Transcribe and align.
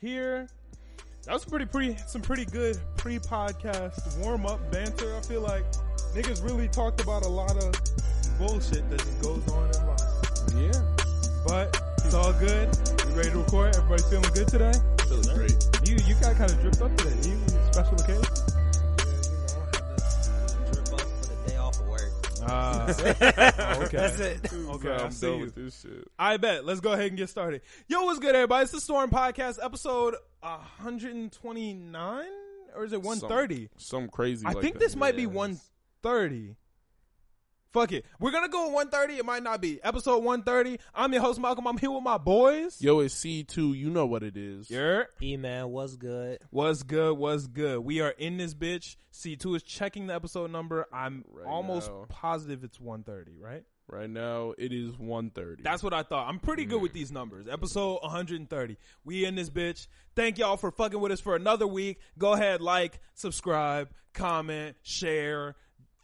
here. 0.00 0.48
That 1.24 1.32
was 1.32 1.44
pretty, 1.44 1.64
pretty, 1.64 1.96
some 2.06 2.22
pretty 2.22 2.44
good 2.44 2.78
pre-podcast 2.96 4.18
warm-up 4.18 4.70
banter. 4.70 5.16
I 5.16 5.20
feel 5.22 5.40
like 5.40 5.64
niggas 6.14 6.44
really 6.44 6.68
talked 6.68 7.00
about 7.00 7.24
a 7.24 7.28
lot 7.28 7.56
of 7.56 7.74
bullshit 8.38 8.88
that 8.90 8.98
just 8.98 9.20
goes 9.22 9.46
on 9.48 9.70
in 9.74 9.86
life. 9.86 10.74
Yeah. 10.74 10.82
But 11.46 11.80
it's 12.04 12.14
all 12.14 12.32
good. 12.34 12.68
We 13.06 13.12
ready 13.14 13.30
to 13.30 13.38
record? 13.38 13.74
Everybody 13.76 14.02
feeling 14.04 14.30
good 14.34 14.48
today? 14.48 14.72
Feeling 15.08 15.36
great. 15.36 15.68
You, 15.84 15.96
you 16.06 16.14
got 16.20 16.36
kind 16.36 16.50
of 16.50 16.60
dripped 16.60 16.80
up 16.82 16.96
today. 16.96 17.28
You 17.28 17.38
special 17.72 17.94
occasion? 17.94 18.55
Ah, 22.48 22.86
okay. 22.90 23.96
That's 23.96 24.20
it. 24.20 24.52
Okay, 24.52 24.90
I'm 24.92 25.06
I 25.06 25.08
see 25.10 25.26
done 25.26 25.38
you. 25.38 25.44
with 25.46 25.54
this 25.54 25.80
shit. 25.82 26.08
I 26.18 26.36
bet. 26.36 26.64
Let's 26.64 26.80
go 26.80 26.92
ahead 26.92 27.06
and 27.08 27.16
get 27.16 27.28
started. 27.28 27.62
Yo, 27.88 28.04
what's 28.04 28.18
good, 28.20 28.34
everybody? 28.34 28.62
It's 28.64 28.72
the 28.72 28.80
Storm 28.80 29.10
Podcast, 29.10 29.58
episode 29.62 30.14
129, 30.40 32.24
or 32.74 32.84
is 32.84 32.92
it 32.92 33.02
130? 33.02 33.68
Some 33.78 34.08
crazy. 34.08 34.46
I 34.46 34.52
like 34.52 34.62
think 34.62 34.74
that. 34.74 34.80
this 34.80 34.96
might 34.96 35.16
be 35.16 35.22
Yes. 35.22 35.32
130. 35.32 36.54
Fuck 37.76 37.92
it. 37.92 38.06
We're 38.18 38.30
gonna 38.30 38.48
go 38.48 38.68
at 38.68 38.72
130. 38.72 39.18
It 39.18 39.26
might 39.26 39.42
not 39.42 39.60
be. 39.60 39.84
Episode 39.84 40.24
130. 40.24 40.78
I'm 40.94 41.12
your 41.12 41.20
host, 41.20 41.38
Malcolm. 41.38 41.66
I'm 41.66 41.76
here 41.76 41.90
with 41.90 42.02
my 42.02 42.16
boys. 42.16 42.80
Yo, 42.80 43.00
it's 43.00 43.14
C2. 43.14 43.76
You 43.76 43.90
know 43.90 44.06
what 44.06 44.22
it 44.22 44.34
is. 44.34 44.70
Yeah. 44.70 45.02
E 45.20 45.36
man, 45.36 45.68
what's 45.68 45.94
good? 45.94 46.38
What's 46.48 46.82
good? 46.82 47.18
What's 47.18 47.46
good? 47.46 47.80
We 47.80 48.00
are 48.00 48.12
in 48.12 48.38
this 48.38 48.54
bitch. 48.54 48.96
C2 49.12 49.56
is 49.56 49.62
checking 49.62 50.06
the 50.06 50.14
episode 50.14 50.50
number. 50.50 50.86
I'm 50.90 51.26
Right 51.30 51.46
almost 51.46 51.90
now. 51.90 52.06
positive 52.08 52.64
it's 52.64 52.80
130, 52.80 53.36
right? 53.38 53.62
Right 53.88 54.08
now, 54.08 54.54
it 54.56 54.72
is 54.72 54.96
130. 54.98 55.62
That's 55.62 55.82
what 55.82 55.92
I 55.92 56.02
thought. 56.02 56.30
I'm 56.30 56.38
pretty 56.40 56.64
good 56.64 56.80
with 56.80 56.94
these 56.94 57.12
numbers. 57.12 57.46
Episode 57.46 57.98
130. 58.00 58.78
We 59.04 59.26
in 59.26 59.34
this 59.34 59.50
bitch. 59.50 59.86
Thank 60.14 60.38
y'all 60.38 60.56
for 60.56 60.70
fucking 60.70 60.98
with 60.98 61.12
us 61.12 61.20
for 61.20 61.36
another 61.36 61.66
week. 61.66 61.98
Go 62.16 62.32
ahead, 62.32 62.62
like, 62.62 63.00
subscribe, 63.12 63.90
comment, 64.14 64.76
share, 64.82 65.56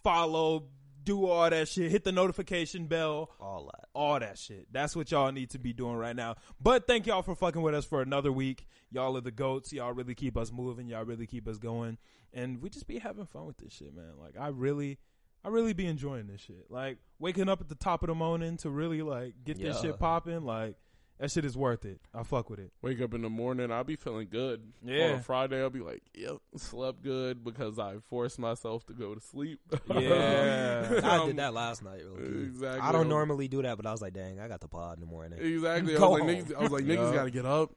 follow, 0.05 0.67
do 1.05 1.27
all 1.27 1.49
that 1.49 1.69
shit. 1.69 1.91
Hit 1.91 2.05
the 2.05 2.13
notification 2.13 2.87
bell. 2.87 3.31
All 3.41 3.71
that. 3.73 3.89
All 3.95 4.19
that 4.21 4.39
shit. 4.39 4.69
That's 4.73 4.95
what 4.97 5.11
y'all 5.11 5.33
need 5.33 5.51
to 5.51 5.59
be 5.59 5.73
doing 5.73 5.97
right 5.97 6.17
now. 6.17 6.37
But 6.61 6.87
thank 6.87 7.07
y'all 7.07 7.23
for 7.23 7.35
fucking 7.35 7.63
with 7.63 7.75
us 7.75 7.85
for 7.85 8.03
another 8.03 8.33
week. 8.33 8.67
Y'all 8.91 9.17
are 9.17 9.21
the 9.21 9.31
goats. 9.31 9.73
Y'all 9.73 9.93
really 9.93 10.15
keep 10.15 10.37
us 10.37 10.53
moving. 10.53 10.89
Y'all 10.89 11.05
really 11.05 11.27
keep 11.27 11.49
us 11.49 11.59
going. 11.59 11.99
And 12.33 12.63
we 12.63 12.71
just 12.71 12.87
be 12.87 12.99
having 12.99 13.27
fun 13.27 13.47
with 13.47 13.59
this 13.59 13.73
shit, 13.73 13.95
man. 13.95 14.13
Like 14.19 14.37
I 14.39 14.49
really 14.49 14.99
I 15.45 15.49
really 15.49 15.73
be 15.73 15.87
enjoying 15.87 16.29
this 16.29 16.41
shit. 16.41 16.67
Like 16.71 16.99
waking 17.19 17.49
up 17.49 17.61
at 17.61 17.69
the 17.69 17.75
top 17.75 18.03
of 18.03 18.09
the 18.09 18.15
morning 18.15 18.57
to 18.59 18.71
really 18.71 19.03
like 19.03 19.35
get 19.45 19.59
this 19.61 19.81
shit 19.81 19.99
popping, 19.99 20.45
like 20.45 20.77
that 21.23 21.31
shit 21.31 21.45
is 21.45 21.57
worth 21.57 21.85
it. 21.85 22.01
I 22.13 22.25
fuck 22.25 22.51
with 22.51 22.59
it. 22.59 22.73
Wake 22.83 23.01
up 23.01 23.15
in 23.15 23.23
the 23.23 23.31
morning, 23.31 23.71
I'll 23.71 23.85
be 23.85 23.95
feeling 23.97 24.27
good. 24.29 24.61
Yeah. 24.85 25.11
On 25.13 25.15
a 25.15 25.23
Friday, 25.23 25.61
I'll 25.63 25.71
be 25.71 25.79
like, 25.81 26.03
yep, 26.15 26.39
slept 26.57 27.01
good 27.03 27.45
because 27.45 27.79
I 27.79 27.99
forced 28.11 28.39
myself 28.41 28.85
to 28.87 28.93
go 28.93 29.15
to 29.15 29.21
sleep. 29.21 29.61
Yeah. 29.89 31.01
I 31.05 31.17
Um, 31.23 31.27
did 31.29 31.37
that 31.37 31.55
last 31.55 31.83
night. 31.85 32.01
Really. 32.05 32.43
Exactly. 32.47 32.81
I 32.81 32.91
don't 32.93 33.09
normally 33.09 33.47
do 33.49 33.63
that, 33.63 33.77
but 33.77 33.87
I 33.87 33.93
was 33.93 34.03
like, 34.03 34.13
dang, 34.15 34.41
I 34.41 34.49
got 34.49 34.61
the 34.61 34.69
pod 34.69 34.95
in 34.97 35.01
the 35.01 35.07
morning. 35.07 35.39
Exactly. 35.41 35.97
I 35.97 36.01
was 36.01 36.21
like, 36.21 36.23
niggas, 36.25 36.55
I 36.57 36.61
was 36.61 36.73
like, 36.73 36.85
niggas 36.87 37.11
Yeah. 37.11 37.15
got 37.17 37.25
to 37.25 37.31
get 37.31 37.47
up. 37.47 37.71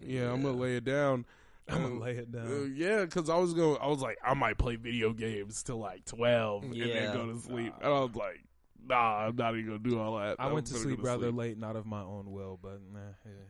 Yeah, 0.00 0.32
I'm 0.32 0.42
gonna 0.42 0.56
lay 0.56 0.76
it 0.76 0.84
down. 0.84 1.26
I'm 1.68 1.84
Uh, 1.84 1.88
gonna 1.88 2.00
lay 2.00 2.12
it 2.16 2.28
Uh, 2.34 2.38
down. 2.38 2.72
yeah, 2.76 3.04
because 3.04 3.28
I 3.28 3.36
was 3.36 3.52
going. 3.54 3.78
I 3.82 3.86
was 3.88 4.00
like, 4.00 4.16
I 4.24 4.32
might 4.34 4.56
play 4.58 4.76
video 4.76 5.12
games 5.12 5.62
till 5.62 5.78
like 5.78 6.04
twelve 6.06 6.64
and 6.64 6.74
Yeah. 6.74 6.86
then 6.94 7.14
go 7.14 7.26
to 7.32 7.38
sleep. 7.38 7.74
And 7.82 7.86
I 7.92 8.00
was 8.00 8.14
like, 8.14 8.42
Nah, 8.86 9.26
I'm 9.26 9.36
not 9.36 9.54
even 9.54 9.66
gonna 9.66 9.78
do 9.78 9.98
all 9.98 10.18
that. 10.18 10.36
I 10.38 10.46
I'm 10.46 10.54
went 10.54 10.66
to 10.68 10.74
sleep 10.74 11.02
rather 11.02 11.26
sleep. 11.26 11.36
late, 11.36 11.58
not 11.58 11.76
of 11.76 11.84
my 11.86 12.00
own 12.00 12.30
will, 12.30 12.58
but 12.62 12.80
nah, 12.92 13.00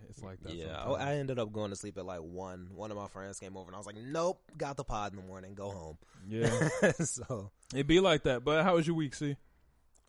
it's 0.09 0.23
like 0.23 0.41
that. 0.43 0.55
Yeah, 0.55 0.77
I, 0.77 0.85
sometimes. 0.85 1.05
I 1.05 1.15
ended 1.17 1.39
up 1.39 1.53
going 1.53 1.70
to 1.70 1.77
sleep 1.77 1.97
at 1.98 2.05
like 2.07 2.20
one. 2.20 2.69
One 2.75 2.91
of 2.91 2.97
my 2.97 3.07
friends 3.09 3.39
came 3.39 3.57
over, 3.57 3.69
and 3.69 3.75
I 3.75 3.79
was 3.79 3.87
like, 3.87 3.97
nope, 3.97 4.41
got 4.57 4.77
the 4.77 4.85
pod 4.85 5.12
in 5.12 5.20
the 5.20 5.27
morning, 5.27 5.55
go 5.55 5.70
home. 5.70 5.98
yeah, 6.29 6.69
so 7.01 7.51
it'd 7.73 7.87
be 7.87 8.01
like 8.01 8.25
that. 8.25 8.45
But 8.45 8.65
how 8.65 8.77
was 8.77 8.87
your 8.87 8.97
week, 8.97 9.15
see? 9.15 9.37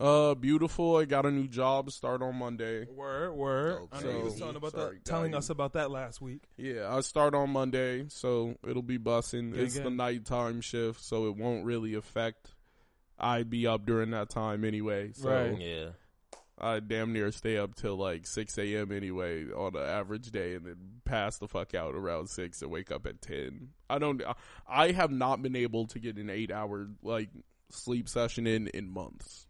Uh, 0.00 0.34
beautiful. 0.34 0.96
I 0.96 1.04
got 1.04 1.26
a 1.26 1.30
new 1.30 1.46
job. 1.46 1.90
Start 1.92 2.22
on 2.22 2.34
Monday. 2.36 2.86
Word, 2.86 3.32
word. 3.34 3.78
Dope. 3.80 3.88
I 3.92 4.02
know 4.02 4.10
you 4.10 4.24
was 4.24 4.38
telling 4.38 4.56
about 4.56 4.72
Sorry, 4.72 4.94
that, 4.96 5.04
telling 5.04 5.32
guys. 5.32 5.44
us 5.44 5.50
about 5.50 5.74
that 5.74 5.90
last 5.90 6.22
week. 6.22 6.42
Yeah, 6.56 6.88
I 6.90 7.02
start 7.02 7.34
on 7.34 7.50
Monday, 7.50 8.06
so 8.08 8.56
it'll 8.66 8.80
be 8.80 8.98
bussing. 8.98 9.52
Good, 9.52 9.60
it's 9.60 9.74
the 9.74 9.82
good. 9.82 9.92
nighttime 9.98 10.62
shift, 10.62 11.04
so 11.04 11.26
it 11.28 11.36
won't 11.36 11.66
really 11.66 11.92
affect. 11.94 12.52
I'd 13.20 13.50
be 13.50 13.66
up 13.66 13.84
during 13.86 14.10
that 14.10 14.30
time 14.30 14.64
anyway, 14.64 15.12
so 15.12 15.28
Right. 15.28 15.60
yeah, 15.60 15.90
I 16.58 16.80
damn 16.80 17.12
near 17.12 17.30
stay 17.32 17.56
up 17.58 17.74
till 17.74 17.96
like 17.96 18.26
six 18.26 18.58
a.m. 18.58 18.92
anyway 18.92 19.44
on 19.50 19.76
an 19.76 19.82
average 19.82 20.30
day, 20.30 20.54
and 20.54 20.66
then 20.66 20.76
pass 21.04 21.38
the 21.38 21.48
fuck 21.48 21.74
out 21.74 21.94
around 21.94 22.28
six 22.28 22.62
and 22.62 22.70
wake 22.70 22.90
up 22.90 23.06
at 23.06 23.20
ten. 23.22 23.70
I 23.88 23.98
don't. 23.98 24.22
I 24.68 24.92
have 24.92 25.10
not 25.10 25.42
been 25.42 25.56
able 25.56 25.86
to 25.88 25.98
get 25.98 26.16
an 26.16 26.30
eight-hour 26.30 26.88
like 27.02 27.28
sleep 27.70 28.08
session 28.08 28.46
in 28.46 28.68
in 28.68 28.90
months. 28.90 29.46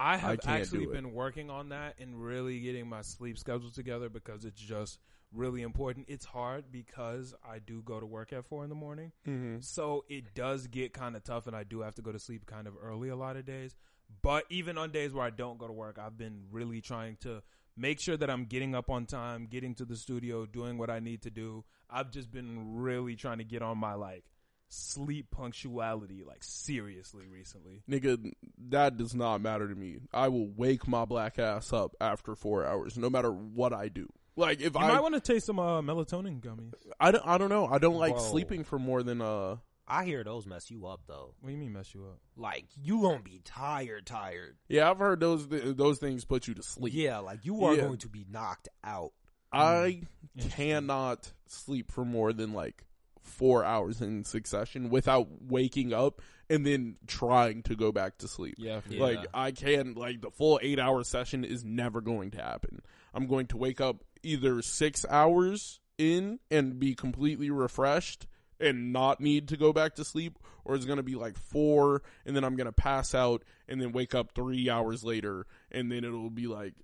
I 0.00 0.16
have 0.16 0.40
can't 0.40 0.62
actually 0.62 0.86
been 0.86 1.12
working 1.12 1.50
on 1.50 1.70
that 1.70 1.96
and 1.98 2.22
really 2.22 2.60
getting 2.60 2.88
my 2.88 3.02
sleep 3.02 3.36
schedule 3.36 3.70
together 3.70 4.08
because 4.08 4.44
it's 4.44 4.60
just 4.60 5.00
really 5.32 5.62
important. 5.62 6.06
It's 6.08 6.24
hard 6.24 6.64
because 6.70 7.34
I 7.48 7.58
do 7.58 7.82
go 7.82 8.00
to 8.00 8.06
work 8.06 8.32
at 8.32 8.46
four 8.46 8.64
in 8.64 8.70
the 8.70 8.74
morning. 8.74 9.12
Mm-hmm. 9.26 9.60
So 9.60 10.04
it 10.08 10.34
does 10.34 10.66
get 10.66 10.92
kind 10.92 11.16
of 11.16 11.24
tough 11.24 11.46
and 11.46 11.54
I 11.56 11.64
do 11.64 11.80
have 11.80 11.94
to 11.96 12.02
go 12.02 12.12
to 12.12 12.18
sleep 12.18 12.46
kind 12.46 12.66
of 12.66 12.74
early 12.82 13.08
a 13.08 13.16
lot 13.16 13.36
of 13.36 13.44
days. 13.44 13.76
But 14.22 14.44
even 14.48 14.78
on 14.78 14.90
days 14.90 15.12
where 15.12 15.26
I 15.26 15.30
don't 15.30 15.58
go 15.58 15.66
to 15.66 15.72
work, 15.72 15.98
I've 15.98 16.16
been 16.16 16.44
really 16.50 16.80
trying 16.80 17.16
to 17.20 17.42
make 17.76 18.00
sure 18.00 18.16
that 18.16 18.30
I'm 18.30 18.44
getting 18.44 18.74
up 18.74 18.90
on 18.90 19.06
time, 19.06 19.46
getting 19.50 19.74
to 19.76 19.84
the 19.84 19.96
studio, 19.96 20.46
doing 20.46 20.78
what 20.78 20.90
I 20.90 20.98
need 20.98 21.22
to 21.22 21.30
do. 21.30 21.64
I've 21.90 22.10
just 22.10 22.30
been 22.30 22.76
really 22.76 23.16
trying 23.16 23.38
to 23.38 23.44
get 23.44 23.62
on 23.62 23.78
my 23.78 23.94
like 23.94 24.24
sleep 24.70 25.30
punctuality 25.30 26.22
like 26.26 26.42
seriously 26.42 27.26
recently. 27.26 27.82
Nigga, 27.88 28.32
that 28.68 28.96
does 28.96 29.14
not 29.14 29.40
matter 29.40 29.68
to 29.68 29.74
me. 29.74 29.98
I 30.12 30.28
will 30.28 30.48
wake 30.48 30.86
my 30.86 31.04
black 31.04 31.38
ass 31.38 31.72
up 31.72 31.94
after 32.00 32.34
four 32.34 32.66
hours, 32.66 32.98
no 32.98 33.08
matter 33.08 33.30
what 33.30 33.72
I 33.72 33.88
do. 33.88 34.08
Like 34.38 34.60
if 34.60 34.74
You 34.74 34.80
I, 34.80 34.88
might 34.88 35.00
want 35.02 35.14
to 35.14 35.20
taste 35.20 35.46
some 35.46 35.58
uh, 35.58 35.82
melatonin 35.82 36.40
gummies. 36.40 36.72
I 37.00 37.10
don't, 37.10 37.26
I 37.26 37.38
don't 37.38 37.48
know. 37.50 37.66
I 37.66 37.78
don't 37.78 37.96
like 37.96 38.14
Bro. 38.14 38.22
sleeping 38.22 38.64
for 38.64 38.78
more 38.78 39.02
than 39.02 39.20
uh. 39.20 39.56
I 39.90 40.04
hear 40.04 40.22
those 40.22 40.46
mess 40.46 40.70
you 40.70 40.86
up 40.86 41.00
though. 41.08 41.34
What 41.40 41.48
do 41.48 41.52
you 41.52 41.58
mean 41.58 41.72
mess 41.72 41.94
you 41.94 42.04
up? 42.04 42.18
Like 42.36 42.66
you 42.80 43.00
gonna 43.02 43.20
be 43.22 43.40
tired, 43.44 44.06
tired. 44.06 44.56
Yeah, 44.68 44.90
I've 44.90 44.98
heard 44.98 45.18
those 45.20 45.48
those 45.48 45.98
things 45.98 46.24
put 46.24 46.46
you 46.46 46.54
to 46.54 46.62
sleep. 46.62 46.92
Yeah, 46.94 47.18
like 47.18 47.44
you 47.44 47.64
are 47.64 47.74
Yeah. 47.74 47.82
going 47.82 47.98
to 47.98 48.08
be 48.08 48.26
knocked 48.30 48.68
out. 48.84 49.12
I 49.50 50.02
cannot 50.50 51.32
sleep 51.46 51.90
for 51.90 52.04
more 52.04 52.32
than 52.32 52.52
like 52.52 52.84
four 53.22 53.64
hours 53.64 54.00
in 54.00 54.24
succession 54.24 54.88
without 54.90 55.28
waking 55.42 55.92
up 55.92 56.20
and 56.50 56.64
then 56.66 56.96
trying 57.06 57.62
to 57.62 57.76
go 57.76 57.92
back 57.92 58.18
to 58.18 58.28
sleep. 58.28 58.54
Yeah, 58.58 58.80
Yeah. 58.88 59.02
Like 59.02 59.26
I 59.34 59.50
can 59.52 59.94
like 59.94 60.22
the 60.22 60.30
full 60.30 60.58
eight 60.62 60.78
hour 60.78 61.04
session 61.04 61.44
is 61.44 61.64
never 61.64 62.00
going 62.00 62.30
to 62.32 62.42
happen. 62.42 62.80
I'm 63.14 63.26
going 63.26 63.46
to 63.48 63.56
wake 63.56 63.80
up 63.80 64.04
either 64.22 64.62
six 64.62 65.04
hours 65.08 65.80
in 65.96 66.38
and 66.50 66.78
be 66.78 66.94
completely 66.94 67.50
refreshed 67.50 68.26
and 68.60 68.92
not 68.92 69.20
need 69.20 69.48
to 69.48 69.56
go 69.56 69.72
back 69.72 69.94
to 69.94 70.04
sleep, 70.04 70.38
or 70.64 70.74
it's 70.74 70.84
gonna 70.84 71.02
be 71.02 71.14
like 71.14 71.36
four 71.36 72.02
and 72.26 72.34
then 72.36 72.44
I'm 72.44 72.56
gonna 72.56 72.72
pass 72.72 73.14
out 73.14 73.42
and 73.68 73.80
then 73.80 73.92
wake 73.92 74.14
up 74.14 74.32
three 74.34 74.68
hours 74.68 75.04
later 75.04 75.46
and 75.70 75.90
then 75.90 76.04
it'll 76.04 76.30
be 76.30 76.46
like 76.46 76.74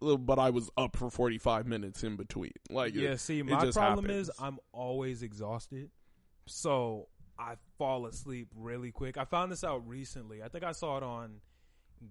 but 0.00 0.38
I 0.38 0.50
was 0.50 0.70
up 0.76 0.96
for 0.96 1.10
45 1.10 1.66
minutes 1.66 2.02
in 2.02 2.16
between. 2.16 2.52
Like, 2.70 2.94
yeah. 2.94 3.10
it- 3.10 3.20
See, 3.20 3.42
my 3.42 3.70
problem 3.70 4.06
happens. 4.06 4.28
is 4.28 4.34
I'm 4.40 4.58
always 4.72 5.22
exhausted, 5.22 5.90
so 6.46 7.08
I 7.38 7.56
fall 7.78 8.06
asleep 8.06 8.48
really 8.56 8.90
quick. 8.90 9.18
I 9.18 9.24
found 9.24 9.52
this 9.52 9.64
out 9.64 9.86
recently. 9.86 10.42
I 10.42 10.48
think 10.48 10.64
I 10.64 10.72
saw 10.72 10.96
it 10.96 11.02
on 11.02 11.40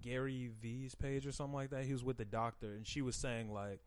Gary 0.02 0.52
V's 0.62 0.96
page 0.96 1.26
or 1.26 1.32
something 1.32 1.56
like 1.56 1.72
that. 1.72 1.86
He 1.86 1.92
was 1.92 2.04
with 2.04 2.18
the 2.18 2.26
doctor, 2.26 2.74
and 2.74 2.86
she 2.86 3.02
was 3.02 3.16
saying 3.16 3.52
like, 3.52 3.80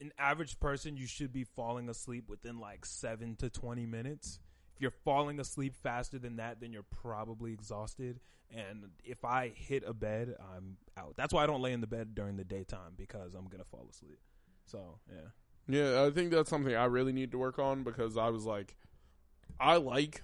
an 0.00 0.12
average 0.18 0.58
person 0.60 0.96
you 0.96 1.06
should 1.06 1.32
be 1.32 1.44
falling 1.44 1.88
asleep 1.88 2.28
within 2.28 2.58
like 2.58 2.84
seven 2.84 3.36
to 3.36 3.50
twenty 3.50 3.86
minutes. 3.86 4.38
If 4.74 4.82
you're 4.82 4.90
falling 5.04 5.38
asleep 5.38 5.74
faster 5.82 6.18
than 6.18 6.36
that, 6.36 6.60
then 6.60 6.72
you're 6.72 6.82
probably 6.82 7.52
exhausted. 7.52 8.20
And 8.50 8.90
if 9.04 9.24
I 9.24 9.52
hit 9.54 9.84
a 9.86 9.94
bed, 9.94 10.34
I'm 10.54 10.76
out. 10.96 11.14
That's 11.16 11.32
why 11.32 11.44
I 11.44 11.46
don't 11.46 11.62
lay 11.62 11.72
in 11.72 11.80
the 11.80 11.86
bed 11.86 12.14
during 12.14 12.36
the 12.36 12.44
daytime 12.44 12.92
because 12.96 13.34
I'm 13.34 13.46
gonna 13.48 13.64
fall 13.64 13.86
asleep. 13.90 14.18
So 14.66 14.98
yeah. 15.10 15.28
Yeah, 15.66 16.04
I 16.04 16.10
think 16.10 16.30
that's 16.30 16.50
something 16.50 16.74
I 16.74 16.84
really 16.84 17.12
need 17.12 17.32
to 17.32 17.38
work 17.38 17.58
on 17.58 17.84
because 17.84 18.16
I 18.18 18.28
was 18.28 18.44
like, 18.44 18.76
I 19.58 19.76
like, 19.76 20.22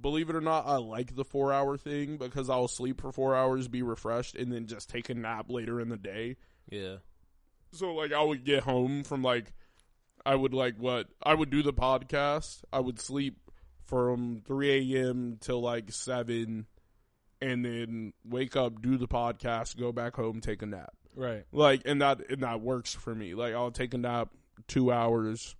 believe 0.00 0.30
it 0.30 0.36
or 0.36 0.40
not, 0.40 0.66
I 0.66 0.76
like 0.76 1.16
the 1.16 1.24
four 1.24 1.52
hour 1.52 1.76
thing 1.76 2.16
because 2.16 2.48
I'll 2.48 2.68
sleep 2.68 3.00
for 3.00 3.10
four 3.10 3.34
hours, 3.34 3.66
be 3.66 3.82
refreshed, 3.82 4.36
and 4.36 4.52
then 4.52 4.66
just 4.66 4.88
take 4.88 5.08
a 5.08 5.14
nap 5.14 5.46
later 5.48 5.80
in 5.80 5.88
the 5.88 5.96
day. 5.96 6.36
Yeah. 6.70 6.96
So 7.72 7.94
like, 7.94 8.12
I 8.12 8.22
would 8.22 8.44
get 8.44 8.62
home 8.62 9.04
from 9.04 9.22
like, 9.22 9.52
I 10.26 10.34
would 10.34 10.54
like 10.54 10.76
what 10.78 11.06
I 11.22 11.34
would 11.34 11.50
do 11.50 11.62
the 11.62 11.72
podcast. 11.72 12.62
I 12.72 12.80
would 12.80 13.00
sleep 13.00 13.36
from 13.86 14.42
three 14.46 14.94
a.m. 14.94 15.38
till 15.40 15.60
like 15.60 15.90
seven, 15.92 16.66
and 17.40 17.64
then 17.64 18.12
wake 18.24 18.56
up, 18.56 18.82
do 18.82 18.96
the 18.98 19.08
podcast, 19.08 19.78
go 19.78 19.92
back 19.92 20.16
home, 20.16 20.40
take 20.40 20.62
a 20.62 20.66
nap. 20.66 20.92
Right. 21.14 21.44
Like, 21.52 21.82
and 21.86 22.02
that 22.02 22.30
and 22.30 22.42
that 22.42 22.60
works 22.60 22.94
for 22.94 23.14
me. 23.14 23.34
Like, 23.34 23.54
I'll 23.54 23.70
take 23.70 23.94
a 23.94 23.98
nap 23.98 24.28
two 24.66 24.92
hours. 24.92 25.54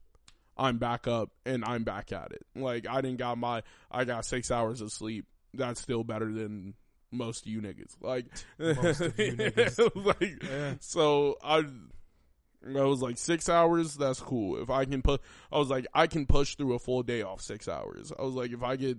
I'm 0.57 0.79
back 0.79 1.07
up 1.07 1.31
and 1.47 1.65
I'm 1.65 1.85
back 1.85 2.11
at 2.11 2.33
it. 2.33 2.45
Like 2.57 2.85
I 2.89 3.01
didn't 3.01 3.19
got 3.19 3.39
my 3.39 3.63
I 3.93 4.05
got 4.05 4.25
six 4.25 4.51
hours 4.51 4.81
of 4.81 4.91
sleep. 4.91 5.25
That's 5.55 5.81
still 5.81 6.03
better 6.03 6.33
than 6.33 6.75
most 7.13 7.47
of 7.47 7.53
you 7.53 7.61
niggas. 7.61 7.95
Like 8.01 8.27
Most 8.59 9.01
of 9.01 9.17
you 9.19 9.33
niggas. 9.37 10.05
like 10.05 10.43
Yeah. 10.43 10.75
so 10.81 11.39
I 11.45 11.63
I 12.67 12.83
was 12.85 13.01
like 13.03 13.19
six 13.19 13.49
hours. 13.49 13.95
That's 13.97 14.21
cool. 14.21 14.61
If 14.61 14.69
I 14.71 14.85
can 14.85 15.03
put, 15.03 15.21
I 15.53 15.59
was 15.59 15.69
like 15.71 15.87
I 15.95 16.07
can 16.07 16.27
push 16.27 16.57
through 16.57 16.75
a 16.75 16.79
full 16.79 17.03
day 17.03 17.23
off 17.23 17.41
six 17.41 17.69
hours. 17.69 18.13
I 18.19 18.23
was 18.23 18.35
like 18.35 18.51
if 18.53 18.63
I 18.63 18.77
get, 18.77 18.99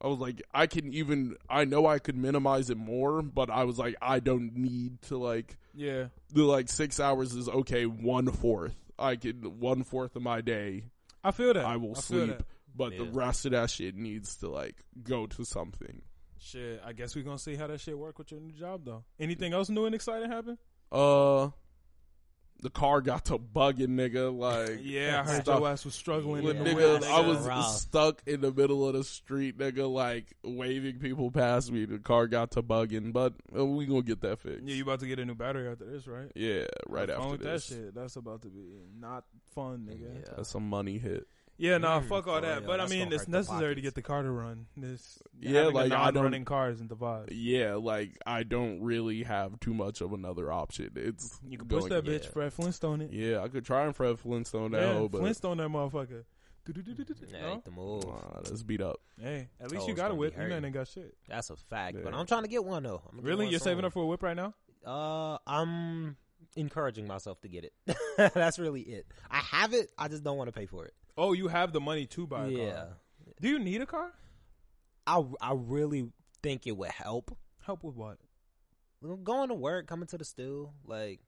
I 0.00 0.06
was 0.08 0.18
like 0.18 0.42
I 0.54 0.66
can 0.66 0.92
even. 0.92 1.36
I 1.48 1.64
know 1.64 1.86
I 1.86 1.98
could 1.98 2.16
minimize 2.16 2.70
it 2.70 2.76
more, 2.78 3.22
but 3.22 3.50
I 3.50 3.64
was 3.64 3.78
like 3.78 3.94
I 4.00 4.20
don't 4.20 4.56
need 4.56 5.02
to 5.02 5.18
like 5.18 5.56
Yeah. 5.74 6.06
the 6.32 6.44
like 6.44 6.68
six 6.68 6.98
hours 6.98 7.34
is 7.34 7.48
okay. 7.48 7.84
One 7.86 8.30
fourth, 8.32 8.74
I 8.98 9.16
can 9.16 9.60
one 9.60 9.82
fourth 9.84 10.16
of 10.16 10.22
my 10.22 10.40
day 10.40 10.84
I 11.22 11.30
feel 11.30 11.52
that. 11.54 11.64
I 11.64 11.76
will 11.76 11.94
feel 11.94 12.02
sleep, 12.26 12.38
that. 12.38 12.46
but 12.74 12.96
the 12.96 13.04
rest 13.04 13.44
of 13.46 13.52
that 13.52 13.70
shit 13.70 13.94
needs 13.94 14.36
to 14.36 14.48
like 14.48 14.76
go 15.02 15.26
to 15.26 15.44
something. 15.44 16.02
Shit, 16.38 16.82
I 16.84 16.92
guess 16.94 17.14
we're 17.16 17.24
gonna 17.24 17.38
see 17.38 17.54
how 17.56 17.66
that 17.66 17.80
shit 17.80 17.98
work 17.98 18.18
with 18.18 18.30
your 18.30 18.40
new 18.40 18.52
job 18.52 18.84
though. 18.84 19.04
Anything 19.20 19.52
else 19.52 19.68
new 19.68 19.84
and 19.86 19.94
exciting 19.94 20.30
happen? 20.30 20.58
Uh, 20.92 21.48
the 22.64 22.70
car 22.70 23.00
got 23.00 23.26
to 23.26 23.38
bugging, 23.38 23.90
nigga. 23.90 24.36
Like 24.36 24.80
Yeah, 24.82 25.20
I 25.24 25.30
heard 25.30 25.42
stuff- 25.42 25.60
your 25.60 25.68
ass 25.68 25.84
was 25.84 25.94
struggling 25.94 26.42
When 26.44 26.56
in 26.56 26.64
the 26.64 26.70
nigga. 26.70 27.04
I 27.04 27.20
was 27.20 27.38
Rough. 27.46 27.66
stuck 27.76 28.22
in 28.26 28.40
the 28.40 28.50
middle 28.50 28.88
of 28.88 28.94
the 28.94 29.04
street, 29.04 29.56
nigga, 29.58 29.88
like 29.88 30.34
waving 30.42 30.98
people 30.98 31.30
past 31.30 31.70
me. 31.70 31.84
The 31.84 31.98
car 31.98 32.26
got 32.26 32.50
to 32.52 32.62
bugging, 32.62 33.12
but 33.12 33.34
uh, 33.56 33.64
we 33.64 33.86
gonna 33.86 34.02
get 34.02 34.22
that 34.22 34.40
fixed. 34.40 34.64
Yeah, 34.64 34.74
you 34.74 34.82
about 34.82 35.00
to 35.00 35.06
get 35.06 35.18
a 35.18 35.24
new 35.24 35.34
battery 35.34 35.68
after 35.68 35.84
this, 35.84 36.06
right? 36.06 36.32
Yeah, 36.34 36.64
right 36.88 37.08
Have 37.08 37.18
fun 37.18 37.32
after 37.34 37.44
this. 37.44 37.68
that 37.68 37.74
shit. 37.76 37.94
That's 37.94 38.16
about 38.16 38.42
to 38.42 38.48
be 38.48 38.64
not 38.98 39.24
fun, 39.54 39.86
nigga. 39.88 40.14
Yeah. 40.20 40.32
That's 40.36 40.48
some 40.48 40.68
money 40.68 40.98
hit. 40.98 41.28
Yeah, 41.56 41.78
nah, 41.78 42.00
Mm, 42.00 42.08
fuck 42.08 42.26
all 42.26 42.40
that. 42.40 42.58
real. 42.58 42.66
But 42.66 42.80
I 42.80 42.86
mean, 42.88 43.12
it's 43.12 43.28
necessary 43.28 43.76
to 43.76 43.80
get 43.80 43.94
the 43.94 44.02
car 44.02 44.22
to 44.24 44.30
run. 44.30 44.66
This 44.76 45.22
Yeah, 45.38 45.66
like, 45.66 45.92
a 45.92 45.96
I 45.96 46.06
don't- 46.06 46.14
non-running 46.14 46.44
car 46.44 46.70
isn't 46.70 46.88
the 46.88 46.96
vibe. 46.96 47.28
Yeah, 47.30 47.74
like 47.76 48.18
I 48.26 48.42
don't 48.42 48.82
really 48.82 49.22
have 49.22 49.60
too 49.60 49.72
much 49.72 50.00
of 50.00 50.12
another 50.12 50.50
option. 50.50 50.90
It's 50.96 51.38
You 51.48 51.58
can 51.58 51.68
push 51.68 51.84
going- 51.84 51.90
that 51.90 52.04
bitch. 52.04 52.26
Fred 52.26 52.52
Flintstone 52.52 53.02
it. 53.02 53.12
Yeah, 53.12 53.40
I 53.40 53.48
could 53.48 53.64
try 53.64 53.84
and 53.84 53.94
Fred 53.94 54.18
Flintstone 54.18 54.72
that 54.72 54.80
Yeah, 54.82 54.92
hoe, 54.94 55.08
but 55.08 55.18
Flintstone 55.20 55.58
that 55.58 55.68
motherfucker. 55.68 56.24
Yeah, 56.66 57.50
ain't 57.52 57.64
the 57.66 57.70
move. 57.70 58.04
Nah, 58.06 58.40
that's 58.42 58.62
beat 58.62 58.80
up. 58.80 58.98
Hey, 59.20 59.48
at 59.60 59.70
least 59.70 59.84
Oh, 59.84 59.88
you 59.88 59.94
got 59.94 60.10
a 60.10 60.14
whip. 60.14 60.32
You 60.34 60.40
hurting. 60.42 60.64
ain't 60.64 60.72
got 60.74 60.88
shit. 60.88 61.14
That's 61.28 61.50
a 61.50 61.56
fact. 61.56 61.98
But 62.02 62.14
I'm 62.14 62.24
trying 62.26 62.42
to 62.42 62.48
get 62.48 62.64
one 62.64 62.82
though. 62.84 63.02
I'm 63.04 63.10
gonna 63.10 63.22
get 63.22 63.28
Really? 63.28 63.44
one 63.44 63.50
You're 63.52 63.60
saving 63.60 63.84
up 63.84 63.92
for 63.92 64.02
a 64.02 64.06
whip 64.06 64.22
right 64.22 64.34
now? 64.34 64.54
Uh, 64.84 65.36
I'm 65.46 66.16
encouraging 66.56 67.06
myself 67.06 67.40
to 67.42 67.48
get 67.48 67.64
it. 67.64 67.72
That's 68.34 68.58
really 68.58 68.80
it. 68.80 69.06
I 69.30 69.38
have 69.38 69.74
it. 69.74 69.90
I 69.98 70.08
just 70.08 70.24
don't 70.24 70.36
want 70.38 70.48
to 70.48 70.52
pay 70.58 70.66
for 70.66 70.86
it. 70.86 70.94
Oh, 71.16 71.32
you 71.32 71.48
have 71.48 71.72
the 71.72 71.80
money 71.80 72.06
to 72.06 72.26
buy 72.26 72.46
a 72.46 72.50
car. 72.50 72.50
yeah. 72.66 72.72
car. 72.74 72.88
Do 73.40 73.48
you 73.48 73.58
need 73.58 73.80
a 73.82 73.86
car? 73.86 74.12
I 75.06 75.22
I 75.40 75.52
really 75.54 76.10
think 76.42 76.66
it 76.66 76.76
would 76.76 76.90
help. 76.90 77.36
Help 77.64 77.84
with 77.84 77.94
what? 77.96 78.18
Going 79.22 79.48
to 79.48 79.54
work, 79.54 79.86
coming 79.86 80.06
to 80.08 80.18
the 80.18 80.24
stew, 80.24 80.70
like 80.86 81.20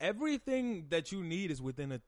Everything 0.00 0.86
that 0.90 1.10
you 1.10 1.22
need 1.24 1.50
is 1.50 1.60
within 1.62 1.90
a 1.90 2.00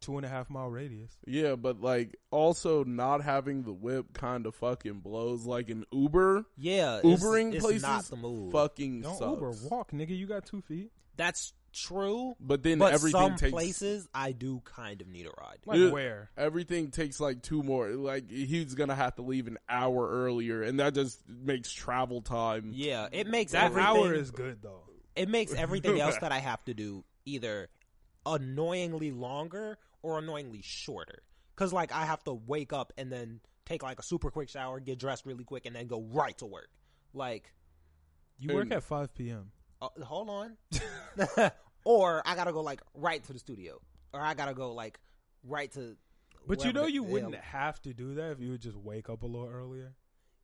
two 0.00 0.16
and 0.16 0.24
a 0.24 0.28
half 0.28 0.48
mile 0.48 0.68
radius. 0.70 1.10
Yeah, 1.26 1.56
but 1.56 1.80
like 1.80 2.16
also 2.30 2.84
not 2.84 3.22
having 3.22 3.64
the 3.64 3.72
whip 3.72 4.12
kind 4.14 4.46
of 4.46 4.54
fucking 4.54 5.00
blows. 5.00 5.44
Like 5.44 5.68
an 5.68 5.84
Uber, 5.92 6.44
yeah, 6.56 6.98
it's- 6.98 7.20
Ubering 7.20 7.52
it's 7.54 7.64
places 7.64 7.82
not 7.82 8.04
the 8.04 8.16
move. 8.16 8.52
fucking 8.52 9.00
Don't 9.02 9.16
sucks. 9.18 9.30
Uber, 9.32 9.52
walk, 9.68 9.90
nigga. 9.90 10.16
You 10.16 10.26
got 10.26 10.46
two 10.46 10.60
feet. 10.62 10.92
That's 11.16 11.52
true. 11.72 12.34
But 12.40 12.62
then 12.62 12.78
But 12.78 12.92
everything 12.94 13.20
some 13.20 13.36
takes 13.36 13.52
places 13.52 14.08
I 14.14 14.32
do 14.32 14.60
kind 14.64 15.00
of 15.00 15.08
need 15.08 15.26
a 15.26 15.30
ride. 15.40 15.58
Like 15.66 15.78
Yeah. 15.78 15.90
where? 15.90 16.30
everything 16.36 16.90
takes 16.90 17.20
like 17.20 17.42
two 17.42 17.62
more. 17.62 17.88
Like 17.90 18.30
he's 18.30 18.74
gonna 18.74 18.94
have 18.94 19.14
to 19.16 19.22
leave 19.22 19.46
an 19.46 19.58
hour 19.68 20.08
earlier, 20.08 20.62
and 20.62 20.80
that 20.80 20.94
just 20.94 21.20
makes 21.28 21.70
travel 21.72 22.20
time. 22.22 22.70
Yeah, 22.74 23.08
it 23.12 23.26
makes 23.26 23.52
That 23.52 23.64
everything, 23.66 23.86
hour 23.96 24.14
is 24.14 24.30
good 24.30 24.62
though. 24.62 24.82
it 25.16 25.28
makes 25.28 25.52
everything 25.54 26.00
else 26.00 26.16
that 26.18 26.32
I 26.32 26.38
have 26.38 26.64
to 26.66 26.74
do 26.74 27.04
either 27.24 27.68
annoyingly 28.26 29.10
longer 29.10 29.78
or 30.02 30.18
annoyingly 30.18 30.60
shorter. 30.62 31.22
Cause 31.56 31.72
like 31.72 31.92
I 31.92 32.04
have 32.04 32.22
to 32.24 32.32
wake 32.34 32.72
up 32.72 32.92
and 32.96 33.10
then 33.10 33.40
take 33.64 33.82
like 33.82 33.98
a 33.98 34.02
super 34.02 34.30
quick 34.30 34.48
shower, 34.48 34.80
get 34.80 34.98
dressed 34.98 35.26
really 35.26 35.44
quick, 35.44 35.66
and 35.66 35.74
then 35.74 35.86
go 35.86 36.02
right 36.02 36.36
to 36.38 36.46
work. 36.46 36.68
Like, 37.12 37.52
You 38.38 38.54
work 38.54 38.64
And- 38.64 38.74
at 38.74 38.82
five 38.84 39.12
p.m. 39.14 39.50
uh, 39.80 39.88
hold 40.04 40.28
on, 40.30 40.56
or 41.84 42.22
I 42.26 42.34
gotta 42.34 42.52
go 42.52 42.62
like 42.62 42.80
right 42.94 43.22
to 43.24 43.32
the 43.32 43.38
studio, 43.38 43.80
or 44.12 44.20
I 44.20 44.34
gotta 44.34 44.54
go 44.54 44.72
like 44.72 44.98
right 45.44 45.70
to. 45.72 45.96
But 46.46 46.64
you 46.64 46.72
know 46.72 46.86
you 46.86 47.04
yeah. 47.04 47.10
wouldn't 47.12 47.34
have 47.36 47.80
to 47.82 47.92
do 47.92 48.14
that 48.14 48.32
if 48.32 48.40
you 48.40 48.50
would 48.52 48.60
just 48.62 48.76
wake 48.76 49.10
up 49.10 49.22
a 49.22 49.26
little 49.26 49.48
earlier. 49.48 49.94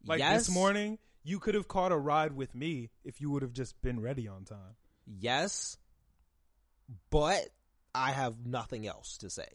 Like 0.07 0.19
yes, 0.19 0.47
this 0.47 0.55
morning, 0.55 0.99
you 1.23 1.39
could 1.39 1.55
have 1.55 1.67
caught 1.67 1.93
a 1.93 1.97
ride 1.97 2.37
with 2.37 2.55
me 2.55 2.91
if 3.05 3.21
you 3.21 3.31
would 3.31 3.43
have 3.43 3.53
just 3.53 3.81
been 3.81 4.01
ready 4.01 4.29
on 4.29 4.45
time. 4.45 4.77
Yes, 5.07 5.79
but 7.11 7.43
I 7.95 8.11
have 8.11 8.45
nothing 8.45 8.87
else 8.87 9.19
to 9.19 9.31
say. 9.31 9.47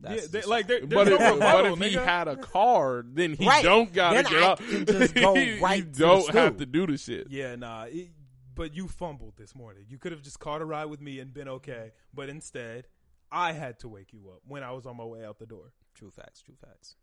That's 0.00 0.22
yeah, 0.22 0.28
they, 0.30 0.38
just- 0.38 0.48
like 0.48 0.66
there, 0.66 0.80
But 0.86 1.04
there's 1.06 1.20
if, 1.20 1.20
no 1.20 1.38
but 1.38 1.66
if 1.66 1.78
he 1.78 1.92
had 1.96 2.28
a 2.28 2.36
car, 2.36 3.04
then 3.06 3.34
he 3.34 3.46
Right. 3.46 3.62
don't 3.62 3.92
gotta 3.92 4.22
Then 4.22 4.32
get 4.32 4.42
I 4.42 4.46
up. 4.46 4.58
can 4.58 4.84
just 4.86 5.14
go 5.14 5.34
you 5.36 5.60
right 5.60 5.84
to 5.84 5.90
the 5.90 5.98
don't 6.06 6.34
have 6.34 6.56
to 6.58 6.66
do 6.66 6.86
the 6.86 6.98
shit. 6.98 7.28
Yeah, 7.30 7.54
nah. 7.56 7.84
It, 7.84 8.08
but 8.54 8.74
you 8.74 8.88
fumbled 8.88 9.34
this 9.36 9.54
morning. 9.54 9.84
You 9.88 9.98
could 9.98 10.12
have 10.12 10.22
just 10.22 10.38
caught 10.40 10.60
a 10.62 10.64
ride 10.64 10.86
with 10.86 11.00
me 11.00 11.18
and 11.20 11.32
been 11.32 11.48
okay. 11.48 11.92
But 12.12 12.28
instead, 12.28 12.86
I 13.32 13.52
had 13.52 13.78
to 13.80 13.88
wake 13.88 14.12
you 14.12 14.30
up 14.30 14.40
when 14.46 14.62
I 14.62 14.72
was 14.72 14.86
on 14.86 14.96
my 14.96 15.04
way 15.04 15.24
out 15.24 15.38
the 15.38 15.46
door. 15.46 15.72
True 15.94 16.10
facts. 16.10 16.42
True 16.42 16.56
facts. 16.60 16.96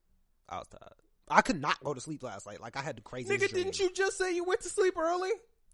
I 0.49 0.57
was 0.57 0.67
tired. 0.67 0.93
I 1.29 1.41
could 1.41 1.61
not 1.61 1.81
go 1.83 1.93
to 1.93 2.01
sleep 2.01 2.23
last 2.23 2.45
night. 2.45 2.59
Like 2.61 2.75
I 2.77 2.81
had 2.81 2.97
the 2.97 3.01
craziest. 3.01 3.41
Nigga, 3.41 3.49
dream. 3.49 3.63
didn't 3.63 3.79
you 3.79 3.91
just 3.93 4.17
say 4.17 4.35
you 4.35 4.43
went 4.43 4.61
to 4.61 4.69
sleep 4.69 4.97
early? 4.97 5.31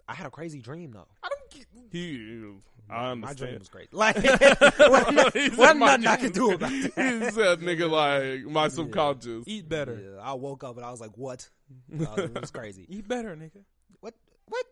I 0.08 0.14
had 0.14 0.28
a 0.28 0.32
crazy 0.32 0.62
dream 0.62 0.92
though. 0.92 1.08
I 1.24 1.30
don't 1.30 1.52
get. 1.52 1.66
He, 1.92 2.44
I 2.90 3.14
My 3.16 3.34
dream 3.34 3.60
was 3.60 3.68
great. 3.70 3.90
Like 3.94 4.16
He 4.22 4.30
wasn't, 4.30 5.58
wasn't 5.58 5.80
my 5.80 5.96
nothing 5.98 6.08
I 6.08 6.16
dream- 6.16 6.18
could 6.18 6.34
do 6.34 6.52
about 6.54 6.72
He 6.72 6.82
said, 6.84 7.60
"Nigga, 7.60 7.90
like 7.90 8.50
my 8.50 8.68
subconscious." 8.70 9.44
Eat 9.48 9.68
better. 9.68 10.00
Yeah, 10.16 10.22
I 10.22 10.34
woke 10.34 10.64
up 10.64 10.78
and 10.78 10.86
I 10.86 10.92
was 10.92 11.02
like, 11.02 11.18
"What?" 11.18 11.50
Uh, 12.00 12.06
it 12.18 12.40
was 12.40 12.52
crazy. 12.52 12.86
Eat 12.90 13.08
better, 13.08 13.36
nigga. 13.36 13.64
What? 14.00 14.14
What? 14.48 14.66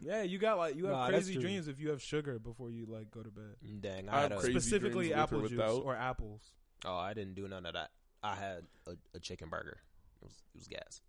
Yeah, 0.00 0.22
you 0.22 0.38
got 0.38 0.58
like 0.58 0.76
you 0.76 0.86
have 0.86 0.94
Nah, 0.94 1.10
that's 1.10 1.24
crazy 1.26 1.32
true. 1.34 1.42
dreams 1.42 1.68
if 1.68 1.78
you 1.80 1.90
have 1.90 2.02
sugar 2.02 2.38
before 2.38 2.70
you 2.70 2.86
like 2.86 3.10
go 3.10 3.22
to 3.22 3.30
bed. 3.30 3.56
Dang, 3.80 4.08
I 4.08 4.18
I 4.18 4.20
had 4.22 4.30
have 4.32 4.38
a. 4.40 4.42
crazy 4.42 4.58
Specifically, 4.60 5.08
dreams 5.08 5.10
with 5.10 5.18
or 5.18 5.22
apple 5.22 5.40
juice 5.42 5.50
without. 5.52 5.84
or 5.84 5.96
apples. 5.96 6.42
Oh, 6.84 6.96
I 6.96 7.14
didn't 7.14 7.34
do 7.34 7.46
none 7.48 7.66
of 7.66 7.74
that. 7.74 7.90
I 8.22 8.34
had 8.34 8.62
a, 8.86 8.92
a 9.14 9.20
chicken 9.20 9.48
burger. 9.48 9.78
It 10.20 10.24
was 10.24 10.32
it 10.54 10.58
was 10.58 10.68
gas. 10.68 11.00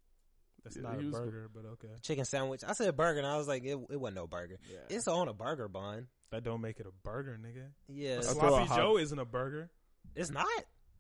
That's 0.64 0.76
Yeah, 0.76 0.84
not 0.84 1.00
he 1.00 1.08
a 1.08 1.10
was- 1.10 1.18
burger, 1.20 1.50
but 1.54 1.66
okay. 1.74 1.88
Chicken 2.04 2.24
sandwich. 2.26 2.62
I 2.68 2.74
said 2.74 2.96
burger, 2.96 3.18
and 3.20 3.28
I 3.28 3.38
was 3.38 3.48
like, 3.48 3.64
it, 3.64 3.78
it 3.90 4.00
wasn't 4.00 4.16
no 4.18 4.28
burger. 4.28 4.60
Yeah. 4.70 4.78
It's 4.96 5.08
on 5.08 5.28
a 5.28 5.34
burger 5.34 5.68
bun. 5.68 6.08
That 6.32 6.44
don't 6.44 6.62
make 6.62 6.80
it 6.80 6.86
a 6.86 6.92
burger, 7.04 7.38
nigga. 7.42 7.68
Yeah, 7.90 8.12
A 8.12 8.18
it's, 8.20 8.28
I 8.28 8.32
a 8.32 8.36
sloppy 8.36 8.68
hot- 8.68 8.78
Joe 8.78 8.98
isn't 8.98 9.18
a 9.20 9.26
burger. 9.26 9.70
it's 10.16 10.30
not. 10.32 10.48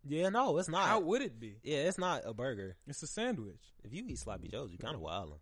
Yeah, 0.07 0.29
no, 0.29 0.57
it's 0.57 0.67
not. 0.67 0.87
How 0.87 0.99
would 0.99 1.21
it 1.21 1.39
be? 1.39 1.57
yeah, 1.63 1.77
it's 1.87 1.99
not 1.99 2.23
a 2.25 2.33
burger. 2.33 2.75
It's 2.87 3.03
a 3.03 3.07
sandwich. 3.07 3.61
If 3.83 3.93
you 3.93 4.03
eat 4.07 4.17
sloppy 4.17 4.47
joes, 4.47 4.71
you 4.71 4.79
kind 4.79 4.95
of 4.95 5.01
wild. 5.01 5.37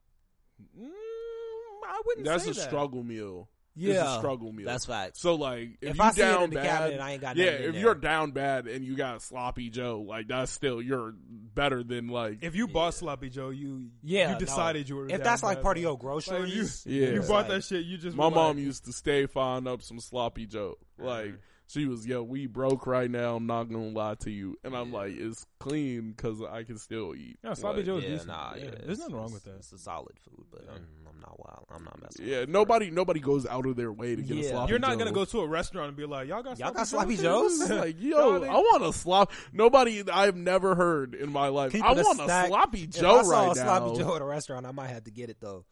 Mm, 0.78 0.90
I 1.88 2.02
wouldn't 2.06 2.26
That's 2.26 2.44
say 2.46 2.52
a 2.52 2.54
that. 2.54 2.62
struggle 2.68 3.04
meal. 3.04 3.50
Yeah, 3.76 4.02
it's 4.02 4.10
a 4.16 4.18
struggle 4.18 4.52
meal. 4.52 4.66
That's 4.66 4.86
facts. 4.86 5.22
so 5.22 5.36
like 5.36 5.78
if, 5.82 5.92
If, 5.92 5.96
you 5.98 6.04
I 6.04 6.12
see 6.12 6.22
down 6.22 6.42
it 6.42 6.44
in 6.46 6.50
the 6.50 6.56
bad, 6.58 6.66
cabinet, 6.66 7.00
I 7.02 7.12
ain't 7.14 7.22
got 7.22 7.38
yeah. 7.38 7.46
nothing 7.46 7.60
in 7.64 7.66
If 7.70 7.72
there. 7.76 7.82
you're 7.82 7.96
down 7.96 8.32
bad 8.32 8.68
and 8.68 8.84
you 8.84 8.98
got 8.98 9.22
sloppy 9.22 9.70
Joe, 9.70 10.04
like 10.06 10.28
that's 10.28 10.52
still 10.52 10.82
you're 10.82 11.14
better 11.16 11.82
than 11.84 12.10
like 12.10 12.40
If 12.42 12.56
you 12.56 12.68
Yeah. 12.68 12.74
bought 12.74 12.94
sloppy 12.96 13.30
Joe, 13.30 13.52
you 13.52 13.90
Yeah, 14.04 14.30
you 14.30 14.34
no. 14.34 14.40
decided 14.40 14.90
you 14.90 14.98
were. 14.98 15.06
if 15.06 15.12
down 15.12 15.20
that's 15.22 15.44
like 15.44 15.58
bad, 15.60 15.64
part 15.64 15.78
of 15.78 15.84
though. 15.84 15.90
your 15.92 15.98
groceries, 15.98 16.84
Yeah. 16.86 17.10
you 17.12 17.20
bought 17.22 17.30
like- 17.30 17.48
that 17.50 17.64
shit. 17.64 17.86
You 17.86 17.98
just 17.98 18.18
my 18.18 18.28
mom 18.30 18.58
like, 18.58 18.66
used 18.66 18.84
to 18.86 18.92
stay 18.92 19.28
fine 19.28 19.66
up 19.66 19.82
some 19.82 20.00
sloppy 20.02 20.46
Joe. 20.46 20.76
Like 20.98 21.36
she 21.68 21.86
was, 21.86 22.06
yo, 22.06 22.24
we 22.24 22.48
broke 22.48 22.86
right 22.88 23.10
now. 23.10 23.36
I'm 23.36 23.46
not 23.46 23.66
gonna 23.66 23.90
lie 23.90 24.16
to 24.22 24.32
you, 24.32 24.58
and 24.64 24.76
I'm 24.76 24.90
Yeah. 24.92 24.98
like, 24.98 25.14
it's 25.16 25.46
clean 25.60 26.12
because 26.12 26.42
I 26.42 26.64
can 26.64 26.80
still 26.80 27.14
eat. 27.16 27.38
Yeah, 27.44 27.54
sloppy 27.54 27.78
Like, 27.78 27.86
Joe 27.86 27.98
is 27.98 28.04
yeah, 28.06 28.10
decent. 28.10 28.28
nah, 28.28 28.54
Yeah, 28.56 28.64
yeah, 28.66 28.72
there's 28.88 28.98
nothing 29.00 29.16
wrong 29.16 29.32
with 29.32 29.44
that. 29.44 29.56
It's 29.58 29.72
a 29.72 29.78
solid 29.78 30.18
food, 30.20 30.48
but 30.52 30.64
Yeah. 30.66 30.72
I'm, 31.24 31.26
I'm 31.26 31.30
not 31.30 31.40
wild. 31.40 31.66
I'm 31.72 31.84
not 31.84 32.02
messing. 32.02 32.26
Yeah, 32.28 32.40
with 32.42 32.50
it. 32.50 32.52
nobody, 32.52 32.92
nobody 32.92 33.20
goes 33.20 33.46
out 33.46 33.66
of 33.66 33.76
their 33.76 33.92
way 33.92 34.16
to 34.16 34.22
get 34.22 34.38
a 34.38 34.42
Yeah. 34.42 34.52
sloppy. 34.52 34.70
You're 34.72 34.80
not 34.80 34.92
Joe. 34.92 34.98
gonna 35.00 35.12
go 35.12 35.26
to 35.26 35.40
a 35.42 35.48
restaurant 35.48 35.88
and 35.90 35.98
be 35.98 36.06
like, 36.06 36.28
y'all 36.28 36.44
got 36.44 36.58
Y'all 36.60 36.74
sloppy 36.74 36.76
got 36.78 36.88
sloppy 36.88 37.18
Joes? 37.18 37.60
Joes? 37.60 37.70
like, 37.80 37.96
yo, 38.02 38.44
I 38.44 38.56
want 38.56 38.84
a 38.84 38.94
slop. 38.94 39.32
Nobody 39.54 40.04
I've 40.12 40.36
never 40.36 40.76
heard 40.76 41.16
in 41.16 41.32
my 41.32 41.48
life. 41.48 41.72
Keep 41.72 41.84
I 41.84 41.92
it 41.92 42.00
a 42.00 42.04
want 42.04 42.20
a 42.20 42.24
stack. 42.24 42.48
sloppy 42.48 42.84
If 42.84 42.90
Joe 42.92 43.20
I 43.20 43.24
saw 43.24 43.30
right 43.48 43.52
a 43.52 43.56
sloppy 43.56 43.98
now. 43.98 44.04
Joe 44.08 44.16
at 44.16 44.22
a 44.22 44.26
restaurant, 44.26 44.66
I 44.66 44.72
might 44.72 44.88
have 44.90 45.04
to 45.06 45.12
get 45.12 45.30
it 45.30 45.38
though. 45.40 45.66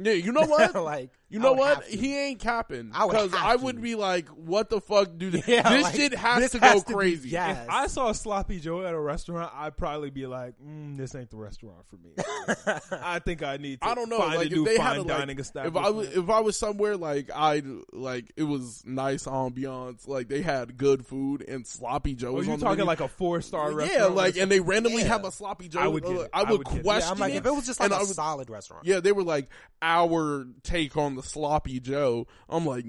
Yeah, 0.00 0.12
you 0.12 0.32
know 0.32 0.46
what? 0.46 0.74
like 0.82 1.10
You 1.28 1.40
know 1.40 1.52
what? 1.54 1.84
He 1.84 2.16
ain't 2.16 2.38
capping 2.38 2.90
I 2.94 3.04
would 3.04 3.12
because 3.12 3.34
I 3.34 3.56
to. 3.56 3.64
would 3.64 3.82
be 3.82 3.94
like, 3.96 4.28
"What 4.28 4.70
the 4.70 4.80
fuck, 4.80 5.18
dude? 5.18 5.34
Yeah, 5.46 5.68
this 5.68 5.82
like, 5.82 5.94
shit 5.96 6.14
has 6.14 6.38
this 6.40 6.52
to 6.52 6.58
has 6.60 6.74
go 6.74 6.80
to 6.80 6.86
be 6.88 6.94
crazy." 6.94 7.30
gas. 7.30 7.64
If 7.64 7.70
I 7.70 7.86
saw 7.88 8.12
Sloppy 8.12 8.60
Joe 8.60 8.82
at 8.86 8.94
a 8.94 9.00
restaurant, 9.00 9.52
I'd 9.54 9.76
probably 9.76 10.10
be 10.10 10.26
like, 10.26 10.54
mm, 10.64 10.96
"This 10.96 11.14
ain't 11.14 11.30
the 11.30 11.36
restaurant 11.36 11.84
for 11.88 11.96
me." 11.96 12.10
I 13.02 13.18
think 13.18 13.42
I 13.42 13.56
need. 13.56 13.80
to 13.80 13.86
I 13.88 13.94
don't 13.94 14.08
know. 14.08 14.18
Find 14.18 14.36
like 14.36 14.46
a 14.50 14.54
new 14.54 14.62
if 14.62 14.68
they 14.68 14.76
fine 14.76 14.86
had 14.86 14.96
a, 14.98 15.02
like, 15.02 15.18
dining 15.18 15.38
if 15.38 15.44
establishment. 15.46 15.86
I 15.86 15.90
was 15.90 16.08
if 16.16 16.30
I 16.30 16.40
was 16.40 16.56
somewhere 16.56 16.96
like 16.96 17.30
I 17.34 17.62
like 17.92 18.32
it 18.36 18.44
was 18.44 18.82
nice 18.86 19.24
ambiance, 19.24 20.06
like 20.08 20.28
they 20.28 20.42
had 20.42 20.76
good 20.76 21.04
food 21.06 21.44
and 21.46 21.66
sloppy 21.66 22.14
Joe. 22.14 22.28
oh, 22.28 22.34
was 22.34 22.46
you 22.46 22.52
on 22.54 22.58
talking 22.58 22.78
menu. 22.78 22.84
like 22.86 23.00
a 23.00 23.08
four 23.08 23.40
star 23.40 23.70
yeah, 23.70 23.76
restaurant? 23.76 24.14
like 24.14 24.36
and 24.36 24.50
they 24.50 24.60
randomly 24.60 25.02
Yeah. 25.02 25.08
have 25.08 25.24
a 25.24 25.32
sloppy 25.32 25.68
Joe. 25.68 25.80
I 25.80 25.88
would 25.88 26.04
get 26.04 26.16
uh, 26.16 26.20
it. 26.20 26.30
I 26.32 26.40
I 26.40 26.42
would 26.44 26.58
would 26.58 26.66
get 26.68 26.76
it. 26.78 26.82
question 26.84 27.06
yeah, 27.08 27.12
I'm 27.12 27.18
like, 27.18 27.34
it. 27.34 27.36
if 27.38 27.46
it 27.46 27.54
was 27.54 27.66
just 27.66 27.80
like 27.80 27.86
and 27.90 27.94
a 27.94 27.96
I 27.96 28.00
would- 28.00 28.08
solid 28.14 28.50
restaurant. 28.50 28.86
yeah, 28.86 29.00
they 29.00 29.12
were 29.12 29.22
like 29.24 29.48
our 29.88 30.46
take 30.62 30.96
on 30.96 31.14
the 31.16 31.22
sloppy 31.22 31.80
Joe. 31.80 32.26
I'm 32.48 32.66
like, 32.66 32.84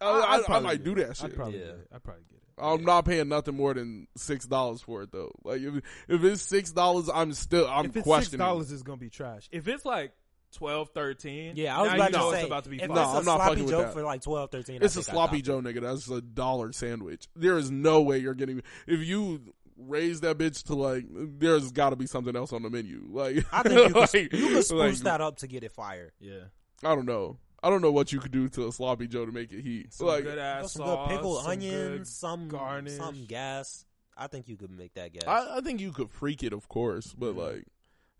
I, 0.00 0.06
I'd 0.10 0.50
I, 0.50 0.56
I 0.56 0.60
might 0.60 0.84
do 0.84 0.94
that 0.96 1.10
it. 1.10 1.16
shit. 1.16 1.26
I'd 1.26 1.36
probably 1.36 1.58
Yeah. 1.60 1.66
get 1.66 1.74
it. 1.76 1.88
I'd 1.94 2.02
probably 2.02 2.22
get 2.30 2.36
it. 2.38 2.40
I'm 2.56 2.84
not 2.84 3.04
paying 3.04 3.28
nothing 3.28 3.56
more 3.56 3.74
than 3.74 4.06
six 4.16 4.46
dollars 4.46 4.80
for 4.80 5.02
it 5.02 5.12
though. 5.12 5.32
Like 5.44 5.60
if 5.60 5.74
if 6.08 6.22
it's 6.24 6.42
six 6.42 6.70
dollars, 6.72 7.08
I'm 7.12 7.32
still 7.32 7.66
I'm 7.68 7.86
if 7.86 7.90
it's 7.90 7.94
six 7.96 8.04
questioning. 8.04 8.38
dollars, 8.38 8.70
it's 8.72 8.82
gonna 8.82 8.96
be 8.98 9.10
trash. 9.10 9.48
If 9.52 9.66
it's 9.68 9.84
like 9.84 10.12
12 10.52 10.90
13 10.90 11.56
Yeah, 11.56 11.76
I 11.76 11.82
was 11.82 11.90
now 11.90 11.96
about 11.96 12.10
you 12.12 12.16
know 12.18 12.24
to 12.30 12.30
it's 12.30 12.40
say, 12.42 12.46
about 12.46 12.64
to 12.64 12.70
be 12.70 12.76
if. 12.80 12.88
No, 12.88 12.94
it's 12.94 13.12
a 13.12 13.16
I'm 13.16 13.24
not 13.24 13.24
sloppy 13.24 13.48
fucking 13.50 13.64
with 13.64 13.72
Joe 13.72 13.82
that. 13.82 13.92
for 13.92 14.02
like 14.04 14.22
12, 14.22 14.50
13, 14.52 14.82
It's 14.82 14.96
I 14.96 15.00
a 15.00 15.02
think 15.02 15.08
I 15.08 15.12
sloppy 15.12 15.42
Joe, 15.42 15.60
nigga. 15.60 15.80
That's 15.80 16.08
a 16.08 16.20
dollar 16.20 16.72
sandwich. 16.72 17.26
There 17.34 17.58
is 17.58 17.70
no 17.72 18.02
way 18.02 18.18
you're 18.18 18.34
getting. 18.34 18.62
If 18.86 19.00
you 19.00 19.52
raise 19.76 20.20
that 20.20 20.38
bitch 20.38 20.64
to 20.64 20.74
like, 20.74 21.04
there's 21.10 21.72
got 21.72 21.90
to 21.90 21.96
be 21.96 22.06
something 22.06 22.34
else 22.36 22.52
on 22.52 22.62
the 22.62 22.70
menu. 22.70 23.04
Like, 23.10 23.44
I 23.52 23.62
think 23.62 23.74
you 23.74 23.84
could, 23.94 23.96
like, 23.96 24.14
you 24.14 24.28
could 24.48 24.64
spruce 24.64 24.70
like, 24.70 25.04
that 25.04 25.20
up 25.20 25.38
to 25.38 25.46
get 25.46 25.64
it 25.64 25.72
fire. 25.72 26.12
yeah. 26.20 26.44
I 26.82 26.94
don't 26.94 27.06
know. 27.06 27.38
I 27.62 27.70
don't 27.70 27.80
know 27.80 27.92
what 27.92 28.12
you 28.12 28.20
could 28.20 28.32
do 28.32 28.48
to 28.50 28.68
a 28.68 28.72
sloppy 28.72 29.06
Joe 29.08 29.24
to 29.24 29.32
make 29.32 29.50
it 29.52 29.62
heat. 29.62 29.94
Some 29.94 30.08
like, 30.08 30.24
good 30.24 30.34
Put 30.34 30.38
ass 30.38 30.72
some 30.72 30.84
sauce, 30.84 31.08
good 31.08 31.16
pickled 31.16 31.42
some 31.42 31.50
onions, 31.52 31.98
good 31.98 32.06
some 32.08 32.48
garnish. 32.48 32.92
some 32.98 33.24
gas. 33.24 33.86
I 34.18 34.26
think 34.26 34.48
you 34.48 34.56
could 34.56 34.70
make 34.70 34.92
that 34.94 35.12
gas. 35.14 35.24
I, 35.26 35.58
I 35.58 35.60
think 35.62 35.80
you 35.80 35.90
could 35.92 36.10
freak 36.10 36.42
it, 36.42 36.52
of 36.52 36.68
course, 36.68 37.14
but 37.16 37.34
Yeah. 37.34 37.42
like. 37.42 37.64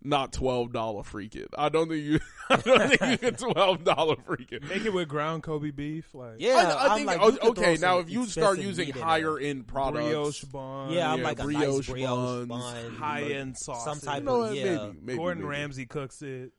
Not 0.06 0.34
twelve 0.34 0.70
dollar 0.70 1.02
freak 1.02 1.34
it. 1.34 1.48
I 1.56 1.70
don't 1.70 1.88
think 1.88 2.04
you. 2.04 2.20
I 2.50 2.56
don't 2.56 2.88
think 2.90 3.00
you 3.10 3.16
can 3.30 3.34
twelve 3.36 3.84
dollar 3.84 4.16
freak 4.26 4.52
it. 4.52 4.62
Make 4.68 4.84
it 4.84 4.92
with 4.92 5.08
ground 5.08 5.42
Kobe 5.42 5.70
beef, 5.70 6.14
like 6.14 6.34
yeah, 6.38 6.74
I, 6.78 6.88
I 6.88 6.88
I'm 6.90 6.94
think 6.96 7.06
like, 7.06 7.20
o- 7.22 7.28
you 7.30 7.38
could 7.38 7.58
okay. 7.58 7.76
Now, 7.80 8.00
if 8.00 8.10
you 8.10 8.26
start 8.26 8.58
using 8.58 8.90
higher 8.92 9.38
end 9.38 9.66
products, 9.66 10.04
brioche 10.04 10.44
bun, 10.44 10.92
yeah, 10.92 11.10
I'm 11.10 11.20
yeah, 11.20 11.24
like 11.24 11.38
a 11.38 11.44
brioche 11.44 11.76
nice 11.78 11.86
brioche 11.88 12.46
buns, 12.46 12.48
bun, 12.48 12.94
high 12.96 13.22
end 13.22 13.56
sauce, 13.56 13.82
some 13.84 13.98
type 14.00 14.18
you 14.18 14.24
know 14.26 14.42
of 14.42 14.54
yeah. 14.54 14.64
Maybe, 14.64 14.98
maybe, 15.00 15.16
Gordon 15.16 15.42
maybe. 15.42 15.48
Ramsay 15.50 15.86
cooks 15.86 16.20
it. 16.20 16.52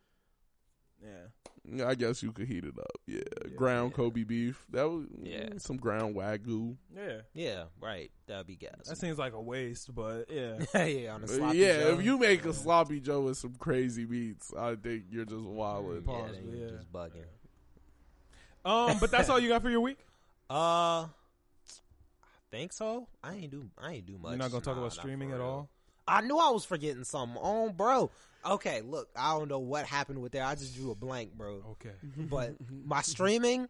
Yeah, 1.04 1.10
Yeah, 1.10 1.16
I 1.84 1.96
guess 1.96 2.22
you 2.22 2.32
could 2.32 2.48
heat 2.48 2.64
it 2.66 2.78
up. 2.78 2.86
Yeah, 3.08 3.22
Yeah. 3.44 3.56
ground 3.56 3.92
Yeah. 3.92 3.96
Kobe 3.98 4.24
beef. 4.24 4.66
That 4.72 4.84
was 4.90 5.06
Yeah. 5.22 5.50
some 5.58 5.78
ground 5.78 6.16
wagyu. 6.16 6.78
yeah. 6.96 7.22
Yeah, 7.34 7.64
right. 7.82 8.12
That'd 8.28 8.48
be 8.48 8.56
gas. 8.56 8.88
That 8.88 8.98
seems 8.98 9.18
like 9.18 9.34
a 9.34 9.42
waste, 9.42 9.94
but 9.94 10.26
yeah. 10.30 10.60
yeah, 10.86 11.14
on 11.16 11.24
a 11.24 11.28
sloppy 11.28 11.58
yeah, 11.58 11.80
Joe. 11.80 11.98
if 12.00 12.06
you 12.06 12.18
make 12.18 12.46
a 12.46 12.54
sloppy 12.54 13.00
Joe 13.00 13.22
with 13.22 13.38
some 13.38 13.56
crazy 13.56 14.06
meats, 14.06 14.54
I 14.58 14.76
think 14.76 15.06
you're 15.10 15.26
just 15.26 15.44
wilding. 15.44 15.96
yeah, 15.96 16.02
Pause, 16.06 16.32
then 16.34 16.44
you're 16.52 16.68
yeah. 16.70 16.76
just 16.76 16.92
bugging. 16.94 17.26
Um, 18.64 18.98
but 19.00 19.12
that's 19.12 19.30
all 19.30 19.40
you 19.40 19.50
got 19.50 19.62
for 19.62 19.70
your 19.70 19.82
week. 19.82 20.00
Uh, 20.48 21.08
I 21.08 21.08
think 22.52 22.72
so. 22.72 23.08
I 23.24 23.34
ain't 23.34 23.50
do. 23.50 23.68
I 23.80 23.94
ain't 23.94 24.06
do 24.06 24.20
much. 24.20 24.30
You're 24.30 24.38
not 24.38 24.52
gonna 24.52 24.64
talk 24.64 24.76
Nah, 24.76 24.82
about 24.82 24.94
streaming 24.94 25.32
at 25.32 25.42
all. 25.42 25.70
I 26.08 26.22
knew 26.22 26.38
I 26.38 26.52
was 26.52 26.64
forgetting 26.64 27.04
something. 27.04 27.40
Oh, 27.42 27.72
bro. 27.72 28.12
Okay, 28.46 28.82
look, 28.82 29.10
I 29.16 29.38
don't 29.38 29.50
know 29.50 29.60
what 29.60 29.86
happened 29.86 30.22
with 30.22 30.32
there. 30.32 30.44
I 30.44 30.56
just 30.56 30.76
drew 30.76 30.92
a 30.92 30.96
blank, 30.96 31.34
bro. 31.34 31.64
Okay. 31.72 31.92
But 32.30 32.56
my 32.86 33.02
streaming, 33.02 33.68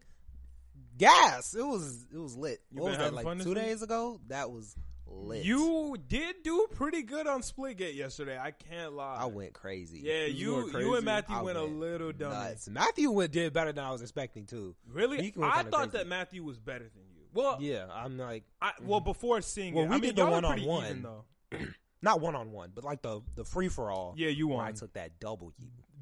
gas. 0.97 1.53
It 1.55 1.65
was 1.65 2.05
it 2.13 2.17
was 2.17 2.35
lit. 2.35 2.61
You 2.71 2.81
what 2.81 2.91
been 2.91 2.99
was 2.99 3.11
that 3.11 3.25
like 3.25 3.43
two 3.43 3.53
days 3.53 3.81
ago? 3.81 4.19
That 4.27 4.51
was 4.51 4.75
lit. 5.07 5.45
You 5.45 5.95
did 6.07 6.37
do 6.43 6.67
pretty 6.73 7.03
good 7.03 7.27
on 7.27 7.41
Splitgate 7.41 7.95
yesterday. 7.95 8.37
I 8.37 8.51
can't 8.51 8.93
lie. 8.93 9.17
I 9.19 9.25
went 9.25 9.53
crazy. 9.53 10.01
Yeah, 10.03 10.25
You 10.25 10.27
you 10.27 10.55
went 10.55 10.71
you 10.79 10.95
and 10.95 11.05
Matthew 11.05 11.35
I 11.35 11.41
went, 11.41 11.57
a 11.57 11.63
little 11.63 12.11
dumb. 12.11 12.31
Nuts. 12.31 12.69
Matthew 12.69 13.11
went 13.11 13.31
did 13.31 13.53
better 13.53 13.71
than 13.71 13.83
I 13.83 13.91
was 13.91 14.01
expecting 14.01 14.45
too. 14.45 14.75
Really? 14.91 15.33
I 15.41 15.63
thought 15.63 15.71
crazy. 15.91 15.97
that 15.97 16.07
Matthew 16.07 16.43
was 16.43 16.57
better 16.57 16.85
than 16.93 17.03
you. 17.15 17.23
Well, 17.33 17.57
Yeah, 17.59 17.85
I'm 17.93 18.17
like 18.17 18.43
I, 18.61 18.71
well 18.81 19.01
mm. 19.01 19.05
before 19.05 19.41
seeing 19.41 19.73
Well, 19.73 19.85
it, 19.85 19.89
we 19.89 19.95
I 19.95 19.99
mean, 19.99 20.07
did 20.09 20.15
the 20.17 20.25
were 20.25 20.41
pretty 20.41 20.65
one-on-one. 20.65 21.01
though. 21.01 21.25
not 22.05 22.21
one 22.21 22.35
on 22.35 22.51
one, 22.53 22.71
but 22.73 22.85
like 22.85 23.01
the 23.01 23.21
the 23.35 23.43
free 23.43 23.67
for 23.67 23.91
all. 23.91 24.13
Yeah, 24.15 24.29
you 24.29 24.47
where 24.47 24.61
I 24.61 24.71
took 24.71 24.93
that 24.93 25.19
W. 25.19 25.51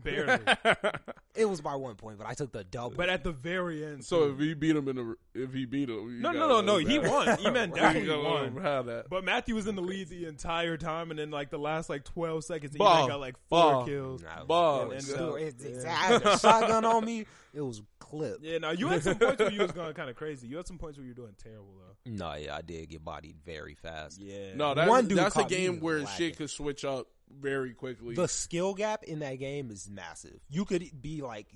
barely, 0.03 0.37
It 1.35 1.45
was 1.45 1.61
by 1.61 1.75
one 1.75 1.95
point, 1.95 2.19
but 2.19 2.27
I 2.27 2.33
took 2.35 2.51
the 2.51 2.63
double. 2.63 2.95
but 2.95 3.09
at 3.09 3.23
the 3.23 3.31
very 3.31 3.83
end. 3.83 4.03
So 4.05 4.27
too. 4.27 4.33
if 4.33 4.39
he 4.39 4.53
beat 4.53 4.75
him 4.75 4.87
in 4.87 4.95
the, 4.97 5.15
if 5.33 5.51
he 5.53 5.65
beat 5.65 5.89
him, 5.89 6.21
No, 6.21 6.31
no, 6.31 6.47
no, 6.47 6.61
no, 6.61 6.77
he 6.77 6.99
won. 6.99 7.37
He 7.39 7.49
meant 7.49 7.73
definitely 7.75 8.07
gotta 8.09 8.21
won. 8.53 8.57
have 8.61 8.85
that. 8.85 9.09
But 9.09 9.23
Matthew 9.23 9.55
was 9.55 9.65
in 9.65 9.75
the 9.75 9.81
lead 9.81 10.09
the 10.09 10.25
entire 10.27 10.77
time, 10.77 11.09
and 11.09 11.17
then 11.17 11.31
like 11.31 11.49
the 11.49 11.57
last 11.57 11.89
like 11.89 12.03
twelve 12.03 12.43
seconds, 12.43 12.73
he 12.73 12.77
got 12.77 13.19
like 13.19 13.35
four 13.49 13.59
Ball. 13.71 13.85
kills. 13.85 14.21
Nah, 14.21 14.43
Bob. 14.45 14.91
it 14.91 14.95
was 14.95 15.09
And, 15.09 15.21
uh, 15.21 15.35
it's- 15.35 15.63
it's- 15.65 15.83
yeah. 15.85 15.91
I 15.91 16.05
had 16.13 16.25
a 16.25 16.37
shotgun 16.37 16.85
on 16.85 17.03
me. 17.05 17.25
It 17.53 17.61
was 17.61 17.81
clipped. 17.99 18.43
Yeah, 18.43 18.57
now 18.59 18.71
you 18.71 18.87
had 18.89 19.03
some 19.03 19.17
points 19.17 19.39
where 19.39 19.51
you 19.51 19.61
was 19.61 19.71
going 19.71 19.93
kind 19.93 20.09
of 20.09 20.15
crazy. 20.15 20.47
You 20.47 20.57
had 20.57 20.67
some 20.67 20.77
points 20.77 20.97
where 20.97 21.05
you 21.05 21.11
were 21.11 21.15
doing 21.15 21.33
terrible 21.41 21.73
though. 21.79 21.92
No, 22.05 22.33
yeah, 22.35 22.55
I 22.55 22.61
did 22.61 22.89
get 22.89 23.03
bodied 23.03 23.37
very 23.45 23.75
fast. 23.75 24.19
Yeah, 24.19 24.55
No, 24.55 24.73
that's, 24.73 24.89
One 24.89 25.07
dude 25.07 25.17
that's 25.19 25.35
a 25.35 25.39
caught 25.39 25.49
me 25.51 25.57
game 25.57 25.79
where 25.79 25.99
lacking. 26.01 26.15
shit 26.17 26.37
could 26.37 26.49
switch 26.49 26.83
up 26.83 27.07
very 27.29 27.73
quickly. 27.73 28.13
The 28.15 28.27
skill 28.27 28.73
gap 28.73 29.03
in 29.03 29.19
that 29.19 29.35
game 29.35 29.71
is 29.71 29.89
massive. 29.89 30.39
You 30.49 30.65
could 30.65 30.83
be 31.01 31.21
like 31.21 31.47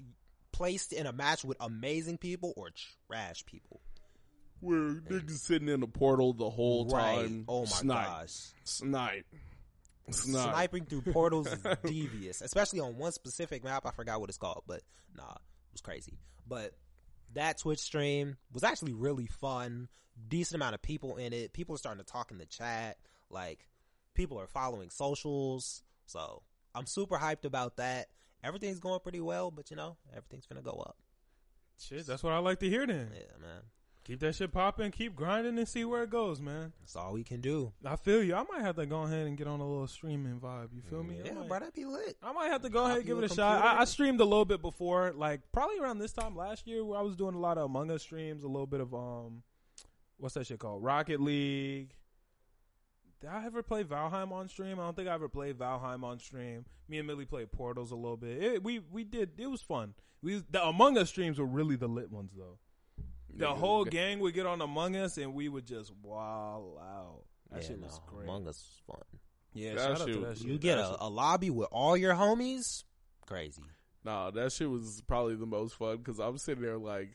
placed 0.53 0.93
in 0.93 1.05
a 1.05 1.11
match 1.11 1.43
with 1.43 1.57
amazing 1.59 2.17
people 2.17 2.53
or 2.55 2.69
trash 3.07 3.45
people. 3.45 3.81
where 4.59 4.79
niggas 4.79 5.31
sitting 5.39 5.67
in 5.67 5.81
the 5.81 5.87
portal 5.87 6.33
the 6.33 6.49
whole 6.49 6.87
Right. 6.87 7.17
time. 7.27 7.45
Oh 7.47 7.61
my 7.61 7.65
snipe, 7.67 8.07
gosh. 8.07 8.33
Snipe. 8.63 9.25
Snipe. 10.09 10.43
Sniping 10.53 10.85
through 10.85 11.01
portals 11.01 11.45
is 11.47 11.59
devious, 11.85 12.41
especially 12.41 12.79
on 12.79 12.97
one 12.97 13.11
specific 13.11 13.63
map. 13.63 13.85
I 13.85 13.91
forgot 13.91 14.19
what 14.21 14.29
it's 14.29 14.37
called, 14.37 14.63
but 14.65 14.81
nah, 15.15 15.29
it 15.33 15.73
was 15.73 15.81
crazy. 15.81 16.17
But 16.47 16.73
that 17.33 17.59
Twitch 17.59 17.79
stream 17.79 18.37
was 18.51 18.63
actually 18.63 18.93
really 18.93 19.27
fun. 19.27 19.87
Decent 20.27 20.55
amount 20.55 20.75
of 20.75 20.81
people 20.81 21.17
in 21.17 21.33
it. 21.33 21.53
People 21.53 21.75
are 21.75 21.77
starting 21.77 22.03
to 22.03 22.11
talk 22.11 22.31
in 22.31 22.37
the 22.37 22.45
chat. 22.45 22.97
Like 23.29 23.67
people 24.13 24.39
are 24.39 24.47
following 24.47 24.89
socials. 24.89 25.83
So 26.05 26.41
I'm 26.73 26.85
super 26.85 27.17
hyped 27.17 27.45
about 27.45 27.77
that. 27.77 28.07
Everything's 28.43 28.79
going 28.79 28.99
pretty 29.01 29.19
well, 29.19 29.51
but 29.51 29.69
you 29.69 29.77
know, 29.77 29.97
everything's 30.15 30.45
gonna 30.45 30.61
go 30.61 30.83
up. 30.85 30.97
shit. 31.79 32.05
That's 32.05 32.23
what 32.23 32.33
I 32.33 32.39
like 32.39 32.59
to 32.59 32.69
hear. 32.69 32.85
Then 32.87 33.09
Yeah, 33.13 33.37
man. 33.41 33.61
Keep 34.07 34.19
that 34.21 34.33
shit 34.35 34.51
popping, 34.53 34.89
keep 34.89 35.15
grinding, 35.15 35.57
and 35.57 35.67
see 35.67 35.83
where 35.83 36.03
it 36.03 36.09
goes, 36.09 36.39
man. 36.39 36.71
That's 36.79 36.95
all 36.95 37.11
we 37.13 37.23
can 37.23 37.41
do. 37.41 37.73
I 37.85 37.97
feel 37.97 38.23
you. 38.23 38.33
I 38.35 38.43
might 38.49 38.61
have 38.61 38.77
to 38.77 38.85
go 38.85 39.01
ahead 39.03 39.27
and 39.27 39.37
get 39.37 39.47
on 39.47 39.59
a 39.59 39.67
little 39.67 39.85
streaming 39.87 40.39
vibe. 40.39 40.69
You 40.73 40.81
feel 40.81 41.03
me? 41.03 41.19
Yeah, 41.23 41.33
might- 41.33 41.47
bro, 41.49 41.59
that'd 41.59 41.73
be 41.73 41.85
lit. 41.85 42.15
I 42.23 42.31
might 42.31 42.47
have 42.47 42.61
to 42.61 42.69
go 42.69 42.85
ahead 42.85 42.97
and 42.99 43.05
give 43.05 43.17
it 43.19 43.29
a 43.29 43.35
shot. 43.35 43.63
I, 43.63 43.81
I 43.81 43.85
streamed 43.85 44.21
a 44.21 44.25
little 44.25 44.45
bit 44.45 44.61
before, 44.61 45.11
like 45.13 45.41
probably 45.51 45.77
around 45.79 45.99
this 45.99 46.13
time 46.13 46.35
last 46.35 46.65
year, 46.65 46.83
where 46.85 46.97
I 46.97 47.01
was 47.01 47.15
doing 47.15 47.35
a 47.35 47.39
lot 47.39 47.57
of 47.57 47.65
Among 47.65 47.91
Us 47.91 48.01
streams, 48.01 48.43
a 48.43 48.47
little 48.47 48.65
bit 48.67 48.79
of 48.79 48.93
um, 48.93 49.43
what's 50.17 50.35
that 50.35 50.47
shit 50.47 50.59
called? 50.59 50.83
Rocket 50.83 51.19
League. 51.19 51.93
Did 53.19 53.29
I 53.31 53.45
ever 53.45 53.63
play 53.63 53.83
Valheim 53.83 54.31
on 54.31 54.47
stream? 54.47 54.79
I 54.79 54.83
don't 54.83 54.95
think 54.95 55.09
I 55.09 55.13
ever 55.13 55.27
played 55.27 55.57
Valheim 55.57 56.03
on 56.03 56.19
stream. 56.19 56.65
Me 56.87 56.99
and 56.99 57.07
Millie 57.07 57.25
played 57.25 57.51
Portals 57.51 57.91
a 57.91 57.95
little 57.95 58.15
bit. 58.15 58.41
It, 58.41 58.63
we 58.63 58.79
we 58.79 59.03
did. 59.03 59.31
It 59.37 59.47
was 59.47 59.61
fun. 59.61 59.95
We 60.21 60.43
the 60.49 60.63
Among 60.63 60.97
Us 60.97 61.09
streams 61.09 61.39
were 61.39 61.45
really 61.45 61.75
the 61.75 61.87
lit 61.87 62.11
ones 62.11 62.31
though. 62.37 62.59
The 63.37 63.53
whole 63.53 63.85
gang 63.85 64.19
would 64.19 64.33
get 64.33 64.45
on 64.45 64.61
Among 64.61 64.95
Us 64.95 65.17
and 65.17 65.33
we 65.33 65.47
would 65.49 65.65
just 65.65 65.91
wow 66.01 66.77
out. 66.81 67.23
That 67.51 67.61
yeah, 67.61 67.67
shit 67.67 67.81
was 67.81 67.99
no, 68.05 68.13
great. 68.13 68.23
Among 68.23 68.47
Us 68.47 68.63
was 68.87 68.95
fun. 68.95 69.19
yeah, 69.53 69.73
That 69.75 69.79
shout 69.79 69.91
out 69.91 70.07
shit 70.07 70.13
to 70.15 70.19
that 70.25 70.37
shit. 70.37 70.47
You 70.47 70.57
get 70.57 70.77
That 70.77 70.85
a, 70.85 71.05
a 71.05 71.09
lobby 71.09 71.49
with 71.49 71.69
all 71.71 71.95
your 71.95 72.13
homies. 72.13 72.83
Crazy. 73.25 73.61
Nah, 74.03 74.31
that 74.31 74.51
shit 74.51 74.69
was 74.69 75.01
probably 75.07 75.35
the 75.35 75.45
most 75.45 75.75
fun 75.75 75.97
because 75.97 76.19
I'm 76.19 76.37
sitting 76.37 76.63
there 76.63 76.77
like, 76.77 77.09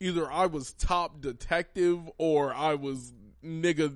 either 0.00 0.30
I 0.30 0.46
was 0.46 0.72
top 0.74 1.20
detective 1.20 1.98
or 2.18 2.52
I 2.52 2.74
was 2.74 3.12
nigga. 3.44 3.94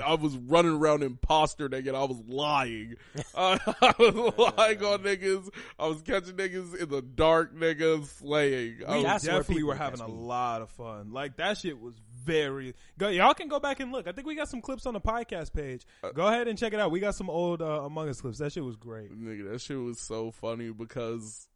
I 0.00 0.14
was 0.14 0.36
running 0.36 0.72
around 0.76 1.02
imposter 1.02 1.68
nigga. 1.68 1.94
I 1.94 2.04
was 2.04 2.20
lying. 2.26 2.94
I, 3.34 3.58
I 3.82 3.94
was 3.98 4.14
lying 4.38 4.82
on 4.84 4.98
niggas. 5.00 5.48
I 5.78 5.86
was 5.86 6.02
catching 6.02 6.34
niggas 6.36 6.74
in 6.76 6.88
the 6.88 7.02
dark, 7.02 7.54
nigga, 7.54 8.04
slaying. 8.06 8.82
I 8.86 8.98
we 8.98 9.04
was- 9.04 9.22
definitely 9.22 9.62
were 9.64 9.74
having 9.74 10.00
a 10.00 10.06
lot 10.08 10.62
of 10.62 10.70
fun. 10.70 11.12
Like 11.12 11.36
that 11.36 11.58
shit 11.58 11.80
was 11.80 11.94
very. 12.24 12.74
Go, 12.98 13.08
y'all 13.08 13.34
can 13.34 13.48
go 13.48 13.58
back 13.60 13.80
and 13.80 13.90
look. 13.92 14.06
I 14.06 14.12
think 14.12 14.26
we 14.26 14.34
got 14.34 14.48
some 14.48 14.60
clips 14.60 14.86
on 14.86 14.94
the 14.94 15.00
podcast 15.00 15.52
page. 15.52 15.86
Uh, 16.02 16.10
Go 16.10 16.26
ahead 16.26 16.46
and 16.48 16.58
check 16.58 16.72
it 16.72 16.80
out. 16.80 16.90
We 16.90 17.00
got 17.00 17.14
some 17.14 17.30
old 17.30 17.62
uh, 17.62 17.82
Among 17.84 18.08
Us 18.08 18.20
clips. 18.20 18.38
That 18.38 18.52
shit 18.52 18.64
was 18.64 18.76
great. 18.76 19.10
Nigga, 19.12 19.50
that 19.52 19.60
shit 19.60 19.78
was 19.78 19.98
so 19.98 20.30
funny 20.30 20.70
because 20.70 21.48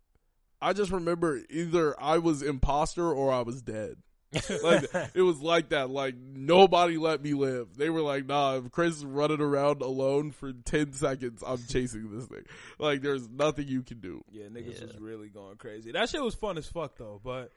I 0.61 0.73
just 0.73 0.91
remember 0.91 1.41
either 1.51 2.01
I 2.01 2.19
was 2.19 2.43
imposter 2.43 3.11
or 3.13 3.33
I 3.33 3.43
was 3.43 3.61
dead. 3.63 3.97
like 4.63 4.89
it 5.15 5.23
was 5.23 5.41
like 5.43 5.69
that. 5.71 5.91
Like 5.91 6.15
nobody 6.17 6.97
let 6.97 7.23
me 7.23 7.35
live. 7.35 7.77
They 7.77 7.91
were 7.91 8.01
like, 8.01 8.27
"Nah, 8.27 8.57
if 8.57 8.71
Chris 8.71 8.97
is 8.97 9.05
running 9.05 9.41
around 9.41 9.83
alone 9.83 10.31
for 10.31 10.53
ten 10.53 10.93
seconds, 10.93 11.43
I'm 11.47 11.59
chasing 11.69 12.11
this 12.17 12.27
thing." 12.27 12.45
Like 12.79 13.03
there's 13.03 13.29
nothing 13.29 13.69
you 13.69 13.83
can 13.83 14.01
do. 14.01 14.25
Yeah, 14.31 14.45
niggas 14.47 14.81
Yeah. 14.81 14.87
was 14.87 14.99
really 14.99 15.29
going 15.29 15.57
crazy. 15.57 15.93
That 15.93 16.09
shit 16.09 16.23
was 16.23 16.35
fun 16.35 16.57
as 16.59 16.67
fuck 16.67 16.97
though. 16.97 17.21
But 17.23 17.53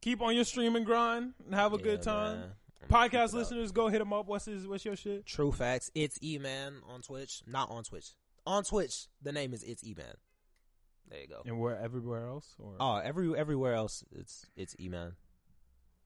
keep 0.00 0.20
on 0.20 0.34
your 0.34 0.44
streaming 0.44 0.84
grind 0.84 1.34
and 1.44 1.54
have 1.54 1.72
a 1.72 1.78
good 1.78 2.02
time. 2.02 2.38
man. 2.40 2.50
I'm 2.82 2.90
gonna 2.90 3.08
keep 3.10 3.12
Podcast 3.12 3.24
it 3.28 3.28
up. 3.28 3.34
listeners, 3.34 3.72
go 3.72 3.88
hit 3.88 4.00
him 4.00 4.12
up. 4.12 4.26
What's 4.26 4.44
his? 4.46 4.66
What's 4.66 4.84
your 4.84 4.96
shit? 4.96 5.26
True 5.26 5.52
facts. 5.52 5.90
It's 5.94 6.18
E 6.22 6.38
Man 6.38 6.74
on 6.88 7.02
Twitch. 7.02 7.42
Not 7.46 7.70
on 7.70 7.84
Twitch. 7.84 8.06
On 8.46 8.62
Twitch, 8.64 9.06
the 9.22 9.32
name 9.32 9.52
is 9.54 9.62
It's 9.62 9.84
E 9.84 9.94
Man. 9.96 10.14
There 11.08 11.20
you 11.20 11.28
go. 11.28 11.42
And 11.46 11.60
where 11.60 11.76
everywhere 11.78 12.26
else? 12.26 12.54
Or 12.58 12.74
Oh, 12.80 12.96
every 12.96 13.36
everywhere 13.38 13.74
else, 13.74 14.04
it's 14.12 14.44
it's 14.56 14.74
E 14.80 14.88
Man. 14.88 15.12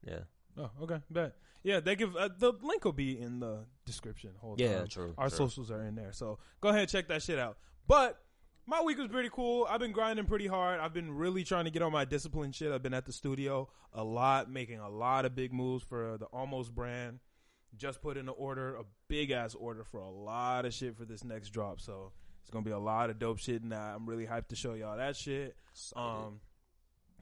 Yeah. 0.07 0.21
Oh, 0.57 0.71
okay, 0.83 1.01
bet. 1.11 1.35
Yeah, 1.63 1.81
they 1.81 1.95
give 1.95 2.17
uh, 2.17 2.29
the 2.39 2.53
link 2.63 2.85
will 2.85 2.93
be 2.93 3.19
in 3.21 3.39
the 3.41 3.65
description. 3.85 4.31
Hold 4.41 4.61
Yeah, 4.61 4.81
on. 4.81 4.89
true, 4.89 5.15
Our 5.19 5.29
true. 5.29 5.37
socials 5.39 5.71
are 5.71 5.83
in 5.83 5.95
there, 5.95 6.13
so 6.13 6.39
go 6.61 6.69
ahead 6.71 6.83
and 6.83 6.91
check 6.91 7.09
that 7.09 7.23
shit 7.23 7.39
out. 7.39 7.59
But 7.87 8.19
my 8.67 8.81
week 8.83 8.99
was 8.99 9.09
pretty 9.09 9.31
cool. 9.33 9.67
I've 9.69 9.81
been 9.81 9.93
grinding 9.93 10.27
pretty 10.27 10.47
hard. 10.47 10.81
I've 10.81 10.95
been 10.95 11.13
really 11.15 11.45
trying 11.45 11.65
to 11.67 11.71
get 11.71 11.83
on 11.83 11.93
my 11.93 12.05
discipline 12.05 12.53
shit. 12.53 12.73
I've 12.73 12.83
been 12.83 12.95
at 12.95 13.05
the 13.05 13.13
studio 13.13 13.69
a 13.93 14.03
lot, 14.03 14.51
making 14.51 14.79
a 14.79 14.89
lot 14.89 15.25
of 15.25 15.35
big 15.35 15.53
moves 15.53 15.85
for 15.85 16.17
the 16.19 16.27
Almost 16.27 16.75
brand. 16.75 17.21
Just 17.77 18.01
put 18.03 18.17
in 18.17 18.29
an 18.29 18.35
order, 18.37 18.75
a 18.77 18.83
big 19.09 19.31
ass 19.31 19.55
order 19.55 19.85
for 19.85 20.01
a 20.01 20.11
lot 20.11 20.65
of 20.67 20.75
shit 20.75 20.97
for 20.97 21.05
this 21.05 21.23
next 21.25 21.51
drop. 21.51 21.81
So 21.81 22.13
it's 22.43 22.51
gonna 22.51 22.65
be 22.65 22.71
a 22.73 22.79
lot 22.79 23.11
of 23.11 23.19
dope 23.19 23.39
shit 23.39 23.69
that. 23.71 23.95
I'm 23.95 24.07
really 24.09 24.27
hyped 24.27 24.49
to 24.49 24.57
show 24.57 24.75
y'all 24.75 24.97
that 24.97 25.15
shit. 25.17 25.57
Um, 25.95 26.41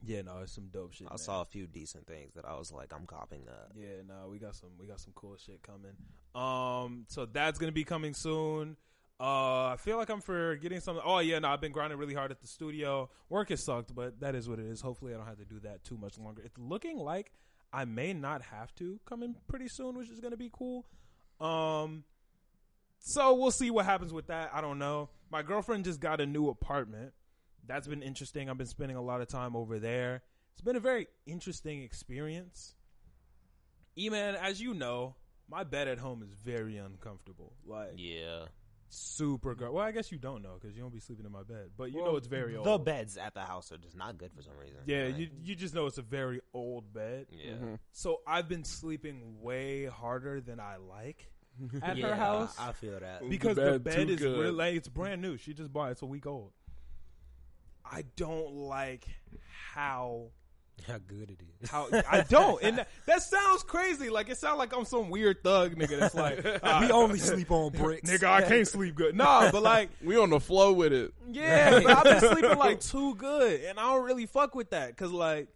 yeah, 0.05 0.21
no, 0.21 0.39
it's 0.43 0.53
some 0.53 0.67
dope 0.67 0.93
shit. 0.93 1.07
I 1.07 1.11
man. 1.11 1.17
saw 1.17 1.41
a 1.41 1.45
few 1.45 1.67
decent 1.67 2.07
things 2.07 2.33
that 2.35 2.45
I 2.45 2.57
was 2.57 2.71
like, 2.71 2.93
I'm 2.93 3.05
copying 3.05 3.45
that. 3.45 3.69
Yeah, 3.75 4.01
no, 4.07 4.29
we 4.29 4.39
got 4.39 4.55
some 4.55 4.69
we 4.79 4.87
got 4.87 4.99
some 4.99 5.13
cool 5.15 5.35
shit 5.37 5.61
coming. 5.63 5.93
Um, 6.35 7.05
so 7.07 7.25
that's 7.25 7.59
gonna 7.59 7.71
be 7.71 7.83
coming 7.83 8.13
soon. 8.13 8.77
Uh, 9.19 9.73
I 9.73 9.75
feel 9.77 9.97
like 9.97 10.09
I'm 10.09 10.21
forgetting 10.21 10.79
something. 10.79 11.03
Oh 11.05 11.19
yeah, 11.19 11.39
no, 11.39 11.49
I've 11.49 11.61
been 11.61 11.73
grinding 11.73 11.99
really 11.99 12.13
hard 12.13 12.31
at 12.31 12.39
the 12.39 12.47
studio. 12.47 13.09
Work 13.29 13.49
has 13.49 13.63
sucked, 13.63 13.93
but 13.93 14.21
that 14.21 14.33
is 14.33 14.47
what 14.47 14.59
it 14.59 14.65
is. 14.65 14.81
Hopefully, 14.81 15.13
I 15.13 15.17
don't 15.17 15.27
have 15.27 15.39
to 15.39 15.45
do 15.45 15.59
that 15.61 15.83
too 15.83 15.97
much 15.97 16.17
longer. 16.17 16.41
It's 16.43 16.57
looking 16.57 16.97
like 16.97 17.31
I 17.73 17.85
may 17.85 18.13
not 18.13 18.41
have 18.43 18.73
to 18.75 18.99
come 19.05 19.21
in 19.23 19.35
pretty 19.47 19.67
soon, 19.67 19.97
which 19.97 20.09
is 20.09 20.19
gonna 20.21 20.37
be 20.37 20.49
cool. 20.51 20.85
Um, 21.41 22.05
so 22.99 23.33
we'll 23.33 23.51
see 23.51 23.71
what 23.71 23.85
happens 23.85 24.13
with 24.13 24.27
that. 24.27 24.51
I 24.53 24.61
don't 24.61 24.79
know. 24.79 25.09
My 25.31 25.41
girlfriend 25.41 25.85
just 25.85 25.99
got 25.99 26.21
a 26.21 26.25
new 26.25 26.49
apartment. 26.49 27.13
That's 27.67 27.87
been 27.87 28.01
interesting. 28.03 28.49
I've 28.49 28.57
been 28.57 28.67
spending 28.67 28.97
a 28.97 29.01
lot 29.01 29.21
of 29.21 29.27
time 29.27 29.55
over 29.55 29.79
there. 29.79 30.23
It's 30.53 30.61
been 30.61 30.75
a 30.75 30.79
very 30.81 31.07
interesting 31.25 31.83
experience. 31.83 32.75
E-man, 33.97 34.35
as 34.35 34.61
you 34.61 34.73
know, 34.73 35.15
my 35.49 35.63
bed 35.63 35.87
at 35.87 35.97
home 35.99 36.23
is 36.23 36.33
very 36.33 36.77
uncomfortable. 36.77 37.53
Like 37.65 37.93
Yeah. 37.95 38.45
super 38.89 39.55
gr- 39.55 39.69
Well, 39.69 39.83
I 39.85 39.91
guess 39.91 40.11
you 40.11 40.17
don't 40.17 40.41
know 40.41 40.57
because 40.59 40.75
you 40.75 40.81
don't 40.81 40.93
be 40.93 40.99
sleeping 40.99 41.25
in 41.25 41.31
my 41.31 41.43
bed, 41.43 41.71
but 41.77 41.91
you 41.91 41.97
Well, 42.01 42.11
know 42.13 42.17
it's 42.17 42.27
very 42.27 42.55
old. 42.55 42.65
The 42.65 42.77
beds 42.79 43.17
at 43.17 43.33
the 43.33 43.41
house 43.41 43.71
are 43.71 43.77
just 43.77 43.95
not 43.95 44.17
good 44.17 44.33
for 44.33 44.41
some 44.41 44.57
reason. 44.57 44.79
Yeah, 44.85 45.05
Like, 45.05 45.17
you 45.17 45.29
you 45.43 45.55
just 45.55 45.73
know 45.75 45.85
it's 45.85 45.97
a 45.97 46.01
very 46.03 46.41
old 46.53 46.91
bed. 46.93 47.27
yeah. 47.31 47.53
Mhm. 47.53 47.79
So 47.91 48.21
I've 48.25 48.47
been 48.47 48.63
sleeping 48.63 49.41
way 49.41 49.85
harder 49.85 50.39
than 50.41 50.59
I 50.59 50.77
like 50.77 51.31
at 51.83 51.97
Yeah, 51.97 52.07
her 52.07 52.15
house 52.15 52.55
I 52.57 52.71
feel 52.71 52.99
that. 52.99 53.27
Because 53.29 53.57
The 53.57 53.73
the 53.73 53.79
bed 53.79 53.95
bed, 53.95 54.09
is 54.09 54.21
really 54.21 54.51
like, 54.51 54.75
it's 54.75 54.87
brand 54.87 55.21
new. 55.21 55.37
She 55.37 55.53
just 55.53 55.71
bought 55.73 55.89
it. 55.89 55.91
It's 55.93 56.01
a 56.01 56.05
week 56.05 56.25
old. 56.25 56.53
I 57.89 58.03
don't 58.15 58.53
like 58.53 59.07
how 59.73 60.27
How 60.87 60.97
good 60.99 61.31
it 61.31 61.39
is. 61.61 61.69
how 61.69 61.87
I 62.09 62.21
don't, 62.21 62.61
and 62.63 62.77
that, 62.77 62.87
that 63.05 63.21
sounds 63.21 63.63
crazy. 63.63 64.09
Like 64.09 64.29
it 64.29 64.37
sounds 64.37 64.59
like 64.59 64.75
I'm 64.75 64.85
some 64.85 65.09
weird 65.09 65.43
thug 65.43 65.75
nigga 65.75 65.99
that's 65.99 66.15
like, 66.15 66.45
uh, 66.45 66.77
we 66.81 66.91
only 66.91 67.19
sleep 67.19 67.51
on 67.51 67.71
bricks. 67.71 68.09
nigga, 68.09 68.25
I 68.29 68.41
can't 68.43 68.67
sleep 68.67 68.95
good. 68.95 69.15
Nah, 69.15 69.51
but 69.51 69.63
like, 69.63 69.89
We 70.03 70.17
on 70.17 70.29
the 70.29 70.39
flow 70.39 70.71
with 70.73 70.93
it. 70.93 71.13
yeah, 71.31 71.79
but 71.81 71.97
I've 71.97 72.03
been 72.21 72.31
sleeping 72.33 72.57
like 72.57 72.79
too 72.79 73.15
good, 73.15 73.61
and 73.61 73.79
I 73.79 73.93
don't 73.93 74.05
really 74.05 74.25
fuck 74.25 74.55
with 74.55 74.69
that 74.71 74.89
because 74.89 75.11
like. 75.11 75.47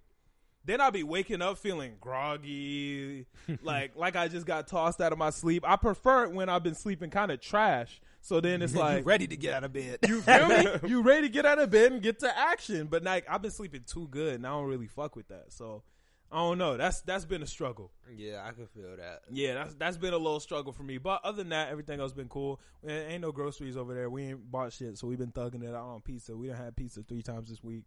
Then 0.65 0.79
I'll 0.79 0.91
be 0.91 1.03
waking 1.03 1.41
up 1.41 1.57
feeling 1.57 1.95
groggy, 1.99 3.25
like 3.63 3.91
like 3.97 4.15
I 4.15 4.29
just 4.29 4.45
got 4.45 4.65
tossed 4.65 5.01
out 5.01 5.11
of 5.11 5.17
my 5.17 5.29
sleep. 5.29 5.65
I 5.67 5.75
prefer 5.75 6.23
it 6.23 6.31
when 6.31 6.47
I've 6.47 6.63
been 6.63 6.73
sleeping 6.73 7.09
kind 7.09 7.31
of 7.31 7.41
trash. 7.41 7.99
So 8.23 8.39
then 8.39 8.61
it's 8.61 8.73
like 8.75 8.99
you 8.99 9.03
ready 9.03 9.27
to 9.27 9.37
get 9.37 9.53
out 9.53 9.63
of 9.65 9.73
bed. 9.73 9.99
You 10.07 10.21
feel 10.21 10.47
me? 10.47 10.65
You 10.87 11.01
ready 11.03 11.27
to 11.27 11.29
get 11.29 11.45
out 11.45 11.59
of 11.59 11.69
bed 11.69 11.91
and 11.91 12.01
get 12.01 12.19
to 12.19 12.37
action. 12.37 12.87
But 12.87 13.03
like 13.03 13.25
I've 13.29 13.41
been 13.41 13.51
sleeping 13.51 13.83
too 13.85 14.07
good 14.09 14.35
and 14.35 14.47
I 14.47 14.51
don't 14.51 14.65
really 14.65 14.87
fuck 14.87 15.15
with 15.15 15.27
that. 15.27 15.51
So 15.53 15.83
I 16.31 16.37
don't 16.37 16.57
know. 16.57 16.77
That's 16.77 17.01
that's 17.01 17.25
been 17.25 17.43
a 17.43 17.47
struggle. 17.47 17.91
yeah, 18.15 18.43
I 18.43 18.53
can 18.53 18.65
feel 18.65 18.95
that. 18.97 19.21
Yeah, 19.29 19.53
that's 19.55 19.75
that's 19.75 19.97
been 19.97 20.13
a 20.13 20.17
little 20.17 20.39
struggle 20.39 20.71
for 20.71 20.83
me. 20.83 20.97
But 20.97 21.23
other 21.23 21.37
than 21.37 21.49
that, 21.49 21.69
everything 21.69 21.99
else 21.99 22.11
has 22.11 22.17
been 22.17 22.29
cool. 22.29 22.59
Ain't 22.87 23.21
no 23.21 23.31
groceries 23.31 23.77
over 23.77 23.93
there. 23.93 24.09
We 24.09 24.23
ain't 24.23 24.49
bought 24.51 24.73
shit, 24.73 24.97
so 24.97 25.07
we've 25.07 25.19
been 25.19 25.31
thugging 25.31 25.61
it 25.63 25.75
out 25.75 25.83
on 25.83 26.01
pizza. 26.01 26.35
We 26.35 26.47
done 26.47 26.57
had 26.57 26.75
pizza 26.75 27.03
three 27.03 27.21
times 27.21 27.49
this 27.49 27.63
week. 27.63 27.83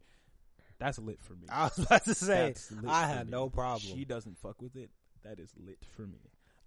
That's 0.79 0.99
lit 0.99 1.21
for 1.23 1.33
me. 1.33 1.47
I 1.51 1.65
was 1.65 1.79
about 1.79 2.05
to 2.05 2.15
say, 2.15 2.55
I 2.87 3.07
had 3.07 3.31
no 3.31 3.49
problem. 3.49 3.81
She 3.81 4.05
doesn't 4.05 4.39
fuck 4.39 4.61
with 4.61 4.77
it. 4.77 4.91
That 5.25 5.41
is 5.41 5.51
lit 5.57 5.79
for 5.97 6.03
me. 6.03 6.19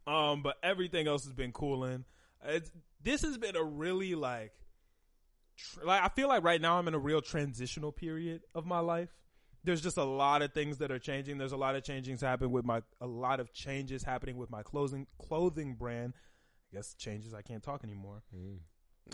Um, 0.07 0.41
but 0.41 0.57
everything 0.63 1.07
else 1.07 1.23
has 1.25 1.33
been 1.33 1.51
cooling. 1.51 2.03
It's 2.45 2.71
this 3.03 3.21
has 3.21 3.37
been 3.37 3.55
a 3.55 3.63
really 3.63 4.15
like, 4.15 4.51
tr- 5.57 5.85
like 5.85 6.03
I 6.03 6.09
feel 6.09 6.27
like 6.27 6.43
right 6.43 6.61
now 6.61 6.77
I'm 6.77 6.87
in 6.87 6.93
a 6.93 6.99
real 6.99 7.21
transitional 7.21 7.91
period 7.91 8.41
of 8.53 8.65
my 8.65 8.79
life. 8.79 9.09
There's 9.63 9.81
just 9.81 9.97
a 9.97 10.03
lot 10.05 10.41
of 10.41 10.53
things 10.53 10.77
that 10.77 10.89
are 10.91 10.99
changing. 10.99 11.37
There's 11.37 11.51
a 11.51 11.57
lot 11.57 11.75
of 11.75 11.83
changes 11.83 12.21
happening 12.21 12.51
with 12.51 12.65
my 12.65 12.81
a 13.01 13.07
lot 13.07 13.39
of 13.39 13.53
changes 13.53 14.03
happening 14.03 14.37
with 14.37 14.49
my 14.49 14.63
clothing 14.63 15.07
clothing 15.17 15.75
brand. 15.75 16.13
I 16.71 16.77
guess 16.77 16.93
changes. 16.93 17.33
I 17.33 17.41
can't 17.41 17.63
talk 17.63 17.83
anymore. 17.83 18.23
Mm. 18.35 18.59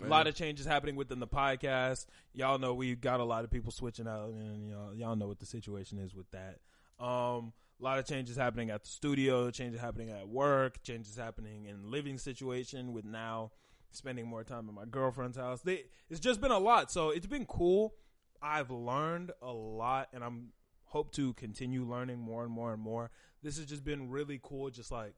A 0.04 0.08
lot 0.08 0.26
of 0.26 0.34
changes 0.34 0.66
happening 0.66 0.94
within 0.94 1.20
the 1.20 1.26
podcast. 1.26 2.06
Y'all 2.34 2.58
know 2.58 2.74
we 2.74 2.94
got 2.94 3.20
a 3.20 3.24
lot 3.24 3.44
of 3.44 3.50
people 3.50 3.72
switching 3.72 4.06
out, 4.06 4.30
and 4.30 4.68
y'all 4.68 4.94
y'all 4.94 5.16
know 5.16 5.26
what 5.26 5.40
the 5.40 5.46
situation 5.46 5.98
is 5.98 6.14
with 6.14 6.30
that. 6.32 6.58
Um, 7.04 7.52
a 7.78 7.84
lot 7.84 7.98
of 7.98 8.06
changes 8.06 8.36
happening 8.36 8.70
at 8.70 8.82
the 8.82 8.88
studio, 8.88 9.50
changes 9.50 9.80
happening 9.80 10.10
at 10.10 10.28
work, 10.28 10.82
changes 10.82 11.16
happening 11.16 11.66
in 11.66 11.90
living 11.90 12.18
situation 12.18 12.92
with 12.92 13.04
now 13.04 13.50
spending 13.90 14.26
more 14.26 14.44
time 14.44 14.68
at 14.68 14.74
my 14.74 14.84
girlfriend's 14.84 15.36
house. 15.36 15.60
They, 15.62 15.84
it's 16.08 16.20
just 16.20 16.40
been 16.40 16.50
a 16.50 16.58
lot, 16.58 16.90
so 16.90 17.10
it's 17.10 17.26
been 17.26 17.46
cool. 17.46 17.94
I've 18.42 18.70
learned 18.70 19.32
a 19.42 19.52
lot, 19.52 20.08
and 20.12 20.22
I'm 20.22 20.52
hope 20.84 21.12
to 21.12 21.32
continue 21.34 21.84
learning 21.84 22.18
more 22.18 22.44
and 22.44 22.52
more 22.52 22.72
and 22.72 22.80
more. 22.80 23.10
This 23.42 23.56
has 23.58 23.66
just 23.66 23.84
been 23.84 24.10
really 24.10 24.40
cool, 24.42 24.70
just 24.70 24.90
like 24.90 25.14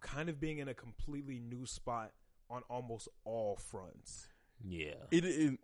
kind 0.00 0.28
of 0.28 0.40
being 0.40 0.58
in 0.58 0.68
a 0.68 0.74
completely 0.74 1.38
new 1.38 1.66
spot 1.66 2.12
on 2.48 2.62
almost 2.68 3.08
all 3.24 3.56
fronts. 3.56 4.28
Yeah. 4.66 4.94
It, 5.10 5.24
it 5.24 5.58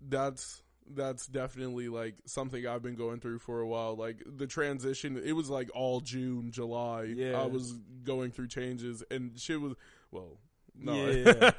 that's 0.00 0.62
that's 0.94 1.26
definitely 1.26 1.88
like 1.88 2.14
something 2.26 2.66
I've 2.66 2.82
been 2.82 2.94
going 2.96 3.20
through 3.20 3.38
for 3.40 3.60
a 3.60 3.66
while. 3.66 3.96
Like 3.96 4.22
the 4.26 4.46
transition, 4.46 5.20
it 5.22 5.32
was 5.32 5.48
like 5.50 5.70
all 5.74 6.00
June, 6.00 6.50
July. 6.50 7.02
Yeah. 7.14 7.40
I 7.40 7.46
was 7.46 7.72
going 8.04 8.30
through 8.30 8.48
changes, 8.48 9.02
and 9.10 9.38
shit 9.38 9.60
was 9.60 9.74
well. 10.10 10.38
No, 10.80 10.94
Yeah, 10.94 11.10
yeah. 11.40 11.50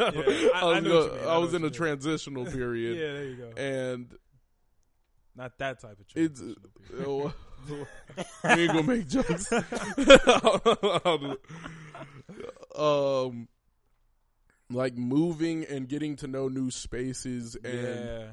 I- 0.55 0.59
I, 0.65 0.77
I 0.77 0.79
was, 0.81 1.23
I 1.27 1.37
was 1.37 1.53
in 1.53 1.63
a 1.65 1.69
transitional 1.69 2.45
yeah, 2.95 3.13
there 3.13 3.23
you 3.25 3.35
go. 3.35 3.51
and 3.61 4.15
Not 5.35 5.57
that 5.57 5.79
type 5.81 5.99
of 5.99 6.05
it's 6.15 6.39
transitional 6.39 6.55
period. 6.89 7.05
oh, 7.07 7.33
we 8.45 8.49
ain't 8.63 8.71
gonna 8.71 8.83
make 8.83 9.07
jokes. 9.09 9.51
um, 12.75 13.47
like 14.69 14.95
moving 14.97 15.65
and 15.65 15.87
getting 15.89 16.15
to 16.17 16.27
know 16.27 16.47
new 16.47 16.71
spaces 16.71 17.55
and 17.63 17.73
yeah. 18.05 18.23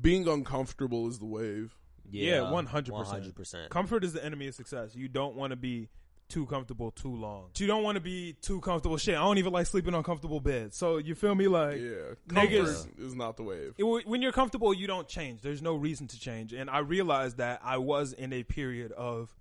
Being 0.00 0.26
uncomfortable 0.28 1.08
is 1.08 1.18
the 1.18 1.26
wave. 1.26 1.74
Yeah, 2.10 2.40
100%. 2.40 2.88
100%. 2.88 3.68
Comfort 3.68 4.04
is 4.04 4.12
the 4.12 4.24
enemy 4.24 4.46
of 4.46 4.54
success. 4.54 4.94
You 4.94 5.08
don't 5.08 5.34
want 5.34 5.50
to 5.50 5.56
be 5.56 5.88
too 6.28 6.46
comfortable 6.46 6.90
too 6.90 7.14
long. 7.14 7.50
You 7.56 7.66
don't 7.66 7.82
want 7.82 7.96
to 7.96 8.00
be 8.00 8.34
too 8.40 8.60
comfortable. 8.60 8.96
Shit, 8.96 9.14
I 9.16 9.20
don't 9.20 9.38
even 9.38 9.52
like 9.52 9.66
sleeping 9.66 9.94
on 9.94 10.02
comfortable 10.02 10.40
beds. 10.40 10.76
So 10.76 10.98
you 10.98 11.14
feel 11.14 11.34
me? 11.34 11.48
Like 11.48 11.78
yeah, 11.78 12.14
niggas- 12.28 12.84
comfort 12.84 12.98
is 13.00 13.14
not 13.14 13.36
the 13.36 13.42
wave. 13.42 13.74
it, 13.78 14.06
when 14.06 14.22
you're 14.22 14.32
comfortable, 14.32 14.74
you 14.74 14.86
don't 14.86 15.08
change. 15.08 15.42
There's 15.42 15.62
no 15.62 15.74
reason 15.74 16.06
to 16.08 16.18
change. 16.18 16.52
And 16.52 16.68
I 16.70 16.78
realized 16.78 17.38
that 17.38 17.60
I 17.62 17.78
was 17.78 18.12
in 18.12 18.32
a 18.32 18.42
period 18.42 18.92
of 18.92 19.34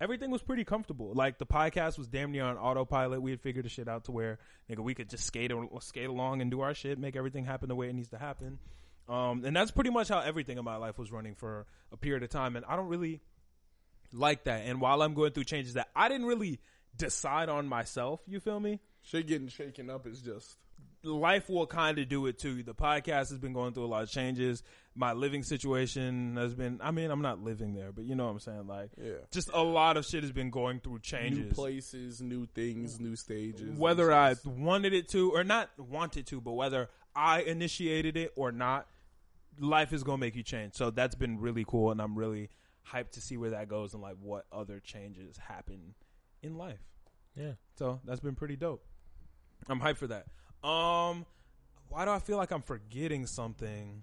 everything 0.00 0.30
was 0.30 0.42
pretty 0.42 0.64
comfortable. 0.64 1.12
Like 1.14 1.38
the 1.38 1.46
podcast 1.46 1.96
was 1.96 2.08
damn 2.08 2.32
near 2.32 2.44
on 2.44 2.56
autopilot. 2.56 3.22
We 3.22 3.30
had 3.30 3.40
figured 3.40 3.64
the 3.64 3.68
shit 3.68 3.88
out 3.88 4.04
to 4.04 4.12
where 4.12 4.38
nigga 4.68 4.80
we 4.80 4.94
could 4.94 5.08
just 5.08 5.24
skate 5.24 5.52
or 5.52 5.68
skate 5.80 6.08
along 6.08 6.40
and 6.40 6.50
do 6.50 6.60
our 6.60 6.74
shit, 6.74 6.98
make 6.98 7.14
everything 7.16 7.44
happen 7.44 7.68
the 7.68 7.76
way 7.76 7.88
it 7.88 7.94
needs 7.94 8.08
to 8.08 8.18
happen. 8.18 8.58
Um, 9.12 9.44
and 9.44 9.54
that's 9.54 9.70
pretty 9.70 9.90
much 9.90 10.08
how 10.08 10.20
everything 10.20 10.56
in 10.58 10.64
my 10.64 10.76
life 10.76 10.98
was 10.98 11.12
running 11.12 11.34
for 11.34 11.66
a 11.92 11.96
period 11.96 12.22
of 12.22 12.30
time. 12.30 12.56
And 12.56 12.64
I 12.66 12.76
don't 12.76 12.88
really 12.88 13.20
like 14.12 14.44
that. 14.44 14.62
And 14.66 14.80
while 14.80 15.02
I'm 15.02 15.14
going 15.14 15.32
through 15.32 15.44
changes 15.44 15.74
that 15.74 15.88
I 15.94 16.08
didn't 16.08 16.26
really 16.26 16.60
decide 16.96 17.48
on 17.48 17.66
myself, 17.68 18.20
you 18.26 18.40
feel 18.40 18.60
me? 18.60 18.80
Shit 19.02 19.26
getting 19.26 19.48
shaken 19.48 19.90
up 19.90 20.06
is 20.06 20.20
just 20.20 20.56
life 21.04 21.48
will 21.48 21.66
kind 21.66 21.98
of 21.98 22.08
do 22.08 22.26
it 22.26 22.38
too. 22.38 22.62
The 22.62 22.74
podcast 22.74 23.30
has 23.30 23.38
been 23.38 23.52
going 23.52 23.72
through 23.74 23.84
a 23.84 23.86
lot 23.86 24.02
of 24.04 24.10
changes. 24.10 24.62
My 24.94 25.12
living 25.14 25.42
situation 25.42 26.36
has 26.36 26.54
been. 26.54 26.78
I 26.82 26.90
mean, 26.92 27.10
I'm 27.10 27.22
not 27.22 27.42
living 27.42 27.74
there, 27.74 27.90
but 27.92 28.04
you 28.04 28.14
know 28.14 28.26
what 28.26 28.32
I'm 28.32 28.38
saying. 28.40 28.66
Like, 28.68 28.90
Yeah. 28.96 29.14
just 29.32 29.50
a 29.52 29.62
lot 29.62 29.96
of 29.96 30.06
shit 30.06 30.22
has 30.22 30.30
been 30.32 30.50
going 30.50 30.78
through 30.80 30.92
New 30.94 30.98
changes. 31.00 31.52
places, 31.54 32.20
new 32.22 32.46
things, 32.46 33.00
new 33.00 33.16
stages. 33.16 33.76
whether 33.76 34.12
I 34.12 34.36
wanted 34.44 34.92
it 34.92 35.08
to 35.10 35.32
or 35.32 35.42
not 35.44 35.70
wanted 35.78 36.26
to, 36.28 36.40
but 36.40 36.52
whether 36.52 36.88
I 37.16 37.42
initiated 37.42 38.16
it 38.16 38.32
or 38.36 38.52
not, 38.52 38.86
life 39.58 39.92
is 39.92 40.02
gonna 40.02 40.18
make 40.18 40.36
you 40.36 40.42
change. 40.42 40.74
So 40.74 40.90
that's 40.90 41.14
been 41.14 41.40
really 41.40 41.64
cool, 41.66 41.90
and 41.90 42.00
I'm 42.00 42.16
really 42.16 42.50
hyped 42.90 43.12
to 43.12 43.20
see 43.20 43.36
where 43.36 43.50
that 43.50 43.68
goes 43.68 43.94
and 43.94 44.02
like 44.02 44.16
what 44.20 44.46
other 44.52 44.80
changes 44.80 45.36
happen 45.36 45.94
in 46.42 46.56
life. 46.56 46.80
Yeah. 47.36 47.52
So 47.76 48.00
that's 48.04 48.20
been 48.20 48.34
pretty 48.34 48.56
dope. 48.56 48.84
I'm 49.68 49.80
hyped 49.80 49.98
for 49.98 50.08
that. 50.08 50.26
Um, 50.66 51.24
why 51.88 52.04
do 52.04 52.10
I 52.10 52.18
feel 52.18 52.36
like 52.36 52.50
I'm 52.50 52.62
forgetting 52.62 53.26
something? 53.26 54.02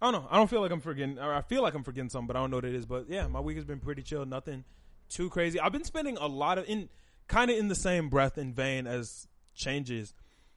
I 0.00 0.10
don't 0.10 0.22
know. 0.22 0.28
I 0.30 0.36
don't 0.36 0.48
feel 0.48 0.60
like 0.60 0.70
I'm 0.70 0.80
forgetting, 0.80 1.18
or 1.18 1.34
I 1.34 1.42
feel 1.42 1.62
like 1.62 1.74
I'm 1.74 1.82
forgetting 1.82 2.08
something, 2.08 2.26
but 2.26 2.36
I 2.36 2.40
don't 2.40 2.50
know 2.50 2.58
what 2.58 2.64
it 2.64 2.74
is. 2.74 2.86
But 2.86 3.06
yeah, 3.08 3.26
my 3.26 3.40
week 3.40 3.56
has 3.56 3.64
been 3.64 3.80
pretty 3.80 4.02
chill. 4.02 4.24
Nothing 4.24 4.64
too 5.08 5.28
crazy. 5.28 5.60
I've 5.60 5.72
been 5.72 5.84
spending 5.84 6.16
a 6.16 6.26
lot 6.26 6.58
of 6.58 6.68
in 6.68 6.88
kind 7.28 7.50
of 7.50 7.58
in 7.58 7.68
the 7.68 7.74
same 7.74 8.08
breath 8.08 8.38
and 8.38 8.54
vein 8.54 8.86
as 8.86 9.28
changes. 9.54 10.14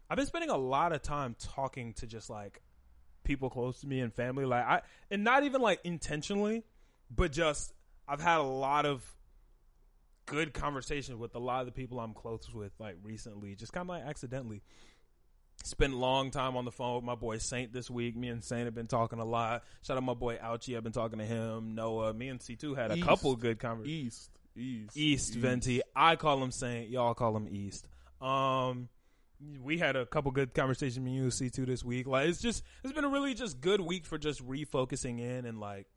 I've 0.10 0.18
been 0.18 0.26
spending 0.26 0.50
a 0.50 0.58
lot 0.58 0.94
of 0.94 1.02
time 1.02 1.36
talking 1.40 1.94
to 1.94 2.08
just 2.08 2.30
like 2.30 2.62
people 3.24 3.50
close 3.50 3.82
to 3.82 3.88
me 3.88 4.00
and 4.00 4.14
family, 4.14 4.46
like 4.46 4.66
I, 4.66 4.82
and 5.12 5.24
not 5.24 5.44
even 5.44 5.62
like 5.62 5.80
intentionally, 5.84 6.64
but 7.14 7.32
just 7.32 7.74
I've 8.08 8.22
had 8.22 8.40
a 8.40 8.44
lot 8.44 8.86
of 8.86 9.04
good 10.26 10.54
conversations 10.54 11.18
with 11.18 11.36
a 11.36 11.40
lot 11.40 11.62
of 11.62 11.66
the 11.66 11.72
people 11.72 12.00
I'm 12.00 12.14
close 12.14 12.50
with, 12.54 12.72
like 12.80 12.96
recently, 13.04 13.56
just 13.56 13.74
kind 13.74 13.84
of 13.86 13.90
like 13.90 14.04
accidentally. 14.04 14.62
Spent 15.64 15.94
a 15.94 15.98
long 15.98 16.32
time 16.32 16.58
on 16.58 16.66
the 16.66 16.72
phone 16.72 16.96
with 16.96 17.04
my 17.06 17.16
boy 17.16 17.38
Saint 17.38 17.72
this 17.72 17.90
week. 17.90 18.18
Me 18.18 18.28
and 18.28 18.44
Saint 18.44 18.66
have 18.66 18.76
been 18.76 18.88
talking 18.88 19.20
a 19.20 19.24
lot. 19.26 19.64
Shout 19.84 19.96
out 19.96 20.04
my 20.04 20.16
boy 20.16 20.36
Ouchie. 20.38 20.76
I've 20.76 20.84
been 20.84 20.92
talking 20.92 21.20
to 21.20 21.26
him. 21.26 21.76
Noah. 21.76 22.14
Me 22.14 22.28
and 22.28 22.40
C2 22.40 22.76
had 22.76 22.92
a 22.92 22.96
East. 22.96 23.06
couple 23.08 23.34
good 23.36 23.60
conversations. 23.60 24.30
East, 24.58 24.88
East, 24.96 24.98
East 24.98 25.36
Venti. 25.36 25.82
I 25.96 26.16
call 26.18 26.44
him 26.44 26.52
Saint. 26.52 26.90
Y'all 26.90 27.14
call 27.14 27.38
him 27.38 27.48
East. 27.50 27.88
Um, 28.20 28.90
we 29.62 29.78
had 29.78 29.96
a 29.96 30.06
couple 30.06 30.32
good 30.32 30.54
conversations 30.54 31.00
me 31.00 31.16
and 31.16 31.26
you 31.26 31.32
C 31.32 31.50
two 31.50 31.66
this 31.66 31.84
week. 31.84 32.08
Like 32.08 32.28
it's 32.28 32.42
just 32.42 32.64
it's 32.84 32.94
been 32.94 33.06
a 33.06 33.10
really 33.10 33.34
just 33.34 33.62
good 33.62 33.82
week 33.82 34.06
for 34.06 34.18
just 34.18 34.46
refocusing 34.46 35.20
in 35.20 35.46
and 35.46 35.60
like 35.60 35.88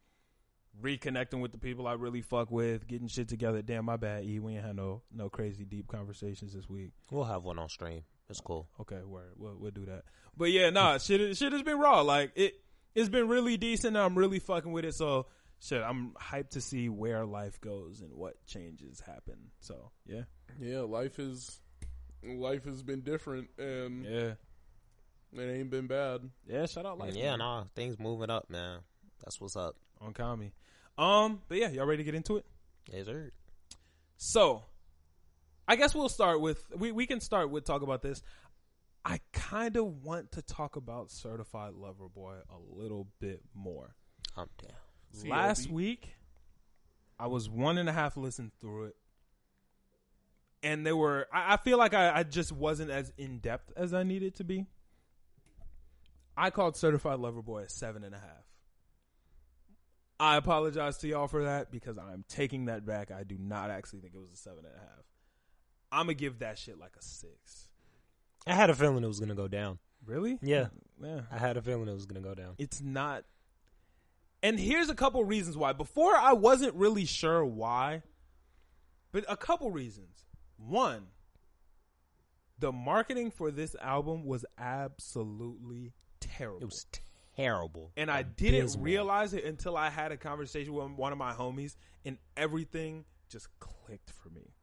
reconnecting 0.83 1.41
with 1.41 1.53
the 1.53 1.59
people 1.59 1.87
I 1.87 1.95
really 1.95 2.23
fuck 2.23 2.51
with, 2.51 2.87
getting 2.87 3.09
shit 3.09 3.29
together. 3.29 3.63
Damn, 3.63 3.85
my 3.85 3.97
bad, 3.97 4.25
E. 4.25 4.39
We 4.39 4.55
ain't 4.55 4.65
had 4.65 4.77
no 4.77 5.03
no 5.13 5.29
crazy 5.29 5.65
deep 5.65 5.89
conversations 5.89 6.55
this 6.55 6.69
week. 6.69 6.93
We'll 7.11 7.25
have 7.25 7.45
one 7.45 7.59
on 7.59 7.69
stream. 7.69 8.03
It's 8.29 8.41
cool. 8.41 8.69
Okay, 8.81 9.01
word. 9.05 9.33
We'll, 9.37 9.57
we'll 9.59 9.71
do 9.71 9.87
that. 9.87 10.03
But 10.37 10.51
yeah, 10.51 10.71
nah, 10.71 10.99
shit, 10.99 11.37
shit 11.37 11.53
has 11.53 11.63
been 11.63 11.79
raw. 11.79 12.01
Like 12.01 12.33
it, 12.35 12.55
it's 12.95 13.09
been 13.09 13.29
really 13.29 13.57
decent. 13.57 13.97
And 13.97 14.05
I'm 14.05 14.17
really 14.17 14.39
fucking 14.39 14.73
with 14.73 14.85
it. 14.85 14.95
So 14.95 15.27
shit, 15.61 15.83
I'm 15.83 16.13
hyped 16.21 16.51
to 16.51 16.61
see 16.61 16.89
where 16.89 17.25
life 17.25 17.61
goes 17.61 18.01
and 18.01 18.13
what 18.15 18.45
changes 18.47 19.01
happen. 19.01 19.51
So 19.61 19.93
yeah, 20.07 20.23
Yeah, 20.61 20.81
life 20.81 21.19
is 21.19 21.61
life 22.25 22.65
has 22.65 22.83
been 22.83 23.01
different 23.01 23.49
and 23.59 24.05
yeah, 24.05 24.33
it 25.33 25.59
ain't 25.59 25.71
been 25.71 25.87
bad. 25.87 26.21
yeah. 26.49 26.67
Shout 26.67 26.87
out 26.87 26.99
life. 26.99 27.15
yeah, 27.15 27.31
man, 27.31 27.39
nah, 27.39 27.65
things 27.75 27.99
moving 27.99 28.31
up, 28.31 28.51
man. 28.51 28.81
That's 29.25 29.41
what's 29.41 29.57
up. 29.57 29.77
on 30.01 30.13
Kami. 30.13 30.53
Um, 30.99 31.41
but 31.49 31.59
yeah, 31.59 31.69
y'all 31.69 31.87
ready 31.87 31.99
to 31.99 32.05
get 32.05 32.15
into 32.15 32.37
it? 32.37 32.47
Yes, 32.93 33.07
sir. 33.07 33.31
So, 34.17 34.63
I 35.69 35.77
guess 35.77 35.95
we'll 35.95 36.09
start 36.09 36.41
with 36.41 36.65
we 36.77 36.93
we 36.93 37.07
can 37.07 37.21
start 37.21 37.51
with 37.51 37.65
talk 37.65 37.83
about 37.83 38.03
this. 38.03 38.23
I 39.05 39.21
kind 39.33 39.77
of 39.77 40.05
want 40.05 40.33
to 40.33 40.43
talk 40.43 40.75
about 40.75 41.11
Certified 41.13 41.75
Lover 41.75 42.09
Boy 42.09 42.35
a 42.51 42.81
little 42.81 43.07
bit 43.21 43.41
more. 43.55 43.95
I'm 44.37 44.49
down. 44.61 44.73
CLB. 45.17 45.31
Last 45.31 45.71
week, 45.71 46.17
I 47.19 47.27
was 47.29 47.49
one 47.49 47.79
and 47.79 47.89
a 47.89 47.93
half 47.93 48.17
listen 48.17 48.51
through 48.61 48.87
it, 48.87 48.97
and 50.67 50.85
there 50.85 50.97
were. 50.97 51.29
I, 51.33 51.55
I 51.55 51.57
feel 51.59 51.79
like 51.79 51.95
I, 51.95 52.19
I 52.19 52.23
just 52.25 52.51
wasn't 52.51 52.91
as 52.91 53.13
in 53.17 53.39
depth 53.39 53.73
as 53.77 53.95
I 53.95 54.03
needed 54.03 54.35
to 54.37 54.45
be. 54.45 54.67
I 56.37 56.51
called 56.51 56.77
Certified 56.77 57.21
Lover 57.21 57.41
Boy 57.41 57.63
a 57.63 57.69
seven 57.69 58.03
and 58.05 58.15
a 58.15 58.19
half. 58.19 58.45
I 60.19 60.37
apologize 60.37 60.99
to 60.99 61.09
y'all 61.09 61.29
for 61.29 61.45
that 61.45 61.71
because 61.71 61.99
I'm 61.99 62.25
taking 62.29 62.67
that 62.67 62.85
back. 62.85 63.11
I 63.11 63.23
do 63.23 63.37
not 63.39 63.71
actually 63.71 64.01
think 64.01 64.15
it 64.15 64.21
was 64.21 64.33
a 64.33 64.37
seven 64.37 64.65
and 64.65 64.75
a 64.75 64.79
half. 64.79 65.05
I'm 65.93 66.07
gonna 66.07 66.15
give 66.15 66.41
that 66.41 66.59
shit 66.59 66.79
like 66.79 66.97
a 66.99 67.03
six. 67.03 67.69
I 68.47 68.55
had 68.55 68.69
a 68.71 68.75
feeling 68.75 69.05
it 69.05 69.07
was 69.07 69.21
gonna 69.21 69.35
go 69.35 69.49
down. 69.49 69.79
Really? 70.05 70.39
Yeah, 70.43 70.69
Yeah. 71.03 71.23
I 71.31 71.39
had 71.39 71.57
a 71.57 71.63
feeling 71.63 71.89
it 71.89 71.95
was 71.95 72.07
gonna 72.07 72.21
go 72.21 72.35
down. 72.35 72.55
it's 72.59 72.81
not 72.81 73.25
and 74.43 74.59
here's 74.59 74.91
a 74.91 74.95
couple 74.95 75.25
reasons 75.25 75.57
why 75.57 75.73
before 75.73 76.15
i 76.15 76.33
wasn't 76.33 76.75
really 76.75 77.07
sure 77.07 77.45
why 77.45 78.03
but 79.11 79.25
a 79.29 79.37
couple 79.37 79.71
reasons 79.71 80.26
one 80.57 81.09
the 82.59 82.73
marketing 82.73 83.31
for 83.31 83.51
this 83.51 83.77
album 83.83 84.25
was 84.25 84.45
absolutely 84.59 85.93
terrible. 86.21 86.63
It 86.63 86.65
was 86.65 86.87
terrible, 87.37 87.93
and 87.97 88.11
i 88.11 88.23
didn't 88.23 88.61
Abysmal. 88.61 88.85
realize 88.85 89.35
it 89.35 89.45
until 89.45 89.77
i 89.77 89.91
had 89.91 90.11
a 90.11 90.17
conversation 90.17 90.73
with 90.73 90.91
one 90.93 91.13
of 91.13 91.19
my 91.19 91.35
homies 91.35 91.77
and 92.05 92.17
everything 92.37 93.05
just 93.29 93.49
clicked 93.61 94.11
for 94.11 94.31
me. 94.31 94.55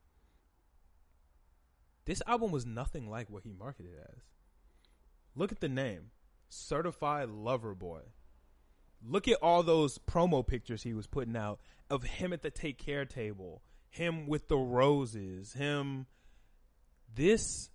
This 2.05 2.21
album 2.27 2.51
was 2.51 2.65
nothing 2.65 3.09
like 3.09 3.29
what 3.29 3.43
he 3.43 3.53
marketed 3.53 3.93
as. 3.99 4.23
Look 5.35 5.51
at 5.51 5.61
the 5.61 5.69
name. 5.69 6.11
Certified 6.49 7.29
lover 7.29 7.73
boy. 7.73 8.01
Look 9.05 9.27
at 9.27 9.37
all 9.41 9.63
those 9.63 9.97
promo 9.97 10.45
pictures 10.45 10.83
he 10.83 10.93
was 10.93 11.07
putting 11.07 11.35
out 11.35 11.59
of 11.89 12.03
him 12.03 12.33
at 12.33 12.41
the 12.41 12.51
take 12.51 12.77
care 12.77 13.05
table, 13.05 13.61
him 13.93 14.27
with 14.27 14.47
the 14.47 14.57
roses, 14.57 15.53
him. 15.53 16.07
This 17.13 17.69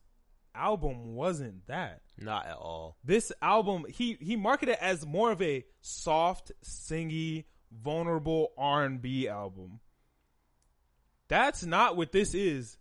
album 0.54 1.14
wasn't 1.14 1.66
that. 1.68 2.00
Not 2.20 2.46
at 2.46 2.56
all. 2.56 2.96
This 3.04 3.30
album, 3.40 3.86
he 3.88 4.18
he 4.20 4.34
marketed 4.36 4.74
it 4.74 4.82
as 4.82 5.06
more 5.06 5.30
of 5.30 5.40
a 5.40 5.64
soft, 5.80 6.50
singy, 6.64 7.44
vulnerable 7.70 8.52
R 8.58 8.84
and 8.84 9.00
B 9.00 9.28
album. 9.28 9.78
That's 11.28 11.64
not 11.64 11.96
what 11.96 12.10
this 12.10 12.34
is 12.34 12.76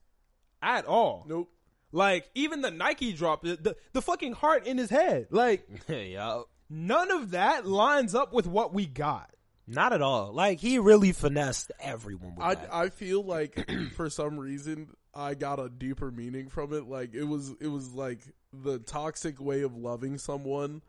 at 0.61 0.85
all. 0.85 1.25
Nope. 1.27 1.51
Like 1.91 2.29
even 2.33 2.61
the 2.61 2.71
Nike 2.71 3.13
drop, 3.13 3.43
the, 3.43 3.55
the 3.55 3.75
the 3.93 4.01
fucking 4.01 4.33
heart 4.33 4.65
in 4.65 4.79
his 4.79 4.89
head, 4.89 5.27
like 5.29 5.67
yeah, 5.87 6.41
none 6.69 7.11
of 7.11 7.31
that 7.31 7.67
lines 7.67 8.15
up 8.15 8.33
with 8.33 8.47
what 8.47 8.73
we 8.73 8.87
got. 8.87 9.29
Not 9.67 9.93
at 9.93 10.01
all. 10.01 10.31
Like 10.31 10.59
he 10.59 10.79
really 10.79 11.11
finessed 11.11 11.71
everyone 11.79 12.35
with 12.35 12.45
I 12.45 12.55
that. 12.55 12.73
I 12.73 12.89
feel 12.89 13.23
like 13.23 13.69
for 13.95 14.09
some 14.09 14.39
reason 14.39 14.89
I 15.13 15.33
got 15.33 15.59
a 15.59 15.69
deeper 15.69 16.09
meaning 16.09 16.47
from 16.47 16.73
it. 16.73 16.87
Like 16.87 17.13
it 17.13 17.25
was 17.25 17.53
it 17.59 17.67
was 17.67 17.93
like 17.93 18.19
the 18.53 18.79
toxic 18.79 19.39
way 19.41 19.61
of 19.61 19.75
loving 19.75 20.17
someone 20.17 20.81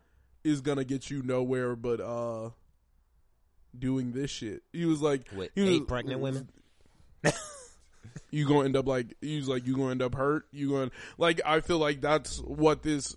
is 0.43 0.61
gonna 0.61 0.85
get 0.85 1.09
you 1.09 1.21
nowhere 1.21 1.75
but 1.75 1.99
uh 1.99 2.51
doing 3.77 4.13
this 4.13 4.31
shit. 4.31 4.63
He 4.71 4.85
was 4.85 5.01
like 5.01 5.27
With 5.35 5.51
he 5.55 5.79
was, 5.79 5.87
pregnant 5.87 6.21
women? 6.21 6.49
you 8.31 8.47
gonna 8.47 8.65
end 8.65 8.77
up 8.77 8.87
like 8.87 9.15
he 9.21 9.37
was 9.37 9.49
like 9.49 9.67
you 9.67 9.75
gonna 9.75 9.91
end 9.91 10.01
up 10.01 10.15
hurt. 10.15 10.45
You 10.51 10.69
going 10.69 10.89
to. 10.89 10.95
like 11.17 11.41
I 11.45 11.59
feel 11.59 11.79
like 11.79 12.01
that's 12.01 12.39
what 12.39 12.81
this 12.81 13.15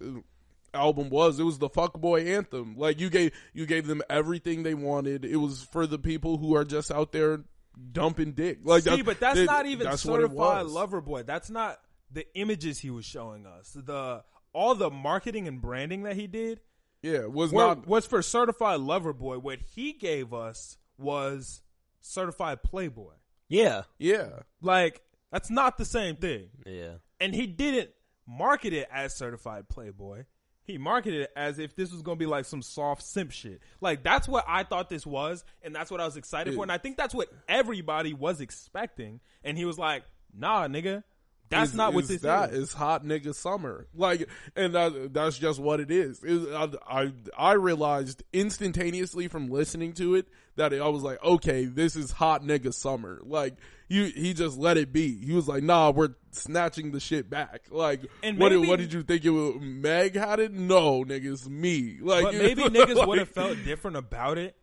album 0.74 1.08
was. 1.10 1.38
It 1.38 1.44
was 1.44 1.58
the 1.58 1.68
fuckboy 1.68 2.26
anthem. 2.36 2.76
Like 2.76 3.00
you 3.00 3.10
gave 3.10 3.32
you 3.52 3.66
gave 3.66 3.86
them 3.86 4.02
everything 4.10 4.62
they 4.62 4.74
wanted. 4.74 5.24
It 5.24 5.36
was 5.36 5.62
for 5.62 5.86
the 5.86 5.98
people 5.98 6.38
who 6.38 6.54
are 6.56 6.64
just 6.64 6.90
out 6.90 7.12
there 7.12 7.44
dumping 7.92 8.32
dick. 8.32 8.58
Like 8.64 8.84
See, 8.84 8.96
that- 8.96 9.04
but 9.04 9.20
that's 9.20 9.38
that- 9.38 9.46
not 9.46 9.66
even 9.66 9.86
that's 9.86 10.02
certified 10.02 10.66
lover 10.66 11.00
boy. 11.00 11.22
That's 11.22 11.50
not 11.50 11.80
the 12.10 12.26
images 12.36 12.78
he 12.78 12.90
was 12.90 13.04
showing 13.04 13.46
us. 13.46 13.72
The 13.72 14.22
all 14.52 14.74
the 14.74 14.90
marketing 14.90 15.48
and 15.48 15.60
branding 15.62 16.02
that 16.02 16.14
he 16.16 16.26
did 16.26 16.60
Yeah, 17.02 17.26
was 17.26 17.52
were- 17.52 17.62
not. 17.68 17.86
was 17.86 18.04
for 18.06 18.20
certified 18.22 18.80
lover 18.80 19.12
boy. 19.14 19.38
What 19.38 19.60
he 19.74 19.92
gave 19.94 20.34
us 20.34 20.76
was 20.98 21.62
certified 22.00 22.62
playboy. 22.62 23.14
yeah, 23.48 23.82
Yeah, 23.98 24.40
Like 24.60 25.00
that's 25.30 25.50
not 25.50 25.78
the 25.78 25.84
same 25.84 26.16
thing. 26.16 26.50
yeah. 26.66 26.94
And 27.20 27.34
he 27.34 27.46
didn't 27.46 27.90
market 28.26 28.72
it 28.72 28.88
as 28.92 29.14
certified 29.16 29.68
playboy. 29.68 30.24
He 30.64 30.78
marketed 30.78 31.22
it 31.22 31.30
as 31.36 31.58
if 31.58 31.74
this 31.74 31.90
was 31.92 32.02
going 32.02 32.16
to 32.16 32.22
be 32.22 32.26
like 32.26 32.44
some 32.44 32.62
soft 32.62 33.02
simp 33.02 33.32
shit. 33.32 33.60
Like 33.80 34.02
that's 34.02 34.28
what 34.28 34.44
I 34.46 34.62
thought 34.62 34.88
this 34.88 35.04
was, 35.06 35.44
and 35.62 35.74
that's 35.74 35.90
what 35.90 36.00
I 36.00 36.04
was 36.04 36.16
excited 36.16 36.54
for, 36.54 36.62
and 36.62 36.70
I 36.72 36.78
think 36.78 36.96
that's 36.96 37.14
what 37.14 37.28
everybody 37.48 38.14
was 38.14 38.40
expecting. 38.40 39.20
And 39.42 39.58
he 39.58 39.64
was 39.64 39.78
like, 39.78 40.04
"Nah, 40.32 40.68
nigga, 40.68 41.02
That's 41.48 41.70
is- 41.70 41.76
not 41.76 41.92
what 41.94 42.02
this 42.06 42.16
is. 42.18 42.22
that 42.22 42.50
is. 42.52 42.68
is 42.68 42.72
hot 42.72 43.04
nigga 43.04 43.34
summer. 43.34 43.86
Like, 43.94 44.28
and 44.56 44.74
that, 44.74 45.12
that's 45.12 45.36
just 45.36 45.58
what 45.60 45.80
it 45.80 45.90
is. 45.90 46.22
It- 46.22 46.54
I, 46.54 47.02
I 47.02 47.12
I 47.36 47.52
realized 47.54 48.22
instantaneously 48.32 49.28
from 49.28 49.48
listening 49.50 49.92
to 49.94 50.14
it 50.14 50.28
that 50.56 50.72
I 50.72 50.88
was 50.88 51.02
like, 51.02 51.22
okay, 51.24 51.64
this 51.64 51.96
is 51.96 52.12
hot 52.12 52.42
nigga 52.44 52.72
summer. 52.72 53.20
Like, 53.24 53.56
you 53.92 54.04
he 54.06 54.32
just 54.32 54.58
let 54.58 54.76
it 54.76 54.92
be. 54.92 55.18
He 55.18 55.32
was 55.32 55.46
like, 55.46 55.62
nah, 55.62 55.90
we're 55.90 56.14
snatching 56.30 56.92
the 56.92 57.00
shit 57.00 57.28
back. 57.28 57.66
Like, 57.70 58.00
And 58.22 58.38
what 58.38 58.48
did 58.48 58.66
what 58.66 58.78
did 58.78 58.92
you 58.92 59.02
think 59.02 59.24
it 59.24 59.30
was? 59.30 59.56
Meg 59.60 60.16
had 60.16 60.40
it? 60.40 60.52
No, 60.52 61.04
nigga, 61.04 61.32
it's 61.32 61.48
me. 61.48 61.98
Like, 62.00 62.24
But 62.24 62.34
maybe 62.34 62.62
niggas 62.62 63.06
would 63.06 63.18
have 63.18 63.28
felt 63.28 63.58
different 63.64 63.98
about 63.98 64.38
it 64.38 64.56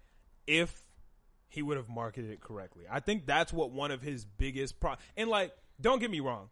if 0.48 0.82
he 1.48 1.62
would 1.62 1.78
have 1.78 1.89
marketed 1.89 2.32
it 2.32 2.42
correctly. 2.42 2.86
I 2.89 3.00
think 3.00 3.28
that's 3.28 3.54
what 3.54 3.72
one 3.72 3.92
of 3.92 4.02
his 4.02 4.26
biggest 4.26 4.80
pro 4.80 4.96
and 5.15 5.30
like 5.30 5.52
don't 5.80 6.00
get 6.00 6.10
me 6.10 6.20
wrong. 6.20 6.50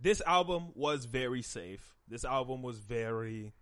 This 0.00 0.22
album 0.26 0.72
was 0.74 1.04
very 1.04 1.42
safe. 1.42 1.94
This 2.08 2.24
album 2.24 2.62
was 2.62 2.78
very 2.78 3.52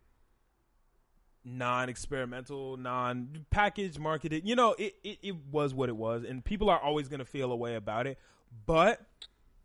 non-experimental, 1.45 2.77
non-packaged, 2.77 3.99
marketed. 3.99 4.49
You 4.49 4.55
know, 4.55 4.75
it, 4.79 4.95
it, 5.03 5.19
it 5.23 5.37
was 5.51 5.75
what 5.75 5.89
it 5.89 5.97
was 5.97 6.25
and 6.25 6.45
people 6.45 6.71
are 6.71 6.79
always 6.81 7.09
going 7.09 7.21
to 7.21 7.25
feel 7.25 7.51
a 7.51 7.57
way 7.57 7.75
about 7.75 8.07
it. 8.07 8.19
But 8.67 9.01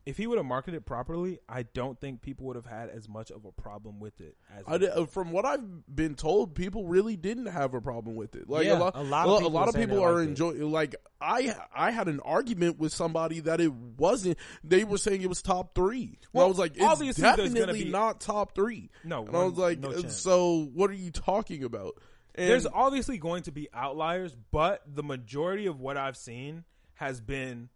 if 0.06 0.16
he 0.16 0.26
would 0.26 0.38
have 0.38 0.46
marketed 0.46 0.78
it 0.78 0.86
properly, 0.86 1.40
I 1.50 1.64
don't 1.64 2.00
think 2.00 2.22
people 2.22 2.46
would 2.48 2.56
have 2.56 2.66
had 2.66 2.90
as 2.90 3.10
much 3.10 3.30
of 3.30 3.44
a 3.44 3.52
problem 3.52 4.00
with 4.00 4.22
it 4.22 4.38
as 4.58 4.64
I 4.66 4.78
di- 4.78 4.88
uh, 4.88 5.06
from 5.06 5.32
what 5.34 5.44
I've 5.46 5.62
been 5.94 6.16
told, 6.16 6.56
people 6.56 6.86
really 6.88 7.18
didn't 7.18 7.48
have 7.48 7.74
a 7.74 7.82
problem 7.82 8.16
with 8.16 8.34
it. 8.36 8.50
Like 8.50 8.66
Yeah, 8.66 8.78
a 8.78 8.80
lot, 8.80 8.96
a 8.96 9.02
lot 9.04 9.28
of 9.28 9.38
people 9.40 9.52
lot 9.52 9.68
of 9.68 9.76
people 9.76 10.02
are 10.02 10.14
liked 10.14 10.26
it. 10.26 10.30
enjoying. 10.30 10.72
Like 10.72 10.96
I, 11.20 11.54
I 11.76 11.92
had 11.92 12.08
an 12.08 12.22
argument 12.22 12.80
with 12.80 12.94
somebody 12.94 13.42
that 13.42 13.60
it 13.60 13.74
wasn't. 13.74 14.38
They 14.64 14.86
were 14.86 14.98
saying 14.98 15.24
it 15.24 15.30
was 15.30 15.42
top 15.42 15.76
three. 15.76 16.20
and 16.34 16.42
I 16.42 16.46
was 16.46 16.58
like, 16.58 16.74
it's 16.78 17.18
definitely 17.20 17.84
be- 17.84 17.92
not 17.92 18.22
top 18.22 18.56
three. 18.56 18.90
No, 19.04 19.26
and 19.26 19.36
I 19.36 19.44
was 19.44 19.58
like, 19.58 19.80
no 19.80 19.90
uh, 19.90 20.08
so 20.08 20.70
what 20.74 20.90
are 20.90 20.94
you 20.94 21.12
talking 21.12 21.66
about? 21.66 21.96
And 22.34 22.50
There's 22.50 22.66
obviously 22.68 23.18
going 23.18 23.44
to 23.44 23.52
be 23.52 23.68
outliers, 23.74 24.34
but 24.52 24.84
the 24.88 25.04
majority 25.04 25.66
of 25.66 25.82
what 25.82 25.98
I've 25.98 26.16
seen 26.16 26.64
has 26.94 27.20
been 27.20 27.68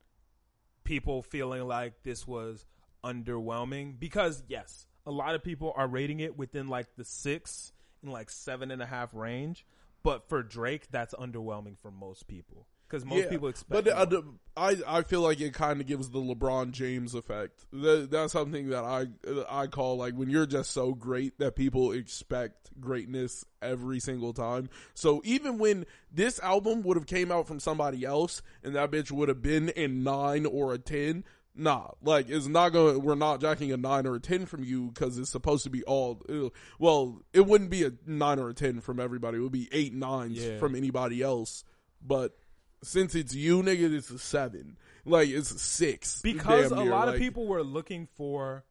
people 0.84 1.22
feeling 1.22 1.68
like 1.68 2.04
this 2.04 2.28
was 2.28 2.66
underwhelming 3.04 4.00
because 4.00 4.44
yes, 4.48 4.86
a 5.06 5.12
lot 5.12 5.36
of 5.36 5.44
people 5.44 5.74
are 5.76 5.88
rating 5.88 6.20
it 6.20 6.38
within 6.38 6.68
like 6.68 6.88
the 6.96 7.06
six 7.06 7.72
and 8.02 8.12
like 8.12 8.30
seven 8.30 8.72
and 8.72 8.82
a 8.82 8.86
half 8.86 9.14
range, 9.14 9.66
but 10.04 10.28
for 10.30 10.44
Drake, 10.44 10.88
that's 10.92 11.14
underwhelming 11.16 11.78
for 11.78 11.92
most 11.92 12.28
people 12.28 12.68
because 12.92 13.06
most 13.06 13.24
Yeah, 13.24 13.30
people 13.30 13.48
expect. 13.48 13.86
But 13.86 13.88
uh. 14.14 14.22
I, 14.58 14.76
I 14.86 15.02
feel 15.04 15.22
like 15.22 15.40
it 15.40 15.54
kind 15.54 15.80
of 15.80 15.88
gives 15.88 16.10
the 16.10 16.20
LeBron 16.20 16.72
James 16.72 17.16
effect. 17.16 17.66
That, 17.72 18.10
that's 18.12 18.34
something 18.34 18.70
that 18.70 18.84
I 18.84 19.08
I 19.50 19.68
call 19.68 19.96
like 19.96 20.14
when 20.14 20.30
you're 20.30 20.46
just 20.46 20.72
so 20.72 20.94
great 20.94 21.40
that 21.40 21.56
people 21.56 21.94
expect 21.94 22.70
greatness 22.80 23.46
every 23.62 24.02
single 24.02 24.34
time. 24.34 24.70
So 24.94 25.22
even 25.24 25.58
when 25.58 25.86
this 26.12 26.38
album 26.42 26.82
would 26.84 26.98
have 26.98 27.06
came 27.08 27.32
out 27.32 27.48
from 27.48 27.62
somebody 27.62 28.04
else 28.04 28.42
and 28.62 28.76
that 28.76 28.92
bitch 28.92 29.10
would 29.10 29.30
have 29.30 29.42
been 29.42 29.70
in 29.70 30.04
nine 30.04 30.46
or 30.46 30.74
a 30.74 30.78
ten. 30.78 31.24
Nah, 31.56 31.92
like 32.02 32.30
it's 32.30 32.48
not 32.48 32.70
going. 32.70 33.02
We're 33.02 33.16
not 33.16 33.42
jacking 33.42 33.72
a 33.74 33.78
nine 33.78 34.06
or 34.08 34.16
a 34.16 34.20
ten 34.22 34.46
from 34.46 34.64
you 34.64 34.88
because 34.88 35.18
it's 35.18 35.30
supposed 35.30 35.64
to 35.66 35.70
be 35.70 35.84
all. 35.84 36.22
ew. 36.30 36.52
Well, 36.80 37.22
it 37.34 37.46
wouldn't 37.46 37.70
be 37.70 37.84
a 37.84 37.92
nine 38.06 38.40
or 38.40 38.50
a 38.50 38.54
ten 38.54 38.80
from 38.80 39.00
everybody. 39.02 39.38
It 39.38 39.42
would 39.42 39.52
be 39.52 39.68
eight 39.74 39.94
nines 39.94 40.38
Yeah. 40.40 40.60
from 40.60 40.76
anybody 40.76 41.22
else. 41.22 41.66
But 42.02 42.38
since 42.84 43.16
it's 43.16 43.34
you, 43.34 43.62
nigga, 43.62 43.94
it's 43.94 44.10
a 44.10 44.20
seven. 44.20 44.78
Like 45.06 45.30
it's 45.30 45.52
a 45.52 45.60
six 45.60 46.22
because 46.22 46.72
a 46.72 46.76
near. 46.76 46.92
lot 46.92 47.10
of 47.10 47.16
people 47.18 47.48
were 47.48 47.64
looking 47.64 48.08
for. 48.16 48.66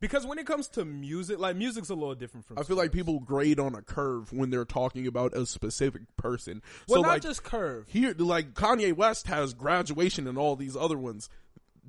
Because 0.00 0.24
when 0.24 0.38
it 0.38 0.46
comes 0.46 0.68
to 0.68 0.84
music, 0.84 1.40
like 1.40 1.56
music's 1.56 1.90
a 1.90 1.94
little 1.94 2.14
different 2.14 2.46
from. 2.46 2.58
I 2.58 2.62
feel 2.62 2.76
like 2.76 2.92
people 2.92 3.18
grade 3.18 3.58
on 3.58 3.74
a 3.74 3.82
curve 3.82 4.32
when 4.32 4.50
they're 4.50 4.64
talking 4.64 5.06
about 5.06 5.36
a 5.36 5.44
specific 5.44 6.02
person. 6.16 6.62
well, 6.86 6.98
so 6.98 7.02
not 7.02 7.08
like 7.14 7.22
just 7.22 7.42
curve. 7.42 7.86
here, 7.88 8.14
like 8.16 8.54
Kanye 8.54 8.94
West 8.94 9.26
has 9.26 9.54
graduation 9.54 10.28
and 10.28 10.38
all 10.38 10.54
these 10.54 10.76
other 10.76 10.98
ones. 10.98 11.28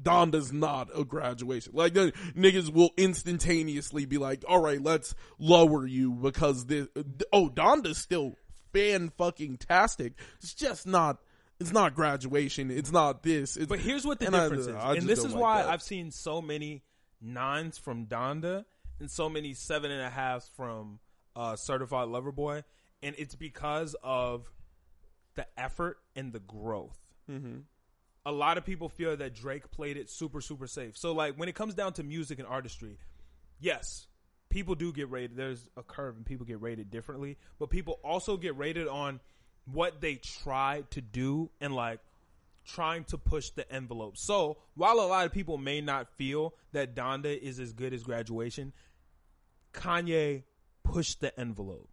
Donda's 0.02 0.54
not 0.54 0.90
a 0.96 1.04
graduation. 1.04 1.74
Like 1.76 1.94
the 1.94 2.14
niggas 2.36 2.74
will 2.74 2.92
instantaneously 2.98 4.06
be 4.06 4.18
like, 4.18 4.44
"All 4.48 4.62
right, 4.62 4.82
let's 4.82 5.14
lower 5.38 5.86
you 5.86 6.14
because 6.14 6.66
this." 6.66 6.88
Oh, 7.32 7.50
Donda's 7.50 7.98
still 7.98 8.36
fan 8.74 9.12
fucking 9.18 9.58
tastic. 9.58 10.14
It's 10.42 10.54
just 10.54 10.88
not. 10.88 11.20
It's 11.60 11.72
not 11.74 11.94
graduation. 11.96 12.72
It's 12.72 12.92
not 12.92 13.22
this. 13.24 13.58
It's, 13.58 13.68
But 13.68 13.80
here's 13.80 14.06
what 14.06 14.20
the 14.20 14.28
and 14.28 14.36
I- 14.36 14.44
difference 14.44 14.68
is, 14.68 14.76
I 14.76 14.94
and 14.96 15.04
this 15.08 15.20
is 15.24 15.34
like 15.34 15.42
why 15.42 15.62
that. 15.64 15.70
I've 15.72 15.82
seen 15.82 16.12
so 16.12 16.42
many 16.42 16.84
nines 17.22 17.78
from 17.78 18.06
Donda 18.06 18.66
and 19.00 19.12
so 19.12 19.30
many 19.30 19.54
seven 19.54 19.92
and 19.92 20.02
a 20.02 20.10
halves 20.10 20.50
from 20.56 21.00
uh, 21.36 21.56
Certified 21.56 22.08
Lover 22.08 22.32
Boy, 22.32 22.64
and 23.04 23.16
it's 23.18 23.36
because 23.36 23.96
of 24.04 24.50
the 25.36 25.46
effort 25.58 25.98
and 26.16 26.32
the 26.34 26.40
growth. 26.40 26.98
Mm-hmm. 27.30 27.60
A 28.26 28.32
lot 28.32 28.58
of 28.58 28.66
people 28.66 28.90
feel 28.90 29.16
that 29.16 29.34
Drake 29.36 29.72
played 29.72 29.98
it 29.98 30.10
super 30.10 30.42
super 30.42 30.68
safe. 30.68 30.98
So 30.98 31.14
like 31.14 31.36
when 31.36 31.50
it 31.50 31.56
comes 31.56 31.74
down 31.74 31.94
to 31.94 32.04
music 32.04 32.40
and 32.40 32.48
artistry, 32.48 32.98
yes, 33.60 34.08
people 34.50 34.76
do 34.76 34.92
get 34.92 35.10
rated. 35.10 35.38
There's 35.38 35.70
a 35.78 35.84
curve 35.84 36.16
and 36.18 36.26
people 36.26 36.46
get 36.46 36.62
rated 36.62 36.90
differently, 36.90 37.38
but 37.60 37.70
people 37.70 38.00
also 38.04 38.36
get 38.38 38.58
rated 38.58 38.88
on 38.88 39.20
what 39.74 40.02
they 40.02 40.16
try 40.16 40.84
to 40.92 41.02
do 41.02 41.50
and 41.62 41.74
like 41.76 42.00
trying 42.66 43.04
to 43.06 43.18
push 43.18 43.50
the 43.50 43.70
envelope. 43.72 44.16
So 44.18 44.58
while 44.76 45.00
a 45.00 45.08
lot 45.08 45.26
of 45.26 45.32
people 45.32 45.58
may 45.58 45.82
not 45.82 46.08
feel 46.18 46.54
that 46.72 46.96
Donda 46.96 47.38
is 47.38 47.60
as 47.60 47.74
good 47.74 47.94
as 47.94 48.04
graduation, 48.04 48.74
Kanye 49.74 50.44
pushed 50.84 51.22
the 51.22 51.38
envelope. 51.40 51.90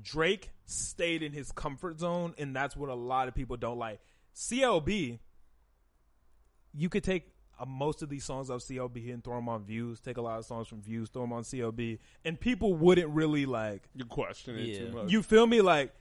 Drake 0.00 0.50
stayed 0.64 1.22
in 1.22 1.32
his 1.32 1.50
comfort 1.52 1.98
zone, 1.98 2.34
and 2.38 2.54
that's 2.54 2.76
what 2.76 2.88
a 2.88 2.94
lot 2.94 3.26
of 3.28 3.34
people 3.34 3.56
don't 3.56 3.78
like. 3.78 4.00
CLB, 4.34 5.18
you 6.72 6.88
could 6.88 7.02
take 7.02 7.32
uh, 7.58 7.64
most 7.66 8.02
of 8.02 8.08
these 8.08 8.24
songs 8.24 8.50
of 8.50 8.60
CLB 8.60 9.12
and 9.12 9.24
throw 9.24 9.34
them 9.36 9.48
on 9.48 9.64
views, 9.64 9.98
take 10.00 10.16
a 10.16 10.20
lot 10.22 10.38
of 10.38 10.44
songs 10.44 10.68
from 10.68 10.80
views, 10.80 11.08
throw 11.08 11.22
them 11.22 11.32
on 11.32 11.42
CLB, 11.42 11.98
and 12.24 12.38
people 12.38 12.74
wouldn't 12.74 13.08
really 13.10 13.46
like 13.46 13.88
You 13.94 14.04
question 14.04 14.56
it 14.58 14.68
Yeah. 14.68 14.78
too 14.78 14.92
much. 14.92 15.10
you 15.10 15.22
feel 15.22 15.46
me? 15.46 15.60
Like 15.60 15.92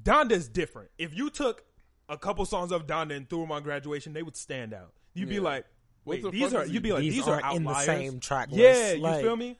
Donda's 0.00 0.48
different. 0.48 0.90
If 0.98 1.14
you 1.16 1.30
took 1.30 1.64
a 2.08 2.16
couple 2.18 2.44
songs 2.44 2.72
of 2.72 2.86
Donda 2.86 3.16
and 3.16 3.28
threw 3.28 3.40
them 3.40 3.52
on 3.52 3.62
graduation, 3.62 4.12
they 4.12 4.22
would 4.22 4.36
stand 4.36 4.72
out. 4.74 4.92
You'd 5.14 5.28
be 5.28 5.40
like, 5.40 5.64
wait, 6.04 6.22
the 6.22 6.30
these 6.30 6.52
are 6.54 6.66
you'd 6.66 6.82
be 6.82 6.92
like 6.92 7.00
These 7.02 7.14
these, 7.14 7.28
are 7.28 7.40
aren't 7.42 7.56
in 7.56 7.64
the 7.64 7.70
outliers. 7.70 7.86
same 7.86 8.20
track 8.20 8.50
list. 8.50 8.60
Yeah, 8.60 8.92
you 8.92 9.00
Like- 9.02 9.22
feel 9.22 9.36
me? 9.36 9.58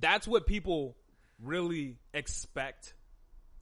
That's 0.00 0.26
what 0.28 0.46
people 0.46 0.96
really 1.42 1.96
expect. 2.12 2.94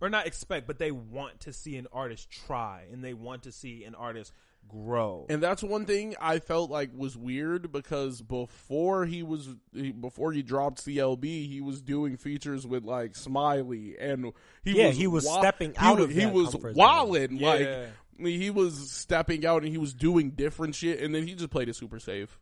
Or 0.00 0.10
not 0.10 0.26
expect, 0.26 0.66
but 0.66 0.78
they 0.78 0.90
want 0.90 1.40
to 1.40 1.52
see 1.52 1.76
an 1.76 1.86
artist 1.92 2.28
try 2.30 2.86
and 2.92 3.04
they 3.04 3.14
want 3.14 3.44
to 3.44 3.52
see 3.52 3.84
an 3.84 3.94
artist 3.94 4.32
grow. 4.68 5.26
And 5.28 5.42
that's 5.42 5.62
one 5.62 5.84
thing 5.86 6.14
I 6.20 6.38
felt 6.38 6.70
like 6.70 6.90
was 6.96 7.16
weird 7.16 7.70
because 7.72 8.22
before 8.22 9.04
he 9.06 9.22
was 9.22 9.48
he, 9.74 9.92
before 9.92 10.32
he 10.32 10.42
dropped 10.42 10.84
CLB, 10.84 11.24
he 11.48 11.60
was 11.60 11.82
doing 11.82 12.16
features 12.16 12.66
with 12.66 12.84
like 12.84 13.14
Smiley 13.16 13.96
and 13.98 14.32
he 14.62 14.78
Yeah, 14.78 14.88
was 14.88 14.96
he 14.96 15.06
was 15.06 15.24
wa- 15.26 15.38
stepping 15.40 15.74
out 15.76 15.96
was, 15.96 16.04
of 16.06 16.10
he 16.12 16.26
was 16.26 16.50
comfort 16.50 16.74
zone. 16.74 16.76
wilding 16.76 17.36
Yeah. 17.36 17.48
like 17.48 17.88
he 18.26 18.50
was 18.50 18.90
stepping 18.90 19.44
out 19.44 19.62
and 19.62 19.70
he 19.72 19.78
was 19.78 19.92
doing 19.94 20.30
different 20.30 20.74
shit 20.74 21.00
and 21.00 21.14
then 21.14 21.26
he 21.26 21.34
just 21.34 21.50
played 21.50 21.68
it 21.68 21.76
super 21.76 21.98
safe. 21.98 22.38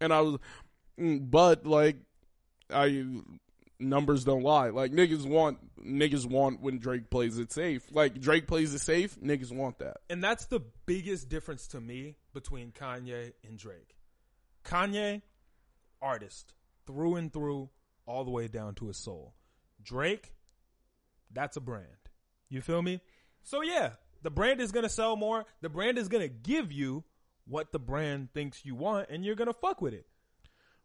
And 0.00 0.12
I 0.12 0.20
was 0.20 0.38
mm, 1.00 1.30
but 1.30 1.66
like 1.66 1.96
I 2.70 3.04
numbers 3.82 4.24
don't 4.24 4.42
lie. 4.42 4.70
Like 4.70 4.92
niggas 4.92 5.26
want 5.26 5.58
niggas 5.84 6.26
want 6.26 6.60
when 6.60 6.78
Drake 6.78 7.10
plays 7.10 7.38
it 7.38 7.52
safe. 7.52 7.82
Like 7.90 8.20
Drake 8.20 8.46
plays 8.46 8.74
it 8.74 8.80
safe, 8.80 9.18
niggas 9.20 9.52
want 9.52 9.78
that. 9.78 9.98
And 10.08 10.22
that's 10.22 10.46
the 10.46 10.60
biggest 10.86 11.28
difference 11.28 11.66
to 11.68 11.80
me 11.80 12.16
between 12.32 12.72
Kanye 12.72 13.32
and 13.46 13.58
Drake. 13.58 13.96
Kanye, 14.64 15.22
artist 16.00 16.54
through 16.86 17.16
and 17.16 17.32
through, 17.32 17.70
all 18.06 18.24
the 18.24 18.30
way 18.30 18.48
down 18.48 18.74
to 18.74 18.88
his 18.88 18.96
soul. 18.96 19.34
Drake, 19.82 20.34
that's 21.32 21.56
a 21.56 21.60
brand. 21.60 21.86
You 22.48 22.60
feel 22.60 22.82
me? 22.82 23.00
So 23.42 23.62
yeah, 23.62 23.92
the 24.22 24.30
brand 24.30 24.60
is 24.60 24.72
gonna 24.72 24.88
sell 24.88 25.16
more. 25.16 25.44
The 25.60 25.68
brand 25.68 25.98
is 25.98 26.08
gonna 26.08 26.28
give 26.28 26.72
you 26.72 27.04
what 27.46 27.72
the 27.72 27.78
brand 27.78 28.32
thinks 28.32 28.64
you 28.64 28.74
want, 28.74 29.08
and 29.10 29.24
you're 29.24 29.34
gonna 29.34 29.52
fuck 29.52 29.80
with 29.80 29.94
it. 29.94 30.06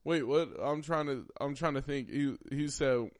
Wait, 0.07 0.23
what? 0.23 0.47
I'm 0.63 0.81
trying 0.81 1.07
to. 1.07 1.25
I'm 1.41 1.53
trying 1.53 1.73
to 1.73 1.81
think. 1.81 2.09
He 2.09 2.33
he 2.49 2.69
said. 2.69 3.11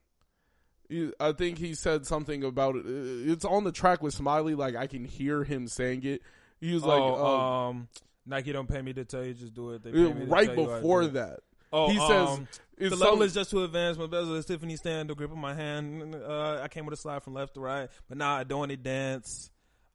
He, 0.87 1.11
I 1.19 1.33
think 1.33 1.57
he 1.57 1.73
said 1.73 2.05
something 2.05 2.45
about 2.45 2.77
it. 2.77 2.85
It's 2.85 3.43
on 3.43 3.65
the 3.65 3.73
track 3.73 4.01
with 4.01 4.13
Smiley. 4.13 4.55
Like 4.55 4.77
I 4.77 4.87
can 4.87 5.03
hear 5.03 5.43
him 5.43 5.67
saying 5.67 6.05
it. 6.05 6.21
He 6.61 6.73
was 6.73 6.83
like, 6.83 7.01
oh, 7.01 7.25
um, 7.25 7.41
um, 7.41 7.87
Nike 8.25 8.53
don't 8.53 8.69
pay 8.69 8.81
me 8.81 8.93
to 8.93 9.03
tell 9.03 9.25
you, 9.25 9.33
just 9.33 9.53
do 9.53 9.71
it. 9.71 9.83
They 9.83 9.91
pay 9.91 10.13
me 10.13 10.23
right 10.27 10.45
tell 10.45 10.55
you 10.55 10.61
how 10.63 10.75
to 10.75 10.81
before 10.81 11.07
that. 11.07 11.39
Oh, 11.73 11.89
he 11.89 11.97
says 11.97 12.29
um, 12.29 12.47
it's 12.77 12.95
the 12.95 12.95
level 12.95 13.17
some- 13.17 13.23
is 13.23 13.33
just 13.33 13.51
too 13.51 13.65
advanced. 13.65 13.99
My 13.99 14.07
bezel 14.07 14.35
is 14.35 14.45
Tiffany 14.45 14.77
stand, 14.77 15.09
the 15.09 15.15
grip 15.15 15.29
of 15.29 15.37
my 15.37 15.53
hand. 15.53 16.15
Uh, 16.15 16.61
I 16.63 16.69
came 16.69 16.85
with 16.85 16.93
a 16.93 16.97
slide 16.97 17.21
from 17.21 17.33
left 17.33 17.55
to 17.55 17.59
right, 17.59 17.89
but 18.07 18.17
now 18.17 18.33
I 18.33 18.45
don't 18.45 18.59
want 18.59 18.71
to 18.71 18.77
dance. 18.77 19.51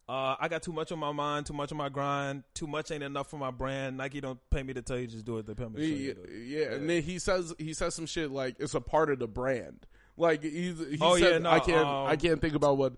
Uh, 0.09 0.35
I 0.39 0.49
got 0.49 0.63
too 0.63 0.73
much 0.73 0.91
on 0.93 0.99
my 0.99 1.13
mind, 1.13 1.47
too 1.47 1.53
much 1.55 1.71
on 1.73 1.79
my 1.79 1.89
grind, 1.89 2.43
too 2.55 2.67
much 2.67 2.91
ain't 2.91 3.03
enough 3.05 3.31
for 3.31 3.39
my 3.39 3.51
brand. 3.53 3.97
Nike 3.97 4.21
don't 4.21 4.39
pay 4.51 4.63
me 4.63 4.75
to 4.75 4.83
tell 4.83 4.99
you 4.99 5.07
just 5.07 5.25
do 5.25 5.39
it. 5.39 5.47
They 5.47 5.55
pay 5.55 5.67
me 5.67 5.77
to 5.77 5.87
Yeah, 5.87 6.11
it. 6.13 6.47
yeah, 6.47 6.75
and 6.75 6.91
then 6.91 7.03
he 7.03 7.19
says 7.19 7.55
he 7.59 7.73
says 7.73 7.95
some 7.95 8.07
shit 8.07 8.31
like 8.31 8.57
it's 8.59 8.75
a 8.75 8.81
part 8.81 9.11
of 9.11 9.21
the 9.21 9.29
brand. 9.29 9.87
Like 10.17 10.43
he's, 10.43 10.79
he 10.79 10.99
Oh, 11.01 11.17
said, 11.17 11.33
yeah, 11.33 11.39
no, 11.39 11.51
I 11.51 11.61
can't 11.61 11.87
um, 11.87 12.07
I 12.09 12.17
can't 12.17 12.41
think 12.41 12.55
about 12.55 12.77
what 12.77 12.95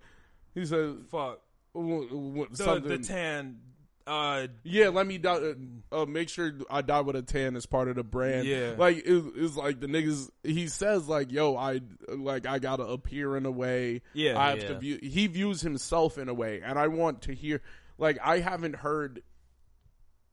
he 0.54 0.64
said. 0.66 0.96
Fuck 1.10 1.40
w- 1.74 2.08
w- 2.08 2.48
the 2.50 2.80
the 2.80 2.98
tan. 2.98 3.60
Uh, 4.06 4.48
yeah, 4.64 4.88
let 4.88 5.06
me 5.06 5.16
die, 5.16 5.54
uh, 5.90 6.02
uh, 6.02 6.04
make 6.04 6.28
sure 6.28 6.52
I 6.68 6.82
die 6.82 7.00
with 7.00 7.16
a 7.16 7.22
tan 7.22 7.56
as 7.56 7.64
part 7.64 7.88
of 7.88 7.96
the 7.96 8.02
brand. 8.04 8.46
Yeah. 8.46 8.74
like 8.76 8.98
it, 8.98 9.24
it's 9.36 9.56
like 9.56 9.80
the 9.80 9.86
niggas. 9.86 10.28
He 10.42 10.68
says 10.68 11.08
like, 11.08 11.32
"Yo, 11.32 11.56
I 11.56 11.80
like 12.08 12.46
I 12.46 12.58
gotta 12.58 12.84
appear 12.84 13.36
in 13.36 13.46
a 13.46 13.50
way. 13.50 14.02
Yeah, 14.12 14.38
I 14.38 14.50
have 14.50 14.60
to 14.60 14.78
view." 14.78 14.98
He 15.02 15.26
views 15.26 15.62
himself 15.62 16.18
in 16.18 16.28
a 16.28 16.34
way, 16.34 16.60
and 16.62 16.78
I 16.78 16.88
want 16.88 17.22
to 17.22 17.34
hear. 17.34 17.62
Like 17.96 18.18
I 18.22 18.40
haven't 18.40 18.76
heard 18.76 19.22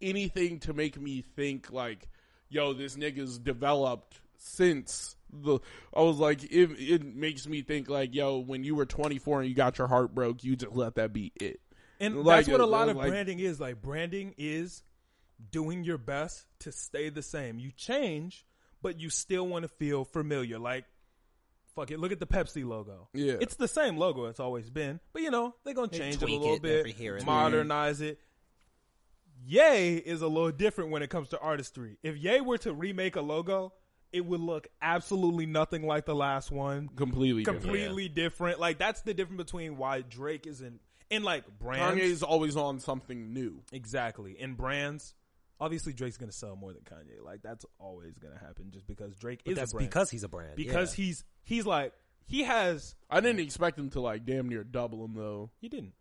anything 0.01 0.59
to 0.61 0.73
make 0.73 0.99
me 0.99 1.21
think 1.21 1.71
like, 1.71 2.09
"Yo, 2.49 2.73
this 2.73 2.97
nigga's 2.97 3.39
developed 3.39 4.19
since." 4.37 5.15
The 5.31 5.59
I 5.95 6.01
was 6.01 6.17
like, 6.17 6.43
it, 6.43 6.71
it 6.77 7.15
makes 7.15 7.47
me 7.47 7.61
think 7.61 7.87
like, 7.87 8.13
yo, 8.13 8.39
when 8.39 8.65
you 8.65 8.75
were 8.75 8.85
24 8.85 9.39
and 9.39 9.49
you 9.49 9.55
got 9.55 9.77
your 9.77 9.87
heart 9.87 10.13
broke, 10.13 10.43
you 10.43 10.57
just 10.57 10.75
let 10.75 10.95
that 10.95 11.13
be 11.13 11.31
it. 11.39 11.61
And 12.01 12.23
Like, 12.23 12.45
that's 12.45 12.49
what 12.49 12.59
a 12.61 12.65
lot 12.65 12.89
of 12.89 12.97
like- 12.97 13.09
branding 13.09 13.39
is. 13.39 13.59
Like 13.59 13.81
branding 13.81 14.33
is 14.37 14.83
doing 15.51 15.83
your 15.83 15.97
best 15.97 16.45
to 16.59 16.71
stay 16.71 17.09
the 17.09 17.21
same. 17.23 17.57
You 17.59 17.71
change, 17.71 18.45
but 18.81 18.99
you 18.99 19.09
still 19.09 19.47
want 19.47 19.63
to 19.63 19.69
feel 19.69 20.03
familiar. 20.05 20.59
Like, 20.59 20.85
fuck 21.75 21.89
it. 21.91 21.99
Look 21.99 22.11
at 22.11 22.19
the 22.19 22.27
Pepsi 22.27 22.65
logo. 22.65 23.07
Yeah. 23.13 23.35
it's 23.39 23.55
the 23.55 23.67
same 23.67 23.95
logo 23.97 24.25
it's 24.25 24.39
always 24.39 24.69
been, 24.69 24.99
but 25.13 25.21
you 25.21 25.31
know 25.31 25.55
they're 25.63 25.73
gonna 25.73 25.87
They 25.87 25.99
change 25.99 26.15
it 26.15 26.23
a 26.23 26.25
little 26.25 26.55
it 26.55 26.61
bit, 26.61 26.79
every 26.79 26.91
here 26.91 27.19
modernize 27.25 28.01
it. 28.01 28.19
Yay 29.43 29.95
is 29.95 30.21
a 30.21 30.27
little 30.27 30.51
different 30.51 30.91
when 30.91 31.01
it 31.01 31.09
comes 31.09 31.29
to 31.29 31.39
artistry. 31.39 31.97
If 32.03 32.17
Yay 32.17 32.41
were 32.41 32.57
to 32.59 32.73
remake 32.73 33.15
a 33.15 33.21
logo, 33.21 33.73
it 34.11 34.23
would 34.25 34.39
look 34.41 34.67
absolutely 34.81 35.45
nothing 35.47 35.87
like 35.87 36.05
the 36.05 36.13
last 36.13 36.51
one. 36.51 36.89
Completely 36.89 37.43
different. 37.43 37.61
Completely 37.63 38.07
different. 38.09 38.59
Like 38.59 38.77
that's 38.77 39.01
the 39.01 39.13
difference 39.13 39.41
between 39.43 39.77
why 39.77 40.01
Drake 40.01 40.45
isn't 40.45 40.79
in 41.11 41.23
like 41.23 41.43
brands. 41.59 42.01
Kanye's 42.01 42.23
always 42.23 42.55
on 42.55 42.79
something 42.79 43.33
new. 43.33 43.61
Exactly. 43.71 44.37
And 44.39 44.57
brands, 44.57 45.13
obviously 45.59 45.93
Drake's 45.93 46.17
gonna 46.17 46.31
sell 46.31 46.55
more 46.55 46.73
than 46.73 46.81
Kanye. 46.81 47.23
Like 47.23 47.41
that's 47.43 47.65
always 47.79 48.17
gonna 48.17 48.39
happen 48.39 48.71
just 48.71 48.87
because 48.87 49.15
Drake 49.17 49.41
But 49.45 49.51
is 49.51 49.57
that's 49.57 49.73
a 49.73 49.75
brand. 49.75 49.89
because 49.89 50.09
he's 50.09 50.23
a 50.23 50.29
brand. 50.29 50.55
because 50.55 50.97
yeah. 50.97 51.05
he's 51.05 51.23
he's 51.43 51.65
like 51.65 51.93
he 52.25 52.43
has 52.43 52.95
I 53.09 53.19
didn't 53.19 53.41
expect 53.41 53.77
him 53.77 53.89
to 53.91 54.01
like 54.01 54.25
damn 54.25 54.49
near 54.49 54.63
double 54.63 55.05
him 55.05 55.13
though. 55.13 55.51
he 55.59 55.69
didn't. 55.69 55.93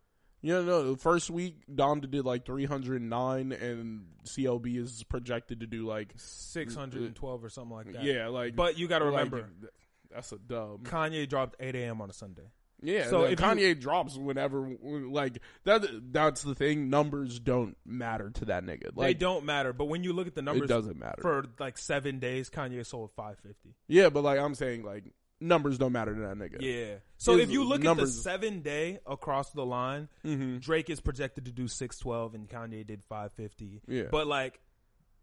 You 0.42 0.55
know, 0.55 0.62
no, 0.62 0.92
the 0.92 0.96
first 0.96 1.29
week 1.29 1.57
Donda 1.70 2.11
did 2.11 2.25
like 2.25 2.46
309 2.46 3.53
and 3.53 4.07
CLB 4.25 4.79
is 4.79 5.05
projected 5.05 5.61
to 5.61 5.66
do 5.66 5.87
like 5.87 6.14
Six 6.16 6.75
hundred 6.75 7.03
and 7.03 7.14
twelve 7.14 7.44
or 7.44 7.51
something 7.51 7.77
like 7.77 7.92
that. 7.92 8.05
yeah, 8.05 8.29
like 8.29 8.57
But 8.57 8.79
you 8.79 8.88
gotta 8.88 9.05
like, 9.07 9.31
remember 9.31 9.51
that's 10.11 10.33
a 10.33 10.38
dub. 10.38 10.85
Kanye 10.85 11.29
dropped 11.29 11.57
eight 11.61 11.77
AM 11.77 12.01
on 12.01 12.09
a 12.09 12.12
Sunday. 12.14 12.51
Yeah, 12.82 13.08
So 13.08 13.24
if 13.24 13.38
Kanye 13.38 13.78
drops 13.78 14.16
whenever 14.16 14.70
like 14.82 15.38
that 15.64 15.86
that's 16.12 16.42
the 16.42 16.54
thing, 16.54 16.90
numbers 16.90 17.38
don't 17.38 17.76
matter 17.84 18.30
to 18.30 18.46
that 18.46 18.64
nigga. 18.64 18.96
Like, 18.96 19.06
they 19.06 19.14
don't 19.14 19.44
matter. 19.44 19.72
But 19.72 19.86
when 19.86 20.04
you 20.04 20.12
look 20.12 20.26
at 20.26 20.34
the 20.34 20.42
numbers 20.42 20.70
it 20.70 20.72
doesn't 20.72 20.98
matter. 20.98 21.20
for 21.20 21.44
like 21.58 21.78
seven 21.78 22.18
days, 22.18 22.50
Kanye 22.50 22.84
sold 22.86 23.10
five 23.16 23.38
fifty. 23.38 23.74
yeah, 23.88 24.08
but 24.08 24.24
like 24.24 24.38
I'm 24.38 24.54
saying 24.54 24.82
like 24.84 25.04
numbers 25.40 25.78
don't 25.78 25.92
matter 25.92 26.14
to 26.14 26.20
that 26.20 26.36
nigga. 26.36 26.58
Yeah. 26.60 26.96
So 27.16 27.36
His 27.36 27.44
if 27.44 27.50
you 27.50 27.64
look 27.64 27.84
at 27.84 27.96
the 27.96 28.06
seven 28.06 28.60
day 28.60 29.00
across 29.06 29.50
the 29.50 29.64
line, 29.64 30.08
hmm 30.22 30.58
Drake 30.58 30.90
is 30.90 31.00
projected 31.00 31.46
to 31.46 31.52
do 31.52 31.68
six 31.68 31.98
twelve 31.98 32.34
and 32.34 32.48
Kanye 32.48 32.86
did 32.86 33.02
five 33.04 33.32
fifty. 33.32 33.80
Yeah. 33.86 34.04
But 34.10 34.26
like 34.26 34.60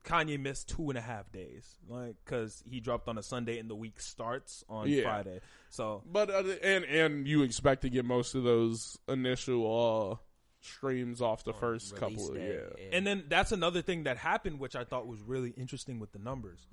Kanye 0.04 0.40
missed 0.40 0.70
two 0.70 0.90
and 0.90 0.98
a 0.98 1.02
half 1.02 1.32
days, 1.32 1.78
like 1.88 2.16
because 2.24 2.64
he 2.66 2.80
dropped 2.80 3.08
on 3.10 3.18
a 3.18 3.24
Sunday 3.24 3.60
and 3.60 3.70
the 3.70 3.76
week 3.76 4.00
starts 4.00 4.64
on 4.70 4.88
Yeah. 4.90 5.04
Friday. 5.04 5.42
So 5.70 6.04
But 6.06 6.30
uh, 6.30 6.44
and 6.64 6.86
and 6.86 7.28
you 7.28 7.44
expect 7.44 7.82
to 7.82 7.90
get 7.90 8.06
most 8.06 8.34
of 8.36 8.44
those 8.44 8.98
initial 9.08 10.20
uh 10.20 10.24
streams 10.62 11.22
off 11.22 11.44
the 11.44 11.54
first 11.54 11.94
Release 11.94 12.00
couple 12.00 12.30
of 12.30 12.36
day, 12.36 12.60
yeah. 12.80 12.98
and 12.98 13.06
then 13.06 13.26
that's 13.28 13.52
another 13.52 13.82
thing 13.82 14.04
that 14.04 14.18
happened, 14.18 14.60
which 14.60 14.76
I 14.76 14.84
thought 14.86 15.08
was 15.08 15.22
really 15.22 15.52
interesting 15.52 16.00
with 16.00 16.12
the 16.14 16.20
numbers. 16.20 16.68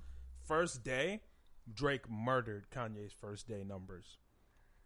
First 0.47 0.83
day, 0.83 1.21
Drake 1.71 2.09
murdered 2.09 2.67
Kanye's 2.71 3.13
first 3.13 3.47
day 3.47 3.63
numbers. 3.63 4.17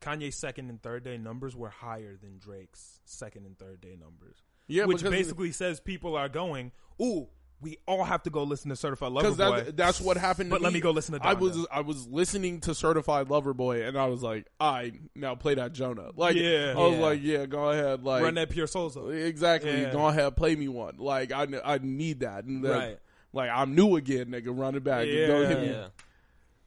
Kanye's 0.01 0.35
second 0.35 0.69
and 0.69 0.81
third 0.81 1.03
day 1.03 1.17
numbers 1.17 1.55
were 1.55 1.69
higher 1.69 2.15
than 2.17 2.39
Drake's 2.39 2.99
second 3.05 3.45
and 3.45 3.57
third 3.59 3.81
day 3.81 3.97
numbers. 3.99 4.37
Yeah, 4.67 4.85
which 4.85 5.03
basically 5.03 5.51
says 5.51 5.79
people 5.79 6.15
are 6.15 6.29
going, 6.29 6.71
"Ooh, 7.01 7.27
we 7.61 7.77
all 7.87 8.03
have 8.03 8.23
to 8.23 8.29
go 8.29 8.43
listen 8.43 8.69
to 8.69 8.75
Certified 8.75 9.11
Lover 9.11 9.31
Boy." 9.31 9.35
that, 9.65 9.77
that's 9.77 9.99
what 10.01 10.17
happened. 10.17 10.49
to 10.49 10.55
But 10.55 10.61
let 10.61 10.69
me. 10.71 10.75
me 10.79 10.81
go 10.81 10.91
listen 10.91 11.19
to 11.19 11.25
I 11.25 11.33
was 11.33 11.65
I 11.71 11.81
was 11.81 12.07
listening 12.07 12.61
to 12.61 12.73
Certified 12.75 13.29
Lover 13.29 13.53
Boy, 13.53 13.83
and 13.85 13.97
I 13.97 14.05
was 14.07 14.21
like, 14.23 14.47
I 14.59 14.93
now 15.15 15.35
play 15.35 15.55
that 15.55 15.73
Jonah. 15.73 16.11
Like, 16.15 16.35
Yeah. 16.35 16.73
I 16.77 16.79
was 16.79 16.93
Yeah. 16.95 17.01
like, 17.01 17.19
yeah, 17.21 17.45
go 17.45 17.69
ahead, 17.71 18.03
like 18.03 18.23
Run 18.23 18.35
that 18.35 18.49
pure 18.49 18.67
souls 18.67 18.95
up. 18.97 19.09
exactly, 19.09 19.71
Yeah. 19.81 19.91
go 19.91 20.07
ahead, 20.07 20.35
play 20.35 20.55
me 20.55 20.67
one. 20.67 20.95
Like, 20.97 21.31
I 21.31 21.47
I 21.65 21.79
need 21.81 22.21
that, 22.21 22.45
and 22.45 22.63
then, 22.63 22.71
Right. 22.71 22.99
Like 23.33 23.51
I'm 23.53 23.75
new 23.75 23.95
again, 23.95 24.27
nigga. 24.27 24.47
Run 24.47 24.75
it 24.75 24.83
back. 24.83 25.05
Yeah. 25.07 25.27
Don't 25.27 25.47
hit 25.47 25.59
me. 25.61 25.67
yeah. 25.69 25.87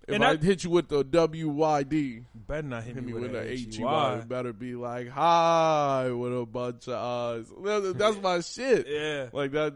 If 0.08 0.14
And 0.16 0.24
I 0.24 0.34
that- 0.34 0.42
hit 0.44 0.64
you 0.64 0.70
with 0.70 0.88
the 0.88 1.04
WYD, 1.04 2.24
Better 2.34 2.62
not 2.66 2.82
hit, 2.84 2.94
hit 2.96 3.04
me 3.04 3.12
with, 3.12 3.22
with 3.22 3.30
a 3.32 3.34
the 3.34 3.50
H 3.52 3.76
HEY. 3.76 3.84
Y. 3.84 4.14
It 4.18 4.28
better 4.28 4.52
be 4.52 4.74
like 4.74 5.08
hi 5.08 6.10
with 6.10 6.36
a 6.38 6.44
bunch 6.46 6.88
of 6.88 6.94
eyes. 6.94 7.94
That's 7.96 8.20
my 8.20 8.40
shit. 8.40 8.86
Yeah. 8.88 9.28
Like 9.32 9.52
that. 9.52 9.74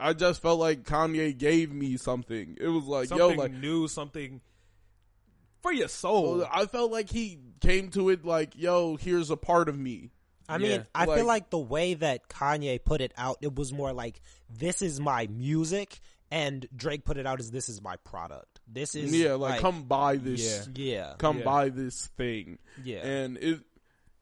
I 0.00 0.12
just 0.12 0.40
felt 0.42 0.60
like 0.60 0.84
Kanye 0.84 1.36
gave 1.36 1.72
me 1.72 1.96
something. 1.96 2.56
It 2.60 2.68
was 2.68 2.84
like, 2.84 3.08
something 3.08 3.30
yo, 3.30 3.34
like 3.36 3.52
new, 3.52 3.88
something 3.88 4.40
for 5.62 5.72
your 5.72 5.88
soul. 5.88 6.44
I 6.50 6.66
felt 6.66 6.92
like 6.92 7.10
he 7.10 7.38
came 7.60 7.90
to 7.90 8.08
it 8.10 8.24
like, 8.24 8.52
yo, 8.56 8.96
here's 8.96 9.30
a 9.30 9.36
part 9.36 9.68
of 9.68 9.76
me. 9.78 10.10
I 10.48 10.56
Yeah. 10.56 10.68
mean, 10.68 10.86
I 10.94 11.04
Like- 11.04 11.18
feel 11.18 11.26
like 11.26 11.50
the 11.50 11.58
way 11.58 11.94
that 11.94 12.28
Kanye 12.28 12.82
put 12.82 13.00
it 13.00 13.12
out, 13.16 13.38
it 13.42 13.54
was 13.54 13.72
more 13.72 13.92
like, 13.92 14.20
"This 14.48 14.80
is 14.80 14.98
my 14.98 15.26
music," 15.26 16.00
and 16.30 16.66
Drake 16.74 17.04
put 17.04 17.18
it 17.18 17.26
out 17.26 17.38
as, 17.40 17.50
"This 17.50 17.68
is 17.68 17.82
my 17.82 17.96
product." 17.96 18.60
This 18.66 18.94
is 18.94 19.14
yeah, 19.14 19.34
like, 19.34 19.60
come 19.60 19.82
buy 19.84 20.16
this, 20.16 20.66
yeah, 20.74 21.14
come 21.18 21.38
Yeah. 21.38 21.44
buy 21.44 21.68
this 21.68 22.06
thing. 22.16 22.58
yeah, 22.82 22.98
And 23.06 23.36
it, 23.38 23.60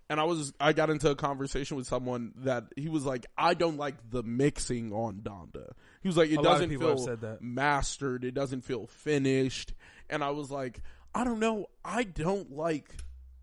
and 0.09 0.21
I 0.21 0.25
was, 0.25 0.53
I 0.61 0.73
got 0.73 0.91
into 0.91 1.11
a 1.11 1.17
conversation 1.17 1.77
with 1.77 1.87
someone 1.87 2.33
that 2.39 2.65
he 2.77 2.89
was 2.89 3.05
like, 3.05 3.27
I 3.37 3.55
don't 3.55 3.77
like 3.77 3.97
the 4.11 4.23
mixing 4.23 4.93
on 4.93 5.17
Donda. 5.23 5.73
He 6.03 6.09
was 6.09 6.17
like, 6.17 6.31
it 6.31 6.39
A 6.39 6.43
doesn't 6.43 6.71
feel 6.71 6.99
said 6.99 7.21
that. 7.23 7.43
mastered. 7.43 8.25
It 8.25 8.33
doesn't 8.35 8.63
feel 8.63 8.87
finished. 8.87 9.73
And 10.09 10.23
I 10.23 10.31
was 10.31 10.51
like, 10.51 10.81
I 11.15 11.25
don't 11.25 11.41
know. 11.41 11.67
I 11.85 12.05
don't 12.05 12.53
like 12.53 12.89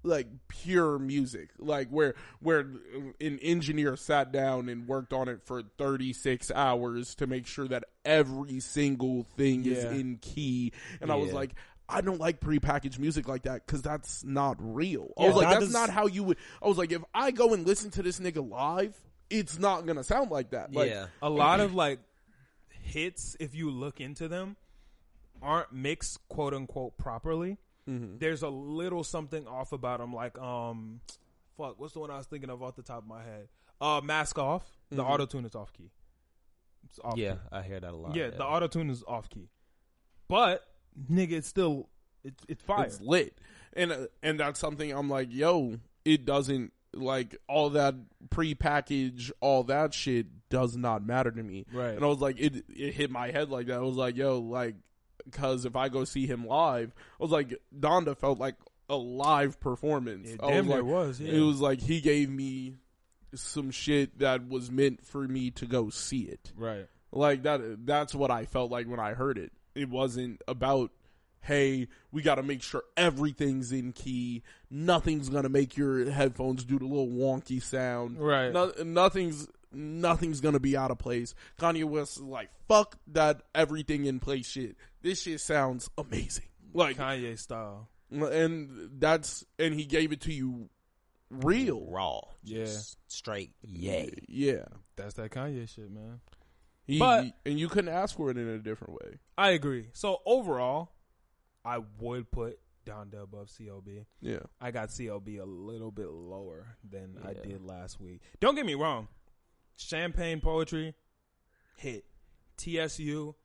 like 0.05 0.27
pure 0.49 0.99
music 0.99 1.47
like 1.59 1.87
where 1.87 2.13
where 2.41 2.59
an 3.21 3.39
engineer 3.41 3.95
sat 3.95 4.33
down 4.33 4.67
and 4.67 4.85
worked 4.85 5.13
on 5.13 5.29
it 5.29 5.39
for 5.45 5.63
36 5.77 6.51
hours 6.51 7.15
to 7.15 7.25
make 7.25 7.47
sure 7.47 7.69
that 7.69 7.85
every 8.03 8.59
single 8.59 9.23
thing 9.37 9.65
is 9.65 9.85
in 9.85 10.17
key 10.17 10.73
and 10.99 11.09
i 11.09 11.15
was 11.15 11.31
like 11.31 11.51
I 11.89 12.01
don't 12.01 12.19
like 12.19 12.39
prepackaged 12.39 12.97
music 12.99 13.27
like 13.27 13.43
that 13.43 13.65
because 13.65 13.81
that's 13.81 14.23
not 14.23 14.55
real. 14.59 15.13
I 15.17 15.21
Yeah, 15.23 15.27
was 15.27 15.35
like, 15.35 15.47
that 15.47 15.53
that's 15.55 15.65
is- 15.67 15.73
not 15.73 15.89
how 15.89 16.07
you 16.07 16.23
would. 16.23 16.37
I 16.61 16.67
was 16.67 16.77
like, 16.77 16.91
if 16.91 17.03
I 17.13 17.31
go 17.31 17.53
and 17.53 17.65
listen 17.67 17.91
to 17.91 18.03
this 18.03 18.19
nigga 18.19 18.47
live, 18.47 18.97
it's 19.29 19.57
not 19.59 19.85
gonna 19.85 20.03
sound 20.03 20.31
like 20.31 20.51
that. 20.51 20.73
Like, 20.73 20.89
yeah. 20.89 21.07
a 21.21 21.29
lot 21.29 21.59
of 21.59 21.73
like 21.73 21.99
hits, 22.69 23.35
if 23.39 23.55
you 23.55 23.69
look 23.69 23.99
into 24.01 24.27
them, 24.27 24.55
aren't 25.41 25.71
mixed 25.73 26.19
quote 26.29 26.53
unquote 26.53 26.97
properly. 26.97 27.57
Mm-hmm. 27.89 28.17
There's 28.19 28.43
a 28.43 28.49
little 28.49 29.03
something 29.03 29.45
off 29.47 29.73
about 29.73 29.99
them. 29.99 30.13
Like, 30.13 30.37
um, 30.39 31.01
fuck, 31.57 31.79
what's 31.79 31.93
the 31.93 31.99
one 31.99 32.11
I 32.11 32.17
was 32.17 32.27
thinking 32.27 32.49
of 32.49 32.63
off 32.63 32.75
the 32.75 32.81
top 32.81 32.99
of 32.99 33.07
my 33.07 33.23
head? 33.23 33.49
Uh, 33.81 33.99
mask 34.01 34.39
off. 34.39 34.63
The 34.89 35.03
Mhm. 35.03 35.09
auto 35.09 35.25
tune 35.25 35.45
is 35.45 35.53
off 35.55 35.73
key. 35.73 35.91
It's 36.85 36.99
off 37.03 37.17
Yeah, 37.17 37.33
key. 37.33 37.39
I 37.51 37.61
hear 37.63 37.79
that 37.81 37.91
a 37.93 37.97
lot. 37.97 38.15
yeah, 38.15 38.29
the 38.29 38.45
auto 38.45 38.67
tune 38.67 38.89
is 38.89 39.03
off 39.05 39.29
key. 39.29 39.49
But 40.29 40.65
nigga, 41.11 41.33
it's 41.33 41.47
still 41.47 41.89
it's 42.23 42.43
it's 42.47 42.63
fire. 42.63 42.85
it's 42.85 43.01
lit, 43.01 43.37
and 43.73 43.91
uh, 43.91 44.07
and 44.21 44.39
that's 44.39 44.59
something 44.59 44.91
I'm 44.91 45.09
like, 45.09 45.29
yo, 45.31 45.79
it 46.05 46.25
doesn't 46.25 46.73
like 46.93 47.37
all 47.47 47.71
that 47.71 47.95
prepackaged, 48.29 49.31
all 49.39 49.63
that 49.65 49.93
shit 49.93 50.49
does 50.49 50.75
not 50.77 51.05
matter 51.05 51.31
to 51.31 51.43
me. 51.43 51.65
Right. 51.73 51.95
And 51.95 52.03
I 52.03 52.07
was 52.07 52.19
like, 52.19 52.39
it 52.39 52.65
it 52.69 52.93
hit 52.93 53.11
my 53.11 53.31
head 53.31 53.49
like 53.49 53.67
that. 53.67 53.77
I 53.77 53.81
was 53.81 53.95
like, 53.95 54.15
yo, 54.15 54.39
like, 54.39 54.75
because 55.25 55.65
if 55.65 55.75
I 55.75 55.89
go 55.89 56.03
see 56.03 56.27
him 56.27 56.45
live, 56.45 56.93
I 57.19 57.23
was 57.23 57.31
like, 57.31 57.59
Donda 57.77 58.17
felt 58.17 58.39
like 58.39 58.55
a 58.89 58.95
live 58.95 59.59
performance. 59.59 60.35
I 60.41 60.51
damn 60.51 60.67
was 60.67 60.75
like, 60.75 60.85
was. 60.85 61.19
Yeah. 61.19 61.33
It 61.33 61.39
was 61.41 61.59
like 61.59 61.81
he 61.81 62.01
gave 62.01 62.29
me 62.29 62.75
some 63.33 63.71
shit 63.71 64.19
that 64.19 64.47
was 64.47 64.69
meant 64.69 65.03
for 65.03 65.27
me 65.27 65.49
to 65.51 65.65
go 65.65 65.89
see 65.89 66.21
it. 66.21 66.51
right. 66.55 66.87
Like 67.15 67.43
that 67.43 67.85
that's 67.85 68.15
what 68.15 68.31
I 68.31 68.45
felt 68.45 68.71
like 68.71 68.87
when 68.87 68.99
I 68.99 69.13
heard 69.13 69.37
it. 69.37 69.51
It 69.75 69.89
wasn't 69.89 70.41
about 70.47 70.91
hey, 71.41 71.89
we 72.13 72.21
got 72.21 72.35
to 72.35 72.43
make 72.43 72.63
sure 72.63 72.83
everything's 72.95 73.73
in 73.73 73.91
key. 73.91 74.43
Nothing's 74.71 75.27
gonna 75.27 75.49
make 75.49 75.75
your 75.75 76.09
headphones 76.09 76.63
do 76.63 76.79
the 76.79 76.85
little 76.85 77.07
wonky 77.09 77.61
sound. 77.61 78.17
Right. 78.17 78.51
No, 78.53 78.71
nothing's 78.83 79.47
nothing's 79.73 80.39
gonna 80.39 80.59
be 80.61 80.77
out 80.77 80.89
of 80.91 80.99
place. 80.99 81.35
Kanye 81.59 81.83
West 81.83 82.17
is 82.17 82.23
like, 82.23 82.49
fuck 82.69 82.97
that 83.07 83.41
everything 83.53 84.05
in 84.05 84.19
place 84.19 84.47
shit. 84.47 84.77
This 85.01 85.21
shit 85.23 85.41
sounds 85.41 85.89
amazing. 85.97 86.45
Like, 86.73 86.97
Kanye 86.97 87.37
style. 87.37 87.89
and 88.09 88.91
that's 88.99 89.43
and 89.59 89.73
he 89.75 89.83
gave 89.85 90.11
it 90.13 90.21
to 90.21 90.31
you 90.33 90.69
real. 91.29 91.85
raw, 91.89 92.21
Yeah. 92.43 92.65
just 92.65 92.97
straight 93.11 93.51
yay. 93.63 94.13
Yeah. 94.29 94.65
That's 94.95 95.15
that 95.15 95.31
Kanye 95.31 95.67
shit, 95.67 95.91
man. 95.91 96.21
He, 96.85 96.99
But- 96.99 97.23
he- 97.25 97.33
and 97.45 97.59
you 97.59 97.69
couldn't 97.69 97.93
ask 97.93 98.15
for 98.15 98.29
it 98.29 98.37
in 98.37 98.47
a 98.47 98.59
different 98.59 98.93
way. 98.93 99.19
I 99.37 99.51
agree. 99.51 99.89
So 99.93 100.21
overall, 100.25 100.91
I 101.63 101.77
would 101.99 102.29
put 102.31 102.59
Donda 102.85 103.23
above 103.23 103.47
CLB. 103.49 104.05
Yeah. 104.21 104.39
I 104.59 104.71
got 104.71 104.89
CLB 104.89 105.39
a 105.39 105.45
little 105.45 105.91
bit 105.91 106.09
lower 106.09 106.77
than 106.89 107.17
I 107.23 107.33
did 107.33 107.61
last 107.63 108.01
week. 108.01 108.21
Don't 108.41 108.55
get 108.55 108.65
me 108.65 108.73
wrong. 108.75 109.07
Champagne 109.77 110.41
poetry, 110.41 110.93
hit. 111.77 112.05
TSU, 112.57 113.35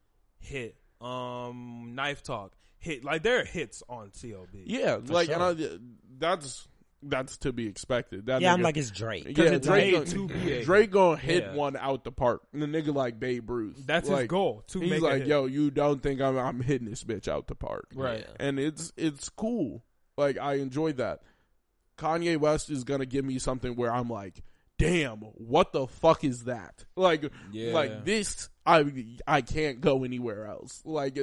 hit. 0.40 0.76
Um, 1.00 1.92
knife 1.94 2.22
talk, 2.24 2.56
hit. 2.78 3.04
Like 3.04 3.22
there 3.22 3.40
are 3.40 3.44
hits 3.44 3.82
on 3.88 4.10
CLB. 4.10 4.64
Yeah, 4.66 4.98
like 5.06 5.26
sure. 5.30 5.34
and 5.40 5.62
I, 5.62 5.78
that's 6.18 6.66
that's 7.02 7.36
to 7.38 7.52
be 7.52 7.66
expected. 7.66 8.26
That 8.26 8.40
Yeah, 8.42 8.52
I'm 8.52 8.62
like 8.62 8.76
it's 8.76 8.90
Drake. 8.90 9.36
Yeah, 9.36 9.44
it's 9.44 9.66
Drake, 9.66 9.92
made 9.94 10.14
gonna, 10.14 10.26
be 10.26 10.52
a 10.52 10.64
Drake 10.64 10.90
gonna 10.90 11.16
hit 11.16 11.44
Yeah. 11.44 11.54
one 11.54 11.76
out 11.76 12.04
the 12.04 12.12
park. 12.12 12.42
And 12.52 12.60
the 12.62 12.66
nigga 12.66 12.94
like 12.94 13.20
Babe 13.20 13.48
Ruth. 13.48 13.84
That's 13.86 14.08
like, 14.08 14.22
his 14.22 14.28
goal 14.28 14.64
to 14.68 14.80
He's 14.80 14.90
make 14.90 15.02
like, 15.02 15.26
yo, 15.26 15.46
you 15.46 15.70
don't 15.70 16.02
think 16.02 16.20
I'm 16.20 16.36
I'm 16.36 16.60
hitting 16.60 16.88
this 16.88 17.04
bitch 17.04 17.28
out 17.28 17.46
the 17.46 17.54
park, 17.54 17.88
Right. 17.94 18.20
Yeah. 18.28 18.34
And 18.46 18.58
it's 18.58 18.92
it's 18.96 19.28
cool. 19.28 19.82
Like 20.16 20.38
I 20.38 20.54
enjoy 20.54 20.92
that. 20.94 21.22
Kanye 21.96 22.36
West 22.36 22.70
is 22.70 22.84
gonna 22.84 23.06
give 23.06 23.24
me 23.24 23.38
something 23.38 23.74
where 23.76 23.92
I'm 23.92 24.08
like, 24.08 24.42
damn, 24.78 25.18
what 25.18 25.72
the 25.72 25.86
fuck 25.86 26.24
is 26.24 26.44
that? 26.44 26.84
Like, 26.96 27.30
Yeah. 27.52 27.72
like 27.72 28.04
this, 28.04 28.48
I 28.66 28.84
I 29.26 29.40
can't 29.40 29.80
go 29.80 30.04
anywhere 30.04 30.46
else. 30.46 30.82
Like. 30.84 31.18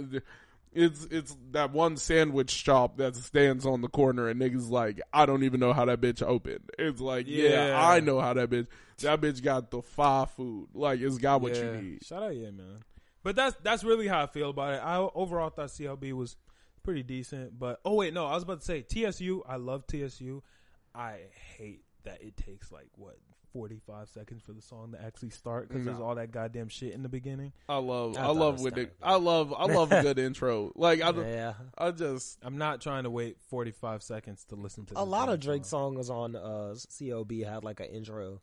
It, 0.75 0.83
it's 0.83 1.07
it's 1.09 1.37
that 1.51 1.71
one 1.71 1.97
sandwich 1.97 2.51
shop 2.51 2.97
that 2.97 3.15
stands 3.15 3.65
on 3.65 3.81
the 3.81 3.87
corner 3.87 4.27
and 4.27 4.39
niggas 4.39 4.69
like 4.69 5.01
I 5.13 5.25
don't 5.25 5.43
even 5.43 5.59
know 5.59 5.73
how 5.73 5.85
that 5.85 6.01
bitch 6.01 6.21
opened. 6.21 6.69
It's 6.77 7.01
like 7.01 7.25
yeah, 7.27 7.67
Yeah. 7.67 7.87
I 7.87 7.99
know 8.01 8.19
how 8.19 8.33
that 8.33 8.49
bitch 8.49 8.67
that 8.99 9.21
bitch 9.21 9.41
got 9.41 9.71
the 9.71 9.81
fire 9.81 10.25
food. 10.25 10.69
Like 10.73 10.99
it's 10.99 11.17
got 11.17 11.41
what 11.41 11.55
you 11.55 11.71
need. 11.71 12.05
Shout 12.05 12.23
out, 12.23 12.35
yeah, 12.35 12.51
man. 12.51 12.83
But 13.23 13.35
that's 13.35 13.55
that's 13.63 13.83
really 13.83 14.07
how 14.07 14.21
I 14.23 14.27
feel 14.27 14.51
about 14.51 14.73
it. 14.73 14.77
I 14.83 14.97
overall 14.97 15.49
thought 15.49 15.69
CLB 15.69 16.13
was 16.13 16.37
pretty 16.83 17.03
decent, 17.03 17.57
but 17.57 17.79
oh 17.83 17.95
wait, 17.95 18.13
no, 18.13 18.25
I 18.27 18.35
was 18.35 18.43
about 18.43 18.59
to 18.61 18.65
say 18.65 18.81
TSU. 18.81 19.43
I 19.47 19.55
love 19.55 19.87
TSU. 19.87 20.43
I 20.93 21.19
hate 21.57 21.83
that 22.03 22.21
it 22.21 22.37
takes 22.37 22.71
like 22.71 22.87
what 22.95 23.17
forty 23.55 23.79
five 23.87 24.09
seconds 24.09 24.41
for 24.45 24.51
the 24.51 24.61
song 24.61 24.91
to 24.91 25.01
actually 25.01 25.29
start 25.29 25.69
because 25.69 25.85
there's 25.85 25.99
all 26.01 26.15
that 26.15 26.31
goddamn 26.31 26.67
shit 26.67 26.91
in 26.93 27.03
the 27.03 27.09
beginning. 27.09 27.53
I 27.69 27.77
love 27.77 28.17
I 28.17 28.23
I, 28.25 28.27
love 28.31 28.59
with 28.59 28.77
it. 28.77 28.93
I 29.01 29.15
love 29.15 29.53
I 29.57 29.63
love 29.65 29.93
a 29.93 30.01
good 30.01 30.19
intro. 30.27 30.73
Like 30.75 31.01
I 31.01 31.11
yeah. 31.11 31.53
I 31.77 31.91
just 31.91 32.37
I'm 32.43 32.57
not 32.57 32.81
trying 32.81 33.03
to 33.05 33.09
wait 33.09 33.37
forty 33.49 33.71
five 33.71 34.03
seconds 34.03 34.43
to 34.49 34.55
listen 34.55 34.85
to 34.87 34.99
A 34.99 35.03
lot 35.05 35.29
of 35.29 35.39
Drake 35.39 35.63
song. 35.63 35.93
songs 35.95 36.09
on 36.09 36.35
uh, 36.35 36.73
CLB 36.75 37.45
had 37.47 37.63
like 37.63 37.79
an 37.79 37.85
intro. 37.87 38.41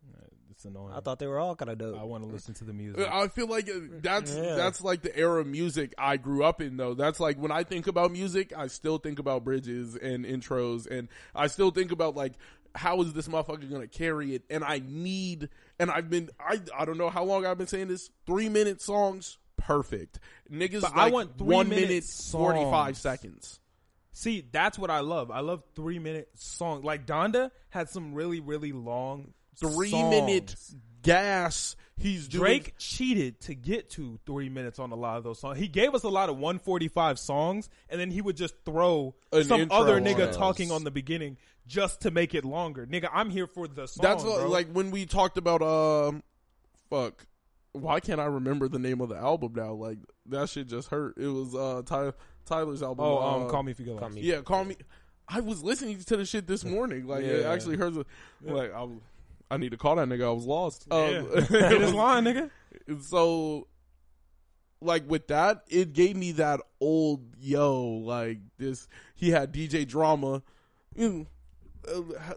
It's 0.49 0.65
annoying. 0.65 0.93
I 0.95 0.99
thought 0.99 1.17
they 1.17 1.25
were 1.27 1.39
all 1.39 1.55
kind 1.55 1.71
of 1.71 1.77
dope. 1.79 1.99
I 1.99 2.03
want 2.03 2.23
to 2.23 2.29
listen 2.29 2.53
to 2.55 2.63
the 2.63 2.73
music. 2.73 3.07
I 3.11 3.27
feel 3.27 3.47
like 3.47 3.67
uh, 3.69 3.73
that's 4.01 4.35
Yeah. 4.35 4.55
that's 4.55 4.81
like 4.81 5.01
the 5.01 5.15
era 5.17 5.41
of 5.41 5.47
music 5.47 5.93
I 5.97 6.17
grew 6.17 6.43
up 6.43 6.61
in 6.61 6.77
though. 6.77 6.93
That's 6.93 7.19
like 7.19 7.37
when 7.37 7.51
I 7.51 7.63
think 7.63 7.87
about 7.87 8.11
music, 8.11 8.53
I 8.55 8.67
still 8.67 8.97
think 8.99 9.17
about 9.19 9.43
bridges 9.43 9.95
and 9.95 10.25
intros 10.25 10.85
and 10.89 11.07
I 11.35 11.47
still 11.47 11.71
think 11.71 11.91
about 11.91 12.15
like 12.15 12.33
how 12.75 13.01
is 13.01 13.13
this 13.13 13.27
motherfucker 13.27 13.69
gonna 13.69 13.87
carry 13.87 14.35
it? 14.35 14.43
And 14.49 14.63
I 14.63 14.81
need 14.85 15.49
and 15.79 15.91
I've 15.91 16.09
been 16.09 16.29
I 16.39 16.59
I 16.77 16.85
don't 16.85 16.97
know 16.97 17.09
how 17.09 17.23
long 17.23 17.45
I've 17.45 17.57
been 17.57 17.67
saying 17.67 17.87
this. 17.87 18.09
Three 18.25 18.49
minute 18.49 18.81
songs, 18.81 19.37
perfect. 19.57 20.19
Niggas 20.51 20.81
But 20.81 20.93
I 20.95 21.09
want 21.09 21.37
three 21.37 21.47
one 21.55 21.69
minute 21.69 22.03
forty 22.03 22.63
five 22.63 22.97
seconds. 22.97 23.59
See, 24.11 24.47
that's 24.51 24.77
what 24.77 24.91
I 24.91 24.99
love. 24.99 25.31
I 25.31 25.39
love 25.39 25.63
three 25.75 25.97
minute 25.99 26.29
songs. 26.35 26.83
Like 26.83 27.05
Donda 27.07 27.49
had 27.69 27.89
some 27.89 28.13
really, 28.13 28.39
really 28.39 28.71
long 28.71 29.33
Three 29.59 29.89
songs. 29.89 30.09
minute 30.09 30.55
gas. 31.03 31.75
He's 31.95 32.27
doing 32.27 32.41
Drake 32.41 32.73
cheated 32.79 33.39
to 33.41 33.53
get 33.53 33.91
to 33.91 34.19
three 34.25 34.49
minutes 34.49 34.79
on 34.79 34.91
a 34.91 34.95
lot 34.95 35.17
of 35.17 35.23
those 35.23 35.39
songs. 35.39 35.59
He 35.59 35.67
gave 35.67 35.93
us 35.93 36.01
a 36.03 36.09
lot 36.09 36.27
of 36.29 36.37
145 36.37 37.19
songs, 37.19 37.69
and 37.87 38.01
then 38.01 38.09
he 38.09 38.19
would 38.19 38.35
just 38.35 38.55
throw 38.65 39.13
An 39.31 39.43
some 39.43 39.61
intro 39.61 39.77
other 39.77 40.01
nigga 40.01 40.29
it. 40.29 40.33
talking 40.33 40.71
on 40.71 40.83
the 40.83 40.89
beginning 40.91 41.37
just 41.67 42.01
to 42.01 42.11
make 42.11 42.33
it 42.33 42.43
longer. 42.45 42.87
Nigga, 42.87 43.09
I'm 43.13 43.29
here 43.29 43.45
for 43.45 43.67
the 43.67 43.87
song. 43.87 44.01
That's 44.01 44.23
what, 44.23 44.39
bro. 44.41 44.49
like 44.49 44.71
when 44.71 44.89
we 44.89 45.05
talked 45.05 45.37
about 45.37 45.61
um, 45.61 46.23
fuck. 46.89 47.27
Why 47.73 47.99
can't 47.99 48.19
I 48.19 48.25
remember 48.25 48.67
the 48.67 48.77
name 48.79 49.01
of 49.01 49.09
the 49.09 49.15
album 49.15 49.53
now? 49.55 49.73
Like 49.73 49.97
that 50.27 50.49
shit 50.49 50.67
just 50.67 50.89
hurt. 50.89 51.17
It 51.17 51.27
was 51.27 51.55
uh 51.55 51.81
Ty- 51.85 52.13
Tyler's 52.45 52.83
album. 52.83 53.03
oh, 53.05 53.17
um, 53.17 53.43
uh, 53.43 53.49
call 53.49 53.63
me 53.63 53.71
if 53.71 53.79
you 53.79 53.85
get 53.85 53.97
Call. 53.97 54.09
Me. 54.09 54.21
Yeah, 54.21 54.41
call 54.41 54.63
me. 54.65 54.75
I 55.27 55.39
was 55.39 55.63
listening 55.63 55.97
to 55.99 56.17
the 56.17 56.25
shit 56.25 56.45
this 56.47 56.63
morning. 56.65 57.07
Like 57.07 57.23
it 57.23 57.41
Yeah. 57.41 57.51
actually 57.51 57.77
hurts. 57.77 57.97
Like 58.43 58.73
I, 58.73 58.83
was, 58.83 58.99
I 59.53 59.57
need 59.57 59.71
to 59.71 59.77
call 59.77 59.95
that 59.97 60.07
nigga. 60.07 60.25
I 60.25 60.31
was 60.31 60.45
lost. 60.45 60.87
Yeah. 60.91 60.97
Um, 60.97 61.45
Hit 61.45 61.81
his 61.81 61.93
line, 61.93 62.25
nigga. 62.25 62.49
so 63.01 63.67
like 64.81 65.09
with 65.09 65.27
that 65.27 65.63
it 65.69 65.93
gave 65.93 66.15
me 66.17 66.33
that 66.33 66.59
old 66.81 67.21
yo 67.39 67.81
like 67.85 68.39
this 68.57 68.89
he 69.15 69.29
had 69.31 69.53
dj 69.53 69.87
drama 69.87 70.41
you 70.93 71.27
know, 71.87 72.05
uh, 72.19 72.33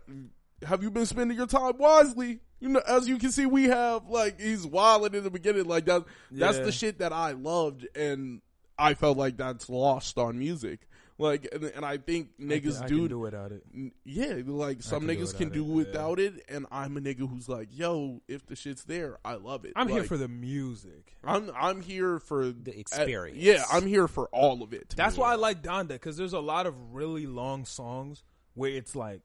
have 0.65 0.81
you 0.81 0.89
been 0.89 1.07
spending 1.07 1.37
your 1.37 1.49
time 1.49 1.77
wisely 1.77 2.39
you 2.61 2.69
know 2.69 2.81
as 2.87 3.09
you 3.09 3.19
can 3.19 3.33
see 3.33 3.47
we 3.47 3.65
have 3.65 4.07
like 4.09 4.41
he's 4.41 4.65
wilding 4.65 5.15
in 5.15 5.25
the 5.25 5.31
beginning 5.31 5.65
like 5.65 5.87
that 5.87 6.05
that's 6.31 6.59
Yeah. 6.59 6.63
the 6.65 6.71
shit 6.73 6.99
that 7.01 7.13
i 7.13 7.33
loved 7.33 7.85
and 7.97 8.41
i 8.79 8.95
felt 8.95 9.19
like 9.19 9.37
that's 9.37 9.69
lost 9.69 10.17
on 10.17 10.39
music 10.39 10.87
like 11.19 11.49
and, 11.53 11.65
and 11.65 11.85
i 11.85 11.97
think 11.97 12.29
I 12.39 12.43
can- 12.43 12.49
niggas 12.51 12.83
I 12.83 12.87
do 12.87 12.99
can 12.99 13.09
do 13.09 13.19
without 13.19 13.53
it. 13.53 13.63
Yeah, 14.05 14.41
like 14.45 14.83
some 14.83 15.07
can 15.07 15.09
do 15.09 15.15
niggas 15.25 15.37
can 15.37 15.49
without 15.49 15.55
do 15.55 15.63
it, 15.63 15.67
yeah. 15.69 15.75
without 15.75 16.21
it, 16.21 16.35
and 16.49 16.67
I'm 16.71 16.97
a 16.97 17.01
nigga 17.01 17.29
who's 17.29 17.49
like, 17.49 17.69
yo, 17.73 18.21
if 18.29 18.45
the 18.47 18.55
shit's 18.57 18.85
there, 18.85 19.19
I 19.25 19.35
love 19.35 19.65
it. 19.65 19.73
I'm 19.77 19.89
here 19.89 20.05
for 20.05 20.17
the 20.17 20.29
music. 20.29 21.17
I'm 21.25 21.51
I'm 21.59 21.81
here 21.81 22.19
for 22.19 22.47
The 22.51 22.73
uh, 22.73 22.79
experience. 22.79 23.39
yeah, 23.39 23.65
I'm 23.73 23.87
here 23.87 24.09
for 24.09 24.29
all 24.33 24.63
of 24.63 24.73
it. 24.73 24.95
That's 24.97 25.17
why 25.17 25.33
I 25.33 25.37
like 25.37 25.63
Donda 25.63 25.89
because 25.89 26.17
there's 26.17 26.33
a 26.35 26.41
lot 26.41 26.67
of 26.67 26.75
really 26.95 27.27
long 27.27 27.65
songs 27.65 28.23
where 28.55 28.71
it's 28.71 28.95
like 28.95 29.23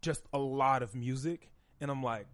just 0.00 0.22
a 0.32 0.38
lot 0.38 0.82
of 0.82 0.94
music, 0.94 1.50
and 1.80 1.90
I'm 1.90 2.02
like, 2.02 2.26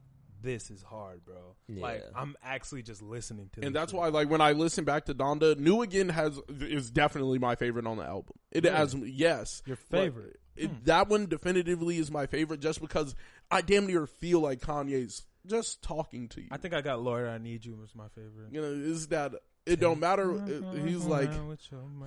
this 0.43 0.71
is 0.71 0.83
hard, 0.83 1.25
bro. 1.25 1.55
Like 1.69 2.05
I'm 2.15 2.37
actually 2.43 2.83
just 2.83 3.03
listening 3.03 3.51
to, 3.55 3.65
and 3.67 3.75
that's 3.75 3.93
shit. 3.93 3.99
why, 4.01 4.09
like, 4.09 4.29
when 4.31 4.41
I 4.41 4.53
listen 4.53 4.85
back 4.85 5.07
to 5.07 5.15
Donda, 5.15 5.59
New 5.59 5.83
Again 5.83 6.09
has 6.09 6.41
is 6.61 6.91
definitely 6.91 7.39
my 7.39 7.55
favorite 7.55 7.87
on 7.87 7.97
the 7.97 8.05
album. 8.05 8.35
It 8.51 8.65
Really? 8.65 8.77
has 8.77 8.95
yes, 8.95 9.63
your 9.67 9.77
favorite. 9.77 10.41
It, 10.57 10.69
hmm. 10.69 10.77
That 10.85 11.09
one 11.09 11.27
definitively 11.27 11.99
is 11.99 12.11
my 12.11 12.27
favorite, 12.27 12.61
just 12.61 12.81
because 12.81 13.15
I 13.51 13.61
damn 13.63 13.87
near 13.87 14.07
feel 14.07 14.41
like 14.41 14.61
Kanye's 14.61 15.27
just 15.47 15.83
talking 15.83 16.29
to 16.29 16.41
you. 16.43 16.49
I 16.51 16.57
think 16.59 16.75
I 16.75 16.81
got 16.83 17.01
"Lord, 17.03 17.27
I 17.29 17.39
Need 17.39 17.65
You" 17.65 17.77
was 17.77 17.95
my 17.95 18.09
favorite. 18.09 18.53
you 18.53 18.61
know, 18.61 18.69
is 18.69 19.09
that 19.09 19.33
it? 19.67 19.81
Don't 19.81 20.01
matter. 20.01 20.33
It- 20.47 20.87
he's 20.87 21.05
like 21.05 21.31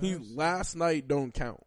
he 0.00 0.16
last 0.34 0.76
night 0.76 1.08
don't 1.08 1.32
count. 1.32 1.62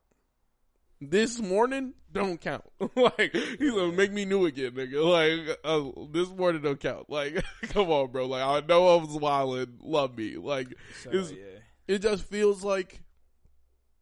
This 1.00 1.40
morning 1.40 1.94
don't 2.12 2.42
count. 2.42 2.66
like 2.96 3.32
he's 3.34 3.72
gonna 3.72 3.92
make 3.92 4.12
me 4.12 4.26
new 4.26 4.46
again, 4.46 4.72
nigga. 4.72 5.04
Like 5.04 5.58
uh, 5.64 6.08
this 6.12 6.30
morning 6.30 6.62
don't 6.62 6.80
count. 6.80 7.10
Like 7.10 7.44
come 7.70 7.90
on, 7.90 8.12
bro. 8.12 8.26
Like 8.26 8.42
I 8.42 8.66
know 8.66 8.98
I 8.98 9.02
was 9.02 9.10
wildin'. 9.10 9.76
Love 9.82 10.18
me. 10.18 10.38
Like 10.38 10.72
it's- 11.06 11.32
yeah. 11.32 11.60
it 11.88 12.00
just 12.00 12.24
feels 12.24 12.64
like 12.64 13.02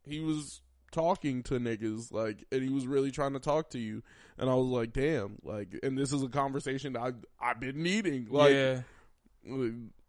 he 0.05 0.19
was 0.21 0.61
talking 0.95 1.43
to 1.43 1.59
niggas, 1.59 2.11
like, 2.13 2.45
and 2.51 2.63
he 2.63 2.69
was 2.69 2.87
really 2.87 3.11
trying 3.11 3.33
to 3.33 3.39
talk 3.39 3.69
to 3.71 3.79
you. 3.79 4.01
And 4.37 4.49
I 4.49 4.55
was 4.55 4.67
like, 4.67 4.93
damn, 4.93 5.37
like, 5.43 5.77
and 5.83 5.97
this 5.97 6.13
is 6.13 6.23
a 6.23 6.29
conversation 6.29 6.95
I 6.95 7.11
I've 7.39 7.59
been 7.59 7.83
needing. 7.83 8.27
Like, 8.29 8.53
yeah, 8.53 8.81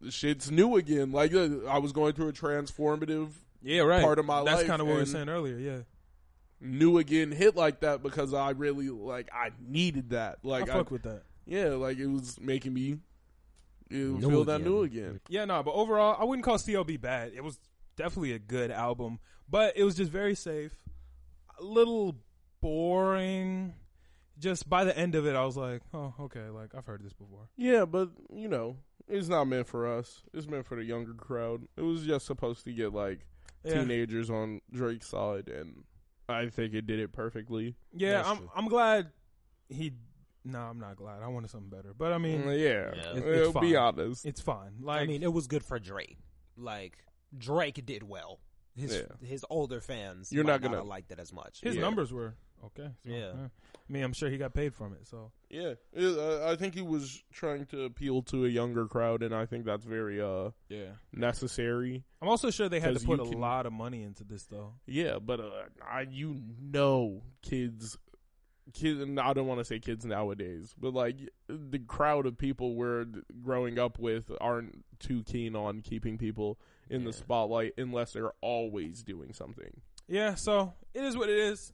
shit's 0.09 0.49
new 0.49 0.77
again. 0.77 1.11
Like, 1.11 1.33
uh, 1.33 1.65
I 1.67 1.79
was 1.79 1.91
going 1.91 2.13
through 2.13 2.29
a 2.29 2.33
transformative 2.33 3.31
yeah, 3.61 3.81
right. 3.81 4.03
part 4.03 4.19
of 4.19 4.25
my 4.25 4.37
That's 4.37 4.45
life, 4.45 4.55
that's 4.57 4.67
kind 4.69 4.81
of 4.81 4.87
what 4.87 4.93
we 4.93 4.99
were 5.01 5.05
saying 5.05 5.29
earlier. 5.29 5.57
Yeah, 5.57 5.79
new 6.59 6.97
again 6.97 7.31
hit 7.31 7.55
like 7.55 7.81
that 7.81 8.01
because 8.01 8.33
I 8.33 8.51
really 8.51 8.89
like 8.89 9.29
I 9.33 9.51
needed 9.59 10.09
that. 10.11 10.39
Like 10.43 10.69
I 10.69 10.73
I, 10.73 10.77
fuck 10.77 10.91
with 10.91 11.03
that. 11.03 11.23
yeah, 11.45 11.69
like 11.69 11.97
it 11.97 12.07
was 12.07 12.39
making 12.39 12.73
me 12.73 12.97
you 13.89 14.17
New 14.19 14.29
feel 14.29 14.43
that 14.45 14.61
new 14.61 14.81
again. 14.83 15.21
Yeah, 15.29 15.45
no, 15.45 15.63
but 15.63 15.71
overall, 15.73 16.17
I 16.19 16.25
wouldn't 16.25 16.43
call 16.43 16.57
CLB 16.57 16.99
bad. 16.99 17.31
It 17.35 17.43
was 17.43 17.57
definitely 17.95 18.33
a 18.33 18.39
good 18.39 18.69
album, 18.69 19.19
but 19.49 19.77
it 19.77 19.83
was 19.85 19.95
just 19.95 20.11
very 20.11 20.35
safe, 20.35 20.75
a 21.59 21.63
little 21.63 22.17
boring. 22.61 23.73
Just 24.39 24.69
by 24.69 24.83
the 24.83 24.95
end 24.95 25.15
of 25.15 25.25
it, 25.25 25.35
I 25.35 25.43
was 25.45 25.57
like, 25.57 25.81
oh, 25.95 26.13
okay, 26.19 26.49
like 26.49 26.75
I've 26.75 26.85
heard 26.85 27.01
this 27.03 27.13
before. 27.13 27.49
Yeah, 27.57 27.85
but 27.85 28.09
you 28.31 28.47
know, 28.47 28.77
it's 29.07 29.27
not 29.29 29.45
meant 29.45 29.65
for 29.67 29.87
us. 29.87 30.21
It's 30.33 30.47
meant 30.47 30.67
for 30.67 30.75
the 30.75 30.83
younger 30.83 31.13
crowd. 31.13 31.63
It 31.75 31.81
was 31.81 32.03
just 32.05 32.27
supposed 32.27 32.63
to 32.65 32.71
get 32.73 32.93
like 32.93 33.25
Yeah. 33.63 33.79
teenagers 33.81 34.29
on 34.29 34.61
Drake's 34.71 35.07
side 35.09 35.47
and 35.47 35.85
I 36.29 36.47
think 36.49 36.73
it 36.73 36.85
did 36.87 36.99
it 36.99 37.11
perfectly. 37.13 37.75
Yeah, 37.93 38.13
That's 38.17 38.29
I'm 38.29 38.37
true. 38.37 38.51
I'm 38.55 38.67
glad 38.67 39.11
he. 39.69 39.93
No, 40.43 40.59
I'm 40.59 40.79
not 40.79 40.95
glad. 40.95 41.21
I 41.23 41.27
wanted 41.27 41.49
something 41.49 41.69
better, 41.69 41.93
but 41.97 42.13
I 42.13 42.17
mean, 42.17 42.43
Mm, 42.43 42.57
yeah, 42.59 42.95
Yeah. 42.95 43.17
It's- 43.17 43.23
it's 43.49 43.55
Uh, 43.55 43.59
be 43.59 43.73
fine. 43.73 43.75
honest. 43.99 44.25
it's 44.25 44.39
fine. 44.41 44.77
Like, 44.81 45.01
I 45.01 45.05
mean, 45.05 45.23
it 45.23 45.31
was 45.33 45.47
good 45.47 45.63
for 45.63 45.77
Drake. 45.79 46.17
Like 46.55 47.03
Drake 47.37 47.85
did 47.85 48.03
well. 48.03 48.39
His 48.75 48.93
Yeah. 48.95 49.27
his 49.27 49.45
older 49.49 49.81
fans, 49.81 50.31
You're 50.31 50.43
might 50.43 50.51
not 50.53 50.61
gonna- 50.61 50.77
have 50.77 50.85
liked 50.85 51.11
it 51.11 51.19
as 51.19 51.33
much. 51.33 51.61
his 51.61 51.75
yeah. 51.75 51.81
numbers 51.81 52.13
were 52.13 52.35
okay. 52.65 52.89
so, 53.05 53.11
Yeah. 53.11 53.31
I 53.89 53.91
mean, 53.93 54.03
I'm 54.03 54.13
sure 54.13 54.29
he 54.29 54.37
got 54.37 54.53
paid 54.53 54.73
from 54.73 54.93
it. 54.93 55.07
So 55.07 55.31
Yeah, 55.49 55.75
It- 55.93 56.17
uh, 56.17 56.45
I 56.51 56.55
think 56.57 56.73
he 56.75 56.81
was 56.81 57.23
trying 57.31 57.65
to 57.67 57.83
appeal 57.83 58.21
to 58.23 58.45
a 58.45 58.49
younger 58.49 58.85
crowd, 58.87 59.23
and 59.23 59.33
I 59.33 59.45
think 59.45 59.63
that's 59.65 59.85
very 59.85 60.21
uh 60.21 60.51
yeah, 60.69 60.91
necessary. 61.13 62.03
I'm 62.21 62.27
also 62.27 62.49
sure 62.51 62.67
they 62.69 62.79
had 62.81 62.97
to 62.99 63.05
put 63.05 63.19
a 63.19 63.23
can- 63.23 63.39
lot 63.39 63.65
of 63.65 63.73
money 63.73 64.03
into 64.03 64.23
this 64.23 64.45
though. 64.45 64.73
Yeah, 64.85 65.19
but 65.19 65.39
uh, 65.39 65.51
I 65.81 66.01
you 66.01 66.41
know 66.59 67.21
kids, 67.41 67.97
kids. 68.73 69.01
I 69.19 69.33
don't 69.33 69.47
want 69.47 69.59
to 69.59 69.65
say 69.65 69.79
kids 69.79 70.05
nowadays, 70.05 70.75
but 70.77 70.93
like 70.93 71.17
the 71.47 71.79
crowd 71.79 72.25
of 72.25 72.37
people 72.37 72.75
we're 72.75 73.05
growing 73.41 73.79
up 73.79 73.99
with 73.99 74.31
aren't 74.41 74.83
too 74.99 75.23
keen 75.23 75.55
on 75.55 75.81
keeping 75.81 76.17
people 76.17 76.59
in 76.89 77.03
the 77.03 77.13
spotlight 77.13 77.73
unless 77.77 78.13
they're 78.13 78.33
always 78.41 79.03
doing 79.03 79.31
something. 79.33 79.81
Yeah, 80.09 80.35
so 80.35 80.73
it 80.93 81.03
is 81.03 81.15
what 81.17 81.29
it 81.29 81.37
is. 81.37 81.73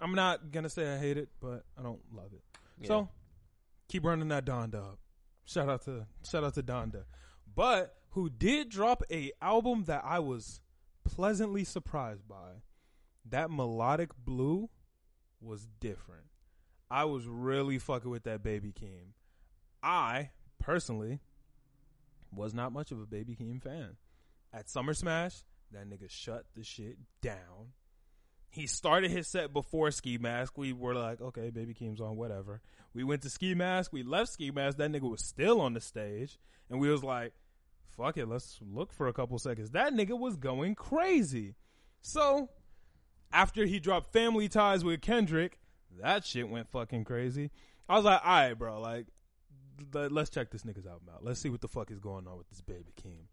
I'm 0.00 0.14
not 0.14 0.50
gonna 0.52 0.68
say 0.68 0.92
I 0.92 0.98
hate 0.98 1.16
it, 1.16 1.28
but 1.40 1.64
I 1.78 1.82
don't 1.82 2.00
love 2.12 2.32
it. 2.32 2.42
Yeah. 2.80 2.88
So 2.88 3.08
keep 3.88 4.04
running 4.04 4.28
that 4.28 4.44
Donda 4.44 4.76
up. 4.76 4.98
Shout 5.44 5.68
out 5.68 5.84
to 5.84 6.06
shout 6.28 6.44
out 6.44 6.54
to 6.54 6.62
Donda. 6.62 7.04
But 7.54 7.94
who 8.10 8.28
did 8.28 8.68
drop 8.68 9.02
a 9.10 9.32
album 9.40 9.84
that 9.84 10.02
I 10.04 10.18
was 10.18 10.60
pleasantly 11.06 11.64
surprised 11.64 12.28
by. 12.28 12.62
That 13.28 13.50
melodic 13.50 14.10
blue 14.24 14.68
was 15.40 15.68
different. 15.80 16.24
I 16.90 17.04
was 17.04 17.26
really 17.26 17.78
fucking 17.78 18.10
with 18.10 18.24
that 18.24 18.42
Baby 18.42 18.72
Keem. 18.72 19.12
I 19.82 20.30
personally 20.58 21.20
was 22.32 22.54
not 22.54 22.72
much 22.72 22.92
of 22.92 23.00
a 23.00 23.06
Baby 23.06 23.36
Keem 23.36 23.62
fan. 23.62 23.96
At 24.52 24.68
Summer 24.68 24.94
Smash, 24.94 25.44
that 25.72 25.88
nigga 25.88 26.08
shut 26.08 26.44
the 26.54 26.62
shit 26.62 26.98
down. 27.20 27.72
He 28.50 28.66
started 28.66 29.10
his 29.10 29.28
set 29.28 29.52
before 29.52 29.90
Ski 29.90 30.18
Mask. 30.18 30.56
We 30.56 30.72
were 30.72 30.94
like, 30.94 31.20
okay, 31.20 31.50
Baby 31.50 31.74
Keem's 31.74 32.00
on, 32.00 32.16
whatever. 32.16 32.60
We 32.94 33.04
went 33.04 33.22
to 33.22 33.30
Ski 33.30 33.54
Mask. 33.54 33.92
We 33.92 34.02
left 34.02 34.32
Ski 34.32 34.50
Mask. 34.50 34.78
That 34.78 34.90
nigga 34.90 35.10
was 35.10 35.22
still 35.22 35.60
on 35.60 35.74
the 35.74 35.80
stage. 35.80 36.38
And 36.70 36.80
we 36.80 36.88
was 36.88 37.04
like, 37.04 37.32
fuck 37.96 38.16
it, 38.16 38.26
let's 38.26 38.58
look 38.62 38.92
for 38.92 39.08
a 39.08 39.12
couple 39.12 39.38
seconds. 39.38 39.70
That 39.70 39.92
nigga 39.92 40.18
was 40.18 40.36
going 40.36 40.74
crazy. 40.74 41.54
So, 42.02 42.48
after 43.32 43.64
he 43.66 43.78
dropped 43.80 44.12
Family 44.12 44.48
Ties 44.48 44.84
with 44.84 45.00
Kendrick, 45.00 45.58
that 46.00 46.24
shit 46.24 46.48
went 46.48 46.68
fucking 46.70 47.04
crazy. 47.04 47.50
I 47.88 47.96
was 47.96 48.04
like, 48.04 48.20
all 48.24 48.30
right, 48.30 48.54
bro, 48.54 48.80
like, 48.80 49.06
let- 49.92 50.12
let's 50.12 50.30
check 50.30 50.50
this 50.50 50.62
nigga's 50.62 50.86
album 50.86 51.08
out. 51.12 51.24
Let's 51.24 51.40
see 51.40 51.50
what 51.50 51.60
the 51.60 51.68
fuck 51.68 51.90
is 51.90 51.98
going 52.00 52.26
on 52.26 52.38
with 52.38 52.48
this 52.48 52.60
Baby 52.60 52.92
Keem. 53.02 53.26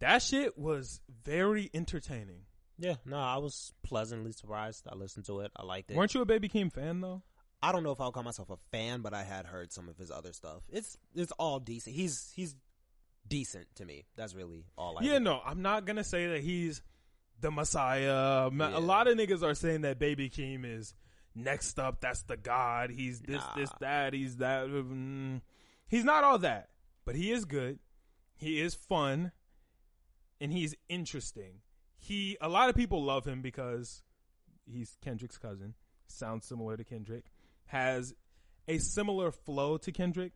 That 0.00 0.22
shit 0.22 0.58
was 0.58 1.00
very 1.24 1.70
entertaining. 1.72 2.42
Yeah, 2.78 2.94
no, 3.04 3.18
I 3.18 3.36
was 3.38 3.72
pleasantly 3.82 4.32
surprised. 4.32 4.86
I 4.90 4.94
listened 4.94 5.26
to 5.26 5.40
it. 5.40 5.52
I 5.56 5.64
liked 5.64 5.90
it. 5.90 5.96
Weren't 5.96 6.14
you 6.14 6.22
a 6.22 6.26
Baby 6.26 6.48
Keem 6.48 6.72
fan 6.72 7.00
though? 7.00 7.22
I 7.62 7.72
don't 7.72 7.82
know 7.82 7.92
if 7.92 8.00
I'll 8.00 8.12
call 8.12 8.22
myself 8.22 8.50
a 8.50 8.58
fan, 8.70 9.00
but 9.00 9.14
I 9.14 9.22
had 9.22 9.46
heard 9.46 9.72
some 9.72 9.88
of 9.88 9.96
his 9.96 10.10
other 10.10 10.32
stuff. 10.32 10.62
It's 10.70 10.98
it's 11.14 11.32
all 11.32 11.60
decent. 11.60 11.96
He's 11.96 12.32
he's 12.34 12.54
decent 13.26 13.66
to 13.76 13.84
me. 13.84 14.04
That's 14.16 14.34
really 14.34 14.66
all 14.76 14.98
I. 14.98 15.04
yeah, 15.04 15.18
no, 15.18 15.40
I'm 15.44 15.62
not 15.62 15.86
gonna 15.86 16.04
say 16.04 16.26
that 16.28 16.40
he's 16.40 16.82
the 17.40 17.50
Messiah. 17.50 18.50
Yeah. 18.52 18.78
A 18.78 18.80
lot 18.80 19.06
of 19.06 19.16
niggas 19.16 19.42
are 19.42 19.54
saying 19.54 19.82
that 19.82 19.98
Baby 19.98 20.28
Keem 20.28 20.64
is 20.64 20.94
next 21.34 21.78
up. 21.78 22.00
That's 22.00 22.22
the 22.24 22.36
God. 22.36 22.90
He's 22.90 23.20
this, 23.20 23.42
this, 23.56 23.70
that. 23.80 24.12
He's 24.12 24.36
that. 24.38 24.66
Mm. 24.66 25.40
He's 25.88 26.04
not 26.04 26.24
all 26.24 26.38
that, 26.40 26.68
but 27.04 27.14
he 27.14 27.32
is 27.32 27.44
good. 27.44 27.78
He 28.36 28.60
is 28.60 28.74
fun, 28.74 29.32
and 30.40 30.52
he's 30.52 30.74
interesting. 30.88 31.60
He 32.06 32.36
a 32.40 32.48
lot 32.48 32.68
of 32.68 32.76
people 32.76 33.02
love 33.02 33.24
him 33.26 33.40
because 33.40 34.02
he's 34.66 34.96
Kendrick's 35.02 35.38
cousin. 35.38 35.74
Sounds 36.06 36.44
similar 36.46 36.76
to 36.76 36.84
Kendrick. 36.84 37.24
Has 37.66 38.14
a 38.68 38.78
similar 38.78 39.30
flow 39.32 39.78
to 39.78 39.90
Kendrick. 39.92 40.32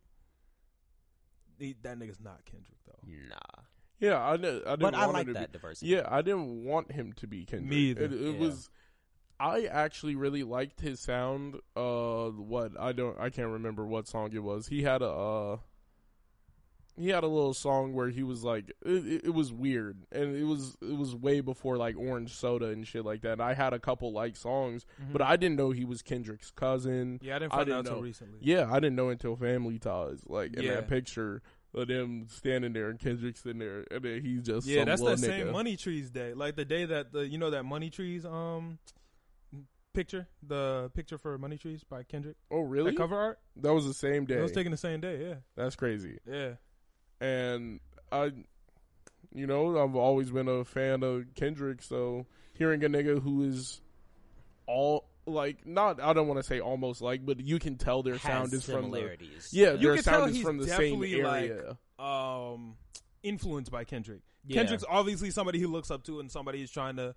He, 1.58 1.74
that 1.82 1.98
nigga's 1.98 2.20
not 2.20 2.44
Kendrick 2.44 2.78
though. 2.86 3.06
Nah, 3.28 3.62
Yeah, 3.98 4.24
I, 4.24 4.36
did, 4.36 4.64
I 4.64 4.70
didn't 4.76 4.80
but 4.80 4.94
I 4.94 5.00
want 5.06 5.12
like 5.12 5.26
him 5.26 5.34
to 5.34 5.40
that 5.40 5.52
be, 5.52 5.58
diversity. 5.58 5.90
Yeah, 5.90 6.06
I 6.08 6.22
didn't 6.22 6.64
want 6.64 6.92
him 6.92 7.12
to 7.14 7.26
be 7.26 7.44
Kendrick. 7.44 7.68
Me 7.70 7.76
either. 7.90 8.04
It, 8.04 8.12
it 8.12 8.34
Yeah. 8.34 8.38
was. 8.38 8.70
I 9.40 9.64
actually 9.66 10.14
really 10.16 10.42
liked 10.42 10.80
his 10.80 10.98
sound. 11.00 11.56
Uh, 11.76 12.28
what 12.28 12.72
I 12.78 12.92
don't, 12.92 13.18
I 13.20 13.30
can't 13.30 13.48
remember 13.48 13.86
what 13.86 14.08
song 14.08 14.30
it 14.32 14.42
was. 14.42 14.66
He 14.68 14.82
had 14.82 15.00
a, 15.02 15.08
uh, 15.08 15.56
he 16.98 17.08
had 17.10 17.22
a 17.24 17.28
little 17.28 17.54
song 17.54 17.92
where 17.94 18.08
he 18.08 18.22
was 18.22 18.42
like, 18.44 18.72
it, 18.84 19.24
it, 19.26 19.34
was 19.34 19.52
weird, 19.52 20.04
and 20.12 20.34
it 20.36 20.44
was 20.44 20.76
it 20.82 20.96
was 20.96 21.14
way 21.14 21.40
before 21.40 21.76
like 21.76 21.96
Orange 21.96 22.34
Soda 22.34 22.66
and 22.66 22.86
shit 22.86 23.04
like 23.04 23.22
that. 23.22 23.32
and 23.32 23.42
I 23.42 23.54
had 23.54 23.72
a 23.72 23.78
couple 23.78 24.12
like 24.12 24.36
songs, 24.36 24.84
but 25.12 25.22
I 25.22 25.36
didn't 25.36 25.56
know 25.56 25.70
he 25.70 25.84
was 25.84 26.02
Kendrick's 26.02 26.50
cousin. 26.50 27.20
Yeah, 27.22 27.36
I 27.36 27.38
didn't 27.38 27.52
I 27.52 27.56
find 27.56 27.66
didn't 27.66 27.78
out 27.78 27.86
until 27.86 28.02
recently. 28.02 28.38
Yeah, 28.42 28.68
I 28.70 28.80
didn't 28.80 28.96
know 28.96 29.10
until 29.10 29.36
Family 29.36 29.78
Ties, 29.78 30.22
like 30.26 30.54
in 30.56 30.64
Yeah. 30.64 30.74
that 30.74 30.88
picture 30.88 31.42
of 31.74 31.86
them 31.88 32.26
standing 32.28 32.72
there 32.72 32.88
and 32.88 32.98
Kendrick's 32.98 33.44
in 33.44 33.58
there, 33.58 33.84
and 33.90 34.02
then 34.02 34.20
he's 34.22 34.42
just 34.42 34.66
Yeah, 34.66 34.80
some 34.80 34.86
that's 34.86 35.00
little 35.02 35.16
that 35.16 35.26
same. 35.26 35.52
Money 35.52 35.76
Trees 35.76 36.10
day. 36.10 36.34
Like 36.34 36.56
the 36.56 36.64
day 36.64 36.84
that 36.86 37.12
the 37.12 37.26
you 37.28 37.38
know 37.38 37.50
that 37.50 37.64
Money 37.64 37.90
Trees 37.90 38.24
um 38.24 38.78
picture, 39.94 40.28
the 40.46 40.90
picture 40.94 41.18
for 41.18 41.36
Money 41.38 41.58
Trees 41.58 41.82
by 41.84 42.02
Kendrick. 42.04 42.36
Oh, 42.50 42.60
really? 42.60 42.92
That 42.92 42.96
cover 42.98 43.16
art. 43.16 43.38
That 43.56 43.74
was 43.74 43.84
the 43.86 43.94
same 43.94 44.26
day. 44.26 44.36
It 44.38 44.42
was 44.42 44.52
taken 44.52 44.70
the 44.70 44.78
same 44.78 45.00
day. 45.00 45.20
Yeah, 45.28 45.34
That's 45.56 45.76
crazy. 45.76 46.18
yeah. 46.30 46.52
And 47.20 47.80
I, 48.12 48.32
you 49.34 49.46
know, 49.46 49.82
I've 49.82 49.96
always 49.96 50.30
been 50.30 50.48
a 50.48 50.64
fan 50.64 51.02
of 51.02 51.24
Kendrick. 51.34 51.82
So 51.82 52.26
hearing 52.54 52.82
a 52.84 52.88
nigga 52.88 53.22
who 53.22 53.44
is 53.44 53.80
all 54.66 55.08
like 55.26 55.66
not, 55.66 56.00
I 56.00 56.12
don't 56.12 56.26
want 56.28 56.40
to 56.40 56.46
say 56.46 56.60
almost 56.60 57.00
like, 57.02 57.24
but 57.24 57.40
you 57.40 57.58
can 57.58 57.76
tell 57.76 58.02
their 58.02 58.18
sound 58.18 58.52
is 58.52 58.64
from 58.64 58.74
the 58.74 58.82
similarities. 58.82 59.50
yeah, 59.52 59.72
You 59.72 59.92
their 59.92 60.02
sound 60.02 60.30
is 60.30 60.42
from 60.42 60.58
the 60.58 60.66
same 60.66 61.00
definitely, 61.00 61.22
like, 61.22 61.50
area. 61.50 61.78
Um, 61.98 62.76
influenced 63.22 63.70
by 63.70 63.84
Kendrick. 63.84 64.20
Yeah. 64.46 64.56
Kendrick's 64.56 64.84
obviously 64.88 65.30
somebody 65.30 65.58
he 65.58 65.66
looks 65.66 65.90
up 65.90 66.04
to 66.04 66.20
and 66.20 66.30
somebody 66.30 66.58
he's 66.58 66.70
trying 66.70 66.96
to 66.96 67.14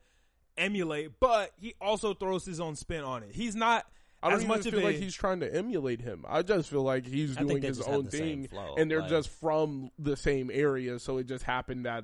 emulate, 0.57 1.19
but 1.19 1.51
he 1.59 1.75
also 1.79 2.13
throws 2.13 2.45
his 2.45 2.59
own 2.59 2.75
spin 2.75 3.03
on 3.03 3.23
it. 3.23 3.33
He's 3.33 3.55
not 3.55 3.85
I 4.23 4.29
don't 4.29 4.37
as 4.37 4.43
even 4.43 4.55
much 4.55 4.63
feel 4.69 4.79
a 4.79 4.83
like 4.83 4.95
he's 4.97 5.15
trying 5.15 5.39
to 5.39 5.53
emulate 5.53 6.01
him. 6.01 6.25
I 6.27 6.41
just 6.43 6.69
feel 6.69 6.83
like 6.83 7.05
he's 7.05 7.37
I 7.37 7.41
doing 7.41 7.61
his 7.61 7.81
own 7.81 8.05
thing, 8.05 8.47
flow, 8.47 8.75
and 8.77 8.89
they're 8.89 9.01
like- 9.01 9.09
just 9.09 9.29
from 9.29 9.89
the 9.97 10.15
same 10.15 10.51
area. 10.53 10.99
So 10.99 11.17
it 11.17 11.25
just 11.27 11.43
happened 11.43 11.85
that 11.85 12.03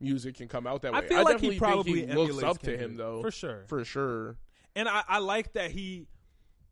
music 0.00 0.36
can 0.36 0.48
come 0.48 0.66
out 0.66 0.82
that 0.82 0.92
way. 0.92 0.98
I 0.98 1.06
feel 1.06 1.22
like 1.24 1.40
he 1.40 1.58
probably 1.58 2.06
he 2.06 2.12
looks 2.12 2.42
up 2.42 2.58
to 2.60 2.76
him 2.76 2.96
though, 2.96 3.20
for 3.20 3.30
sure. 3.30 3.64
for 3.66 3.84
sure. 3.84 4.36
And 4.74 4.88
I, 4.88 5.02
I 5.06 5.18
like 5.18 5.52
that 5.54 5.70
he 5.70 6.06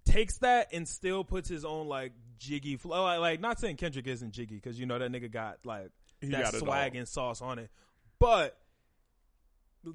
takes 0.05 0.39
that 0.39 0.69
and 0.73 0.89
still 0.89 1.25
puts 1.25 1.49
his 1.49 1.65
own 1.65 1.89
like 1.89 2.13
jiggy 2.39 2.77
flow. 2.77 3.03
Like, 3.03 3.21
like 3.21 3.41
not 3.41 3.61
saying 3.61 3.77
Kendrick 3.77 4.07
isn't 4.07 4.33
jiggy 4.33 4.55
because 4.55 4.79
you 4.81 4.87
know 4.87 4.99
that 4.99 5.11
nigga 5.13 5.31
got 5.31 5.59
like 5.65 5.91
He 6.21 6.29
that 6.29 6.53
got 6.53 6.55
swag 6.55 6.97
and 6.97 7.07
sauce 7.07 7.43
on 7.43 7.59
it. 7.59 7.71
But 8.19 8.57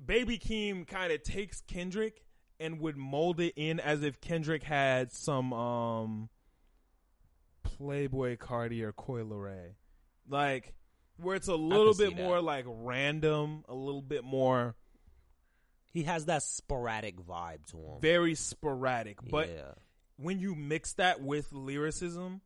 Baby 0.06 0.38
Keem 0.38 0.88
kind 0.88 1.12
of 1.12 1.24
takes 1.24 1.62
Kendrick 1.62 2.24
and 2.64 2.80
would 2.80 2.98
mold 2.98 3.40
it 3.40 3.54
in 3.56 3.80
as 3.80 4.04
if 4.04 4.22
Kendrick 4.22 4.64
had 4.64 5.12
some 5.12 5.54
um 5.54 6.30
Playboi 7.66 8.38
Carti 8.38 8.82
or 8.82 8.92
Coi 8.92 9.22
Leray. 9.22 9.76
Like 10.30 10.74
where 11.18 11.36
it's 11.36 11.48
a 11.48 11.56
little 11.56 11.94
bit 11.94 12.16
more 12.16 12.42
like 12.42 12.66
random, 12.68 13.64
a 13.68 13.76
little 13.76 14.02
bit 14.02 14.24
more 14.24 14.76
he 15.94 16.04
has 16.04 16.26
that 16.26 16.42
sporadic 16.42 17.18
vibe 17.18 17.66
to 17.68 17.78
him. 17.78 18.02
very 18.02 18.34
sporadic. 18.34 19.20
But 19.30 19.50
yeah. 19.50 19.74
when 20.18 20.40
you 20.40 20.56
mix 20.56 20.94
that 20.94 21.22
with 21.22 21.54
lyricism, 21.54 22.42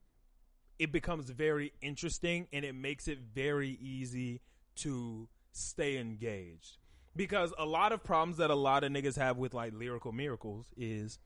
it 0.78 0.92
becomes 0.92 1.30
very 1.30 1.72
interesting 1.82 2.48
and 2.52 2.66
it 2.66 2.76
makes 2.76 3.08
it 3.08 3.20
very 3.34 3.70
easy 3.82 4.42
to 4.78 5.30
stay 5.54 5.98
engaged. 5.98 6.78
Because 7.18 7.54
a 7.58 7.66
lot 7.66 7.92
of 7.92 8.04
problems 8.04 8.38
that 8.38 8.50
a 8.52 8.56
lot 8.56 8.84
of 8.84 8.92
niggas 8.92 9.18
have 9.18 9.38
with 9.38 9.54
like 9.54 9.74
lyrical 9.74 10.12
miracles 10.12 10.68
is, 10.78 11.20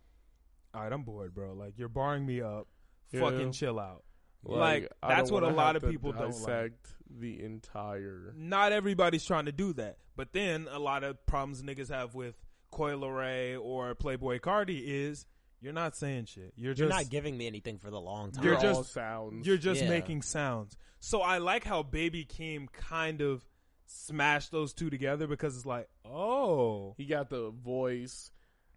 all 0.73 0.81
right, 0.83 0.91
I'm 0.91 1.03
bored, 1.03 1.33
bro. 1.35 1.53
Like 1.53 1.73
you're 1.77 1.89
barring 1.89 2.25
me 2.25 2.41
up. 2.41 2.67
Yeah. 3.11 3.19
Fucking 3.21 3.51
chill 3.51 3.77
out. 3.79 4.03
Like, 4.43 4.89
I 5.03 5.09
that's 5.09 5.29
what 5.29 5.43
a 5.43 5.49
lot 5.49 5.75
of 5.75 5.83
people 5.83 6.13
don't 6.13 6.31
like. 6.31 6.31
dissect 6.31 6.87
the 7.19 7.43
entire. 7.43 8.33
Not 8.35 8.71
everybody's 8.71 9.23
trying 9.23 9.45
to 9.45 9.51
do 9.51 9.73
that. 9.73 9.97
But 10.15 10.33
then 10.33 10.67
a 10.71 10.79
lot 10.79 11.03
of 11.03 11.23
problems 11.27 11.61
niggas 11.61 11.89
have 11.89 12.15
with 12.15 12.35
Coi 12.71 12.93
Leray 12.93 13.59
or 13.61 13.93
Playboi 13.93 14.39
Carti 14.39 14.81
is 14.83 15.25
you're 15.61 15.73
not 15.73 15.95
saying 15.95 16.25
shit. 16.25 16.53
You're 16.55 16.69
You're 16.69 16.87
just 16.87 16.89
not 16.89 17.09
giving 17.09 17.37
me 17.37 17.45
anything 17.45 17.77
for 17.77 17.91
the 17.91 17.99
long 18.01 18.31
time. 18.31 18.43
You're 18.43 18.59
just- 18.59 18.93
sounds. 18.93 19.45
You're 19.45 19.57
just 19.57 19.83
Yeah. 19.83 19.89
making 19.89 20.23
sounds. 20.23 20.75
So 20.99 21.21
I 21.21 21.37
like 21.37 21.63
how 21.63 21.83
Baby 21.83 22.25
Keem 22.25 22.71
kind 22.71 23.21
of 23.21 23.45
smashed 23.93 24.51
those 24.51 24.73
two 24.73 24.89
together 24.89 25.27
because 25.27 25.55
it's 25.55 25.65
like, 25.65 25.87
oh, 26.05 26.93
he 26.97 27.05
got 27.05 27.29
the 27.29 27.49
voice, 27.51 28.31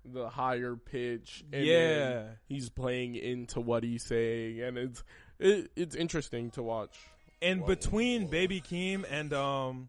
the 0.04 0.28
higher 0.28 0.76
pitch. 0.76 1.44
And 1.52 1.64
Yeah. 1.64 2.28
he's 2.48 2.68
playing 2.68 3.14
into 3.16 3.60
what 3.60 3.82
he's 3.84 4.04
saying, 4.04 4.60
and 4.60 4.76
it's 4.78 5.02
it, 5.38 5.70
it's 5.76 5.94
interesting 5.96 6.50
to 6.52 6.62
watch. 6.62 6.96
And 7.42 7.64
between 7.66 8.28
Baby 8.28 8.60
Keem 8.60 9.04
and 9.10 9.32
um 9.32 9.88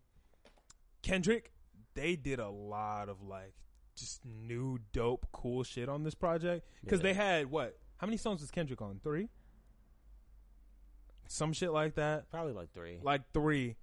Kendrick, 1.01 1.51
they 1.93 2.15
did 2.15 2.39
a 2.39 2.49
lot 2.49 3.09
of 3.09 3.21
like 3.21 3.53
just 3.95 4.26
new 4.26 4.80
dope 4.91 5.26
cool 5.32 5.63
shit 5.63 5.88
on 5.88 6.03
this 6.03 6.15
project 6.15 6.65
because 6.84 6.99
Yeah. 6.99 7.03
they 7.03 7.13
had 7.13 7.49
what? 7.51 7.78
How 7.97 8.07
many 8.07 8.17
songs 8.17 8.41
was 8.41 8.51
Kendrick 8.51 8.82
on? 8.82 8.99
Three. 9.03 9.30
Some 11.28 11.53
shit 11.53 11.71
like 11.71 11.95
that. 11.95 12.30
Probably 12.30 12.53
like 12.53 12.71
three. 12.73 12.99
Like 13.01 13.21
three. 13.34 13.76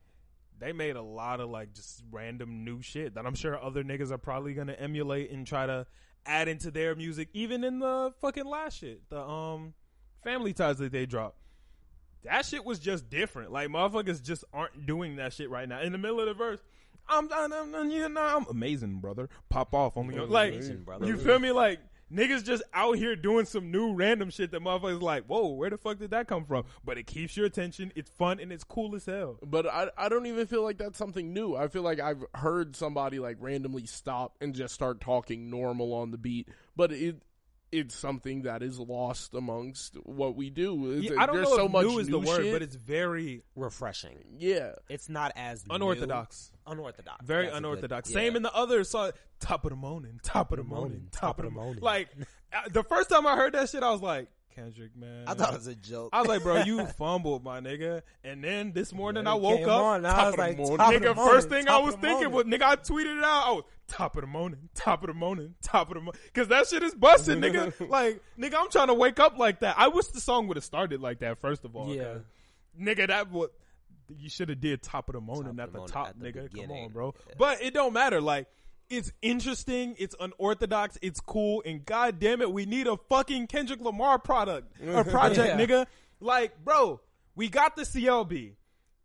They 0.58 0.72
made 0.72 0.96
a 0.96 1.02
lot 1.02 1.40
of 1.40 1.50
like 1.50 1.74
just 1.74 2.02
random 2.10 2.64
new 2.64 2.82
shit 2.82 3.14
that 3.14 3.26
I'm 3.26 3.34
sure 3.34 3.60
other 3.62 3.82
niggas 3.82 4.10
are 4.10 4.18
probably 4.18 4.54
gonna 4.54 4.74
emulate 4.74 5.30
and 5.30 5.46
try 5.46 5.66
to 5.66 5.86
add 6.24 6.48
into 6.48 6.70
their 6.70 6.94
music, 6.94 7.28
even 7.32 7.64
in 7.64 7.80
the 7.80 8.12
fucking 8.20 8.46
last 8.46 8.78
shit, 8.78 9.08
the 9.10 9.20
um 9.20 9.74
family 10.22 10.52
ties 10.52 10.78
that 10.78 10.92
they 10.92 11.06
dropped. 11.06 11.38
That 12.24 12.46
shit 12.46 12.64
was 12.64 12.78
just 12.78 13.10
different. 13.10 13.50
Like 13.50 13.68
motherfuckers 13.68 14.22
just 14.22 14.44
aren't 14.52 14.86
doing 14.86 15.16
that 15.16 15.32
shit 15.32 15.50
right 15.50 15.68
now. 15.68 15.80
In 15.80 15.92
the 15.92 15.98
middle 15.98 16.20
of 16.20 16.26
the 16.26 16.34
verse, 16.34 16.60
I'm, 17.08 17.28
I'm, 17.32 17.90
you 17.90 18.08
know, 18.08 18.20
I'm 18.20 18.46
amazing, 18.48 19.00
brother. 19.00 19.28
Pop 19.48 19.74
off, 19.74 19.96
only 19.96 20.16
like 20.18 20.52
Amazing, 20.52 20.86
you 21.02 21.16
feel 21.16 21.38
me? 21.38 21.50
Like 21.50 21.80
niggas 22.12 22.44
just 22.44 22.62
out 22.74 22.98
here 22.98 23.16
doing 23.16 23.46
some 23.46 23.70
new 23.70 23.94
random 23.94 24.30
shit 24.30 24.50
that 24.52 24.62
motherfuckers 24.62 25.00
like, 25.02 25.24
whoa, 25.24 25.48
where 25.48 25.70
the 25.70 25.78
fuck 25.78 25.98
did 25.98 26.10
that 26.10 26.28
come 26.28 26.44
from? 26.44 26.64
But 26.84 26.98
it 26.98 27.06
keeps 27.06 27.36
your 27.36 27.46
attention. 27.46 27.92
It's 27.94 28.10
fun 28.10 28.40
and 28.40 28.52
it's 28.52 28.64
cool 28.64 28.94
as 28.94 29.06
hell. 29.06 29.38
But 29.42 29.66
I 29.66 29.88
I 29.96 30.08
don't 30.08 30.26
even 30.26 30.46
feel 30.46 30.62
like 30.62 30.78
that's 30.78 30.98
something 30.98 31.32
new. 31.32 31.56
I 31.56 31.68
feel 31.68 31.82
like 31.82 32.00
I've 32.00 32.24
heard 32.34 32.76
somebody 32.76 33.18
like 33.18 33.36
randomly 33.40 33.86
stop 33.86 34.36
and 34.40 34.54
just 34.54 34.74
start 34.74 35.00
talking 35.00 35.50
normal 35.50 35.94
on 35.94 36.10
the 36.10 36.18
beat, 36.18 36.48
but 36.76 36.92
it 36.92 37.16
it's 37.72 37.94
something 37.96 38.42
that 38.42 38.62
is 38.62 38.78
lost 38.78 39.34
amongst 39.34 39.96
what 40.04 40.36
we 40.36 40.50
do. 40.50 40.98
Yeah, 41.00 41.20
I 41.20 41.26
don't 41.26 41.36
There's 41.36 41.48
know 41.48 41.56
so 41.56 41.66
if 41.66 41.72
much 41.72 41.86
new 41.86 41.98
is 41.98 42.08
the 42.08 42.18
word, 42.18 42.42
shit. 42.42 42.52
but 42.52 42.62
it's 42.62 42.76
very 42.76 43.42
refreshing. 43.56 44.18
yeah. 44.38 44.72
It's 44.88 45.08
not 45.08 45.32
as 45.36 45.66
new- 45.66 45.74
unorthodox. 45.74 46.52
unorthodox. 46.66 47.24
Very 47.24 47.44
That's 47.46 47.50
a 47.56 47.60
good- 47.60 47.66
unorthodox. 47.66 48.10
yeah. 48.10 48.14
Same 48.14 48.36
in 48.36 48.42
the 48.42 48.52
other 48.54 48.84
song, 48.84 49.12
top 49.40 49.64
of 49.64 49.70
the 49.70 49.76
morning, 49.76 50.20
top 50.22 50.52
of 50.52 50.58
the 50.58 50.64
morning, 50.64 50.90
Morning, 50.98 51.08
top 51.10 51.38
of 51.38 51.44
the 51.46 51.50
morning. 51.50 51.80
morning. 51.80 51.82
Like 51.82 52.72
the 52.72 52.84
first 52.84 53.08
time 53.08 53.26
I 53.26 53.36
heard 53.36 53.54
that 53.54 53.70
shit, 53.70 53.82
I 53.82 53.90
was 53.90 54.02
like, 54.02 54.28
Kendrick, 54.54 54.96
man. 54.96 55.24
I 55.26 55.34
thought 55.34 55.54
it 55.54 55.58
was 55.58 55.66
a 55.66 55.74
joke. 55.74 56.10
I 56.12 56.20
was 56.20 56.28
like, 56.28 56.42
bro, 56.42 56.62
you 56.62 56.86
fumbled, 56.98 57.42
my 57.42 57.60
nigga. 57.60 58.02
And 58.24 58.42
then 58.42 58.72
this 58.72 58.92
morning 58.92 59.26
I 59.26 59.34
woke 59.34 59.62
up. 59.62 59.82
on, 59.82 60.06
I 60.06 60.26
was 60.26 60.36
like, 60.36 60.56
morning. 60.56 60.76
top 60.76 60.94
of 60.94 61.00
the 61.00 61.08
nigga, 61.08 61.16
morning, 61.16 61.34
first 61.34 61.48
thing 61.48 61.68
I 61.68 61.78
was 61.78 61.94
thinking 61.96 62.30
was, 62.30 62.44
nigga, 62.44 62.62
I 62.62 62.76
tweeted 62.76 63.18
it 63.18 63.24
out. 63.24 63.46
I 63.46 63.50
was 63.52 63.64
top 63.88 64.16
of 64.16 64.22
the 64.22 64.26
morning, 64.26 64.68
top 64.74 65.02
of 65.02 65.08
the 65.08 65.14
morning, 65.14 65.54
top 65.62 65.88
of 65.88 65.94
the 65.94 66.00
morning. 66.00 66.20
Cause 66.34 66.48
that 66.48 66.66
shit 66.68 66.82
is 66.82 66.94
busting, 66.94 67.40
nigga. 67.40 67.72
Like, 67.88 68.22
nigga, 68.38 68.54
I'm 68.58 68.70
trying 68.70 68.86
to 68.88 68.94
wake 68.94 69.20
up 69.20 69.38
like 69.38 69.60
that. 69.60 69.76
I 69.78 69.88
wish 69.88 70.06
the 70.08 70.20
song 70.20 70.48
would 70.48 70.56
have 70.56 70.64
started 70.64 71.00
like 71.00 71.20
that, 71.20 71.38
first 71.38 71.64
of 71.64 71.76
all. 71.76 71.94
Yeah. 71.94 72.18
Nigga, 72.80 73.08
that 73.08 73.30
would, 73.30 73.50
you 74.18 74.28
should 74.28 74.48
have 74.48 74.60
did 74.60 74.82
top 74.82 75.08
of 75.08 75.14
the 75.14 75.20
morning 75.20 75.56
Top 75.56 75.64
at 75.64 75.66
the, 75.66 75.72
the 75.72 75.78
morning 75.78 75.92
top, 75.92 76.08
at 76.08 76.20
the 76.20 76.32
nigga. 76.32 76.54
Come 76.54 76.70
on, 76.70 76.90
bro. 76.90 77.14
But 77.38 77.62
it 77.62 77.74
don't 77.74 77.92
matter. 77.92 78.20
Like, 78.20 78.46
it's 78.92 79.10
interesting, 79.22 79.96
it's 79.98 80.14
unorthodox, 80.20 80.98
it's 81.00 81.20
cool, 81.20 81.62
and 81.64 81.84
god 81.84 82.20
damn 82.20 82.42
it, 82.42 82.52
we 82.52 82.66
need 82.66 82.86
a 82.86 82.98
fucking 83.08 83.46
Kendrick 83.46 83.80
Lamar 83.80 84.18
product 84.18 84.70
or 84.86 85.02
project, 85.16 85.58
Yeah. 85.58 85.66
nigga. 85.66 85.86
Like, 86.20 86.62
bro, 86.62 87.00
we 87.34 87.48
got 87.48 87.74
the 87.74 87.82
CLB. 87.82 88.52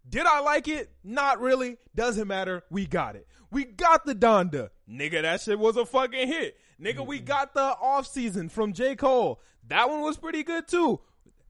Did 0.07 0.25
I 0.25 0.41
like 0.41 0.67
it? 0.67 0.91
Not 1.03 1.39
really. 1.41 1.77
Doesn't 1.95 2.27
matter. 2.27 2.63
We 2.69 2.85
got 2.85 3.15
it. 3.15 3.27
We 3.49 3.63
got 3.63 4.05
the 4.05 4.13
Donda. 4.13 4.69
Nigga, 4.89 5.21
that 5.23 5.41
shit 5.41 5.57
was 5.57 5.77
a 5.77 5.85
fucking 5.85 6.27
hit. 6.27 6.57
Nigga, 6.81 7.05
we 7.05 7.17
mm-hmm. 7.17 7.25
got 7.25 7.53
the 7.53 7.61
off 7.61 8.07
season 8.07 8.49
from 8.49 8.73
J. 8.73 8.95
Cole. 8.95 9.41
That 9.67 9.89
one 9.89 10.01
was 10.01 10.17
pretty 10.17 10.43
good 10.43 10.67
too. 10.67 10.99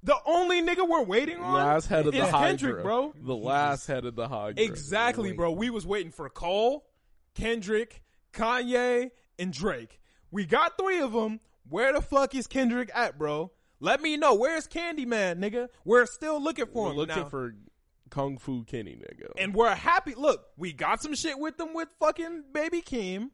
The 0.04 0.16
only 0.26 0.62
nigga 0.62 0.88
we're 0.88 1.04
waiting 1.04 1.40
on 1.40 1.54
Last 1.54 1.88
head 1.88 2.06
of 2.06 2.14
the 2.14 2.20
is 2.20 2.30
Hydra, 2.30 2.48
Kendrick, 2.48 2.84
bro. 2.84 3.14
The 3.20 3.36
last 3.36 3.88
head 3.88 4.06
of 4.06 4.16
the 4.16 4.28
Hydra. 4.28 4.64
Exactly, 4.64 5.34
bro. 5.34 5.52
We 5.52 5.70
was 5.70 5.86
waiting 5.86 6.12
for 6.12 6.30
Cole, 6.30 6.86
Kendrick, 7.34 8.02
Kanye, 8.38 9.12
and 9.40 9.52
Drake. 9.52 10.00
We 10.32 10.46
got 10.46 10.78
three 10.78 11.00
of 11.00 11.14
them. 11.14 11.40
Where 11.70 11.92
the 11.94 12.02
fuck 12.02 12.34
is 12.36 12.48
Kendrick 12.48 12.90
at, 12.94 13.18
bro? 13.18 13.52
Let 13.80 14.02
me 14.02 14.16
know. 14.18 14.36
Where's 14.36 14.68
Candyman, 14.68 15.40
nigga? 15.40 15.68
We're 15.84 16.06
still 16.06 16.42
looking 16.42 16.66
for 16.68 16.86
We're 16.86 16.92
him. 16.92 16.98
looking 16.98 17.16
Now- 17.24 17.30
for 17.30 17.56
Kung 18.10 18.38
Fu 18.38 18.64
Kenny, 18.64 18.96
nigga. 18.96 19.32
and 19.38 19.54
we're 19.54 19.76
happy. 19.76 20.14
Look, 20.16 20.46
we 20.56 20.72
got 20.72 21.02
some 21.02 21.14
shit 21.14 21.38
with 21.38 21.58
them 21.58 21.74
with 21.74 21.90
fucking 22.00 22.46
Baby 22.54 22.82
Keem. 22.82 23.32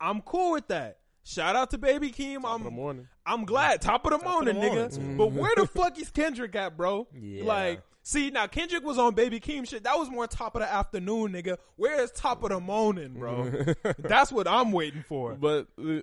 I'm 0.00 0.20
cool 0.22 0.52
with 0.52 0.66
that. 0.68 0.98
Shout 1.22 1.54
out 1.56 1.70
to 1.70 1.78
Baby 1.78 2.10
Keem. 2.10 2.42
Top 2.42 2.56
of 2.56 2.62
the 2.62 2.68
I'm 2.68 2.74
morning. 2.74 3.08
I'm 3.24 3.44
glad. 3.44 3.80
Top 3.82 4.04
of 4.04 4.10
the 4.10 4.16
of 4.16 4.24
morning, 4.24 4.60
the 4.60 4.66
nigga. 4.66 4.98
morning. 4.98 5.16
But 5.16 5.32
where 5.32 5.54
the 5.54 5.62
mm-hmm. 5.62 5.78
fuck 5.78 5.98
is 6.00 6.10
Kendrick 6.10 6.54
at, 6.56 6.76
bro? 6.76 7.06
Yeah. 7.14 7.44
Like, 7.44 7.82
see, 8.06 8.30
now 8.30 8.46
Kendrick 8.46 8.84
was 8.84 8.98
on 8.98 9.14
Baby 9.14 9.40
Keem 9.40 9.68
shit. 9.68 9.82
That 9.82 9.98
was 9.98 10.08
more 10.08 10.26
top 10.28 10.54
of 10.54 10.60
the 10.62 10.72
afternoon, 10.72 11.32
nigga. 11.32 11.58
Where 11.74 12.00
is 12.00 12.12
top 12.12 12.44
of 12.44 12.50
the 12.50 12.60
morning, 12.60 13.14
bro? 13.14 13.50
That's 13.98 14.30
what 14.30 14.46
I'm 14.46 14.70
waiting 14.70 15.02
for. 15.02 15.34
But 15.34 15.66
uh, 15.78 16.00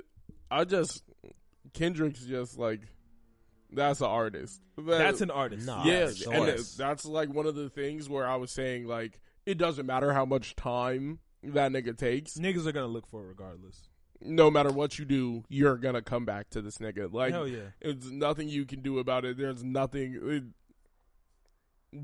I 0.51 0.65
just 0.65 1.01
Kendrick's 1.73 2.25
just 2.25 2.59
like 2.59 2.81
that's 3.71 4.01
an 4.01 4.07
artist. 4.07 4.61
That- 4.77 4.85
That's 4.99 5.21
an 5.21 5.31
artist. 5.31 5.65
Nah. 5.65 5.83
yeah, 5.85 6.03
of 6.03 6.21
and 6.27 6.47
it- 6.49 6.73
that's 6.77 7.05
like 7.05 7.33
one 7.33 7.45
of 7.47 7.55
the 7.55 7.69
things 7.69 8.07
where 8.09 8.27
I 8.27 8.35
was 8.35 8.51
saying 8.51 8.85
like 8.85 9.19
it 9.45 9.57
doesn't 9.57 9.85
matter 9.85 10.13
how 10.13 10.25
much 10.25 10.55
time 10.55 11.19
that 11.43 11.71
nigga 11.71 11.97
takes. 11.97 12.33
Niggas 12.35 12.67
are 12.67 12.71
gonna 12.71 12.87
look 12.87 13.07
for 13.07 13.23
it 13.23 13.27
regardless. 13.27 13.89
No 14.21 14.49
matter 14.49 14.71
what 14.71 14.97
you 14.99 15.05
do, 15.05 15.43
you're 15.49 15.75
gonna 15.77 16.01
come 16.01 16.23
back 16.25 16.49
to 16.51 16.61
this 16.61 16.77
nigga. 16.77 17.11
Like 17.11 17.33
Hell 17.33 17.47
yeah. 17.47 17.71
it's 17.81 18.09
nothing 18.09 18.47
you 18.47 18.65
can 18.65 18.81
do 18.81 18.99
about 18.99 19.25
it. 19.25 19.37
There's 19.37 19.63
nothing. 19.63 20.19
It, 20.21 20.43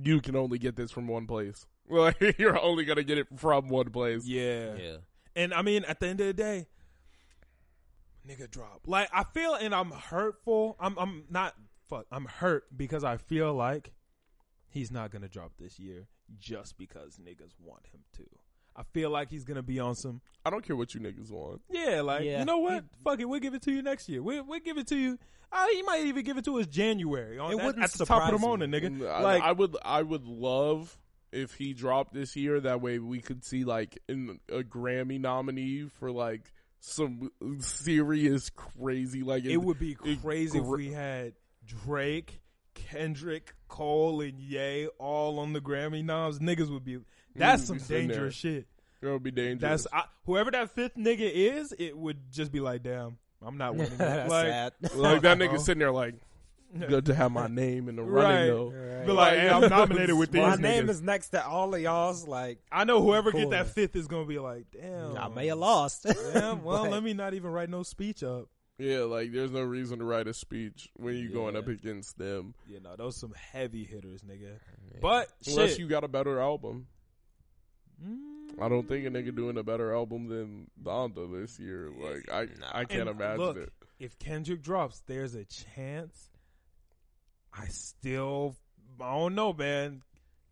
you 0.03 0.21
can 0.21 0.35
only 0.35 0.59
get 0.59 0.75
this 0.75 0.91
from 0.91 1.07
one 1.07 1.27
place. 1.27 1.65
Like 1.91 2.37
you're 2.37 2.59
only 2.61 2.85
gonna 2.85 3.01
get 3.01 3.17
it 3.17 3.25
from 3.35 3.67
one 3.67 3.89
place. 3.89 4.23
Yeah. 4.23 4.75
Yeah. 4.75 4.97
And 5.35 5.51
I 5.55 5.63
mean, 5.63 5.83
at 5.85 5.99
the 5.99 6.05
end 6.05 6.21
of 6.21 6.27
the 6.27 6.33
day, 6.33 6.67
nigga 8.27 8.47
drop. 8.47 8.81
Like 8.85 9.09
I 9.11 9.23
feel, 9.23 9.55
and 9.55 9.73
I'm 9.73 9.89
hurtful. 9.89 10.77
I'm 10.79 10.95
I'm 10.99 11.23
not 11.31 11.55
fuck. 11.89 12.05
I'm 12.11 12.25
hurt 12.25 12.65
because 12.77 13.03
I 13.03 13.17
feel 13.17 13.55
like 13.55 13.91
he's 14.67 14.91
not 14.91 15.09
gonna 15.09 15.27
drop 15.27 15.53
this 15.57 15.79
year 15.79 16.05
just 16.37 16.77
because 16.77 17.17
niggas 17.17 17.55
want 17.59 17.87
him 17.87 18.01
to. 18.17 18.25
I 18.79 18.83
feel 18.93 19.09
like 19.09 19.29
he's 19.29 19.43
gonna 19.43 19.61
be 19.61 19.79
on 19.79 19.93
some. 19.95 20.21
I 20.45 20.49
don't 20.49 20.63
care 20.65 20.75
what 20.77 20.93
you 20.95 21.01
niggas 21.01 21.29
want. 21.31 21.61
Yeah, 21.69 21.99
like 22.01 22.23
Yeah. 22.23 22.39
you 22.39 22.45
know 22.45 22.59
what? 22.59 22.85
Fuck 23.03 23.19
it, 23.19 23.25
we'll 23.25 23.41
give 23.41 23.53
it 23.53 23.61
to 23.63 23.71
you 23.73 23.81
next 23.81 24.07
year. 24.07 24.23
We 24.23 24.39
we'll 24.39 24.61
give 24.61 24.77
it 24.77 24.87
to 24.87 24.95
you. 24.97 25.19
Uh, 25.51 25.65
he 25.73 25.81
might 25.81 26.05
even 26.05 26.23
give 26.23 26.37
it 26.37 26.45
to 26.45 26.59
us 26.59 26.67
January 26.67 27.37
on 27.39 27.51
It 27.51 27.57
that- 27.57 27.65
wouldn't 27.65 27.83
at 27.83 27.91
the 27.91 28.05
top 28.05 28.23
of 28.23 28.31
the 28.31 28.37
surprise 28.37 28.41
morning, 28.41 28.69
me. 28.71 28.79
nigga. 28.79 29.09
I, 29.11 29.21
Like 29.21 29.43
I 29.43 29.51
would, 29.51 29.75
I 29.83 30.01
would 30.01 30.23
love 30.25 30.97
if 31.31 31.55
he 31.55 31.73
dropped 31.73 32.13
this 32.13 32.35
year. 32.35 32.59
That 32.61 32.79
way, 32.81 32.99
we 32.99 33.19
could 33.19 33.43
see 33.43 33.65
like 33.65 33.97
in 34.07 34.39
a 34.47 34.59
Grammy 34.63 35.19
nominee 35.19 35.89
for 35.99 36.11
like 36.11 36.51
some 36.79 37.31
serious 37.59 38.49
crazy 38.51 39.23
like 39.23 39.43
it 39.43 39.57
would 39.57 39.79
be 39.79 39.97
it 40.05 40.21
crazy 40.21 40.57
if 40.59 40.65
we 40.65 40.91
had 40.91 41.33
Drake, 41.65 42.39
Kendrick, 42.89 43.53
Cole, 43.67 44.21
and 44.21 44.39
Ye 44.39 44.87
all 44.97 45.39
on 45.39 45.53
the 45.53 45.61
Grammy 45.61 46.03
noms. 46.03 46.39
Niggas 46.39 46.71
would 46.71 46.83
be. 46.85 46.99
That's 47.35 47.65
some 47.65 47.77
be 47.77 47.83
sitting 47.83 48.07
dangerous 48.09 48.35
shit. 48.35 48.67
It 49.01 49.07
would 49.07 49.23
be 49.23 49.31
dangerous. 49.31 49.83
That's 49.83 49.87
I, 49.93 50.03
whoever 50.25 50.51
that 50.51 50.71
fifth 50.71 50.95
nigga 50.95 51.29
is. 51.31 51.73
It 51.77 51.97
would 51.97 52.31
just 52.31 52.51
be 52.51 52.59
like, 52.59 52.83
damn, 52.83 53.17
I'm 53.45 53.57
not 53.57 53.75
winning. 53.75 53.93
That's 53.97 54.29
like, 54.29 54.47
sad. 54.47 54.73
like 54.95 55.21
that 55.21 55.37
nigga 55.37 55.59
sitting 55.61 55.79
there 55.79 55.91
like, 55.91 56.15
good 56.87 57.05
to 57.05 57.15
have 57.15 57.31
my 57.31 57.47
name 57.47 57.87
in 57.89 57.95
the 57.95 58.03
Right. 58.03 58.23
running 58.23 58.47
though. 58.47 58.71
Right. 58.71 59.05
Be 59.07 59.11
like, 59.13 59.37
hey, 59.37 59.49
I'm 59.49 59.69
nominated 59.69 60.17
with 60.17 60.31
these 60.31 60.41
My 60.41 60.55
niggas. 60.55 60.59
name 60.59 60.89
is 60.89 61.01
next 61.01 61.29
to 61.29 61.45
all 61.45 61.73
of 61.73 61.79
y'all's. 61.81 62.27
Like, 62.27 62.59
I 62.71 62.83
know 62.83 63.01
whoever 63.01 63.31
Cool. 63.31 63.41
get 63.41 63.49
that 63.51 63.67
fifth 63.69 63.95
is 63.95 64.07
gonna 64.07 64.25
be 64.25 64.39
like, 64.39 64.65
damn. 64.71 65.17
I 65.17 65.29
may 65.29 65.47
have 65.47 65.57
lost. 65.59 66.03
Damn, 66.33 66.63
well, 66.63 66.83
But- 66.83 66.91
let 66.91 67.03
me 67.03 67.13
not 67.13 67.33
even 67.33 67.51
write 67.51 67.69
no 67.69 67.83
speech 67.83 68.21
up. 68.23 68.49
Yeah, 68.79 68.99
like 69.01 69.31
there's 69.33 69.51
no 69.51 69.61
reason 69.61 69.99
to 69.99 70.05
write 70.05 70.27
a 70.27 70.33
speech 70.33 70.89
when 70.95 71.15
you're 71.15 71.31
going 71.33 71.55
up 71.57 71.67
against 71.67 72.17
them 72.17 72.53
You 72.65 72.79
know, 72.79 72.95
those 72.95 73.17
some 73.17 73.33
heavy 73.33 73.83
hitters, 73.83 74.21
nigga. 74.23 74.57
But 75.01 75.27
unless 75.47 75.71
shit. 75.71 75.79
you 75.79 75.87
got 75.87 76.03
a 76.05 76.07
better 76.07 76.39
album. 76.39 76.87
Mm. 78.03 78.61
I 78.61 78.69
don't 78.69 78.87
think 78.87 79.05
a 79.05 79.09
nigga 79.09 79.35
doing 79.35 79.57
a 79.57 79.63
better 79.63 79.93
album 79.93 80.27
than 80.27 80.71
Donda 80.81 81.41
this 81.41 81.59
year. 81.59 81.91
Like 81.91 82.31
I, 82.31 82.45
Nah. 82.59 82.71
I 82.73 82.85
can't 82.85 83.01
And 83.01 83.09
imagine 83.09 83.39
look, 83.45 83.57
it. 83.57 83.73
if 83.99 84.17
Kendrick 84.17 84.61
drops, 84.61 85.01
there's 85.05 85.35
a 85.35 85.45
chance. 85.45 86.29
I 87.53 87.67
still, 87.67 88.55
I 89.01 89.11
don't 89.11 89.35
know, 89.35 89.53
man. 89.53 90.03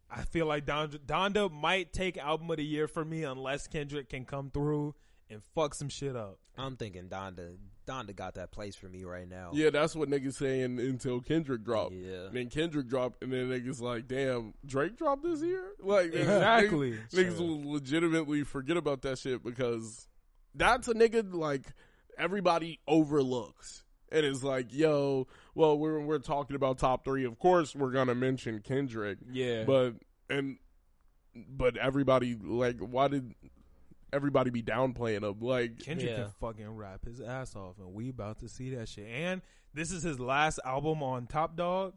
I 0.09 0.23
feel 0.23 0.45
like 0.45 0.65
Donda, 0.65 0.97
Donda 0.99 1.51
might 1.51 1.91
take 1.93 2.17
album 2.17 2.49
of 2.51 2.57
the 2.57 2.65
year 2.65 2.87
for 2.87 3.03
me 3.03 3.23
unless 3.23 3.67
Kendrick 3.67 4.09
can 4.09 4.25
come 4.25 4.51
through 4.51 4.95
and 5.29 5.41
fuck 5.55 5.73
some 5.73 5.89
shit 5.89 6.15
up. 6.15 6.39
I'm 6.57 6.75
thinking 6.77 7.09
Donda. 7.09 7.55
Donda 7.87 8.15
got 8.15 8.35
that 8.35 8.51
place 8.51 8.75
for 8.75 8.87
me 8.87 9.03
right 9.05 9.27
now. 9.27 9.51
Yeah, 9.53 9.69
that's 9.69 9.95
what 9.95 10.09
niggas 10.09 10.33
saying 10.33 10.79
until 10.79 11.21
Kendrick 11.21 11.63
dropped. 11.63 11.93
Yeah. 11.93 12.27
And 12.27 12.35
then 12.35 12.49
Kendrick 12.49 12.87
dropped, 12.87 13.23
and 13.23 13.31
then 13.31 13.49
niggas 13.49 13.81
like, 13.81 14.07
damn, 14.07 14.53
Drake 14.65 14.97
dropped 14.97 15.23
this 15.23 15.41
year? 15.41 15.63
Like, 15.81 16.07
Exactly. 16.13 16.91
Niggas, 16.91 17.13
niggas 17.13 17.39
will 17.39 17.71
legitimately 17.71 18.43
forget 18.43 18.77
about 18.77 19.01
that 19.03 19.17
shit 19.17 19.43
because 19.43 20.07
that's 20.53 20.87
a 20.87 20.93
nigga, 20.93 21.33
like, 21.33 21.63
everybody 22.17 22.79
overlooks. 22.87 23.83
And 24.11 24.25
it's 24.25 24.43
like, 24.43 24.67
yo, 24.73 25.27
well, 25.53 25.77
we're 25.77 25.99
we're 25.99 26.19
talking 26.19 26.55
about 26.55 26.77
top 26.77 27.03
three. 27.03 27.25
Of 27.25 27.39
course, 27.39 27.75
we're 27.75 27.91
gonna 27.91 28.15
mention 28.15 28.61
Kendrick, 28.61 29.17
Yeah, 29.29 29.65
but 29.65 29.95
and 30.29 30.59
but 31.35 31.75
everybody 31.75 32.35
like, 32.35 32.77
why 32.79 33.09
did 33.09 33.35
everybody 34.13 34.49
be 34.49 34.63
downplaying 34.63 35.23
him? 35.23 35.39
Like, 35.39 35.79
Kendrick 35.79 36.09
Yeah. 36.11 36.23
can 36.23 36.31
fucking 36.39 36.69
rap 36.69 37.05
his 37.05 37.21
ass 37.21 37.55
off, 37.55 37.77
and 37.79 37.93
we 37.93 38.09
about 38.09 38.39
to 38.39 38.49
see 38.49 38.73
that 38.75 38.87
shit. 38.89 39.07
And 39.07 39.41
this 39.73 39.91
is 39.91 40.03
his 40.03 40.19
last 40.19 40.59
album 40.65 41.03
on 41.03 41.27
Top 41.27 41.55
Dawg. 41.55 41.93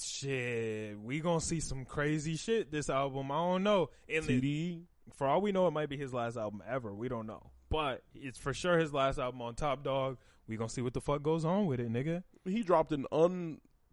Shit, 0.00 0.98
we 1.00 1.18
gonna 1.20 1.40
see 1.40 1.58
some 1.58 1.84
crazy 1.84 2.36
shit 2.36 2.70
this 2.70 2.88
album. 2.88 3.32
I 3.32 3.36
don't 3.36 3.64
know. 3.64 3.90
And 4.08 4.24
the- 4.24 4.40
TD, 4.40 4.84
for 5.14 5.26
all 5.26 5.40
we 5.40 5.50
know, 5.50 5.66
it 5.66 5.72
might 5.72 5.88
be 5.88 5.96
his 5.96 6.14
last 6.14 6.36
album 6.36 6.62
ever. 6.68 6.94
We 6.94 7.08
don't 7.08 7.26
know, 7.26 7.50
but 7.68 8.04
it's 8.14 8.38
for 8.38 8.54
sure 8.54 8.78
his 8.78 8.92
last 8.92 9.18
album 9.18 9.42
on 9.42 9.56
Top 9.56 9.82
Dawg. 9.82 10.18
We 10.46 10.56
gonna 10.56 10.68
see 10.68 10.82
what 10.82 10.94
the 10.94 11.00
fuck 11.00 11.22
goes 11.22 11.44
on 11.44 11.66
with 11.66 11.80
it, 11.80 11.90
nigga. 11.92 12.22
he 12.44 12.62
dropped 12.62 12.92
an 12.92 13.04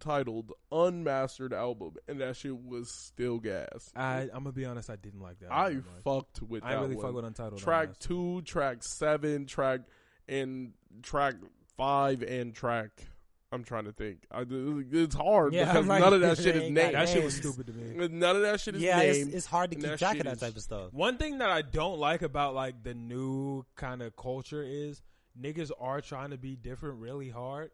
untitled, 0.06 0.52
unmastered 0.72 1.54
album, 1.54 1.96
and 2.08 2.20
that 2.22 2.36
shit 2.38 2.56
was 2.64 2.92
still 2.92 3.40
gas. 3.40 3.92
I 3.96 4.22
I'm 4.34 4.44
gonna 4.44 4.52
be 4.52 4.66
honest, 4.66 4.90
I 4.90 4.96
didn't 4.96 5.22
like 5.22 5.40
that. 5.40 5.52
I 5.52 5.66
album 5.66 5.86
fucked 6.04 6.42
with 6.42 6.64
I 6.64 6.72
that 6.74 6.82
really 6.82 6.96
one. 6.96 7.06
fuck 7.06 7.16
with 7.16 7.26
Untitled. 7.26 7.62
track 7.62 7.84
Unmastered. 7.90 8.08
two, 8.08 8.42
track 8.44 8.78
seven, 8.84 9.46
track 9.46 9.82
and 10.28 10.74
track 11.02 11.36
five, 11.78 12.22
and 12.22 12.54
track. 12.54 12.90
I'm 13.52 13.64
trying 13.64 13.86
to 13.86 13.94
think. 13.94 14.26
I, 14.32 14.44
it's 14.50 15.16
hard 15.16 15.54
Yeah, 15.54 15.66
because 15.72 15.86
like, 15.88 16.02
none 16.02 16.14
of 16.14 16.22
that 16.22 16.38
shit 16.42 16.56
is 16.58 16.64
ain't 16.64 16.74
named. 16.74 16.96
That 16.96 17.08
shit 17.08 17.24
was 17.24 17.36
stupid 17.36 17.68
to 17.68 17.74
me. 17.74 18.08
None 18.12 18.36
of 18.36 18.42
that 18.42 18.60
shit 18.60 18.76
is 18.76 18.82
yeah, 18.82 19.00
it's, 19.00 19.20
named. 19.20 19.34
it's 19.34 19.46
hard 19.46 19.72
to 19.72 19.76
and 19.78 19.84
keep 19.84 19.92
that 19.92 20.00
track 20.00 20.18
shit 20.18 20.26
of 20.26 20.26
that 20.26 20.34
is- 20.34 20.40
type 20.42 20.58
of 20.58 20.62
stuff. 20.62 20.92
One 20.94 21.18
thing 21.18 21.38
that 21.38 21.50
I 21.50 21.62
don't 21.62 21.98
like 22.00 22.22
about 22.22 22.54
like 22.54 22.84
the 22.84 22.94
new 22.94 23.64
kind 23.76 24.02
of 24.02 24.16
culture 24.18 24.62
is 24.64 25.02
niggas 25.40 25.72
are 25.80 26.02
trying 26.02 26.32
to 26.32 26.38
be 26.38 26.56
different 26.58 27.00
really 27.00 27.30
hard. 27.30 27.72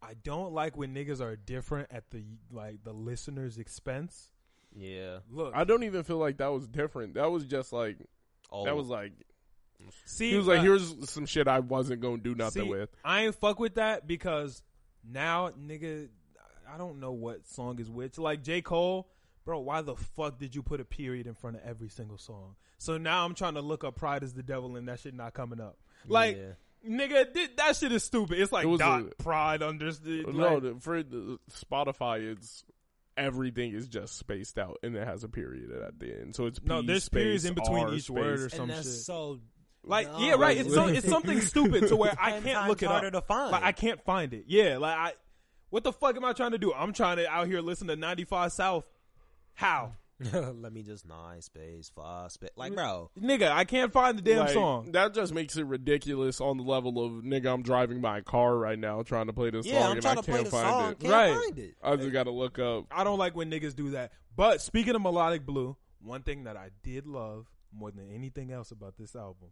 I 0.00 0.14
don't 0.14 0.52
like 0.52 0.76
when 0.76 0.94
niggas 0.94 1.20
are 1.20 1.36
different 1.36 1.88
at 1.90 2.10
the 2.10 2.24
like 2.52 2.84
the 2.84 2.92
listener's 2.92 3.58
expense. 3.58 4.30
Yeah. 4.74 5.18
Look, 5.30 5.52
I 5.54 5.64
don't 5.64 5.82
even 5.82 6.04
feel 6.04 6.18
like 6.18 6.38
that 6.38 6.52
was 6.52 6.66
different. 6.68 7.14
That 7.14 7.30
was 7.30 7.44
just 7.44 7.72
like 7.72 7.98
Oh, 8.50 8.64
that 8.64 8.76
was 8.76 8.88
like 8.88 9.12
see, 10.04 10.30
he 10.30 10.36
was 10.36 10.46
like, 10.46 10.60
uh, 10.60 10.62
"Here's 10.62 11.10
some 11.10 11.26
shit 11.26 11.48
I 11.48 11.60
wasn't 11.60 12.00
gonna 12.00 12.18
do 12.18 12.34
nothing 12.34 12.64
see, 12.64 12.68
with." 12.68 12.90
I 13.04 13.26
ain't 13.26 13.34
fuck 13.34 13.58
with 13.58 13.74
that 13.74 14.06
because 14.06 14.62
now 15.04 15.50
nigga, 15.50 16.08
I 16.72 16.78
don't 16.78 17.00
know 17.00 17.12
what 17.12 17.46
song 17.46 17.78
is 17.78 17.90
which. 17.90 18.18
Like 18.18 18.42
J 18.42 18.62
Cole, 18.62 19.08
bro, 19.44 19.60
why 19.60 19.82
the 19.82 19.96
fuck 19.96 20.38
did 20.38 20.54
you 20.54 20.62
put 20.62 20.80
a 20.80 20.84
period 20.84 21.26
in 21.26 21.34
front 21.34 21.56
of 21.56 21.62
every 21.62 21.88
single 21.88 22.18
song? 22.18 22.56
So 22.78 22.96
now 22.96 23.24
I'm 23.24 23.34
trying 23.34 23.54
to 23.54 23.60
look 23.60 23.84
up 23.84 23.96
"Pride 23.96 24.22
is 24.22 24.32
the 24.32 24.42
Devil" 24.42 24.76
and 24.76 24.88
that 24.88 25.00
shit 25.00 25.14
not 25.14 25.34
coming 25.34 25.60
up. 25.60 25.78
Like. 26.06 26.36
yeah. 26.36 26.52
Nigga, 26.88 27.32
th- 27.34 27.56
that 27.56 27.76
shit 27.76 27.92
is 27.92 28.02
stupid. 28.04 28.38
It's 28.40 28.50
like 28.52 28.66
It 28.66 28.78
dot 28.78 29.02
a- 29.02 29.22
pride 29.22 29.62
understood. 29.62 30.26
no, 30.34 30.54
like- 30.54 30.62
the- 30.62 30.76
for 30.80 31.02
the 31.02 31.38
Spotify, 31.50 32.32
it's 32.32 32.64
everything 33.16 33.72
is 33.74 33.88
just 33.88 34.16
spaced 34.16 34.58
out 34.58 34.78
and 34.82 34.94
it 34.96 35.06
has 35.06 35.24
a 35.24 35.28
period 35.28 35.70
at 35.72 35.98
the 35.98 36.06
end. 36.20 36.34
So 36.36 36.46
it's 36.46 36.62
no, 36.62 36.80
P 36.80 36.86
there's 36.86 37.08
periods 37.08 37.44
in 37.44 37.54
between 37.54 37.84
R 37.86 37.94
each 37.94 38.08
word 38.08 38.40
or 38.40 38.48
some 38.48 38.62
and 38.62 38.70
that's 38.70 38.84
shit. 38.84 39.00
so 39.04 39.40
like, 39.82 40.06
dumb. 40.06 40.22
yeah, 40.22 40.34
right. 40.34 40.56
It's 40.56 40.72
so, 40.72 40.86
it's 40.86 41.08
something 41.08 41.40
stupid 41.40 41.88
to 41.88 41.96
where 41.96 42.14
I 42.20 42.32
can't 42.32 42.44
times 42.44 42.68
look 42.68 42.82
it 42.82 42.86
harder 42.88 43.08
up. 43.08 43.12
to 43.14 43.20
find. 43.22 43.50
Like 43.50 43.62
I 43.64 43.72
can't 43.72 44.00
find 44.04 44.32
it. 44.34 44.44
Yeah, 44.46 44.78
like 44.78 44.96
I. 44.96 45.12
What 45.70 45.84
the 45.84 45.92
fuck 45.92 46.16
am 46.16 46.24
I 46.24 46.32
trying 46.32 46.52
to 46.52 46.58
do? 46.58 46.72
I'm 46.72 46.92
trying 46.94 47.18
to 47.18 47.28
out 47.28 47.46
here 47.46 47.60
listen 47.60 47.88
to 47.88 47.96
95 47.96 48.52
South. 48.52 48.88
How, 49.54 49.92
Let 50.32 50.72
me 50.72 50.82
just 50.82 51.06
nine 51.06 51.40
space 51.42 51.90
five 51.94 52.32
space. 52.32 52.50
Like, 52.56 52.74
bro, 52.74 53.10
nigga? 53.20 53.50
I 53.52 53.64
can't 53.64 53.92
find 53.92 54.18
the 54.18 54.22
damn 54.22 54.40
Like, 54.40 54.50
song. 54.50 54.90
That 54.92 55.14
just 55.14 55.32
makes 55.32 55.56
it 55.56 55.64
ridiculous 55.64 56.40
on 56.40 56.56
the 56.56 56.64
level 56.64 57.04
of 57.04 57.22
nigga. 57.24 57.52
I'm 57.52 57.62
driving 57.62 58.00
my 58.00 58.20
car 58.22 58.56
right 58.56 58.78
now 58.78 59.02
trying 59.02 59.26
to 59.28 59.32
play 59.32 59.50
this 59.50 59.64
yeah, 59.66 59.80
song 59.80 59.84
I'm 59.84 59.92
and 59.92 60.02
trying 60.02 60.18
I 60.18 60.20
to 60.20 60.24
play 60.24 60.34
can't 60.34 60.44
the 60.46 60.50
find 60.50 60.68
song, 60.68 60.90
it. 60.92 61.00
can't 61.00 61.12
Right. 61.12 61.34
find 61.34 61.58
it. 61.60 61.74
I 61.82 61.96
just 61.96 62.12
gotta 62.12 62.30
look 62.32 62.58
up. 62.58 62.86
I 62.90 63.04
don't 63.04 63.18
like 63.18 63.36
when 63.36 63.50
niggas 63.50 63.76
do 63.76 63.90
that. 63.90 64.10
But 64.34 64.60
speaking 64.60 64.94
of 64.96 65.02
melodic 65.02 65.46
blue, 65.46 65.76
one 66.00 66.22
thing 66.22 66.44
that 66.44 66.56
I 66.56 66.70
did 66.82 67.06
love 67.06 67.46
more 67.72 67.90
than 67.92 68.10
anything 68.10 68.50
else 68.50 68.70
about 68.72 68.96
this 68.96 69.14
album, 69.14 69.50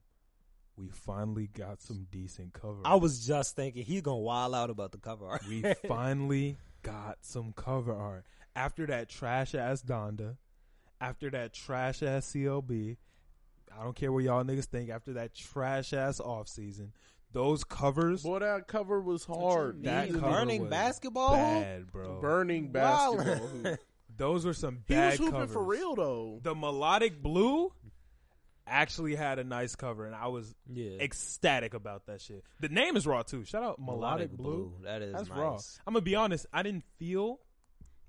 we 0.77 0.89
finally 0.89 1.47
got 1.47 1.81
some 1.81 2.07
decent 2.11 2.53
cover. 2.55 2.81
I 2.85 2.97
was 2.97 3.25
just 3.25 3.55
thinking 3.55 3.85
he's 3.85 4.03
gonna 4.03 4.19
wild 4.19 4.55
out 4.55 4.71
about 4.71 4.91
the 4.91 4.99
cover 4.99 5.27
art. 5.29 5.43
we 5.49 5.62
finally 5.89 6.57
got 6.83 7.19
some 7.23 7.53
cover 7.53 7.95
art 7.95 8.25
after 8.57 8.87
that 8.87 9.09
trash 9.09 9.55
ass 9.55 9.83
Donda, 9.83 10.37
after 11.01 11.31
that 11.31 11.53
trash 11.53 12.03
ass 12.03 12.27
CLB. 12.33 12.97
I 13.79 13.83
don't 13.83 13.97
care 13.97 14.11
what 14.13 14.25
y'all 14.25 14.45
niggas 14.45 14.65
think. 14.67 14.91
After 14.91 15.15
that 15.15 15.35
trash 15.35 15.93
ass 15.93 16.19
off 16.21 16.49
season, 16.49 16.93
those 17.33 17.65
covers 17.65 18.23
Boy, 18.23 18.39
that 18.39 18.67
cover 18.69 19.01
was 19.01 19.25
hard. 19.25 19.83
That 19.85 20.11
Mean 20.11 20.21
cover 20.21 20.33
burning 20.33 20.61
was 20.63 20.71
basketball. 20.71 21.33
bad, 21.33 21.93
bro. 21.93 22.21
Burning 22.21 22.69
basketball. 22.73 23.37
hoop. 23.49 23.79
Those 24.17 24.47
were 24.47 24.55
some 24.55 24.77
bad. 24.77 24.85
he 24.89 24.95
bad 24.95 25.11
was 25.11 25.19
hooping 25.19 25.33
covers. 25.41 25.53
for 25.53 25.63
real 25.63 25.95
though. 25.95 26.41
The 26.43 26.55
melodic 26.55 27.21
blue 27.23 27.71
actually 28.67 29.15
had 29.15 29.39
a 29.39 29.45
nice 29.45 29.77
cover, 29.77 30.07
and 30.07 30.15
I 30.15 30.29
was 30.29 30.55
Yeah, 30.73 30.93
ecstatic 31.01 31.75
about 31.75 32.07
that 32.07 32.23
shit. 32.23 32.43
The 32.61 32.71
name 32.71 32.97
is 32.97 33.07
raw 33.07 33.23
too. 33.23 33.45
Shout 33.45 33.63
out 33.63 33.79
melodic, 33.79 34.33
blue. 34.33 34.73
That 34.85 35.03
is 35.03 35.13
That's 35.13 35.29
nice. 35.29 35.39
raw. 35.39 35.59
I'm 35.87 35.93
gonna 35.93 36.01
be 36.01 36.15
honest. 36.15 36.47
I 36.53 36.63
didn't 36.63 36.85
feel 36.99 37.41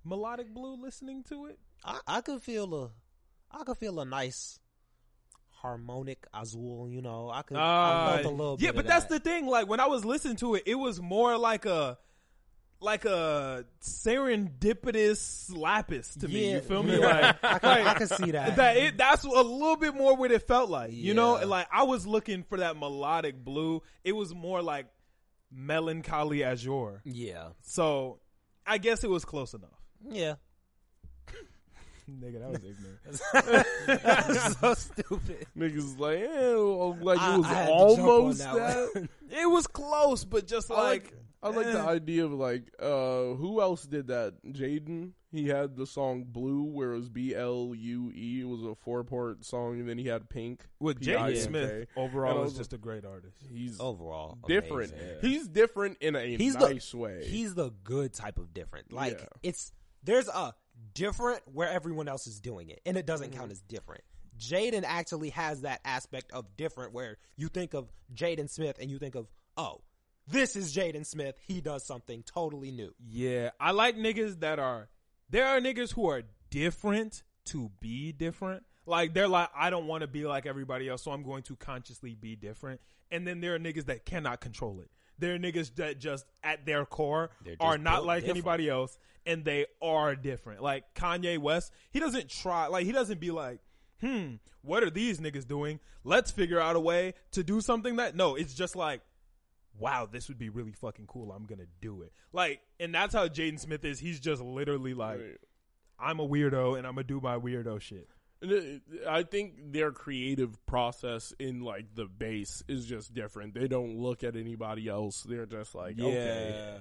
melodic 0.06 0.54
blue 0.54 0.82
listening 0.82 1.24
to 1.30 1.48
it. 1.48 1.60
I, 1.86 2.00
I 2.08 2.22
could 2.22 2.42
feel 2.42 2.74
a, 2.76 2.90
I 3.52 3.64
could 3.64 3.78
feel 3.78 4.00
a 4.00 4.06
nice 4.06 4.60
harmonic 5.50 6.26
azul. 6.34 6.88
You 6.90 7.02
know, 7.02 7.30
I 7.34 7.42
could. 7.42 7.58
I 7.58 8.22
felt 8.22 8.26
a 8.26 8.30
little 8.36 8.58
bit. 8.58 8.64
Uh, 8.64 8.68
yeah, 8.68 8.72
but 8.76 8.88
that's 8.88 9.06
that. 9.06 9.24
the 9.24 9.30
thing. 9.30 9.48
Like 9.48 9.68
when 9.68 9.80
I 9.80 9.88
was 9.88 10.06
listening 10.06 10.38
to 10.38 10.56
it, 10.56 10.64
it 10.66 10.76
was 10.76 11.02
more 11.02 11.38
like 11.38 11.66
a 11.66 11.98
like 12.80 13.06
a 13.06 13.66
serendipitous 13.82 15.56
lapis 15.56 16.14
to 16.16 16.28
me. 16.28 16.48
Yeah. 16.50 16.56
You 16.56 16.62
feel 16.62 16.84
me? 16.84 16.98
Like 16.98 17.36
I 17.44 17.60
can, 17.60 17.88
I 17.88 17.94
can 17.96 18.08
see 18.08 18.32
that. 18.32 18.56
that 18.58 18.78
it, 18.78 18.98
that's 18.98 19.24
a 19.24 19.30
little 19.30 19.78
bit 19.78 19.96
more 19.96 20.16
what 20.16 20.32
it 20.32 20.48
felt 20.48 20.70
like. 20.70 20.92
You 20.94 21.14
know, 21.14 21.36
like 21.46 21.68
I 21.72 21.84
was 21.84 22.06
looking 22.06 22.44
for 22.44 22.58
that 22.60 22.78
melodic 22.78 23.44
blue. 23.44 23.82
It 24.04 24.12
was 24.14 24.34
more 24.34 24.62
like 24.62 24.88
melancholy 25.52 26.44
azure. 26.44 27.02
yeah, 27.06 27.50
So 27.62 28.20
I 28.66 28.78
guess 28.78 29.04
it 29.04 29.10
was 29.10 29.26
close 29.26 29.54
enough. 29.54 29.80
yeah. 30.10 30.36
Nigga, 32.22 32.40
that 32.40 32.50
was 32.50 32.62
ignorant. 32.64 33.66
That's 33.88 34.60
so 34.60 34.74
stupid. 34.74 35.46
niggas 35.58 36.00
like, 36.00 36.24
well, 36.30 36.98
like 37.02 37.20
I- 37.20 37.36
it 37.36 37.38
was 37.38 37.46
I 37.48 37.54
had 37.54 37.66
to 37.66 37.72
jump 37.72 38.00
on 38.00 38.10
almost 38.10 38.40
that 38.40 38.54
that. 38.94 39.10
it 39.42 39.50
was 39.50 39.68
close, 39.68 40.24
but 40.26 40.48
just 40.48 40.72
I 40.72 40.76
like, 40.76 41.04
like, 41.04 41.14
I 41.44 41.50
like 41.56 41.66
the 41.68 41.80
eh. 41.80 41.86
idea 41.88 42.26
of 42.26 42.32
like, 42.34 42.64
uh, 42.82 43.34
who 43.36 43.62
else 43.62 43.84
did 43.84 44.08
that? 44.08 44.36
Jaden. 44.46 45.12
He 45.30 45.50
had 45.50 45.76
the 45.76 45.86
song 45.86 46.24
"Blue," 46.26 46.64
where 46.64 46.94
it 46.94 46.98
was 47.00 47.10
B 47.10 47.36
L 47.36 47.74
U 47.76 48.12
E. 48.16 48.40
It 48.42 48.48
was 48.48 48.64
a 48.64 48.76
four 48.76 49.04
part 49.04 49.44
song, 49.44 49.78
and 49.78 49.88
then 49.88 49.98
he 49.98 50.08
had 50.08 50.30
"Pink." 50.30 50.66
with 50.80 51.02
P.I.N.K.. 51.02 51.34
Jaden 51.34 51.44
Smith 51.44 51.72
And 51.72 51.88
overall 51.98 52.38
I 52.40 52.42
is 52.44 52.52
was- 52.52 52.58
just 52.58 52.72
a 52.72 52.78
great 52.78 53.04
artist. 53.04 53.36
He's 53.54 53.78
Overall, 53.80 54.38
different. 54.48 54.94
amazing. 54.94 55.18
He's 55.22 55.48
different 55.50 55.98
in 56.00 56.16
a 56.16 56.38
He's 56.38 56.56
the- 56.56 56.70
nice 56.70 56.94
way. 56.94 57.26
He's 57.28 57.56
the 57.56 57.72
good 57.84 58.14
type 58.14 58.38
of 58.40 58.54
different. 58.54 58.94
Like 58.94 59.20
Yeah. 59.20 59.26
it's 59.44 59.74
there's 60.02 60.30
a 60.30 60.54
different 60.94 61.42
where 61.46 61.70
everyone 61.70 62.08
else 62.08 62.28
is 62.28 62.40
doing 62.40 62.70
it, 62.70 62.82
and 62.86 62.98
it 62.98 63.06
doesn't 63.06 63.30
Mm-hmm. 63.32 63.40
count 63.40 63.52
as 63.52 63.62
different. 63.62 64.04
Jaden 64.40 64.84
actually 64.86 65.30
has 65.32 65.62
that 65.62 65.82
aspect 65.84 66.32
of 66.32 66.46
different 66.58 66.94
where 66.94 67.18
you 67.38 67.48
think 67.48 67.74
of 67.74 67.92
Jaden 68.14 68.50
Smith 68.50 68.78
and 68.80 68.92
you 68.92 69.00
think 69.00 69.16
of 69.16 69.28
oh, 69.58 69.82
this 70.28 70.56
is 70.56 70.76
Jaden 70.76 71.06
Smith. 71.06 71.36
He 71.48 71.62
does 71.62 71.84
something 71.86 72.22
totally 72.24 72.70
new. 72.72 72.94
Yeah, 73.10 73.50
I 73.60 73.72
like 73.72 73.96
niggas 73.98 74.42
that 74.42 74.60
are. 74.60 74.90
There 75.30 75.48
are 75.48 75.60
niggas 75.60 75.94
who 75.94 76.10
are 76.10 76.24
different 76.52 77.24
to 77.46 77.72
be 77.80 78.12
different. 78.12 78.64
Like 78.86 79.14
they're 79.14 79.28
like, 79.28 79.50
I 79.56 79.70
don't 79.70 79.88
want 79.88 80.02
to 80.02 80.08
be 80.08 80.26
like 80.26 80.46
everybody 80.46 80.88
else, 80.88 81.04
so 81.04 81.12
I'm 81.12 81.24
going 81.24 81.44
to 81.44 81.56
consciously 81.56 82.14
be 82.14 82.36
different. 82.36 82.80
And 83.12 83.26
then 83.26 83.42
there 83.42 83.56
are 83.56 83.60
niggas 83.60 83.86
that 83.86 84.06
cannot 84.06 84.40
control 84.42 84.82
it. 84.82 84.90
There 85.20 85.36
are 85.36 85.40
niggas 85.40 85.76
that 85.76 86.00
just 86.00 86.26
at 86.44 86.66
their 86.66 86.86
core 86.86 87.30
They're 87.44 87.78
not 87.78 88.06
like 88.06 88.22
different. 88.22 88.38
anybody 88.38 88.70
else, 88.70 88.98
and 89.26 89.44
they 89.44 89.66
are 89.82 90.16
different. 90.16 90.62
Like 90.62 90.94
Kanye 90.96 91.38
West, 91.38 91.72
he 91.92 92.00
doesn't 92.00 92.30
try. 92.30 92.68
Like 92.68 92.86
he 92.86 92.92
doesn't 92.92 93.20
be 93.20 93.32
like, 93.32 93.60
hmm, 94.02 94.36
what 94.62 94.84
are 94.84 94.90
these 94.90 95.20
niggas 95.20 95.48
doing? 95.48 95.80
Let's 96.04 96.32
figure 96.32 96.60
out 96.60 96.76
a 96.76 96.80
way 96.80 97.14
to 97.32 97.44
do 97.44 97.62
something 97.62 97.96
that. 97.98 98.16
No, 98.16 98.36
it's 98.36 98.54
just 98.54 98.76
like 98.76 99.02
wow, 99.80 100.08
this 100.12 100.28
would 100.28 100.40
be 100.40 100.50
really 100.50 100.72
fucking 100.72 101.06
cool. 101.06 101.32
I'm 101.32 101.46
gonna 101.46 101.68
do 101.82 102.02
it. 102.02 102.12
Like, 102.34 102.62
and 102.80 102.94
that's 102.94 103.14
how 103.14 103.28
Jaden 103.28 103.60
Smith 103.60 103.86
is. 103.86 104.00
He's 104.00 104.20
just 104.20 104.42
literally 104.42 104.94
like, 104.96 105.20
Right. 105.20 105.38
I'm 106.00 106.20
a 106.20 106.28
weirdo 106.28 106.78
and 106.78 106.86
I'm 106.88 106.94
gonna 106.96 107.04
do 107.04 107.22
my 107.22 107.38
weirdo 107.38 107.80
shit. 107.82 108.08
I 109.10 109.24
think 109.24 109.72
their 109.72 109.92
creative 109.92 110.64
process 110.66 111.34
in 111.40 111.62
like 111.62 111.96
the 111.96 112.06
base 112.06 112.62
is 112.68 112.86
just 112.86 113.14
different. 113.14 113.54
They 113.54 113.68
don't 113.68 113.98
look 113.98 114.24
at 114.24 114.36
anybody 114.36 114.88
else. 114.88 115.24
They're 115.28 115.46
just 115.48 115.74
like, 115.74 116.00
okay, 116.00 116.78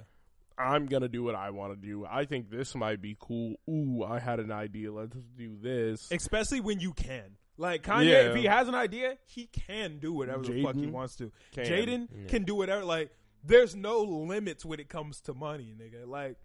I'm 0.59 0.87
gonna 0.87 1.09
do 1.09 1.23
what 1.23 1.35
I 1.35 1.51
want 1.51 1.73
to 1.81 1.87
do. 1.87 2.05
I 2.07 2.25
think 2.27 2.51
this 2.51 2.75
might 2.75 3.01
be 3.01 3.17
cool. 3.19 3.55
Ooh, 3.69 4.05
I 4.05 4.19
had 4.19 4.39
an 4.41 4.53
idea. 4.53 4.93
Let's 4.93 5.17
do 5.37 5.57
this. 5.61 6.09
Especially 6.11 6.61
when 6.61 6.81
you 6.81 6.93
can. 6.93 7.37
Like 7.59 7.83
Kanye, 7.83 8.05
Yeah. 8.11 8.31
if 8.31 8.37
he 8.37 8.45
has 8.45 8.69
an 8.69 8.75
idea, 8.75 9.17
he 9.25 9.47
can 9.47 9.99
do 9.99 10.13
whatever 10.13 10.43
the 10.43 10.63
fuck 10.63 10.75
he 10.77 10.87
wants 10.87 11.17
to. 11.17 11.33
Jaden 11.55 12.09
Yeah. 12.15 12.27
can 12.29 12.45
do 12.45 12.55
whatever. 12.55 12.85
Like, 12.85 13.11
there's 13.43 13.75
no 13.75 14.03
limits 14.03 14.63
when 14.63 14.79
it 14.79 14.91
comes 14.91 15.23
to 15.23 15.33
money, 15.33 15.75
nigga. 15.75 16.07
Like, 16.07 16.37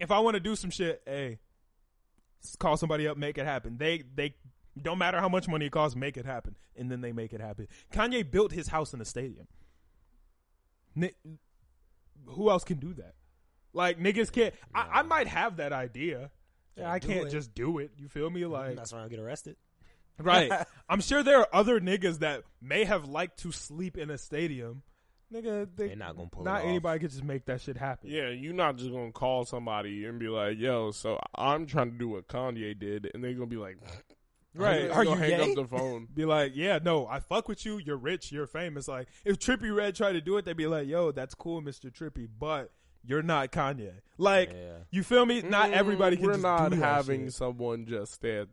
if 0.00 0.10
I 0.10 0.20
want 0.20 0.34
to 0.34 0.40
do 0.40 0.56
some 0.56 0.70
shit, 0.70 1.02
hey, 1.04 1.40
call 2.58 2.76
somebody 2.78 3.06
up, 3.06 3.16
make 3.18 3.36
it 3.38 3.44
happen. 3.44 3.76
They 3.76 4.02
they 4.14 4.34
don't 4.80 4.98
matter 4.98 5.20
how 5.20 5.28
much 5.28 5.48
money 5.48 5.66
it 5.66 5.72
costs, 5.72 5.96
make 5.96 6.16
it 6.16 6.26
happen, 6.26 6.56
and 6.76 6.90
then 6.90 7.00
they 7.00 7.12
make 7.12 7.32
it 7.32 7.40
happen. 7.40 7.68
Kanye 7.92 8.28
built 8.30 8.52
his 8.52 8.68
house 8.68 8.92
in 8.92 9.00
a 9.00 9.04
stadium. 9.04 9.46
Ni- 10.94 11.14
who 12.26 12.50
else 12.50 12.64
can 12.64 12.78
do 12.78 12.94
that? 12.94 13.14
Like 13.72 13.98
niggas 13.98 14.32
can't. 14.32 14.54
I, 14.74 15.00
I 15.00 15.02
might 15.02 15.26
have 15.28 15.58
that 15.58 15.72
idea. 15.72 16.30
Yeah, 16.76 16.90
I 16.90 16.98
can't 16.98 17.26
it. 17.28 17.30
just 17.30 17.54
do 17.54 17.78
it. 17.78 17.90
You 17.96 18.08
feel 18.08 18.28
me? 18.30 18.42
Mm-hmm. 18.42 18.52
Like 18.52 18.76
That's 18.76 18.92
why 18.92 19.02
I 19.04 19.08
get 19.08 19.18
arrested. 19.18 19.56
Right. 20.18 20.50
I'm 20.88 21.00
sure 21.00 21.22
there 21.22 21.40
are 21.40 21.48
other 21.52 21.80
niggas 21.80 22.20
that 22.20 22.42
may 22.60 22.84
have 22.84 23.06
liked 23.08 23.40
to 23.40 23.52
sleep 23.52 23.96
in 23.98 24.10
a 24.10 24.18
stadium. 24.18 24.82
Nigga, 25.32 25.68
they, 25.74 25.88
They're 25.88 25.96
not 25.96 26.16
gonna 26.16 26.28
pull 26.28 26.42
it 26.42 26.44
Not 26.44 26.60
off. 26.60 26.66
anybody 26.66 27.00
could 27.00 27.10
just 27.10 27.24
make 27.24 27.46
that 27.46 27.60
shit 27.60 27.76
happen. 27.76 28.08
Yeah, 28.08 28.28
you're 28.28 28.54
not 28.54 28.76
just 28.76 28.92
gonna 28.92 29.10
call 29.10 29.44
somebody 29.44 30.04
and 30.04 30.20
be 30.20 30.28
like, 30.28 30.56
"Yo, 30.56 30.92
so 30.92 31.18
I'm 31.34 31.66
trying 31.66 31.90
to 31.90 31.98
do 31.98 32.08
what 32.08 32.28
Kanye 32.28 32.78
did," 32.78 33.10
and 33.12 33.24
they're 33.24 33.34
gonna 33.34 33.46
be 33.46 33.56
like, 33.56 33.78
Right. 34.56 34.90
Are 34.90 35.04
They'll 35.04 35.14
you 35.14 35.18
hang 35.20 35.30
gay? 35.30 35.50
up 35.50 35.54
the 35.56 35.66
phone? 35.66 36.08
Be 36.14 36.24
like, 36.24 36.52
yeah, 36.54 36.78
no, 36.82 37.06
I 37.06 37.20
fuck 37.20 37.48
with 37.48 37.64
you. 37.66 37.78
You're 37.78 37.96
rich. 37.96 38.32
You're 38.32 38.46
famous. 38.46 38.88
Like, 38.88 39.08
if 39.24 39.38
Trippie 39.38 39.74
Redd 39.74 39.94
tried 39.94 40.12
to 40.12 40.20
do 40.20 40.36
it, 40.36 40.44
they'd 40.44 40.56
be 40.56 40.66
like, 40.66 40.86
yo, 40.88 41.12
that's 41.12 41.34
cool, 41.34 41.60
Mr. 41.62 41.90
Trippy, 41.92 42.28
but 42.38 42.70
you're 43.04 43.22
not 43.22 43.52
Kanye. 43.52 43.92
Like, 44.18 44.52
Yeah. 44.52 44.78
you 44.90 45.02
feel 45.02 45.24
me? 45.26 45.42
Not 45.42 45.70
Mm, 45.70 45.74
everybody 45.74 46.16
can 46.16 46.26
We're 46.26 46.32
just 46.32 46.42
not 46.42 46.70
do 46.70 46.76
that 46.76 46.84
having 46.84 47.24
shit. 47.26 47.34
someone 47.34 47.86
just 47.86 48.14
stand 48.14 48.48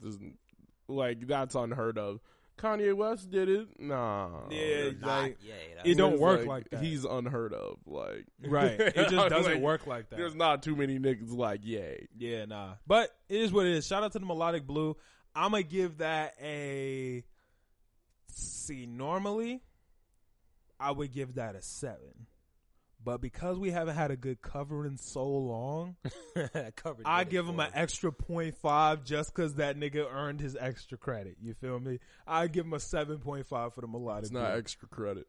like 0.88 1.26
that's 1.28 1.56
unheard 1.56 1.98
of. 1.98 2.20
Kanye 2.56 2.94
West 2.96 3.32
did 3.32 3.50
it. 3.50 3.68
Nah. 3.80 4.30
Yeah, 4.52 4.92
Not 5.02 5.22
like, 5.24 5.38
yay. 5.44 5.92
it 5.92 5.98
don't 5.98 6.14
It's 6.14 6.22
work 6.22 6.46
like 6.46 6.70
that. 6.70 6.84
He's 6.84 7.04
unheard 7.04 7.52
of. 7.52 7.80
Like 7.88 8.26
Right. 8.46 8.80
It 8.80 9.10
just 9.10 9.30
doesn't 9.30 9.54
Like, 9.54 9.62
work 9.62 9.88
like 9.88 10.10
that. 10.12 10.18
There's 10.18 10.36
not 10.36 10.62
too 10.62 10.76
many 10.76 11.00
niggas 11.00 11.32
like 11.36 11.62
yay. 11.64 12.08
Yeah, 12.16 12.46
nah. 12.46 12.76
But 12.86 13.10
it 13.28 13.42
is 13.42 13.52
what 13.52 13.66
it 13.66 13.72
is. 13.74 13.88
Shout 13.88 14.04
out 14.04 14.12
to 14.12 14.20
the 14.20 14.26
Melodic 14.28 14.68
Blue. 14.68 14.96
I'm 15.36 15.52
gonna 15.52 15.64
give 15.64 15.98
that 16.00 16.36
a 16.42 17.24
see. 18.28 18.86
Normally, 18.86 19.62
I 20.80 20.92
would 20.92 21.12
give 21.12 21.36
that 21.36 21.56
a 21.56 21.62
seven, 21.62 22.28
but 23.04 23.22
because 23.22 23.58
we 23.58 23.72
haven't 23.72 23.96
had 23.96 24.12
a 24.12 24.16
good 24.16 24.42
cover 24.42 24.86
in 24.86 24.98
so 24.98 25.26
long, 25.26 25.96
I 27.06 27.24
give 27.24 27.48
him 27.48 27.60
an 27.60 27.72
extra 27.74 28.12
point 28.12 28.56
five 28.58 29.04
just 29.04 29.34
because 29.34 29.56
that 29.56 29.78
nigga 29.78 30.06
earned 30.12 30.40
his 30.40 30.56
extra 30.56 30.98
credit. 30.98 31.38
You 31.42 31.54
feel 31.54 31.80
me? 31.80 32.00
I 32.28 32.48
give 32.48 32.66
him 32.66 32.74
a 32.74 32.80
seven 32.80 33.20
point 33.20 33.48
five 33.48 33.74
for 33.74 33.82
the 33.82 33.88
Melodic. 33.88 34.24
It's 34.24 34.32
not 34.32 34.52
Blue. 34.52 34.60
extra 34.60 34.88
credit. 34.88 35.28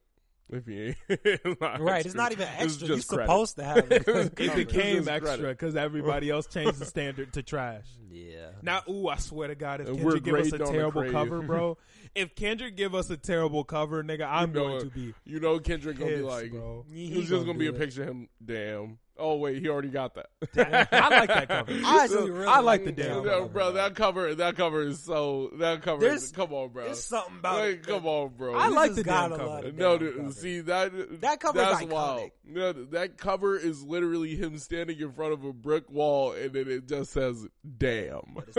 If 0.50 0.66
he 0.66 0.94
ain't 1.08 1.60
Right, 1.80 2.04
it's 2.04 2.14
not 2.14 2.32
even 2.32 2.46
It's 2.58 2.62
extra. 2.74 2.88
You're 2.88 2.96
just 2.98 3.08
credit. 3.08 3.24
supposed 3.24 3.56
to 3.56 3.64
have 3.64 3.90
it. 3.90 4.04
It 4.08 4.32
It 4.38 4.54
became 4.54 4.96
just 4.98 5.08
extra 5.08 5.48
because 5.48 5.74
everybody 5.74 6.28
else 6.30 6.46
changed 6.46 6.78
the 6.78 6.84
standard 6.84 7.32
to 7.32 7.42
trash. 7.42 7.86
yeah. 8.10 8.48
Now, 8.62 8.82
ooh, 8.88 9.08
I 9.08 9.16
swear 9.16 9.48
to 9.48 9.54
God, 9.54 9.80
if 9.80 9.88
And 9.88 9.98
Kendrick 9.98 10.22
give 10.24 10.34
us 10.34 10.46
a 10.48 10.50
great 10.50 10.60
on 10.60 10.66
the 10.66 10.72
terrible 10.72 11.00
crave. 11.02 11.12
cover, 11.12 11.42
bro, 11.42 11.78
if 12.14 12.34
Kendrick 12.34 12.76
give 12.76 12.94
us 12.94 13.08
a 13.10 13.16
terrible 13.16 13.64
cover, 13.64 14.04
nigga, 14.04 14.26
I'm 14.30 14.52
know 14.52 14.68
going 14.68 14.80
to 14.80 14.86
be 14.90 15.14
You 15.24 15.40
know 15.40 15.58
Kendrick 15.58 15.98
gonna 15.98 16.10
be 16.16 16.22
like, 16.22 16.50
bro. 16.50 16.84
He- 16.92 17.06
it's 17.06 17.14
he 17.14 17.20
just 17.26 17.46
gonna 17.46 17.58
be 17.58 17.66
do 17.70 17.74
a 17.74 17.78
picture 17.78 18.02
of 18.02 18.08
him. 18.10 18.28
Damn. 18.44 18.98
Oh 19.16 19.36
wait, 19.36 19.62
he 19.62 19.68
already 19.68 19.90
got 19.90 20.14
that. 20.16 20.26
I 20.92 21.08
like 21.08 21.28
that 21.28 21.48
cover. 21.48 21.72
I 21.84 22.02
actually 22.04 22.30
really 22.32 22.46
I 22.46 22.58
like 22.60 22.84
the 22.84 22.90
damn 22.90 23.08
that 23.18 23.24
No, 23.24 23.38
cover. 23.42 23.48
bro, 23.48 23.72
that 23.72 23.94
cover, 23.94 24.34
that 24.34 24.56
cover 24.56 24.82
is 24.82 25.04
so. 25.04 25.50
That 25.60 25.82
cover, 25.82 26.00
There's- 26.00 26.24
is, 26.24 26.32
come 26.32 26.52
on, 26.52 26.70
bro. 26.70 26.84
There's 26.86 27.04
something 27.04 27.36
about 27.38 27.58
Like, 27.60 27.74
it. 27.74 27.86
come 27.86 28.06
on, 28.06 28.30
bro. 28.36 28.54
I 28.56 28.68
like 28.68 28.94
the 28.94 29.04
damn 29.04 29.30
cover. 29.30 29.68
of 29.68 29.74
No, 29.76 29.98
dude, 29.98 30.16
cover. 30.16 30.32
see 30.32 30.60
that 30.62 31.20
That 31.20 31.38
cover 31.38 31.60
is 31.60 31.66
iconic. 31.66 31.90
wild. 31.90 32.30
No, 32.46 32.72
that 32.72 33.16
cover 33.16 33.56
is 33.56 33.84
literally 33.84 34.34
him 34.36 34.58
standing 34.58 34.98
in 34.98 35.12
front 35.12 35.32
of 35.32 35.44
a 35.44 35.52
brick 35.52 35.88
wall, 35.90 36.32
and 36.32 36.52
then 36.52 36.68
it 36.68 36.88
just 36.88 37.12
says 37.12 37.46
"damn." 37.78 38.20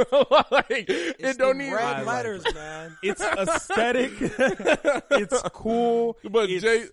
like 0.52 0.66
It's 0.88 1.20
it 1.22 1.38
don't 1.38 1.58
the 1.58 1.66
even. 1.66 1.78
I 1.80 1.98
red 1.98 1.98
like 1.98 2.06
letters, 2.06 2.44
man. 2.54 2.98
It's 3.04 3.22
aesthetic. 3.22 4.12
it's 5.12 5.42
cool. 5.54 6.18
But 6.24 6.50
It's- 6.50 6.62
J 6.62 6.86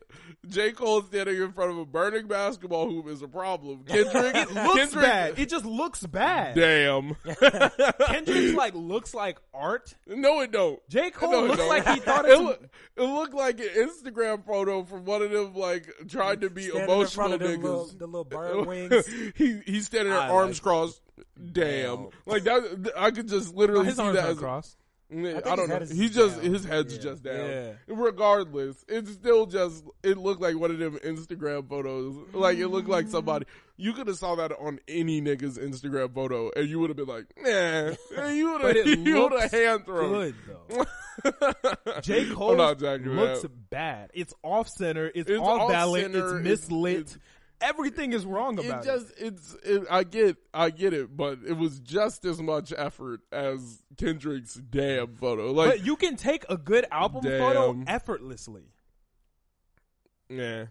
J 0.48 0.72
Cole 0.72 1.02
standing 1.02 1.40
in 1.40 1.52
front 1.52 1.70
of 1.70 1.78
a 1.78 1.86
burning 1.86 2.26
basketball 2.26 2.90
hoop 2.90 3.06
is 3.08 3.22
a 3.22 3.28
problem. 3.28 3.51
Kendrick 3.86 4.34
it 4.34 4.52
looks 4.52 4.74
Kendrick, 4.76 5.04
bad. 5.04 5.38
It 5.38 5.48
just 5.48 5.64
looks 5.64 6.06
bad. 6.06 6.54
Damn. 6.54 7.16
Kendrick's 8.06 8.54
like 8.56 8.74
looks 8.74 9.14
like 9.14 9.38
art. 9.54 9.94
no, 10.06 10.40
it 10.40 10.50
don't. 10.52 10.80
J 10.88 11.10
Cole 11.10 11.30
No, 11.32 11.44
looks 11.46 11.58
don't. 11.58 11.68
like 11.68 11.86
he 11.88 12.00
thought 12.00 12.24
it, 12.24 12.32
it's. 12.32 12.40
look, 12.40 12.62
it 12.96 13.02
looked 13.02 13.34
like 13.34 13.60
an 13.60 13.68
Instagram 13.76 14.44
photo 14.44 14.84
from 14.84 15.04
one 15.04 15.22
of 15.22 15.30
them, 15.30 15.54
like 15.54 15.86
trying 16.08 16.40
to 16.40 16.50
be 16.50 16.62
Standing 16.62 16.82
in 16.84 16.90
emotional 16.90 17.28
front 17.28 17.42
of 17.42 17.48
niggas. 17.48 17.62
little, 17.62 17.86
the 17.98 18.06
little 18.06 18.24
bird 18.24 18.66
wings. 18.66 19.06
he 19.34 19.60
he's 19.66 19.86
standing 19.86 20.12
there, 20.12 20.20
I 20.20 20.28
arms 20.30 20.56
like 20.58 20.62
crossed. 20.62 21.00
Damn, 21.52 22.08
like 22.26 22.44
that. 22.44 22.92
I 22.96 23.10
could 23.10 23.28
just 23.28 23.54
literally 23.54 23.86
his 23.86 23.96
see 23.96 24.02
arms 24.02 24.16
that 24.16 24.24
are 24.26 24.30
as 24.32 24.38
crossed. 24.38 24.76
I, 25.12 25.40
think 25.40 25.44
don't 25.56 25.68
know. 25.68 25.78
He's 25.80 26.14
just 26.14 26.40
down. 26.42 26.52
his 26.52 26.64
head's 26.64 26.96
Yeah. 26.96 27.02
just 27.02 27.22
down. 27.22 27.36
Yeah. 27.48 27.72
Regardless, 27.88 28.84
it's 28.88 29.12
still 29.12 29.46
just 29.46 29.84
it 30.02 30.16
looked 30.18 30.40
like 30.40 30.58
one 30.58 30.70
of 30.70 30.78
them 30.78 30.98
Instagram 31.04 31.68
photos. 31.68 32.16
Like 32.32 32.58
it 32.58 32.68
looked 32.68 32.88
like 32.88 33.08
somebody 33.08 33.46
you 33.76 33.92
could 33.92 34.06
have 34.06 34.16
saw 34.16 34.36
that 34.36 34.52
on 34.60 34.78
any 34.86 35.20
nigga's 35.20 35.58
Instagram 35.58 36.14
photo, 36.14 36.50
and 36.54 36.68
you 36.68 36.78
would 36.80 36.90
have 36.90 36.96
been 36.96 37.06
like, 37.06 37.26
nah. 37.36 37.92
You 38.32 38.52
would 38.52 38.76
have 38.76 38.86
you 39.06 39.22
would 39.22 39.32
have 39.40 39.50
hand 39.50 39.84
thrown. 39.86 40.12
Good 40.12 40.34
though. 40.68 40.84
J 42.02 42.30
Cole 42.30 42.56
looks 42.56 43.44
bad. 43.70 44.10
It's 44.14 44.32
off 44.42 44.68
center. 44.68 45.10
It's, 45.14 45.28
It's 45.28 45.38
off 45.40 45.70
balance. 45.70 46.14
It's 46.14 46.16
It's- 46.16 46.68
mislit. 46.70 46.92
it's- 46.92 47.18
Everything 47.62 48.12
is 48.12 48.26
wrong 48.26 48.58
It 48.58 48.66
about 48.66 48.82
it. 48.84 48.86
just 48.86 49.12
it's 49.18 49.54
it, 49.64 49.84
I 49.90 50.04
get 50.04 50.36
I 50.52 50.70
get 50.70 50.92
it, 50.92 51.16
but 51.16 51.38
it 51.46 51.52
was 51.56 51.78
just 51.80 52.24
as 52.24 52.40
much 52.42 52.72
effort 52.76 53.20
as 53.30 53.82
Kendrick's 53.96 54.54
damn 54.54 55.14
photo. 55.16 55.52
Like, 55.52 55.68
but 55.70 55.86
you 55.86 55.96
can 55.96 56.16
take 56.16 56.44
a 56.48 56.56
good 56.56 56.86
album 56.90 57.22
photo 57.22 57.82
effortlessly. 57.86 58.64
yeah, 60.28 60.66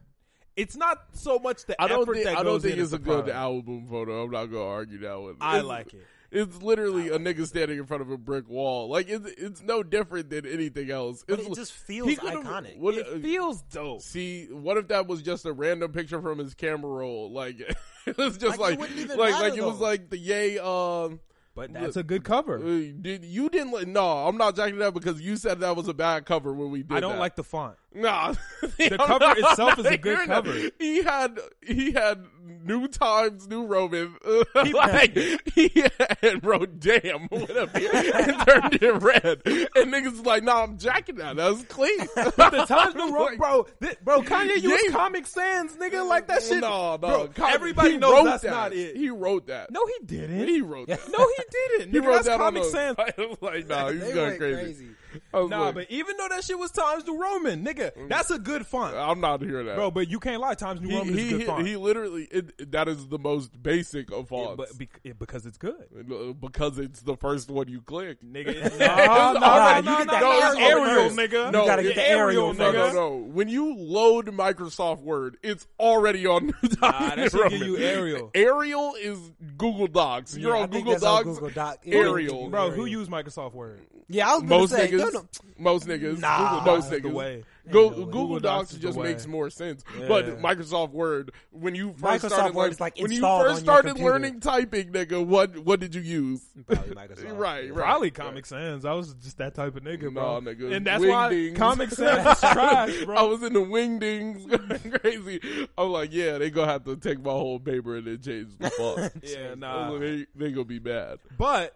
It's 0.55 0.75
not 0.75 0.97
so 1.13 1.39
much 1.39 1.65
the 1.65 1.81
I 1.81 1.87
don't 1.87 2.01
effort 2.03 2.13
think 2.15 2.25
that 2.25 2.37
I 2.37 2.43
don't 2.43 2.61
think 2.61 2.77
it's 2.77 2.93
a 2.93 2.97
good 2.97 3.05
product. 3.25 3.35
album 3.35 3.87
photo. 3.89 4.23
I'm 4.23 4.31
not 4.31 4.45
gonna 4.47 4.63
argue 4.65 4.99
that 4.99 5.19
one. 5.19 5.37
I 5.39 5.57
It's- 5.57 5.65
like 5.65 5.93
it. 5.93 6.05
It's 6.31 6.61
literally 6.61 7.09
a 7.09 7.19
nigga 7.19 7.45
standing 7.45 7.77
in 7.77 7.85
front 7.85 8.01
of 8.01 8.09
a 8.09 8.17
brick 8.17 8.47
wall. 8.47 8.87
Like 8.89 9.09
it's 9.09 9.27
it's 9.37 9.61
no 9.61 9.83
different 9.83 10.29
than 10.29 10.45
anything 10.45 10.89
else. 10.89 11.25
But 11.27 11.39
It's, 11.39 11.49
it 11.49 11.55
just 11.55 11.73
feels 11.73 12.07
he 12.09 12.15
could've- 12.15 12.39
iconic. 12.45 12.77
what- 12.79 12.95
It 12.95 13.21
feels 13.21 13.61
dope. 13.63 14.01
See, 14.01 14.45
what 14.45 14.77
if 14.77 14.87
that 14.87 15.07
was 15.07 15.21
just 15.21 15.45
a 15.45 15.51
random 15.51 15.91
picture 15.91 16.21
from 16.21 16.37
his 16.39 16.53
camera 16.53 16.89
roll? 16.89 17.31
Like 17.33 17.59
it 18.05 18.17
was 18.17 18.37
just 18.37 18.57
Like, 18.59 18.75
it 18.75 18.79
like 18.79 18.79
wouldn't 18.79 18.99
even 18.99 19.17
like 19.17 19.31
matter, 19.31 19.49
like 19.49 19.57
it 19.57 19.63
was 19.65 19.79
though. 19.79 19.85
like 19.85 20.09
the 20.09 20.17
yay 20.17 20.57
um 20.57 21.19
But 21.53 21.73
that's 21.73 21.97
a 21.97 22.03
good 22.03 22.23
cover. 22.23 22.57
Uh, 22.59 22.93
Did 23.01 23.25
you 23.25 23.49
didn't? 23.49 23.73
Like, 23.73 23.87
no, 23.87 24.25
I'm 24.25 24.37
not 24.37 24.55
jacking 24.55 24.77
that 24.79 24.93
because 24.93 25.19
you 25.19 25.35
said 25.35 25.59
that 25.59 25.75
was 25.75 25.89
a 25.89 25.93
bad 25.93 26.25
cover 26.25 26.53
when 26.53 26.71
we 26.71 26.81
did. 26.83 26.93
I 26.95 27.01
don't 27.01 27.13
that. 27.13 27.19
like 27.19 27.35
the 27.35 27.43
font. 27.43 27.75
Nah, 27.93 28.35
The 28.61 28.97
cover 28.97 29.33
itself 29.37 29.77
is 29.79 29.85
a 29.85 29.97
good 29.97 30.17
You're 30.19 30.25
cover. 30.27 30.53
He 30.79 31.03
had 31.03 31.37
he 31.61 31.91
had 31.91 32.23
New 32.63 32.87
Times 32.87 33.47
New 33.47 33.65
Roman. 33.65 34.15
like 34.55 35.15
he 35.53 35.69
had 36.21 36.43
wrote 36.45 36.79
"damn" 36.79 37.27
a 37.31 37.35
and 37.35 38.47
turned 38.47 38.81
it 38.81 39.01
red. 39.01 39.41
And 39.45 39.93
niggas 39.93 40.25
like, 40.25 40.43
nah, 40.43 40.63
I'm 40.63 40.77
jacking 40.77 41.15
that. 41.15 41.35
That's 41.35 41.63
clean. 41.65 41.99
The 42.15 42.65
Times 42.67 42.95
New 42.95 43.13
Roman, 43.13 43.37
bro, 43.37 43.67
thi- 43.81 43.95
bro, 44.03 44.21
Kanye 44.21 44.61
used 44.61 44.85
Yeah. 44.85 44.91
Comic 44.91 45.25
Sans, 45.27 45.71
nigga, 45.77 46.07
like 46.07 46.27
that 46.27 46.43
shit. 46.43 46.61
No, 46.61 46.91
no, 46.93 46.97
bro, 46.97 47.27
Kanye- 47.29 47.53
everybody 47.53 47.97
knows 47.97 48.25
that's 48.25 48.43
that. 48.43 48.51
not 48.51 48.73
it. 48.73 48.95
He 48.97 49.09
wrote 49.09 49.47
that. 49.47 49.71
no, 49.71 49.85
he 49.85 50.05
didn't. 50.05 50.47
he 50.47 50.61
wrote 50.61 50.87
that. 50.87 50.99
no, 51.11 51.27
he 51.37 51.43
didn't. 51.77 51.93
He 51.93 51.99
Nigga, 51.99 52.05
wrote 52.07 52.25
that 52.25 52.37
Comic 52.39 52.63
Sans. 52.65 52.95
I 52.99 53.13
was 53.17 53.37
like, 53.41 53.67
nah, 53.67 53.89
he's 53.89 54.13
going 54.13 54.37
crazy. 54.37 54.63
crazy. 54.63 54.87
Was 55.33 55.49
Nah, 55.49 55.65
like, 55.65 55.75
but 55.75 55.91
even 55.91 56.15
though 56.17 56.27
that 56.29 56.43
shit 56.43 56.57
was 56.57 56.71
Times 56.71 57.05
New 57.05 57.19
Roman, 57.21 57.63
nigga, 57.65 57.91
that's 58.09 58.31
a 58.31 58.39
good 58.39 58.65
font, 58.65 58.95
I'm 58.95 59.19
not 59.21 59.41
hearing 59.41 59.65
that, 59.67 59.75
bro. 59.75 59.91
But 59.91 60.09
you 60.09 60.19
can't 60.19 60.41
lie, 60.41 60.53
Times 60.55 60.81
New 60.81 60.89
He, 60.89 60.97
Roman 60.97 61.17
is 61.19 61.25
a 61.25 61.29
good 61.31 61.39
he, 61.41 61.45
font. 61.47 61.67
he 61.67 61.75
literally 61.75 62.23
it, 62.31 62.71
that 62.71 62.87
is 62.87 63.07
the 63.07 63.17
most 63.19 63.61
basic 63.61 64.11
of 64.11 64.29
Yeah, 64.31 64.37
fonts 64.45 64.57
but 64.57 64.77
bec- 64.77 64.99
yeah, 65.03 65.13
because 65.17 65.45
it's 65.45 65.57
good, 65.57 65.85
Uh, 65.97 66.33
because 66.33 66.77
it's 66.79 67.01
the 67.01 67.15
first 67.17 67.49
one 67.49 67.67
you 67.67 67.81
click. 67.81 68.21
nigga. 68.23 68.61
No, 68.79 69.33
no, 69.33 69.39
no, 69.39 69.77
you 69.77 69.97
get 69.97 70.07
that 70.07 70.57
Arial 70.59 71.09
nigga. 71.11 71.51
No, 71.51 71.61
You 71.61 71.67
gotta 71.67 71.83
get 71.83 71.95
the 71.95 72.09
Arial 72.09 72.53
No, 72.53 72.71
no, 72.71 72.91
no. 72.93 73.15
When 73.17 73.47
you 73.49 73.75
load 73.75 74.27
Microsoft 74.27 75.01
Word, 75.01 75.37
it's 75.43 75.67
already 75.79 76.25
on 76.25 76.45
New 76.63 76.69
Nah, 76.81 77.15
that 77.15 77.31
should 77.31 77.49
give 77.49 77.61
you 77.61 77.77
Arial. 77.77 78.31
Arial 78.35 78.95
is 78.99 79.17
Google 79.57 79.87
Docs. 79.87 80.37
You're 80.37 80.55
I 80.55 80.61
on 80.61 80.69
Google 80.69 80.91
that's 80.93 81.03
on 81.03 81.23
Docs. 81.25 81.37
Google 81.39 81.49
Doc. 81.49 81.79
Arial. 81.85 82.49
Bro, 82.49 82.71
who 82.71 82.85
used 82.85 83.09
Microsoft 83.11 83.53
Word? 83.53 83.81
Yeah, 84.11 84.29
I 84.29 84.33
was 84.35 84.43
Most 84.43 84.71
say, 84.71 84.87
niggas, 84.89 84.97
no, 84.99 85.09
no. 85.09 85.25
most 85.57 85.87
niggas, 85.87 86.19
Nah. 86.19 86.59
Google, 86.59 86.75
most 86.75 86.91
niggas. 86.91 87.13
way. 87.13 87.43
Go, 87.69 87.89
no 87.91 87.97
way. 87.99 88.05
Google, 88.11 88.39
Docs, 88.39 88.73
is 88.73 88.79
just 88.79 88.97
way. 88.97 89.09
makes 89.09 89.27
more 89.27 89.49
sense. 89.51 89.83
Yeah. 89.97 90.07
But 90.07 90.41
Microsoft 90.41 90.89
Word, 90.91 91.31
when 91.51 91.75
you 91.75 91.93
first 91.93 92.25
Microsoft 92.25 92.31
started, 92.33 92.55
Word 92.55 92.63
learn- 92.63 92.71
is, 92.71 92.79
like, 92.81 92.97
when 92.99 93.11
you 93.11 93.21
first 93.21 93.61
started 93.61 93.99
learning 93.99 94.39
typing, 94.39 94.91
nigga, 94.91 95.23
what 95.25 95.59
what 95.59 95.79
did 95.79 95.93
you 95.93 96.01
use? 96.01 96.41
Probably 96.67 96.95
Microsoft. 96.95 97.31
Right, 97.37 97.65
Yeah. 97.65 97.69
right. 97.69 97.75
Probably 97.85 98.11
Comic 98.11 98.45
Sans. 98.47 98.83
I 98.83 98.93
was 98.93 99.13
just 99.13 99.37
that 99.37 99.53
type 99.53 99.75
of 99.75 99.83
nigga, 99.83 100.11
bro. 100.13 100.39
Nah, 100.39 100.51
nigga. 100.51 100.73
And 100.73 100.85
that's 100.87 101.03
why 101.05 101.31
Wingdings. 101.31 101.55
Comic 101.55 101.89
Sans 101.91 102.27
is 102.27 102.39
trash, 102.39 103.03
bro. 103.05 103.15
I 103.15 103.21
was 103.21 103.43
in 103.43 103.53
the 103.53 103.59
wingdings, 103.59 104.47
going 104.47 104.91
crazy. 104.99 105.67
I'm 105.77 105.89
like, 105.91 106.11
yeah, 106.11 106.39
they 106.39 106.49
gonna 106.49 106.71
have 106.71 106.83
to 106.85 106.97
take 106.97 107.21
my 107.23 107.31
whole 107.31 107.59
paper 107.59 107.95
and 107.95 108.07
then 108.07 108.19
change 108.21 108.57
the 108.57 108.69
font. 108.71 109.13
yeah, 109.23 109.51
I 109.51 109.55
nah. 109.55 109.97
they 109.99 110.25
they 110.35 110.51
gonna 110.51 110.65
be 110.65 110.79
mad. 110.79 111.19
But 111.37 111.75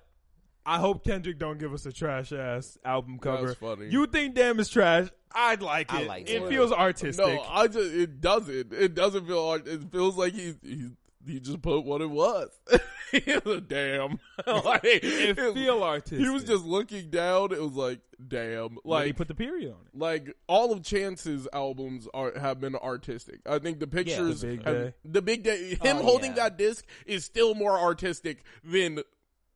I 0.65 0.79
hope 0.79 1.03
Kendrick 1.03 1.37
don't 1.37 1.59
give 1.59 1.73
us 1.73 1.85
a 1.85 1.91
trash 1.93 2.31
ass 2.31 2.77
album 2.83 3.19
cover. 3.19 3.47
That's 3.47 3.59
funny. 3.59 3.87
You 3.89 4.07
think 4.07 4.33
Damn 4.35 4.59
is 4.59 4.67
trash? 4.69 5.09
I'd 5.33 5.61
like 5.61 5.93
I 5.93 6.01
it. 6.01 6.07
like 6.07 6.29
it 6.29 6.41
it. 6.43 6.49
feels 6.49 6.71
artistic. 6.71 7.25
No, 7.25 7.41
I 7.49 7.67
just 7.67 7.93
it 7.93 8.21
doesn't. 8.21 8.73
It 8.73 8.95
doesn't 8.95 9.27
feel. 9.27 9.39
art- 9.43 9.67
It 9.67 9.91
feels 9.91 10.17
like 10.17 10.33
he 10.33 10.55
he 10.63 10.89
he 11.27 11.39
just 11.39 11.61
put 11.61 11.81
what 11.85 12.01
it 12.01 12.09
was. 12.09 12.49
damn, 13.67 14.19
like, 14.47 14.83
it 14.83 15.03
it- 15.37 15.53
feel 15.53 15.83
artistic. 15.83 16.19
He 16.19 16.29
was 16.29 16.43
just 16.43 16.65
looking 16.65 17.09
down. 17.09 17.51
It 17.51 17.61
was 17.61 17.73
like, 17.73 17.99
damn, 18.27 18.77
like 18.83 19.05
he 19.07 19.13
put 19.13 19.27
the 19.27 19.35
period 19.35 19.71
on 19.71 19.77
it. 19.93 19.97
like 19.97 20.35
all 20.47 20.71
of 20.71 20.83
Chance's 20.83 21.47
albums 21.53 22.07
are 22.13 22.37
have 22.39 22.59
been 22.59 22.75
artistic. 22.75 23.39
I 23.45 23.59
think 23.59 23.79
the 23.79 23.87
pictures, 23.87 24.41
The 24.41 24.47
Big 24.47 24.63
have- 24.65 24.75
Day. 24.75 24.93
the 25.03 25.21
big 25.21 25.43
day, 25.43 25.75
him 25.81 25.97
Oh, 25.97 26.03
holding 26.03 26.31
yeah. 26.31 26.43
that 26.49 26.57
disc 26.57 26.85
is 27.05 27.23
still 27.25 27.55
more 27.55 27.77
artistic 27.77 28.43
than. 28.63 28.99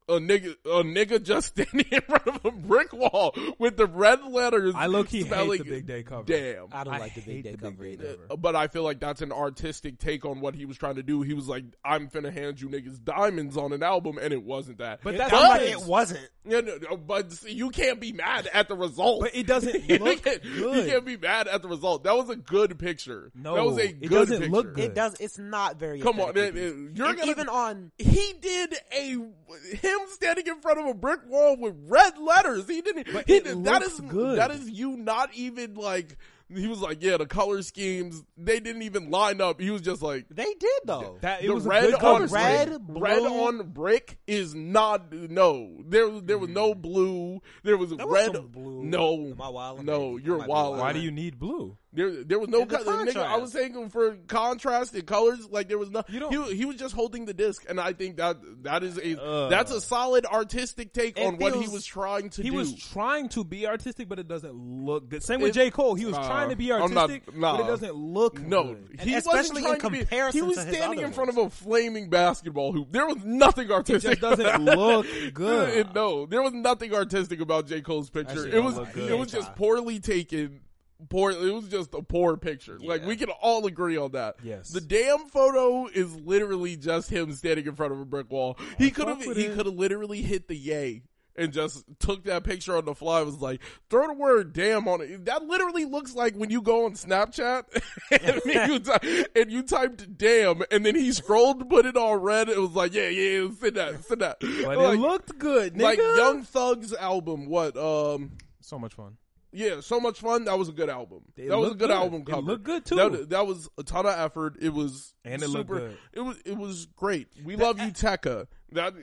A 0.10 0.20
nigga, 0.20 0.56
a 0.66 0.84
nigga 0.84 1.24
just 1.24 1.48
standing 1.50 1.86
in 1.92 2.02
front 2.02 2.26
of 2.28 2.44
a 2.44 2.52
brick 2.52 2.92
wall 2.94 3.36
with 3.60 3.78
the 3.78 3.86
red 3.86 4.24
letters. 4.24 4.74
I 4.76 4.88
low 4.88 5.04
key 5.04 5.20
hate 5.20 5.28
spelling, 5.28 5.60
the 5.64 5.70
Big 5.70 5.86
Day 5.86 6.02
cover. 6.04 6.24
Damn, 6.24 6.66
I 6.72 6.84
don't 6.84 6.96
I 6.96 6.98
like 7.00 7.14
the 7.14 7.22
hate 7.22 7.44
big 7.44 7.44
day 7.44 7.52
the 7.52 7.58
cover 7.60 7.84
Day 7.84 7.92
either. 7.94 8.16
cover. 8.28 8.38
but 8.38 8.56
I 8.56 8.68
feel 8.70 8.82
like 8.84 9.00
that's 9.00 9.22
an 9.22 9.32
artistic 9.32 10.00
take 10.00 10.26
on 10.26 10.42
what 10.42 10.56
he 10.56 10.66
was 10.66 10.78
trying 10.78 10.96
to 10.96 11.04
do. 11.04 11.22
He 11.22 11.34
was 11.36 11.48
like, 11.48 11.64
"I'm 11.86 12.10
finna 12.10 12.34
hand 12.34 12.60
you 12.60 12.70
niggas 12.70 13.04
diamonds 13.04 13.56
on 13.56 13.72
an 13.72 13.84
album," 13.84 14.18
and 14.20 14.34
it 14.34 14.42
wasn't 14.44 14.80
that. 14.80 15.02
But 15.04 15.14
It 15.14 15.18
that's 15.20 15.30
sounds 15.32 15.48
like 15.50 15.62
it 15.62 15.70
it 15.70 15.78
is. 15.78 15.86
wasn't. 15.86 16.30
Yeah, 16.46 16.62
no, 16.62 16.78
no, 16.90 16.98
but 16.98 17.32
see, 17.32 17.52
you 17.54 17.70
can't 17.70 18.00
be 18.00 18.12
mad 18.12 18.50
at 18.52 18.68
the 18.68 18.76
result. 18.76 19.22
But 19.22 19.36
it 19.36 19.46
doesn't 19.46 19.84
you, 19.90 20.00
look 20.00 20.24
can't, 20.24 20.42
good. 20.42 20.86
you 20.86 20.92
can't 20.92 21.06
be 21.06 21.18
mad 21.18 21.48
at 21.48 21.62
the 21.62 21.68
result. 21.68 22.06
That 22.06 22.16
was 22.18 22.30
a 22.32 22.36
good 22.36 22.80
picture. 22.80 23.32
No, 23.36 23.54
that 23.56 23.64
was 23.64 23.78
a 23.78 23.88
good. 23.92 24.00
Picture. 24.02 24.06
It 24.06 24.10
doesn't 24.18 24.38
picture. 24.40 24.52
look 24.52 24.74
good. 24.74 24.84
It 24.86 24.96
does. 24.96 25.16
It's 25.20 25.38
not 25.38 25.78
very. 25.80 26.00
Come 26.02 26.20
on, 26.20 26.36
it- 26.36 26.58
it- 26.58 26.76
you're 26.96 27.10
And 27.10 27.18
gonna- 27.20 27.30
even 27.30 27.48
on. 27.48 27.92
He 28.00 28.34
did 28.42 28.74
a 28.92 29.10
him 29.10 29.99
standing 30.08 30.48
in 30.48 30.62
front 30.62 30.80
of 30.80 30.86
a 30.86 30.94
brick 30.94 31.20
wall 31.28 31.58
with 31.58 31.76
red 31.88 32.18
letters. 32.18 32.68
He 32.68 32.82
didn't. 32.82 33.08
But 33.12 33.28
he 33.28 33.36
it 33.38 33.44
did, 33.44 33.64
that 33.66 33.82
looks 33.82 33.94
is 33.96 34.02
good. 34.02 34.38
That 34.40 34.52
is 34.52 34.70
you 34.70 34.98
not 34.98 35.34
even 35.36 35.76
like. 35.76 36.18
He 36.52 36.68
was 36.68 36.82
like, 36.82 37.04
yeah, 37.04 37.18
the 37.18 37.28
color 37.28 37.62
schemes 37.62 38.24
they 38.36 38.60
didn't 38.60 38.82
even 38.82 39.12
line 39.12 39.40
up. 39.40 39.62
He 39.62 39.70
was 39.70 39.84
just 39.84 40.02
like, 40.02 40.26
They 40.32 40.52
did 40.56 40.82
though. 40.84 41.20
That 41.22 41.44
it 41.44 41.48
the 41.48 41.54
was 41.54 41.68
a 41.68 41.70
red 41.70 41.92
good 41.92 42.04
on 42.04 42.26
red, 42.26 42.70
brick, 42.70 42.82
blue. 42.88 43.02
red 43.02 43.22
on 43.22 43.68
brick 43.70 44.18
is 44.26 44.56
not 44.56 45.14
no. 45.14 45.78
There 45.86 46.10
there 46.22 46.40
was 46.40 46.50
no 46.50 46.74
mm. 46.74 46.82
blue. 46.82 47.40
There 47.62 47.78
was 47.78 47.92
There 47.92 48.08
was 48.08 48.14
red. 48.28 48.36
some 48.36 48.48
blue. 48.48 48.84
No, 48.84 49.14
Am 49.32 49.40
I 49.40 49.46
wildin'? 49.46 49.84
no, 49.84 50.14
Maybe. 50.14 50.24
I 50.24 50.26
you're 50.26 50.48
wild. 50.48 50.80
Why 50.80 50.92
do 50.92 51.00
you 51.00 51.12
need 51.12 51.38
blue? 51.38 51.78
There, 51.92 52.24
there 52.24 52.38
was 52.38 52.50
no 52.50 52.66
the. 52.66 52.78
Nigga, 52.78 53.18
I 53.26 53.38
was 53.38 53.52
saying 53.52 53.90
for 53.90 54.16
contrast 54.28 54.94
and 54.94 55.08
colors, 55.08 55.48
like 55.50 55.68
there 55.70 55.80
was 55.80 55.90
no. 55.90 56.04
You 56.08 56.20
don't- 56.20 56.32
he, 56.50 56.58
he 56.58 56.66
was 56.66 56.76
just 56.76 56.94
holding 56.94 57.26
the 57.26 57.34
disc, 57.34 57.66
and 57.68 57.80
I 57.80 57.94
think 57.94 58.18
that 58.18 58.38
that 58.64 58.84
is 58.84 59.00
a 59.00 59.20
Ugh. 59.20 59.50
that's 59.50 59.72
a 59.72 59.82
solid 59.82 60.28
artistic 60.28 60.94
take 60.94 61.18
It 61.18 61.26
on 61.26 61.38
what 61.38 61.56
he 61.56 61.68
was 61.68 61.84
trying 61.86 62.30
to 62.32 62.44
He 62.44 62.52
do. 62.52 62.58
was 62.58 62.76
trying 62.76 63.30
to 63.30 63.44
be 63.44 63.66
artistic, 63.66 64.08
but 64.08 64.20
it 64.20 64.28
doesn't 64.28 64.54
look 64.54 65.10
good. 65.10 65.24
Same 65.24 65.42
with 65.42 65.50
It- 65.50 65.54
J. 65.56 65.72
Cole. 65.72 65.96
He 65.96 66.06
was 66.06 66.16
uh, 66.16 66.28
trying 66.28 66.50
to 66.50 66.56
be 66.56 66.72
I'm 66.72 66.94
not- 66.94 67.10
artistic, 67.10 67.36
nah. 67.36 67.58
but 67.58 67.64
it 67.66 67.68
doesn't 67.68 67.96
look 67.96 68.40
no, 68.40 68.66
good. 68.76 69.00
he 69.02 69.16
especially 69.16 69.62
trying 69.64 69.74
in 69.74 69.80
to 69.80 69.90
be- 69.90 69.98
comparison 69.98 70.38
He 70.42 70.48
was 70.48 70.60
standing 70.60 71.00
in 71.00 71.12
front 71.12 71.30
ones. 71.36 71.40
of 71.40 71.46
a 71.48 71.50
flaming 71.50 72.12
basketball 72.12 72.72
hoop. 72.72 72.92
There 72.92 73.08
was 73.08 73.18
nothing 73.26 73.66
It 73.66 73.72
artistic. 73.72 74.20
just 74.20 74.22
doesn't 74.22 74.64
look 74.64 75.08
good. 75.34 75.70
It- 75.76 75.96
no, 75.96 76.28
there 76.28 76.44
was 76.44 76.54
nothing 76.54 76.94
artistic 76.94 77.42
about 77.42 77.66
J. 77.66 77.82
Cole's 77.82 78.12
picture. 78.12 78.48
It 78.48 78.64
was 78.64 78.78
it 78.96 79.18
was 79.18 79.32
just 79.32 79.56
poorly 79.56 80.00
taken. 80.00 80.60
Poor. 81.08 81.32
It 81.32 81.54
was 81.54 81.68
just 81.70 81.94
a 81.94 82.02
poor 82.02 82.36
picture. 82.36 82.78
Like 82.78 83.06
we 83.06 83.16
can 83.16 83.30
all 83.30 83.66
agree 83.66 83.96
on 83.98 84.12
that. 84.12 84.36
Yes. 84.44 84.70
The 84.70 84.82
damn 84.82 85.28
photo 85.30 85.88
is 85.88 86.14
literally 86.16 86.76
just 86.76 87.10
him 87.10 87.32
standing 87.34 87.66
in 87.66 87.76
front 87.76 87.94
of 87.94 88.00
a 88.02 88.06
brick 88.06 88.30
wall. 88.30 88.58
He 88.78 88.92
could 88.92 89.08
have. 89.08 89.22
He 89.22 89.48
could 89.48 89.66
have 89.66 89.76
literally 89.76 90.22
hit 90.22 90.48
the 90.48 90.56
yay. 90.58 91.04
And 91.36 91.54
just 91.54 91.86
took 92.00 92.26
that 92.26 92.44
picture 92.44 92.76
on 92.76 92.84
the 92.84 92.94
fly. 92.94 93.22
Was 93.22 93.40
like, 93.40 93.62
throw 93.90 94.08
the 94.08 94.14
word 94.14 94.52
"damn" 94.52 94.90
on 94.90 95.00
it. 95.00 95.24
That 95.24 95.46
literally 95.46 95.86
looks 95.86 96.14
like 96.14 96.36
when 96.36 96.50
you 96.50 96.62
go 96.62 96.84
on 96.84 96.96
Snapchat 96.96 97.64
and, 98.12 98.42
you, 98.44 98.80
ty- 98.82 99.26
and 99.40 99.50
you 99.50 99.64
typed 99.64 100.18
"damn" 100.18 100.64
and 100.70 100.86
then 100.86 100.96
he 100.96 101.14
scrolled 101.14 101.60
to 101.60 101.66
put 101.66 101.86
it 101.86 101.96
all 101.96 102.18
red. 102.18 102.50
It 102.50 102.60
was 102.60 102.72
like, 102.72 102.94
yeah, 102.94 103.08
yeah, 103.08 103.48
send 103.58 103.76
that, 103.78 104.04
send 104.04 104.20
that. 104.20 104.40
But 104.42 104.78
like, 104.78 104.96
it 104.98 105.00
looked 105.00 105.40
good, 105.40 105.76
nigga. 105.76 105.82
like 105.82 105.98
Young 106.00 106.44
Thug's 106.44 106.94
album. 106.94 107.46
What? 107.46 107.78
Um, 107.78 108.32
so 108.60 108.78
much 108.78 108.96
fun. 108.96 109.16
Yeah, 109.52 109.82
so 109.82 110.00
much 110.00 110.20
fun. 110.20 110.46
That 110.46 110.58
was 110.58 110.70
a 110.70 110.72
good 110.72 110.90
album. 110.90 111.22
It 111.36 111.50
that 111.50 111.58
was 111.58 111.72
a 111.72 111.74
good, 111.74 111.88
good. 111.88 111.92
album 111.92 112.22
It 112.22 112.28
cover. 112.28 112.42
looked 112.42 112.64
good, 112.64 112.86
too. 112.86 112.96
That, 112.96 113.30
that 113.30 113.48
was 113.48 113.68
a 113.78 113.84
ton 113.84 114.06
of 114.06 114.14
effort. 114.18 114.58
It 114.62 114.70
was 114.74 115.14
And 115.26 115.42
it 115.42 115.50
looked 115.50 115.70
good. 115.70 115.98
It 116.14 116.22
was 116.22 116.38
it 116.46 116.56
was 116.58 116.86
great. 116.96 117.28
We 117.44 117.56
love 117.56 117.80
you, 117.80 117.88
Tecca. 117.92 118.48
That 118.74 118.94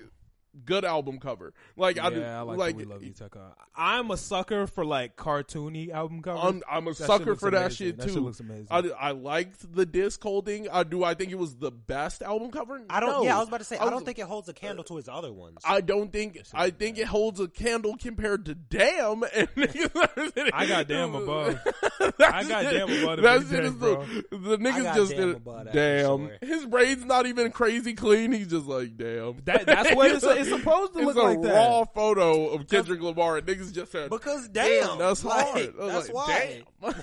good 0.65 0.85
album 0.85 1.19
cover. 1.19 1.53
Like 1.77 1.99
I, 1.99 2.09
yeah, 2.11 2.39
I 2.39 2.43
like, 2.43 2.59
like 2.59 2.77
we 2.77 2.85
love 2.85 3.03
you, 3.03 3.13
Tecca. 3.13 3.53
I'm 3.77 4.11
a 4.11 4.17
sucker 4.17 4.67
for 4.67 4.85
like 4.85 5.17
cartoony 5.17 5.91
album 5.91 6.23
covers. 6.23 6.43
I'm, 6.45 6.63
I'm 6.71 6.87
a 6.87 6.91
That 6.91 6.97
sucker 7.07 7.25
looks 7.27 7.41
for 7.41 7.51
that 7.51 7.59
amazing. 7.67 7.87
shit 7.89 7.97
That 7.99 8.07
too. 8.09 8.13
shit 8.15 8.23
looks 8.23 8.41
amazing. 8.41 8.67
I, 8.71 8.79
I 8.99 9.11
liked 9.13 9.75
the 9.75 9.85
disc 9.87 10.23
holding. 10.23 10.69
I 10.71 10.83
do. 10.83 11.05
I 11.05 11.15
think 11.15 11.31
it 11.33 11.39
was 11.39 11.57
the 11.57 11.71
best 11.71 12.23
album 12.23 12.51
cover. 12.51 12.81
I 12.89 13.01
don't. 13.01 13.11
No. 13.11 13.23
Yeah, 13.25 13.37
I 13.37 13.41
was 13.41 13.49
about 13.49 13.59
to 13.59 13.65
say. 13.65 13.77
I, 13.77 13.85
was- 13.85 13.91
don't 13.93 14.05
think 14.05 14.19
it 14.19 14.27
holds 14.27 14.49
a 14.49 14.53
candle 14.55 14.85
to 14.85 14.97
his 14.97 15.09
other 15.09 15.33
ones. 15.33 15.59
I 15.65 15.81
don't 15.81 16.13
think. 16.13 16.41
I 16.55 16.71
think 16.71 16.99
it 16.99 17.07
holds 17.07 17.41
a 17.41 17.49
candle 17.49 17.97
compared 17.97 18.47
to 18.47 18.55
Damn. 18.55 19.23
And 19.35 19.49
I 20.53 20.67
got 20.67 20.89
Damn 20.89 21.15
above. 21.15 21.59
That 21.65 22.15
I 22.35 22.45
got 22.45 22.63
shit- 22.65 22.73
Damn 22.89 23.03
above 23.03 23.17
the 23.17 23.23
That 23.23 23.39
Big 23.41 23.49
shit 23.49 23.61
Day, 23.61 23.67
is 23.69 23.75
bro. 23.75 24.05
the, 24.05 24.37
the 24.39 24.59
niggas 24.59 24.95
just 24.95 25.11
Damn 25.13 25.21
did 25.21 25.29
it. 25.31 25.37
above 25.37 25.73
Damn. 25.73 26.29
sure. 26.29 26.39
His 26.43 26.67
braids 26.67 27.05
not 27.05 27.27
even 27.27 27.51
crazy 27.53 27.95
clean. 27.95 28.33
He's 28.33 28.49
just 28.49 28.67
like 28.67 28.97
damn. 28.97 29.41
That- 29.45 29.67
that's 29.67 29.95
what 29.95 30.11
it's- 30.11 30.25
it's 30.39 30.46
supposed 30.49 30.93
to 30.95 30.99
It's 31.01 31.07
look 31.07 31.17
a 31.17 31.21
like 31.21 31.43
that. 31.43 31.55
raw 31.55 31.85
photo 31.85 32.49
of 32.49 32.67
Kendrick 32.69 33.01
Lamar. 33.01 33.39
And 33.39 33.47
niggas 33.47 33.73
just 33.73 33.93
said 33.93 34.11
because 34.11 34.49
damn. 34.49 34.87
damn, 34.89 34.99
that's 34.99 35.25
like, 35.25 35.47
hard. 35.47 35.75
I 35.81 35.85
was 35.85 35.93
That's 35.93 36.09
like, 36.11 36.15
why. 36.29 36.63
Damn. 36.83 36.95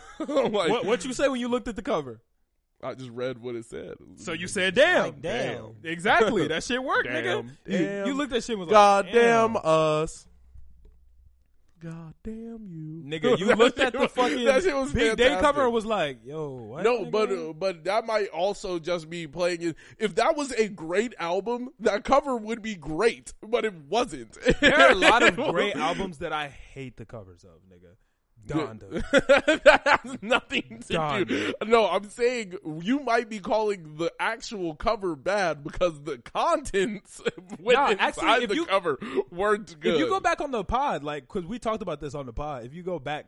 Like, 0.53 0.69
what 0.69 0.85
what 0.85 1.05
you 1.05 1.13
say 1.13 1.27
when 1.27 1.39
you 1.39 1.47
looked 1.47 1.67
at 1.67 1.75
the 1.75 1.81
cover? 1.81 2.21
I 2.81 2.93
just 2.95 3.11
read 3.11 3.37
what 3.41 3.55
it 3.55 3.65
said. 3.65 3.93
So 4.17 4.33
you 4.33 4.47
said 4.47 4.75
damn. 4.75 5.03
Like, 5.05 5.21
damn. 5.21 5.75
Exactly. 5.83 6.47
That 6.49 6.63
shit 6.63 6.83
worked, 6.83 7.07
Damn. 7.07 7.23
nigga. 7.23 7.49
You, 7.65 7.77
Damn. 7.77 8.07
you 8.07 8.13
looked 8.13 8.33
at 8.33 8.43
shit 8.43 8.51
and 8.57 8.59
was 8.61 8.69
God 8.69 9.05
like, 9.05 9.13
damn 9.13 9.53
damn. 9.53 9.61
us. 9.63 10.27
God 11.84 12.13
damn 12.23 12.65
you, 12.69 13.03
Nigga, 13.05 13.38
you 13.38 13.47
looked 13.55 13.77
at 13.77 13.91
the 13.91 14.07
fucking 14.15 14.45
that 14.45 14.63
shit 14.63 14.73
was 14.73 14.93
Big 14.93 15.17
Day 15.17 15.38
cover 15.41 15.65
and 15.65 15.73
was 15.73 15.86
like, 15.86 16.19
yo, 16.23 16.51
what? 16.51 16.84
No, 16.86 16.99
nigga? 16.99 17.11
but 17.11 17.31
uh, 17.31 17.53
but 17.53 17.84
that 17.84 18.05
might 18.05 18.29
also 18.29 18.79
just 18.79 19.09
be 19.09 19.27
playing 19.27 19.61
it. 19.61 19.75
If 19.99 20.15
that 20.15 20.38
was 20.38 20.53
a 20.53 20.69
great 20.69 21.13
album, 21.19 21.71
that 21.81 22.05
cover 22.05 22.38
would 22.38 22.61
be 22.61 22.75
great, 22.75 23.34
but 23.41 23.65
it 23.65 23.73
wasn't. 23.89 24.38
there 24.61 24.79
are 24.79 24.91
a 24.91 24.95
lot 24.95 25.23
of 25.23 25.36
great 25.51 25.75
albums 25.75 26.19
that 26.19 26.31
I 26.31 26.47
hate 26.47 26.95
the 26.95 27.05
covers 27.05 27.43
of, 27.43 27.59
nigga. 27.69 27.95
Donda. 28.47 29.01
that 29.63 29.99
has 30.03 30.17
nothing 30.21 30.83
to 30.87 30.87
do. 30.87 30.95
Donda. 30.97 31.67
No, 31.67 31.87
I'm 31.89 32.09
saying 32.09 32.55
you 32.81 32.99
might 32.99 33.29
be 33.29 33.39
calling 33.39 33.95
the 33.97 34.11
actual 34.19 34.75
cover 34.75 35.15
bad 35.15 35.63
because 35.63 36.01
the 36.03 36.17
contents 36.19 37.21
Nah, 37.59 37.89
inside 37.91 37.97
actually, 37.99 38.43
if 38.43 38.49
the 38.49 38.55
you- 38.55 38.65
cover 38.65 38.97
weren't 39.31 39.79
good. 39.79 39.93
If 39.95 39.99
you 39.99 40.07
go 40.09 40.19
back 40.19 40.41
on 40.41 40.51
the 40.51 40.63
pod, 40.63 41.03
like, 41.03 41.27
cause 41.27 41.45
we 41.45 41.59
talked 41.59 41.81
about 41.81 41.99
this 42.01 42.15
on 42.15 42.25
the 42.25 42.33
pod. 42.33 42.65
If 42.65 42.73
you 42.73 42.83
go 42.83 42.99
back 42.99 43.27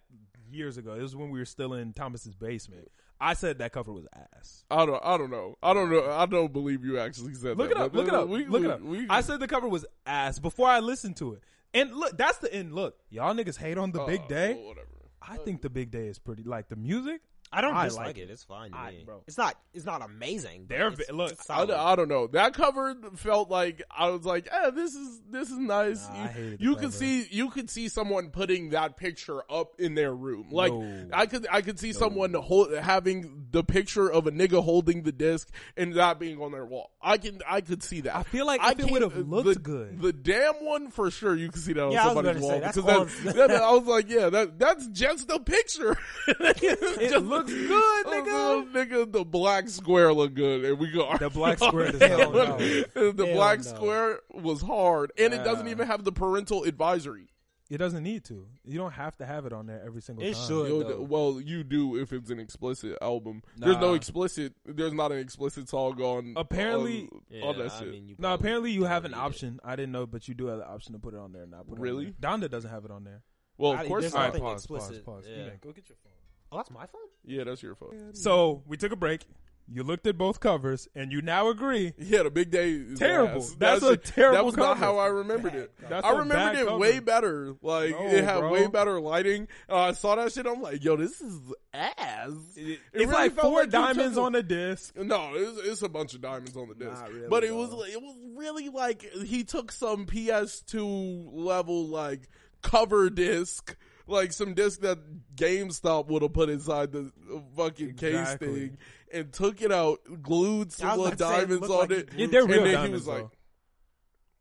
years 0.52 0.78
ago, 0.78 0.94
it 0.94 1.02
was 1.02 1.16
when 1.16 1.30
we 1.30 1.40
were 1.40 1.46
still 1.46 1.74
in 1.74 1.94
Thomas's 1.94 2.36
basement. 2.36 2.90
I 3.20 3.34
said 3.34 3.60
that 3.60 3.72
cover 3.72 3.94
was 3.94 4.06
ass. 4.36 4.66
I 4.70 4.86
don't. 4.86 5.02
I 5.04 5.18
don't 5.18 5.32
know. 5.32 5.58
I 5.64 5.74
don't 5.74 5.90
know. 5.90 6.12
I 6.12 6.26
don't 6.26 6.52
believe 6.52 6.84
you 6.84 7.00
actually 7.00 7.34
said 7.36 7.58
Look 7.58 7.70
that. 7.70 7.78
it 7.78 7.82
up. 7.82 7.94
Look 7.96 8.08
it 8.10 8.14
up. 8.14 8.28
we- 8.28 8.46
look 8.46 8.62
we- 8.62 8.66
it 8.68 8.72
up. 8.72 8.82
we- 8.82 9.08
I 9.10 9.22
said 9.22 9.40
the 9.40 9.48
cover 9.48 9.70
was 9.70 9.86
ass 10.06 10.38
before 10.40 10.68
I 10.68 10.80
listened 10.80 11.16
to 11.18 11.34
it. 11.34 11.42
And 11.74 11.94
look, 11.94 12.18
that's 12.18 12.38
the 12.40 12.54
end. 12.54 12.74
Look, 12.74 12.98
y'all 13.10 13.34
niggas 13.34 13.58
hate 13.58 13.78
on 13.78 13.92
the 13.92 14.02
uh, 14.02 14.06
big 14.06 14.28
day. 14.28 14.54
Whatever. 14.54 14.88
I 15.28 15.38
think 15.38 15.62
the 15.62 15.70
big 15.70 15.92
day 15.92 16.08
is 16.08 16.20
pretty. 16.20 16.44
Like 16.44 16.70
the 16.70 16.76
music, 16.76 17.22
I 17.52 17.62
don't 17.62 17.74
I 17.76 17.86
dislike 17.86 18.08
like 18.08 18.18
it. 18.18 18.24
it. 18.24 18.30
It's 18.32 18.44
fine 18.44 18.72
to 18.72 18.78
I- 18.78 18.92
me. 18.92 19.04
bro. 19.06 19.22
It's 19.28 19.38
not. 19.38 19.56
It's 19.74 19.86
not 19.86 20.02
amazing. 20.02 20.66
but 20.68 20.76
They're 20.78 20.88
it's- 20.88 21.12
look, 21.12 21.32
it's 21.32 21.50
I, 21.50 21.56
solid. 21.56 21.72
I 21.72 21.96
don't 21.96 22.10
know. 22.10 22.28
That 22.28 22.54
cover 22.54 22.96
felt 23.16 23.50
like 23.50 23.82
I 23.96 24.10
was 24.10 24.26
like, 24.26 24.48
eh, 24.52 24.72
this 24.72 24.94
is 24.94 25.22
this 25.30 25.50
is 25.52 25.58
nice. 25.58 26.06
Nah, 26.10 26.16
I 26.16 26.22
you 26.24 26.28
hated 26.28 26.60
the 26.60 26.64
you 26.64 26.74
could 26.76 26.82
cover. 26.84 26.92
see 26.94 27.28
you 27.32 27.50
could 27.50 27.70
see 27.70 27.88
someone 27.88 28.30
putting 28.32 28.72
that 28.72 28.98
picture 28.98 29.42
up 29.50 29.80
in 29.80 29.96
their 29.96 30.14
room. 30.14 30.48
Like 30.52 30.74
No. 30.74 31.08
I 31.14 31.28
could 31.28 31.48
I 31.50 31.62
could 31.62 31.80
see 31.80 31.94
someone 31.94 32.34
hold, 32.34 32.74
having 32.74 33.46
the 33.52 33.64
picture 33.64 34.12
of 34.12 34.28
a 34.28 34.32
nigga 34.32 34.62
holding 34.64 35.04
the 35.04 35.12
disc 35.14 35.50
and 35.78 35.94
that 35.94 36.20
being 36.20 36.42
on 36.42 36.52
their 36.52 36.66
wall. 36.66 36.92
I 37.02 37.18
can 37.18 37.40
I 37.48 37.62
could 37.62 37.84
see 37.84 38.02
that. 38.02 38.16
I 38.18 38.24
feel 38.24 38.46
like 38.46 38.60
I 38.62 38.72
if 38.72 38.80
it 38.80 38.92
would 38.92 39.02
have 39.02 39.16
looked 39.18 39.48
the, 39.48 39.56
good. 39.56 40.02
The 40.02 40.12
damn 40.14 40.56
one 40.56 40.90
for 40.92 41.10
sure 41.10 41.36
you 41.36 41.50
could 41.50 41.62
see 41.62 41.74
that 41.74 41.84
on 41.86 41.92
Yeah, 41.92 42.04
I 42.04 42.08
was 42.08 42.16
somebody's 42.16 42.42
gonna 42.42 42.48
say, 42.48 42.52
wall 42.52 42.60
that's 42.62 43.16
because 43.16 43.34
that, 43.36 43.48
that- 43.50 43.62
I 43.64 43.72
was 43.72 43.86
like, 43.86 44.10
yeah, 44.10 44.30
that 44.30 44.60
that's 44.60 44.88
just 44.88 45.30
a 45.32 45.40
picture. 45.40 45.96
it 46.28 47.24
looks 47.38 47.52
good, 47.54 48.06
oh, 48.08 48.66
nigga. 48.74 48.88
nigga, 48.90 49.12
the 49.12 49.24
black 49.26 49.70
square 49.70 50.14
look 50.14 50.34
good, 50.34 50.66
and 50.66 50.80
we 50.80 50.92
go. 50.92 51.16
The 51.18 51.30
black 51.30 51.60
square 51.60 51.92
does 51.92 52.02
Hell 52.02 52.32
not. 52.32 52.60
no. 52.60 53.12
the 53.12 53.26
Hell 53.26 53.36
black 53.36 53.60
no. 53.60 53.64
square 53.64 54.20
was 54.34 54.62
hard, 54.62 55.12
and 55.18 55.34
it 55.34 55.44
doesn't 55.44 55.68
even 55.68 55.88
have 55.88 56.04
the 56.04 56.12
parental 56.12 56.64
advisory. 56.64 57.30
It 57.68 57.80
doesn't 57.80 58.04
need 58.04 58.24
to. 58.26 58.46
You 58.64 58.78
don't 58.78 58.92
have 58.92 59.18
to 59.18 59.26
have 59.26 59.48
it 59.48 59.52
on 59.54 59.66
there 59.66 59.82
every 59.84 60.00
single 60.00 60.22
time. 60.22 60.32
It 60.32 60.36
time. 60.36 60.48
should. 60.48 60.68
You 60.68 60.84
though. 60.84 61.02
well, 61.02 61.42
you 61.42 61.64
do 61.64 61.96
if 62.00 62.14
it's 62.14 62.30
an 62.30 62.40
explicit 62.40 62.96
album. 63.02 63.42
There's 63.58 63.78
no 63.78 63.90
Nah. 63.90 63.94
explicit. 63.96 64.54
There's 64.68 64.94
not 64.94 65.12
an 65.12 65.18
explicit 65.18 65.68
song 65.68 66.00
on. 66.00 66.34
Apparently- 66.36 67.10
on, 67.12 67.22
Yeah, 67.32 67.44
on 67.46 67.58
that 67.58 67.72
I 67.72 67.80
shit. 67.80 67.90
mean, 67.92 68.08
you 68.08 68.16
No, 68.20 68.28
probably 68.28 68.36
apparently 68.46 68.72
you 68.72 68.84
have 68.84 69.04
an 69.06 69.12
need 69.14 69.18
it. 69.18 69.20
option. 69.22 69.60
I 69.64 69.76
didn't 69.76 69.94
know, 69.94 70.06
but 70.06 70.28
you 70.28 70.36
do 70.36 70.46
have 70.46 70.60
the 70.60 70.68
option 70.68 70.94
to 70.94 71.00
put 71.00 71.16
it 71.16 71.20
on 71.20 71.32
there 71.32 71.42
and 71.42 71.50
not 71.52 71.68
put 71.68 71.80
it 71.80 71.82
Really? 71.82 72.06
on 72.06 72.16
there. 72.20 72.32
Donda 72.38 72.52
doesn't 72.52 72.70
have 72.70 72.86
it 72.86 72.92
on 72.92 73.04
there. 73.04 73.24
well, 73.58 73.72
of 73.72 73.80
I- 73.80 73.88
course 73.88 74.02
there's 74.04 74.14
not. 74.14 74.20
All 74.20 74.24
right, 74.26 74.28
nothing 74.34 74.42
pause, 74.44 74.68
pause, 74.68 74.78
explicit. 74.78 75.06
pause. 75.06 75.26
Yeah. 75.28 75.46
Yeah, 75.46 75.50
go 75.60 75.72
get 75.72 75.90
your 75.90 75.98
phone. 76.04 76.14
Oh, 76.52 76.58
that's 76.58 76.70
my 76.70 76.86
phone. 76.86 77.02
Yeah, 77.26 77.44
that's 77.46 77.64
your 77.64 77.76
fault. 77.76 77.94
So 78.14 78.64
we 78.68 78.78
took 78.78 78.92
a 78.92 78.96
break. 78.96 79.26
You 79.68 79.82
looked 79.82 80.06
at 80.06 80.16
both 80.16 80.40
covers, 80.40 80.88
and 80.94 81.12
you 81.12 81.24
now 81.24 81.50
agree. 81.50 81.94
Yeah, 81.98 82.22
the 82.22 82.30
big 82.30 82.52
day. 82.52 82.70
Is 82.74 83.00
Terrible. 83.00 83.38
ass. 83.42 83.56
That's 83.58 83.82
That 83.82 83.88
a 83.88 83.92
shit- 83.94 84.04
terrible 84.04 84.36
That 84.36 84.46
was 84.46 84.56
not 84.58 84.78
how 84.78 85.00
I 85.00 85.08
remembered 85.08 85.54
Bad 85.54 85.62
it. 85.62 85.72
That's 85.90 86.06
I 86.06 86.12
a 86.12 86.18
remembered 86.18 86.60
it 86.62 86.66
cover. 86.68 86.78
way 86.78 87.00
better. 87.00 87.56
Like 87.64 87.90
No, 87.90 88.06
it 88.06 88.24
had 88.24 88.42
bro. 88.42 88.52
way 88.52 88.68
better 88.68 89.02
lighting. 89.02 89.48
Uh, 89.68 89.76
I 89.80 89.92
saw 89.94 90.18
that 90.18 90.32
shit. 90.34 90.46
I'm 90.46 90.62
like, 90.62 90.84
yo, 90.84 90.98
this 90.98 91.20
is 91.20 91.40
ass. 91.74 92.30
It- 92.56 92.62
It 92.62 92.70
it's 92.70 92.80
really 92.94 93.08
like 93.08 93.34
four 93.34 93.62
like 93.62 93.72
diamonds 93.72 94.18
took 94.18 94.24
on 94.26 94.34
the 94.34 94.44
disc. 94.44 94.96
No, 94.98 95.32
it's, 95.34 95.60
it's 95.68 95.82
a 95.82 95.90
bunch 95.90 96.14
of 96.14 96.22
diamonds 96.22 96.56
on 96.56 96.70
the 96.70 96.76
disc. 96.76 97.02
Not 97.02 97.12
really, 97.12 97.28
but 97.28 97.44
it 97.44 97.56
was 97.56 97.72
it 97.92 98.00
was 98.00 98.16
really 98.38 98.70
like 98.70 99.02
he 99.26 99.44
took 99.44 99.72
some 99.72 100.06
PS2 100.06 101.30
level 101.34 101.88
like 101.88 102.30
cover 102.62 103.10
disc, 103.10 103.76
like 104.08 104.32
some 104.34 104.54
disc 104.54 104.82
that 104.82 105.00
GameStop 105.36 106.08
would 106.08 106.22
have 106.22 106.34
put 106.34 106.50
inside 106.50 106.92
the 106.92 107.12
fucking 107.56 107.96
case 107.96 108.16
Exactly. 108.16 108.48
thing, 108.70 108.78
and 109.14 109.32
took 109.34 109.62
it 109.62 109.72
out, 109.72 110.00
glued 110.22 110.72
some 110.72 110.90
little 110.90 111.08
about 111.08 111.14
it 111.14 111.48
diamonds 111.48 111.70
on 111.70 111.78
like 111.80 111.92
it. 111.92 112.10
Yeah, 112.16 112.28
they're 112.28 112.42
and 112.42 112.50
real 112.52 112.64
then 112.64 112.74
diamonds. 112.74 112.90
he 112.90 112.94
was 112.94 113.08
like, 113.08 113.22
though. 113.24 113.32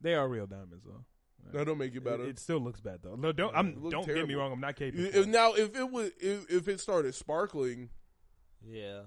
They 0.03 0.15
are 0.15 0.29
real 0.29 0.47
diamonds, 0.47 0.85
though. 0.85 1.05
"That 1.53 1.65
don't 1.67 1.79
make 1.79 1.95
it 1.95 2.05
better." 2.05 2.25
It, 2.25 2.31
it 2.31 2.39
still 2.39 2.59
looks 2.61 2.81
bad 2.81 2.99
though. 3.03 3.15
No, 3.17 3.33
don't 3.33 3.55
I'm, 3.57 3.89
don't 3.89 4.07
get 4.07 4.27
me 4.29 4.35
wrong. 4.35 4.53
I'm 4.53 4.61
not 4.61 4.77
capable. 4.77 5.05
If- 5.05 5.27
now, 5.27 5.53
if 5.55 5.75
it 5.77 5.91
was, 5.91 6.11
if, 6.21 6.51
if 6.51 6.69
it 6.69 6.81
started 6.81 7.15
sparkling, 7.15 7.91
Yeah. 8.67 9.03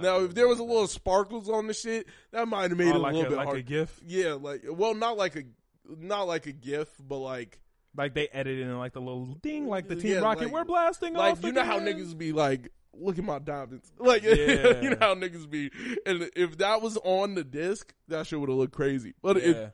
now 0.00 0.18
if 0.20 0.34
there 0.34 0.48
was 0.48 0.58
a 0.58 0.64
little 0.64 0.88
sparkles 0.88 1.48
on 1.48 1.66
the 1.68 1.74
shit, 1.74 2.06
that 2.32 2.46
might 2.48 2.70
have 2.70 2.72
oh, 2.72 2.76
made 2.76 2.92
Oh, 2.92 2.96
it 2.96 2.98
like 2.98 3.12
a 3.12 3.16
little 3.16 3.26
a, 3.26 3.30
bit 3.30 3.36
like 3.38 3.46
hard. 3.46 3.58
a 3.58 3.62
GIF, 3.62 4.00
Yeah, 4.04 4.32
like 4.34 4.62
well, 4.68 4.94
not 4.94 5.16
like 5.16 5.36
a 5.36 5.44
not 5.88 6.24
like 6.24 6.46
a 6.46 6.52
GIF, 6.52 6.88
but 7.00 7.18
like 7.18 7.58
like 7.96 8.14
they 8.14 8.28
edited 8.28 8.66
in 8.66 8.78
like 8.78 8.92
the 8.92 9.00
little 9.00 9.26
ding, 9.42 9.66
like 9.68 9.88
the 9.88 9.96
Team 9.96 10.12
Yeah, 10.12 10.18
Rocket. 10.20 10.44
like- 10.44 10.52
We're 10.52 10.64
blasting 10.64 11.14
like 11.14 11.32
off. 11.32 11.44
you 11.44 11.52
know 11.52 11.62
how 11.64 11.78
niggas 11.80 12.16
be 12.16 12.32
like, 12.32 12.70
look 12.94 13.18
at 13.18 13.24
my 13.24 13.38
diamonds, 13.38 13.90
like 13.98 14.22
Yeah. 14.24 14.80
you 14.80 14.90
know 14.90 14.96
how 15.00 15.14
niggas 15.14 15.48
be, 15.50 15.70
and 16.06 16.30
if 16.36 16.58
that 16.58 16.80
was 16.82 16.96
on 17.04 17.34
the 17.34 17.44
disc, 17.44 17.92
that 18.08 18.26
shit 18.26 18.38
would 18.40 18.48
have 18.48 18.58
looked 18.58 18.74
crazy, 18.74 19.14
but 19.22 19.36
Yeah. 19.36 19.48
it 19.50 19.72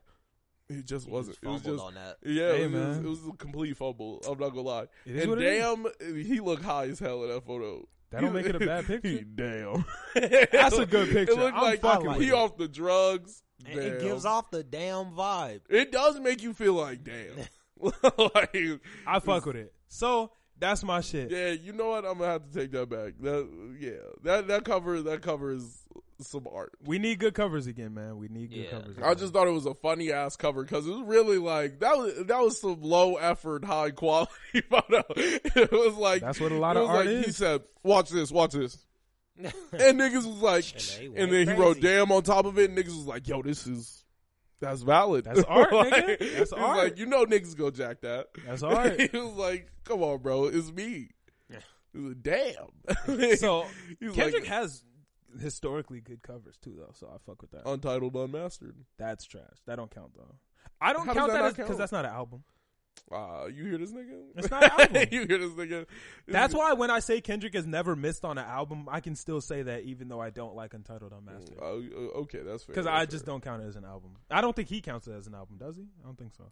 it 0.71 0.85
just 0.85 1.07
He 1.07 1.13
wasn't. 1.13 1.39
It 1.43 1.49
was 1.49 1.63
just 1.63 1.83
on 1.83 1.95
that. 1.95 2.19
yeah, 2.23 2.53
Hey, 2.53 2.65
it, 2.65 2.71
was, 2.71 2.81
man. 2.99 3.05
it 3.07 3.09
was 3.09 3.27
a 3.27 3.33
complete 3.39 3.75
fumble. 3.77 4.21
I'm 4.29 4.39
not 4.39 4.51
gonna 4.51 4.61
lie, 4.63 4.87
It 5.07 5.17
is 5.17 5.23
and 5.23 5.31
what 5.31 5.41
it 5.43 5.47
is. 5.53 5.63
damn, 6.01 6.25
he 6.27 6.41
looked 6.41 6.63
high 6.65 6.89
as 6.89 6.99
hell 6.99 7.23
in 7.25 7.31
that 7.31 7.45
photo. 7.47 7.89
That 8.11 8.21
don't 8.23 8.33
make 8.33 8.47
it 8.47 8.57
a 8.57 8.59
bad 8.59 8.87
picture. 8.87 9.23
damn, 9.35 9.85
That's 10.15 10.77
a 10.79 10.87
good 10.87 11.09
picture. 11.11 11.33
It 11.33 11.39
looked 11.39 11.57
I'm 11.57 11.63
like 11.63 11.81
fucking 11.83 12.21
he 12.23 12.33
off 12.33 12.57
the 12.57 12.67
drugs. 12.69 13.43
And 13.67 13.79
it 13.79 14.01
gives 14.01 14.25
off 14.25 14.51
the 14.51 14.63
damn 14.63 15.07
vibe. 15.13 15.61
It 15.69 15.91
does 15.91 16.21
make 16.21 16.43
you 16.43 16.53
feel 16.55 16.75
like 16.75 17.03
damn. 17.03 17.45
like, 18.35 18.57
I 19.07 19.19
fuck 19.21 19.47
with 19.47 19.57
it. 19.57 19.73
So 19.89 20.33
that's 20.59 20.83
my 20.83 21.01
shit. 21.01 21.31
yeah, 21.31 21.51
you 21.51 21.73
know 21.73 21.91
what? 21.91 22.05
I'm 22.05 22.19
gonna 22.19 22.33
have 22.33 22.51
to 22.51 22.59
take 22.61 22.73
that 22.73 22.89
back. 22.89 23.15
That 23.21 23.49
yeah, 23.79 23.91
that 24.25 24.49
that 24.49 24.65
cover 24.65 25.01
that 25.03 25.23
covers 25.23 25.83
some 26.21 26.49
art. 26.53 26.73
We 26.85 26.99
need 26.99 27.21
good 27.21 27.35
covers 27.35 27.69
again, 27.69 27.95
man. 27.95 28.19
We 28.19 28.27
need 28.27 28.51
good 28.51 28.65
Yeah. 28.65 28.71
covers. 28.71 28.97
I 29.03 29.15
just 29.15 29.33
thought 29.33 29.47
it 29.47 29.53
was 29.53 29.67
a 29.67 29.75
funny 29.75 30.11
ass 30.11 30.35
cover 30.35 30.65
because 30.65 30.85
it 30.85 30.91
was 30.91 31.03
really 31.03 31.39
like 31.39 31.79
that 31.81 31.97
was 31.97 32.27
that 32.27 32.41
was 32.41 32.61
some 32.61 32.83
low 32.83 33.15
effort, 33.17 33.65
high 33.65 33.91
quality 33.93 34.33
photo. 34.69 35.05
It 35.17 35.71
was 35.71 35.95
like 35.95 36.23
That's 36.23 36.41
what 36.41 36.51
a 36.53 36.59
lot 36.59 36.77
it 36.77 36.81
of 36.81 36.89
was 36.89 36.97
art 36.97 37.07
like 37.07 37.25
He 37.27 37.31
said, 37.33 37.63
"Watch 37.85 38.11
this, 38.11 38.33
watch 38.33 38.53
this," 38.53 38.85
and 39.39 39.53
niggas 39.73 40.27
was 40.27 40.43
like, 40.43 40.65
And 40.99 41.05
and 41.05 41.15
went 41.15 41.31
then 41.47 41.49
he 41.57 41.63
wrote 41.63 41.81
"damn" 41.81 42.11
on 42.11 42.25
top 42.25 42.47
of 42.47 42.59
it. 42.59 42.71
And 42.71 42.77
niggas 42.79 42.87
was 42.97 43.07
like, 43.07 43.29
"Yo, 43.29 43.41
this 43.43 43.69
is." 43.69 43.98
That's 44.61 44.83
valid. 44.83 45.25
That's 45.25 45.43
art, 45.45 45.73
Like, 45.73 45.93
nigga. 45.93 46.39
That's 46.39 46.53
art. 46.53 46.77
Like 46.77 46.99
you 46.99 47.07
know, 47.07 47.25
niggas 47.25 47.57
go 47.57 47.71
jack 47.71 48.01
that. 48.01 48.29
That's 48.47 48.63
art. 48.63 49.01
he 49.13 49.17
was 49.17 49.35
like, 49.35 49.69
"Come 49.85 50.03
on, 50.03 50.19
bro, 50.19 50.47
it's 50.47 50.73
me." 50.73 51.11
Yeah. 51.51 51.59
He 51.93 51.99
was 51.99 52.15
like, 52.15 52.23
Damn. 52.23 53.37
So 53.37 53.67
Kendrick 54.01 54.43
like, 54.43 54.45
has 54.47 54.83
historically 55.41 56.01
good 56.01 56.23
covers 56.23 56.57
too, 56.57 56.75
though. 56.77 56.93
So 56.95 57.07
I 57.09 57.19
fuck 57.25 57.41
with 57.41 57.53
that. 57.53 57.63
Untitled, 57.67 58.15
Unmastered. 58.15 58.75
That's 58.99 59.25
trash. 59.25 59.45
That 59.67 59.77
don't 59.77 59.95
count 59.95 60.13
though. 60.17 60.35
I 60.81 60.93
don't 60.93 61.07
How 61.07 61.15
count 61.15 61.33
that 61.33 61.43
that 61.43 61.51
because 61.57 61.69
count? 61.69 61.79
that's 61.79 61.93
not 61.93 62.05
an 62.05 62.13
album. 62.13 62.45
Ah, 63.13 63.47
you 63.47 63.65
hear 63.65 63.79
this 63.79 63.91
nigga? 63.93 64.21
It's 64.37 64.51
not 64.51 64.65
an 64.65 64.71
album. 64.79 65.09
you 65.13 65.27
hear 65.27 65.39
this 65.39 65.53
nigga? 65.53 65.87
That's 66.27 66.55
why 66.55 66.73
when 66.75 66.91
I 66.91 67.01
say 67.01 67.21
Kendrick 67.21 67.55
has 67.55 67.67
never 67.67 67.97
missed 67.97 68.25
on 68.25 68.39
an 68.39 68.45
album, 68.45 68.89
I 68.91 69.01
can 69.01 69.15
still 69.17 69.41
say 69.41 69.63
that 69.63 69.85
even 69.85 70.09
though 70.09 70.21
I 70.21 70.31
don't 70.31 70.55
like 70.55 70.75
Untitled 70.75 71.13
Unmastered. 71.13 71.57
Oh, 71.61 71.83
uh, 71.83 72.19
okay, 72.21 72.41
that's 72.41 72.65
fair. 72.65 72.75
Because 72.75 72.85
that's 72.85 72.97
I 72.97 73.07
just 73.07 73.25
fair. 73.25 73.33
don't 73.35 73.43
count 73.43 73.63
it 73.63 73.67
as 73.67 73.77
an 73.77 73.85
album. 73.85 74.17
I 74.31 74.41
don't 74.41 74.55
think 74.55 74.69
he 74.69 74.81
counts 74.81 75.07
it 75.09 75.13
as 75.13 75.27
an 75.27 75.35
album, 75.35 75.57
does 75.59 75.77
he? 75.77 75.85
I 76.03 76.07
don't 76.07 76.19
think 76.19 76.35
so. 76.35 76.51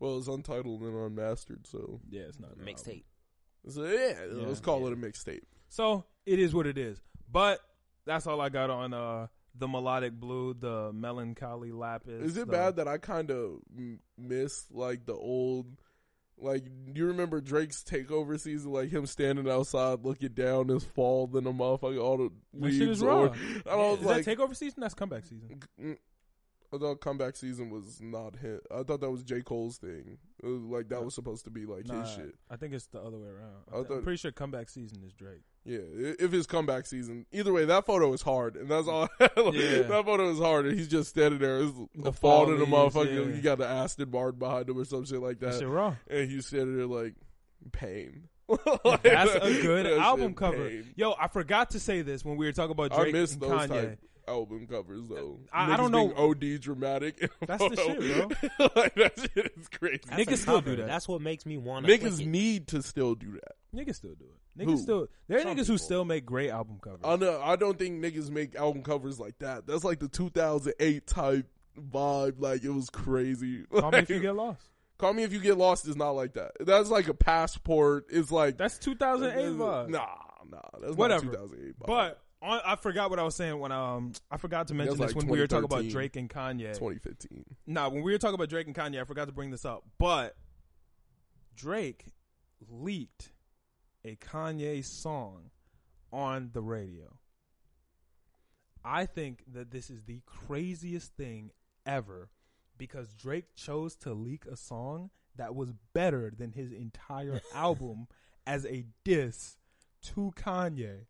Well, 0.00 0.18
it's 0.18 0.28
untitled 0.28 0.80
and 0.82 0.96
unmastered, 0.96 1.66
so 1.66 2.00
Yeah, 2.10 2.22
it's 2.22 2.40
not 2.40 2.50
an 2.52 2.60
album. 2.60 2.74
Mixtape. 2.74 3.04
so 3.68 3.84
yeah, 3.84 4.14
Yeah, 4.32 4.46
let's 4.46 4.60
call 4.60 4.80
yeah. 4.80 4.86
it 4.88 4.92
a 4.94 4.96
mixtape. 4.96 5.42
So 5.68 6.04
it 6.26 6.38
is 6.38 6.54
what 6.54 6.66
it 6.66 6.78
is. 6.78 7.00
But 7.30 7.60
that's 8.06 8.26
all 8.26 8.40
I 8.40 8.48
got 8.48 8.70
on 8.70 8.92
uh 8.92 9.26
the 9.56 9.68
melodic 9.68 10.12
blue, 10.14 10.54
the 10.54 10.92
melancholy 10.92 11.70
lapis. 11.72 12.22
Is 12.24 12.36
it 12.36 12.46
the- 12.46 12.52
bad 12.52 12.76
that 12.76 12.88
I 12.88 12.98
kind 12.98 13.30
of 13.30 13.60
miss 14.18 14.66
like 14.70 15.06
the 15.06 15.14
old? 15.14 15.66
Like, 16.36 16.64
you 16.92 17.06
remember 17.06 17.40
Drake's 17.40 17.84
takeover 17.84 18.40
season? 18.40 18.72
Like 18.72 18.90
him 18.90 19.06
standing 19.06 19.48
outside, 19.48 20.04
looking 20.04 20.30
down, 20.32 20.66
his 20.66 20.82
fall, 20.84 21.28
then 21.28 21.44
the 21.44 21.52
motherfucker, 21.52 22.02
all 22.02 22.16
the 22.18 22.30
That 22.54 22.70
shit 22.72 22.80
leaves. 22.80 22.98
is 22.98 23.02
or- 23.04 23.26
raw. 23.28 23.34
I 23.70 23.76
was 23.76 24.00
Is 24.00 24.04
like, 24.04 24.24
that 24.24 24.36
takeover 24.38 24.56
season? 24.56 24.80
That's 24.80 24.94
comeback 24.94 25.26
season. 25.26 25.60
Mm, 25.80 25.96
I 26.74 26.78
thought 26.78 27.00
comeback 27.00 27.36
season 27.36 27.70
was 27.70 28.00
not 28.00 28.36
him. 28.36 28.60
I 28.74 28.82
thought 28.82 29.00
that 29.00 29.10
was 29.10 29.22
J 29.22 29.40
Cole's 29.42 29.78
thing. 29.78 30.18
Like 30.42 30.88
that 30.88 30.98
uh, 30.98 31.02
was 31.02 31.14
supposed 31.14 31.44
to 31.44 31.50
be 31.50 31.64
like 31.66 31.86
Nah, 31.86 32.00
his 32.02 32.10
shit. 32.14 32.34
I 32.50 32.56
think 32.56 32.74
it's 32.74 32.86
the 32.86 33.00
other 33.00 33.18
way 33.18 33.28
around. 33.28 33.62
I 33.90 33.94
am 33.94 34.02
pretty 34.02 34.16
sure 34.18 34.32
comeback 34.32 34.68
season 34.68 35.02
is 35.06 35.12
Drake. 35.12 35.42
Yeah, 35.64 35.78
if 36.18 36.30
his 36.32 36.46
comeback 36.46 36.84
season. 36.86 37.24
Either 37.32 37.52
way, 37.52 37.64
that 37.64 37.86
photo 37.86 38.12
is 38.12 38.20
hard, 38.20 38.56
and 38.56 38.68
that's 38.70 38.86
all. 38.88 39.08
Yeah. 39.20 39.82
that 39.82 40.02
photo 40.04 40.30
is 40.30 40.38
hard, 40.38 40.66
and 40.66 40.78
he's 40.78 40.88
just 40.88 41.08
standing 41.10 41.38
there. 41.40 41.60
It's 41.60 41.72
The 41.94 42.10
a 42.10 42.12
fall 42.12 42.46
to 42.46 42.56
the 42.56 42.66
motherfucker. 42.66 43.06
yeah. 43.30 43.34
You 43.36 43.40
got 43.40 43.58
the 43.58 43.66
Aston 43.66 44.10
Martin 44.10 44.38
behind 44.38 44.68
him 44.68 44.78
or 44.78 44.84
some 44.84 45.04
shit 45.06 45.20
like 45.20 45.38
That 45.40 45.54
shit 45.58 45.66
raw. 45.68 45.94
and 46.10 46.30
he's 46.30 46.46
standing 46.46 46.76
there 46.76 46.86
like 46.86 47.14
pain. 47.72 48.28
That's 49.02 49.34
a 49.36 49.62
good 49.62 49.86
album 49.98 50.34
cover. 50.34 50.68
pain. 50.68 50.92
Yo, 50.96 51.14
I 51.18 51.28
forgot 51.28 51.70
to 51.70 51.80
say 51.80 52.02
this 52.02 52.24
when 52.24 52.36
we 52.36 52.44
were 52.44 52.52
talking 52.52 52.72
about 52.72 52.90
Drake 52.92 53.14
and 53.14 53.14
those 53.14 53.36
Kanye. 53.36 53.68
type 53.68 53.98
album 54.28 54.66
covers 54.66 55.08
though. 55.08 55.40
I- 55.52 55.72
I 55.72 55.76
don't 55.76 55.90
know- 55.90 56.08
being 56.08 56.54
OD 56.56 56.60
dramatic. 56.60 57.18
That's 57.46 57.62
the 57.62 57.76
photo. 57.76 58.00
shit, 58.00 58.50
like 58.76 58.94
that 58.94 59.12
shit 59.18 59.52
is 59.56 59.68
crazy. 59.68 60.00
That's 60.08 60.22
Niggas 60.22 60.38
still 60.38 60.60
do 60.60 60.76
that. 60.76 60.86
That's 60.86 61.08
what 61.08 61.20
makes 61.20 61.44
me 61.46 61.56
want 61.58 61.86
to. 61.86 61.98
Niggas 61.98 62.24
need 62.24 62.68
to 62.68 62.82
still 62.82 63.14
do 63.14 63.32
that. 63.32 63.52
Niggas 63.74 63.96
still 63.96 64.14
do 64.14 64.24
it. 64.26 64.60
Niggas 64.60 64.70
Who? 64.70 64.76
still 64.78 65.06
there 65.28 65.38
are 65.38 65.42
Some 65.42 65.56
niggas 65.56 65.66
who 65.66 65.78
still 65.78 66.04
make 66.04 66.24
great 66.24 66.50
album 66.50 66.78
covers. 66.80 67.00
I 67.04 67.16
know. 67.16 67.40
I 67.42 67.56
don't 67.56 67.78
think 67.78 68.02
niggas 68.04 68.30
make 68.30 68.54
album 68.54 68.82
covers 68.82 69.18
like 69.18 69.38
that. 69.40 69.66
That's 69.66 69.82
like 69.84 69.98
the 69.98 70.08
2008 70.08 71.06
type 71.06 71.46
vibe. 71.78 72.34
Like 72.38 72.62
it 72.64 72.70
was 72.70 72.88
crazy. 72.90 73.64
Call 73.72 73.90
me 73.90 73.98
if 73.98 74.10
you 74.10 74.20
get 74.20 74.36
lost. 74.36 74.62
Call 74.96 75.12
me 75.12 75.24
if 75.24 75.32
you 75.32 75.40
get 75.40 75.58
lost 75.58 75.88
is 75.88 75.96
not 75.96 76.10
like 76.10 76.34
that. 76.34 76.52
That's 76.60 76.88
like 76.88 77.08
a 77.08 77.14
passport. 77.14 78.06
It's 78.10 78.30
like 78.30 78.56
That's 78.56 78.78
2008 78.78 79.58
vibe. 79.58 79.88
Nah, 79.88 80.06
nah. 80.48 80.60
That's 80.80 80.94
Whatever. 80.94 81.24
Not 81.26 81.32
2008 81.32 81.80
vibe. 81.80 81.86
But 81.86 82.20
on, 82.44 82.60
I 82.64 82.76
forgot 82.76 83.10
what 83.10 83.18
I 83.18 83.22
was 83.22 83.34
saying 83.34 83.58
when 83.58 83.72
um 83.72 84.12
I 84.30 84.36
forgot 84.36 84.68
to 84.68 84.74
mention 84.74 84.96
this 84.98 85.14
like 85.14 85.16
when 85.16 85.26
we 85.26 85.38
were 85.38 85.46
talking 85.46 85.64
about 85.64 85.88
Drake 85.88 86.16
and 86.16 86.28
Kanye. 86.28 86.74
2015. 86.74 87.44
Nah, 87.66 87.88
when 87.88 88.02
we 88.02 88.12
were 88.12 88.18
talking 88.18 88.34
about 88.34 88.48
Drake 88.48 88.66
and 88.66 88.76
Kanye, 88.76 89.00
I 89.00 89.04
forgot 89.04 89.26
to 89.26 89.32
bring 89.32 89.50
this 89.50 89.64
up. 89.64 89.84
But 89.98 90.36
Drake 91.56 92.06
leaked 92.68 93.30
a 94.04 94.16
Kanye 94.16 94.84
song 94.84 95.50
on 96.12 96.50
the 96.52 96.60
radio. 96.60 97.16
I 98.84 99.06
think 99.06 99.44
that 99.52 99.70
this 99.70 99.88
is 99.88 100.02
the 100.04 100.20
craziest 100.26 101.16
thing 101.16 101.50
ever 101.86 102.28
because 102.76 103.12
Drake 103.14 103.54
chose 103.54 103.96
to 103.96 104.12
leak 104.12 104.44
a 104.46 104.56
song 104.56 105.10
that 105.36 105.54
was 105.54 105.72
better 105.94 106.32
than 106.36 106.52
his 106.52 106.70
entire 106.70 107.40
album 107.54 108.06
as 108.46 108.66
a 108.66 108.84
diss 109.04 109.56
to 110.02 110.32
Kanye. 110.36 111.06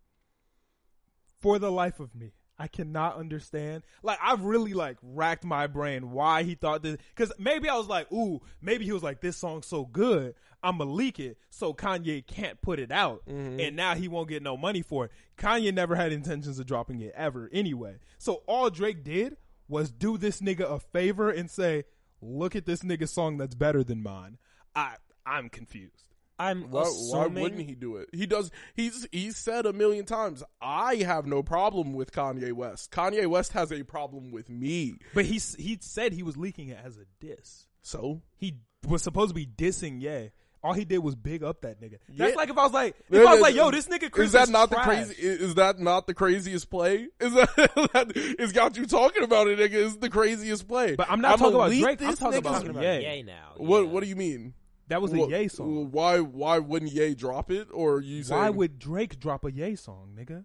For 1.44 1.58
the 1.58 1.70
life 1.70 2.00
of 2.00 2.14
me, 2.14 2.32
I 2.58 2.68
cannot 2.68 3.16
understand. 3.16 3.82
Like 4.02 4.18
I've 4.22 4.40
really 4.40 4.72
like 4.72 4.96
racked 5.02 5.44
my 5.44 5.66
brain 5.66 6.10
why 6.10 6.42
he 6.42 6.54
thought 6.54 6.82
this 6.82 6.96
cuz 7.14 7.30
maybe 7.38 7.68
I 7.68 7.76
was 7.76 7.86
like, 7.86 8.10
"Ooh, 8.10 8.40
maybe 8.62 8.86
he 8.86 8.92
was 8.92 9.02
like 9.02 9.20
this 9.20 9.36
song's 9.36 9.66
so 9.66 9.84
good, 9.84 10.36
I'm 10.62 10.78
gonna 10.78 10.90
leak 10.90 11.20
it 11.20 11.36
so 11.50 11.74
Kanye 11.74 12.26
can't 12.26 12.62
put 12.62 12.80
it 12.80 12.90
out 12.90 13.26
mm-hmm. 13.26 13.60
and 13.60 13.76
now 13.76 13.94
he 13.94 14.08
won't 14.08 14.30
get 14.30 14.42
no 14.42 14.56
money 14.56 14.80
for 14.80 15.04
it." 15.04 15.10
Kanye 15.36 15.74
never 15.74 15.96
had 15.96 16.12
intentions 16.12 16.58
of 16.58 16.64
dropping 16.64 17.02
it 17.02 17.12
ever 17.14 17.50
anyway. 17.52 17.98
So 18.16 18.42
all 18.46 18.70
Drake 18.70 19.04
did 19.04 19.36
was 19.68 19.92
do 19.92 20.16
this 20.16 20.40
nigga 20.40 20.62
a 20.62 20.80
favor 20.80 21.28
and 21.28 21.50
say, 21.50 21.84
"Look 22.22 22.56
at 22.56 22.64
this 22.64 22.80
nigga 22.80 23.06
song 23.06 23.36
that's 23.36 23.54
better 23.54 23.84
than 23.84 24.02
mine." 24.02 24.38
I 24.74 24.96
I'm 25.26 25.50
confused. 25.50 26.13
I'm 26.38 26.70
Why, 26.70 26.82
why 26.82 27.26
wouldn't 27.26 27.60
he 27.68 27.74
do 27.74 27.96
it? 27.96 28.08
He 28.12 28.26
does. 28.26 28.50
He's 28.74 29.06
he's 29.12 29.36
said 29.36 29.66
a 29.66 29.72
million 29.72 30.04
times. 30.04 30.42
I 30.60 30.96
have 30.96 31.26
no 31.26 31.42
problem 31.42 31.92
with 31.92 32.12
Kanye 32.12 32.52
West. 32.52 32.90
Kanye 32.90 33.26
West 33.26 33.52
has 33.52 33.72
a 33.72 33.82
problem 33.84 34.32
with 34.32 34.48
me. 34.48 34.98
But 35.14 35.26
he 35.26 35.40
he 35.58 35.78
said 35.80 36.12
he 36.12 36.22
was 36.22 36.36
leaking 36.36 36.68
it 36.68 36.78
as 36.84 36.96
a 36.98 37.04
diss. 37.20 37.66
So 37.82 38.22
He 38.36 38.56
was 38.86 39.02
supposed 39.02 39.30
to 39.30 39.34
be 39.34 39.46
dissing 39.46 40.00
Yeah. 40.00 40.28
All 40.62 40.72
he 40.72 40.86
did 40.86 40.98
was 41.00 41.14
big 41.14 41.42
up 41.44 41.60
that 41.60 41.78
nigga. 41.78 41.98
That's 42.08 42.30
Yeah. 42.30 42.36
like 42.36 42.48
if 42.48 42.56
I 42.56 42.62
was 42.62 42.72
like, 42.72 42.96
if 43.10 43.14
Yeah, 43.14 43.20
I 43.20 43.24
was 43.24 43.34
yeah, 43.36 43.42
like, 43.42 43.54
yo, 43.54 43.70
this 43.70 43.86
nigga 43.86 44.10
Chris 44.10 44.28
is 44.28 44.32
that 44.32 44.44
is 44.44 44.50
not 44.50 44.70
the 44.70 44.76
crazy? 44.76 45.14
Is 45.18 45.54
that 45.56 45.78
not 45.78 46.06
the 46.06 46.14
craziest 46.14 46.70
play? 46.70 47.08
Is 47.20 47.34
that, 47.34 47.54
that 47.92 48.12
it's 48.14 48.52
got 48.52 48.74
you 48.78 48.86
talking 48.86 49.22
about 49.22 49.46
it, 49.48 49.58
nigga? 49.58 49.74
Is 49.74 49.98
the 49.98 50.08
craziest 50.08 50.66
play? 50.66 50.96
But 50.96 51.10
I'm 51.10 51.20
not 51.20 51.32
I'ma 51.32 51.36
talking 51.36 51.54
about 51.54 51.68
leak 51.68 51.82
Drake, 51.82 52.02
I'm 52.02 52.16
talking 52.16 52.38
about 52.38 52.54
talking 52.54 52.70
about 52.70 52.82
Ye. 52.82 53.16
Ye 53.16 53.22
now. 53.24 53.52
What. 53.58 53.88
What 53.88 54.02
do 54.02 54.08
you 54.08 54.16
mean? 54.16 54.54
That 54.88 55.00
was 55.00 55.12
a 55.12 55.16
Wha- 55.16 55.28
Ye 55.28 55.48
song. 55.48 55.90
Why 55.90 56.20
Why 56.20 56.58
wouldn't 56.58 56.92
Ye 56.92 57.14
drop 57.14 57.50
it? 57.50 57.68
Or 57.72 58.00
you 58.00 58.22
Why 58.24 58.50
would 58.50 58.78
Drake 58.78 59.18
drop 59.18 59.44
a 59.44 59.52
Ye 59.52 59.76
song, 59.76 60.16
nigga? 60.18 60.44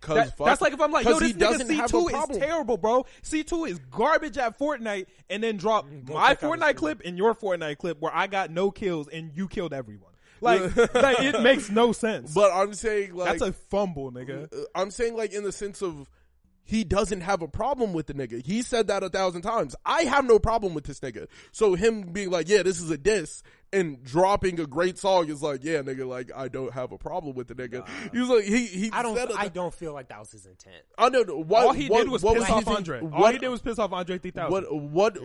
'cause 0.00 0.14
That- 0.16 0.36
fuck- 0.36 0.46
that's 0.46 0.60
like 0.60 0.72
if 0.72 0.80
I'm 0.80 0.92
like, 0.92 1.04
yo, 1.06 1.18
this 1.18 1.28
he 1.28 1.34
nigga 1.34 1.38
doesn't 1.38 1.70
have 1.70 1.92
a 1.92 1.96
C2 1.96 2.30
is 2.30 2.38
terrible, 2.38 2.76
bro. 2.76 3.04
C2 3.22 3.68
is 3.68 3.78
garbage 3.90 4.38
at 4.38 4.58
Fortnite, 4.58 5.06
and 5.28 5.42
then 5.42 5.56
drop 5.56 5.86
mm, 5.88 6.04
Go 6.04 6.14
my 6.14 6.28
check 6.28 6.42
out 6.44 6.52
his 6.54 6.60
Fortnite 6.62 6.76
clip 6.76 7.02
and 7.04 7.18
your 7.18 7.34
Fortnite 7.34 7.78
clip 7.78 8.00
where 8.00 8.14
I 8.14 8.26
got 8.28 8.50
no 8.50 8.70
kills 8.70 9.08
and 9.08 9.32
you 9.34 9.48
killed 9.48 9.72
everyone. 9.74 10.12
Like, 10.40 10.76
like 10.94 11.20
it 11.20 11.40
makes 11.42 11.68
no 11.68 11.90
sense. 11.90 12.32
But 12.32 12.52
I'm 12.52 12.74
saying 12.74 13.14
like 13.14 13.38
That's 13.38 13.42
a 13.42 13.52
fumble, 13.52 14.12
nigga. 14.12 14.48
I'm 14.74 14.92
saying 14.92 15.16
like 15.16 15.32
in 15.32 15.42
the 15.42 15.50
sense 15.52 15.82
of 15.82 16.08
he 16.68 16.84
doesn't 16.84 17.22
have 17.22 17.40
a 17.40 17.48
problem 17.48 17.94
with 17.94 18.06
the 18.08 18.14
nigga. 18.14 18.44
He 18.44 18.60
said 18.60 18.88
that 18.88 19.02
a 19.02 19.08
thousand 19.08 19.40
times. 19.40 19.74
I 19.86 20.02
have 20.02 20.26
no 20.26 20.38
problem 20.38 20.74
with 20.74 20.84
this 20.84 21.00
nigga. 21.00 21.26
So 21.50 21.74
him 21.74 22.02
being 22.12 22.30
like, 22.30 22.46
yeah, 22.46 22.62
this 22.62 22.78
is 22.78 22.90
a 22.90 22.98
diss 22.98 23.42
and 23.72 24.04
dropping 24.04 24.60
a 24.60 24.66
great 24.66 24.98
song 24.98 25.30
is 25.30 25.42
like, 25.42 25.64
yeah, 25.64 25.80
nigga, 25.80 26.06
like 26.06 26.30
I 26.36 26.48
don't 26.48 26.72
have 26.74 26.92
a 26.92 26.98
problem 26.98 27.34
with 27.34 27.48
the 27.48 27.54
nigga. 27.54 27.88
He 28.12 28.18
was 28.20 28.28
like, 28.28 28.44
he 28.44 28.66
he 28.66 28.90
I 28.92 29.02
don't. 29.02 29.16
said 29.16 29.30
it- 29.30 29.36
I 29.38 29.48
don't 29.48 29.72
feel 29.72 29.94
like 29.94 30.08
that 30.10 30.18
was 30.20 30.30
his 30.30 30.44
intent. 30.44 30.76
I 30.98 31.08
don't 31.08 31.26
know 31.26 31.38
what 31.42 31.64
All 31.66 31.72
he 31.72 31.88
what, 31.88 32.00
did 32.02 32.10
was 32.10 32.22
what 32.22 32.36
piss 32.36 32.50
off 32.50 32.66
his- 32.66 32.76
Andre. 32.76 33.00
All 33.00 33.28
he 33.32 33.38
did 33.38 33.48
was 33.48 33.62
piss 33.62 33.78
off 33.78 33.92
Andre 33.92 34.18
3000. 34.18 34.50
what 34.52 34.70
what 34.74 35.18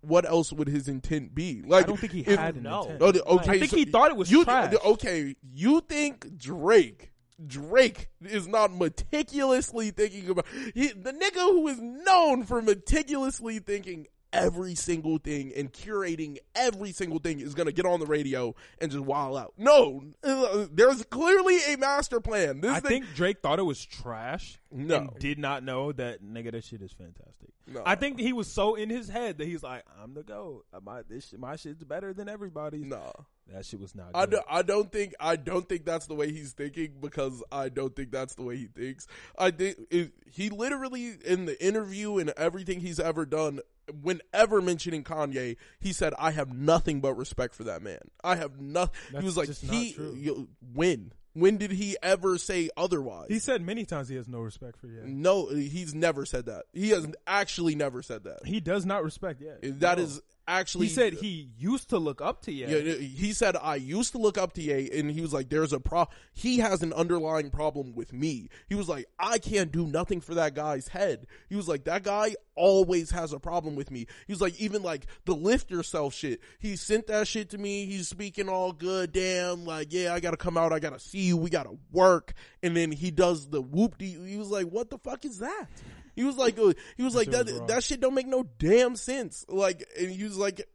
what 0.00 0.26
else 0.26 0.52
would 0.52 0.68
his 0.68 0.86
intent 0.86 1.34
be? 1.34 1.62
Like 1.66 1.84
I 1.84 1.88
don't 1.88 1.98
think 1.98 2.12
he 2.12 2.20
if- 2.20 2.38
had 2.38 2.56
an 2.56 2.62
no. 2.64 2.82
intent. 2.82 3.02
Oh, 3.02 3.10
the- 3.10 3.24
okay, 3.24 3.50
I 3.52 3.58
think 3.58 3.70
so 3.70 3.76
he 3.78 3.84
thought 3.86 4.10
it 4.10 4.16
was 4.16 4.30
you, 4.30 4.44
trash. 4.44 4.74
Okay, 4.84 5.34
you 5.52 5.80
think 5.80 6.36
Drake 6.36 7.10
Drake 7.46 8.10
is 8.24 8.46
not 8.46 8.72
meticulously 8.72 9.90
thinking 9.90 10.28
about 10.28 10.46
he, 10.74 10.88
the 10.88 11.12
nigga 11.12 11.40
who 11.40 11.66
is 11.68 11.80
known 11.80 12.44
for 12.44 12.62
meticulously 12.62 13.58
thinking 13.58 14.06
every 14.32 14.74
single 14.74 15.18
thing 15.18 15.52
and 15.56 15.72
curating 15.72 16.38
every 16.56 16.90
single 16.92 17.20
thing 17.20 17.38
is 17.40 17.54
gonna 17.54 17.70
get 17.72 17.86
on 17.86 18.00
the 18.00 18.06
radio 18.06 18.54
and 18.80 18.90
just 18.90 19.04
wild 19.04 19.36
out. 19.36 19.54
No, 19.56 20.02
uh, 20.24 20.66
there's 20.72 21.04
clearly 21.04 21.58
a 21.72 21.76
master 21.76 22.20
plan. 22.20 22.60
This 22.60 22.72
I 22.72 22.80
thing, 22.80 23.02
think 23.02 23.14
Drake 23.14 23.40
thought 23.42 23.58
it 23.58 23.64
was 23.64 23.84
trash. 23.84 24.58
No. 24.72 24.96
And 24.96 25.18
did 25.18 25.38
not 25.38 25.62
know 25.62 25.92
that 25.92 26.22
nigga 26.22 26.52
that 26.52 26.64
shit 26.64 26.82
is 26.82 26.92
fantastic. 26.92 27.50
No. 27.66 27.82
I 27.86 27.94
think 27.94 28.18
he 28.18 28.32
was 28.32 28.48
so 28.52 28.74
in 28.74 28.90
his 28.90 29.08
head 29.08 29.38
that 29.38 29.46
he's 29.46 29.62
like, 29.62 29.84
I'm 30.02 30.14
the 30.14 30.22
goat. 30.24 30.66
My 30.82 31.02
this 31.08 31.32
my 31.38 31.56
shit's 31.56 31.84
better 31.84 32.12
than 32.12 32.28
everybody's. 32.28 32.84
no. 32.84 33.12
That 33.52 33.64
shit 33.66 33.78
was 33.80 33.94
not 33.94 34.06
I 34.14 34.26
don't, 34.26 34.44
I 34.48 34.62
don't 34.62 34.90
think 34.90 35.14
I 35.20 35.36
don't 35.36 35.68
think 35.68 35.84
that's 35.84 36.06
the 36.06 36.14
way 36.14 36.32
he's 36.32 36.52
thinking 36.52 36.94
because 37.00 37.42
I 37.52 37.68
don't 37.68 37.94
think 37.94 38.10
that's 38.10 38.34
the 38.34 38.42
way 38.42 38.56
he 38.56 38.66
thinks. 38.66 39.06
I 39.38 39.50
think 39.50 39.76
it, 39.90 40.12
he 40.30 40.48
literally 40.50 41.12
in 41.24 41.44
the 41.44 41.64
interview 41.64 42.16
and 42.18 42.30
everything 42.38 42.80
he's 42.80 42.98
ever 42.98 43.26
done, 43.26 43.60
whenever 44.02 44.60
mentioning 44.62 45.04
Kanye, 45.04 45.56
he 45.78 45.92
said, 45.92 46.14
"I 46.18 46.30
have 46.30 46.54
nothing 46.54 47.00
but 47.00 47.14
respect 47.14 47.54
for 47.54 47.64
that 47.64 47.82
man. 47.82 48.00
I 48.22 48.36
have 48.36 48.60
nothing." 48.60 48.94
He 49.18 49.24
was 49.24 49.36
like, 49.36 49.48
just 49.48 49.64
not 49.64 49.74
"He 49.74 49.92
true. 49.92 50.14
you- 50.14 50.48
when 50.72 51.12
when 51.34 51.56
did 51.58 51.70
he 51.72 51.96
ever 52.02 52.38
say 52.38 52.70
otherwise?" 52.76 53.26
He 53.28 53.38
said 53.40 53.60
many 53.60 53.84
times 53.84 54.08
he 54.08 54.16
has 54.16 54.26
no 54.28 54.40
respect 54.40 54.78
for 54.78 54.86
Ye. 54.86 55.00
no, 55.04 55.48
he's 55.48 55.94
never 55.94 56.24
said 56.24 56.46
that. 56.46 56.64
He 56.72 56.90
has 56.90 57.06
actually 57.26 57.74
never 57.74 58.02
said 58.02 58.24
that. 58.24 58.46
He 58.46 58.60
does 58.60 58.86
not 58.86 59.04
respect 59.04 59.40
Ye. 59.42 59.70
That 59.70 59.98
No. 59.98 60.04
is 60.04 60.22
actually 60.46 60.86
He 60.86 60.92
said 60.92 61.14
he 61.14 61.50
used 61.56 61.90
to 61.90 61.98
look 61.98 62.20
up 62.20 62.42
to 62.42 62.52
Ye. 62.52 62.66
Yeah, 62.66 62.94
he 62.94 63.32
said 63.32 63.56
I 63.56 63.76
used 63.76 64.12
to 64.12 64.18
look 64.18 64.38
up 64.38 64.52
to 64.54 64.62
Ye, 64.62 64.90
and 64.92 65.10
he 65.10 65.20
was 65.20 65.32
like, 65.32 65.48
"There's 65.48 65.72
a 65.72 65.80
pro." 65.80 66.06
He 66.32 66.58
has 66.58 66.82
an 66.82 66.92
underlying 66.92 67.50
problem 67.50 67.94
with 67.94 68.12
me. 68.12 68.48
He 68.68 68.74
was 68.74 68.88
like, 68.88 69.06
"I 69.18 69.38
can't 69.38 69.72
do 69.72 69.86
nothing 69.86 70.20
for 70.20 70.34
that 70.34 70.54
guy's 70.54 70.88
head." 70.88 71.26
He 71.48 71.56
was 71.56 71.68
like, 71.68 71.84
"That 71.84 72.02
guy 72.02 72.34
always 72.54 73.10
has 73.10 73.32
a 73.32 73.38
problem 73.38 73.74
with 73.74 73.90
me." 73.90 74.06
He 74.26 74.32
was 74.32 74.40
like, 74.40 74.58
"Even 74.60 74.82
like 74.82 75.06
the 75.24 75.34
lift 75.34 75.70
yourself 75.70 76.14
shit." 76.14 76.40
He 76.58 76.76
sent 76.76 77.06
that 77.08 77.26
shit 77.28 77.50
to 77.50 77.58
me. 77.58 77.86
He's 77.86 78.08
speaking 78.08 78.48
all 78.48 78.72
good. 78.72 79.12
Damn, 79.12 79.64
like 79.64 79.92
yeah, 79.92 80.14
I 80.14 80.20
gotta 80.20 80.36
come 80.36 80.56
out. 80.56 80.72
I 80.72 80.78
gotta 80.78 81.00
see 81.00 81.22
you. 81.22 81.36
We 81.36 81.50
gotta 81.50 81.76
work. 81.92 82.34
And 82.62 82.76
then 82.76 82.92
he 82.92 83.10
does 83.10 83.48
the 83.48 83.62
whoop. 83.62 84.00
He 84.00 84.36
was 84.36 84.50
like, 84.50 84.66
"What 84.66 84.90
the 84.90 84.98
fuck 84.98 85.24
is 85.24 85.38
that?" 85.38 85.66
He 86.14 86.24
was 86.24 86.36
like, 86.36 86.58
uh, 86.58 86.72
he 86.96 87.02
was 87.02 87.14
like 87.14 87.30
that. 87.30 87.46
was. 87.46 87.62
That 87.68 87.82
shit 87.84 88.00
don't 88.00 88.14
make 88.14 88.26
no 88.26 88.44
damn 88.58 88.96
sense. 88.96 89.44
Like, 89.48 89.86
and 89.98 90.10
he 90.10 90.24
was 90.24 90.36
like, 90.36 90.66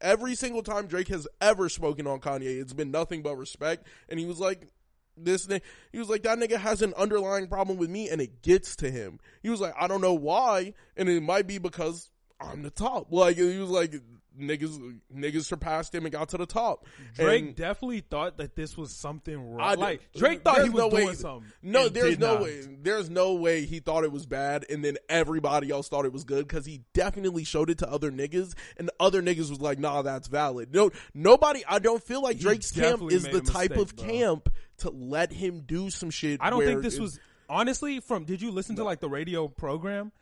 every 0.00 0.34
single 0.34 0.62
time 0.62 0.86
Drake 0.86 1.08
has 1.08 1.26
ever 1.40 1.68
spoken 1.68 2.06
on 2.06 2.20
Kanye, 2.20 2.60
it's 2.60 2.72
been 2.72 2.90
nothing 2.90 3.22
but 3.22 3.36
respect. 3.36 3.86
And 4.08 4.18
he 4.18 4.26
was 4.26 4.38
like, 4.38 4.68
this 5.16 5.44
thing, 5.46 5.60
he 5.92 5.98
was 5.98 6.08
like, 6.08 6.22
that 6.22 6.38
nigga 6.38 6.56
has 6.56 6.82
an 6.82 6.94
underlying 6.96 7.46
problem 7.46 7.78
with 7.78 7.90
me 7.90 8.08
and 8.08 8.20
it 8.20 8.42
gets 8.42 8.76
to 8.76 8.90
him. 8.90 9.18
He 9.42 9.50
was 9.50 9.60
like, 9.60 9.74
I 9.78 9.86
don't 9.86 10.00
know 10.00 10.14
why. 10.14 10.74
And 10.96 11.08
it 11.08 11.22
might 11.22 11.46
be 11.46 11.58
because 11.58 12.10
I'm 12.40 12.62
the 12.62 12.70
top. 12.70 13.08
Like, 13.10 13.36
he 13.36 13.58
was 13.58 13.70
like, 13.70 13.94
niggas, 14.38 14.98
niggas 15.14 15.44
surpassed 15.44 15.94
him 15.94 16.04
and 16.04 16.12
got 16.12 16.28
to 16.30 16.36
the 16.38 16.46
top. 16.46 16.86
Drake 17.14 17.44
And- 17.46 17.56
definitely 17.56 18.00
thought 18.00 18.38
that 18.38 18.54
this 18.56 18.76
was 18.76 18.94
something 18.94 19.36
wrong. 19.52 19.60
I- 19.60 19.74
like 19.74 20.00
uh, 20.14 20.18
Drake 20.18 20.42
thought 20.42 20.62
he 20.62 20.70
was 20.70 20.82
no 20.84 20.90
doing 20.90 21.06
way- 21.08 21.14
something. 21.14 21.50
No, 21.62 21.88
there's 21.88 22.18
no 22.18 22.34
not. 22.34 22.42
way. 22.42 22.62
There's 22.82 23.10
no 23.10 23.34
way 23.34 23.64
he 23.66 23.80
thought 23.80 24.04
it 24.04 24.12
was 24.12 24.26
bad, 24.26 24.64
and 24.70 24.84
then 24.84 24.96
everybody 25.08 25.70
else 25.70 25.88
thought 25.88 26.04
it 26.04 26.12
was 26.12 26.24
good 26.24 26.46
because 26.46 26.64
he 26.66 26.82
definitely 26.94 27.44
showed 27.44 27.70
it 27.70 27.78
to 27.78 27.90
other 27.90 28.10
niggas, 28.10 28.54
and 28.76 28.90
other 29.00 29.22
niggas 29.22 29.50
was 29.50 29.60
like, 29.60 29.78
"Nah, 29.78 30.02
that's 30.02 30.28
valid." 30.28 30.72
No, 30.74 30.90
nobody. 31.14 31.64
I 31.68 31.78
don't 31.78 32.02
feel 32.02 32.22
like 32.22 32.38
Drake's 32.38 32.70
camp 32.70 33.10
is 33.10 33.24
the 33.24 33.40
type 33.40 33.70
mistake, 33.70 33.78
of 33.78 33.96
bro. 33.96 34.06
camp 34.06 34.48
to 34.78 34.90
let 34.90 35.32
him 35.32 35.60
do 35.66 35.90
some 35.90 36.10
shit. 36.10 36.40
I 36.42 36.50
don't 36.50 36.64
think 36.64 36.82
this 36.82 36.96
it- 36.96 37.00
was 37.02 37.18
honestly 37.48 38.00
from. 38.00 38.24
Did 38.24 38.40
you 38.40 38.50
listen 38.50 38.76
to 38.76 38.84
like 38.84 39.00
the 39.00 39.08
radio 39.10 39.48
program? 39.48 40.12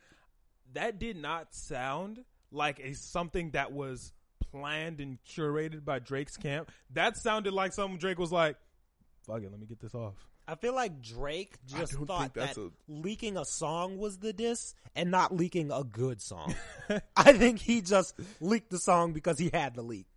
That 0.73 0.99
did 0.99 1.15
not 1.17 1.53
sound 1.55 2.23
like 2.51 2.79
a 2.79 2.93
something 2.93 3.51
that 3.51 3.71
was 3.71 4.13
planned 4.51 4.99
and 4.99 5.17
curated 5.27 5.85
by 5.85 5.99
Drake's 5.99 6.37
camp. 6.37 6.71
That 6.93 7.17
sounded 7.17 7.53
like 7.53 7.73
something 7.73 7.97
Drake 7.97 8.19
was 8.19 8.31
like, 8.31 8.57
"Fuck 9.25 9.43
it, 9.43 9.51
let 9.51 9.59
me 9.59 9.65
get 9.67 9.79
this 9.79 9.95
off." 9.95 10.15
I 10.47 10.55
feel 10.55 10.73
like 10.73 11.03
Drake 11.03 11.57
just 11.67 11.93
thought 11.93 12.33
that's 12.33 12.55
that 12.55 12.61
a- 12.61 12.71
leaking 12.87 13.37
a 13.37 13.45
song 13.45 13.99
was 13.99 14.17
the 14.17 14.33
diss 14.33 14.73
and 14.95 15.11
not 15.11 15.35
leaking 15.35 15.71
a 15.71 15.83
good 15.83 16.21
song. 16.21 16.55
I 17.15 17.33
think 17.33 17.59
he 17.59 17.81
just 17.81 18.15
leaked 18.41 18.71
the 18.71 18.79
song 18.79 19.13
because 19.13 19.37
he 19.37 19.51
had 19.53 19.75
to 19.75 19.83
leak. 19.83 20.07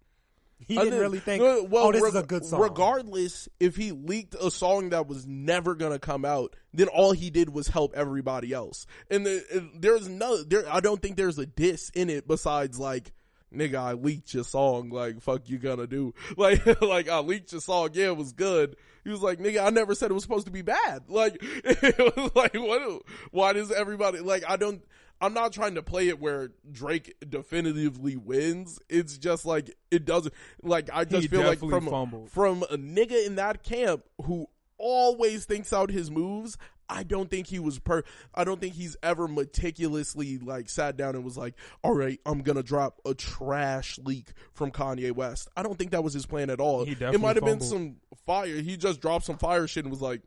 He 0.67 0.77
didn't 0.77 0.99
really 0.99 1.19
think, 1.19 1.43
no, 1.43 1.65
well, 1.65 1.87
oh, 1.87 1.93
this 1.93 2.03
is 2.03 2.15
a 2.15 2.23
good 2.23 2.45
song. 2.45 2.61
Regardless, 2.61 3.49
if 3.61 3.77
he 3.77 3.93
leaked 3.93 4.35
a 4.41 4.51
song 4.51 4.91
that 4.91 5.07
was 5.07 5.27
never 5.27 5.75
gonna 5.75 5.99
come 5.99 6.25
out, 6.25 6.55
then 6.73 6.89
all 6.89 7.13
he 7.13 7.31
did 7.31 7.51
was 7.51 7.69
help 7.69 7.95
everybody 7.95 8.53
else. 8.53 8.87
And, 9.11 9.27
the, 9.27 9.71
there's 9.75 10.09
no, 10.09 10.43
there. 10.43 10.65
I 10.73 10.81
don't 10.81 11.01
think 11.01 11.17
there's 11.17 11.39
a 11.39 11.47
diss 11.47 11.91
in 11.91 12.11
it 12.11 12.27
besides 12.27 12.79
like. 12.79 13.13
Nigga, 13.55 13.75
I 13.75 13.93
leaked 13.93 14.33
your 14.33 14.45
song. 14.45 14.89
Like, 14.89 15.21
fuck 15.21 15.51
you 15.51 15.59
gonna 15.59 15.87
do? 15.87 16.15
Like, 16.39 16.81
like 16.81 17.11
I 17.11 17.19
leaked 17.19 17.53
your 17.53 17.61
song. 17.61 17.91
Yeah, 17.93 18.07
it 18.07 18.17
was 18.17 18.33
good. 18.33 18.77
He 19.05 19.11
was 19.11 19.21
like, 19.21 19.41
nigga, 19.41 19.63
I 19.63 19.69
never 19.69 19.95
said 19.95 20.11
it 20.11 20.15
was 20.15 20.23
supposed 20.23 20.47
to 20.47 20.53
be 20.53 20.63
bad. 20.63 21.03
Like, 21.09 21.37
it 21.43 22.17
was 22.17 22.31
like, 22.35 22.55
what? 22.55 23.03
Why 23.31 23.53
does 23.53 23.71
everybody 23.71 24.21
like? 24.21 24.45
I 24.49 24.57
don't. 24.57 24.83
I'm 25.23 25.33
not 25.35 25.53
trying 25.53 25.77
to 25.77 25.83
play 25.83 26.09
it 26.09 26.21
where 26.21 26.51
Drake 26.71 27.15
definitively 27.27 28.17
wins. 28.17 28.81
It's 28.89 29.17
just 29.17 29.47
like 29.47 29.75
it 29.91 30.05
doesn't. 30.05 30.35
Like 30.63 30.91
I 30.93 31.05
just 31.05 31.23
He 31.23 31.29
feel 31.29 31.45
like 31.45 31.61
from 31.61 31.87
fumbled. 31.89 32.31
from 32.31 32.65
a 32.65 32.77
nigga 32.77 33.25
in 33.25 33.37
that 33.37 33.63
camp 33.63 34.05
who 34.25 34.49
always 34.79 35.45
thinks 35.45 35.73
out 35.73 35.91
his 35.91 36.11
moves. 36.11 36.59
I 36.89 37.05
don't 37.05 37.31
think 37.31 37.47
he 37.47 37.59
was 37.59 37.79
per. 37.79 38.03
I 38.35 38.45
don't 38.45 38.61
think 38.61 38.75
he's 38.75 38.97
ever 39.03 39.27
meticulously 39.29 40.39
like 40.39 40.69
sat 40.69 40.97
down 40.97 41.15
and 41.15 41.25
was 41.25 41.39
like, 41.39 41.55
"All 41.83 41.95
right, 41.95 42.21
I'm 42.27 42.43
gonna 42.43 42.63
drop 42.63 43.01
a 43.07 43.15
trash 43.15 43.99
leak 44.03 44.33
from 44.53 44.73
Kanye 44.73 45.13
West." 45.13 45.49
I 45.57 45.63
don't 45.63 45.79
think 45.79 45.93
that 45.93 46.05
was 46.05 46.13
his 46.13 46.27
plan 46.27 46.51
at 46.51 46.61
all. 46.61 46.85
He 46.85 46.93
it 46.93 47.21
might 47.21 47.37
have 47.37 47.45
been 47.45 47.61
some 47.61 47.97
fire. 48.27 48.57
He 48.57 48.77
just 48.77 49.01
dropped 49.01 49.25
some 49.25 49.39
fire 49.39 49.67
shit 49.67 49.85
and 49.85 49.91
was 49.91 50.03
like, 50.03 50.23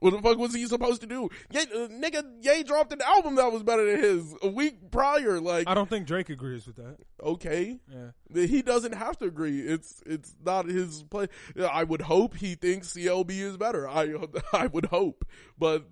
"What 0.00 0.10
the 0.12 0.20
fuck 0.20 0.36
was 0.38 0.54
he 0.54 0.66
supposed 0.66 1.00
to 1.02 1.06
do?" 1.06 1.28
Ye, 1.50 1.60
uh, 1.60 1.88
nigga, 1.88 2.24
Ye 2.40 2.62
dropped 2.64 2.92
an 2.92 3.00
album 3.02 3.36
that 3.36 3.52
was 3.52 3.62
better 3.62 3.84
than 3.90 4.02
his 4.02 4.34
a 4.42 4.48
week 4.48 4.90
prior. 4.90 5.40
Like, 5.40 5.68
I 5.68 5.74
don't 5.74 5.88
think 5.88 6.06
Drake 6.06 6.28
agrees 6.30 6.66
with 6.66 6.76
that. 6.76 6.96
okay, 7.22 7.78
Yeah. 7.88 8.44
he 8.46 8.62
doesn't 8.62 8.94
have 8.94 9.16
to 9.18 9.26
agree. 9.26 9.60
It's 9.60 10.02
it's 10.06 10.34
not 10.44 10.66
his 10.66 11.02
play. 11.04 11.28
I 11.58 11.84
would 11.84 12.02
hope 12.02 12.36
he 12.36 12.54
thinks 12.54 12.94
CLB 12.94 13.30
is 13.40 13.56
better. 13.56 13.88
I 13.88 14.14
I 14.52 14.66
would 14.66 14.86
hope, 14.86 15.24
but 15.58 15.86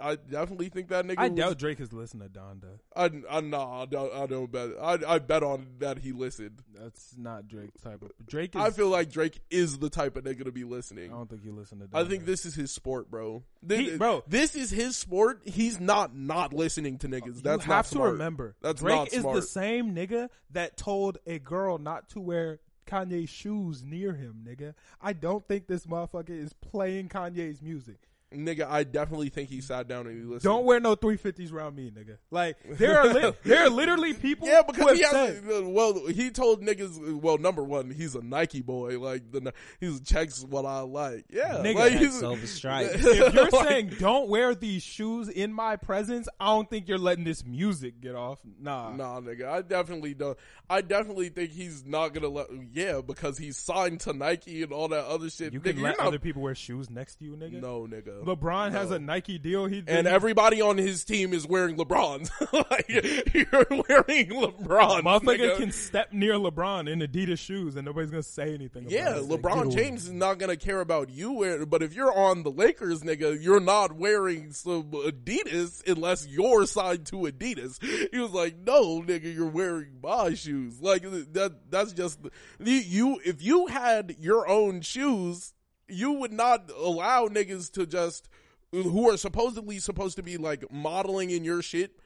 I 0.00 0.16
definitely 0.16 0.68
think 0.68 0.88
that 0.88 1.06
nigga. 1.06 1.14
I 1.18 1.28
was- 1.28 1.36
doubt 1.38 1.58
Drake 1.58 1.78
has 1.78 1.92
listened 1.92 2.22
to 2.22 2.28
Donda. 2.28 2.78
I 2.96 3.10
I 3.30 3.40
nah. 3.40 3.82
I 3.82 3.86
don't, 3.86 4.12
I 4.14 4.26
don't 4.26 4.50
bet. 4.50 4.70
I 4.80 4.98
I 5.06 5.18
bet 5.18 5.42
on 5.42 5.66
that 5.78 5.98
he 5.98 6.12
listened. 6.12 6.62
That's 6.74 7.14
not 7.16 7.48
Drake's 7.48 7.80
type 7.80 8.02
of. 8.02 8.10
Drake 8.26 8.54
is. 8.54 8.60
I 8.62 8.70
feel 8.70 8.88
like 8.88 9.10
Drake 9.10 9.40
is 9.50 9.78
the 9.78 9.90
type 9.90 10.16
of 10.16 10.24
nigga 10.24 10.44
to 10.44 10.52
be 10.52 10.64
listening. 10.64 11.12
I 11.12 11.14
don't 11.16 11.28
think 11.28 11.42
he 11.42 11.50
listened 11.50 11.80
to. 11.80 11.86
Donda. 11.88 12.04
I 12.04 12.08
think 12.08 12.24
this 12.24 12.44
is 12.46 12.54
his 12.54 12.70
sport, 12.70 13.10
bro. 13.10 13.42
This, 13.62 13.92
He- 13.92 13.96
bro. 13.98 14.24
this 14.26 14.54
is 14.56 14.70
his 14.70 14.96
sport. 14.96 15.42
He's 15.44 15.80
not 15.80 16.14
not 16.16 16.52
listening 16.52 16.98
to 16.98 17.08
niggas. 17.08 17.42
That's 17.42 17.64
you 17.64 17.68
not 17.70 17.76
have 17.76 17.90
to 17.90 18.00
remember. 18.00 18.56
That's 18.62 18.80
Drake 18.80 19.12
is 19.12 19.22
the 19.22 19.42
same 19.42 19.94
nigga 19.94 20.28
that 20.50 20.76
told 20.76 21.18
a 21.26 21.38
girl 21.38 21.78
not 21.78 22.08
to 22.10 22.20
wear 22.20 22.60
Kanye's 22.86 23.30
shoes 23.30 23.82
near 23.82 24.12
him, 24.12 24.44
nigga. 24.46 24.74
I 25.00 25.12
don't 25.12 25.46
think 25.46 25.66
this 25.66 25.86
motherfucker 25.86 26.30
is 26.30 26.52
playing 26.52 27.08
Kanye's 27.08 27.62
music. 27.62 27.98
Nigga, 28.34 28.66
I 28.68 28.84
definitely 28.84 29.28
think 29.28 29.48
he 29.48 29.60
sat 29.60 29.88
down 29.88 30.06
and 30.06 30.16
he 30.18 30.22
listened. 30.24 30.42
Don't 30.42 30.64
wear 30.64 30.80
no 30.80 30.96
350s 30.96 31.52
around 31.52 31.76
me, 31.76 31.90
nigga. 31.90 32.16
Like 32.30 32.56
there 32.78 32.98
are 32.98 33.08
li- 33.12 33.32
there 33.44 33.66
are 33.66 33.70
literally 33.70 34.14
people 34.14 34.48
Yeah, 34.48 34.62
who 34.66 34.72
because 34.72 34.88
have 34.88 34.96
he 34.96 35.02
has. 35.02 35.38
said, 35.40 35.66
well, 35.66 36.06
he 36.06 36.30
told 36.30 36.62
niggas. 36.62 37.20
Well, 37.20 37.38
number 37.38 37.62
one, 37.62 37.90
he's 37.90 38.14
a 38.14 38.22
Nike 38.22 38.62
boy. 38.62 38.98
Like 38.98 39.30
the 39.30 39.52
he's 39.80 40.00
checks 40.00 40.44
what 40.44 40.64
I 40.66 40.80
like. 40.80 41.24
Yeah, 41.30 41.58
Nigga, 41.62 41.74
like, 41.74 41.92
That 41.92 41.98
he's 42.00 42.18
silver 42.18 42.46
stripe. 42.46 42.90
if 42.94 43.34
you're 43.34 43.50
Like, 43.50 43.68
saying 43.68 43.92
don't 43.98 44.28
wear 44.28 44.54
these 44.54 44.82
shoes 44.82 45.28
in 45.28 45.52
my 45.52 45.76
presence, 45.76 46.28
I 46.40 46.46
don't 46.46 46.68
think 46.68 46.88
you're 46.88 46.98
letting 46.98 47.24
this 47.24 47.44
music 47.44 48.00
get 48.00 48.14
off. 48.14 48.38
Nah. 48.60 48.92
Nah, 48.94 49.20
nigga, 49.20 49.46
I 49.48 49.62
definitely 49.62 50.14
don't. 50.14 50.38
I 50.70 50.80
definitely 50.80 51.28
think 51.28 51.50
he's 51.52 51.84
not 51.84 52.14
gonna 52.14 52.28
let. 52.28 52.46
Yeah, 52.72 53.00
because 53.06 53.36
he's 53.38 53.56
signed 53.56 54.00
to 54.00 54.12
Nike 54.12 54.62
and 54.62 54.72
all 54.72 54.88
that 54.88 55.04
other 55.06 55.28
shit. 55.28 55.52
You 55.52 55.60
nigga, 55.60 55.64
can 55.64 55.76
you're 55.76 55.84
let 55.88 55.98
not- 55.98 56.06
other 56.08 56.18
people 56.18 56.42
wear 56.42 56.54
shoes 56.54 56.88
next 56.90 57.16
to 57.16 57.24
you, 57.24 57.32
nigga. 57.36 57.60
No, 57.60 57.86
nigga. 57.90 58.21
LeBron 58.24 58.72
has 58.72 58.90
No. 58.90 58.96
a 58.96 58.98
Nike 58.98 59.38
deal. 59.38 59.66
He 59.66 59.80
did. 59.80 59.88
and 59.94 60.06
everybody 60.06 60.60
on 60.60 60.78
his 60.78 61.04
team 61.04 61.32
is 61.32 61.46
wearing 61.46 61.76
LeBrons. 61.76 62.30
like, 62.70 62.88
you're 62.88 63.66
wearing 63.88 64.30
LeBron. 64.30 65.02
Motherfucker 65.02 65.22
nigga. 65.38 65.56
can 65.56 65.72
step 65.72 66.12
near 66.12 66.34
LeBron 66.34 66.90
in 66.90 67.00
Adidas 67.00 67.38
shoes 67.38 67.76
and 67.76 67.84
nobody's 67.84 68.10
gonna 68.10 68.22
say 68.22 68.54
anything. 68.54 68.86
Yeah, 68.88 69.08
about 69.08 69.16
it. 69.16 69.20
It's 69.20 69.28
like, 69.30 69.40
LeBron. 69.42 69.74
James 69.74 70.04
is 70.04 70.12
not 70.12 70.38
gonna 70.38 70.56
care 70.56 70.80
about 70.80 71.10
you 71.10 71.32
wearing, 71.32 71.64
but 71.66 71.82
if 71.82 71.94
you're 71.94 72.12
on 72.16 72.42
the 72.42 72.50
Lakers, 72.50 73.02
nigga, 73.02 73.42
you're 73.42 73.60
not 73.60 73.92
wearing 73.96 74.52
some 74.52 74.84
Adidas 74.90 75.82
unless 75.88 76.26
you're 76.26 76.66
signed 76.66 77.06
to 77.06 77.16
Adidas. 77.16 77.78
He 78.12 78.18
was 78.18 78.32
like, 78.32 78.56
no, 78.58 79.00
nigga, 79.02 79.34
you're 79.34 79.46
wearing 79.48 79.98
my 80.02 80.34
shoes. 80.34 80.80
Like 80.80 81.02
that, 81.32 81.54
that's 81.70 81.92
just 81.92 82.18
you. 82.60 82.72
you 82.74 83.20
if 83.24 83.42
you 83.42 83.66
had 83.66 84.16
your 84.18 84.48
own 84.48 84.80
shoes, 84.80 85.52
you 85.88 86.12
would 86.12 86.32
not 86.32 86.70
allow 86.76 87.28
niggas 87.28 87.72
to 87.72 87.86
just 87.86 88.28
who 88.72 89.10
are 89.10 89.16
supposedly 89.16 89.78
supposed 89.78 90.16
to 90.16 90.22
be 90.22 90.36
like 90.38 90.64
modeling 90.72 91.30
in 91.30 91.44
your 91.44 91.62
shit. 91.62 91.98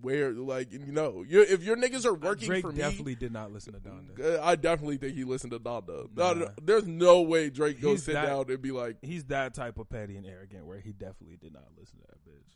Where 0.00 0.30
like 0.30 0.72
you 0.72 0.92
know, 0.92 1.24
you 1.26 1.42
if 1.42 1.64
your 1.64 1.76
niggas 1.76 2.04
are 2.06 2.14
working 2.14 2.46
Drake 2.46 2.62
for 2.62 2.70
me, 2.70 2.78
definitely 2.78 3.16
did 3.16 3.32
not 3.32 3.52
listen 3.52 3.72
to 3.72 3.80
Donda. 3.80 4.38
uh, 4.38 4.40
I 4.42 4.54
definitely 4.54 4.96
think 4.96 5.14
he 5.16 5.24
listened 5.24 5.50
to 5.52 5.58
Donda. 5.58 6.06
Nah. 6.14 6.50
There's 6.62 6.86
no 6.86 7.22
way 7.22 7.50
Drake 7.50 7.80
goes 7.80 8.04
sit 8.04 8.12
that- 8.14 8.26
down 8.26 8.44
and 8.48 8.62
be 8.62 8.70
like, 8.70 8.98
He's 9.02 9.24
that 9.24 9.54
type 9.54 9.78
of 9.80 9.88
petty 9.90 10.16
and 10.16 10.24
arrogant 10.24 10.66
where 10.66 10.78
he 10.78 10.92
definitely 10.92 11.36
did 11.36 11.52
not 11.52 11.64
listen 11.76 11.98
to 11.98 12.06
that 12.06 12.24
bitch. 12.24 12.54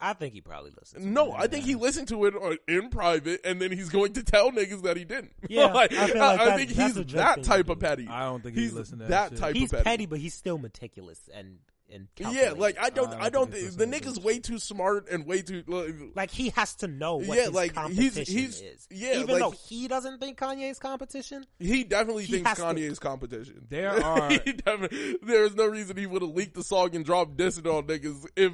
I 0.00 0.12
think 0.12 0.34
he 0.34 0.40
probably 0.40 0.72
listened. 0.78 1.02
to 1.04 1.08
no, 1.08 1.28
it. 1.34 1.36
I 1.38 1.46
think 1.46 1.64
he 1.64 1.74
listened 1.74 2.08
to 2.08 2.24
it 2.26 2.34
on- 2.34 2.58
in 2.68 2.90
private, 2.90 3.40
and 3.44 3.60
then 3.60 3.72
he's 3.72 3.88
going 3.88 4.12
to 4.14 4.22
tell 4.22 4.50
niggas 4.52 4.82
that 4.82 4.96
he 4.96 5.04
didn't. 5.04 5.32
Yeah, 5.48 5.66
Like, 5.72 5.92
I 5.92 6.06
feel 6.08 6.18
like 6.20 6.40
I 6.40 6.44
that- 6.46 6.56
think 6.58 6.70
that's 6.70 6.96
he's 6.96 6.96
a 6.98 7.16
that 7.16 7.34
thing 7.36 7.44
to 7.44 7.48
type 7.50 7.66
do. 7.66 7.72
of 7.72 7.80
petty. 7.80 8.06
I 8.08 8.24
don't 8.24 8.42
think 8.42 8.56
he's 8.56 8.70
he 8.72 8.76
listened 8.76 9.00
to 9.00 9.06
that 9.06 9.10
that, 9.10 9.30
shit. 9.30 9.38
type 9.38 9.54
He's 9.56 9.72
of 9.72 9.78
petty. 9.78 9.84
petty, 9.84 10.06
but 10.06 10.18
he's 10.18 10.34
still 10.34 10.58
meticulous 10.58 11.28
and 11.34 11.58
and 11.88 12.08
Yeah, 12.18 12.24
calculated. 12.24 12.58
like 12.58 12.78
I 12.80 12.90
don't, 12.90 13.14
I 13.14 13.16
I 13.16 13.20
don't 13.30 13.32
don't. 13.32 13.50
think 13.52 13.62
he's 13.62 13.76
think 13.76 13.78
the 13.78 13.86
listening 13.98 14.14
nigga's 14.16 14.24
way 14.24 14.38
too 14.40 14.58
smart 14.58 15.08
and 15.08 15.24
way 15.24 15.42
too. 15.42 15.62
Like, 15.68 15.94
like 16.16 16.30
he 16.32 16.48
has 16.50 16.74
to 16.76 16.88
know 16.88 17.18
what 17.18 17.28
Yeah, 17.38 17.44
his 17.44 17.52
like, 17.52 17.72
he's- 17.76 17.84
competition 17.84 18.34
he's- 18.36 18.60
is. 18.60 18.88
yeah, 18.90 19.12
even 19.20 19.28
like- 19.28 19.38
though 19.38 19.50
he 19.52 19.86
doesn't 19.86 20.18
think 20.18 20.36
Kanye's 20.36 20.80
competition. 20.80 21.46
he 21.60 21.84
definitely 21.84 22.24
He 22.24 22.32
thinks 22.32 22.48
has 22.48 22.58
to- 22.58 22.64
Kanye's 22.64 22.98
competition. 22.98 23.66
There 23.70 23.92
are- 24.04 24.30
He 24.32 24.52
definitely- 24.52 25.18
there's 25.22 25.54
no 25.54 25.66
reason 25.66 25.96
he 25.96 26.06
would 26.06 26.22
have 26.22 26.32
leaked 26.32 26.54
the 26.54 26.64
song 26.64 26.94
and 26.96 27.04
dropped 27.04 27.36
dissing 27.36 27.72
on 27.72 27.84
niggas 27.84 28.26
if, 28.36 28.52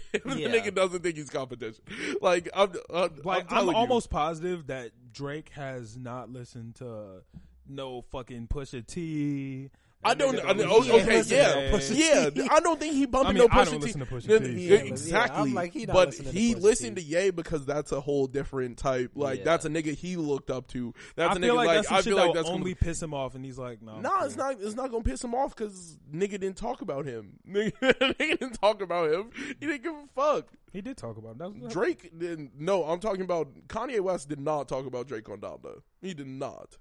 if 0.12 0.24
Yeah. 0.26 0.48
the 0.48 0.58
nigga 0.58 0.74
doesn't 0.74 1.02
think 1.02 1.16
he's 1.16 1.30
competition. 1.30 1.82
Like 2.20 2.48
I'm, 2.54 2.72
I'm, 2.92 3.10
Like 3.24 3.50
I'm, 3.50 3.68
I'm, 3.68 3.74
almost 3.74 4.10
positive 4.10 4.66
that 4.68 4.92
Drake 5.12 5.50
has 5.50 5.96
not 5.96 6.30
listened 6.30 6.76
to 6.76 7.22
no 7.68 8.02
fucking 8.02 8.48
Pusha 8.48 8.86
T. 8.86 9.70
I 10.04 10.14
don't. 10.14 10.36
That 10.36 10.46
I, 10.46 10.52
nigga 10.54 10.66
oh, 10.68 10.78
was- 10.78 10.90
okay, 10.90 11.04
listen 11.18 11.36
yeah, 11.36 11.52
to 11.54 11.76
Pusha 11.76 11.96
yeah. 11.96 12.30
T. 12.30 12.48
I 12.50 12.60
don't 12.60 12.80
think 12.80 12.94
he 12.94 13.06
bumping 13.06 13.30
I 13.30 13.32
mean, 13.32 13.38
no 13.38 13.48
I 13.50 13.62
Pusha 13.64 13.70
don't 13.70 13.80
T. 13.80 13.86
listen 13.86 14.00
to 14.00 14.06
Pusha 14.06 14.28
No, 14.28 14.38
T, 14.38 14.44
yeah, 14.46 14.76
so- 14.78 14.82
Yeah, 14.84 14.88
exactly. 14.90 15.40
I'm 15.42 15.54
like, 15.54 15.72
he 15.72 15.86
but 15.86 16.08
listening 16.08 16.32
to 16.32 16.38
he 16.38 16.54
listened 16.54 16.96
T. 16.96 17.02
to 17.02 17.08
Ye 17.08 17.30
because 17.30 17.64
that's 17.66 17.92
a 17.92 18.00
whole 18.00 18.26
different 18.26 18.78
type. 18.78 19.12
Like 19.14 19.38
Yeah. 19.38 19.44
that's 19.44 19.64
a 19.64 19.68
nigga 19.68 19.94
he 19.94 20.16
looked 20.16 20.50
up 20.50 20.66
to. 20.68 20.92
That's 21.16 21.34
I 21.34 21.38
a 21.38 21.40
feel 21.40 21.54
nigga 21.54 21.56
like, 21.56 21.66
like, 21.66 21.76
that's 21.76 21.88
some 21.88 21.96
I 21.96 22.02
feel 22.02 22.16
that 22.16 22.26
like 22.26 22.34
that's 22.34 22.48
only 22.48 22.74
gonna, 22.74 22.84
piss 22.84 23.02
him 23.02 23.14
off, 23.14 23.34
and 23.34 23.44
he's 23.44 23.58
like, 23.58 23.80
no. 23.82 24.00
No, 24.00 24.10
it's 24.22 24.36
not. 24.36 24.56
It's 24.60 24.74
not 24.74 24.90
gonna 24.90 25.04
piss 25.04 25.22
him 25.22 25.34
off 25.34 25.54
because 25.54 25.98
nigga 26.12 26.30
didn't 26.32 26.56
talk 26.56 26.82
about 26.82 27.06
him. 27.06 27.38
Nigga, 27.48 27.72
nigga 27.80 28.38
didn't 28.38 28.60
talk 28.60 28.82
about 28.82 29.10
him. 29.12 29.30
He 29.60 29.66
didn't 29.66 29.82
give 29.82 29.92
a 29.94 30.06
fuck. 30.14 30.48
He 30.72 30.80
did 30.80 30.96
talk 30.96 31.16
about 31.18 31.32
him. 31.40 31.60
That 31.60 31.70
Drake 31.70 32.10
didn't. 32.18 32.52
No, 32.58 32.84
I'm 32.84 32.98
talking 32.98 33.20
about 33.22 33.48
Kanye 33.68 34.00
West 34.00 34.28
did 34.28 34.40
not 34.40 34.68
talk 34.68 34.86
about 34.86 35.06
Drake 35.06 35.28
on 35.28 35.38
Donda. 35.40 35.82
He 36.00 36.14
did 36.14 36.26
not. 36.26 36.78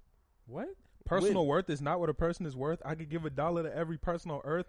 What? 0.47 0.69
Personal 1.19 1.45
worth 1.45 1.69
is 1.69 1.81
not 1.81 1.99
what 1.99 2.09
a 2.09 2.13
person 2.13 2.45
is 2.45 2.55
worth. 2.55 2.81
I 2.85 2.95
could 2.95 3.09
give 3.09 3.25
a 3.25 3.29
dollar 3.29 3.63
to 3.63 3.75
every 3.75 3.97
person 3.97 4.31
on 4.31 4.41
earth. 4.43 4.65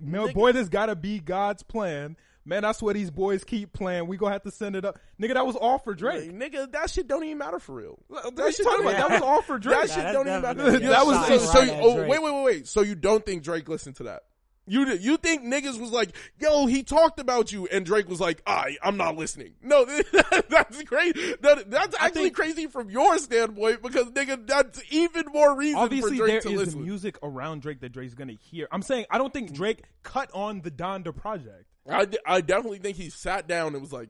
Man, 0.00 0.28
Nigga. 0.28 0.34
boy, 0.34 0.52
this 0.52 0.68
gotta 0.68 0.94
be 0.96 1.18
God's 1.18 1.62
plan. 1.62 2.16
Man, 2.44 2.62
that's 2.62 2.80
what 2.80 2.94
these 2.94 3.10
boys 3.10 3.42
keep 3.42 3.72
playing. 3.72 4.06
We 4.06 4.16
gonna 4.16 4.32
have 4.32 4.44
to 4.44 4.52
send 4.52 4.76
it 4.76 4.84
up. 4.84 4.98
Nigga, 5.20 5.34
that 5.34 5.44
was 5.44 5.56
all 5.56 5.78
for 5.78 5.94
Drake. 5.94 6.30
Like, 6.32 6.52
nigga, 6.52 6.70
that 6.70 6.90
shit 6.90 7.08
don't 7.08 7.24
even 7.24 7.38
matter 7.38 7.58
for 7.58 7.74
real. 7.74 7.98
What 8.06 8.36
That 8.36 8.54
shit 8.54 8.64
talking 8.64 8.84
don't 8.84 8.94
about? 8.94 8.98
even 9.10 9.10
That 9.10 9.20
was 9.20 9.22
all 9.28 9.42
for 9.42 9.58
Drake. 9.58 9.88
That 9.88 9.90
shit 9.90 10.12
don't 10.12 10.28
even 10.28 10.42
matter. 10.42 10.76
a 10.76 10.78
That 10.78 11.04
was 11.06 11.26
so. 11.26 11.28
just 11.28 11.52
so 11.52 11.60
you- 11.62 11.72
oh, 11.72 11.96
wait, 12.06 12.22
wait, 12.22 12.32
wait, 12.32 12.44
wait. 12.44 12.68
So 12.68 12.82
you 12.82 12.94
don't 12.94 13.26
think 13.26 13.42
Drake 13.42 13.68
listened 13.68 13.96
to 13.96 14.04
that? 14.04 14.22
You 14.68 14.84
you 14.94 15.16
think 15.16 15.42
niggas 15.44 15.80
was 15.80 15.92
like, 15.92 16.10
yo, 16.40 16.66
he 16.66 16.82
talked 16.82 17.20
about 17.20 17.52
you, 17.52 17.66
and 17.68 17.86
Drake 17.86 18.08
was 18.08 18.20
like, 18.20 18.42
I, 18.46 18.76
I'm 18.82 18.96
not 18.96 19.16
listening. 19.16 19.54
No, 19.62 19.84
that's 20.48 20.82
crazy. 20.82 21.34
That, 21.40 21.70
that's 21.70 21.96
actually 22.00 22.24
think- 22.24 22.36
crazy 22.36 22.66
from 22.66 22.90
your 22.90 23.16
standpoint 23.18 23.80
because 23.80 24.06
nigga, 24.06 24.44
that's 24.46 24.82
even 24.90 25.26
more 25.32 25.56
reason 25.56 25.78
Obviously, 25.78 26.18
for 26.18 26.26
there 26.26 26.40
Drake 26.40 26.54
to 26.54 26.60
is 26.60 26.66
listen. 26.68 26.82
music 26.82 27.16
around 27.22 27.62
Drake 27.62 27.80
that 27.80 27.92
Drake's 27.92 28.14
gonna 28.14 28.32
hear. 28.32 28.66
I'm 28.72 28.82
saying 28.82 29.06
I 29.08 29.18
don't 29.18 29.32
think 29.32 29.52
Drake 29.52 29.84
cut 30.02 30.30
on 30.34 30.62
the 30.62 30.70
Donda 30.72 31.14
project. 31.14 31.66
I, 31.88 32.08
I 32.26 32.40
definitely 32.40 32.78
think 32.80 32.96
he 32.96 33.10
sat 33.10 33.46
down 33.46 33.74
and 33.74 33.80
was 33.80 33.92
like, 33.92 34.08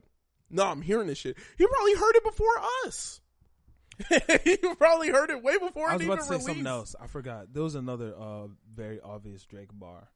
"No, 0.49 0.63
I'm 0.65 0.81
hearing 0.81 1.05
this 1.05 1.19
shit." 1.19 1.37
He 1.59 1.67
probably 1.67 1.93
heard 1.93 2.15
it 2.15 2.23
before 2.23 2.47
us. 2.87 3.21
he 4.43 4.57
probably 4.57 5.09
heard 5.09 5.29
it 5.29 5.43
way 5.43 5.57
before 5.59 5.89
I 5.89 5.93
was 5.93 6.01
even 6.01 6.13
about 6.13 6.21
to 6.23 6.27
say 6.27 6.29
released. 6.33 6.47
something 6.47 6.67
else. 6.67 6.95
I 6.99 7.05
forgot. 7.05 7.53
There 7.53 7.61
was 7.63 7.75
another 7.75 8.13
uh, 8.17 8.47
very 8.73 8.99
obvious 8.99 9.43
Drake 9.45 9.69
bar. 9.71 10.07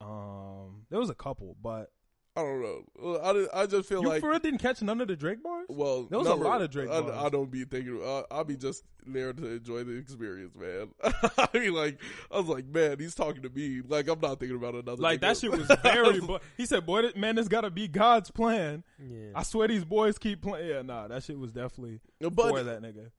Um, 0.00 0.86
there 0.90 0.98
was 1.00 1.10
a 1.10 1.14
couple, 1.14 1.56
but 1.62 1.90
I 2.36 2.42
don't 2.42 2.62
know. 2.62 3.16
I, 3.52 3.62
I 3.62 3.66
just 3.66 3.88
feel 3.88 4.00
you 4.02 4.08
like 4.08 4.20
for 4.20 4.30
real 4.30 4.38
didn't 4.38 4.60
catch 4.60 4.80
none 4.80 5.00
of 5.00 5.08
the 5.08 5.16
Drake 5.16 5.42
bars. 5.42 5.66
well, 5.68 6.04
There 6.04 6.18
was 6.20 6.28
a 6.28 6.34
lot 6.36 6.62
of 6.62 6.70
Drake 6.70 6.88
I, 6.88 7.00
bars. 7.00 7.16
I 7.16 7.28
don't 7.30 7.50
be 7.50 7.64
thinking. 7.64 8.00
Uh, 8.00 8.22
I'll 8.30 8.44
be 8.44 8.54
just 8.56 8.84
there 9.04 9.32
to 9.32 9.46
enjoy 9.56 9.82
the 9.82 9.96
experience, 9.96 10.54
man. 10.54 10.90
I 11.36 11.48
mean, 11.52 11.72
like 11.74 12.00
I 12.30 12.38
was 12.38 12.46
like, 12.46 12.66
man, 12.66 13.00
he's 13.00 13.16
talking 13.16 13.42
to 13.42 13.48
me. 13.48 13.80
Like 13.86 14.06
I'm 14.08 14.20
not 14.20 14.38
thinking 14.38 14.56
about 14.56 14.74
another. 14.74 15.02
Like 15.02 15.20
that 15.22 15.34
nigga. 15.36 15.40
shit 15.40 15.50
was 15.50 15.66
very. 15.82 16.20
bu- 16.20 16.38
he 16.56 16.64
said, 16.66 16.86
"Boy, 16.86 17.02
this- 17.02 17.16
man, 17.16 17.34
this 17.34 17.48
got 17.48 17.62
to 17.62 17.70
be 17.70 17.88
God's 17.88 18.30
plan." 18.30 18.84
Yeah. 19.04 19.30
I 19.34 19.42
swear 19.42 19.66
these 19.66 19.84
boys 19.84 20.16
keep 20.18 20.40
playing. 20.42 20.68
Yeah, 20.68 20.82
nah, 20.82 21.08
that 21.08 21.24
shit 21.24 21.36
was 21.38 21.50
definitely 21.50 22.00
but 22.20 22.36
for 22.50 22.62
that 22.62 22.82
nigga. 22.82 23.10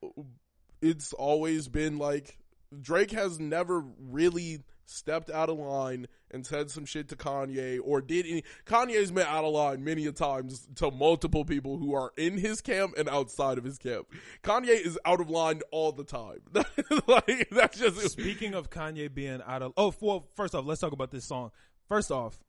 it's 0.81 1.11
always 1.11 1.67
been 1.67 1.97
like 1.97 2.37
Drake 2.79 3.11
has 3.11 3.37
never 3.37 3.83
really 3.99 4.63
stepped 4.89 5.29
out 5.29 5.49
of 5.49 5.57
line 5.57 6.07
and 6.31 6.45
said 6.45 6.69
some 6.69 6.85
shit 6.85 7.07
to 7.09 7.15
Kanye 7.15 7.79
or 7.83 8.01
did 8.01 8.25
any 8.25 8.43
Kanye's 8.65 9.11
been 9.11 9.27
out 9.27 9.45
of 9.45 9.53
line 9.53 9.83
many 9.83 10.05
a 10.05 10.11
times 10.11 10.67
to 10.75 10.91
multiple 10.91 11.45
people 11.45 11.77
who 11.77 11.93
are 11.93 12.11
in 12.17 12.37
his 12.37 12.61
camp 12.61 12.95
and 12.97 13.07
outside 13.09 13.57
of 13.57 13.63
his 13.63 13.77
camp. 13.77 14.07
Kanye 14.43 14.85
is 14.85 14.97
out 15.05 15.21
of 15.21 15.29
line 15.29 15.61
all 15.71 15.91
the 15.91 16.03
time. 16.03 16.39
like 17.07 17.49
that's 17.51 17.77
just 17.77 17.99
Speaking 18.11 18.53
of 18.53 18.69
Kanye 18.69 19.13
being 19.13 19.41
out 19.45 19.61
of 19.61 19.73
oh, 19.77 19.93
well, 20.01 20.27
first 20.35 20.55
off, 20.55 20.65
let's 20.65 20.81
talk 20.81 20.91
about 20.91 21.11
this 21.11 21.25
song. 21.25 21.51
First 21.87 22.11
off, 22.11 22.39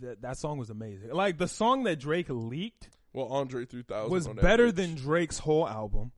that 0.00 0.22
that 0.22 0.38
song 0.38 0.58
was 0.58 0.70
amazing. 0.70 1.10
Like 1.12 1.38
the 1.38 1.48
song 1.48 1.84
that 1.84 1.98
Drake 1.98 2.26
leaked 2.28 2.90
well 3.12 3.26
Andre 3.26 3.64
3000 3.64 4.10
was 4.10 4.28
better 4.28 4.68
bitch. 4.68 4.76
than 4.76 4.94
Drake's 4.94 5.38
whole 5.38 5.68
album, 5.68 6.12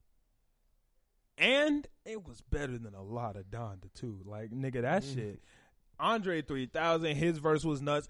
and 1.39 1.87
it 2.05 2.27
was 2.27 2.41
better 2.41 2.79
than 2.79 2.95
a 2.95 3.03
lot 3.03 3.37
of 3.37 3.47
Donda 3.51 3.93
too. 3.95 4.19
Like 4.25 4.51
nigga, 4.51 4.83
that 4.83 5.03
Mm-hmm. 5.03 5.15
shit. 5.15 5.41
Andre 6.01 6.43
3000, 6.43 7.17
his 7.17 7.39
verse 7.39 7.65
was 7.65 7.83
nuts. 7.83 8.07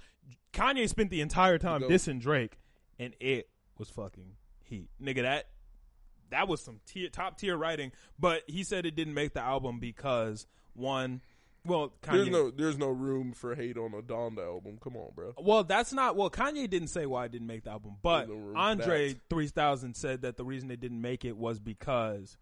Kanye 0.52 0.88
spent 0.88 1.10
the 1.10 1.20
entire 1.22 1.56
time 1.58 1.80
dissing 1.82 2.20
Drake, 2.20 2.58
and 2.98 3.14
it 3.20 3.48
was 3.78 3.88
fucking 3.88 4.32
heat, 4.64 4.90
nigga. 5.02 5.22
That 5.22 5.46
that 6.30 6.48
was 6.48 6.60
some 6.62 6.80
tier, 6.86 7.08
top 7.08 7.38
tier 7.38 7.56
writing. 7.56 7.92
But 8.18 8.42
he 8.46 8.62
said 8.64 8.84
it 8.84 8.94
didn't 8.94 9.14
make 9.14 9.32
the 9.32 9.40
album 9.40 9.78
because 9.80 10.46
one, 10.74 11.22
well, 11.64 11.94
Kanye. 12.02 12.12
There's 12.12 12.28
no 12.28 12.50
there's 12.50 12.76
no 12.78 12.88
room 12.88 13.32
for 13.32 13.54
hate 13.54 13.78
on 13.78 13.94
a 13.94 14.02
Donda 14.02 14.44
album. 14.44 14.78
Come 14.82 14.94
on, 14.96 15.12
bro. 15.14 15.32
Well, 15.38 15.64
that's 15.64 15.92
not. 15.94 16.14
Well, 16.14 16.28
Kanye 16.30 16.68
didn't 16.68 16.88
say 16.88 17.06
why 17.06 17.24
it 17.24 17.32
didn't 17.32 17.46
make 17.46 17.64
the 17.64 17.70
album, 17.70 17.96
but 18.02 18.28
no 18.28 18.52
Andre 18.54 19.14
3000 19.30 19.94
said 19.96 20.20
that 20.22 20.36
the 20.36 20.44
reason 20.44 20.70
it 20.70 20.80
didn't 20.80 21.00
make 21.00 21.24
it 21.24 21.38
was 21.38 21.58
because 21.58 22.36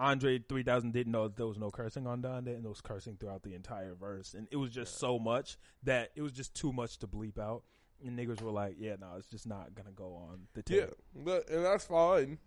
Andre 0.00 0.38
3000 0.38 0.92
didn't 0.92 1.12
know 1.12 1.28
that 1.28 1.36
there 1.36 1.46
was 1.46 1.58
no 1.58 1.70
cursing 1.70 2.06
on 2.06 2.22
Donda, 2.22 2.54
and 2.54 2.64
there 2.64 2.70
was 2.70 2.80
cursing 2.80 3.16
throughout 3.16 3.42
the 3.42 3.54
entire 3.54 3.94
verse, 3.94 4.34
and 4.34 4.48
it 4.50 4.56
was 4.56 4.70
just 4.70 4.98
so 4.98 5.18
much 5.18 5.58
that 5.82 6.10
it 6.16 6.22
was 6.22 6.32
just 6.32 6.54
too 6.54 6.72
much 6.72 6.98
to 6.98 7.06
bleep 7.06 7.38
out. 7.38 7.62
And 8.04 8.18
niggas 8.18 8.40
were 8.40 8.50
like, 8.50 8.76
"Yeah, 8.78 8.96
no, 8.98 9.08
it's 9.18 9.26
just 9.26 9.46
not 9.46 9.74
gonna 9.74 9.92
go 9.92 10.14
on 10.14 10.46
the 10.54 10.62
tape." 10.62 10.78
Yeah, 10.78 11.22
but, 11.22 11.50
and 11.50 11.64
that's 11.64 11.84
fine. 11.84 12.38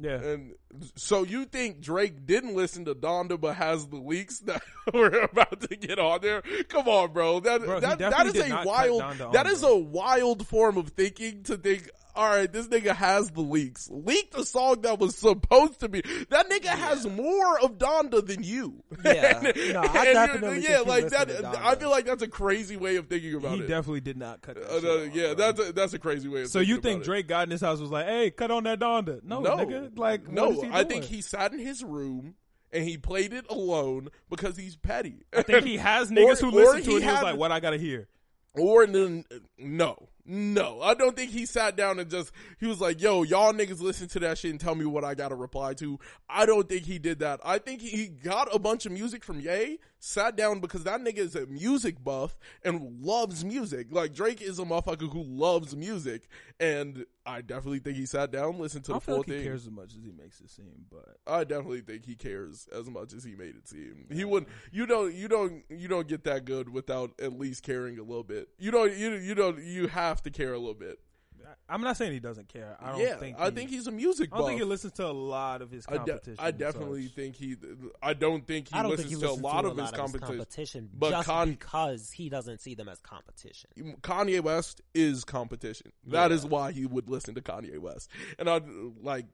Yeah, 0.00 0.20
And 0.20 0.54
so 0.96 1.22
you 1.22 1.44
think 1.44 1.80
Drake 1.80 2.26
didn't 2.26 2.56
listen 2.56 2.84
to 2.86 2.94
Donda 2.94 3.40
but 3.40 3.54
has 3.54 3.86
the 3.86 3.96
leaks 3.96 4.40
that 4.40 4.62
we're 4.94 5.20
about 5.20 5.60
to 5.60 5.76
get 5.76 5.98
on 5.98 6.20
there? 6.20 6.42
Come 6.68 6.88
on, 6.88 7.12
bro. 7.12 7.40
That 7.40 7.62
Bro, 7.62 7.80
that, 7.80 7.98
that 7.98 8.26
is 8.26 8.36
a 8.36 8.62
wild 8.64 9.02
that 9.32 9.46
is 9.46 9.62
a 9.62 9.76
wild 9.76 10.46
form 10.46 10.78
of 10.78 10.88
thinking 10.88 11.44
to 11.44 11.56
think 11.56 11.90
all 12.16 12.28
right, 12.28 12.52
this 12.52 12.68
nigga 12.68 12.94
has 12.94 13.30
the 13.30 13.40
leaks. 13.40 13.88
Leaked 13.90 14.34
a 14.38 14.44
song 14.44 14.82
that 14.82 14.98
was 14.98 15.16
supposed 15.16 15.80
to 15.80 15.88
be. 15.88 16.00
That 16.30 16.48
nigga 16.48 16.66
has 16.66 17.06
more 17.08 17.58
of 17.60 17.78
Donda 17.78 18.24
than 18.24 18.42
you. 18.42 18.82
Yeah. 19.04 19.38
And- 19.44 19.72
No, 19.74 19.80
I 19.80 20.04
and 20.06 20.14
definitely 20.14 20.62
yeah, 20.62 20.80
like 20.80 21.08
that. 21.08 21.44
I 21.44 21.74
feel 21.74 21.90
like 21.90 22.04
that's 22.06 22.22
a 22.22 22.28
crazy 22.28 22.76
way 22.76 22.96
of 22.96 23.08
thinking 23.08 23.34
about 23.34 23.52
he 23.54 23.58
it. 23.58 23.62
He 23.62 23.68
definitely 23.68 24.00
did 24.02 24.16
not 24.16 24.42
cut. 24.42 24.54
That 24.56 24.64
Uh, 24.64 24.74
shit 24.74 24.84
no, 24.84 25.02
yeah, 25.14 25.34
bro. 25.34 25.34
that's 25.34 25.60
a, 25.68 25.72
that's 25.72 25.92
a 25.94 25.98
crazy 25.98 26.28
way 26.28 26.42
of. 26.42 26.48
So 26.48 26.60
thinking 26.60 26.68
you 26.68 26.74
about 26.76 26.82
think 26.88 27.00
it. 27.02 27.04
Drake 27.04 27.26
got 27.28 27.44
in 27.48 27.50
his 27.50 27.60
house 27.60 27.80
was 27.80 27.90
like, 27.90 28.06
"Hey, 28.06 28.30
cut 28.30 28.50
on 28.50 28.64
that 28.64 28.78
Donda"? 28.78 29.22
No, 29.24 29.40
no, 29.40 29.56
nigga. 29.56 29.98
Like, 29.98 30.28
no, 30.28 30.50
what 30.50 30.56
is 30.58 30.62
he 30.64 30.70
I 30.72 30.84
think 30.84 31.04
he 31.04 31.20
sat 31.20 31.52
in 31.52 31.58
his 31.58 31.82
room 31.82 32.34
and 32.72 32.84
he 32.84 32.96
played 32.96 33.32
it 33.32 33.46
alone 33.50 34.08
because 34.30 34.56
he's 34.56 34.76
petty. 34.76 35.22
I 35.36 35.42
think 35.42 35.64
he 35.64 35.76
has 35.78 36.10
Or- 36.10 36.14
niggas 36.14 36.40
who 36.40 36.50
listen 36.52 36.82
to 36.84 36.90
it. 36.90 36.94
and 36.96 37.04
He 37.04 37.10
was 37.10 37.22
like, 37.22 37.36
"What 37.36 37.50
I 37.52 37.60
gotta 37.60 37.78
hear." 37.78 38.08
or 38.56 38.86
then 38.86 39.24
no, 39.58 40.08
no, 40.26 40.80
I 40.80 40.94
don't 40.94 41.14
think 41.14 41.30
he 41.30 41.44
sat 41.44 41.76
down 41.76 41.98
and 41.98 42.10
just 42.10 42.32
he 42.58 42.66
was 42.66 42.80
like, 42.80 43.00
"Yo, 43.00 43.22
y'all 43.24 43.52
niggas 43.52 43.80
listen 43.80 44.08
to 44.08 44.20
that 44.20 44.38
shit 44.38 44.50
and 44.50 44.60
tell 44.60 44.74
me 44.74 44.86
what 44.86 45.04
I 45.04 45.14
gotta 45.14 45.34
reply 45.34 45.74
to." 45.74 45.98
I 46.28 46.46
don't 46.46 46.68
think 46.68 46.84
he 46.84 46.98
did 46.98 47.18
that. 47.18 47.40
I 47.44 47.58
think 47.58 47.82
he 47.82 48.08
got 48.08 48.54
a 48.54 48.58
bunch 48.58 48.86
of 48.86 48.92
music 48.92 49.22
from 49.22 49.40
Ye, 49.40 49.78
sat 50.04 50.36
down 50.36 50.60
because 50.60 50.84
that 50.84 51.00
nigga 51.00 51.18
is 51.18 51.34
a 51.34 51.46
music 51.46 52.02
buff 52.04 52.38
and 52.62 53.00
loves 53.00 53.42
music. 53.44 53.86
Like 53.90 54.12
Drake 54.12 54.42
is 54.42 54.58
a 54.58 54.62
motherfucker 54.62 55.10
who 55.10 55.22
loves 55.22 55.74
music, 55.74 56.28
and 56.60 57.06
I 57.24 57.40
definitely 57.40 57.78
think 57.78 57.96
he 57.96 58.04
sat 58.04 58.30
down, 58.30 58.58
listened 58.58 58.84
to 58.86 58.92
the 58.92 59.00
feel 59.00 59.14
full 59.14 59.16
like 59.18 59.26
he 59.26 59.32
thing. 59.32 59.44
cares 59.44 59.64
as 59.66 59.72
much 59.72 59.94
as 59.94 60.04
he 60.04 60.12
makes 60.12 60.40
it 60.40 60.50
seem, 60.50 60.86
but 60.90 61.16
I 61.26 61.44
definitely 61.44 61.80
think 61.80 62.04
he 62.04 62.16
cares 62.16 62.68
as 62.76 62.90
much 62.90 63.14
as 63.14 63.24
he 63.24 63.34
made 63.34 63.56
it 63.56 63.66
seem. 63.66 64.06
He 64.12 64.24
wouldn't. 64.24 64.52
You 64.70 64.86
don't. 64.86 65.14
You 65.14 65.26
don't. 65.26 65.64
You 65.70 65.88
don't 65.88 66.06
get 66.06 66.24
that 66.24 66.44
good 66.44 66.68
without 66.68 67.12
at 67.20 67.38
least 67.38 67.62
caring 67.62 67.98
a 67.98 68.02
little 68.02 68.24
bit. 68.24 68.48
You 68.58 68.70
don't. 68.70 68.94
You 68.94 69.12
you 69.14 69.34
don't. 69.34 69.62
You 69.64 69.88
have 69.88 70.22
to 70.22 70.30
care 70.30 70.52
a 70.52 70.58
little 70.58 70.74
bit. 70.74 70.98
I- 71.44 71.74
I'm 71.74 71.80
not 71.82 71.96
saying 71.96 72.12
he 72.12 72.20
doesn't 72.20 72.48
care. 72.48 72.76
I 72.80 72.92
don't 72.92 73.00
yeah, 73.00 73.16
think. 73.16 73.38
I 73.38 73.46
he- 73.46 73.50
think 73.52 73.70
he's 73.70 73.86
a 73.86 73.90
music 73.90 74.30
I 74.32 74.38
don't 74.38 74.46
think 74.48 74.58
he 74.60 74.64
listens 74.64 74.92
to 74.94 75.06
a 75.06 75.12
lot 75.12 75.62
of 75.62 75.70
his 75.70 75.84
I, 75.88 75.92
de- 75.92 75.98
competition. 75.98 76.36
I 76.44 76.50
definitely 76.50 77.06
such. 77.06 77.14
think 77.14 77.36
he. 77.36 77.56
I 78.02 78.14
don't 78.14 78.46
think 78.46 78.68
he 78.68 78.74
I 78.74 78.82
don't 78.82 78.90
listens 78.92 79.10
think 79.10 79.20
he 79.20 79.26
to 79.26 79.30
listens 79.32 79.40
a 79.40 79.44
lot 79.46 79.62
to 79.62 79.68
of 79.68 79.76
his 79.76 79.90
competition. 79.90 80.26
competition 80.38 80.90
But 80.94 81.10
just 81.10 81.26
Con- 81.28 81.50
because 81.50 82.10
he 82.12 82.28
doesn't 82.28 82.60
see 82.60 82.74
them 82.74 82.88
as 82.88 83.00
competition. 83.00 83.70
Kanye 84.02 84.40
West 84.40 84.80
is 84.94 85.24
competition. 85.24 85.92
That 86.06 86.30
Yeah. 86.30 86.36
is 86.36 86.46
why 86.46 86.72
he 86.72 86.86
would 86.86 87.08
listen 87.08 87.34
to 87.34 87.40
Kanye 87.42 87.78
West. 87.78 88.10
And 88.38 88.48
I 88.48 88.60
like, 89.02 89.26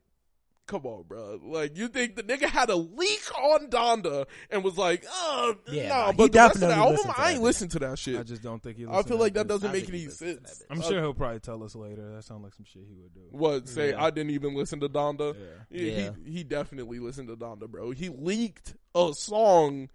come 0.71 0.87
on, 0.87 1.03
bro. 1.09 1.41
Like, 1.43 1.77
you 1.77 1.89
think 1.89 2.15
the 2.17 2.23
nigga 2.23 2.45
had 2.49 2.71
a 2.71 2.77
leak 2.77 3.23
on 3.39 3.67
Donda 3.69 4.27
and 4.51 4.63
was 4.63 4.79
like, 4.79 5.05
oh, 5.11 5.57
Yeah, 5.71 5.89
nah, 5.89 6.07
nah, 6.07 6.13
but 6.13 6.33
the 6.33 6.39
rest 6.39 6.55
of 6.57 6.61
the 6.63 6.73
album, 6.75 7.13
I 7.17 7.33
ain't 7.33 7.43
listen 7.43 7.69
to 7.71 7.79
that 7.81 7.99
shit. 7.99 8.19
I 8.19 8.23
just 8.23 8.43
don't 8.43 8.63
think 8.63 8.77
he. 8.77 8.87
I 8.87 8.93
feel 9.03 9.03
to 9.05 9.15
like 9.17 9.35
that 9.35 9.47
bitch. 9.47 9.49
doesn't 9.49 9.71
I 9.71 9.73
make 9.73 9.89
any 9.89 10.07
sense. 10.09 10.63
I'm 10.71 10.81
Uh, 10.81 10.83
sure 10.85 11.01
he'll 11.01 11.13
probably 11.15 11.41
tell 11.41 11.63
us 11.65 11.75
later. 11.75 12.15
That 12.15 12.23
sounds 12.25 12.45
like 12.45 12.55
some 12.55 12.65
shit 12.65 12.83
he 12.89 12.95
would 12.95 13.13
do. 13.13 13.21
What 13.31 13.69
say? 13.69 13.91
Yeah. 13.91 14.03
I 14.05 14.11
didn't 14.11 14.31
even 14.31 14.55
listen 14.55 14.81
to 14.81 14.89
Donda. 14.89 15.35
Yeah. 15.35 15.77
He, 15.79 15.91
Yeah. 15.91 16.11
he 16.25 16.33
he 16.33 16.45
definitely 16.45 16.99
listened 17.01 17.29
to 17.29 17.37
Donda, 17.37 17.69
bro. 17.69 17.91
He 17.91 18.09
leaked 18.09 18.75
a 18.95 19.13
song 19.15 19.89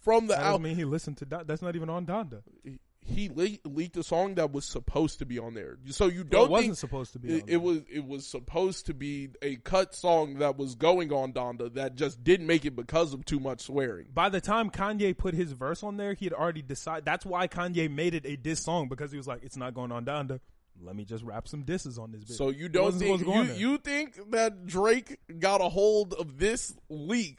from 0.00 0.26
the 0.26 0.32
That 0.34 0.38
doesn't 0.38 0.46
album. 0.52 0.62
mean 0.62 0.76
he 0.76 0.84
listened 0.84 1.18
to. 1.18 1.26
Don- 1.26 1.44
That's 1.46 1.60
not 1.62 1.76
even 1.76 1.90
on 1.90 2.06
Donda. 2.06 2.42
He 2.64 2.78
le- 3.16 3.58
leaked 3.64 3.96
a 3.96 4.02
song 4.02 4.34
that 4.36 4.52
was 4.52 4.64
supposed 4.64 5.18
to 5.18 5.26
be 5.26 5.38
on 5.38 5.54
there. 5.54 5.78
So 5.90 6.06
you 6.06 6.24
don't 6.24 6.46
it 6.46 6.50
wasn't 6.50 6.78
supposed 6.78 7.12
to 7.14 7.18
be. 7.18 7.28
it, 7.28 7.32
on 7.32 7.38
it 7.40 7.46
there. 7.46 7.60
was 7.60 7.82
it 7.90 8.06
was 8.06 8.26
supposed 8.26 8.86
to 8.86 8.94
be 8.94 9.30
a 9.42 9.56
cut 9.56 9.94
song 9.94 10.38
that 10.38 10.56
was 10.56 10.74
going 10.74 11.12
on 11.12 11.32
Donda 11.32 11.72
that 11.74 11.94
just 11.94 12.22
didn't 12.22 12.46
make 12.46 12.64
it 12.64 12.76
because 12.76 13.12
of 13.12 13.24
too 13.24 13.40
much 13.40 13.62
swearing. 13.62 14.08
By 14.12 14.28
the 14.28 14.40
time 14.40 14.70
Kanye 14.70 15.16
put 15.16 15.34
his 15.34 15.52
verse 15.52 15.82
on 15.82 15.96
there, 15.96 16.14
he 16.14 16.26
had 16.26 16.32
already 16.32 16.62
decided. 16.62 17.04
That's 17.04 17.26
why 17.26 17.48
Kanye 17.48 17.90
made 17.90 18.14
it 18.14 18.26
a 18.26 18.36
diss 18.36 18.62
song 18.62 18.88
because 18.88 19.10
he 19.10 19.16
was 19.16 19.26
like, 19.26 19.42
"It's 19.42 19.56
not 19.56 19.74
going 19.74 19.92
on 19.92 20.04
Donda. 20.04 20.40
Let 20.80 20.94
me 20.94 21.04
just 21.04 21.24
rap 21.24 21.48
some 21.48 21.62
disses 21.62 21.98
on 21.98 22.12
this 22.12 22.24
bitch." 22.24 22.36
So 22.36 22.50
you 22.50 22.68
don't 22.68 22.92
think 22.92 23.02
supposed 23.02 23.20
to 23.20 23.26
go 23.26 23.32
on 23.32 23.46
you, 23.48 23.70
you 23.72 23.78
think 23.78 24.30
that 24.30 24.66
Drake 24.66 25.18
got 25.38 25.60
a 25.60 25.68
hold 25.68 26.14
of 26.14 26.38
this 26.38 26.74
leak 26.88 27.38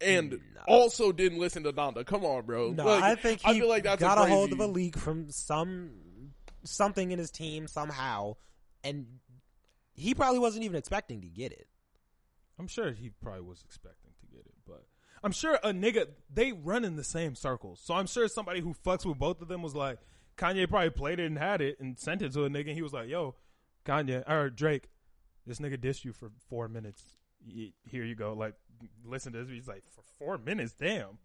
and 0.00 0.32
mm, 0.32 0.40
No. 0.54 0.62
also 0.66 1.12
didn't 1.12 1.38
listen 1.38 1.62
to 1.64 1.72
Donda? 1.72 2.04
Come 2.04 2.24
on, 2.24 2.44
bro. 2.44 2.72
No, 2.72 2.84
Like, 2.84 3.02
I 3.02 3.14
think 3.14 3.40
he 3.40 3.48
I 3.50 3.58
feel 3.58 3.68
like 3.68 3.84
that's 3.84 4.00
got 4.00 4.18
a, 4.18 4.22
a, 4.22 4.26
hold 4.26 4.52
of 4.52 4.60
a 4.60 4.66
leak 4.66 4.96
from 4.96 5.30
some 5.30 5.90
something 6.64 7.10
in 7.12 7.18
his 7.18 7.30
team 7.30 7.68
somehow, 7.68 8.34
and 8.84 9.06
he 9.94 10.14
probably 10.14 10.38
wasn't 10.38 10.64
even 10.64 10.76
expecting 10.76 11.20
to 11.22 11.28
get 11.28 11.52
it. 11.52 11.68
I'm 12.58 12.66
sure 12.68 12.92
he 12.92 13.10
probably 13.10 13.42
was 13.42 13.62
expecting 13.64 14.10
to 14.20 14.26
get 14.26 14.46
it, 14.46 14.54
but 14.66 14.84
I'm 15.22 15.32
sure 15.32 15.54
a 15.62 15.72
nigga 15.72 16.06
they 16.32 16.52
run 16.52 16.84
in 16.84 16.96
the 16.96 17.04
same 17.04 17.34
circles. 17.34 17.80
So 17.84 17.94
I'm 17.94 18.06
sure 18.06 18.28
somebody 18.28 18.60
who 18.60 18.74
fucks 18.74 19.04
with 19.04 19.18
both 19.18 19.40
of 19.42 19.48
them 19.48 19.62
was 19.62 19.74
like, 19.74 19.98
Kanye 20.36 20.68
probably 20.68 20.90
played 20.90 21.20
it 21.20 21.26
and 21.26 21.38
had 21.38 21.60
it 21.60 21.78
and 21.80 21.98
sent 21.98 22.22
it 22.22 22.32
to 22.32 22.44
a 22.44 22.50
nigga. 22.50 22.68
and 22.68 22.76
He 22.76 22.82
was 22.82 22.92
like, 22.92 23.08
"Yo, 23.08 23.34
Kanye 23.84 24.28
or 24.28 24.50
Drake, 24.50 24.88
this 25.46 25.58
nigga 25.58 25.78
dissed 25.78 26.04
you 26.04 26.12
for 26.12 26.30
four 26.48 26.68
minutes. 26.68 27.02
Here 27.46 28.04
you 28.04 28.14
go. 28.14 28.32
Like, 28.32 28.54
listen 29.04 29.32
to 29.32 29.44
this." 29.44 29.48
He's 29.50 29.68
like, 29.68 29.84
"For 29.94 30.02
four 30.18 30.38
minutes, 30.38 30.74
damn." 30.78 31.18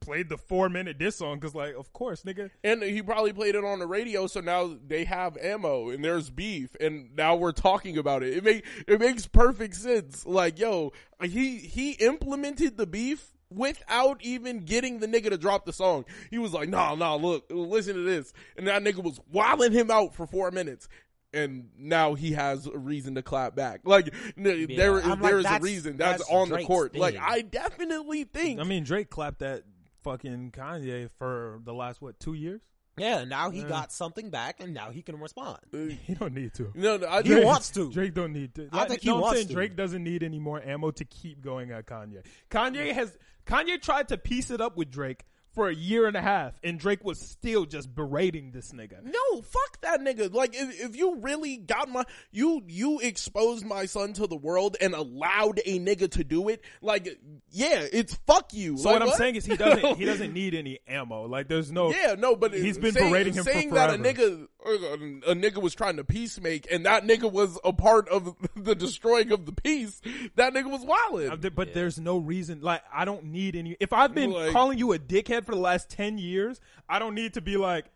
Played 0.00 0.28
the 0.28 0.36
four 0.36 0.68
minute 0.68 0.98
diss 0.98 1.16
song 1.16 1.38
because, 1.38 1.54
like, 1.54 1.74
of 1.74 1.90
course, 1.94 2.24
nigga. 2.24 2.50
And 2.62 2.82
he 2.82 3.00
probably 3.00 3.32
played 3.32 3.54
it 3.54 3.64
on 3.64 3.78
the 3.78 3.86
radio, 3.86 4.26
so 4.26 4.40
now 4.40 4.76
they 4.86 5.04
have 5.04 5.38
ammo 5.38 5.88
and 5.88 6.04
there's 6.04 6.28
beef, 6.28 6.76
and 6.78 7.16
now 7.16 7.36
we're 7.36 7.52
talking 7.52 7.96
about 7.96 8.22
it. 8.22 8.36
It 8.36 8.44
make 8.44 8.66
it 8.86 9.00
makes 9.00 9.26
perfect 9.26 9.76
sense. 9.76 10.26
Like, 10.26 10.58
yo, 10.58 10.92
he 11.22 11.56
he 11.56 11.92
implemented 11.92 12.76
the 12.76 12.86
beef 12.86 13.34
without 13.50 14.18
even 14.22 14.60
getting 14.60 14.98
the 14.98 15.06
nigga 15.06 15.30
to 15.30 15.38
drop 15.38 15.64
the 15.64 15.72
song. 15.72 16.04
He 16.30 16.38
was 16.38 16.52
like, 16.52 16.68
nah, 16.68 16.94
nah, 16.94 17.14
look, 17.14 17.46
listen 17.48 17.94
to 17.94 18.02
this, 18.02 18.32
and 18.56 18.66
that 18.66 18.82
nigga 18.82 19.02
was 19.02 19.20
wilding 19.30 19.72
him 19.72 19.90
out 19.90 20.14
for 20.14 20.26
four 20.26 20.50
minutes. 20.50 20.88
And 21.34 21.70
now 21.78 22.14
he 22.14 22.32
has 22.32 22.66
a 22.66 22.78
reason 22.78 23.16
to 23.16 23.22
clap 23.22 23.54
back. 23.56 23.80
Like 23.84 24.12
n- 24.36 24.66
there, 24.76 24.98
I'm 25.00 25.20
like, 25.20 25.30
there 25.30 25.38
is 25.40 25.46
a 25.46 25.58
reason 25.60 25.96
that's, 25.96 26.18
that's 26.18 26.30
on 26.30 26.48
the 26.48 26.54
Drake's 26.56 26.66
court. 26.66 26.96
Like. 26.96 27.16
I 27.20 27.42
definitely 27.42 28.24
think. 28.24 28.60
I 28.60 28.64
mean, 28.64 28.84
Drake 28.84 29.10
clapped 29.10 29.40
that 29.40 29.64
fucking 30.02 30.52
Kanye 30.52 31.10
for 31.18 31.60
the 31.64 31.74
last 31.74 32.00
what 32.00 32.18
two 32.20 32.34
years. 32.34 32.60
Yeah, 32.96 33.24
now 33.24 33.50
he 33.50 33.62
Yeah. 33.62 33.68
got 33.68 33.92
something 33.92 34.30
back, 34.30 34.60
and 34.60 34.72
now 34.72 34.90
he 34.90 35.02
can 35.02 35.18
respond. 35.18 35.58
Uh, 35.72 35.78
he 36.06 36.14
don't 36.14 36.32
need 36.32 36.54
to. 36.54 36.70
no, 36.76 36.96
no, 36.96 37.08
I 37.08 37.22
He 37.22 37.30
think- 37.30 37.44
wants 37.44 37.70
to. 37.70 37.90
Drake 37.90 38.14
don't 38.14 38.32
need 38.32 38.54
to. 38.54 38.68
I 38.72 38.84
think 38.86 39.00
he 39.00 39.08
no, 39.08 39.16
I'm 39.16 39.20
wants 39.22 39.38
saying 39.38 39.48
to. 39.48 39.54
Drake 39.54 39.74
doesn't 39.74 40.04
need 40.04 40.22
any 40.22 40.38
more 40.38 40.62
ammo 40.62 40.92
to 40.92 41.04
keep 41.04 41.40
going 41.42 41.72
at 41.72 41.86
Kanye. 41.86 42.24
Kanye 42.50 42.92
has 42.92 43.16
Kanye 43.46 43.82
tried 43.82 44.08
to 44.08 44.16
piece 44.18 44.50
it 44.52 44.60
up 44.60 44.76
with 44.76 44.90
Drake 44.92 45.24
for 45.54 45.68
a 45.68 45.74
year 45.74 46.06
and 46.06 46.16
a 46.16 46.20
half, 46.20 46.54
and 46.62 46.78
Drake 46.78 47.04
was 47.04 47.20
still 47.20 47.64
just 47.64 47.94
berating 47.94 48.50
this 48.50 48.72
nigga. 48.72 49.02
No, 49.02 49.42
fuck 49.42 49.80
that 49.82 50.00
nigga. 50.00 50.32
Like 50.32 50.54
if, 50.54 50.90
if 50.90 50.96
you 50.96 51.16
really 51.20 51.56
got 51.56 51.88
my 51.88 52.04
you 52.32 52.62
you 52.66 53.00
exposed 53.00 53.64
my 53.64 53.86
son 53.86 54.12
to 54.14 54.26
the 54.26 54.36
world 54.36 54.76
and 54.80 54.94
allowed 54.94 55.60
a 55.64 55.78
nigga 55.78 56.10
to 56.12 56.24
do 56.24 56.48
it, 56.48 56.62
like 56.80 57.06
yeah, 57.50 57.86
it's 57.92 58.14
fuck 58.26 58.52
you. 58.52 58.76
So 58.76 58.90
Like, 58.90 59.00
what 59.00 59.10
I'm 59.10 59.16
saying 59.16 59.36
is 59.36 59.46
he 59.46 59.56
doesn't 59.56 59.96
he 59.96 60.04
doesn't 60.06 60.32
need 60.32 60.54
any 60.54 60.80
ammo. 60.88 61.26
Like 61.26 61.48
there's 61.48 61.70
no 61.70 61.90
Yeah, 61.90 62.14
no, 62.18 62.36
but 62.36 62.52
He's 62.52 62.78
been 62.78 62.92
saying, 62.94 63.10
berating 63.10 63.34
him 63.34 63.44
for 63.44 63.50
saying 63.52 63.70
that 63.70 63.90
a 63.90 63.98
forever. 63.98 64.20
nigga 64.20 64.46
a 64.64 65.34
nigga 65.34 65.60
was 65.60 65.74
trying 65.74 65.96
to 65.96 66.04
peacemake 66.04 66.66
and 66.70 66.86
that 66.86 67.04
nigga 67.04 67.30
was 67.30 67.58
a 67.64 67.72
part 67.72 68.08
of 68.08 68.34
the 68.56 68.74
destroying 68.74 69.30
of 69.32 69.46
the 69.46 69.52
peace. 69.52 70.00
That 70.36 70.54
nigga 70.54 70.70
was 70.70 70.84
wildin'. 70.84 71.30
Uh, 71.32 71.36
th- 71.36 71.54
But 71.54 71.74
there's 71.74 71.98
no 71.98 72.18
reason. 72.18 72.60
Like 72.62 72.82
I 72.92 73.04
don't 73.04 73.24
need 73.26 73.56
any. 73.56 73.76
If 73.80 73.92
I've 73.92 74.14
been 74.14 74.30
Like- 74.30 74.52
calling 74.52 74.78
you 74.78 74.92
a 74.92 74.98
dickhead 74.98 75.44
for 75.44 75.52
the 75.52 75.60
last 75.60 75.90
ten 75.90 76.18
years, 76.18 76.60
I 76.88 76.98
don't 76.98 77.14
need 77.14 77.34
to 77.34 77.40
be 77.40 77.56
like, 77.56 77.86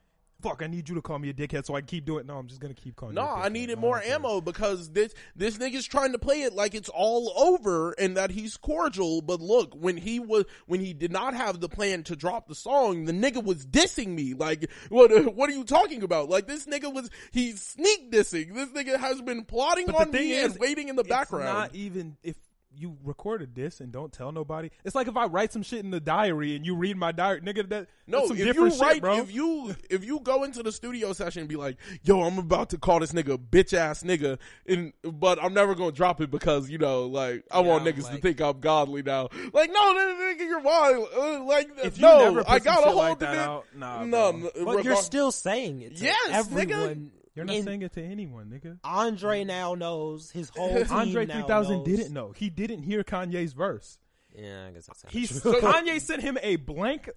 "Fuck, 0.41 0.63
I 0.63 0.69
need 0.69 0.89
you 0.89 0.95
to 0.95 1.03
call 1.03 1.19
me 1.19 1.31
a 1.31 1.35
dickhead 1.35 1.67
so 1.67 1.75
I 1.75 1.81
can 1.81 1.89
keep 1.89 2.05
doing 2.05 2.21
it." 2.21 2.27
No, 2.27 2.39
I'm 2.39 2.47
just 2.47 2.61
gonna 2.61 2.75
keep 2.75 2.95
calling. 2.95 3.15
No, 3.17 3.23
you 3.23 3.29
a 3.29 3.35
I 3.35 3.49
needed 3.49 3.79
more 3.79 4.01
ammo 4.01 4.41
because 4.41 4.91
this 4.91 5.13
this 5.35 5.59
nigga's 5.59 5.85
trying 5.87 6.13
to 6.13 6.19
play 6.19 6.43
it 6.43 6.53
like 6.53 6.75
it's 6.75 6.89
all 6.89 7.33
over 7.37 7.93
and 7.93 8.17
that 8.17 8.31
he's 8.31 8.57
cordial. 8.57 9.21
But 9.21 9.41
look, 9.41 9.75
when 9.75 9.97
he 9.97 10.21
was 10.21 10.45
when 10.67 10.81
he 10.81 10.93
did 10.93 11.11
not 11.11 11.35
have 11.35 11.61
the 11.61 11.69
plan 11.69 12.05
to 12.05 12.15
drop 12.17 12.47
the 12.47 12.55
song, 12.55 13.05
the 13.07 13.13
nigga 13.13 13.43
was 13.43 13.67
dissing 13.67 14.09
me. 14.09 14.35
Like, 14.35 14.71
what 14.91 15.11
what 15.35 15.51
are 15.51 15.55
you 15.55 15.65
talking 15.65 16.03
about? 16.03 16.29
Like 16.29 16.47
this 16.47 16.67
nigga 16.67 16.93
was 16.93 17.11
he's 17.33 17.61
sneak 17.61 18.13
dissing. 18.13 18.55
This 18.55 18.69
nigga 18.71 18.97
has 18.99 19.21
been 19.23 19.45
plotting 19.45 19.87
But 19.87 19.97
on 19.97 20.11
me 20.13 20.33
is, 20.33 20.53
and 20.53 20.61
waiting 20.61 20.89
in 20.89 20.97
the 20.97 21.05
background. 21.05 21.47
not 21.47 21.75
even 21.75 22.17
if 22.23 22.37
you 22.77 22.97
recorded 23.05 23.55
this 23.55 23.81
and 23.81 23.91
don't 23.91 24.13
tell 24.13 24.31
nobody. 24.31 24.71
It's 24.85 24.95
like 24.95 25.09
if 25.09 25.17
I 25.17 25.27
write 25.27 25.53
some 25.53 25.63
shit 25.63 25.81
in 25.85 25.91
the 25.91 26.01
diary 26.01 26.55
and 26.55 26.65
you 26.65 26.77
read 26.77 26.97
my 26.97 27.13
diary, 27.13 27.41
nigga. 27.41 27.69
That 27.69 27.89
No, 28.07 28.19
that's 28.19 28.29
some 28.29 28.37
if 28.37 28.47
you 28.47 28.53
different 28.53 28.75
shit, 28.75 28.83
write, 28.83 29.01
bro. 29.01 29.19
if 29.19 29.35
you 29.35 29.75
if 29.91 30.05
you 30.05 30.21
go 30.21 30.45
into 30.45 30.63
the 30.63 30.71
studio 30.71 31.13
session 31.13 31.41
and 31.41 31.49
be 31.49 31.57
like, 31.57 31.77
"Yo, 32.03 32.21
I'm 32.23 32.39
about 32.39 32.71
to 32.71 32.79
call 32.79 33.01
this 33.01 33.13
nigga 33.13 33.37
bitch 33.39 33.73
ass 33.75 34.03
nigga," 34.03 34.39
and 34.67 34.93
but 35.03 35.43
I'm 35.43 35.55
never 35.55 35.75
gonna 35.75 35.93
drop 35.93 36.21
it 36.21 36.31
because 36.31 36.71
you 36.71 36.79
know, 36.79 37.07
like 37.07 37.45
I 37.51 37.61
want 37.61 37.85
Yeah, 37.85 37.93
niggas 37.93 38.11
to 38.11 38.19
think 38.19 38.41
I'm 38.41 38.61
godly 38.61 39.03
now. 39.03 39.29
Like, 39.53 39.71
no, 39.73 39.95
nigga, 39.95 40.39
you're 40.41 40.61
wild. 40.61 41.09
Uh, 41.17 41.45
like, 41.45 41.71
if 41.83 41.97
you 41.99 42.03
no, 42.03 42.19
never 42.19 42.45
put 42.45 42.51
I 42.53 42.59
got 42.61 42.79
a 42.79 42.83
shit 42.83 42.85
hold 42.87 42.97
like 42.99 43.17
of 43.17 43.23
it. 43.23 43.39
out, 43.39 43.65
nah, 43.75 44.05
no, 44.05 44.33
bro. 44.33 44.51
no, 44.57 44.65
But 44.65 44.85
you're 44.85 44.97
still 44.97 45.33
saying 45.33 45.83
it. 45.83 45.97
To 45.97 46.05
Yes, 46.05 46.49
nigga. 46.49 47.09
Everyone. 47.41 47.47
You're 47.49 47.55
not 47.55 47.59
in- 47.59 47.65
saying 47.65 47.83
it 47.83 47.93
to 47.95 48.03
anyone, 48.03 48.47
nigga. 48.51 48.79
Andre 48.85 49.45
now 49.45 49.75
knows. 49.75 50.31
His 50.31 50.51
whole 50.51 50.75
team 50.85 50.93
Andre 50.93 51.27
now 51.27 51.35
3000 51.41 51.77
knows. 51.79 51.87
didn't 51.87 52.13
know. 52.13 52.33
He 52.33 52.51
didn't 52.51 52.83
hear 52.83 53.03
Kanye's 53.05 53.53
verse. 53.53 53.99
Yeah, 54.37 54.67
I 54.69 54.73
guess 54.73 54.87
that's 54.87 55.05
He 55.13 55.27
true. 55.27 55.41
Kanye 55.61 56.01
sent 56.01 56.23
him 56.23 56.39
a 56.43 56.57
blank 56.57 57.09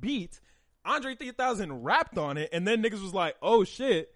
beat. 0.00 0.40
Andre 0.84 1.14
3000 1.16 1.82
rapped 1.82 2.16
on 2.16 2.36
it, 2.38 2.48
and 2.52 2.66
then 2.66 2.82
niggas 2.82 3.02
was 3.02 3.12
like, 3.12 3.34
"Oh 3.42 3.64
shit, 3.64 4.14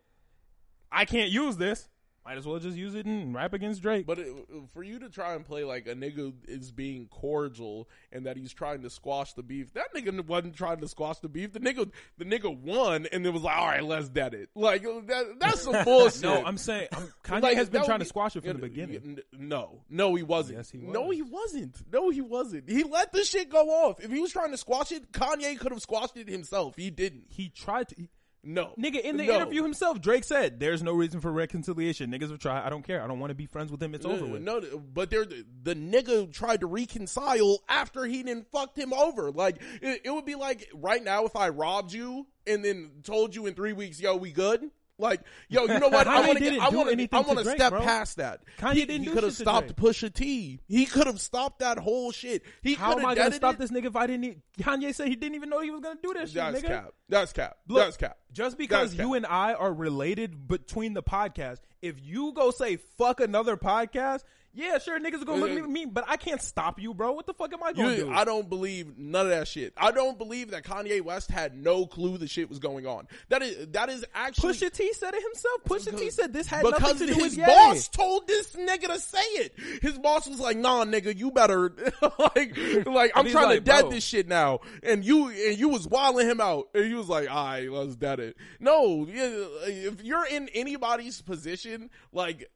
I 0.91 1.05
can't 1.05 1.31
use 1.31 1.57
this. 1.57 1.89
Might 2.25 2.37
as 2.37 2.47
well 2.47 2.59
just 2.59 2.77
use 2.77 2.95
it 2.95 3.07
and 3.07 3.35
rap 3.35 3.53
against 3.55 3.81
Drake." 3.83 4.07
But 4.07 4.19
it, 4.19 4.29
for 4.75 4.83
you 4.83 4.99
to 5.01 5.09
try 5.09 5.35
and 5.35 5.45
play 5.45 5.65
like 5.65 5.87
a 5.87 5.95
nigga 5.95 6.33
is 6.47 6.71
being 6.71 7.07
cordial 7.09 7.89
and 8.13 8.27
that 8.27 8.37
he's 8.37 8.53
trying 8.53 8.83
to 8.83 8.91
squash 8.91 9.33
the 9.33 9.43
beef, 9.43 9.73
that 9.75 9.95
nigga 9.95 10.25
wasn't 10.27 10.55
trying 10.55 10.81
to 10.81 10.89
squash 10.89 11.19
the 11.21 11.29
beef. 11.29 11.53
The 11.53 11.61
nigga, 11.61 11.91
the 12.19 12.25
nigga 12.25 12.55
won, 12.57 13.07
and 13.11 13.25
it 13.27 13.31
was 13.31 13.43
like, 13.43 13.57
all 13.57 13.67
right, 13.69 13.83
let's 13.85 14.09
dead 14.09 14.35
it. 14.35 14.51
Like 14.55 14.83
that, 14.83 15.37
that's 15.39 15.63
some 15.63 15.83
bullshit. 15.85 16.23
no, 16.23 16.45
I'm 16.45 16.59
saying 16.59 16.89
I'm, 16.93 17.13
Kanye 17.25 17.43
Like, 17.43 17.57
has 17.57 17.71
been 17.71 17.85
trying 17.85 17.99
would 17.99 18.05
to 18.05 18.09
squash 18.09 18.37
it 18.37 18.41
from 18.41 18.49
Yeah, 18.49 18.53
the 18.55 18.59
beginning. 18.61 19.19
No, 19.33 19.81
no, 19.89 20.15
he 20.15 20.23
wasn't. 20.23 20.59
Yes, 20.59 20.71
he 20.71 20.79
was. 20.79 20.93
No, 20.93 21.11
he 21.11 21.23
wasn't. 21.23 21.77
No, 21.93 22.11
he 22.11 22.21
wasn't. 22.21 22.69
He 22.69 22.85
let 22.85 23.13
the 23.13 23.25
shit 23.25 23.49
go 23.51 23.67
off. 23.69 24.01
If 24.01 24.11
he 24.13 24.21
was 24.21 24.31
trying 24.33 24.51
to 24.51 24.59
squash 24.59 24.93
it, 24.93 25.11
Kanye 25.13 25.59
could 25.59 25.73
have 25.73 25.81
squashed 25.81 26.17
it 26.17 26.29
himself. 26.29 26.75
He 26.77 26.91
didn't. 26.91 27.25
He 27.29 27.49
tried 27.49 27.89
to. 27.89 27.95
he- 27.97 28.09
No, 28.43 28.73
nigga, 28.79 29.01
in 29.01 29.19
the 29.19 29.27
No. 29.27 29.37
interview 29.37 29.63
himself, 29.63 30.01
Drake 30.01 30.25
said, 30.25 30.61
"There's 30.61 30.83
no 30.83 30.93
reason 30.93 31.21
for 31.21 31.31
reconciliation. 31.31 32.11
Niggas 32.11 32.31
will 32.31 32.39
try. 32.39 32.65
I 32.65 32.71
don't 32.71 32.83
care. 32.83 33.03
I 33.03 33.07
don't 33.07 33.21
want 33.21 33.31
to 33.31 33.35
be 33.35 33.45
friends 33.45 33.71
with 33.71 33.83
him. 33.83 33.95
It's 33.95 34.07
over 34.07 34.25
uh, 34.25 34.29
with." 34.29 34.43
No, 34.43 34.61
but 34.61 35.11
the 35.11 35.45
nigga 35.67 36.33
tried 36.33 36.61
to 36.61 36.67
reconcile 36.67 37.59
after 37.69 38.07
he 38.07 38.23
didn't 38.23 38.51
fucked 38.51 38.79
him 38.79 38.93
over. 38.95 39.31
Like 39.31 39.61
it, 39.83 40.03
it 40.05 40.11
would 40.11 40.25
be 40.25 40.37
like 40.37 40.69
right 40.75 41.05
now 41.05 41.27
if 41.27 41.37
I 41.37 41.51
robbed 41.51 41.93
you 41.93 42.27
and 42.47 42.65
then 42.65 42.91
told 43.03 43.35
you 43.35 43.47
in 43.47 43.55
three 43.55 43.75
weeks, 43.75 44.01
yo, 44.01 44.17
we 44.17 44.33
good. 44.33 44.71
Like, 45.01 45.23
yo, 45.49 45.63
you 45.63 45.79
know 45.79 45.89
what? 45.89 46.07
I 46.07 46.27
want 46.27 46.39
to 46.39 46.59
I 46.59 46.69
want 46.69 46.99
to, 46.99 47.09
I 47.13 47.21
want 47.21 47.39
to 47.39 47.45
step 47.45 47.71
bro. 47.71 47.81
past 47.81 48.17
that. 48.19 48.41
Kanye 48.59 48.75
he, 48.75 48.85
didn't 48.85 49.05
he 49.07 49.11
could 49.11 49.25
have 49.25 49.33
stopped. 49.33 49.77
Pusha 49.77 50.13
T. 50.13 50.61
He 50.69 50.87
could 50.87 51.07
have 51.07 51.21
stopped 51.21 51.61
that 51.61 51.79
whole 51.79 52.13
shit. 52.13 52.43
He 52.63 52.75
how 52.75 52.99
am 52.99 53.07
I 53.07 53.15
gonna 53.15 53.33
stop 53.33 53.55
it. 53.55 53.59
this 53.59 53.71
nigga 53.71 53.87
if 53.87 53.97
I 53.97 54.07
didn't? 54.07 54.21
Need, 54.21 54.43
Kanye 54.61 54.95
said 54.95 55.09
he 55.09 55.17
didn't 55.17 55.35
even 55.35 55.49
know 55.49 55.61
he 55.61 55.71
was 55.71 55.81
gonna 55.81 55.99
do 56.03 56.13
that 56.15 56.29
shit, 56.29 56.35
That's 56.35 56.61
nigga. 56.61 56.67
cap. 56.67 56.95
That's 57.09 57.33
cap. 57.33 57.57
Look, 57.69 57.79
That's 57.79 57.97
cap. 57.97 58.19
Just 58.33 58.59
because 58.59 58.93
That's 58.93 59.03
you 59.03 59.15
and 59.15 59.27
I 59.27 59.55
are 59.55 59.73
related 59.73 60.47
between 60.47 60.95
the 60.95 61.03
podcast, 61.03 61.61
if 61.83 61.97
you 62.01 62.33
go 62.33 62.51
say 62.51 62.77
fuck 62.77 63.21
another 63.21 63.57
podcast, 63.57 64.23
yeah, 64.53 64.79
sure, 64.79 64.99
niggas 64.99 65.23
are 65.23 65.25
gonna 65.25 65.41
look 65.41 65.51
at 65.51 65.69
me, 65.71 65.85
but 65.85 66.05
I 66.09 66.17
can't 66.17 66.43
stop 66.43 66.81
you, 66.81 66.93
bro. 66.93 67.13
What 67.13 67.27
the 67.27 67.35
fuck 67.35 67.53
am 67.53 67.63
I 67.63 67.73
gonna 67.73 67.91
You, 67.91 67.97
do? 68.05 68.11
I 68.13 68.25
don't 68.25 68.49
believe 68.49 68.99
none 68.99 69.27
of 69.27 69.31
that 69.31 69.47
shit. 69.47 69.73
I 69.77 69.93
don't 69.93 70.19
believe 70.19 70.51
that 70.51 70.65
Kanye 70.65 71.01
West 71.03 71.31
had 71.31 71.55
no 71.57 71.87
clue 71.87 72.19
the 72.19 72.27
shit 72.27 72.49
was 72.49 72.59
going 72.59 72.87
on. 72.87 73.07
That 73.29 73.43
is 73.43 73.69
that 73.69 73.89
is 73.91 74.05
actually 74.13 74.55
Pusha 74.55 74.73
T 74.73 74.93
said 74.93 75.15
it 75.15 75.23
himself. 75.23 75.65
Pusha 75.65 75.97
T 75.99 76.11
said 76.11 76.33
this 76.33 76.49
had 76.49 76.65
because 76.65 76.81
nothing 76.81 77.07
to 77.09 77.15
do 77.15 77.15
his 77.15 77.37
with 77.37 77.39
Ye. 77.39 77.45
boss 77.47 77.89
told 77.89 78.27
this 78.27 78.53
nigga 78.55 78.89
to 78.89 78.99
say 78.99 79.19
it. 79.19 79.55
His 79.83 79.99
boss 79.99 80.27
was 80.27 80.41
like, 80.41 80.57
"Nah, 80.57 80.85
nigga, 80.85 81.17
you 81.17 81.31
better 81.31 81.73
like, 82.19 82.57
like 82.87 83.13
I'm 83.15 83.29
trying 83.29 83.51
to 83.57 83.61
dead 83.61 83.83
bro. 83.83 83.91
this 83.91 84.05
shit 84.05 84.27
now." 84.27 84.61
And 84.83 85.05
you 85.05 85.29
and 85.29 85.57
you 85.59 85.69
was 85.69 85.87
wilding 85.87 86.29
him 86.29 86.41
out, 86.41 86.69
and 86.75 86.85
he 86.87 86.95
was 86.95 87.09
like, 87.09 87.31
"All 87.31 87.45
right, 87.47 87.71
let's 87.71 87.95
dead 87.95 88.19
it." 88.19 88.37
No, 88.59 89.07
if 89.09 90.03
you're 90.03 90.27
in 90.27 90.49
anybody's 90.55 91.23
position, 91.23 91.91
like, 92.13 92.51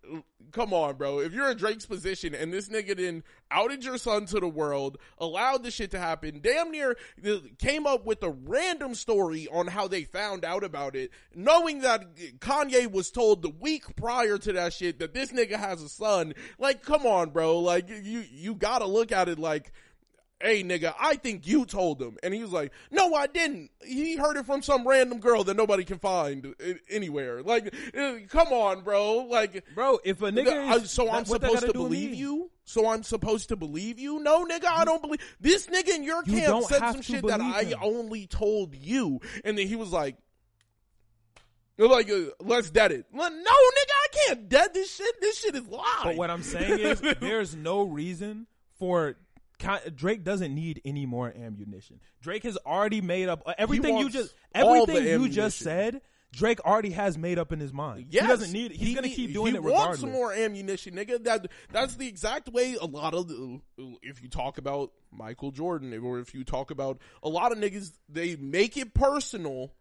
come 0.52 0.72
on, 0.74 0.96
bro. 0.96 1.20
If 1.20 1.32
you're 1.32 1.50
in 1.50 1.56
Drake's 1.56 1.84
position 1.85 2.35
and 2.35 2.52
this 2.52 2.69
nigga 2.69 2.97
then 2.97 3.23
outed 3.51 3.85
your 3.85 3.98
son 3.98 4.27
to 4.27 4.40
the 4.40 4.48
world, 4.48 4.98
allowed 5.19 5.62
this 5.62 5.74
shit 5.74 5.90
to 5.93 5.98
happen, 5.98 6.40
damn 6.43 6.70
near 6.70 6.97
uh, 7.27 7.36
came 7.59 7.86
up 7.86 8.05
with 8.05 8.23
a 8.23 8.31
random 8.31 8.94
story 8.94 9.48
on 9.52 9.66
how 9.66 9.89
they 9.89 10.05
found 10.05 10.44
out 10.44 10.65
about 10.65 10.97
it, 10.97 11.11
knowing 11.35 11.81
that 11.81 12.16
Kanye 12.39 12.90
was 12.90 13.11
told 13.11 13.43
the 13.43 13.51
week 13.51 13.97
prior 13.97 14.39
to 14.39 14.52
that 14.52 14.73
shit 14.73 14.98
that 14.98 15.15
this 15.15 15.32
nigga 15.32 15.56
has 15.56 15.82
a 15.82 15.89
son. 15.89 16.35
Like, 16.59 16.82
come 16.82 17.06
on, 17.06 17.31
bro. 17.31 17.59
Like, 17.59 17.89
you, 17.89 18.24
you 18.31 18.55
gotta 18.55 18.86
look 18.86 19.12
at 19.12 19.28
it 19.28 19.39
like, 19.39 19.73
Hey 20.40 20.62
nigga, 20.62 20.93
I 20.98 21.16
think 21.16 21.47
you 21.47 21.65
told 21.65 22.02
him. 22.02 22.19
And 22.23 22.35
he 22.35 22.43
was 22.43 22.51
like, 22.51 22.73
no, 22.90 23.15
I 23.15 23.27
didn't. 23.27 23.70
He 23.82 24.16
heard 24.16 24.36
it 24.36 24.44
from 24.44 24.62
some 24.62 24.86
random 24.86 25.20
girl 25.20 25.44
that 25.44 25.56
nobody 25.56 25.85
can 25.85 25.98
find 25.98 26.55
anywhere. 26.90 27.43
Like, 27.43 27.74
uh, 27.97 28.15
come 28.28 28.48
on, 28.48 28.82
bro. 28.82 29.27
Like, 29.31 29.65
bro. 29.74 29.98
If 30.05 30.23
a 30.23 30.31
nigga, 30.32 30.82
is, 30.82 30.90
so 30.90 31.11
I'm 31.11 31.24
supposed 31.24 31.66
to 31.66 31.73
believe 31.73 32.15
you? 32.15 32.51
So 32.65 32.89
I'm 32.89 33.02
supposed 33.02 33.48
to 33.51 33.56
believe 33.56 33.98
you? 33.98 34.20
No, 34.20 34.44
nigga, 34.44 34.66
I 34.66 34.85
don't 34.85 35.02
believe. 35.02 35.20
This 35.40 35.66
nigga 35.66 35.94
in 35.94 36.02
your 36.02 36.23
You 36.24 36.40
camp 36.40 36.65
said 36.65 36.93
some 36.93 37.02
shit 37.02 37.27
that 37.27 37.39
believe 37.39 37.74
I 37.74 37.74
only 37.82 38.27
told 38.27 38.74
you. 38.74 39.20
And 39.44 39.56
then 39.56 39.66
he 39.66 39.77
was 39.77 39.93
like, 39.93 40.16
like, 41.77 42.11
uh, 42.11 42.31
let's 42.40 42.70
dead 42.70 42.93
it. 42.93 43.06
Like, 43.12 43.32
no, 43.32 43.39
nigga, 43.39 43.44
I 43.51 44.06
can't 44.27 44.48
dead 44.48 44.74
this 44.74 44.94
shit. 44.94 45.20
This 45.20 45.39
shit 45.39 45.55
is 45.55 45.66
live. 45.69 45.85
But 46.05 46.16
what 46.16 46.31
I'm 46.31 46.43
saying 46.43 46.78
is, 46.78 47.01
there's 47.20 47.55
no 47.55 47.82
reason 47.82 48.47
for 48.78 49.16
Drake 49.59 50.24
doesn't 50.24 50.55
need 50.55 50.81
any 50.85 51.06
more 51.06 51.32
ammunition. 51.35 52.01
Drake 52.20 52.43
has 52.44 52.56
already 52.66 53.01
made 53.01 53.28
up 53.28 53.43
uh, 53.47 53.55
everything 53.59 53.98
you 53.98 54.10
just 54.10 54.35
everything 54.55 55.06
you 55.06 55.28
just 55.28 55.59
said. 55.59 56.01
Drake 56.32 56.59
already 56.64 56.90
has 56.90 57.16
made 57.16 57.39
up 57.39 57.52
in 57.52 57.60
his 57.60 57.72
mind. 57.72 58.06
Yes, 58.10 58.22
he 58.22 58.28
doesn't 58.28 58.52
need. 58.52 58.72
it. 58.72 58.76
He's 58.76 58.89
he 58.89 58.94
gonna 58.94 59.09
keep 59.09 59.32
doing 59.32 59.52
he 59.52 59.59
it 59.59 59.62
wants 59.62 59.76
regardless. 59.76 60.01
some 60.01 60.12
more 60.12 60.32
ammunition, 60.32 60.94
nigga. 60.94 61.22
That 61.22 61.47
that's 61.70 61.94
the 61.94 62.09
exact 62.09 62.48
way 62.48 62.76
a 62.81 62.86
lot 62.86 63.14
of 63.14 63.28
the, 63.28 63.60
if 64.02 64.20
you 64.20 64.28
talk 64.28 64.59
about 64.59 64.90
Michael 65.12 65.52
Jordan 65.52 65.97
or 66.02 66.18
if 66.18 66.35
you 66.35 66.43
talk 66.43 66.72
about 66.72 66.98
a 67.22 67.28
lot 67.28 67.52
of 67.52 67.59
niggas, 67.59 67.93
they 68.09 68.35
make 68.36 68.76
it 68.76 68.94
personal 68.94 69.72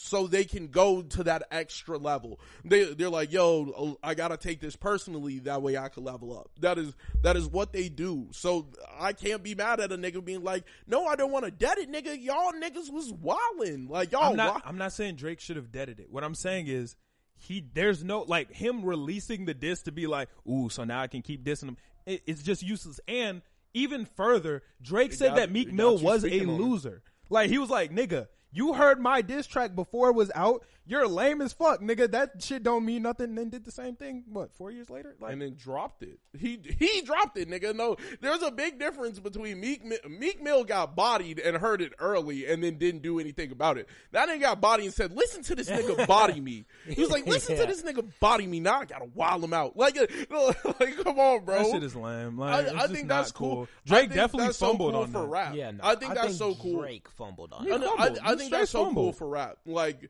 so 0.00 0.28
they 0.28 0.44
can 0.44 0.68
go 0.68 1.02
to 1.02 1.24
that 1.24 1.42
extra 1.50 1.98
level. 1.98 2.38
They 2.64 2.94
they're 2.94 3.08
like, 3.10 3.32
yo, 3.32 3.98
I 4.02 4.14
gotta 4.14 4.36
take 4.36 4.60
this 4.60 4.76
personally. 4.76 5.40
That 5.40 5.60
way 5.60 5.76
I 5.76 5.88
can 5.88 6.04
level 6.04 6.38
up. 6.38 6.50
That 6.60 6.78
is 6.78 6.94
that 7.22 7.36
is 7.36 7.46
what 7.48 7.72
they 7.72 7.88
do. 7.88 8.28
So 8.30 8.68
I 8.98 9.12
can't 9.12 9.42
be 9.42 9.54
mad 9.56 9.80
at 9.80 9.90
a 9.90 9.98
nigga 9.98 10.24
being 10.24 10.44
like, 10.44 10.64
no, 10.86 11.06
I 11.06 11.16
don't 11.16 11.32
want 11.32 11.46
to 11.46 11.50
dead 11.50 11.78
it, 11.78 11.90
nigga. 11.90 12.16
Y'all 12.22 12.52
niggas 12.52 12.92
was 12.92 13.12
wildin'. 13.12 13.90
Like 13.90 14.12
y'all. 14.12 14.30
I'm 14.30 14.36
not. 14.36 14.46
wi- 14.46 14.62
I'm 14.64 14.78
not 14.78 14.92
saying 14.92 15.16
Drake 15.16 15.40
should 15.40 15.56
have 15.56 15.72
deaded 15.72 15.98
it. 15.98 16.10
What 16.10 16.22
I'm 16.22 16.34
saying 16.36 16.68
is 16.68 16.94
he. 17.36 17.64
There's 17.74 18.04
no 18.04 18.20
like 18.22 18.52
him 18.52 18.84
releasing 18.84 19.46
the 19.46 19.54
disc 19.54 19.84
to 19.86 19.92
be 19.92 20.06
like, 20.06 20.28
ooh, 20.48 20.68
so 20.68 20.84
now 20.84 21.00
I 21.00 21.08
can 21.08 21.22
keep 21.22 21.44
dissing 21.44 21.64
him. 21.70 21.76
It, 22.06 22.22
it's 22.26 22.42
just 22.44 22.62
useless. 22.62 23.00
And 23.08 23.42
even 23.74 24.06
further, 24.06 24.62
Drake 24.80 25.12
said 25.12 25.30
got- 25.30 25.36
that 25.36 25.50
Meek 25.52 25.72
Mill 25.72 25.98
was 25.98 26.22
a 26.24 26.28
it. 26.32 26.46
loser. 26.46 27.02
Like 27.30 27.50
he 27.50 27.58
was 27.58 27.68
like, 27.68 27.92
nigga, 27.92 28.28
you 28.58 28.72
heard 28.72 28.98
my 28.98 29.22
diss 29.22 29.46
track 29.46 29.76
before 29.76 30.10
it 30.10 30.14
was 30.14 30.32
out. 30.34 30.64
You're 30.88 31.06
lame 31.06 31.40
as 31.42 31.52
fuck, 31.52 31.80
nigga. 31.80 32.10
That 32.10 32.42
shit 32.42 32.62
don't 32.64 32.84
mean 32.84 33.02
nothing. 33.02 33.26
And 33.26 33.38
then 33.38 33.50
did 33.50 33.64
the 33.64 33.70
same 33.70 33.94
thing. 33.94 34.24
What 34.28 34.52
four 34.54 34.70
years 34.72 34.88
later? 34.90 35.14
Like, 35.20 35.32
and 35.34 35.42
then 35.42 35.54
dropped 35.54 36.02
it. 36.02 36.18
He 36.36 36.58
he 36.78 37.02
dropped 37.02 37.36
it, 37.38 37.48
nigga. 37.48 37.74
No, 37.76 37.96
there's 38.20 38.42
a 38.42 38.50
big 38.50 38.78
difference 38.80 39.18
between 39.20 39.60
Meek 39.60 39.84
Meek 40.08 40.42
Mill 40.42 40.64
got 40.64 40.96
bodied 40.96 41.38
and 41.38 41.56
heard 41.58 41.82
it 41.82 41.92
early 41.98 42.46
and 42.46 42.64
then 42.64 42.78
didn't 42.78 43.02
do 43.02 43.20
anything 43.20 43.52
about 43.52 43.76
it. 43.78 43.88
That 44.12 44.28
nigga 44.28 44.40
got 44.40 44.60
bodied 44.60 44.86
and 44.86 44.94
said, 44.94 45.12
"Listen 45.14 45.42
to 45.44 45.54
this 45.54 45.68
nigga 45.68 46.06
body 46.06 46.40
me." 46.40 46.64
He 46.88 47.00
was 47.00 47.10
like, 47.10 47.26
"Listen 47.26 47.54
Yeah. 47.56 47.62
to 47.62 47.66
this 47.68 47.82
nigga 47.82 48.08
body 48.18 48.46
me." 48.46 48.58
Now 48.60 48.80
I 48.80 48.84
gotta 48.86 49.08
wild 49.14 49.44
him 49.44 49.52
out. 49.52 49.76
Like, 49.76 49.96
like 50.30 50.96
come 51.04 51.18
on, 51.18 51.44
bro. 51.44 51.58
that 51.58 51.70
shit 51.70 51.82
is 51.82 51.94
lame. 51.94 52.38
Like, 52.38 52.54
I, 52.54 52.60
it's 52.60 52.72
I 52.72 52.78
just 52.80 52.92
think 52.94 53.06
not 53.08 53.16
that's 53.18 53.32
cool. 53.32 53.68
I 53.86 53.88
Drake 53.88 54.08
definitely 54.08 54.46
that's 54.46 54.58
so 54.58 54.68
fumbled 54.68 54.92
cool 54.94 55.02
on 55.02 55.10
for 55.12 55.20
that. 55.22 55.26
rap. 55.28 55.54
Yeah, 55.54 55.70
no, 55.72 55.80
I 55.84 55.94
think 55.96 56.14
that's 56.14 56.36
so 56.38 56.54
cool. 56.54 56.80
Drake 56.80 57.08
fumbled 57.10 57.52
on 57.52 57.66
Yeah, 57.66 57.76
it. 57.76 57.82
I, 57.82 58.04
I. 58.06 58.32
I 58.32 58.36
think 58.36 58.50
that's 58.50 58.70
so 58.70 58.92
cool 58.92 59.12
for 59.12 59.28
rap. 59.28 59.58
Like, 59.66 60.08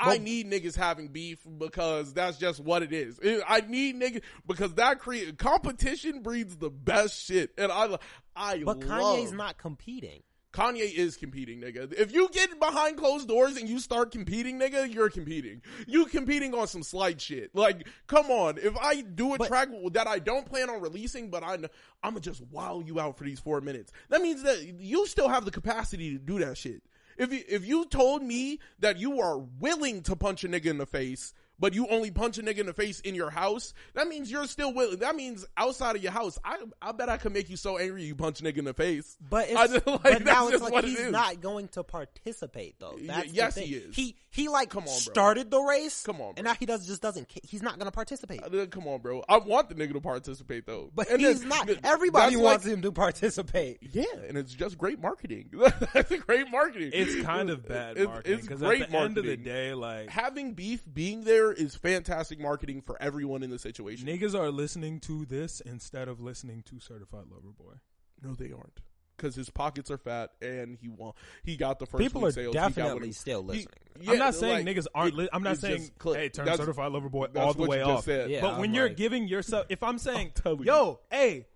I 0.00 0.18
need 0.18 0.50
niggas 0.50 0.76
having 0.76 1.08
beef 1.08 1.38
because 1.58 2.12
that's 2.12 2.38
just 2.38 2.60
what 2.60 2.82
it 2.82 2.92
is. 2.92 3.20
I 3.46 3.60
need 3.62 3.96
niggas 4.00 4.22
because 4.46 4.74
that 4.74 4.98
create 4.98 5.38
competition 5.38 6.22
breeds 6.22 6.56
the 6.56 6.70
best 6.70 7.22
shit, 7.24 7.52
and 7.58 7.70
I, 7.70 7.98
I 8.34 8.58
But 8.64 8.80
love. 8.84 8.88
Kanye's 9.18 9.32
not 9.32 9.58
competing. 9.58 10.22
Kanye 10.52 10.92
is 10.92 11.16
competing, 11.16 11.60
nigga. 11.60 11.92
If 11.92 12.12
you 12.12 12.28
get 12.32 12.58
behind 12.58 12.96
closed 12.96 13.28
doors 13.28 13.56
and 13.56 13.68
you 13.68 13.78
start 13.78 14.10
competing, 14.10 14.58
nigga, 14.58 14.92
you're 14.92 15.08
competing. 15.08 15.62
You 15.86 16.06
competing 16.06 16.54
on 16.54 16.66
some 16.66 16.82
slight 16.82 17.20
shit. 17.20 17.54
Like, 17.54 17.86
come 18.08 18.26
on. 18.32 18.58
If 18.58 18.76
I 18.76 19.02
do 19.02 19.34
a 19.34 19.38
But- 19.38 19.46
track 19.46 19.68
that 19.92 20.08
I 20.08 20.18
don't 20.18 20.44
plan 20.44 20.68
on 20.68 20.80
releasing, 20.80 21.30
but 21.30 21.44
I, 21.44 21.54
I'm 21.54 21.68
gonna 22.02 22.18
just 22.20 22.42
wow 22.50 22.82
you 22.84 22.98
out 22.98 23.16
for 23.16 23.22
these 23.22 23.38
four 23.38 23.60
minutes. 23.60 23.92
That 24.08 24.22
means 24.22 24.42
that 24.42 24.60
you 24.80 25.06
still 25.06 25.28
have 25.28 25.44
the 25.44 25.52
capacity 25.52 26.10
to 26.14 26.18
do 26.18 26.40
that 26.40 26.58
shit. 26.58 26.82
If 27.16 27.32
you, 27.32 27.42
if 27.48 27.66
you 27.66 27.84
told 27.86 28.22
me 28.22 28.58
that 28.78 28.98
you 28.98 29.20
are 29.20 29.38
willing 29.38 30.02
to 30.02 30.16
punch 30.16 30.44
a 30.44 30.48
nigga 30.48 30.66
in 30.66 30.78
the 30.78 30.86
face, 30.86 31.34
but 31.58 31.74
you 31.74 31.86
only 31.88 32.10
punch 32.10 32.38
a 32.38 32.42
nigga 32.42 32.58
in 32.60 32.66
the 32.66 32.72
face 32.72 33.00
in 33.00 33.14
your 33.14 33.28
house, 33.28 33.74
that 33.92 34.08
means 34.08 34.30
you're 34.30 34.46
still 34.46 34.72
willing. 34.72 35.00
That 35.00 35.14
means 35.14 35.44
outside 35.58 35.94
of 35.94 36.02
your 36.02 36.12
house, 36.12 36.38
I 36.42 36.56
I 36.80 36.92
bet 36.92 37.10
I 37.10 37.18
could 37.18 37.34
make 37.34 37.50
you 37.50 37.56
so 37.58 37.76
angry 37.76 38.04
you 38.04 38.14
punch 38.14 38.40
a 38.40 38.44
nigga 38.44 38.58
in 38.58 38.64
the 38.64 38.72
face. 38.72 39.18
But 39.28 39.50
I 39.54 39.64
it's, 39.64 39.72
just- 39.74 39.86
like, 39.86 40.02
but 40.02 40.24
now 40.24 40.48
it's 40.48 40.62
like 40.62 40.72
it 40.72 40.84
he's 40.88 40.98
is. 41.00 41.12
not 41.12 41.40
going 41.42 41.68
to 41.68 41.82
participate 41.84 42.76
though. 42.78 42.96
That's 43.02 43.30
yes, 43.32 43.56
he 43.56 43.74
is. 43.74 43.94
He 43.94 44.16
he 44.32 44.48
like 44.48 44.70
Come 44.70 44.82
on, 44.82 44.86
bro. 44.86 44.94
started 44.94 45.50
the 45.50 45.60
race. 45.60 46.02
Come 46.04 46.20
on, 46.20 46.34
and 46.36 46.44
now 46.44 46.54
he 46.54 46.64
does 46.66 46.86
just 46.86 47.02
doesn't. 47.02 47.28
He's 47.42 47.62
not 47.62 47.76
going 47.78 47.86
to 47.86 47.92
participate. 47.92 48.42
Uh, 48.42 48.66
Come 48.66 48.86
on, 48.86 49.00
bro. 49.00 49.24
I 49.28 49.38
want 49.38 49.68
the 49.68 49.74
nigga 49.74 49.92
to 49.94 50.00
participate 50.00 50.66
though, 50.66 50.90
But 50.94 51.10
And 51.10 51.20
he's 51.20 51.40
then- 51.40 51.48
not. 51.48 51.66
th- 51.66 51.80
Everybody 51.82 52.36
wants 52.36 52.64
like- 52.64 52.74
him 52.74 52.82
to 52.82 52.92
participate. 52.92 53.78
Yeah, 53.92 54.04
and 54.28 54.38
it's 54.38 54.54
just 54.54 54.78
great 54.78 55.00
marketing. 55.00 55.50
that's 55.92 56.14
great 56.16 56.50
marketing. 56.50 56.90
It's 56.94 57.24
kind 57.24 57.50
of 57.50 57.66
bad 57.66 57.92
It's- 57.92 58.06
marketing 58.06 58.38
It's, 58.38 58.42
because 58.46 58.60
great 58.60 58.82
at 58.82 58.90
the 58.90 58.98
end 58.98 59.18
of 59.18 59.24
the 59.24 59.36
day, 59.36 59.74
like 59.74 60.10
Having 60.10 60.54
beef 60.54 60.82
being 60.92 61.24
there 61.24 61.52
is 61.52 61.74
fantastic 61.74 62.38
marketing 62.40 62.82
for 62.82 63.00
everyone 63.02 63.42
in 63.42 63.50
the 63.50 63.58
situation. 63.58 64.06
niggas 64.06 64.38
are 64.38 64.50
listening 64.50 65.00
to 65.00 65.24
this 65.26 65.60
instead 65.60 66.06
of 66.08 66.20
listening 66.20 66.62
to 66.66 66.78
Certified 66.78 67.24
Lover 67.30 67.52
Boy. 67.56 67.74
No, 68.22 68.34
they 68.34 68.52
aren't. 68.52 68.80
Because 69.20 69.34
his 69.34 69.50
pockets 69.50 69.90
are 69.90 69.98
fat 69.98 70.30
and 70.40 70.78
he 70.80 70.88
won. 70.88 71.12
He 71.42 71.56
got 71.56 71.78
the 71.78 71.86
first 71.86 72.00
People 72.00 72.22
week 72.22 72.28
are 72.30 72.32
sales. 72.32 72.54
He 72.54 72.58
got 72.58 72.74
definitely 72.74 73.08
he- 73.08 73.12
still 73.12 73.42
he- 73.42 73.48
listening. 73.48 73.66
yeah, 74.00 74.12
I'm 74.12 74.18
not 74.18 74.34
saying 74.34 74.64
like, 74.64 74.76
niggas 74.76 74.86
aren't. 74.94 75.12
it- 75.12 75.16
Li- 75.18 75.28
I'm 75.32 75.42
not 75.42 75.58
saying 75.58 75.90
hey, 76.04 76.28
turn 76.30 76.46
that's- 76.46 76.58
Certified 76.58 76.92
Lover 76.92 77.08
Boy 77.10 77.26
that's 77.32 77.44
all 77.46 77.52
the 77.54 77.66
way 77.66 77.78
you 77.78 77.84
off. 77.84 78.04
said. 78.04 78.30
Yeah. 78.30 78.40
but 78.40 78.54
I'm 78.54 78.60
when 78.60 78.72
you're 78.74 78.88
giving 78.88 79.28
yourself, 79.28 79.66
if 79.68 79.82
I'm 79.82 79.98
saying, 79.98 80.32
telling 80.34 80.60
you. 80.60 80.66
yo, 80.66 81.00
hey, 81.10 81.46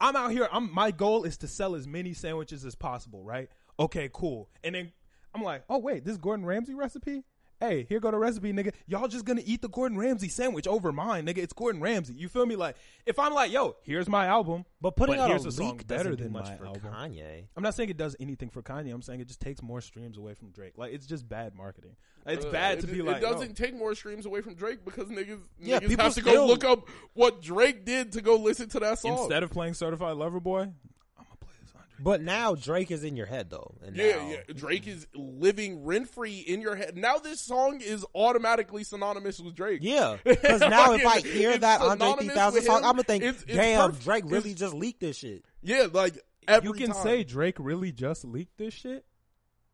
I'm 0.00 0.14
out 0.14 0.30
here. 0.32 0.46
I'm 0.52 0.72
my 0.74 0.90
goal 0.90 1.24
is 1.24 1.38
to 1.38 1.48
sell 1.48 1.74
as 1.74 1.86
many 1.88 2.12
sandwiches 2.12 2.64
as 2.64 2.74
possible, 2.74 3.22
right? 3.24 3.48
Okay, 3.80 4.10
cool. 4.12 4.50
And 4.62 4.74
then 4.74 4.92
I'm 5.34 5.42
like, 5.42 5.64
oh 5.70 5.78
wait, 5.78 6.04
this 6.04 6.16
Gordon 6.18 6.44
Ramsay 6.44 6.74
recipe. 6.74 7.24
Hey, 7.58 7.86
here 7.88 8.00
go 8.00 8.10
the 8.10 8.18
recipe, 8.18 8.52
nigga. 8.52 8.72
Y'all 8.86 9.08
just 9.08 9.24
gonna 9.24 9.40
eat 9.44 9.62
the 9.62 9.68
Gordon 9.68 9.96
Ramsay 9.96 10.28
sandwich 10.28 10.66
over 10.66 10.92
mine, 10.92 11.24
nigga. 11.26 11.38
It's 11.38 11.54
Gordon 11.54 11.80
Ramsay. 11.80 12.12
You 12.14 12.28
feel 12.28 12.44
me? 12.44 12.54
Like, 12.54 12.76
if 13.06 13.18
I'm 13.18 13.32
like, 13.32 13.50
yo, 13.50 13.76
here's 13.82 14.08
my 14.10 14.26
album, 14.26 14.66
But 14.80 14.94
putting 14.94 15.18
out 15.18 15.30
here's 15.30 15.46
a 15.46 15.48
a 15.48 15.52
song 15.52 15.68
leak 15.78 15.86
better 15.86 16.14
than 16.14 16.32
much 16.32 16.48
my 16.48 16.56
for 16.56 16.66
album. 16.66 16.82
Kanye. 16.92 17.44
I'm 17.56 17.62
not 17.62 17.74
saying 17.74 17.88
it 17.88 17.96
does 17.96 18.14
anything 18.20 18.50
for 18.50 18.60
Kanye. 18.62 18.92
I'm 18.92 19.00
saying 19.00 19.20
it 19.20 19.28
just 19.28 19.40
takes 19.40 19.62
more 19.62 19.80
streams 19.80 20.18
away 20.18 20.34
from 20.34 20.50
Drake. 20.50 20.74
Like, 20.76 20.92
it's 20.92 21.06
just 21.06 21.26
bad 21.28 21.54
marketing. 21.54 21.96
It's 22.26 22.44
Uh, 22.44 22.50
bad 22.50 22.78
it- 22.78 22.80
to 22.82 22.86
be 22.88 22.98
it, 22.98 23.04
like, 23.06 23.16
It 23.18 23.20
doesn't 23.20 23.58
yo, 23.58 23.66
take 23.66 23.74
more 23.74 23.94
streams 23.94 24.26
away 24.26 24.42
from 24.42 24.54
Drake 24.54 24.84
because 24.84 25.08
niggas, 25.08 25.40
Yeah, 25.58 25.78
niggas 25.80 25.88
people 25.88 26.04
have 26.04 26.14
to 26.14 26.20
go 26.22 26.30
still- 26.32 26.46
look 26.46 26.64
up 26.64 26.88
what 27.14 27.40
Drake 27.40 27.84
did 27.86 28.12
to 28.12 28.20
go 28.20 28.36
listen 28.36 28.68
to 28.70 28.80
that 28.80 28.98
song. 28.98 29.16
instead 29.18 29.42
of 29.42 29.50
playing 29.50 29.72
Certified 29.74 30.16
Lover 30.18 30.40
Boy, 30.40 30.62
I'm 30.62 30.74
gonna 31.16 31.36
play 31.40 31.54
this 31.62 31.72
Andre. 31.74 31.85
But 31.98 32.20
now 32.20 32.54
Drake 32.54 32.90
is 32.90 33.04
in 33.04 33.16
your 33.16 33.26
head 33.26 33.48
though. 33.50 33.74
And 33.84 33.96
Yeah, 33.96 34.16
now- 34.16 34.28
yeah. 34.30 34.36
Drake 34.54 34.86
is 34.86 35.06
living 35.14 35.84
rent 35.84 36.08
free 36.10 36.38
in 36.40 36.60
your 36.60 36.76
head. 36.76 36.96
Now 36.96 37.18
this 37.18 37.40
song 37.40 37.80
is 37.80 38.04
automatically 38.14 38.84
synonymous 38.84 39.40
with 39.40 39.54
Drake. 39.54 39.80
Yeah, 39.82 40.16
because 40.24 40.60
now 40.68 40.90
Like, 40.92 41.00
if 41.00 41.06
I 41.06 41.20
hear 41.20 41.56
that 41.58 41.80
Andre 41.80 41.92
synonymous 42.08 42.26
3000 42.34 42.62
song. 42.62 42.76
I'm 42.76 42.82
gonna 42.92 43.02
think, 43.04 43.24
It's- 43.24 43.42
it's 43.44 43.54
damn, 43.54 43.92
perf- 43.92 44.02
Drake 44.04 44.24
really 44.26 44.50
it's- 44.50 44.54
just 44.60 44.74
leaked 44.74 45.00
this 45.00 45.16
shit. 45.16 45.44
Yeah, 45.62 45.86
like 45.92 46.18
every 46.46 46.68
you 46.68 46.74
can 46.74 46.92
time. 46.92 47.02
say 47.02 47.24
Drake 47.24 47.56
really 47.58 47.92
just 47.92 48.24
leaked 48.24 48.58
this 48.58 48.74
shit. 48.74 49.04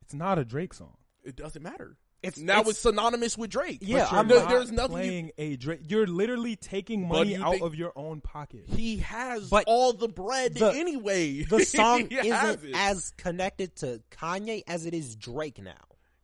It's 0.03 0.15
not 0.15 0.39
a 0.39 0.45
Drake 0.45 0.75
song. 0.75 0.97
it 1.25 1.37
doesn't 1.37 1.63
matter. 1.63 1.97
It's 2.23 2.39
Now 2.39 2.61
it's, 2.61 2.71
it's, 2.71 2.79
synonymous 2.79 3.37
with 3.37 3.51
Drake. 3.51 3.79
Yeah, 3.83 3.99
But 3.99 4.11
you're 4.13 4.21
I'm 4.21 4.29
not 4.29 4.49
there's 4.49 4.71
nothing. 4.73 5.27
you, 5.27 5.33
a 5.39 5.57
Drake. 5.57 5.81
You're 5.89 6.07
literally 6.07 6.55
taking 6.57 7.09
money 7.09 7.37
out 7.37 7.51
think- 7.53 7.63
of 7.65 7.75
your 7.75 7.93
own 7.97 8.21
pocket. 8.21 8.65
he 8.69 8.99
has 8.99 9.51
But 9.51 9.65
all 9.67 9.93
the 9.93 10.09
bread 10.09 10.55
the- 10.55 10.73
anyway. 10.73 11.43
the 11.43 11.65
song 11.65 12.07
isn't 12.09 12.65
it. 12.65 12.75
as 12.77 13.13
connected 13.17 13.75
to 13.77 14.01
Kanye 14.13 14.63
as 14.69 14.87
it 14.87 14.95
is 14.95 15.17
Drake 15.17 15.61
now. 15.61 15.73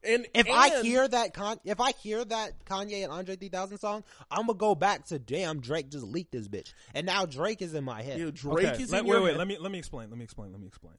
and 0.05 0.25
If 0.35 0.49
I 0.49 0.81
hear 0.83 1.09
that 1.09 1.35
Con- 1.35 1.59
if 1.65 1.81
I 1.81 1.91
hear 2.01 2.25
that 2.25 2.65
Kanye 2.65 3.03
and 3.03 3.12
Andre 3.12 3.35
3000 3.35 3.79
song, 3.79 4.05
I'm 4.31 4.47
gonna 4.47 4.55
go 4.57 4.77
back 4.77 5.07
to 5.07 5.19
damn 5.19 5.59
Drake 5.61 5.91
just 5.91 6.05
leaked 6.07 6.31
this 6.31 6.47
bitch, 6.47 6.73
and 6.95 7.07
now 7.07 7.27
Drake 7.27 7.61
is 7.61 7.75
in 7.75 7.83
my 7.83 8.03
head. 8.03 8.20
Yeah, 8.20 8.31
Drake 8.33 8.69
Okay, 8.69 8.83
is 8.85 8.93
let, 8.93 9.01
in 9.01 9.07
wait, 9.07 9.15
your 9.15 9.23
wait. 9.25 9.31
head. 9.31 9.39
Let 9.39 9.49
me 9.49 9.59
let 9.59 9.73
me 9.73 9.79
explain. 9.79 10.11
Let 10.11 10.19
me 10.19 10.23
explain. 10.25 10.53
Let 10.53 10.61
me 10.61 10.69
explain. 10.69 10.95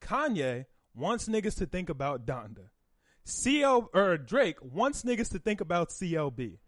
Kanye 0.00 0.66
wants 0.94 1.28
niggas 1.28 1.56
to 1.58 1.66
think 1.66 1.88
about 1.90 2.24
Donda. 2.26 2.68
CL 3.26 3.90
or 3.92 4.16
Drake 4.16 4.56
wants 4.62 5.02
niggas 5.02 5.30
to 5.32 5.40
think 5.40 5.60
about 5.60 5.88
CLB. 5.88 6.58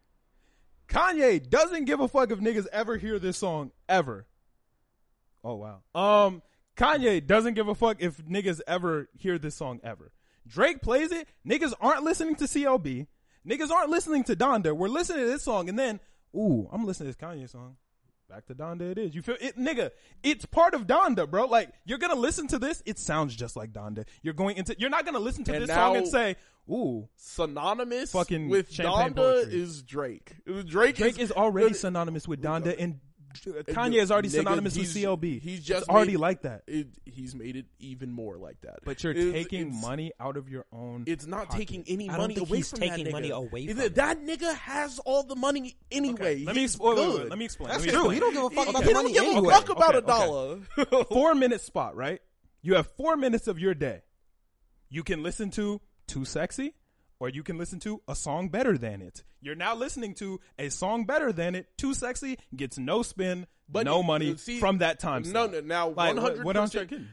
Kanye 0.89 1.49
doesn't 1.49 1.85
give 1.85 2.01
a 2.01 2.09
fuck 2.09 2.33
if 2.33 2.41
niggas 2.41 2.67
ever 2.73 2.97
hear 2.97 3.21
this 3.21 3.37
song 3.37 3.71
ever. 3.89 4.27
Oh 5.45 5.55
wow. 5.55 5.83
Um, 5.95 6.43
Kanye 6.77 7.25
doesn't 7.25 7.55
give 7.55 7.69
a 7.69 7.77
fuck 7.77 7.99
if 8.01 8.19
niggas 8.19 8.61
ever 8.67 9.09
hear 9.17 9.39
this 9.39 9.55
song 9.55 9.79
ever. 9.85 10.11
Drake 10.49 10.83
plays 10.83 11.13
it. 11.13 11.29
Niggas 11.47 11.75
aren't 11.81 12.03
listening 12.03 12.35
to 12.37 12.45
CLB. 12.45 13.07
Niggas 13.47 13.71
aren't 13.71 13.91
listening 13.91 14.25
to 14.25 14.35
Donda. 14.35 14.73
We're 14.73 14.89
listening 14.89 15.21
to 15.21 15.31
this 15.31 15.45
song, 15.45 15.69
and 15.69 15.79
then, 15.79 16.01
ooh, 16.35 16.69
I'm 16.73 16.85
listening 16.85 17.13
to 17.13 17.17
this 17.17 17.29
Kanye 17.29 17.49
song. 17.49 17.77
Back 18.29 18.45
to 18.47 18.55
Donda 18.55 18.83
it 18.91 18.99
is. 18.99 19.15
You 19.15 19.23
feel 19.23 19.37
it, 19.41 19.57
nigga? 19.57 19.91
It's 20.23 20.45
part 20.45 20.75
of 20.75 20.87
Donda, 20.87 21.29
bro. 21.31 21.47
Like 21.47 21.71
you're 21.87 21.97
gonna 21.97 22.15
listen 22.15 22.47
to 22.49 22.59
this. 22.59 22.83
It 22.85 22.99
sounds 22.99 23.35
just 23.35 23.57
like 23.57 23.73
Donda. 23.73 24.05
You're 24.23 24.35
going 24.35 24.59
into. 24.59 24.77
You're 24.79 24.91
not 24.91 25.07
gonna 25.07 25.19
listen 25.19 25.45
to 25.45 25.55
And 25.55 25.63
this 25.63 25.71
song 25.71 25.97
and 25.97 26.07
say, 26.07 26.37
"Ooh, 26.71 27.09
synonymous 27.17 28.13
Fucking 28.13 28.51
with 28.51 28.71
Donda 28.71 29.15
poetry. 29.17 29.59
is 29.59 29.83
Drake. 29.83 30.35
Drake, 30.67 30.97
Drake 30.97 31.19
is 31.19 31.33
already 31.33 31.73
synonymous 31.73 32.29
with 32.29 32.43
Donda, 32.43 32.77
and 32.79 33.01
Kanye 33.35 34.01
is 34.03 34.11
already 34.11 34.29
Nigga, 34.29 34.33
synonymous 34.33 34.77
with 34.77 34.93
he's- 34.93 35.05
CLB. 35.05 35.41
he's 35.41 35.61
just 35.63 35.83
it's 35.83 35.89
already 35.89 36.13
made- 36.13 36.19
like 36.21 36.43
that. 36.43 36.63
It, 36.67 36.89
he's 37.05 37.35
made 37.35 37.57
it 37.57 37.67
even 37.79 38.11
more 38.11 38.37
like 38.37 38.61
that. 38.63 38.81
But 38.85 39.03
you're 39.05 39.13
It's- 39.13 39.33
taking 39.33 39.69
it's- 39.69 39.83
money 39.83 40.13
out 40.21 40.37
of 40.37 40.49
your 40.49 40.67
own. 40.73 41.05
It's 41.07 41.27
not 41.27 41.47
pocket. 41.49 41.59
taking 41.59 41.85
any 41.87 42.09
I 42.09 42.13
don't 42.13 42.21
money 42.23 42.35
think 42.37 42.49
away 42.49 42.57
he's 42.59 42.71
from 42.71 42.79
taking 42.81 43.05
that 43.05 43.11
nigga. 43.11 43.13
money 43.13 43.31
away 43.31 43.67
from 43.69 43.79
it- 43.81 43.85
it. 43.85 43.95
That 43.97 44.21
nigga 44.23 44.55
has 44.55 44.99
all 45.01 45.23
the 45.23 45.37
money 45.37 45.77
anyway. 45.91 46.15
Okay, 46.15 46.45
let 46.45 46.55
me 46.55 46.63
He's 46.63 46.75
explain. 46.75 46.97
Wait, 46.97 47.09
wait, 47.09 47.19
wait, 47.19 47.29
let 47.31 47.39
me 47.39 47.45
explain. 47.45 47.69
That's 47.69 47.81
let 47.81 47.87
me 47.87 47.93
true. 47.93 48.11
explain. 48.11 48.15
He 48.15 48.21
don't 48.21 48.33
give 48.33 48.45
a 48.45 48.51
fuck 48.51 48.65
He 48.65 48.71
about 48.71 48.83
he 48.83 48.89
the 48.89 48.95
don't 48.95 49.03
money 49.05 49.13
give 49.15 49.23
anyway. 49.25 49.49
a 49.49 49.57
fuck 49.57 49.69
about 49.71 49.95
Okay, 49.95 49.99
a 49.99 50.87
dollar. 50.87 51.05
four 51.11 51.35
minute 51.35 51.61
spot, 51.61 51.97
right? 51.97 52.21
You 52.63 52.75
have 52.75 52.87
four 52.97 53.17
minutes 53.17 53.47
of 53.47 53.59
your 53.59 53.75
day. 53.75 54.03
You 54.91 55.03
can 55.05 55.23
listen 55.23 55.51
to 55.53 55.81
Too 56.07 56.25
Sexy, 56.25 56.75
or 57.21 57.29
you 57.29 57.43
can 57.43 57.59
listen 57.59 57.81
to 57.81 58.01
a 58.09 58.15
song 58.15 58.49
better 58.49 58.79
than 58.79 59.03
it. 59.03 59.23
You're 59.41 59.55
now 59.55 59.75
listening 59.75 60.15
to 60.15 60.41
a 60.59 60.69
song 60.69 61.05
better 61.05 61.33
than 61.33 61.55
it. 61.55 61.67
Too 61.77 61.95
Sexy 61.95 62.39
gets 62.55 62.79
no 62.79 63.03
spin, 63.03 63.47
But 63.69 63.85
no 63.87 64.03
money 64.03 64.37
see, 64.37 64.61
from 64.61 64.79
that 64.79 64.99
time. 65.01 65.23
No, 65.23 65.31
slot. 65.49 65.53
no. 65.53 65.61
Now, 65.61 65.89
one 65.89 66.17
what- 66.17 66.23
hundred 66.23 66.45
percent. 66.47 66.73
checking. 66.91 67.09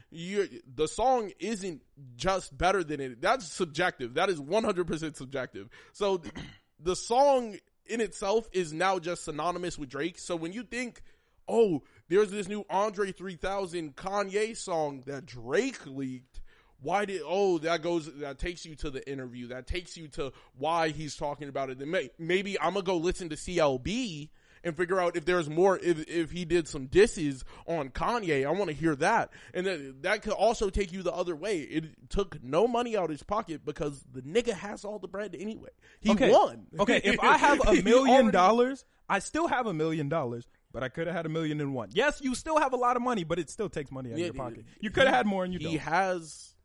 The 0.74 0.88
song 0.88 1.32
isn't 1.38 1.82
just 2.16 2.56
better 2.56 2.82
than 2.84 3.00
it. 3.00 3.20
That's 3.20 3.46
subjective. 3.50 4.14
That 4.14 4.28
is 4.30 4.40
one 4.40 4.64
hundred 4.64 4.86
percent 4.86 5.16
subjective. 5.16 5.68
So, 5.92 6.22
the 6.80 6.96
song 6.96 7.56
in 7.86 8.00
itself 8.00 8.48
is 8.52 8.72
now 8.72 8.98
just 8.98 9.24
synonymous 9.24 9.78
with 9.78 9.88
Drake. 9.88 10.18
So 10.18 10.34
when 10.34 10.52
you 10.52 10.62
think, 10.64 11.02
oh, 11.48 11.82
there's 12.08 12.30
this 12.32 12.48
new 12.48 12.64
Andre 12.70 13.12
three 13.12 13.36
thousand 13.36 13.94
Kanye 13.96 14.56
song 14.56 15.02
that 15.06 15.26
Drake 15.26 15.84
leaked. 15.86 16.40
Why 16.82 17.04
did 17.04 17.22
oh 17.24 17.58
that 17.58 17.82
goes 17.82 18.12
that 18.16 18.38
takes 18.38 18.64
you 18.66 18.74
to 18.76 18.90
the 18.90 19.08
interview 19.10 19.48
that 19.48 19.66
takes 19.66 19.96
you 19.96 20.08
to 20.08 20.32
why 20.58 20.88
he's 20.90 21.16
talking 21.16 21.48
about 21.48 21.70
it 21.70 21.78
then 21.78 21.90
may, 21.90 22.10
maybe 22.18 22.60
I'm 22.60 22.74
gonna 22.74 22.82
go 22.84 22.96
listen 22.96 23.28
to 23.30 23.36
CLB 23.36 24.28
and 24.64 24.76
figure 24.76 24.98
out 25.00 25.16
if 25.16 25.24
there's 25.24 25.48
more. 25.48 25.78
If 25.78 26.08
if 26.08 26.32
he 26.32 26.44
did 26.44 26.66
some 26.66 26.86
disses 26.86 27.44
on 27.66 27.90
Kanye, 27.90 28.44
I 28.46 28.50
want 28.50 28.68
to 28.68 28.74
hear 28.76 28.96
that, 28.96 29.30
and 29.54 29.64
then 29.64 29.96
that 30.00 30.22
could 30.22 30.32
also 30.32 30.70
take 30.70 30.92
you 30.92 31.02
the 31.02 31.12
other 31.12 31.36
way. 31.36 31.60
It 31.60 32.10
took 32.10 32.42
no 32.42 32.66
money 32.66 32.96
out 32.96 33.04
of 33.04 33.10
his 33.10 33.22
pocket 33.22 33.64
because 33.64 34.04
the 34.12 34.22
nigga 34.22 34.52
has 34.54 34.84
all 34.84 34.98
the 34.98 35.06
bread 35.08 35.36
anyway. 35.38 35.68
He 36.00 36.10
okay. 36.10 36.32
won. 36.32 36.66
Okay, 36.80 37.00
if 37.04 37.20
I 37.20 37.36
have 37.38 37.60
a 37.66 37.74
million 37.82 38.08
already- 38.08 38.30
dollars, 38.32 38.84
I 39.08 39.20
still 39.20 39.46
have 39.46 39.66
a 39.66 39.74
million 39.74 40.08
dollars, 40.08 40.48
but 40.72 40.82
I 40.82 40.88
could 40.88 41.06
have 41.06 41.14
had 41.14 41.26
a 41.26 41.30
million 41.30 41.60
and 41.60 41.72
one. 41.72 41.90
Yes, 41.92 42.20
you 42.20 42.34
still 42.34 42.58
have 42.58 42.72
a 42.72 42.76
lot 42.76 42.96
of 42.96 43.02
money, 43.02 43.22
but 43.22 43.38
it 43.38 43.48
still 43.50 43.68
takes 43.68 43.92
money 43.92 44.10
out 44.12 44.18
Yeah, 44.18 44.26
of 44.26 44.34
your 44.34 44.44
pocket. 44.44 44.64
You 44.80 44.90
could 44.90 45.04
have 45.04 45.14
had 45.14 45.26
more 45.26 45.44
and 45.44 45.52
you 45.52 45.60
he 45.60 45.76
don't. 45.76 45.78
has 45.86 46.55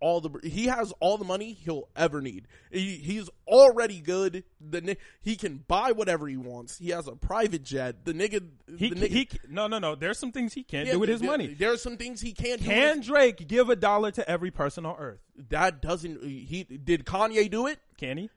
all 0.00 0.20
the 0.20 0.30
he 0.48 0.66
has 0.66 0.92
all 1.00 1.18
the 1.18 1.24
money 1.24 1.52
he'll 1.52 1.88
ever 1.96 2.20
need. 2.20 2.46
He, 2.70 2.96
he's 2.96 3.28
already 3.46 4.00
good. 4.00 4.44
The 4.60 4.96
he 5.20 5.36
can 5.36 5.64
buy 5.66 5.92
whatever 5.92 6.28
he 6.28 6.36
wants. 6.36 6.78
He 6.78 6.90
has 6.90 7.06
a 7.08 7.12
private 7.16 7.62
jet. 7.64 8.04
The 8.04 8.12
nigga, 8.14 8.46
He, 8.76 8.90
the 8.90 8.94
nigga 8.96 9.08
he 9.08 9.28
no 9.48 9.66
no 9.66 9.78
no. 9.78 9.94
There's 9.94 10.18
some 10.18 10.32
things 10.32 10.52
he 10.52 10.62
can't 10.62 10.86
yeah, 10.86 10.92
do 10.94 10.98
with 11.00 11.08
his 11.08 11.20
there- 11.20 11.30
money. 11.30 11.48
There 11.54 11.72
are 11.72 11.76
some 11.76 11.96
things 11.96 12.20
he 12.20 12.32
can't 12.32 12.60
do. 12.60 12.66
Can 12.66 13.00
Drake 13.00 13.46
give 13.48 13.68
a 13.70 13.76
dollar 13.76 14.10
to 14.12 14.28
every 14.30 14.50
person 14.50 14.86
on 14.86 14.96
earth? 14.98 15.20
that 15.50 15.80
doesn't 15.82 16.22
he 16.24 16.64
did 16.64 17.04
Kanye 17.04 17.50
do 17.50 17.66
it? 17.66 17.78
Can 17.96 18.18
he? 18.18 18.30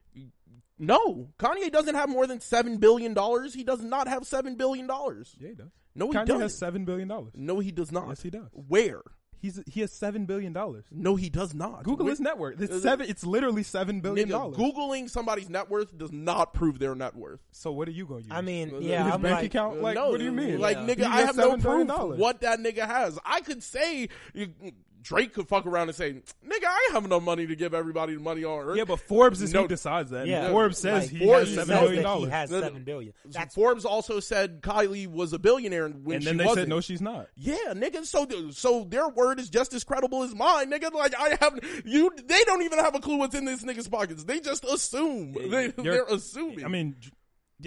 No, 0.80 1.30
Kanye 1.38 1.72
doesn't 1.72 1.94
have 1.94 2.10
more 2.10 2.26
than 2.26 2.40
seven 2.40 2.78
billion 2.78 3.14
dollars. 3.14 3.54
He 3.54 3.64
does 3.64 3.84
not 3.84 4.08
have 4.08 4.26
seven 4.26 4.56
billion 4.56 4.88
dollars. 4.88 5.36
Yeah, 5.40 5.50
he 5.50 5.56
does. 5.56 5.68
No, 5.94 6.10
he 6.10 6.18
Kanye 6.18 6.26
doesn't. 6.26 6.42
has 6.42 6.58
seven 6.58 6.86
billion 6.86 7.08
dollars. 7.08 7.34
no, 7.36 7.60
he 7.60 7.72
does 7.72 7.92
not. 7.92 8.08
Yes, 8.08 8.22
he 8.24 8.30
does. 8.32 8.50
Where? 8.54 9.02
He's 9.42 9.60
he 9.66 9.82
has 9.82 9.92
seven 9.92 10.26
billion 10.28 10.54
dollars. 10.54 10.86
No, 10.92 11.16
he 11.16 11.30
does 11.30 11.56
not. 11.56 11.84
Google 11.84 12.06
Where- 12.06 12.12
his 12.12 12.20
net 12.20 12.38
worth. 12.38 12.62
It's 12.62 12.82
seven. 12.84 13.10
It's 13.10 13.26
literally 13.26 13.64
seven 13.64 14.00
billion 14.00 14.28
Nigga, 14.28 14.32
dollars. 14.32 14.58
Googling 14.58 15.10
somebody's 15.10 15.50
net 15.50 15.68
worth 15.70 15.98
does 15.98 16.12
not 16.12 16.54
prove 16.54 16.78
their 16.78 16.94
net 16.94 17.16
worth. 17.16 17.40
So 17.52 17.72
what 17.72 17.88
are 17.88 17.92
you 17.92 18.06
going 18.06 18.22
to 18.24 18.28
use? 18.30 18.38
I 18.38 18.42
mean, 18.42 18.70
His 18.70 18.84
yeah, 18.84 19.06
his 19.06 19.14
I'm 19.16 19.22
bank 19.24 19.36
like, 19.38 19.46
account. 19.46 19.82
Like, 19.82 19.96
no, 19.96 20.12
what 20.12 20.20
do 20.20 20.26
you 20.26 20.32
mean? 20.32 20.60
Like, 20.60 20.78
Yeah. 20.78 20.86
nigga, 20.86 21.04
I 21.06 21.22
have 21.22 21.36
no 21.36 21.58
proof 21.58 21.88
what 22.20 22.42
that 22.42 22.60
nigga 22.60 22.86
has. 22.86 23.18
I 23.26 23.42
could 23.42 23.64
say 23.64 24.10
you- 24.34 24.54
Drake 25.02 25.34
could 25.34 25.48
fuck 25.48 25.66
around 25.66 25.90
and 25.90 25.96
say, 25.96 26.14
"Nigga, 26.14 26.66
I 26.66 26.90
have 26.94 27.06
enough 27.06 27.24
money 27.24 27.48
to 27.48 27.56
give 27.56 27.74
everybody 27.74 28.14
the 28.14 28.20
money 28.20 28.44
on 28.44 28.60
Earth." 28.60 28.78
Yeah, 28.78 28.84
but 28.86 29.00
Forbes 29.00 29.42
is 29.42 29.54
No. 29.54 29.64
who 29.64 29.68
decides 29.68 30.12
that. 30.12 30.28
Yeah, 30.28 30.50
Forbes 30.52 30.78
says 30.78 31.04
like, 31.12 31.20
he 31.20 31.26
Forbes 31.26 31.48
has 31.48 31.56
says 31.56 31.68
seven 31.68 31.74
that 31.76 31.80
billion 31.82 31.98
He 31.98 32.04
dollars, 32.04 32.30
has 32.32 32.52
No, 32.52 32.58
no. 32.60 32.64
seven 32.68 32.84
billion. 32.84 33.14
That's 33.26 33.56
Forbes 33.56 33.86
also 33.86 34.20
said 34.20 34.62
Kylie 34.62 35.08
was 35.08 35.34
a 35.34 35.40
billionaire 35.40 35.90
when 35.90 36.16
and 36.16 36.24
she 36.24 36.30
then 36.30 36.38
they 36.38 36.46
wasn't. 36.46 36.64
said 36.66 36.70
no, 36.70 36.82
she's 36.82 37.02
not. 37.02 37.28
Yeah, 37.36 37.56
nigga. 37.74 38.06
So, 38.06 38.28
so 38.52 38.84
their 38.84 39.10
word 39.10 39.40
is 39.40 39.50
just 39.50 39.74
as 39.74 39.84
credible 39.84 40.24
as 40.24 40.36
mine, 40.36 40.72
nigga. 40.72 40.92
Like 40.94 41.14
I 41.20 41.38
have 41.42 41.60
you. 41.86 42.12
They 42.26 42.44
don't 42.46 42.62
even 42.62 42.80
have 42.80 42.94
a 42.96 43.00
clue 43.00 43.18
what's 43.18 43.36
in 43.36 43.46
this 43.46 43.64
nigga's 43.64 43.88
pockets. 43.88 44.24
They 44.24 44.40
just 44.40 44.64
assume. 44.66 45.34
They, 45.34 45.64
You're- 45.64 45.74
they're 45.78 46.06
assuming. 46.06 46.64
I 46.64 46.68
mean, 46.68 46.96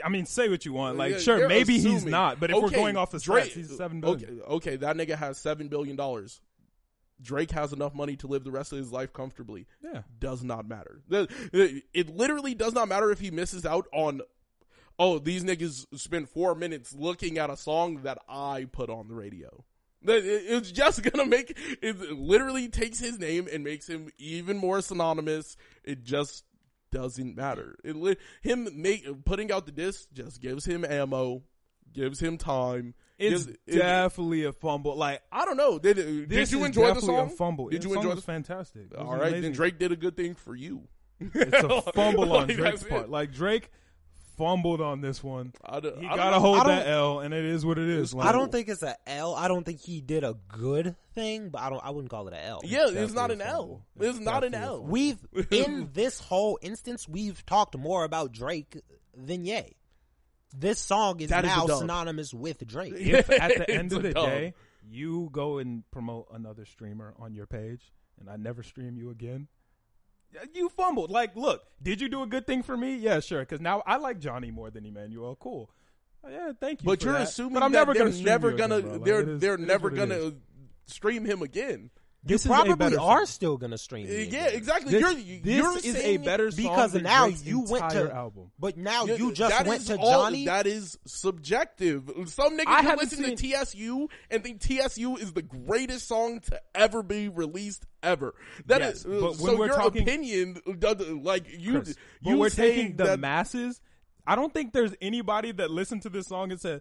I 0.05 0.09
mean, 0.09 0.27
say 0.27 0.49
what 0.49 0.65
you 0.65 0.73
want. 0.73 0.97
Like, 0.99 1.13
Yeah, 1.13 1.19
sure, 1.19 1.39
they're 1.39 1.49
maybe 1.49 1.79
he's 1.79 2.05
not, 2.05 2.41
but 2.41 2.51
if 2.51 2.57
we're 2.61 2.71
going 2.71 2.97
off 2.97 3.11
the 3.13 3.19
Drake- 3.21 3.53
stats, 3.53 3.55
he's 3.55 3.77
seven 3.77 4.01
billion. 4.01 4.41
Okay, 4.41 4.71
okay, 4.71 4.77
that 4.77 4.97
nigga 4.97 5.17
has 5.17 5.39
seven 5.39 5.69
billion 5.69 5.95
dollars. 5.97 6.41
Drake 7.21 7.53
has 7.53 7.73
enough 7.73 7.95
money 7.95 8.17
to 8.17 8.27
live 8.27 8.45
the 8.45 8.51
rest 8.51 8.73
of 8.73 8.79
his 8.79 8.93
life 8.93 9.13
comfortably. 9.13 9.67
Yeah. 9.83 10.03
Does 10.19 10.43
not 10.43 10.69
matter. 10.69 11.01
It, 11.11 11.85
it 11.93 12.15
literally 12.15 12.55
does 12.55 12.73
not 12.73 12.89
matter 12.89 13.11
if 13.11 13.21
he 13.21 13.31
misses 13.31 13.65
out 13.65 13.87
on. 13.93 14.21
Oh, 14.99 15.19
these 15.19 15.43
niggas 15.43 15.87
spend 15.99 16.29
four 16.29 16.55
minutes 16.55 16.95
looking 16.95 17.39
at 17.39 17.51
a 17.51 17.57
song 17.57 18.03
that 18.03 18.19
I 18.29 18.67
put 18.71 18.91
on 18.91 19.09
the 19.09 19.15
radio. 19.15 19.65
It's 20.07 20.71
just 20.71 21.03
gonna 21.13 21.27
make 21.27 21.57
it. 21.83 22.13
Literally 22.13 22.69
takes 22.69 22.99
his 22.99 23.19
name 23.19 23.49
and 23.53 23.65
makes 23.65 23.89
him 23.89 24.11
even 24.19 24.57
more 24.57 24.81
synonymous. 24.81 25.57
It 25.83 26.05
just 26.05 26.45
doesn't 26.91 27.37
matter. 27.37 27.77
It 27.85 28.19
him 28.43 28.69
make 28.75 29.25
putting 29.25 29.51
out 29.51 29.67
the 29.67 29.73
disc 29.73 30.09
just 30.13 30.41
gives 30.41 30.65
him 30.65 30.85
ammo, 30.85 31.43
gives 31.95 32.21
him 32.21 32.37
time. 32.39 32.95
It's 33.19 33.47
gives- 33.47 33.59
it- 33.67 33.77
definitely 33.79 34.45
a 34.45 34.53
fumble. 34.53 34.97
Like, 34.97 35.23
I 35.33 35.45
don't 35.45 35.57
know. 35.57 35.79
Did, 35.79 35.97
did 35.97 36.29
this 36.29 36.53
you 36.53 36.59
is 36.61 36.67
enjoy 36.67 36.89
the 36.89 36.95
definitely 36.95 37.17
song? 37.17 37.27
A 37.27 37.31
fumble. 37.31 37.69
Did 37.69 37.83
Yeah, 37.85 37.89
you 37.89 37.89
the 37.89 37.95
song 37.95 38.03
enjoy 38.05 38.15
was 38.17 38.25
the 38.25 38.33
fantastic. 38.33 38.83
It 38.91 38.99
was 38.99 39.07
All 39.07 39.17
right, 39.17 39.41
then. 39.41 39.53
Drake 39.53 39.79
did 39.79 39.93
a 39.93 39.97
good 39.97 40.17
thing 40.17 40.35
for 40.35 40.55
you. 40.55 40.83
It's 41.21 41.53
a 41.65 41.81
fumble 41.95 42.33
on 42.33 42.49
Drake's 42.49 42.83
part. 42.83 43.09
Like 43.09 43.33
Drake 43.33 43.71
fumbled 44.37 44.81
on 44.81 45.01
this 45.01 45.23
one. 45.23 45.53
I 45.65 45.79
don't- 45.79 45.97
He 46.01 46.09
gotta 46.09 46.41
hold 46.41 46.59
I 46.59 46.65
that 46.81 46.89
L, 46.89 47.21
and 47.21 47.33
it 47.33 47.45
is 47.45 47.65
what 47.65 47.79
it 47.79 47.89
is. 47.89 48.13
Like, 48.13 48.27
I 48.27 48.33
don't 48.33 48.51
think 48.51 48.69
it's 48.69 48.83
an 48.83 48.95
L. 49.07 49.33
I 49.37 49.47
don't 49.47 49.65
think 49.65 49.81
he 49.81 50.01
did 50.01 50.25
a 50.25 50.35
good 50.49 50.97
thing, 51.15 51.51
but 51.51 51.61
I 51.63 51.71
don't. 51.71 51.81
I 51.85 51.91
wouldn't 51.91 52.11
call 52.11 52.27
it 52.27 52.35
an 52.35 52.41
L. 52.41 52.61
Yeah, 52.65 52.87
it's 52.91 53.13
not 53.13 53.31
an 53.31 53.41
L. 53.41 53.85
fumble. 53.97 54.11
It's 54.11 54.19
not 54.19 54.43
an 54.43 54.53
definitely 54.53 54.59
a 54.59 54.71
L. 54.71 54.77
fumble. 54.79 54.91
We've 54.93 55.19
in 55.53 55.91
this 55.93 56.19
whole 56.19 56.59
instance, 56.63 57.09
we've 57.09 57.47
talked 57.47 57.79
more 57.79 58.03
about 58.03 58.33
Drake 58.33 58.77
than 59.17 59.45
Ye. 59.45 59.77
This 60.57 60.79
song 60.79 61.21
is 61.21 61.31
That 61.31 61.45
is 61.45 61.53
a 61.53 61.57
now 61.57 61.67
dub. 61.67 61.79
synonymous 61.81 62.33
with 62.33 62.67
Drake. 62.67 62.95
if 62.97 63.29
at 63.31 63.57
the 63.59 63.71
end 63.75 63.87
It's 63.87 63.95
of 63.95 64.05
a 64.05 64.09
the 64.09 64.15
dub. 64.15 64.27
day 64.27 64.55
you 64.89 65.29
go 65.33 65.59
and 65.59 65.83
promote 65.91 66.29
another 66.33 66.65
streamer 66.65 67.15
on 67.19 67.35
your 67.35 67.47
page 67.47 67.93
and 68.21 68.29
I 68.31 68.37
never 68.37 68.63
stream 68.63 68.97
you 68.97 69.11
again, 69.11 69.49
you 70.53 70.69
fumbled. 70.69 71.11
Like, 71.11 71.35
look, 71.37 71.63
did 71.83 72.01
you 72.01 72.09
do 72.09 72.23
a 72.23 72.27
good 72.27 72.47
thing 72.47 72.63
for 72.63 72.77
me? 72.77 72.97
Yeah, 72.97 73.21
sure. 73.21 73.41
Because 73.41 73.61
now 73.61 73.83
I 73.87 73.97
like 73.97 74.19
Johnny 74.21 74.51
more 74.51 74.71
than 74.71 74.85
Emmanuel. 74.85 75.37
Cool. 75.37 75.71
Oh, 76.25 76.29
yeah, 76.31 76.53
thank 76.61 76.83
you. 76.83 76.87
But 76.87 77.01
for 77.01 77.07
you're 77.09 77.19
that. 77.19 77.23
assuming 77.29 77.55
but 77.55 77.63
I'm 77.63 77.73
that 77.73 77.79
never 77.79 77.93
they're 77.95 78.03
gonna 78.05 78.13
stream 78.13 78.25
never 78.27 78.51
you 78.51 78.57
gonna 78.57 78.75
again, 78.77 78.89
bro. 78.89 78.97
Like, 78.99 79.05
they're 79.05 79.21
it 79.21 79.29
is- 79.29 79.41
they're 79.41 79.55
it 79.55 79.61
is 79.61 79.67
never 79.67 79.89
what 79.91 79.93
it 79.99 80.09
gonna 80.09 80.33
stream 80.87 81.25
him 81.25 81.43
again. 81.43 81.91
You 82.27 82.29
This 82.37 82.41
is 82.41 82.47
a 82.47 82.49
probably 82.49 82.97
are 82.97 83.27
still 83.27 83.59
gonna 83.59 83.77
stream. 83.77 84.07
Uh, 84.07 84.11
me 84.11 84.25
Yeah, 84.25 84.47
exactly. 84.47 84.93
This, 84.93 85.01
you're 85.03 85.15
this 85.43 85.45
you're 85.45 85.77
is 85.79 85.97
a 85.97 86.17
better 86.17 86.51
song 86.51 86.63
because 86.65 86.93
than 86.93 87.03
now 87.03 87.27
you 87.27 87.61
went 87.61 87.91
to- 87.91 88.11
album. 88.11 88.51
But 88.59 88.79
now 88.79 89.05
Yeah, 89.05 89.17
you 89.17 89.33
just 89.33 89.67
went 89.67 89.87
to 89.89 89.99
all- 89.99 90.11
Johnny. 90.25 90.47
That 90.47 90.67
is 90.67 90.99
subjective. 91.07 92.11
Some 92.27 92.57
niggas 92.57 92.65
can 92.81 92.97
listen 92.97 93.25
seen- 93.25 93.37
to 93.37 93.43
TSU 93.43 94.09
and 94.31 94.43
think 94.43 94.61
TSU 94.63 95.17
is 95.19 95.35
the 95.35 95.43
greatest 95.43 96.09
song 96.09 96.41
to 96.41 96.61
ever 96.75 97.03
be 97.03 97.29
released 97.29 97.85
ever. 98.03 98.35
That 98.67 98.81
Yes, 98.81 98.95
is 98.97 99.05
but 99.05 99.21
when 99.21 99.37
so 99.37 99.57
we're 99.59 99.67
your 99.67 99.75
talking- 99.77 100.03
opinion, 100.03 100.63
like 101.23 101.45
you, 101.51 101.83
Chris, 101.83 101.97
but 102.23 102.31
you 102.31 102.39
we're 102.39 102.49
taking 102.49 102.97
the 102.97 103.05
that, 103.05 103.21
masses. 103.21 103.83
I 104.27 104.35
don't 104.35 104.55
think 104.55 104.73
there's 104.73 104.95
anybody 105.03 105.53
that 105.53 105.71
listened 105.71 106.01
to 106.03 106.09
this 106.09 106.29
song 106.29 106.51
and 106.53 106.59
said, 106.59 106.81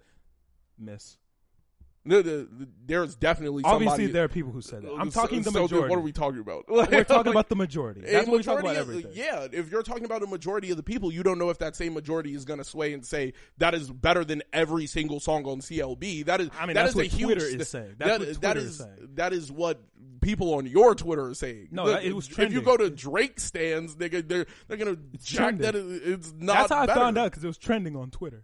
"Miss." 0.79 1.17
The- 2.05 2.21
the- 2.21 2.67
there's 2.85 3.15
definitely 3.15 3.63
somebody. 3.63 3.85
Obviously, 3.87 4.11
there 4.11 4.25
are 4.25 4.27
people 4.27 4.51
who 4.51 4.61
said 4.61 4.81
that. 4.81 4.91
I'm 4.99 5.09
So- 5.09 5.21
talking 5.21 5.39
the 5.39 5.45
so 5.45 5.51
then 5.51 5.61
majority. 5.63 5.89
What 5.89 5.99
are 5.99 6.01
we 6.01 6.11
talking 6.11 6.39
about? 6.41 6.65
We're 6.67 7.03
talking 7.05 7.31
about 7.31 7.47
the 7.47 7.55
majority. 7.55 8.01
That's 8.01 8.27
what 8.27 8.37
we 8.37 8.43
talk 8.43 8.59
about 8.59 8.75
everything. 8.75 9.11
Yeah, 9.13 9.47
if 9.51 9.71
you're 9.71 9.83
talking 9.83 10.03
about 10.03 10.21
a 10.21 10.27
majority 10.27 10.69
of 10.71 10.77
the 10.77 10.83
people, 10.83 11.13
you 11.13 11.23
don't 11.23 11.39
know 11.39 11.49
if 11.49 11.59
that 11.59 11.75
same 11.77 11.93
majority 11.93 12.33
is 12.33 12.43
going 12.43 12.57
to 12.59 12.65
sway 12.65 12.93
and 12.93 13.05
say 13.05 13.31
that 13.59 13.73
is 13.73 13.89
better 13.89 14.25
than 14.25 14.43
every 14.51 14.85
single 14.85 15.21
song 15.21 15.45
on 15.45 15.61
CLB. 15.61 16.25
That 16.25 16.41
is, 16.41 16.49
I 16.59 16.65
mean, 16.65 16.73
that 16.75 16.81
that's 16.83 16.89
is 16.89 16.95
what 16.95 17.05
a 17.05 17.07
huge 17.07 17.23
Twitter 17.27 17.39
st- 17.47 17.61
is 17.61 17.69
saying. 17.69 17.95
That's 17.97 18.09
that- 18.11 18.19
what 18.19 18.41
that 18.41 18.53
Twitter 18.53 18.59
is 18.59 18.71
is 18.71 18.77
saying. 18.79 19.09
that 19.13 19.33
is 19.33 19.51
what 19.51 19.81
people 20.19 20.53
on 20.55 20.65
your 20.65 20.95
Twitter 20.95 21.27
are 21.27 21.33
saying. 21.33 21.69
No, 21.71 21.85
The- 21.85 21.91
that- 21.93 22.03
it 22.03 22.13
was 22.13 22.27
If 22.37 22.51
you 22.51 22.61
go 22.61 22.75
to 22.75 22.89
Drake 22.89 23.39
stands, 23.39 23.95
nigga, 23.95 24.27
they're 24.27 24.45
they're 24.67 24.77
gonna 24.77 24.97
jack 25.21 25.57
trending. 25.57 25.61
that. 25.61 25.75
It's 25.75 26.33
not. 26.37 26.67
That's 26.67 26.69
how 26.73 26.81
I 26.81 26.87
found 26.87 27.17
out 27.17 27.31
because 27.31 27.43
it 27.45 27.47
was 27.47 27.57
trending 27.57 27.95
on 27.95 28.11
Twitter. 28.11 28.43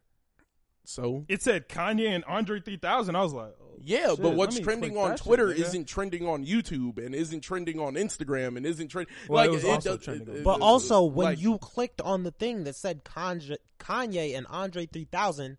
So 0.89 1.23
It 1.27 1.43
said 1.43 1.69
Kanye 1.69 2.07
and 2.09 2.23
Andre 2.25 2.59
3000. 2.59 3.15
I 3.15 3.21
was 3.21 3.31
like, 3.31 3.53
oh, 3.61 3.77
Yeah, 3.79 4.09
shit, 4.09 4.21
but 4.23 4.33
what's 4.35 4.59
trending 4.59 4.97
on 4.97 5.11
that 5.11 5.19
shit, 5.19 5.25
Twitter 5.27 5.51
isn't 5.51 5.85
trending 5.87 6.27
on 6.27 6.43
YouTube 6.43 6.97
and 7.03 7.13
isn't 7.13 7.41
trending 7.41 7.79
on 7.79 7.93
Instagram 7.93 8.57
and 8.57 8.65
isn't 8.65 8.87
trending. 8.87 9.13
Well, 9.27 9.43
like 9.45 9.49
it 9.51 9.53
was 9.53 9.65
also 9.65 9.97
does- 9.97 10.05
trending 10.05 10.37
on- 10.37 10.43
But 10.43 10.61
also, 10.61 11.03
when 11.03 11.25
like- 11.25 11.39
you 11.39 11.59
clicked 11.59 12.01
on 12.01 12.23
the 12.23 12.31
thing 12.31 12.63
that 12.63 12.75
said 12.75 13.05
Kanye, 13.05 13.57
Kanye 13.79 14.35
and 14.35 14.47
Andre 14.49 14.87
3000, 14.87 15.57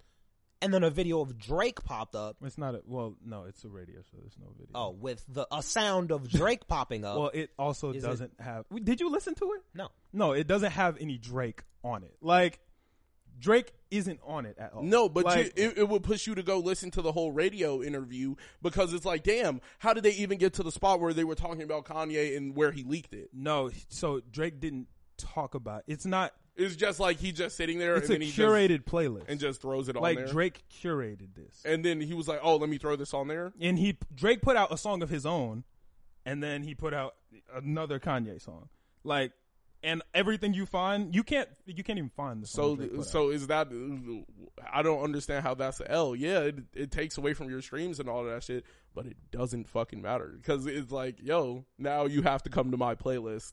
and 0.60 0.74
then 0.74 0.82
a 0.82 0.90
video 0.90 1.20
of 1.20 1.38
Drake 1.38 1.84
popped 1.84 2.16
up. 2.16 2.36
It's 2.42 2.58
not 2.58 2.74
a 2.74 2.82
well, 2.84 3.14
no, 3.24 3.44
it's 3.44 3.64
a 3.64 3.68
radio, 3.68 4.00
so 4.02 4.18
there's 4.20 4.36
no 4.36 4.48
video. 4.58 4.72
Oh, 4.74 4.90
with 4.90 5.24
the 5.28 5.46
a 5.54 5.62
sound 5.62 6.10
of 6.10 6.28
Drake 6.28 6.66
popping 6.66 7.04
up. 7.04 7.16
well, 7.18 7.30
it 7.32 7.50
also 7.56 7.92
Is 7.92 8.02
doesn't 8.02 8.32
have. 8.40 8.64
Did 8.82 9.00
you 9.00 9.10
listen 9.10 9.36
to 9.36 9.52
it? 9.52 9.62
no, 9.74 9.88
No, 10.12 10.32
it 10.32 10.48
doesn't 10.48 10.72
have 10.72 10.98
any 10.98 11.18
Drake 11.18 11.62
on 11.84 12.02
it. 12.02 12.16
Like 12.20 12.58
Drake 13.40 13.72
isn't 13.90 14.20
on 14.24 14.46
it 14.46 14.56
at 14.58 14.72
all. 14.72 14.82
No, 14.82 15.08
but 15.08 15.24
Like, 15.24 15.58
you, 15.58 15.68
it, 15.70 15.78
it 15.78 15.88
would 15.88 16.02
push 16.04 16.26
you 16.26 16.34
to 16.36 16.42
go 16.42 16.58
listen 16.58 16.90
to 16.92 17.02
the 17.02 17.10
whole 17.12 17.32
radio 17.32 17.82
interview 17.82 18.34
because 18.62 18.92
it's 18.92 19.04
like, 19.04 19.24
damn, 19.24 19.60
how 19.78 19.92
did 19.94 20.04
they 20.04 20.12
even 20.12 20.38
get 20.38 20.52
to 20.54 20.62
the 20.62 20.70
spot 20.70 21.00
where 21.00 21.12
they 21.12 21.24
were 21.24 21.34
talking 21.34 21.62
about 21.62 21.84
Kanye 21.86 22.36
and 22.36 22.54
where 22.54 22.70
he 22.70 22.84
leaked 22.84 23.14
it? 23.14 23.30
no. 23.32 23.70
So 23.88 24.20
Drake 24.30 24.60
didn't 24.60 24.86
talk 25.16 25.54
about. 25.54 25.82
It's 25.86 26.06
not. 26.06 26.34
It's 26.56 26.76
just 26.76 27.00
like 27.00 27.18
he's 27.18 27.32
just 27.34 27.56
sitting 27.56 27.78
there 27.78 27.96
It's 27.96 28.08
and 28.10 28.16
a 28.16 28.18
then 28.18 28.26
he 28.28 28.32
curated 28.32 28.84
playlist. 28.84 29.24
and 29.28 29.40
just 29.40 29.62
throws 29.62 29.88
it 29.88 29.96
on 29.96 30.02
like 30.02 30.18
there. 30.18 30.26
Drake 30.26 30.62
curated 30.82 31.34
this, 31.34 31.62
and 31.64 31.82
then 31.82 32.00
he 32.02 32.12
was 32.12 32.28
like, 32.28 32.40
"Oh, 32.42 32.56
let 32.56 32.68
me 32.68 32.76
throw 32.76 32.96
this 32.96 33.14
on 33.14 33.28
there." 33.28 33.52
and 33.60 33.78
he 33.78 33.96
Drake 34.14 34.42
put 34.42 34.56
out 34.56 34.70
a 34.72 34.76
song 34.76 35.02
of 35.02 35.08
his 35.08 35.24
own, 35.24 35.64
and 36.26 36.42
then 36.42 36.62
he 36.62 36.74
put 36.74 36.92
out 36.92 37.14
another 37.54 37.98
Kanye 37.98 38.42
song. 38.42 38.68
Like, 39.04 39.32
and 39.82 40.02
everything 40.14 40.52
you 40.54 40.66
find, 40.66 41.14
you 41.14 41.22
can't 41.22 41.48
you 41.66 41.82
can't 41.82 41.98
even 41.98 42.10
find 42.10 42.42
the 42.42 42.46
song. 42.46 42.88
So, 42.96 43.02
so 43.02 43.30
is 43.30 43.46
that? 43.48 43.68
I 44.72 44.82
don't 44.82 45.02
understand 45.02 45.42
how 45.42 45.54
that's 45.54 45.80
a 45.80 45.90
L. 45.90 46.14
Yeah, 46.14 46.40
it, 46.40 46.58
it 46.74 46.90
takes 46.90 47.16
away 47.18 47.34
from 47.34 47.48
your 47.50 47.62
streams 47.62 48.00
and 48.00 48.08
all 48.08 48.20
of 48.26 48.32
that 48.32 48.42
shit, 48.42 48.64
but 48.94 49.06
it 49.06 49.16
doesn't 49.30 49.68
fucking 49.68 50.02
matter 50.02 50.34
because 50.36 50.66
it's 50.66 50.92
like, 50.92 51.16
yo, 51.22 51.64
now 51.78 52.06
you 52.06 52.22
have 52.22 52.42
to 52.44 52.50
come 52.50 52.70
to 52.72 52.76
my 52.76 52.94
playlist 52.94 53.52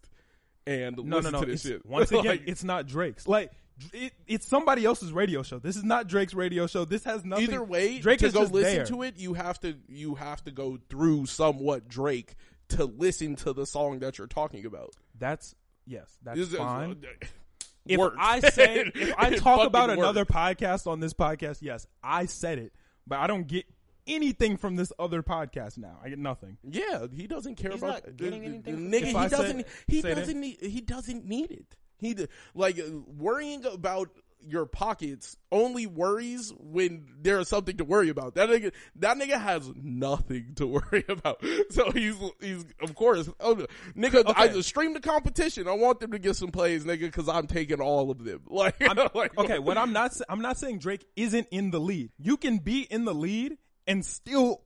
and 0.66 0.98
no, 0.98 1.04
no, 1.04 1.16
listen 1.18 1.32
no. 1.34 1.40
to 1.42 1.46
this 1.46 1.66
It's- 1.66 1.80
shit. 1.82 1.86
Once 1.86 2.12
again, 2.12 2.26
Like, 2.26 2.44
it's 2.46 2.64
not 2.64 2.88
Drake's. 2.88 3.28
Like 3.28 3.52
It, 3.94 4.12
it's 4.28 4.48
somebody 4.48 4.84
else's 4.84 5.14
radio 5.14 5.44
show. 5.44 5.60
This 5.60 5.76
is 5.78 5.84
not 5.84 6.08
Drake's 6.08 6.34
radio 6.34 6.68
show. 6.68 6.84
This 6.84 7.04
has 7.06 7.24
nothing. 7.24 7.46
Either 7.46 7.64
way, 7.64 8.00
Drake 8.00 8.20
to 8.20 8.26
is 8.28 8.34
go 8.34 8.42
just 8.42 8.54
listen 8.54 8.76
there. 8.76 8.86
to 8.88 9.04
it, 9.04 9.18
you 9.18 9.34
have 9.34 9.60
to 9.62 9.76
you 9.88 10.16
have 10.16 10.44
to 10.44 10.52
go 10.52 10.78
through 10.90 11.28
somewhat 11.28 11.88
Drake 11.88 12.36
to 12.70 12.84
listen 12.84 13.38
to 13.38 13.54
the 13.54 13.66
song 13.66 14.00
that 14.00 14.18
you're 14.18 14.28
talking 14.28 14.66
about. 14.66 14.94
That's 15.18 15.56
yes, 15.88 16.18
that's 16.24 16.38
This 16.38 16.50
is- 16.52 16.58
fine. 16.58 16.92
uh, 17.04 17.26
if 17.88 17.98
worked. 17.98 18.18
I 18.20 18.40
say 18.42 18.92
if 18.96 19.14
I 19.18 19.36
talk 19.36 19.66
about 19.66 19.90
worked. 19.90 20.00
another 20.00 20.26
podcast 20.26 20.86
on 20.88 21.00
this 21.00 21.14
podcast, 21.14 21.60
yes, 21.62 21.88
I 22.04 22.26
said 22.26 22.60
it, 22.60 22.74
but 23.08 23.20
I 23.20 23.28
don't 23.28 23.48
get 23.48 23.66
anything 24.06 24.58
from 24.58 24.76
this 24.76 24.92
other 25.00 25.22
podcast 25.24 25.78
now. 25.78 25.98
I 26.04 26.10
get 26.10 26.20
nothing. 26.20 26.58
Yeah, 26.64 27.08
he 27.14 27.28
doesn't 27.28 27.56
care 27.56 27.72
He's 27.72 27.82
about 27.82 28.06
not 28.06 28.18
getting 28.18 28.42
the- 28.42 28.48
anything 28.48 28.90
the 28.92 28.98
nigga. 29.02 29.10
If 29.10 29.16
I 29.16 29.24
He 29.24 29.30
doesn't. 29.30 29.68
He 29.88 30.02
say 30.02 30.14
doesn't 30.16 30.40
need. 30.40 30.58
He 30.62 30.82
doesn't 30.82 31.26
need 31.26 31.52
it. 31.52 31.76
He 32.00 32.16
like 32.54 32.78
uh, 32.80 32.84
worrying 33.18 33.66
about 33.66 34.10
your 34.48 34.66
pockets 34.66 35.36
only 35.52 35.86
worries 35.88 36.54
when 36.58 37.06
there's 37.22 37.48
something 37.50 37.78
to 37.78 37.84
worry 37.86 38.10
about. 38.10 38.36
That 38.36 38.50
nigga. 38.50 38.72
That 38.98 39.18
nigga 39.18 39.40
has 39.42 39.70
nothing 39.76 40.54
to 40.56 40.68
worry 40.92 41.06
about. 41.08 41.44
So 41.70 41.92
he's 41.92 42.16
he's 42.42 42.66
of 42.82 42.96
course. 42.96 43.30
Oh, 43.40 43.66
nigga, 43.96 44.24
I 44.36 44.48
Okay. 44.50 44.62
stream 44.62 44.94
the 44.94 45.00
competition. 45.00 45.68
I 45.68 45.74
want 45.74 46.00
them 46.00 46.12
to 46.12 46.20
get 46.20 46.36
some 46.36 46.52
plays, 46.52 46.84
nigga, 46.86 47.02
because 47.02 47.28
I'm 47.30 47.48
taking 47.48 47.82
all 47.82 48.12
of 48.12 48.24
them. 48.24 48.42
Like, 48.50 48.80
like 49.16 49.38
Okay, 49.38 49.60
what 49.60 49.78
I'm 49.78 49.94
not 49.94 50.12
I'm 50.30 50.42
not 50.42 50.58
saying 50.58 50.80
Drake 50.80 51.06
isn't 51.16 51.48
in 51.52 51.72
the 51.72 51.80
lead. 51.80 52.12
You 52.18 52.38
can 52.38 52.58
be 52.58 52.82
in 52.82 53.06
the 53.06 53.14
lead 53.14 53.58
and 53.86 54.04
still 54.06 54.62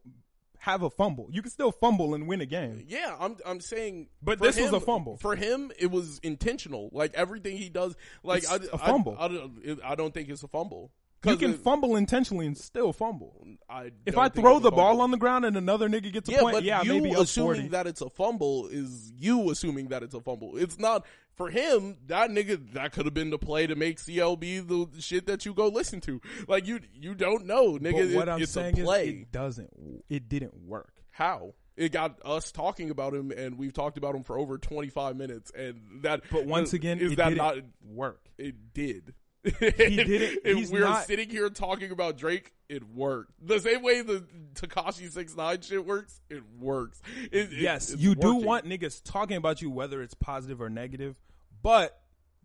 have 0.61 0.83
a 0.83 0.91
fumble. 0.91 1.27
You 1.31 1.41
can 1.41 1.49
still 1.49 1.71
fumble 1.71 2.13
and 2.13 2.27
win 2.27 2.39
a 2.39 2.45
game. 2.45 2.83
Yeah, 2.87 3.15
I'm 3.19 3.35
I'm 3.45 3.59
saying, 3.59 4.09
But 4.21 4.39
this 4.39 4.59
was 4.59 4.71
a 4.71 4.79
fumble. 4.79 5.17
for 5.17 5.35
him. 5.35 5.71
It 5.79 5.89
was 5.89 6.19
intentional. 6.21 6.89
Like 6.93 7.15
everything 7.15 7.57
he 7.57 7.67
does, 7.67 7.95
like 8.23 8.43
It's 8.43 8.51
I, 8.51 8.57
a 8.71 8.77
fumble. 8.77 9.17
I, 9.19 9.25
I, 9.25 9.91
I 9.91 9.95
don't 9.95 10.13
think 10.13 10.29
it's 10.29 10.43
a 10.43 10.47
fumble. 10.47 10.91
You 11.25 11.37
can 11.37 11.51
it- 11.51 11.59
fumble 11.59 11.95
intentionally 11.95 12.47
and 12.47 12.57
still 12.57 12.91
fumble. 12.93 13.45
I 13.69 13.91
If 14.05 14.17
I 14.17 14.29
throw 14.29 14.59
the 14.59 14.71
ball 14.71 15.01
on 15.01 15.11
the 15.11 15.17
ground 15.17 15.45
and 15.45 15.55
another 15.55 15.87
nigga 15.87 16.11
gets 16.11 16.27
a 16.29 16.31
yeah, 16.31 16.39
point, 16.39 16.55
but 16.55 16.63
yeah, 16.63 16.81
you 16.81 16.93
maybe 17.01 17.11
assuming 17.13 17.55
40. 17.63 17.67
that 17.69 17.85
it's 17.87 18.01
a 18.01 18.09
fumble 18.09 18.67
is 18.67 19.13
you 19.17 19.51
assuming 19.51 19.89
that 19.89 20.01
it's 20.03 20.15
a 20.15 20.19
fumble. 20.21 20.57
It's 20.57 20.79
not 20.79 21.05
for 21.35 21.49
him. 21.51 21.97
That 22.07 22.31
nigga 22.31 22.73
that 22.73 22.91
could 22.91 23.05
have 23.05 23.13
been 23.13 23.29
the 23.29 23.37
play 23.37 23.67
to 23.67 23.75
make 23.75 23.99
CLB 23.99 24.67
the 24.67 25.01
shit 25.01 25.27
that 25.27 25.45
you 25.45 25.53
go 25.53 25.67
listen 25.67 26.01
to. 26.01 26.19
Like 26.47 26.65
you, 26.65 26.79
you 26.93 27.13
don't 27.13 27.45
know, 27.45 27.73
nigga. 27.77 28.09
but 28.09 28.15
what 28.15 28.27
It- 28.27 28.31
I'm 28.31 28.45
saying 28.47 28.77
is 28.77 28.89
it 28.89 29.31
doesn't 29.31 30.03
it 30.09 30.27
didn't 30.27 30.55
work. 30.67 30.93
How? 31.11 31.53
It 31.77 31.91
got 31.91 32.19
us 32.25 32.51
talking 32.51 32.89
about 32.89 33.13
him, 33.13 33.31
and 33.31 33.57
we've 33.57 33.73
talked 33.73 33.97
about 33.97 34.13
him 34.13 34.23
for 34.23 34.37
over 34.37 34.57
25 34.57 35.15
minutes, 35.15 35.51
and 35.55 36.01
that. 36.01 36.21
But 36.31 36.45
once 36.45 36.73
again, 36.73 36.99
is 36.99 37.13
it 37.13 37.15
that 37.15 37.35
not? 37.35 37.57
work. 37.83 38.27
It 38.37 38.73
did. 38.73 39.13
He 39.59 39.95
didn't- 39.95 40.71
we're 40.71 40.81
not- 40.81 41.05
sitting 41.05 41.29
here 41.29 41.49
talking 41.49 41.91
about 41.91 42.17
Drake, 42.17 42.51
it 42.69 42.83
worked. 42.87 43.33
The 43.41 43.59
same 43.59 43.81
way 43.83 44.01
the 44.01 44.23
Tekashi 44.53 45.09
Six 45.11 45.35
Nine 45.35 45.61
shit 45.61 45.85
works, 45.85 46.21
it 46.29 46.43
works. 46.59 47.01
It- 47.31 47.51
it- 47.53 47.59
Yes, 47.59 47.91
it's 47.91 48.01
you 48.01 48.15
do 48.15 48.35
want 48.35 48.65
niggas 48.65 49.01
talking 49.03 49.37
about 49.37 49.61
you, 49.61 49.69
whether 49.69 50.01
it's 50.01 50.13
positive 50.13 50.61
or 50.61 50.69
negative, 50.69 51.15
but 51.63 51.85
It 51.85 51.95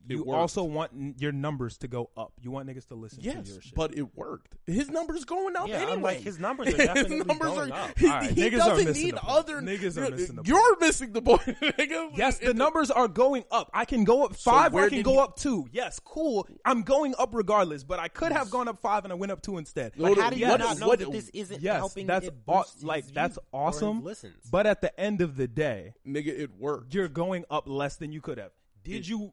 you 0.09 0.24
worked. 0.24 0.39
also 0.39 0.62
want 0.65 0.93
n- 0.93 1.15
your 1.19 1.33
numbers 1.33 1.78
to 1.78 1.89
go 1.89 2.11
up. 2.16 2.33
You 2.41 2.51
want 2.51 2.69
niggas 2.69 2.87
to 2.89 2.95
listen 2.95 3.19
to 3.20 3.24
Yes, 3.24 3.49
your 3.49 3.61
shit. 3.61 3.74
but 3.74 3.97
it 3.97 4.15
worked. 4.16 4.57
His 4.66 4.89
numbers 4.91 5.24
going 5.24 5.57
up 5.57 5.69
Yeah, 5.69 5.83
I'm 5.83 5.89
anyway. 5.89 6.15
like, 6.15 6.20
his 6.20 6.39
numbers 6.39 6.69
are 6.74 6.77
definitely 6.77 7.16
his 7.19 7.27
numbers 7.27 7.49
going 7.49 7.73
are. 7.73 7.81
up. 7.91 7.99
He, 7.99 8.07
Alright, 8.07 8.31
he 8.31 8.43
niggas 8.43 8.55
are 8.55 8.59
doesn't 8.70 8.85
missing 8.87 9.05
need 9.05 9.15
the 9.16 9.20
point. 9.20 9.37
other 9.39 9.61
Niggas 9.62 9.97
are 9.97 10.01
you're- 10.01 10.11
missing 10.16 10.37
the 10.37 10.43
point. 10.43 10.49
You're 10.49 10.78
missing 10.81 11.12
the 11.12 11.23
point, 11.23 11.41
nigga. 11.61 12.11
yes, 12.16 12.39
the 12.39 12.55
numbers 12.55 12.91
are 12.91 13.09
going 13.09 13.45
up. 13.51 13.70
I 13.74 13.85
can 13.85 14.05
go 14.05 14.24
up 14.24 14.37
five, 14.37 14.73
or 14.73 14.77
where 14.77 14.85
I 14.85 14.89
can 14.89 14.99
did 14.99 15.05
go 15.05 15.12
he- 15.12 15.19
up 15.19 15.37
two. 15.37 15.66
Yes, 15.73 15.99
cool. 16.05 16.47
I'm 16.65 16.83
going 16.83 17.15
up 17.19 17.35
regardless, 17.35 17.85
but 17.85 17.99
I 17.99 18.09
could 18.09 18.33
have 18.33 18.51
gone 18.51 18.69
up 18.69 18.78
five 18.81 19.05
and 19.05 19.12
I 19.12 19.16
went 19.16 19.33
up 19.33 19.43
two 19.43 19.59
instead. 19.59 19.93
No, 19.97 20.09
But 20.09 20.16
no, 20.16 20.23
how 20.23 20.31
do 20.31 20.37
you 20.39 20.49
what- 20.49 20.61
not 20.61 20.78
know 20.78 20.89
what- 20.89 20.99
that 21.01 21.12
this 21.12 21.28
isn't 21.31 21.61
yes, 21.62 21.77
helping? 21.77 22.07
that's 22.07 22.27
it 22.27 22.35
aw- 22.47 22.62
boost 22.62 22.74
his 22.74 22.85
like 22.85 23.07
that's 23.12 23.39
or 23.53 23.69
his 23.69 23.77
awesome. 23.77 24.05
Listens. 24.05 24.37
But 24.51 24.66
at 24.66 24.81
the 24.81 24.99
end 25.01 25.20
of 25.20 25.37
the 25.37 25.49
day, 25.49 25.95
nigga, 26.07 26.28
it 26.28 26.51
worked. 26.59 26.95
you're 26.95 27.09
going 27.09 27.45
up 27.51 27.69
less 27.69 27.97
than 27.97 28.12
you 28.12 28.20
could 28.20 28.39
have. 28.39 28.53
Did 28.85 28.93
Did- 28.93 29.09
you? 29.09 29.33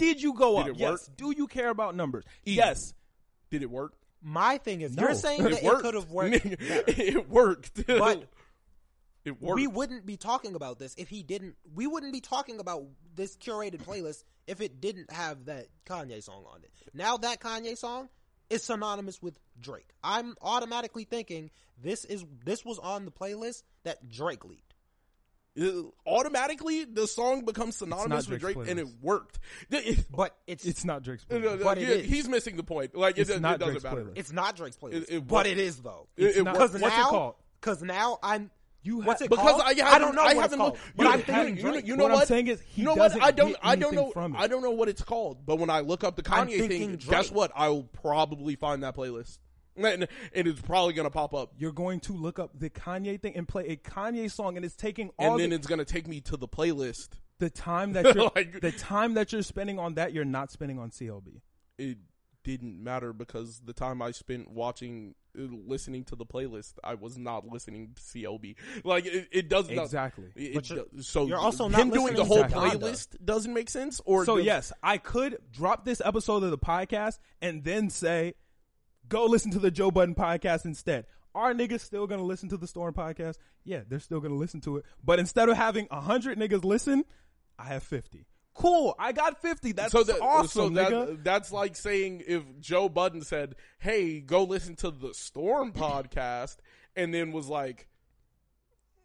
Did 0.00 0.22
you 0.22 0.34
go 0.34 0.56
Did 0.56 0.60
up? 0.62 0.68
it 0.68 0.76
yes. 0.78 0.90
work? 0.90 1.16
Do 1.16 1.34
you 1.36 1.46
care 1.46 1.70
about 1.70 1.94
numbers? 1.94 2.24
Yes. 2.44 2.94
Did 3.50 3.62
it 3.62 3.70
work? 3.70 3.94
My 4.22 4.58
thing 4.58 4.80
is, 4.82 4.94
No. 4.96 5.04
you're 5.04 5.14
saying 5.14 5.42
that 5.44 5.52
It 5.52 5.64
it, 5.64 5.78
could 5.80 5.94
have 5.94 6.10
worked. 6.10 6.34
Nigga. 6.44 6.98
It 6.98 7.28
worked. 7.28 7.86
But 7.86 8.28
it 9.24 9.40
worked. 9.40 9.56
we 9.56 9.66
wouldn't 9.66 10.04
be 10.06 10.16
talking 10.16 10.54
about 10.54 10.78
this 10.78 10.94
if 10.98 11.08
he 11.08 11.22
didn't. 11.22 11.56
We 11.74 11.86
wouldn't 11.86 12.12
be 12.12 12.20
talking 12.20 12.60
about 12.60 12.84
this 13.14 13.36
curated 13.36 13.82
playlist 13.84 14.24
if 14.46 14.60
it 14.60 14.80
didn't 14.80 15.10
have 15.12 15.46
that 15.46 15.66
Kanye 15.86 16.22
song 16.22 16.44
on 16.52 16.62
it. 16.62 16.70
Now 16.94 17.16
that 17.18 17.40
Kanye 17.40 17.76
song 17.76 18.08
is 18.50 18.62
synonymous 18.62 19.22
with 19.22 19.38
Drake. 19.60 19.88
I'm 20.02 20.34
automatically 20.42 21.04
thinking 21.04 21.50
this 21.82 22.04
is 22.04 22.24
this 22.44 22.64
was 22.64 22.78
on 22.78 23.04
the 23.04 23.10
playlist 23.12 23.62
that 23.84 24.08
Drake 24.10 24.44
leaked. 24.44 24.69
Uh, 25.60 25.82
automatically 26.06 26.84
the 26.84 27.06
song 27.06 27.44
becomes 27.44 27.76
synonymous 27.76 28.28
with 28.28 28.40
Drake, 28.40 28.56
and 28.68 28.78
it 28.78 28.86
worked. 29.00 29.38
It- 29.70 30.06
But 30.10 30.36
it's 30.46 30.64
It's 30.64 30.84
not 30.84 31.02
Drake's. 31.02 31.24
no, 31.30 31.38
playlist. 31.38 31.58
no, 31.58 31.64
But 31.64 31.80
yeah, 31.80 31.94
he's 31.96 32.28
missing 32.28 32.56
the 32.56 32.62
point. 32.62 32.94
Like 32.94 33.18
It's 33.18 33.30
it 33.30 33.40
not 33.40 33.58
doesn't 33.58 33.72
Drake's 33.74 33.84
matter. 33.84 34.04
playlist. 34.04 34.12
it's 34.18 34.32
not 34.32 34.56
Drake's 34.56 34.76
playlist, 34.76 34.94
It- 35.02 35.10
it 35.10 35.26
but 35.26 35.46
it 35.46 35.58
is 35.58 35.76
though. 35.78 36.06
It- 36.16 36.24
It's 36.26 36.36
it 36.38 36.44
not- 36.44 36.56
what's 36.58 36.74
it 36.74 36.80
called? 36.82 37.34
Because 37.60 37.82
now 37.82 38.18
I'm. 38.22 38.50
You 38.82 39.02
What's 39.02 39.20
it 39.20 39.28
because 39.28 39.44
called? 39.46 39.60
I, 39.62 39.74
haven't, 39.74 39.84
I 39.84 39.98
don't 39.98 40.14
know 40.14 40.22
I 40.22 40.32
what 40.32 40.36
haven't 40.42 40.58
looked- 40.58 40.78
but 40.96 41.04
you, 41.04 41.10
you- 41.12 41.18
thinking 41.18 41.56
you, 41.58 41.62
know- 41.64 41.74
you 41.76 41.96
know 41.96 42.04
What 42.04 42.12
what? 42.12 42.20
I'm 42.22 42.26
saying 42.28 42.46
is 42.46 42.62
he 42.62 42.80
you 42.80 42.86
know 42.88 42.96
doesn't 42.96 43.20
what? 43.20 43.28
I 43.28 43.30
don't. 43.30 43.56
I 43.62 43.76
don't 43.76 43.94
know. 43.94 44.10
I 44.38 44.46
don't 44.46 44.62
know 44.62 44.70
what 44.70 44.88
it's 44.88 45.02
called. 45.02 45.44
But 45.44 45.56
when 45.58 45.68
I 45.68 45.80
look 45.80 46.02
up 46.02 46.16
the 46.16 46.22
Kanye 46.22 46.66
thing, 46.66 46.96
Drake. 46.96 47.10
guess 47.10 47.30
what? 47.30 47.52
I 47.54 47.68
will 47.68 47.82
probably 47.82 48.56
find 48.56 48.82
that 48.82 48.96
playlist, 48.96 49.36
and, 49.76 50.08
and 50.34 50.48
it's 50.48 50.60
probably 50.60 50.92
gonna 50.94 51.10
pop 51.10 51.34
up. 51.34 51.52
You're 51.58 51.72
going 51.72 52.00
to 52.00 52.12
look 52.12 52.38
up 52.38 52.58
the 52.58 52.70
Kanye 52.70 53.20
thing 53.20 53.34
and 53.36 53.46
play 53.46 53.66
a 53.68 53.76
Kanye 53.76 54.30
song, 54.30 54.56
and 54.56 54.64
it's 54.64 54.76
taking 54.76 55.10
all 55.18 55.32
And 55.32 55.40
then 55.40 55.50
the, 55.50 55.56
it's 55.56 55.66
gonna 55.66 55.84
take 55.84 56.06
me 56.08 56.20
to 56.22 56.36
the 56.36 56.48
playlist. 56.48 57.08
the 57.38 57.50
time 57.50 57.92
that 57.94 58.04
you're 58.14 58.30
Like- 58.34 58.60
the 58.60 58.72
time 58.72 59.14
that 59.14 59.32
you're 59.32 59.42
spending 59.42 59.78
on 59.78 59.94
that. 59.94 60.12
You're 60.12 60.24
not 60.24 60.50
spending 60.50 60.78
on 60.78 60.90
CLB. 60.90 61.40
It 61.78 61.98
didn't 62.42 62.82
matter 62.82 63.12
because 63.12 63.60
the 63.66 63.72
time 63.74 64.00
I 64.00 64.12
spent 64.12 64.50
watching, 64.50 65.14
uh, 65.38 65.42
listening 65.66 66.04
to 66.04 66.16
the 66.16 66.24
playlist, 66.24 66.74
I 66.82 66.94
was 66.94 67.18
not 67.18 67.46
listening 67.46 67.94
to 67.94 68.00
CLB. 68.02 68.56
Like 68.82 69.04
it, 69.06 69.28
it 69.30 69.48
does 69.50 69.70
not 69.70 69.84
Exactly. 69.84 70.28
It, 70.36 70.54
But 70.54 70.64
it 70.64 70.70
you're- 70.70 70.84
do- 70.96 71.02
so 71.02 71.26
you're 71.26 71.38
also 71.38 71.68
not 71.68 71.80
him 71.80 71.90
doing 71.90 72.14
the 72.14 72.24
whole 72.24 72.38
to 72.42 72.48
Donda. 72.48 72.72
playlist 72.72 73.08
doesn't 73.24 73.52
make 73.52 73.68
sense. 73.70 74.00
Or 74.06 74.24
So 74.24 74.36
does- 74.36 74.46
yes, 74.46 74.72
I 74.82 74.96
could 74.98 75.38
drop 75.52 75.84
this 75.84 76.00
episode 76.04 76.42
of 76.42 76.50
the 76.50 76.58
podcast 76.58 77.18
and 77.42 77.62
then 77.62 77.90
say, 77.90 78.34
go 79.10 79.26
listen 79.26 79.50
to 79.50 79.58
the 79.58 79.70
Joe 79.70 79.90
Budden 79.90 80.14
podcast 80.14 80.64
instead. 80.64 81.04
Are 81.34 81.52
niggas 81.52 81.80
still 81.80 82.06
gonna 82.06 82.24
listen 82.24 82.48
to 82.48 82.56
the 82.56 82.66
Storm 82.66 82.94
podcast? 82.94 83.36
Yeah, 83.64 83.82
they're 83.86 84.00
still 84.00 84.20
gonna 84.20 84.34
listen 84.34 84.60
to 84.62 84.78
it. 84.78 84.84
But 85.04 85.18
instead 85.18 85.48
of 85.48 85.56
having 85.56 85.86
a 85.90 86.00
hundred 86.00 86.38
niggas 86.38 86.64
listen, 86.64 87.04
I 87.58 87.64
have 87.64 87.82
fifty. 87.82 88.26
Cool, 88.54 88.94
I 88.98 89.12
got 89.12 89.40
fifty. 89.40 89.72
That's 89.72 89.92
so 89.92 90.02
that, 90.02 90.20
awesome, 90.20 90.74
so 90.74 90.82
that, 90.82 91.22
that's 91.22 91.52
like 91.52 91.76
saying 91.76 92.24
if 92.26 92.42
Joe 92.58 92.88
Budden 92.88 93.22
said, 93.22 93.54
"Hey, 93.78 94.20
go 94.20 94.44
listen 94.44 94.74
to 94.76 94.90
the 94.90 95.14
Storm 95.14 95.72
podcast," 95.74 96.56
and 96.96 97.14
then 97.14 97.32
was 97.32 97.48
like, 97.48 97.88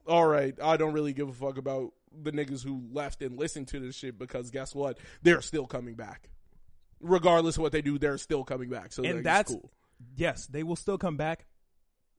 "All 0.08 0.26
right, 0.26 0.56
I 0.62 0.78
don't 0.78 0.94
really 0.94 1.14
give 1.14 1.30
a 1.30 1.34
fuck 1.34 1.58
about 1.58 1.94
the 2.12 2.32
niggas 2.32 2.64
who 2.64 2.86
left 2.92 3.22
and 3.22 3.38
listened 3.38 3.68
to 3.68 3.80
this 3.80 3.96
shit 3.96 4.18
because 4.18 4.50
guess 4.50 4.74
what? 4.74 4.98
They're 5.22 5.42
still 5.42 5.68
coming 5.68 5.94
back, 5.94 6.30
regardless 7.00 7.58
of 7.58 7.62
what 7.62 7.72
they 7.72 7.84
do. 7.84 8.00
They're 8.00 8.18
still 8.18 8.44
coming 8.44 8.70
back. 8.70 8.94
So 8.94 9.04
and 9.04 9.24
that's 9.24 9.52
cool. 9.52 9.72
Yes, 10.16 10.48
they 10.48 10.64
will 10.64 10.76
still 10.76 10.98
come 10.98 11.18
back. 11.18 11.46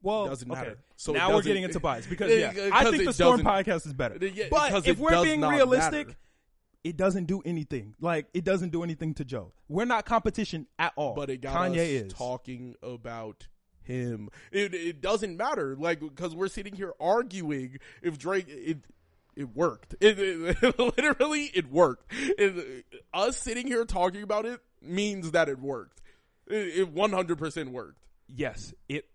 Well, 0.03 0.27
Doesn't 0.27 0.51
okay. 0.51 0.61
matter. 0.61 0.78
So 0.97 1.12
now 1.12 1.35
we're 1.35 1.43
getting 1.43 1.62
into 1.65 1.81
bias 1.81 2.07
because 2.07 2.31
Yeah, 2.31 2.70
I 2.73 2.90
think 2.90 3.05
the 3.05 3.12
Storm 3.12 3.40
podcast 3.40 3.86
is 3.86 3.93
better. 3.93 4.24
Yeah, 4.24 4.47
but 4.51 4.86
if 4.86 4.98
we're 4.98 5.23
being 5.23 5.40
realistic, 5.40 6.09
matter. 6.09 6.19
it 6.85 6.97
doesn't 6.97 7.24
do 7.24 7.43
anything. 7.44 7.94
Like 8.01 8.27
it 8.35 8.44
doesn't 8.44 8.70
do 8.70 8.82
anything 8.82 9.15
to 9.15 9.24
Joe. 9.24 9.53
We're 9.69 9.85
not 9.86 10.05
competition 10.05 10.66
at 10.78 10.93
all. 10.97 11.15
but 11.15 11.31
it 11.31 11.40
got 11.40 11.57
Kanye 11.57 11.78
us 11.78 12.03
is 12.07 12.12
talking 12.12 12.77
about 12.82 13.48
him. 13.82 14.28
It 14.53 14.74
it 14.74 15.01
doesn't 15.01 15.36
matter, 15.36 15.74
like 15.77 16.01
because 16.01 16.35
we're 16.36 16.48
sitting 16.48 16.74
here 16.77 16.93
arguing 17.01 17.78
if 18.03 18.19
Drake 18.19 18.47
it. 18.48 18.78
It 19.35 19.55
worked. 19.55 19.94
It, 20.01 20.19
it- 20.19 20.78
literally 20.78 21.51
it 21.53 21.70
worked. 21.70 22.11
It- 22.12 22.86
us 23.12 23.36
sitting 23.36 23.66
here 23.66 23.85
talking 23.85 24.23
about 24.23 24.47
it 24.47 24.61
means 24.81 25.32
that 25.32 25.48
it 25.51 25.59
worked. 25.59 26.01
It 26.48 26.89
one 26.93 27.12
hundred 27.12 27.39
percent 27.39 27.70
worked. 27.70 28.06
yes, 28.28 28.74
it. 28.89 29.06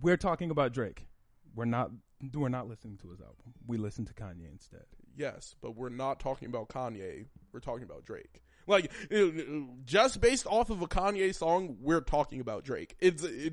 We're 0.00 0.18
talking 0.18 0.50
about 0.50 0.72
Drake. 0.72 1.06
We're 1.54 1.64
not. 1.64 1.90
We're 2.34 2.48
not 2.48 2.68
listening 2.68 2.98
to 2.98 3.10
his 3.10 3.20
album. 3.20 3.54
We 3.66 3.76
listen 3.76 4.04
to 4.06 4.14
Kanye 4.14 4.50
instead. 4.50 4.84
Yes, 5.16 5.54
but 5.60 5.76
we're 5.76 5.88
not 5.88 6.20
talking 6.20 6.48
about 6.48 6.68
Kanye. 6.68 7.26
We're 7.52 7.60
talking 7.60 7.84
about 7.84 8.04
Drake. 8.04 8.42
Like 8.66 8.90
just 9.84 10.20
based 10.20 10.46
off 10.46 10.70
of 10.70 10.82
a 10.82 10.86
Kanye 10.86 11.34
song, 11.34 11.76
we're 11.80 12.00
talking 12.00 12.40
about 12.40 12.64
Drake. 12.64 12.96
It's 13.00 13.22
it, 13.22 13.52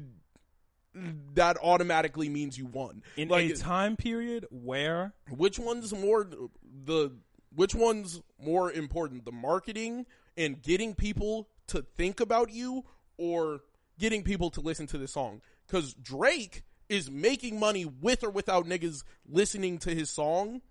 that 1.36 1.58
automatically 1.62 2.30
means 2.30 2.58
you 2.58 2.66
won. 2.66 3.04
In 3.16 3.28
like 3.30 3.50
a 3.50 3.56
time 3.56 3.96
period 3.96 4.46
where 4.50 5.14
which 5.30 5.60
one's 5.60 5.94
more 5.94 6.28
the 6.86 7.12
which 7.56 7.76
one's 7.76 8.22
more 8.40 8.72
important 8.72 9.26
the 9.26 9.32
marketing 9.32 10.06
and 10.36 10.62
getting 10.62 10.96
people 10.96 11.48
to 11.68 11.82
think 11.96 12.20
about 12.20 12.52
you 12.52 12.84
or 13.18 13.62
getting 14.00 14.24
people 14.24 14.50
to 14.52 14.62
listen 14.62 14.88
to 14.88 14.98
this 14.98 15.14
song. 15.14 15.42
Cause 15.68 15.94
Drake 15.94 16.64
is 16.90 17.10
making 17.10 17.60
money 17.60 17.86
with 17.86 18.24
or 18.24 18.30
without 18.30 18.66
niggas 18.66 19.04
listening 19.28 19.78
to 19.80 19.96
his 19.96 20.10
song 20.10 20.62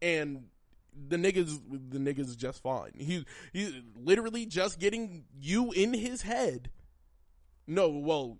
and 0.00 0.44
the 1.08 1.16
niggas 1.16 1.58
the 1.90 1.98
niggas 1.98 2.36
just 2.36 2.62
fine. 2.62 2.92
He 2.96 3.24
he's 3.52 3.72
literally 3.96 4.46
just 4.46 4.78
getting 4.78 5.24
you 5.40 5.72
in 5.72 5.94
his 5.94 6.22
head. 6.22 6.70
No, 7.66 7.88
well 7.90 8.38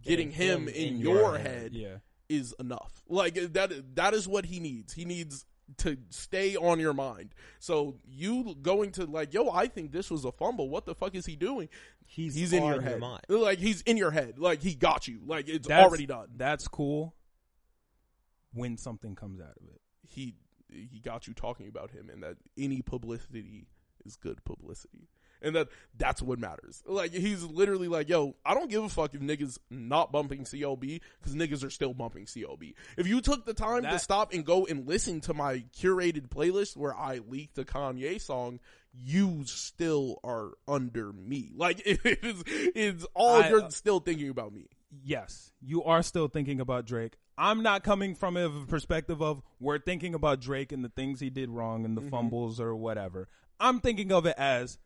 getting, 0.00 0.30
him, 0.32 0.68
in, 0.68 0.98
your, 0.98 1.38
head, 1.38 1.72
Yeah. 1.74 1.98
is 2.28 2.54
enough. 2.58 3.02
Like 3.08 3.34
that 3.52 3.94
that 3.96 4.14
is 4.14 4.26
what 4.26 4.46
he 4.46 4.58
needs. 4.60 4.92
He 4.92 5.04
needs 5.04 5.44
to 5.78 5.96
stay 6.10 6.56
on 6.56 6.80
your 6.80 6.92
mind. 6.92 7.34
So 7.60 7.96
you 8.04 8.56
going 8.60 8.90
to 8.92 9.06
like, 9.06 9.32
yo, 9.32 9.50
I 9.50 9.68
think 9.68 9.92
this 9.92 10.10
was 10.10 10.24
a 10.24 10.32
fumble. 10.32 10.68
What 10.68 10.86
the 10.86 10.94
fuck 10.94 11.14
is 11.14 11.24
he 11.26 11.36
doing? 11.36 11.68
He's, 12.14 12.34
He's 12.34 12.52
in 12.52 12.62
your 12.64 12.82
head. 12.82 13.00
mind. 13.00 13.22
Like 13.28 13.58
he's 13.58 13.80
in 13.82 13.96
your 13.96 14.10
head. 14.10 14.38
Like 14.38 14.60
he 14.60 14.74
got 14.74 15.08
you. 15.08 15.20
Like 15.26 15.48
it's 15.48 15.66
That's- 15.66 15.86
already 15.86 16.04
done. 16.04 16.28
That's 16.36 16.68
cool 16.68 17.14
when 18.52 18.76
something 18.76 19.14
comes 19.14 19.40
out 19.40 19.56
of 19.56 19.66
it. 19.74 19.80
He 20.06 20.34
he 20.68 21.00
got 21.00 21.26
you 21.26 21.32
talking 21.34 21.68
about 21.68 21.90
him 21.90 22.10
and 22.10 22.22
that 22.22 22.36
any 22.58 22.82
publicity 22.82 23.66
is 24.04 24.16
good 24.16 24.44
publicity. 24.44 25.08
And 25.40 25.56
that 25.56 25.68
that's 25.96 26.20
what 26.22 26.38
matters. 26.38 26.82
Like 26.86 27.12
he's 27.12 27.42
literally 27.42 27.88
like, 27.88 28.08
yo, 28.10 28.36
I 28.44 28.52
don't 28.54 28.70
give 28.70 28.84
a 28.84 28.88
fuck 28.90 29.14
if 29.14 29.20
niggas 29.22 29.58
not 29.70 30.12
bumping 30.12 30.44
CLB 30.44 31.00
because 31.18 31.34
niggas 31.34 31.64
are 31.64 31.70
still 31.70 31.94
bumping 31.94 32.26
CLB. 32.26 32.74
If 32.98 33.08
you 33.08 33.20
took 33.22 33.44
the 33.46 33.54
time 33.54 33.82
to 33.84 33.98
stop 33.98 34.32
and 34.34 34.44
go 34.44 34.66
and 34.66 34.86
listen 34.86 35.20
to 35.22 35.34
my 35.34 35.64
curated 35.76 36.28
playlist 36.28 36.76
where 36.76 36.94
I 36.94 37.20
leaked 37.26 37.58
a 37.58 37.64
Kanye 37.64 38.20
song, 38.20 38.60
you 38.94 39.42
still 39.46 40.20
are 40.22 40.52
under 40.68 41.12
me. 41.12 41.50
Like 41.56 41.80
it 41.86 42.00
is, 42.04 42.42
it's 42.46 43.06
all 43.14 43.42
I- 43.42 43.48
you're 43.48 43.70
still 43.70 44.00
thinking 44.00 44.28
about 44.28 44.52
me. 44.52 44.66
yes, 45.04 45.52
you 45.60 45.82
are 45.84 46.02
still 46.02 46.28
thinking 46.28 46.60
about 46.60 46.86
Drake. 46.86 47.14
I'm 47.38 47.62
not 47.62 47.82
coming 47.82 48.14
from 48.14 48.36
a 48.36 48.50
perspective 48.66 49.22
of 49.22 49.42
we're 49.58 49.78
thinking 49.78 50.14
about 50.14 50.40
Drake 50.40 50.70
and 50.70 50.84
the 50.84 50.90
things 50.90 51.18
he 51.20 51.30
did 51.30 51.48
wrong 51.48 51.84
and 51.86 51.96
the 51.96 52.02
Mhm. 52.02 52.10
fumbles 52.10 52.60
or 52.60 52.76
whatever. 52.76 53.28
I'm 53.58 53.80
thinking 53.80 54.12
of 54.12 54.26
it 54.26 54.34
as 54.36 54.78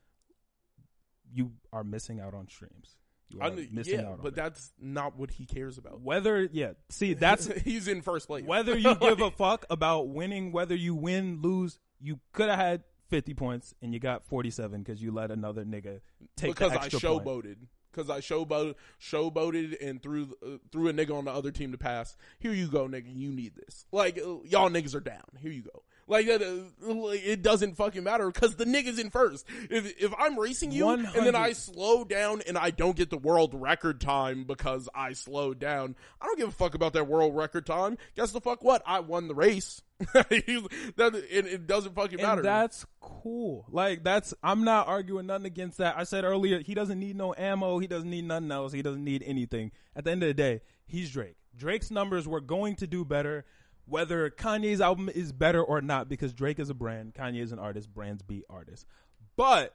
you 1.33 1.53
are 1.73 1.85
missing 1.85 2.21
out 2.21 2.35
on 2.35 2.49
streams. 2.49 2.97
You 3.29 3.41
I 3.41 3.49
are 3.49 3.57
missing 3.73 3.95
yeah, 3.99 4.07
out 4.07 4.13
on 4.13 4.19
but 4.23 4.29
it. 4.29 4.35
that's 4.37 4.73
not 4.81 5.19
what 5.19 5.33
he 5.33 5.45
cares 5.45 5.77
about. 5.79 6.01
whether 6.01 6.45
yeah, 6.53 6.75
see 6.89 7.15
that's 7.15 7.47
he's 7.63 7.89
in 7.89 8.01
first 8.03 8.29
place. 8.29 8.45
whether 8.45 8.79
you 8.79 8.95
give 8.95 9.21
a 9.21 9.31
fuck 9.37 9.67
about 9.69 10.09
winning, 10.09 10.53
whether 10.53 10.77
you 10.77 10.95
win, 10.95 11.41
lose, 11.43 11.81
you 12.01 12.21
could 12.33 12.49
have 12.49 12.59
had 12.59 12.85
50 13.09 13.35
points 13.35 13.75
and 13.83 13.93
you 13.95 14.01
got 14.01 14.25
47 14.25 14.83
because 14.83 15.03
you 15.03 15.13
let 15.13 15.31
another 15.31 15.65
nigga 15.65 16.01
take 16.37 16.53
because 16.55 16.73
the 16.73 16.81
I 16.81 16.85
extra 16.85 17.01
point. 17.11 17.25
showboated. 17.25 17.57
Because 17.93 18.11
I 18.11 18.21
showboated, 18.21 18.75
showboated 19.01 19.77
and 19.81 20.03
threw 20.03 20.37
uh, 20.45 20.59
threw 20.71 20.89
a 20.89 20.93
nigga 20.93 21.17
on 21.17 21.25
the 21.25 21.31
other 21.33 21.51
team 21.51 21.73
to 21.73 21.79
pass. 21.79 22.15
Here 22.39 22.53
you 22.53 22.69
go, 22.69 22.87
nigga. 22.87 23.07
You 23.07 23.33
need 23.33 23.55
this. 23.57 23.87
Like 23.91 24.19
uh, 24.19 24.43
y'all 24.45 24.69
niggas 24.69 24.95
are 24.95 25.01
down. 25.01 25.25
Here 25.41 25.51
you 25.51 25.63
go. 25.63 25.83
Like 26.07 26.27
that. 26.27 26.43
Uh, 26.43 27.09
it 27.13 27.41
doesn't 27.43 27.77
fucking 27.77 28.05
matter 28.05 28.31
because 28.31 28.57
the 28.57 28.67
nigga's 28.67 28.99
in 28.99 29.09
first. 29.09 29.47
If 29.71 29.99
if 29.99 30.13
I'm 30.19 30.39
racing 30.39 30.73
you 30.73 30.91
and 30.91 31.07
then 31.07 31.35
I 31.35 31.53
slow 31.53 32.05
down 32.05 32.43
and 32.47 32.59
I 32.59 32.71
don't 32.71 32.97
get 32.97 33.09
the 33.09 33.17
world 33.17 33.55
record 33.55 33.99
time 34.01 34.45
because 34.45 34.91
I 34.95 35.15
slowed 35.15 35.59
down, 35.59 35.97
I 36.21 36.27
don't 36.27 36.39
give 36.39 36.49
a 36.49 36.53
fuck 36.53 36.75
about 36.75 36.93
that 36.93 37.09
world 37.09 37.35
record 37.35 37.65
time. 37.65 37.97
Guess 38.15 38.33
the 38.33 38.43
fuck 38.43 38.63
what? 38.63 38.83
I 38.85 39.01
won 39.01 39.27
the 39.27 39.35
race. 39.35 39.81
that 40.13 41.15
it, 41.31 41.47
it 41.47 41.67
doesn't 41.67 41.95
fucking 41.95 42.21
matter. 42.21 42.41
And 42.41 42.45
that's 42.45 42.85
cool. 43.01 43.67
Like 43.71 44.05
that's 44.05 44.35
I'm 44.43 44.65
not 44.65 44.89
arguing 44.89 45.27
nothing 45.27 45.47
against 45.47 45.79
that. 45.79 45.97
I 45.97 46.05
said 46.05 46.25
earlier 46.25 46.61
he 46.61 46.75
doesn't 46.75 46.99
need 46.99 47.17
no 47.17 47.35
ammo. 47.37 47.79
He 47.79 47.87
doesn't 47.87 48.11
need 48.11 48.27
nothing 48.27 48.51
else. 48.51 48.73
He 48.73 48.83
doesn't 48.83 49.05
need 49.05 49.23
anything. 49.27 49.73
At 49.95 50.05
the 50.05 50.11
end 50.11 50.23
of 50.23 50.29
the 50.29 50.35
day, 50.35 50.61
he's 50.87 51.11
Drake. 51.11 51.37
Drake's 51.57 51.91
numbers 51.91 52.29
were 52.29 52.41
going 52.41 52.77
to 52.77 52.87
do 52.87 53.05
better, 53.05 53.47
whether 53.87 54.29
Kanye's 54.29 54.83
album 54.83 55.09
is 55.09 55.33
better 55.33 55.63
or 55.63 55.81
not, 55.81 56.09
because 56.09 56.35
Drake 56.35 56.59
is 56.59 56.69
a 56.69 56.75
brand. 56.75 57.15
Kanye 57.15 57.41
is 57.41 57.53
an 57.53 57.59
artist. 57.59 57.95
Brands 57.95 58.23
beat 58.23 58.45
artists. 58.51 58.85
But 59.37 59.75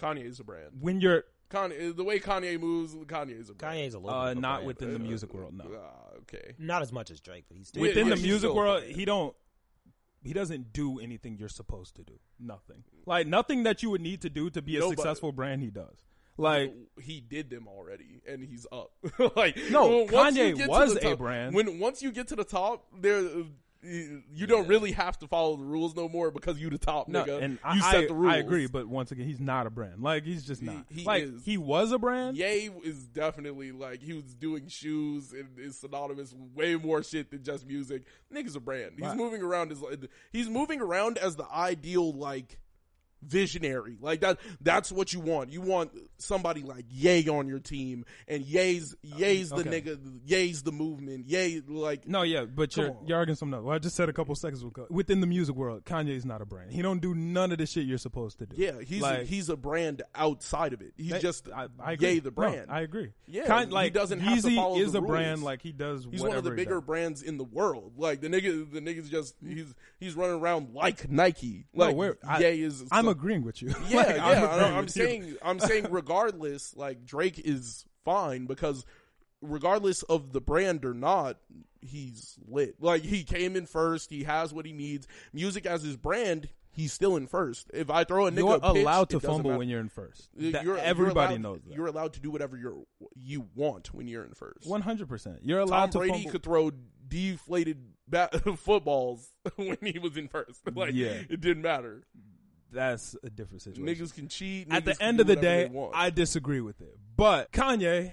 Kanye 0.00 0.24
is 0.24 0.38
a 0.38 0.44
brand. 0.44 0.70
when 0.78 1.00
you're 1.00 1.24
Kanye, 1.50 1.96
the 1.96 2.04
way 2.04 2.18
Kanye 2.18 2.58
moves, 2.58 2.94
Kanye 2.94 3.40
is 3.40 3.50
a 3.50 3.54
brand. 3.54 3.76
Kanye's 3.76 3.94
a 3.94 3.98
little 3.98 4.18
uh, 4.18 4.24
bit 4.26 4.32
of 4.32 4.38
a 4.38 4.40
not 4.40 4.64
within 4.64 4.92
the 4.92 4.98
music 4.98 5.32
world, 5.32 5.54
no. 5.54 5.64
Ah, 5.76 6.16
okay. 6.18 6.54
not 6.58 6.82
as 6.82 6.92
much 6.92 7.10
as 7.10 7.20
Drake, 7.20 7.44
but 7.48 7.56
he's 7.56 7.68
still 7.68 7.82
within 7.82 8.08
yeah, 8.08 8.14
the 8.14 8.20
he's 8.20 8.24
music 8.24 8.48
still 8.48 8.56
world, 8.56 8.82
he 8.82 9.04
don't 9.04 9.34
he 10.22 10.32
doesn't 10.32 10.72
do 10.72 10.98
anything 10.98 11.36
you're 11.38 11.48
supposed 11.48 11.94
to 11.96 12.02
do. 12.02 12.14
Nothing. 12.40 12.82
Like 13.06 13.26
nothing 13.26 13.62
that 13.62 13.82
you 13.82 13.90
would 13.90 14.00
need 14.00 14.22
to 14.22 14.30
do 14.30 14.50
to 14.50 14.60
be 14.60 14.76
a 14.76 14.80
No, 14.80 14.90
successful 14.90 15.32
brand 15.32 15.62
he 15.62 15.70
does. 15.70 16.04
Like 16.38 16.74
he 17.00 17.20
did 17.20 17.48
them 17.48 17.66
already, 17.66 18.20
and 18.28 18.42
he's 18.42 18.66
up. 18.70 18.90
like 19.36 19.56
No, 19.70 20.06
Kanye 20.06 20.48
you 20.48 20.56
get 20.56 20.64
to 20.64 20.70
was 20.70 20.94
the 20.94 21.12
a 21.12 21.16
brand. 21.16 21.54
When 21.54 21.78
once 21.78 22.02
you 22.02 22.12
get 22.12 22.28
to 22.28 22.36
the 22.36 22.44
top, 22.44 22.86
there 23.00 23.22
you 23.86 24.22
you 24.34 24.46
don't 24.46 24.66
really 24.66 24.92
have 24.92 25.18
to 25.20 25.26
follow 25.26 25.56
the 25.56 25.64
rules 25.64 25.94
no 25.94 26.08
more 26.08 26.30
because 26.30 26.58
you 26.58 26.68
the 26.70 26.78
top 26.78 27.08
no, 27.08 27.24
nigga. 27.24 27.42
and 27.42 27.52
you 27.54 27.58
I, 27.82 27.90
set 27.92 28.08
the 28.08 28.14
rules. 28.14 28.34
I 28.34 28.38
agree, 28.38 28.66
but 28.66 28.86
once 28.86 29.12
again, 29.12 29.26
he's 29.26 29.40
not 29.40 29.66
a 29.66 29.70
brand. 29.70 30.02
Like 30.02 30.24
he's 30.24 30.44
just 30.44 30.62
not. 30.62 30.84
he 30.90 31.04
like 31.04 31.22
is. 31.22 31.44
he 31.44 31.56
was 31.56 31.92
a 31.92 31.98
brand. 31.98 32.36
Ye 32.36 32.70
is 32.84 33.06
definitely 33.06 33.72
like 33.72 34.02
he 34.02 34.12
was 34.12 34.34
doing 34.34 34.68
shoes 34.68 35.32
and 35.32 35.58
is 35.58 35.78
synonymous 35.78 36.32
with 36.32 36.52
way 36.54 36.74
more 36.76 37.02
shit 37.02 37.30
than 37.30 37.42
just 37.44 37.66
music. 37.66 38.02
Nigga's 38.32 38.56
a 38.56 38.60
brand. 38.60 38.92
He's 38.96 39.06
Right. 39.06 39.16
moving 39.16 39.42
around 39.42 39.72
as 39.72 39.80
like 39.80 40.00
he's 40.32 40.48
moving 40.48 40.80
around 40.80 41.18
as 41.18 41.36
the 41.36 41.46
ideal 41.52 42.12
like 42.12 42.58
visionary. 43.26 43.96
Like 44.00 44.20
that 44.20 44.38
that's 44.60 44.90
what 44.92 45.12
you 45.12 45.20
want. 45.20 45.50
You 45.50 45.60
want 45.60 45.90
somebody 46.18 46.62
like 46.62 46.84
Yay 46.90 47.26
on 47.28 47.48
your 47.48 47.58
team 47.58 48.04
and 48.28 48.44
Yay's 48.44 48.94
oh, 49.12 49.18
Ye's 49.18 49.50
the 49.50 49.64
nigga 49.64 49.98
Ye's 50.24 50.62
the 50.62 50.72
movement. 50.72 51.26
Yay 51.26 51.62
like 51.66 52.06
No, 52.08 52.22
yeah, 52.22 52.44
but 52.44 52.76
you're 52.76 52.90
on. 52.90 53.06
you're 53.06 53.18
arguing 53.18 53.36
something 53.36 53.54
else. 53.54 53.64
Well, 53.64 53.74
I 53.74 53.78
just 53.78 53.96
said 53.96 54.08
a 54.08 54.12
couple 54.12 54.34
seconds 54.34 54.62
ago. 54.62 54.86
Within 54.90 55.20
the 55.20 55.26
music 55.26 55.54
world, 55.54 55.84
Kanye's 55.84 56.24
not 56.24 56.40
a 56.40 56.46
brand. 56.46 56.72
He 56.72 56.82
don't 56.82 57.00
do 57.00 57.14
none 57.14 57.52
of 57.52 57.58
the 57.58 57.66
shit 57.66 57.86
you're 57.86 57.98
supposed 57.98 58.38
to 58.38 58.46
do. 58.46 58.56
yeah, 58.56 58.80
he's 58.80 59.02
Like- 59.02 59.26
he's 59.26 59.48
a 59.48 59.56
brand 59.56 60.02
outside 60.14 60.72
of 60.72 60.80
it. 60.80 60.92
He's 60.96 61.10
That- 61.10 61.22
just 61.22 61.48
I, 61.50 61.66
I 61.78 61.92
agree. 61.92 62.12
Ye 62.14 62.18
the 62.20 62.30
No, 62.30 62.34
brand. 62.34 62.70
I 62.70 62.80
agree. 62.80 63.12
Yeah, 63.26 63.60
he 63.64 63.66
like 63.66 63.92
doesn't 63.92 64.20
have 64.20 64.42
to 64.42 64.54
follow 64.56 64.76
is 64.78 64.92
the 64.92 64.98
a 64.98 65.02
brand. 65.02 65.42
Like 65.42 65.62
he 65.62 65.72
does. 65.72 66.06
He's 66.10 66.22
one 66.22 66.36
of 66.36 66.44
the 66.44 66.50
bigger 66.52 66.80
brands 66.80 67.22
in 67.22 67.38
the 67.38 67.44
world. 67.44 67.92
Like 67.96 68.20
the 68.20 68.28
nigga, 68.28 68.70
the 68.70 68.80
nigga's 68.80 69.08
just 69.10 69.34
he's 69.44 69.74
he's 69.98 70.14
running 70.14 70.40
around 70.40 70.74
like 70.74 71.10
Nike. 71.10 71.66
Like 71.74 71.94
we're- 71.96 72.14
I- 72.26 72.42
is. 72.56 72.84
I'm 72.90 73.04
so- 73.06 73.10
agreeing 73.16 73.42
with 73.42 73.60
you. 73.62 73.74
Yeah, 73.88 73.96
Like, 73.98 74.16
yeah. 74.16 74.24
I'm 74.24 74.44
I'm, 74.44 74.62
agreeing 74.62 74.82
you. 74.84 74.88
saying, 74.88 75.36
I'm 75.42 75.60
saying, 75.60 75.86
regardless, 75.90 76.74
like 76.76 77.04
Drake 77.04 77.38
is 77.38 77.84
fine 78.04 78.46
because 78.46 78.84
regardless 79.42 80.02
of 80.04 80.32
the 80.32 80.40
brand 80.40 80.84
or 80.84 80.94
not, 80.94 81.38
he's 81.80 82.36
lit. 82.46 82.76
Like 82.80 83.02
he 83.02 83.22
came 83.24 83.56
in 83.56 83.66
first. 83.66 84.10
He 84.10 84.24
has 84.24 84.52
what 84.52 84.66
he 84.66 84.72
needs. 84.72 85.06
Music 85.32 85.66
as 85.66 85.82
his 85.82 85.96
brand. 85.96 86.48
He's 86.70 86.92
still 86.92 87.16
in 87.16 87.26
first. 87.26 87.70
If 87.72 87.88
I 87.88 88.04
throw 88.04 88.26
a 88.26 88.30
nigga, 88.30 88.36
you're 88.36 88.60
pitch, 88.74 88.82
allowed 88.82 89.08
to 89.10 89.20
fumble 89.20 89.44
matter. 89.50 89.58
when 89.58 89.68
you're 89.70 89.80
in 89.80 89.88
first. 89.88 90.28
You're- 90.36 90.52
That- 90.52 90.64
you're 90.64 90.76
everybody 90.76 91.36
allowed- 91.36 91.40
knows 91.42 91.60
that. 91.66 91.74
You're 91.74 91.86
allowed 91.86 92.12
to 92.14 92.20
do 92.20 92.30
whatever 92.30 92.56
you 92.58 92.86
you 93.14 93.46
want 93.54 93.94
when 93.94 94.06
you're 94.08 94.24
in 94.24 94.34
first. 94.34 94.66
One 94.68 94.82
hundred 94.82 95.08
percent. 95.08 95.38
You're 95.42 95.60
Tom 95.60 95.68
allowed 95.68 95.92
to 95.92 95.98
Brady 95.98 96.12
fumble. 96.14 96.30
could 96.32 96.42
throw 96.42 96.70
deflated 97.08 97.78
bat- 98.06 98.34
footballs 98.58 99.26
when 99.56 99.78
he 99.80 99.98
was 99.98 100.18
in 100.18 100.28
first. 100.28 100.60
Like, 100.74 100.92
Yeah. 100.92 101.22
it 101.30 101.40
didn't 101.40 101.62
matter. 101.62 102.04
That's 102.72 103.16
a 103.22 103.30
different 103.30 103.62
situation. 103.62 103.86
Niggas 103.86 104.14
can 104.14 104.28
cheat. 104.28 104.68
At 104.70 104.84
the 104.84 105.00
end 105.00 105.20
of 105.20 105.26
the 105.26 105.36
day. 105.36 105.70
I 105.94 106.10
disagree 106.10 106.60
with 106.60 106.80
it. 106.80 106.98
But 107.16 107.52
Kanye, 107.52 108.12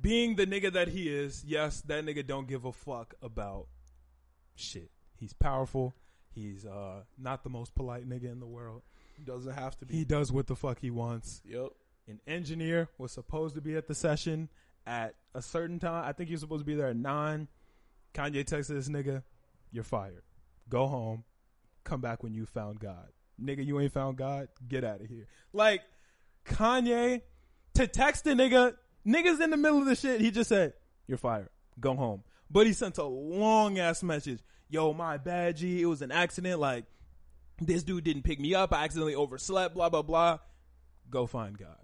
being 0.00 0.36
the 0.36 0.46
nigga 0.46 0.72
that 0.72 0.88
he 0.88 1.08
is, 1.08 1.44
yes, 1.46 1.80
that 1.82 2.04
nigga 2.04 2.26
don't 2.26 2.48
give 2.48 2.64
a 2.64 2.72
fuck 2.72 3.14
about 3.22 3.66
shit. 4.54 4.90
He's 5.16 5.32
powerful. 5.32 5.94
He's 6.34 6.64
uh 6.64 7.02
not 7.18 7.42
the 7.42 7.50
most 7.50 7.74
polite 7.74 8.08
nigga 8.08 8.30
in 8.30 8.40
the 8.40 8.46
world. 8.46 8.82
doesn't 9.24 9.54
have 9.54 9.76
to 9.78 9.86
be. 9.86 9.94
He 9.94 10.04
does 10.04 10.30
what 10.30 10.46
the 10.46 10.56
fuck 10.56 10.78
he 10.80 10.90
wants. 10.90 11.42
yep. 11.44 11.70
An 12.06 12.20
engineer 12.26 12.88
was 12.96 13.12
supposed 13.12 13.54
to 13.56 13.60
be 13.60 13.76
at 13.76 13.86
the 13.86 13.94
session 13.94 14.48
at 14.86 15.14
a 15.34 15.42
certain 15.42 15.78
time. 15.78 16.04
I 16.06 16.12
think 16.12 16.28
he 16.28 16.34
was 16.34 16.40
supposed 16.40 16.62
to 16.62 16.66
be 16.66 16.74
there 16.74 16.86
at 16.86 16.96
nine. 16.96 17.48
Kanye 18.14 18.44
texted 18.44 18.68
this 18.68 18.88
nigga, 18.88 19.24
"You're 19.70 19.84
fired. 19.84 20.22
Go 20.70 20.86
home. 20.86 21.24
Come 21.84 22.00
back 22.00 22.22
when 22.22 22.32
you 22.32 22.46
found 22.46 22.80
God." 22.80 23.08
Nigga, 23.42 23.64
you 23.64 23.78
ain't 23.80 23.92
found 23.92 24.16
God. 24.16 24.48
Get 24.66 24.84
out 24.84 25.00
of 25.00 25.06
here. 25.06 25.26
Like 25.52 25.82
Kanye 26.44 27.22
to 27.74 27.86
text 27.86 28.26
a 28.26 28.30
nigga, 28.30 28.74
niggas 29.06 29.40
in 29.40 29.50
the 29.50 29.56
middle 29.56 29.78
of 29.78 29.86
the 29.86 29.94
shit. 29.94 30.20
He 30.20 30.30
just 30.30 30.48
said, 30.48 30.74
"You're 31.06 31.18
fired. 31.18 31.48
Go 31.78 31.94
home." 31.94 32.24
But 32.50 32.66
he 32.66 32.72
sent 32.72 32.98
a 32.98 33.04
long 33.04 33.78
ass 33.78 34.02
message. 34.02 34.40
Yo, 34.68 34.92
my 34.92 35.16
bad, 35.16 35.56
G. 35.56 35.80
It 35.80 35.86
was 35.86 36.02
an 36.02 36.10
accident. 36.10 36.60
Like 36.60 36.84
this 37.60 37.82
dude 37.82 38.04
didn't 38.04 38.22
pick 38.22 38.40
me 38.40 38.54
up. 38.54 38.72
I 38.72 38.84
accidentally 38.84 39.14
overslept. 39.14 39.74
Blah 39.74 39.88
blah 39.88 40.02
blah. 40.02 40.38
Go 41.10 41.26
find 41.26 41.56
God. 41.56 41.76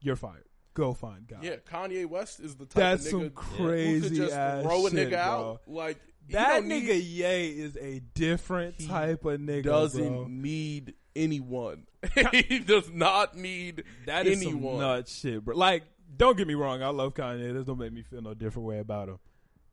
You're 0.00 0.16
fired. 0.16 0.44
Go 0.74 0.94
find 0.94 1.26
God. 1.26 1.42
Yeah, 1.42 1.56
Kanye 1.56 2.06
West 2.06 2.40
is 2.40 2.56
the 2.56 2.64
type 2.64 2.74
That's 2.74 3.06
of 3.06 3.10
some 3.10 3.20
nigga 3.20 3.42
who 3.42 3.66
crazy 3.66 4.08
could 4.08 4.16
just 4.16 4.34
ass 4.34 4.62
throw 4.62 4.86
a 4.86 4.90
shit, 4.90 5.10
nigga 5.10 5.26
bro. 5.26 5.60
Like 5.66 5.98
That 6.32 6.62
nigga 6.64 6.88
need- 6.88 7.04
Ye 7.04 7.48
is 7.50 7.76
a 7.76 8.00
different 8.14 8.76
He 8.78 8.86
type 8.86 9.24
of 9.24 9.40
nigga. 9.40 9.64
doesn't 9.64 10.08
bro. 10.08 10.26
need 10.28 10.94
anyone. 11.16 11.86
he 12.32 12.58
does 12.60 12.90
not 12.90 13.36
need 13.36 13.84
that 14.06 14.26
anyone. 14.26 14.62
some 14.74 14.78
nut 14.80 15.08
shit, 15.08 15.44
bro. 15.44 15.56
Like, 15.56 15.84
don't 16.16 16.36
get 16.36 16.46
me 16.48 16.54
wrong, 16.54 16.82
I 16.82 16.88
love 16.88 17.14
Kanye. 17.14 17.52
This 17.52 17.66
don't 17.66 17.78
make 17.78 17.92
me 17.92 18.02
feel 18.02 18.22
no 18.22 18.34
different 18.34 18.66
way 18.66 18.78
about 18.78 19.08
him. 19.08 19.18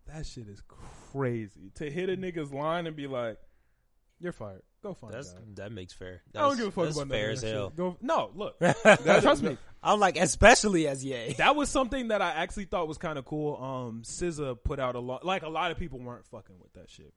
That 0.08 0.26
shit 0.26 0.48
is 0.48 0.62
crazy. 1.12 1.72
To 1.76 1.90
hit 1.90 2.10
a 2.10 2.16
nigga's 2.18 2.54
line 2.54 2.88
and 2.88 2.96
be 2.96 3.08
like, 3.08 3.38
"You're 4.20 4.32
fired. 4.32 4.62
Go 4.84 4.94
find 4.94 5.14
That's 5.14 5.34
God." 5.34 5.56
that 5.58 5.72
makes 5.72 5.92
fair. 5.94 6.22
I 6.36 6.40
don't 6.42 6.58
give 6.58 6.68
a 6.68 6.72
fuck 6.72 6.86
that's 6.86 6.96
about 6.98 7.08
none 7.10 7.18
fair 7.18 7.30
as 7.32 7.42
hell. 7.42 7.70
Go, 7.76 7.98
no, 8.02 8.32
look, 8.36 8.58
That- 8.60 8.78
trust 9.22 9.44
me. 9.44 9.58
I'm 9.88 10.02
like, 10.02 10.18
especially 10.18 10.86
as 10.88 11.04
Ye. 11.04 11.34
That 11.38 11.56
was 11.56 11.70
something 11.70 12.10
that 12.10 12.22
I 12.22 12.32
actually 12.32 12.66
thought 12.66 12.90
was 12.90 12.98
kind 12.98 13.18
of 13.18 13.24
cool. 13.24 13.56
Um, 13.56 14.02
SZA 14.04 14.58
put 14.64 14.80
out 14.80 14.96
a 14.96 15.00
lot. 15.00 15.26
Like 15.26 15.44
a 15.44 15.50
lot 15.50 15.72
of 15.72 15.78
people 15.78 16.00
weren't 16.00 16.26
fucking 16.26 16.56
with 16.60 16.74
that 16.74 16.90
shit. 16.90 17.14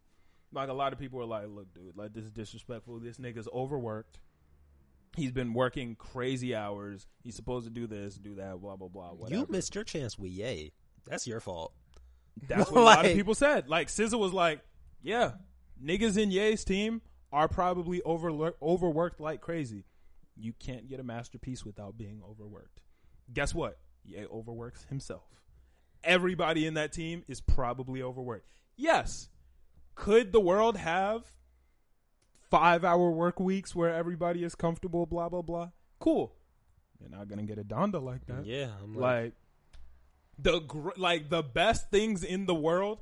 Like 0.52 0.68
a 0.68 0.72
lot 0.72 0.92
of 0.92 0.98
people 0.98 1.18
were 1.18 1.24
like, 1.24 1.46
"Look, 1.48 1.74
dude, 1.74 1.96
like 1.96 2.12
this 2.12 2.24
is 2.24 2.30
disrespectful. 2.30 3.00
This 3.00 3.18
nigga's 3.18 3.48
overworked. 3.52 4.20
He's 5.16 5.32
been 5.32 5.52
working 5.52 5.96
crazy 5.96 6.54
hours. 6.54 7.06
He's 7.24 7.34
supposed 7.34 7.66
to 7.66 7.72
do 7.72 7.88
this, 7.88 8.14
do 8.14 8.36
that, 8.36 8.60
blah 8.60 8.76
blah 8.76 8.88
blah. 8.88 9.10
Whatever. 9.10 9.40
You 9.40 9.46
missed 9.48 9.74
your 9.74 9.84
chance 9.84 10.16
with 10.16 10.30
Ye. 10.30 10.72
That's 11.06 11.26
your 11.26 11.40
fault. 11.40 11.72
That's 12.48 12.70
what 12.70 12.80
a 12.80 12.84
lot 12.84 13.04
of 13.04 13.12
people 13.14 13.34
said. 13.34 13.68
Like 13.68 13.88
SZA 13.88 14.18
was 14.18 14.32
like, 14.32 14.60
"Yeah, 15.02 15.32
niggas 15.84 16.16
in 16.16 16.30
Ye's 16.30 16.64
team 16.64 17.02
are 17.32 17.48
probably 17.48 18.00
over 18.02 18.52
overworked 18.62 19.20
like 19.20 19.40
crazy. 19.40 19.84
You 20.40 20.52
can't 20.58 20.88
get 20.88 21.00
a 21.00 21.04
masterpiece 21.04 21.64
without 21.64 21.96
being 21.96 22.22
overworked. 22.28 22.80
Guess 23.32 23.54
what? 23.54 23.78
Ye 24.04 24.24
overworks 24.26 24.84
himself. 24.84 25.24
Everybody 26.02 26.66
in 26.66 26.74
that 26.74 26.92
team 26.92 27.24
is 27.28 27.40
probably 27.40 28.02
overworked. 28.02 28.48
Yes, 28.76 29.28
could 29.94 30.32
the 30.32 30.40
world 30.40 30.78
have 30.78 31.30
five 32.50 32.84
hour 32.84 33.10
work 33.10 33.38
weeks 33.38 33.74
where 33.74 33.94
everybody 33.94 34.42
is 34.42 34.54
comfortable? 34.54 35.06
Blah 35.06 35.28
blah 35.28 35.42
blah. 35.42 35.70
Cool. 35.98 36.32
You're 36.98 37.10
not 37.10 37.28
gonna 37.28 37.42
get 37.44 37.58
a 37.58 37.64
Donda 37.64 38.02
like 38.02 38.26
that 38.26 38.44
Yeah, 38.44 38.68
I'm 38.82 38.94
like, 38.94 39.22
like 39.24 39.32
the 40.38 40.60
gr- 40.60 40.90
like 40.96 41.30
the 41.30 41.42
best 41.42 41.90
things 41.90 42.24
in 42.24 42.46
the 42.46 42.54
world 42.54 43.00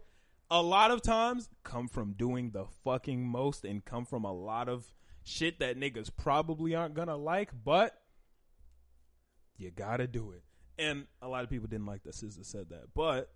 a 0.51 0.63
lot 0.63 0.91
of 0.91 1.03
times 1.03 1.51
come 1.63 1.89
from 1.89 2.13
doing 2.13 2.51
the 2.51 2.65
fucking 2.85 3.27
most 3.27 3.65
and 3.65 3.85
come 3.85 4.05
from 4.05 4.25
a 4.25 4.33
lot 4.33 4.69
of 4.69 4.87
shit 5.29 5.61
that 5.61 5.79
niggas 5.79 6.11
probably 6.17 6.75
aren't 6.75 6.95
gonna 6.95 7.17
like 7.17 7.51
but 7.65 8.01
you 9.57 9.71
gotta 9.71 10.07
do 10.07 10.33
it 10.33 10.43
and 10.83 11.07
a 11.21 11.29
lot 11.29 11.45
of 11.45 11.51
people 11.51 11.69
didn't 11.69 11.87
like 11.87 12.03
that 12.05 12.15
SZA 12.15 12.45
said 12.45 12.71
that 12.71 12.95
but 12.95 13.31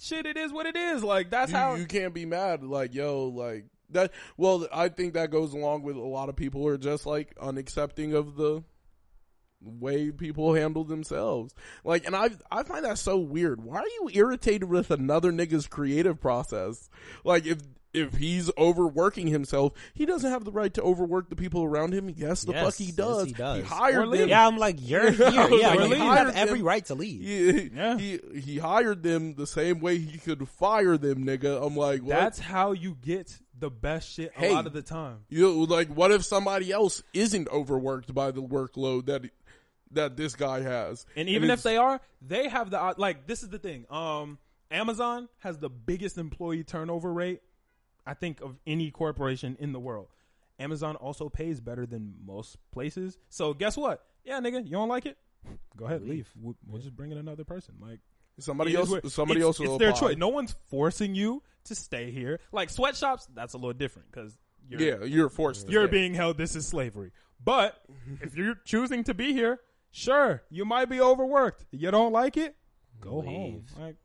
shit 0.00 0.26
it 0.26 0.36
is 0.36 0.52
what 0.52 0.66
it 0.66 0.76
is 0.76 1.02
like 1.02 1.30
that's 1.30 1.52
you, 1.52 1.56
how 1.56 1.74
you 1.74 1.86
can't 1.86 2.14
be 2.14 2.26
mad. 2.26 2.62
Like, 2.62 2.94
yo, 2.94 3.28
like 3.28 3.66
that. 3.90 4.12
Well, 4.36 4.66
I 4.72 4.88
think 4.88 5.14
that 5.14 5.30
goes 5.30 5.52
along 5.52 5.82
with 5.82 5.96
a 5.96 6.00
lot 6.00 6.28
of 6.28 6.36
people 6.36 6.62
who 6.62 6.68
are 6.68 6.78
just 6.78 7.06
like 7.06 7.34
unaccepting 7.36 8.14
of 8.14 8.36
the 8.36 8.62
way 9.60 10.10
people 10.10 10.54
handle 10.54 10.84
themselves. 10.84 11.54
Like, 11.84 12.06
and 12.06 12.14
I 12.14 12.30
I 12.50 12.62
find 12.62 12.84
that 12.84 12.98
so 12.98 13.18
weird. 13.18 13.62
Why 13.62 13.78
are 13.78 13.86
you 13.86 14.10
irritated 14.12 14.68
with 14.68 14.90
another 14.90 15.32
nigga's 15.32 15.66
creative 15.66 16.20
process? 16.20 16.88
Like, 17.24 17.46
if 17.46 17.58
if 17.94 18.14
he's 18.16 18.50
overworking 18.58 19.28
himself, 19.28 19.72
he 19.94 20.04
doesn't 20.04 20.30
have 20.30 20.44
the 20.44 20.50
right 20.52 20.74
to 20.74 20.82
overwork 20.82 21.30
the 21.30 21.36
people 21.36 21.62
around 21.64 21.94
him. 21.94 22.12
Yes, 22.16 22.42
the 22.42 22.52
Yes, 22.52 22.64
fuck 22.64 22.74
he 22.74 22.84
yes, 22.86 22.94
does. 22.94 23.26
he 23.28 23.32
does. 23.32 23.64
hired 23.64 24.10
them. 24.10 24.28
yeah, 24.28 24.46
I'm 24.46 24.58
like, 24.58 24.76
you're 24.80 25.10
here. 25.12 25.30
Yeah, 25.30 25.46
Or 25.46 25.50
you 25.82 25.86
leave. 25.86 25.98
have 25.98 26.16
Hired 26.26 26.34
every 26.34 26.58
them. 26.58 26.66
right 26.66 26.84
to 26.86 26.94
leave. 26.94 27.20
He, 27.22 27.70
Yeah. 27.74 27.96
he 27.98 28.20
he 28.40 28.58
hired 28.58 29.02
them 29.02 29.34
the 29.36 29.46
same 29.46 29.80
way 29.80 29.98
he 29.98 30.18
could 30.18 30.48
fire 30.48 30.98
them, 30.98 31.24
nigga. 31.24 31.64
I'm 31.64 31.76
like, 31.76 32.00
what? 32.02 32.10
that's 32.10 32.38
how 32.38 32.72
you 32.72 32.96
get 33.00 33.38
the 33.58 33.70
best 33.70 34.10
shit 34.12 34.32
a 34.36 34.40
Hey. 34.40 34.52
lot 34.52 34.66
of 34.66 34.72
the 34.72 34.82
time 34.82 35.18
You 35.28 35.64
like, 35.66 35.88
what 35.88 36.10
if 36.10 36.24
somebody 36.24 36.72
else 36.72 37.02
isn't 37.12 37.48
overworked 37.48 38.12
by 38.12 38.32
the 38.32 38.42
workload 38.42 39.06
that 39.06 39.22
that 39.92 40.16
this 40.16 40.34
guy 40.34 40.60
has? 40.62 41.06
And 41.14 41.28
even 41.28 41.50
if 41.50 41.62
they 41.62 41.76
are, 41.76 42.00
they 42.20 42.48
have 42.48 42.70
the 42.70 42.94
like. 42.98 43.26
This 43.28 43.42
is 43.44 43.48
the 43.50 43.58
thing. 43.60 43.86
Um, 43.90 44.38
Amazon 44.70 45.28
has 45.38 45.58
the 45.58 45.70
biggest 45.70 46.18
employee 46.18 46.64
turnover 46.64 47.12
rate, 47.12 47.40
I 48.06 48.14
think, 48.14 48.40
of 48.40 48.56
any 48.66 48.90
corporation 48.90 49.56
in 49.60 49.72
the 49.72 49.80
world. 49.80 50.08
Amazon 50.58 50.96
also 50.96 51.28
pays 51.28 51.60
better 51.60 51.84
than 51.86 52.14
most 52.24 52.56
places. 52.72 53.18
So 53.28 53.54
guess 53.54 53.76
what? 53.76 54.04
Yeah, 54.24 54.40
nigga, 54.40 54.64
you 54.64 54.70
don't 54.72 54.88
like 54.88 55.06
it? 55.06 55.16
Go 55.76 55.86
ahead, 55.86 56.02
leave. 56.02 56.28
We'll, 56.40 56.56
we'll 56.66 56.80
just 56.80 56.94
bring 56.96 57.10
in 57.12 57.18
another 57.18 57.44
person. 57.44 57.74
Like 57.80 57.98
somebody 58.38 58.74
else, 58.76 58.88
what- 58.88 59.10
somebody 59.10 59.40
it's, 59.40 59.46
else 59.46 59.58
will 59.58 59.74
It's 59.74 59.78
their 59.78 59.90
apply. 59.90 60.08
choice. 60.08 60.16
No 60.16 60.28
one's 60.28 60.54
forcing 60.68 61.14
you 61.14 61.42
to 61.64 61.74
stay 61.74 62.10
here. 62.10 62.40
Like 62.52 62.70
sweatshops, 62.70 63.26
that's 63.34 63.54
a 63.54 63.56
little 63.58 63.72
different 63.72 64.10
because 64.12 64.38
you're, 64.68 64.80
yeah, 64.80 65.04
you're 65.04 65.28
forced. 65.28 65.68
you're 65.68 65.88
being 65.88 66.14
held. 66.14 66.38
This 66.38 66.54
is 66.56 66.66
slavery. 66.66 67.10
But 67.44 67.76
if 68.22 68.36
you're 68.36 68.54
choosing 68.64 69.04
to 69.04 69.14
be 69.14 69.32
here, 69.32 69.60
sure, 69.90 70.42
you 70.50 70.64
might 70.64 70.86
be 70.88 71.00
overworked. 71.00 71.64
You 71.72 71.90
don't 71.90 72.12
like 72.12 72.36
it? 72.36 72.54
Go 73.00 73.20
home. 73.20 73.64
Like, 73.78 73.96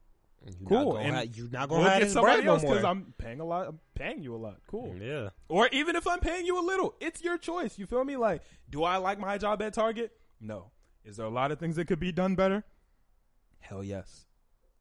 You're 0.46 0.70
Cool, 0.70 0.94
Not 0.94 1.04
gonna 1.04 1.18
and 1.20 1.38
you're 1.38 1.50
not 1.50 1.70
gonna 1.70 1.84
have 1.84 1.94
get 1.94 2.04
his 2.04 2.14
somebody 2.14 2.48
else 2.48 2.62
because 2.62 2.82
more. 2.82 2.92
I'm 2.92 3.14
paying 3.18 3.40
a 3.40 3.46
lot. 3.46 3.68
I'm 3.68 3.80
paying 3.94 4.24
you 4.24 4.36
a 4.36 4.38
lot. 4.38 4.58
Cool. 4.68 4.96
yeah. 5.00 5.30
Or 5.48 5.68
even 5.72 5.96
if 5.96 6.08
I'm 6.08 6.20
paying 6.20 6.46
you 6.46 6.60
a 6.60 6.66
little, 6.66 6.96
it's 7.00 7.22
your 7.22 7.38
choice. 7.38 7.78
You 7.78 7.86
feel 7.86 8.04
me? 8.04 8.16
Like, 8.18 8.42
do 8.70 8.84
I 8.84 8.98
like 8.98 9.20
my 9.20 9.38
job 9.38 9.62
at 9.62 9.74
Target? 9.74 10.12
No. 10.40 10.72
Is 11.04 11.18
there 11.18 11.26
a 11.26 11.30
lot 11.30 11.52
of 11.52 11.60
things 11.60 11.76
that 11.76 11.86
could 11.86 12.00
be 12.00 12.12
done 12.12 12.36
better? 12.36 12.64
Hell 13.60 13.84
yes. 13.84 14.26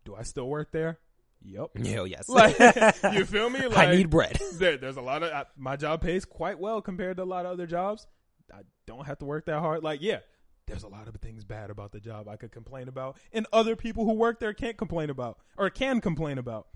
Do 0.04 0.14
I 0.14 0.22
still 0.22 0.48
work 0.48 0.70
there? 0.72 0.98
Yep. 1.42 1.76
Hell 1.86 2.06
yes. 2.06 2.28
Like, 2.28 2.58
you 3.12 3.24
feel 3.24 3.50
me? 3.50 3.66
Like, 3.66 3.76
I 3.76 3.94
need 3.94 4.10
bread. 4.10 4.38
there, 4.54 4.76
there's 4.76 4.96
a 4.96 5.02
lot 5.02 5.22
of 5.22 5.32
uh, 5.32 5.44
my 5.56 5.76
job 5.76 6.02
pays 6.02 6.24
quite 6.24 6.58
well 6.58 6.80
compared 6.80 7.16
to 7.18 7.22
a 7.22 7.24
lot 7.24 7.46
of 7.46 7.52
other 7.52 7.66
jobs. 7.66 8.06
I 8.52 8.60
don't 8.86 9.06
have 9.06 9.18
to 9.18 9.24
work 9.24 9.46
that 9.46 9.58
hard. 9.60 9.82
Like, 9.82 10.00
yeah, 10.02 10.20
there's 10.68 10.84
a 10.84 10.88
lot 10.88 11.08
of 11.08 11.16
things 11.16 11.44
bad 11.44 11.70
about 11.70 11.92
the 11.92 12.00
job 12.00 12.28
I 12.28 12.36
could 12.36 12.52
complain 12.52 12.88
about, 12.88 13.16
and 13.32 13.46
other 13.52 13.74
people 13.76 14.04
who 14.04 14.12
work 14.12 14.38
there 14.40 14.52
can't 14.54 14.76
complain 14.76 15.10
about 15.10 15.38
or 15.56 15.68
can 15.70 16.00
complain 16.00 16.38
about. 16.38 16.68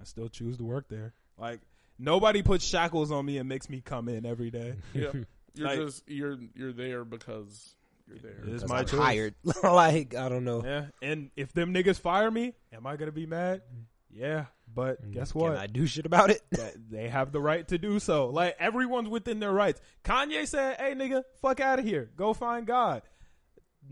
I 0.00 0.04
still 0.04 0.28
choose 0.28 0.56
to 0.58 0.64
work 0.64 0.88
there. 0.88 1.14
Like, 1.38 1.60
nobody 1.98 2.42
puts 2.42 2.64
shackles 2.64 3.10
on 3.10 3.24
me 3.26 3.38
and 3.38 3.48
makes 3.48 3.68
me 3.68 3.80
come 3.84 4.08
in 4.08 4.24
every 4.26 4.50
day. 4.50 4.74
Yeah, 4.94 5.10
you're 5.54 5.66
Like- 5.68 5.78
just 5.78 6.02
you're 6.08 6.36
you're 6.54 6.72
there 6.72 7.04
because 7.04 7.74
you're 8.06 8.18
there. 8.18 8.42
It's 8.46 8.68
my 8.68 8.80
I'm 8.80 8.84
choice. 8.86 9.00
hired. 9.00 9.34
like 9.62 10.14
I 10.14 10.28
don't 10.28 10.44
know. 10.44 10.62
Yeah, 10.64 10.86
and 11.02 11.30
if 11.36 11.52
them 11.54 11.72
niggas 11.72 11.98
fire 11.98 12.30
me, 12.30 12.52
am 12.74 12.86
I 12.86 12.96
gonna 12.96 13.10
be 13.12 13.24
mad? 13.26 13.62
Yeah, 14.10 14.46
but 14.74 15.02
mm, 15.04 15.12
guess 15.12 15.34
what? 15.34 15.52
Can 15.52 15.58
I 15.60 15.66
do 15.66 15.86
shit 15.86 16.04
about 16.06 16.30
it? 16.30 16.42
they 16.90 17.08
have 17.08 17.32
the 17.32 17.40
right 17.40 17.66
to 17.68 17.78
do 17.78 17.98
so. 17.98 18.28
Like 18.28 18.56
everyone's 18.58 19.08
within 19.08 19.40
their 19.40 19.52
rights. 19.52 19.80
Kanye 20.04 20.46
said, 20.46 20.76
"Hey 20.78 20.94
nigga, 20.94 21.24
fuck 21.40 21.60
out 21.60 21.78
of 21.78 21.84
here. 21.86 22.10
Go 22.16 22.32
find 22.34 22.66
God." 22.66 23.02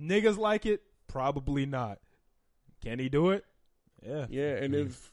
Niggas 0.00 0.36
like 0.38 0.66
it? 0.66 0.82
Probably 1.06 1.66
not. 1.66 1.98
Can 2.82 2.98
he 2.98 3.08
do 3.08 3.30
it? 3.30 3.44
Yeah. 4.06 4.26
Yeah, 4.28 4.56
and 4.56 4.74
if 4.74 5.12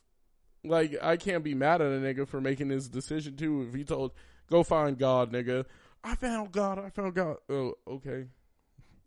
like 0.63 0.95
I 1.01 1.17
can't 1.17 1.43
be 1.43 1.53
mad 1.55 1.81
at 1.81 1.87
a 1.87 1.99
nigga 1.99 2.27
for 2.27 2.41
making 2.41 2.69
his 2.69 2.89
decision 2.89 3.35
too. 3.37 3.65
If 3.69 3.73
he 3.75 3.83
told, 3.83 4.11
"Go 4.49 4.63
find 4.63 4.97
God, 4.97 5.31
nigga," 5.31 5.65
I 6.03 6.15
found 6.15 6.51
God. 6.51 6.79
I 6.79 6.89
found 6.89 7.13
God. 7.15 7.37
Oh, 7.49 7.75
okay. 7.87 8.25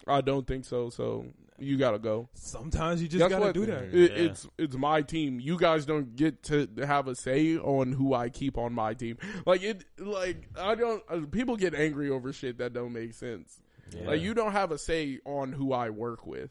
I 0.06 0.20
don't 0.20 0.46
think 0.46 0.64
so. 0.64 0.90
So 0.90 1.26
you 1.58 1.76
gotta 1.76 1.98
go. 1.98 2.28
Sometimes 2.34 3.00
you 3.02 3.08
just 3.08 3.18
Guess 3.20 3.30
gotta 3.30 3.44
what? 3.46 3.54
do 3.54 3.66
that. 3.66 3.84
It, 3.94 4.10
Yeah. 4.12 4.16
It's 4.24 4.48
it's 4.58 4.76
my 4.76 5.02
team. 5.02 5.38
You 5.40 5.58
guys 5.58 5.84
don't 5.86 6.16
get 6.16 6.42
to 6.44 6.68
have 6.86 7.06
a 7.08 7.14
say 7.14 7.56
on 7.56 7.92
who 7.92 8.14
I 8.14 8.28
keep 8.30 8.56
on 8.58 8.72
my 8.72 8.94
team. 8.94 9.18
Like 9.46 9.62
it. 9.62 9.84
Like 9.98 10.48
I 10.58 10.74
don't. 10.74 11.02
uh, 11.08 11.20
People 11.30 11.56
get 11.56 11.74
angry 11.74 12.10
over 12.10 12.32
shit 12.32 12.58
that 12.58 12.72
don't 12.72 12.92
make 12.92 13.12
sense. 13.14 13.60
Yeah. 13.92 14.06
Like 14.08 14.20
you 14.20 14.34
don't 14.34 14.52
have 14.52 14.70
a 14.72 14.78
say 14.78 15.18
on 15.24 15.52
who 15.52 15.72
I 15.72 15.90
work 15.90 16.26
with. 16.26 16.50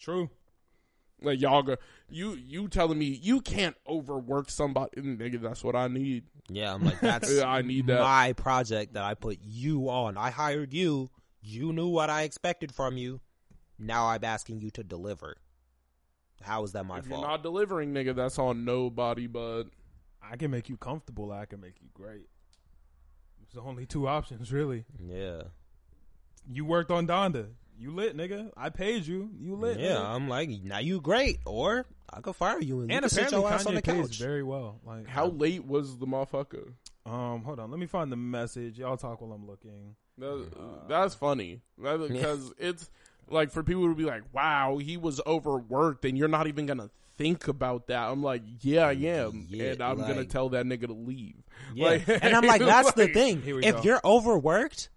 True. 0.00 0.30
Like 1.22 1.40
y'all 1.40 1.62
go, 1.62 1.76
you 2.08 2.32
you 2.34 2.68
telling 2.68 2.98
me 2.98 3.04
you 3.06 3.40
can't 3.42 3.76
overwork 3.86 4.48
somebody, 4.50 5.02
nigga? 5.02 5.40
That's 5.42 5.62
what 5.62 5.76
I 5.76 5.88
need. 5.88 6.24
Yeah, 6.48 6.72
I'm 6.74 6.82
like 6.84 7.00
that's 7.02 7.30
Yeah, 7.32 7.46
I 7.48 7.60
need 7.62 7.86
that. 7.88 8.00
my 8.00 8.32
project 8.32 8.94
that 8.94 9.04
I 9.04 9.14
put 9.14 9.38
you 9.42 9.90
on. 9.90 10.16
I 10.16 10.30
hired 10.30 10.72
you. 10.72 11.10
You 11.42 11.72
knew 11.72 11.88
what 11.88 12.08
I 12.10 12.22
expected 12.22 12.72
from 12.74 12.96
you. 12.96 13.20
Now 13.78 14.06
I'm 14.08 14.24
asking 14.24 14.60
you 14.60 14.70
to 14.72 14.82
deliver. 14.84 15.36
How 16.42 16.64
is 16.64 16.72
that 16.72 16.84
my 16.86 16.98
if 16.98 17.06
fault? 17.06 17.20
you're 17.20 17.28
not 17.28 17.42
delivering, 17.42 17.92
nigga, 17.92 18.14
that's 18.14 18.38
on 18.38 18.64
nobody. 18.64 19.26
But 19.26 19.64
I 20.22 20.36
can 20.36 20.50
make 20.50 20.70
you 20.70 20.78
comfortable. 20.78 21.30
I 21.32 21.44
can 21.44 21.60
make 21.60 21.74
you 21.82 21.88
great. 21.92 22.28
There's 23.52 23.62
only 23.66 23.84
two 23.84 24.06
options, 24.08 24.52
really. 24.52 24.84
yeah, 25.06 25.42
You 26.48 26.64
worked 26.64 26.90
on 26.90 27.06
Donda. 27.06 27.46
You 27.78 27.92
lit, 27.94 28.16
nigga. 28.16 28.50
I 28.56 28.68
paid 28.70 29.06
you. 29.06 29.30
You 29.38 29.54
lit. 29.56 29.78
yeah. 29.80 29.92
nigga. 29.96 30.04
I'm 30.04 30.28
like 30.28 30.50
now 30.62 30.78
you 30.78 31.00
great, 31.00 31.38
or 31.46 31.86
I 32.12 32.20
could 32.20 32.36
fire 32.36 32.60
you 32.60 32.80
and, 32.80 32.90
you 32.90 32.96
And 32.96 33.02
can 33.04 33.08
sit 33.10 33.26
apparently 33.28 33.40
your 33.40 33.52
ass 33.52 33.66
on 33.66 33.74
the 33.74 33.82
Kanye 33.82 33.94
pays 33.96 34.06
couch. 34.08 34.18
very 34.18 34.42
well. 34.42 34.80
Like 34.84 35.06
how 35.08 35.26
late 35.28 35.64
was 35.64 35.96
the 35.96 36.06
motherfucker? 36.06 36.72
Um, 37.06 37.42
hold 37.44 37.58
on. 37.58 37.70
Let 37.70 37.80
me 37.80 37.86
find 37.86 38.12
the 38.12 38.16
message. 38.16 38.78
Y'all 38.78 38.96
talk 38.98 39.20
while 39.22 39.32
I'm 39.32 39.46
looking. 39.46 39.94
That, 40.18 40.84
that's 40.88 41.14
funny 41.14 41.62
That- 41.78 42.08
because 42.12 42.52
it's 42.58 42.90
like 43.30 43.50
for 43.50 43.62
people 43.62 43.88
to 43.88 43.94
be 43.94 44.04
like, 44.04 44.22
"Wow, 44.34 44.76
he 44.76 44.96
was 44.98 45.20
overworked," 45.26 46.04
and 46.04 46.18
you're 46.18 46.28
not 46.28 46.46
even 46.48 46.66
gonna 46.66 46.90
think 47.16 47.48
about 47.48 47.86
that. 47.86 48.10
I'm 48.10 48.22
like, 48.22 48.42
"Yeah, 48.60 48.88
I 48.88 48.92
am," 48.92 49.46
Yeah, 49.48 49.70
and 49.72 49.82
I'm 49.82 49.96
gonna 49.98 50.26
tell 50.26 50.50
that 50.50 50.66
nigga 50.66 50.88
to 50.88 50.92
leave. 50.92 51.36
Yeah, 51.74 51.86
Like- 52.06 52.08
and 52.08 52.34
I'm 52.36 52.44
like, 52.46 52.60
that's 52.60 52.92
the 52.92 53.08
thing. 53.14 53.42
If 53.46 53.76
go. 53.76 53.82
you're 53.82 54.00
overworked, 54.04 54.90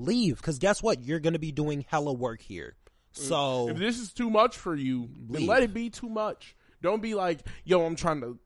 leave. 0.00 0.36
Because 0.36 0.58
guess 0.58 0.82
what? 0.82 1.04
You're 1.04 1.20
gonna 1.20 1.38
be 1.38 1.52
doing 1.52 1.84
hella 1.88 2.12
work 2.12 2.40
here. 2.40 2.74
So 3.12 3.68
If 3.68 3.78
this 3.78 3.98
is 3.98 4.12
too 4.12 4.30
much 4.30 4.56
for 4.56 4.74
you, 4.76 5.08
then 5.28 5.40
Leave. 5.40 5.48
let 5.48 5.62
it 5.62 5.74
be 5.74 5.90
too 5.90 6.08
much. 6.08 6.54
Don't 6.82 7.02
be 7.02 7.14
like, 7.14 7.40
yo, 7.64 7.84
I'm 7.84 7.96
trying 7.96 8.20
to. 8.20 8.38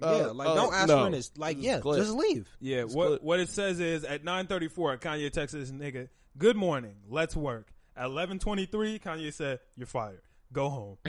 uh, 0.00 0.16
yeah, 0.18 0.26
like 0.28 0.48
uh, 0.48 0.54
don't 0.54 0.74
ask 0.74 0.88
no. 0.88 1.04
for 1.04 1.10
this. 1.10 1.30
Like 1.36 1.56
Just 1.56 1.66
yeah, 1.66 1.78
click. 1.80 1.98
just 2.00 2.14
leave. 2.14 2.48
Yeah, 2.60 2.82
It's 2.84 2.94
what 2.94 3.06
clear. 3.06 3.18
what 3.22 3.40
it 3.40 3.48
says 3.50 3.80
is 3.80 4.04
at 4.04 4.24
9:34, 4.24 4.98
Kanye 5.00 5.30
texted 5.30 5.52
this 5.52 5.70
nigga, 5.70 6.08
"Good 6.38 6.56
morning, 6.56 6.96
let's 7.08 7.36
work." 7.36 7.68
At 7.96 8.06
11:23, 8.06 8.98
Kanye 9.00 9.32
said, 9.32 9.60
"You're 9.76 9.86
fired. 9.86 10.22
Go 10.52 10.68
home." 10.68 10.98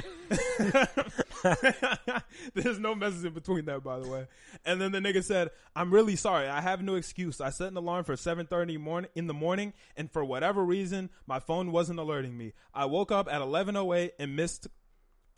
There's 2.53 2.79
no 2.79 2.95
message 2.95 3.25
in 3.25 3.33
between 3.33 3.65
that, 3.65 3.83
by 3.83 3.99
the 3.99 4.07
way. 4.07 4.27
And 4.65 4.81
then 4.81 4.91
the 4.91 4.99
nigga 4.99 5.23
said, 5.23 5.51
"I'm 5.75 5.91
really 5.91 6.15
sorry. 6.15 6.47
I 6.47 6.61
have 6.61 6.81
no 6.81 6.95
excuse. 6.95 7.39
I 7.39 7.49
set 7.49 7.69
an 7.69 7.77
alarm 7.77 8.03
for 8.03 8.15
7:30 8.15 8.77
morning 8.77 9.09
in 9.15 9.27
the 9.27 9.33
morning, 9.33 9.73
and 9.95 10.11
for 10.11 10.23
whatever 10.23 10.63
reason, 10.63 11.09
my 11.25 11.39
phone 11.39 11.71
wasn't 11.71 11.99
alerting 11.99 12.37
me. 12.37 12.53
I 12.73 12.85
woke 12.85 13.11
up 13.11 13.27
at 13.31 13.41
11:08 13.41 14.11
and 14.19 14.35
missed 14.35 14.67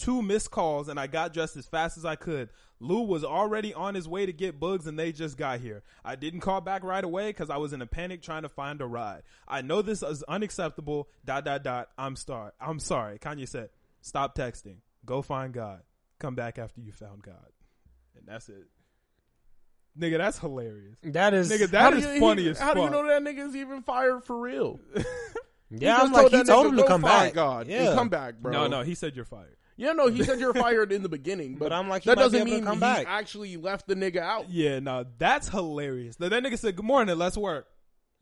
two 0.02 0.22
missed 0.24 0.50
calls 0.50 0.88
and 0.88 1.00
I 1.00 1.06
got 1.06 1.32
dressed 1.32 1.56
as 1.56 1.68
fast 1.68 1.96
as 1.96 2.06
I 2.06 2.16
could. 2.16 2.50
Lou 2.80 3.02
was 3.04 3.24
already 3.24 3.72
on 3.72 3.94
his 3.94 4.08
way 4.08 4.26
to 4.26 4.34
get 4.34 4.60
bugs 4.60 4.88
and 4.88 4.98
they 4.98 5.12
just 5.12 5.38
got 5.38 5.60
here. 5.60 5.84
I 6.04 6.16
didn't 6.16 6.40
call 6.40 6.60
back 6.60 6.84
right 6.84 7.04
away 7.04 7.30
because 7.30 7.52
I 7.52 7.58
was 7.58 7.72
in 7.72 7.84
a 7.84 7.86
panic 7.86 8.24
trying 8.24 8.42
to 8.42 8.50
find 8.50 8.82
a 8.82 8.88
ride. 8.88 9.22
I 9.48 9.62
know 9.62 9.84
this 9.84 10.02
is 10.02 10.24
unacceptable. 10.24 11.08
Dot 11.24 11.46
dot 11.46 11.64
dot. 11.64 11.90
I'm 12.00 12.16
sorry. 12.16 12.52
I'm 12.60 12.80
sorry. 12.80 13.20
Kanye 13.20 13.48
said, 13.48 13.70
"Stop 14.02 14.36
texting. 14.36 14.78
Go 15.06 15.22
find 15.22 15.54
God. 15.54 15.82
Come 16.20 16.36
back 16.36 16.58
after 16.60 16.82
you 16.82 16.92
found 16.92 17.24
God." 17.24 17.52
And 18.18 18.26
that's 18.28 18.50
it. 18.50 18.68
Nigga, 20.00 20.18
that's 20.20 20.40
hilarious. 20.40 20.98
That 21.04 21.34
is 21.34 21.52
Nigga, 21.52 21.70
How 21.78 21.92
that 21.92 22.00
you- 22.00 22.20
funny 22.20 22.44
he- 22.44 22.50
as 22.50 22.60
How 22.60 22.68
fuck. 22.68 22.76
do 22.76 22.82
you 22.84 22.90
know 22.90 23.06
that 23.08 23.22
nigga's 23.24 23.56
even 23.56 23.82
fired 23.82 24.24
for 24.24 24.40
real? 24.40 24.80
yeah. 25.70 25.98
I'm 25.98 26.12
like 26.14 26.32
he 26.32 26.44
told 26.44 26.68
nigga, 26.68 26.70
him 26.70 26.78
to 26.78 26.84
come 26.88 27.02
back. 27.02 27.34
God, 27.34 27.68
yeah, 27.68 27.94
come 27.94 28.08
back, 28.10 28.36
bro. 28.36 28.52
No, 28.52 28.68
no, 28.68 28.82
he 28.84 28.96
said 28.96 29.16
you're 29.16 29.26
fired. 29.26 29.58
Yeah, 29.76 29.94
no, 29.94 30.08
he 30.08 30.24
said 30.24 30.40
you're 30.40 30.54
fired 30.68 30.92
in 30.92 31.02
the 31.02 31.10
beginning, 31.10 31.56
but, 31.56 31.66
But 31.70 31.74
I'm 31.74 31.90
like, 31.90 32.04
that 32.04 32.18
doesn't 32.18 32.44
mean 32.46 32.64
come 32.66 32.76
he 32.76 32.80
back. 32.80 33.06
actually 33.08 33.58
left 33.58 33.88
the 33.88 33.96
nigga 33.96 34.18
out. 34.22 34.50
Yeah, 34.50 34.80
no, 34.80 35.06
that's 35.18 35.50
hilarious. 35.50 36.16
Then 36.18 36.30
that 36.30 36.44
nigga 36.44 36.58
said, 36.60 36.76
"Good 36.76 36.86
morning. 36.86 37.18
Let's 37.18 37.36
work." 37.38 37.68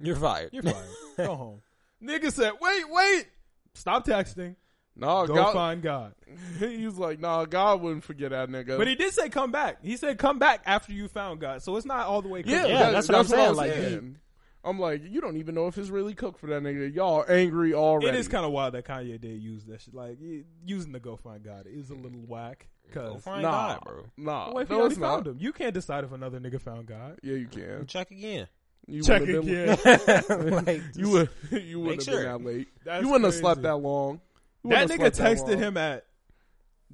You're 0.01 0.15
fired. 0.15 0.49
You're 0.53 0.63
fired. 0.63 0.87
Go 1.17 1.35
home. 1.35 1.61
Nigga 2.01 2.31
said, 2.31 2.53
wait, 2.61 2.89
wait. 2.89 3.27
Stop 3.73 4.05
texting. 4.07 4.55
No, 4.99 5.25
Go 5.27 5.35
God, 5.35 5.53
find 5.53 5.81
God. 5.81 6.13
he 6.59 6.85
was 6.85 6.97
like, 6.97 7.19
nah, 7.19 7.45
God 7.45 7.81
wouldn't 7.81 8.03
forget 8.03 8.31
that 8.31 8.49
nigga. 8.49 8.77
But 8.77 8.87
he 8.87 8.95
did 8.95 9.13
say 9.13 9.29
come 9.29 9.51
back. 9.51 9.77
He 9.83 9.97
said 9.97 10.17
come 10.17 10.39
back 10.39 10.61
after 10.65 10.91
you 10.93 11.07
found 11.07 11.39
God. 11.39 11.61
So 11.63 11.75
it's 11.77 11.85
not 11.85 12.05
all 12.07 12.21
the 12.21 12.27
way. 12.29 12.43
yeah. 12.45 12.65
Yeah, 12.65 12.77
that- 12.79 12.91
that's 12.91 13.07
that's, 13.07 13.07
what 13.07 13.15
I'm 13.15 13.19
what, 13.19 13.29
saying, 13.29 13.49
I'm 13.49 13.55
like, 13.55 13.71
saying. 13.71 14.17
I'm 14.63 14.77
like, 14.77 15.01
you 15.09 15.21
don't 15.21 15.37
even 15.37 15.55
know 15.55 15.67
if 15.67 15.77
it's 15.77 15.89
really 15.89 16.13
cooked 16.13 16.39
for 16.39 16.47
that 16.47 16.61
nigga. 16.61 16.93
Y'all 16.93 17.23
angry 17.29 17.73
already. 17.73 18.07
It 18.07 18.15
is 18.15 18.27
kind 18.27 18.45
of 18.45 18.51
wild 18.51 18.73
that 18.73 18.85
Kanye 18.85 19.19
did 19.19 19.41
use 19.41 19.63
that 19.65 19.81
shit. 19.81 19.93
Like 19.93 20.17
using 20.65 20.91
the 20.91 20.99
go 20.99 21.15
find 21.15 21.43
God 21.43 21.65
is 21.65 21.89
a 21.89 21.95
little 21.95 22.19
whack. 22.27 22.67
Go 22.91 23.13
Cause 23.13 23.23
find 23.23 23.43
nah, 23.43 23.75
God, 23.75 23.83
bro. 23.85 24.05
nah. 24.17 24.51
what 24.51 24.63
if 24.63 24.67
he 24.67 24.73
no, 24.73 24.79
already 24.81 24.93
it's 24.93 25.01
found 25.01 25.25
not. 25.25 25.31
him? 25.31 25.37
You 25.39 25.53
can't 25.53 25.73
decide 25.73 26.03
if 26.03 26.11
another 26.11 26.39
nigga 26.39 26.59
found 26.59 26.87
God. 26.87 27.19
Yeah, 27.23 27.35
you 27.35 27.47
can. 27.47 27.85
Check 27.85 28.11
again. 28.11 28.47
You 28.87 29.03
Check 29.03 29.21
wouldn't 29.21 29.47
have 29.47 29.85
again. 29.85 30.53
Like, 30.65 30.81
you 30.95 31.09
would. 31.09 31.29
You 31.51 31.79
wouldn't 31.79 32.05
have 32.05 32.13
sure. 32.13 32.23
been 32.23 32.31
that 32.31 32.43
late. 32.43 32.67
That's 32.83 33.03
you 33.03 33.09
wouldn't 33.09 33.25
have 33.25 33.35
slept 33.35 33.61
that 33.61 33.77
long. 33.77 34.19
You 34.63 34.71
That 34.71 34.89
nigga 34.89 35.03
have 35.03 35.15
slept 35.15 35.47
that 35.47 35.47
texted 35.47 35.57
him 35.57 35.77
at 35.77 36.05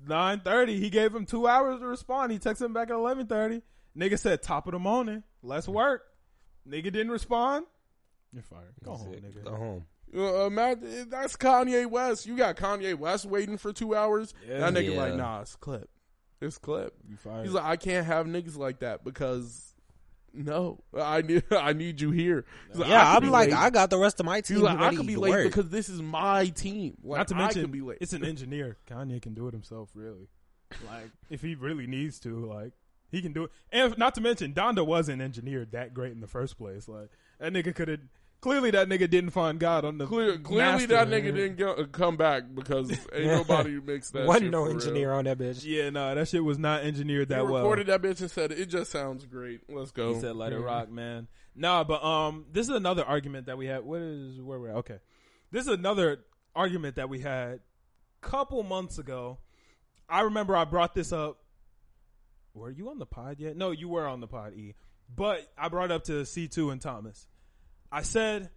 nine 0.08 0.40
thirty. 0.42 0.80
He 0.80 0.90
gave 0.90 1.14
him 1.14 1.26
two 1.26 1.48
hours 1.48 1.80
to 1.80 1.88
respond. 1.88 2.32
He 2.32 2.40
texted 2.40 2.66
him 2.66 2.74
back 2.74 2.90
at 2.90 2.96
eleven 2.96 3.28
thirty. 3.28 3.62
Nigga 3.98 4.20
said 4.20 4.42
top 4.42 4.68
of 4.68 4.74
the 4.74 4.80
morning. 4.80 5.24
Let's 5.42 5.68
work. 5.68 6.04
Nigga 6.68 6.84
didn't 6.84 7.12
respond. 7.12 7.66
You're 8.34 8.44
fired. 8.44 8.74
Go 8.84 8.92
home, 8.96 9.14
nigga. 9.14 9.44
Go 9.44 9.56
home. 9.56 9.86
Uh, 10.16 10.46
imagine, 10.46 11.10
that's 11.10 11.36
Kanye 11.36 11.90
West. 11.90 12.26
You 12.26 12.38
got 12.38 12.56
Kanye 12.56 12.96
West 12.96 13.26
waiting 13.26 13.58
for 13.58 13.74
two 13.74 13.96
hours. 13.96 14.34
Yeah. 14.48 14.60
that 14.60 14.74
nigga 14.74 14.94
Yeah. 14.94 15.02
like, 15.02 15.16
nah, 15.16 15.42
it's 15.42 15.56
clip. 15.56 15.90
It's 16.42 16.58
clip. 16.58 16.94
You 17.10 17.18
fired. 17.18 17.46
He's 17.46 17.54
like, 17.54 17.64
I 17.66 17.76
can't 17.76 18.06
have 18.06 18.26
niggas 18.26 18.58
like 18.58 18.80
that 18.80 19.04
because 19.04 19.74
no, 20.36 20.84
I 20.98 21.22
need 21.22 21.44
I 21.52 21.74
need 21.74 22.02
you 22.02 22.12
here. 22.12 22.46
Like, 22.74 22.88
I 22.88 22.92
Yeah, 22.92 23.14
could 23.16 23.24
I'm 23.26 23.32
like, 23.32 23.50
late. 23.50 23.58
I 23.58 23.70
got 23.70 23.90
the 23.90 23.98
rest 23.98 24.20
of 24.20 24.26
my 24.26 24.42
team 24.42 24.58
He's 24.58 24.64
like, 24.64 24.78
I 24.78 24.84
ready 24.86 24.98
could 24.98 25.08
be 25.08 25.14
to 25.16 25.20
late 25.20 25.30
work. 25.32 25.44
because 25.46 25.70
this 25.70 25.90
is 25.90 26.02
my 26.02 26.48
team. 26.48 26.96
Like, 27.04 27.18
Not 27.20 27.28
to 27.30 27.36
I 27.36 27.38
mention, 27.40 27.72
be 27.72 27.82
late. 27.82 27.98
it's 28.02 28.14
an 28.14 28.24
engineer. 28.34 28.78
Kanye 28.90 29.22
can 29.22 29.34
do 29.34 29.48
it 29.48 29.54
himself, 29.54 29.90
really. 29.96 30.28
Like, 30.86 31.12
if 31.30 31.42
he 31.42 31.56
really 31.56 31.88
needs 31.88 32.20
to, 32.22 32.46
like, 32.46 32.74
he 33.12 33.22
can 33.22 33.34
do 33.34 33.46
it. 33.46 33.52
And 33.72 33.92
if- 33.94 33.98
not 33.98 34.16
to 34.16 34.22
mention, 34.22 34.54
Donda 34.54 34.86
wasn't 34.86 35.22
engineered 35.22 35.72
that 35.72 35.94
great 35.94 36.12
in 36.12 36.20
the 36.22 36.28
first 36.28 36.58
place. 36.58 36.88
Like, 36.88 37.10
that 37.40 37.54
nigga 37.54 37.74
could 37.74 37.88
have. 37.88 38.00
Clearly, 38.46 38.70
that 38.70 38.88
nigga 38.88 39.10
didn't 39.10 39.32
find 39.32 39.60
God 39.60 39.86
on 39.86 39.98
the. 39.98 40.06
Clear, 40.06 40.38
clearly, 40.38 40.86
master. 40.86 40.88
that 40.90 41.08
nigga 41.08 41.34
didn't 41.34 41.56
go, 41.56 41.72
uh, 41.74 41.86
come 41.86 42.16
back 42.16 42.44
because 42.54 42.92
ain't 43.12 43.26
nobody 43.26 43.80
makes 43.80 44.12
that. 44.12 44.28
Wasn't 44.28 44.44
shit 44.44 44.52
no 44.52 44.66
for 44.66 44.70
engineer 44.70 45.10
Real. 45.10 45.18
on 45.18 45.26
that 45.26 45.40
bitch. 45.40 45.66
Yeah, 45.66 45.90
no, 45.90 46.14
that 46.14 46.28
shit 46.28 46.44
was 46.44 46.60
not 46.60 46.84
engineered 46.84 47.28
He 47.30 47.34
that 47.34 47.48
well. 47.48 47.64
recorded 47.64 47.88
that 47.88 48.04
bitch 48.04 48.22
and 48.22 48.30
said, 48.30 48.52
"It 48.52 48.68
just 48.68 48.92
sounds 48.92 49.26
great. 49.26 49.62
Let's 49.68 49.90
go." 49.90 50.14
He 50.14 50.20
said, 50.20 50.36
"Let 50.36 50.54
it 50.54 50.60
rock, 50.60 50.92
man." 50.92 51.28
Nah, 51.56 51.86
but 51.86 52.04
um, 52.04 52.46
this 52.52 52.70
is 52.70 52.76
another 52.76 53.04
argument 53.04 53.48
that 53.48 53.58
we 53.58 53.66
had. 53.66 53.84
What 53.84 54.02
is 54.02 54.40
where 54.40 54.60
we're 54.60 54.70
at? 54.70 54.76
Okay, 54.76 55.00
this 55.50 55.66
is 55.66 55.74
another 55.74 56.20
argument 56.56 56.98
that 56.98 57.10
we 57.10 57.22
had 57.22 57.62
a 58.22 58.28
couple 58.28 58.62
months 58.62 59.00
ago. 59.00 59.40
I 60.08 60.22
remember 60.22 60.56
I 60.56 60.66
brought 60.66 60.94
this 60.94 61.12
up. 61.12 61.40
Were 62.54 62.70
you 62.70 62.92
on 62.92 63.00
the 63.00 63.08
pod 63.08 63.38
yet? 63.40 63.58
No, 63.58 63.72
you 63.72 63.90
were 63.90 64.06
on 64.06 64.20
the 64.20 64.28
pod, 64.28 64.54
E. 64.54 64.76
But 65.16 65.52
I 65.58 65.68
brought 65.70 65.86
it 65.86 65.92
up 65.94 66.04
to 66.04 66.28
C 66.28 66.48
two 66.48 66.70
and 66.70 66.80
Thomas. 66.80 67.28
I 67.96 68.02
said, 68.02 68.50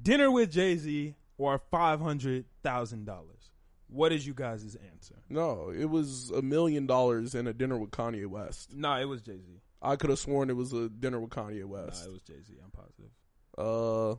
dinner 0.00 0.30
with 0.30 0.52
Jay 0.52 0.76
Z 0.76 1.16
or 1.38 1.60
five 1.70 2.00
hundred 2.00 2.44
thousand 2.62 3.04
dollars. 3.04 3.50
What 3.88 4.12
is 4.12 4.24
you 4.26 4.32
guys' 4.32 4.76
answer? 4.92 5.16
No, 5.28 5.70
it 5.76 5.86
was 5.90 6.30
a 6.30 6.40
million 6.40 6.86
dollars 6.86 7.34
and 7.34 7.48
a 7.48 7.52
dinner 7.52 7.76
with 7.76 7.90
Kanye 7.90 8.26
West. 8.26 8.72
Nah, 8.72 9.00
it 9.00 9.06
was 9.06 9.22
Jay 9.22 9.38
Z. 9.38 9.60
I 9.82 9.96
could 9.96 10.10
have 10.10 10.20
sworn 10.20 10.50
it 10.50 10.56
was 10.56 10.72
a 10.72 10.88
dinner 10.88 11.18
with 11.20 11.30
Kanye 11.30 11.62
Nah, 11.62 11.66
West. 11.66 12.06
it 12.06 12.12
was 12.12 12.22
Jay 12.22 12.40
Z. 12.46 12.54
I'm 12.64 12.70
positive. 12.70 13.10
Uh, 13.58 14.12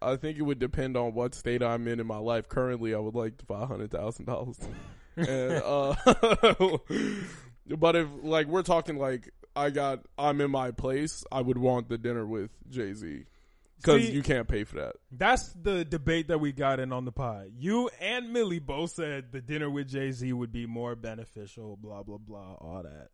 I 0.00 0.16
think 0.16 0.38
it 0.38 0.42
would 0.42 0.58
depend 0.58 0.96
on 0.96 1.12
what 1.12 1.34
state 1.34 1.62
I'm 1.62 1.86
in 1.86 2.00
in 2.00 2.06
my 2.06 2.16
life. 2.18 2.48
Currently, 2.48 2.94
I 2.94 2.98
would 2.98 3.14
like 3.14 3.34
five 3.46 3.68
hundred 3.68 3.90
thousand 3.90 4.24
dollars. 4.24 4.58
and 5.16 5.62
uh, 5.62 5.94
but 7.78 7.94
if 7.96 8.08
like 8.22 8.46
we're 8.46 8.62
talking 8.62 8.96
like 8.96 9.28
I 9.54 9.70
got 9.70 10.00
I'm 10.18 10.40
in 10.40 10.50
my 10.50 10.70
place, 10.70 11.24
I 11.30 11.40
would 11.40 11.58
want 11.58 11.88
the 11.88 11.98
dinner 11.98 12.26
with 12.26 12.50
Jay 12.70 12.94
Z 12.94 13.24
because 13.82 14.10
you 14.10 14.22
can't 14.22 14.48
pay 14.48 14.64
for 14.64 14.76
that. 14.76 14.96
That's 15.10 15.52
the 15.60 15.84
debate 15.84 16.28
that 16.28 16.38
we 16.38 16.52
got 16.52 16.80
in 16.80 16.92
on 16.92 17.04
the 17.04 17.12
pod. 17.12 17.50
You 17.58 17.90
and 18.00 18.32
Millie 18.32 18.60
both 18.60 18.92
said 18.92 19.32
the 19.32 19.40
dinner 19.40 19.68
with 19.68 19.88
Jay 19.88 20.12
Z 20.12 20.32
would 20.32 20.52
be 20.52 20.66
more 20.66 20.94
beneficial, 20.94 21.76
blah, 21.76 22.02
blah, 22.02 22.18
blah, 22.18 22.54
all 22.54 22.82
that. 22.84 23.08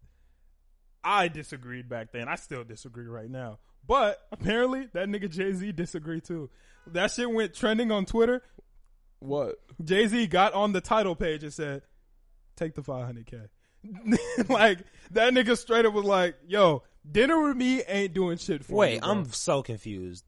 I 1.03 1.29
disagreed 1.29 1.89
back 1.89 2.13
then. 2.13 2.29
I 2.29 2.35
still 2.35 2.65
disagree 2.65 3.07
right 3.07 3.31
now. 3.31 3.59
But 3.87 4.19
apparently, 4.31 4.89
that 4.93 5.09
nigga 5.09 5.31
Jay 5.31 5.53
Z 5.53 5.73
disagreed 5.73 6.25
too. 6.25 6.51
That 6.87 7.11
shit 7.11 7.31
went 7.31 7.55
trending 7.55 7.91
on 7.91 8.05
Twitter. 8.05 8.43
What? 9.21 9.57
Jay 9.83 10.07
Z 10.07 10.27
got 10.27 10.53
on 10.53 10.73
the 10.73 10.81
title 10.81 11.17
page 11.17 11.43
and 11.43 11.53
said, 11.53 11.83
"Take 12.57 12.75
the 12.75 12.83
500k." 12.83 13.49
like 14.49 14.79
that 15.13 15.33
nigga 15.33 15.57
straight 15.57 15.85
up 15.87 15.93
was 15.95 16.05
like, 16.05 16.37
"Yo, 16.47 16.83
dinner 17.11 17.41
with 17.43 17.57
me 17.57 17.83
ain't 17.85 18.13
doing 18.15 18.39
shit 18.39 18.65
for 18.65 18.73
me." 18.73 18.79
Wait. 18.79 19.01
I'm 19.03 19.31
so 19.33 19.63
confused. 19.63 20.25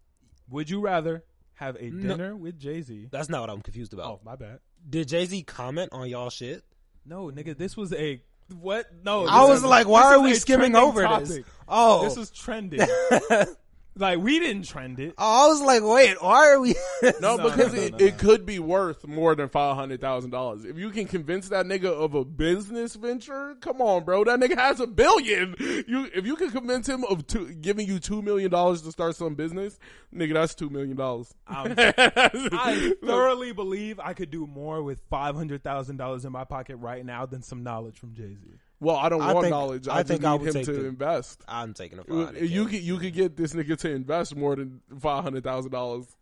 Would 0.48 0.70
you 0.70 0.81
rather 0.81 1.24
have 1.55 1.77
a 1.77 1.90
No. 1.90 2.09
dinner 2.09 2.36
with 2.36 2.59
Jay 2.59 2.81
Z? 2.82 3.09
That's 3.10 3.28
not 3.28 3.40
what 3.43 3.51
I'm 3.51 3.60
confused 3.62 3.93
about. 3.93 4.06
Oh, 4.06 4.20
my 4.24 4.36
bad. 4.36 4.60
Did 4.89 5.09
Jay 5.09 5.27
Z 5.27 5.43
comment 5.43 5.90
on 5.93 6.09
y'all 6.09 6.31
shit? 6.31 6.64
No, 7.05 7.27
nigga, 7.31 7.56
this 7.56 7.77
was 7.77 7.93
a 7.93 8.22
what? 8.60 8.86
No, 9.05 9.27
I 9.27 9.44
was 9.44 9.59
is- 9.59 9.64
like, 9.64 9.86
why 9.86 10.05
are 10.14 10.20
we 10.20 10.35
skimming 10.35 10.72
trending 10.72 10.82
over 11.06 11.24
this? 11.24 11.40
Oh, 11.68 12.05
This 12.05 12.16
was 12.16 12.31
trending. 12.31 12.81
like 13.97 14.19
we 14.19 14.39
didn't 14.39 14.62
trend 14.65 14.99
it. 15.01 15.15
Oh, 15.19 15.47
I 15.47 15.49
was 15.49 15.61
like, 15.62 15.83
wait, 15.83 16.23
why 16.23 16.49
are 16.53 16.61
we? 16.61 16.75
No, 17.21 17.37
No, 17.37 17.51
because 17.51 17.73
no, 17.73 17.79
no, 17.79 17.85
it, 17.85 17.93
no, 17.93 17.99
it 18.07 18.19
could 18.19 18.47
be 18.47 18.59
worth 18.59 19.07
more 19.07 19.35
than 19.35 19.49
five 19.49 19.75
hundred 19.77 20.01
thousand 20.01 20.31
dollars. 20.31 20.65
If 20.65 20.77
you 20.79 20.91
can 20.91 21.07
convince 21.07 21.49
that 21.49 21.67
nigga 21.67 21.87
of 21.87 22.15
a 22.15 22.25
business 22.25 22.95
venture, 22.95 23.57
come 23.61 23.81
on, 23.81 24.05
bro. 24.05 24.25
That 24.25 24.39
nigga 24.41 24.57
has 24.57 24.81
a 24.81 24.87
billion. 24.87 25.55
You, 25.59 26.09
if 26.15 26.25
you 26.27 26.37
can 26.37 26.51
convince 26.51 26.89
him 26.89 27.05
of 27.05 27.27
two, 27.27 27.53
giving 27.55 27.87
you 27.87 27.99
two 27.99 28.23
million 28.23 28.51
dollars 28.51 28.83
to 28.83 28.93
start 28.93 29.17
some 29.17 29.35
business, 29.35 29.79
nigga, 30.15 30.35
that's 30.35 30.55
two 30.55 30.71
million 30.71 30.97
dollars. 30.97 31.35
I'm- 31.47 31.75
I 31.79 32.95
thoroughly 33.05 33.53
believe 33.53 33.99
I 34.01 34.15
could 34.15 34.31
do 34.31 34.47
more 34.47 34.83
with 34.83 35.01
five 35.11 35.35
hundred 35.35 35.62
thousand 35.65 35.97
dollars 35.97 36.25
in 36.25 36.33
my 36.33 36.45
pocket 36.45 36.77
right 36.77 37.05
now 37.05 37.27
than 37.27 37.43
some 37.43 37.62
knowledge 37.62 37.99
from 37.99 38.15
Jay 38.15 38.35
Z. 38.35 38.41
well, 38.81 38.97
I 38.97 39.09
don't 39.09 39.20
I 39.23 39.32
want 39.32 39.44
think- 39.44 39.51
knowledge. 39.52 39.89
I, 39.89 39.98
I 39.98 40.02
think 40.02 40.23
need 40.23 40.28
I 40.28 40.35
would 40.35 40.48
him 40.48 40.52
take 40.55 40.65
to 40.66 40.73
the- 40.73 40.86
invest. 40.86 41.43
I'm 41.47 41.74
taking 41.74 41.98
a 41.98 42.05
five. 42.05 42.43
You 42.43 42.62
five. 42.65 42.70
could 42.73 42.81
you 42.82 42.98
could 42.98 43.12
get 43.15 43.36
this 43.36 43.52
nigga 43.52 43.77
to 43.78 43.90
invest 43.90 44.35
more 44.36 44.57
than 44.57 44.81
five 44.98 45.23
hundred 45.23 45.44
thousand 45.44 45.70
dollars. 45.73 46.07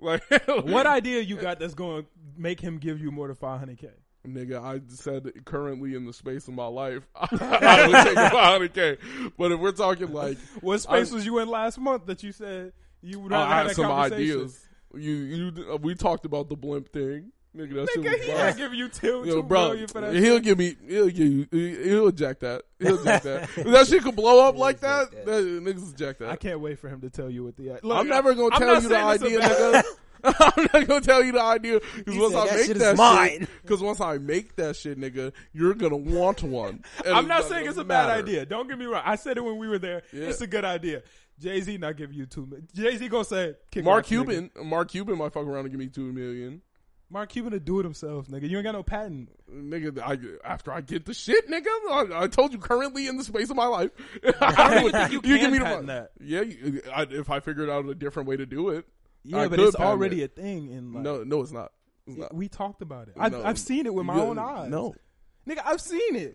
Like 0.00 0.22
What 0.46 0.86
idea 0.86 1.20
you 1.22 1.34
got 1.36 1.58
that's 1.58 1.74
going 1.74 2.04
to 2.04 2.08
make 2.36 2.60
him 2.60 2.78
give 2.78 3.00
you 3.00 3.10
more 3.10 3.26
than 3.26 3.34
five 3.34 3.58
hundred 3.58 3.78
k? 3.78 3.88
Nigga, 4.26 4.62
I 4.62 4.80
said 4.88 5.28
currently 5.44 5.94
in 5.96 6.04
the 6.06 6.12
space 6.12 6.46
of 6.46 6.54
my 6.54 6.66
life, 6.66 7.02
I 7.16 7.86
would 7.86 8.04
take 8.04 8.14
the 8.14 8.78
500k. 9.00 9.32
But 9.36 9.50
if 9.52 9.58
we're 9.58 9.72
talking 9.72 10.12
like, 10.12 10.38
What 10.60 10.80
space 10.82 11.10
I- 11.10 11.14
was 11.16 11.26
you 11.26 11.38
in 11.40 11.48
last 11.48 11.78
month 11.78 12.06
that 12.06 12.22
you 12.22 12.30
said 12.30 12.72
You 13.02 13.18
would 13.20 13.32
I 13.32 13.56
have 13.58 13.66
had 13.68 13.76
some 13.76 13.90
ideas. 13.90 14.64
You, 14.94 15.12
you, 15.12 15.72
uh, 15.72 15.76
we 15.78 15.94
talked 15.96 16.24
about 16.26 16.48
the 16.48 16.56
blimp 16.56 16.92
thing. 16.92 17.32
Nigga, 17.56 17.74
that 17.74 17.88
shit 17.90 18.02
Nigga, 18.04 18.12
was 18.12 18.20
he 18.26 18.32
fire. 18.32 18.46
ain't 18.48 18.56
giving 18.56 18.78
you 18.78 18.88
two, 18.88 19.24
Yo, 19.24 19.34
two 19.36 19.42
bro, 19.42 19.68
million 19.70 19.88
for 19.88 20.00
that. 20.02 20.14
he'll 20.14 20.36
shit. 20.36 20.42
give 20.44 20.58
me, 20.58 20.76
he'll 20.86 21.08
give 21.08 21.18
you, 21.26 21.46
he'll 21.50 22.08
eject 22.08 22.40
that. 22.40 22.62
He'll 22.78 23.00
eject 23.00 23.24
that. 23.24 23.48
If 23.56 23.64
that 23.66 23.86
shit 23.88 24.02
could 24.02 24.14
blow 24.16 24.46
up 24.46 24.56
like 24.56 24.80
that, 24.80 25.08
eject 25.12 25.26
that 25.26 25.42
niggas 25.44 25.94
eject 25.94 26.20
I 26.22 26.24
that. 26.26 26.32
I 26.32 26.36
can't 26.36 26.60
wait 26.60 26.78
for 26.78 26.88
him 26.88 27.00
to 27.00 27.10
tell 27.10 27.30
you 27.30 27.44
what 27.44 27.56
the. 27.56 27.78
Look, 27.82 27.96
I'm 27.98 28.08
never 28.08 28.34
gonna 28.34 28.54
I'm 28.54 28.60
tell 28.60 28.74
not 28.74 28.82
you 28.82 28.88
the 28.90 28.94
saying 28.94 29.08
this 29.08 29.22
idea, 29.22 29.38
about- 29.38 29.84
nigga. 29.84 29.88
I'm 30.24 30.66
not 30.74 30.88
gonna 30.88 31.00
tell 31.00 31.22
you 31.22 31.30
the 31.32 31.40
idea 31.42 31.80
because 31.94 32.14
He 32.14 32.20
once 32.20 32.32
said, 32.34 32.40
I 32.42 32.46
"That 32.46 32.56
make 32.56 32.66
shit 32.66 32.76
is 32.76 32.82
that 32.82 32.96
mine." 32.96 33.28
shit, 33.38 33.48
because 33.62 33.80
once 33.80 34.00
I 34.00 34.18
make 34.18 34.56
that 34.56 34.74
shit, 34.74 34.98
nigga, 34.98 35.32
you're 35.52 35.74
gonna 35.74 35.96
want 35.96 36.42
one. 36.42 36.82
And 37.04 37.14
I'm 37.14 37.28
not 37.28 37.44
saying 37.44 37.68
it's 37.68 37.78
a 37.78 37.84
bad 37.84 38.08
matter. 38.08 38.18
idea. 38.22 38.44
Don't 38.44 38.68
get 38.68 38.78
me 38.80 38.86
wrong. 38.86 39.02
I 39.04 39.14
said 39.14 39.36
it 39.36 39.44
when 39.44 39.58
we 39.58 39.68
were 39.68 39.78
there. 39.78 40.02
Yeah. 40.12 40.24
It's 40.24 40.40
a 40.40 40.48
good 40.48 40.64
idea. 40.64 41.02
Jay 41.38 41.60
Z 41.60 41.78
not 41.78 41.96
giving 41.96 42.16
you 42.16 42.26
two. 42.26 42.48
Jay 42.74 42.96
Z 42.96 43.08
gonna 43.08 43.24
say 43.24 43.54
kick 43.70 43.84
Mark 43.84 43.98
rocks, 43.98 44.08
nigga. 44.10 44.26
Cuban, 44.26 44.50
Mark 44.64 44.88
Cuban 44.90 45.16
might 45.18 45.32
fuck 45.32 45.46
around 45.46 45.66
and 45.66 45.70
give 45.70 45.78
me 45.78 45.86
two 45.86 46.12
million. 46.12 46.62
Mark 47.10 47.30
Cuban 47.30 47.52
to 47.52 47.60
do 47.60 47.80
it 47.80 47.84
himself, 47.84 48.26
nigga. 48.28 48.48
You 48.48 48.58
ain't 48.58 48.64
got 48.64 48.72
no 48.72 48.82
patent. 48.82 49.30
Nigga, 49.50 49.98
I, 50.00 50.18
after 50.46 50.70
I 50.72 50.82
get 50.82 51.06
the 51.06 51.14
shit, 51.14 51.48
nigga, 51.48 51.66
I, 51.90 52.24
I 52.24 52.26
told 52.26 52.52
you 52.52 52.58
currently 52.58 53.06
in 53.06 53.16
the 53.16 53.24
space 53.24 53.48
of 53.48 53.56
my 53.56 53.66
life. 53.66 53.90
I 54.40 54.74
don't 54.74 54.92
think 54.92 55.12
you 55.12 55.22
give 55.22 55.40
can 55.40 55.52
me 55.52 55.58
the 55.58 55.64
patent 55.64 55.86
mon- 55.86 55.94
that. 55.96 56.10
Yeah, 56.20 56.42
you- 56.42 56.82
I, 56.94 57.02
if 57.08 57.30
I 57.30 57.40
figured 57.40 57.70
out 57.70 57.86
a 57.86 57.94
different 57.94 58.28
way 58.28 58.36
to 58.36 58.44
do 58.46 58.70
it. 58.70 58.86
Yeah, 59.24 59.38
I 59.38 59.48
but 59.48 59.58
could 59.58 59.68
it's 59.68 59.76
already 59.76 60.22
it. 60.22 60.32
a 60.36 60.40
thing. 60.40 60.70
In 60.70 60.92
like, 60.92 61.02
No, 61.02 61.24
no, 61.24 61.40
it's 61.40 61.50
not. 61.52 61.72
It's 62.06 62.16
not. 62.18 62.34
we 62.34 62.48
talked 62.48 62.82
about 62.82 63.08
it. 63.08 63.14
I, 63.18 63.28
No. 63.30 63.42
I've 63.44 63.58
seen 63.58 63.86
it 63.86 63.94
with 63.94 64.04
my 64.06 64.14
You- 64.16 64.22
own 64.22 64.38
eyes. 64.38 64.70
No, 64.70 64.94
nigga, 65.48 65.60
I've 65.64 65.80
seen 65.80 66.14
it. 66.16 66.34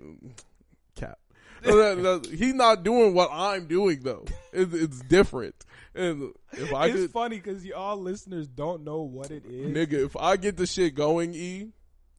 cap. 0.95 1.20
He's 1.64 2.54
not 2.54 2.84
doing 2.84 3.14
what 3.14 3.30
I'm 3.32 3.68
doing 3.68 4.02
though. 4.02 4.26
It's, 4.52 4.74
it's 4.74 5.00
different. 5.02 5.56
And 5.95 6.32
if 6.53 6.74
I 6.74 6.88
it's 6.88 6.95
could, 6.95 7.11
funny 7.11 7.36
because 7.38 7.64
y'all 7.65 7.98
listeners 7.98 8.48
don't 8.48 8.84
know 8.84 9.02
what 9.02 9.30
it 9.32 9.45
is. 9.45 9.76
nigga, 9.76 10.06
if 10.06 10.15
I 10.18 10.38
get 10.38 10.57
the 10.57 10.65
shit 10.65 10.95
going, 10.95 11.34
e, 11.36 11.70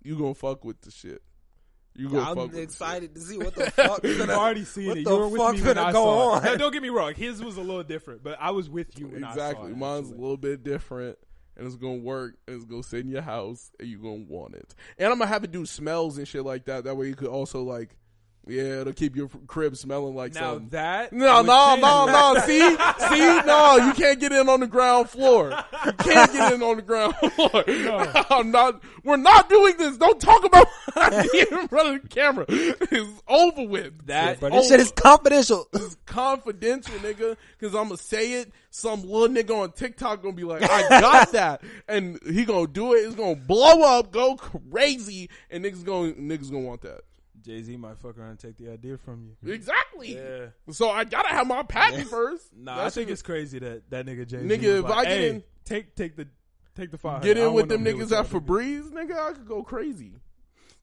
you 0.03 0.17
gonna 0.19 0.35
fuck 0.35 0.65
with 0.65 0.81
the 0.83 0.91
shit. 0.91 1.23
You 1.97 2.09
gonna 2.09 2.31
I'm 2.31 2.37
with 2.37 2.51
the 2.53 2.57
shit. 2.59 2.65
excited 2.65 3.15
to 3.15 3.21
see 3.21 3.39
what 3.39 3.55
the 3.55 3.71
fuck. 3.71 4.01
You've 4.05 4.19
gonna- 4.19 4.33
already 4.39 4.65
seen 4.65 4.89
what 4.89 4.99
it. 4.99 5.05
the 5.05 5.11
You 5.11 5.17
were 5.19 5.29
with 5.29 5.41
fuck 5.41 5.55
me 5.57 5.63
when 5.63 5.79
I 5.79 5.93
go 5.93 6.05
saw 6.05 6.31
on? 6.33 6.43
it. 6.43 6.45
Now, 6.51 6.57
don't 6.57 6.73
get 6.73 6.83
me 6.83 6.89
wrong. 6.89 7.15
His 7.15 7.43
was 7.43 7.57
a 7.57 7.61
little 7.63 7.85
different, 7.85 8.23
but 8.25 8.37
I 8.41 8.51
was 8.51 8.69
with 8.69 8.99
you 8.99 9.09
when 9.09 9.23
I 9.25 9.29
saw 9.29 9.33
Exactly. 9.49 9.71
it. 9.73 9.77
Mine's 9.77 10.11
a 10.11 10.15
little 10.15 10.37
bit 10.37 10.63
different, 10.65 11.19
and 11.57 11.67
it's 11.67 11.77
gonna 11.77 11.97
work, 11.99 12.37
and 12.49 12.57
it's 12.57 12.65
gonna 12.65 12.83
sit 12.83 13.01
in 13.05 13.11
your 13.11 13.23
house, 13.23 13.71
and 13.79 13.89
you're 13.89 14.01
gonna 14.01 14.25
want 14.29 14.55
it. 14.55 14.75
And 14.99 15.13
I'm 15.13 15.19
gonna 15.19 15.29
have 15.29 15.45
it 15.45 15.53
do 15.53 15.65
smells 15.67 16.19
and 16.19 16.27
shit 16.27 16.45
like 16.45 16.65
that. 16.67 16.83
That 16.85 16.97
way 16.97 17.07
you 17.09 17.15
could 17.17 17.29
also 17.29 17.63
like, 17.63 17.97
yeah, 18.47 18.81
it'll 18.83 18.93
keep 18.93 19.17
your 19.17 19.29
crib 19.47 19.77
smelling 19.77 20.15
like 20.15 20.35
Now 20.35 20.53
something. 20.53 20.69
that 20.71 21.13
No, 21.13 21.39
would 21.39 21.47
no, 21.47 21.69
change 21.71 21.83
no, 21.83 22.07
no. 22.35 22.41
See, 22.47 22.61
see, 23.09 23.47
no, 23.47 23.77
you 23.87 23.93
can't 23.95 24.21
get 24.21 24.33
in 24.33 24.49
on 24.49 24.61
the 24.61 24.67
ground 24.67 25.09
floor. 25.11 25.51
You 25.87 25.93
can't 25.93 26.33
get 26.33 26.53
in 26.53 26.63
on 26.63 26.77
the 26.77 26.83
ground 26.83 27.15
floor. 27.35 27.65
I'm 28.31 28.51
not. 28.51 28.83
We're 29.03 29.17
not 29.17 29.49
doing 29.49 29.77
this. 29.79 29.97
Don't 29.97 30.21
talk 30.21 30.45
about 30.45 30.67
my 30.97 31.09
idea 31.21 31.47
in 31.53 31.69
front 31.69 31.97
of 31.97 32.03
the 32.03 32.09
camera. 32.09 32.45
It's 32.49 33.23
over 33.29 33.67
with. 33.67 34.07
That- 34.07 34.33
It's 34.33 34.41
Bro, 34.41 34.51
this 34.51 34.69
shit 34.69 34.81
is 34.81 34.93
confidential. 34.93 35.67
It's 35.73 35.97
confidential, 36.07 36.95
nigga. 36.97 37.37
Because 37.59 37.75
I'm 37.75 37.85
gonna 37.85 37.97
say 37.97 38.33
it. 38.35 38.53
Some 38.71 39.03
little 39.09 39.29
nigga 39.29 39.57
on 39.63 39.71
TikTok 39.73 40.21
gonna 40.23 40.35
be 40.35 40.43
like, 40.43 40.63
"I 40.69 40.89
got 41.01 41.31
that," 41.33 41.63
and 41.87 42.19
he 42.27 42.45
gonna 42.45 42.67
do 42.67 42.95
it. 42.95 42.99
It's 43.07 43.15
gonna 43.15 43.37
blow 43.37 43.83
up, 43.83 44.11
go 44.11 44.35
crazy, 44.37 45.31
and 45.51 45.65
niggas 45.65 45.85
gonna 45.85 46.13
niggas 46.15 46.51
gonna 46.51 46.65
want 46.65 46.81
that. 46.83 47.03
Jay 47.45 47.63
Z 47.63 47.77
might 47.77 47.99
fuck 47.99 48.19
around 48.19 48.31
and 48.31 48.39
take 48.39 48.57
the 48.57 48.71
idea 48.71 48.97
from 48.97 49.37
you. 49.43 49.53
Exactly. 49.53 50.17
Yeah. 50.17 50.47
So 50.71 50.91
I 50.91 51.05
gotta 51.05 51.29
have 51.29 51.47
my 51.47 51.63
patent 51.63 52.09
first. 52.09 52.55
Nah, 52.57 52.77
That 52.77 52.87
I 52.87 52.91
think 52.91 53.11
it's 53.11 53.23
crazy 53.23 53.59
that 53.59 53.91
that 53.91 54.07
nigga 54.07 54.27
Jay 54.27 54.41
Z. 54.41 54.47
Nigga, 54.47 54.81
if 54.81 54.87
I 54.87 55.03
get 55.05 55.13
hey, 55.13 55.29
in- 55.31 55.45
take 55.65 55.95
take 55.95 56.17
the 56.17 56.27
take 56.75 56.91
the 56.91 56.99
five. 56.99 57.23
Get 57.23 57.37
in 57.37 57.53
with 57.53 57.69
them 57.69 57.85
niggas 57.85 58.19
at 58.19 58.27
Febreze, 58.27 58.91
nigga. 58.91 59.17
I 59.19 59.33
could 59.33 59.47
go 59.47 59.63
crazy. 59.63 60.13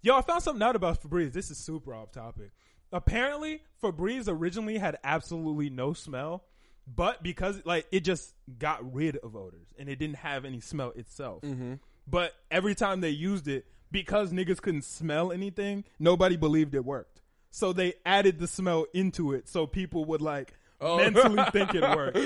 Yo, 0.03 0.15
I 0.15 0.21
found 0.21 0.41
something 0.43 0.63
out 0.63 0.75
about 0.75 1.01
Febreze. 1.01 1.33
This 1.33 1.51
is 1.51 1.57
super 1.57 1.93
off 1.93 2.11
topic. 2.11 2.51
Apparently, 2.91 3.63
Febreze 3.81 4.27
originally 4.27 4.77
had 4.77 4.97
absolutely 5.03 5.69
no 5.69 5.93
smell, 5.93 6.43
but 6.87 7.23
because 7.23 7.61
like 7.65 7.87
it 7.91 8.01
just 8.01 8.33
got 8.59 8.93
rid 8.93 9.17
of 9.17 9.35
odors 9.35 9.73
and 9.79 9.87
it 9.89 9.97
didn't 9.97 10.17
have 10.17 10.45
any 10.45 10.59
smell 10.59 10.91
itself. 10.95 11.43
Mm-hmm. 11.43 11.75
But 12.07 12.33
every 12.49 12.75
time 12.75 13.01
they 13.01 13.09
used 13.11 13.47
it, 13.47 13.65
because 13.91 14.31
niggas 14.31 14.61
couldn't 14.61 14.83
smell 14.83 15.31
anything, 15.31 15.83
nobody 15.99 16.37
believed 16.37 16.75
it 16.75 16.85
worked. 16.85 17.21
So 17.51 17.73
they 17.73 17.93
added 18.05 18.39
the 18.39 18.47
smell 18.47 18.85
into 18.93 19.33
it, 19.33 19.49
so 19.49 19.67
people 19.67 20.05
would 20.05 20.21
like 20.21 20.53
Oh. 20.83 20.97
mentally 21.11 21.43
think 21.51 21.75
it 21.75 21.81
worked. 21.83 22.17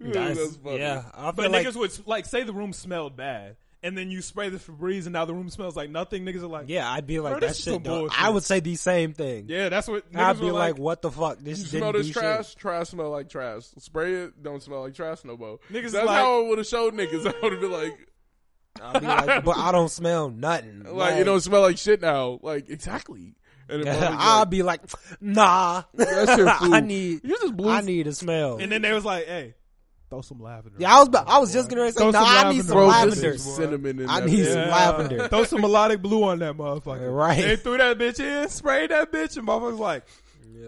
That's, 0.00 0.56
funny. 0.56 0.78
yeah, 0.78 1.04
I 1.12 1.30
But 1.32 1.50
like 1.50 1.66
niggas 1.66 1.76
would 1.76 2.06
like 2.06 2.24
say 2.26 2.42
the 2.42 2.52
room 2.54 2.72
smelled 2.72 3.16
bad, 3.16 3.56
and 3.82 3.98
then 3.98 4.10
you 4.10 4.22
spray 4.22 4.48
the 4.48 4.56
Febreze, 4.58 5.04
and 5.04 5.12
now 5.12 5.24
the 5.26 5.34
room 5.34 5.50
smells 5.50 5.76
like 5.76 5.90
nothing. 5.90 6.24
Niggas 6.24 6.42
are 6.42 6.46
like, 6.46 6.68
yeah, 6.68 6.90
I'd 6.90 7.06
be 7.06 7.20
like 7.20 7.32
Bro, 7.34 7.40
that 7.40 7.48
this 7.48 7.58
is 7.58 7.64
some 7.64 7.74
shit. 7.74 7.82
Don't, 7.82 7.98
bullshit. 8.00 8.22
I 8.22 8.30
would 8.30 8.44
say 8.44 8.60
the 8.60 8.76
same 8.76 9.12
thing. 9.12 9.44
yeah, 9.48 9.68
that's 9.68 9.88
what 9.88 10.10
niggas 10.10 10.20
I'd 10.20 10.40
be 10.40 10.46
were 10.46 10.52
like, 10.52 10.78
what 10.78 11.02
the 11.02 11.10
fuck? 11.10 11.38
This 11.40 11.58
You 11.58 11.64
didn't 11.64 11.80
smell 11.80 11.92
do 11.92 11.98
this 11.98 12.06
shit. 12.06 12.14
trash? 12.14 12.54
Trash 12.54 12.88
smell 12.88 13.10
like 13.10 13.28
trash. 13.28 13.64
Spray 13.78 14.14
it, 14.14 14.42
don't 14.42 14.62
smell 14.62 14.80
like 14.80 14.94
trash 14.94 15.22
no 15.24 15.36
more. 15.36 15.58
Niggas 15.70 15.90
That's 15.92 16.06
like- 16.06 16.18
how 16.18 16.44
I 16.44 16.48
would 16.48 16.58
have 16.58 16.66
showed 16.66 16.94
niggas. 16.94 17.26
I 17.34 17.34
would 17.42 17.52
have 17.52 17.60
been 17.60 17.72
like, 17.72 18.08
I'd 18.82 19.00
be 19.00 19.06
like, 19.06 19.44
but 19.44 19.56
I 19.56 19.72
don't 19.72 19.90
smell 19.90 20.30
nothing. 20.30 20.84
like, 20.90 21.16
it 21.16 21.24
don't 21.24 21.40
smell 21.40 21.62
like 21.62 21.78
shit 21.78 22.00
now. 22.00 22.38
Like, 22.42 22.68
exactly. 22.68 23.34
And 23.68 23.84
then 23.84 24.02
I'll 24.18 24.40
like, 24.40 24.50
be 24.50 24.62
like, 24.62 24.80
nah. 25.20 25.82
That 25.94 26.28
shit 26.36 26.48
flew. 26.56 26.74
I 26.74 26.80
need, 26.80 27.20
you 27.22 27.38
just 27.38 27.56
blew 27.56 27.70
I 27.70 27.80
need 27.82 28.06
a 28.06 28.14
smell. 28.14 28.58
And 28.58 28.72
then 28.72 28.82
they 28.82 28.92
was 28.92 29.04
like, 29.04 29.26
"Hey, 29.26 29.54
throw 30.08 30.22
some 30.22 30.40
lavender." 30.40 30.76
yeah, 30.80 30.96
I 30.96 31.00
was, 31.00 31.14
I 31.14 31.38
was 31.38 31.52
just 31.52 31.68
gonna 31.68 31.92
say, 31.92 31.98
Throw 31.98 32.10
nah, 32.10 32.24
some 32.24 32.46
I 32.46 32.52
need 32.52 32.64
some 32.64 32.76
lavender 32.76 32.78
Bro, 32.78 32.82
on 32.84 33.08
lavender. 33.08 33.30
is 33.32 33.56
cinnamon 33.56 34.00
in 34.00 34.08
I 34.08 34.20
that 34.20 34.26
need 34.28 34.38
bitch. 34.46 34.52
some 34.52 34.68
lavender. 34.70 35.28
Throw 35.28 35.44
some 35.44 35.60
melodic 35.60 36.00
blue 36.00 36.24
on 36.24 36.38
that 36.38 36.56
motherfucker. 36.56 37.12
Right. 37.18 37.42
They 37.42 37.56
threw 37.56 37.76
that 37.78 37.98
bitch 37.98 38.20
in, 38.20 38.48
sprayed 38.48 38.90
that 38.90 39.12
bitch, 39.12 39.36
and 39.36 39.46
motherfuckers 39.46 39.78
like, 39.78 40.04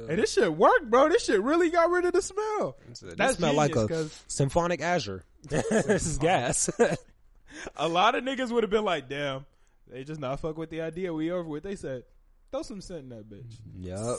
"Hey, 0.08 0.16
this 0.16 0.32
shit 0.34 0.54
worked, 0.54 0.90
bro. 0.90 1.08
This 1.08 1.24
shit 1.24 1.40
really 1.42 1.70
got 1.70 1.90
rid 1.90 2.04
of 2.04 2.12
the 2.12 2.20
smell." 2.22 2.76
That 3.02 3.16
That's 3.16 3.36
smell 3.38 3.54
like 3.54 3.74
a 3.76 4.10
symphonic 4.26 4.82
azure. 4.82 5.24
this 5.48 6.06
is 6.06 6.18
gas. 6.18 6.68
A 7.76 7.88
lot 7.88 8.14
of 8.14 8.24
niggas 8.24 8.50
would 8.50 8.62
have 8.62 8.70
been 8.70 8.84
like, 8.84 9.08
"Damn, 9.08 9.44
they 9.88 10.04
just 10.04 10.20
not 10.20 10.40
fuck 10.40 10.56
with 10.56 10.70
the 10.70 10.80
idea. 10.82 11.12
We 11.12 11.30
over 11.30 11.48
with." 11.48 11.62
They 11.62 11.76
said, 11.76 12.04
"Throw 12.52 12.62
some 12.62 12.80
scent 12.80 13.00
in 13.04 13.08
that 13.10 13.28
bitch." 13.28 13.52
Yep. 13.78 14.18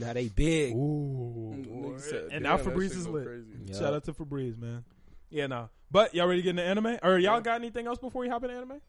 Now 0.00 0.12
they 0.12 0.28
big. 0.28 0.74
Ooh, 0.74 1.94
said, 1.98 2.28
and 2.32 2.42
now 2.42 2.56
that 2.56 2.66
Febreze 2.66 2.96
is 2.96 3.06
lit. 3.08 3.26
crazy." 3.26 3.50
Yup. 3.66 3.78
Shout 3.78 3.94
out 3.94 4.04
to 4.04 4.12
Febreze, 4.12 4.58
man. 4.58 4.84
Yeah, 5.30 5.46
nah. 5.46 5.68
But 5.90 6.14
y'all 6.14 6.26
ready 6.26 6.42
to 6.42 6.44
get 6.44 6.50
into 6.50 6.62
anime? 6.64 6.98
Or 7.02 7.18
y'all 7.18 7.40
got 7.40 7.56
anything 7.56 7.86
else 7.86 7.98
before 7.98 8.20
we 8.22 8.28
hop 8.28 8.44
into 8.44 8.56
anime? 8.56 8.80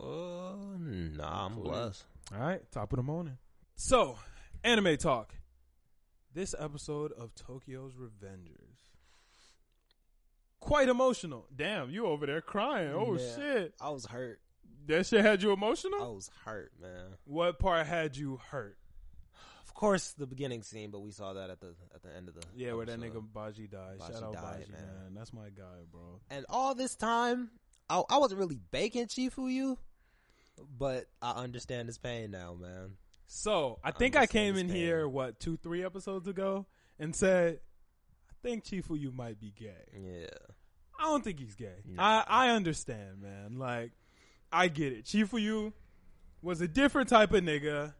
Uh, 0.00 0.54
nah, 0.78 1.46
I'm 1.46 1.54
blessed. 1.56 2.04
All 2.34 2.40
right, 2.40 2.60
top 2.70 2.92
of 2.92 2.98
the 2.98 3.02
morning. 3.02 3.38
So, 3.76 4.16
anime 4.62 4.96
talk. 4.96 5.34
This 6.34 6.54
episode 6.58 7.12
of 7.12 7.34
Tokyo's 7.34 7.94
Revengers. 7.94 8.67
Quite 10.60 10.88
emotional. 10.88 11.46
Damn, 11.54 11.90
you 11.90 12.06
over 12.06 12.26
there 12.26 12.40
crying. 12.40 12.92
Oh 12.94 13.16
shit. 13.16 13.74
I 13.80 13.90
was 13.90 14.06
hurt. 14.06 14.40
That 14.86 15.06
shit 15.06 15.20
had 15.24 15.42
you 15.42 15.52
emotional? 15.52 16.02
I 16.02 16.08
was 16.08 16.30
hurt, 16.44 16.72
man. 16.80 17.14
What 17.24 17.58
part 17.58 17.86
had 17.86 18.16
you 18.16 18.40
hurt? 18.50 18.76
Of 19.66 19.74
course, 19.74 20.12
the 20.18 20.26
beginning 20.26 20.62
scene, 20.62 20.90
but 20.90 21.00
we 21.00 21.12
saw 21.12 21.34
that 21.34 21.50
at 21.50 21.60
the 21.60 21.74
at 21.94 22.02
the 22.02 22.14
end 22.16 22.28
of 22.28 22.34
the 22.34 22.42
Yeah, 22.56 22.72
where 22.72 22.86
that 22.86 22.98
nigga 22.98 23.22
Baji 23.32 23.68
died. 23.68 23.98
Baji 23.98 24.12
Shout 24.14 24.22
out 24.22 24.32
died, 24.34 24.42
Baji, 24.60 24.72
man. 24.72 24.80
man. 24.82 25.14
That's 25.14 25.32
my 25.32 25.50
guy, 25.50 25.84
bro. 25.92 26.20
And 26.30 26.44
all 26.48 26.74
this 26.74 26.96
time, 26.96 27.50
I, 27.88 28.02
I 28.10 28.16
wasn't 28.18 28.40
really 28.40 28.58
baking 28.72 29.06
Chifuyu, 29.06 29.76
but 30.78 31.04
I 31.22 31.32
understand 31.32 31.86
his 31.88 31.98
pain 31.98 32.30
now, 32.32 32.54
man. 32.60 32.96
So, 33.28 33.78
I 33.84 33.90
think 33.92 34.16
I 34.16 34.20
Understand 34.20 34.54
came 34.54 34.56
in 34.56 34.66
pain. 34.68 34.76
here, 34.76 35.06
what, 35.08 35.38
two, 35.38 35.58
three 35.58 35.84
episodes 35.84 36.26
ago 36.26 36.66
and 36.98 37.14
said, 37.14 37.56
I 37.56 37.58
think 38.42 38.64
Chifuyu 38.64 39.14
might 39.14 39.40
be 39.40 39.52
gay. 39.56 39.72
Yeah, 39.94 40.26
I 40.98 41.04
don't 41.04 41.22
think 41.22 41.38
he's 41.38 41.54
gay. 41.54 41.76
No. 41.86 42.02
I, 42.02 42.24
I 42.26 42.50
understand, 42.50 43.22
man. 43.22 43.58
Like, 43.58 43.92
I 44.52 44.68
get 44.68 44.92
it. 44.92 45.04
Chifuyu 45.04 45.72
was 46.42 46.60
a 46.60 46.68
different 46.68 47.08
type 47.08 47.32
of 47.32 47.42
nigga. 47.44 47.94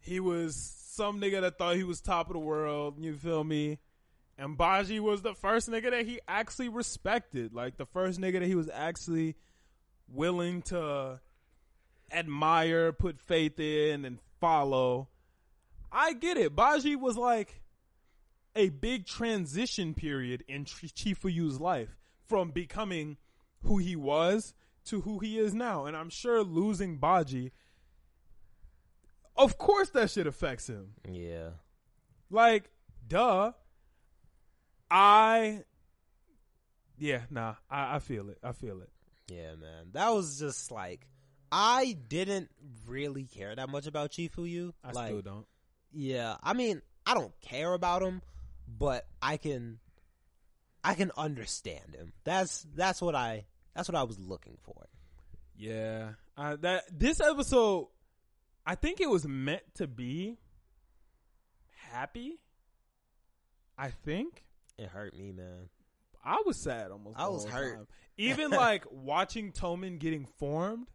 He 0.00 0.20
was 0.20 0.56
some 0.92 1.20
nigga 1.20 1.42
that 1.42 1.58
thought 1.58 1.76
he 1.76 1.84
was 1.84 2.00
top 2.00 2.28
of 2.28 2.34
the 2.34 2.40
world. 2.40 2.96
You 2.98 3.16
feel 3.16 3.44
me? 3.44 3.78
And 4.38 4.56
Baji 4.56 5.00
was 5.00 5.20
the 5.22 5.34
first 5.34 5.68
nigga 5.68 5.90
that 5.90 6.06
he 6.06 6.20
actually 6.26 6.70
respected. 6.70 7.54
Like, 7.54 7.76
the 7.76 7.86
first 7.86 8.20
nigga 8.20 8.40
that 8.40 8.46
he 8.46 8.54
was 8.54 8.70
actually 8.72 9.36
willing 10.08 10.62
to 10.62 11.20
admire, 12.10 12.92
put 12.92 13.20
faith 13.20 13.60
in, 13.60 14.04
and 14.04 14.18
follow. 14.40 15.08
I 15.92 16.14
get 16.14 16.36
it. 16.36 16.56
Baji 16.56 16.96
was 16.96 17.16
like 17.16 17.59
a 18.56 18.68
big 18.68 19.06
transition 19.06 19.94
period 19.94 20.44
in 20.48 20.64
Ch- 20.64 20.94
Chifuyu's 20.94 21.60
life 21.60 21.96
from 22.26 22.50
becoming 22.50 23.16
who 23.62 23.78
he 23.78 23.96
was 23.96 24.54
to 24.86 25.02
who 25.02 25.18
he 25.18 25.38
is 25.38 25.54
now. 25.54 25.86
And 25.86 25.96
I'm 25.96 26.10
sure 26.10 26.42
losing 26.42 26.98
Baji, 26.98 27.52
of 29.36 29.58
course 29.58 29.90
that 29.90 30.10
shit 30.10 30.26
affects 30.26 30.68
him. 30.68 30.94
yeah. 31.08 31.50
Like, 32.32 32.70
duh. 33.06 33.52
I 34.90 35.64
Yeah, 36.98 37.22
nah, 37.30 37.54
I, 37.68 37.96
I 37.96 37.98
feel 37.98 38.28
it. 38.28 38.38
I 38.42 38.52
feel 38.52 38.80
it. 38.82 38.90
Yeah, 39.28 39.54
man. 39.54 39.90
That 39.92 40.10
was 40.10 40.38
just 40.38 40.70
like 40.70 41.06
I 41.52 41.96
didn't 42.08 42.50
really 42.86 43.24
care 43.24 43.54
that 43.54 43.68
much 43.68 43.86
about 43.86 44.10
Chifuyu. 44.12 44.72
I 44.84 44.92
like, 44.92 45.08
still 45.08 45.22
don't. 45.22 45.46
Yeah, 45.92 46.36
I 46.42 46.52
mean, 46.52 46.82
I 47.06 47.14
don't 47.14 47.32
care 47.40 47.72
about 47.72 48.02
him, 48.02 48.22
but 48.78 49.06
I 49.20 49.36
can, 49.36 49.78
I 50.84 50.94
can 50.94 51.10
understand 51.16 51.94
him. 51.94 52.12
That's 52.24 52.66
that's 52.74 53.00
what 53.02 53.14
I 53.14 53.46
that's 53.74 53.88
what 53.88 53.96
I 53.96 54.02
was 54.04 54.18
looking 54.18 54.58
for. 54.62 54.86
Yeah, 55.56 56.10
uh, 56.36 56.56
that 56.60 56.84
this 56.90 57.20
episode, 57.20 57.88
I 58.66 58.74
think 58.74 59.00
it 59.00 59.08
was 59.10 59.26
meant 59.26 59.62
to 59.74 59.86
be 59.86 60.38
happy. 61.90 62.40
I 63.76 63.88
think 63.90 64.44
It 64.78 64.88
hurt 64.88 65.16
me, 65.16 65.32
man. 65.32 65.68
I 66.24 66.42
was 66.44 66.56
sad 66.58 66.90
almost. 66.90 67.18
I 67.18 67.28
was 67.28 67.46
hurt. 67.46 67.76
time. 67.76 67.86
Even 68.18 68.50
like 68.50 68.84
watching 68.90 69.52
Toman 69.52 69.98
getting 69.98 70.26
formed, 70.38 70.88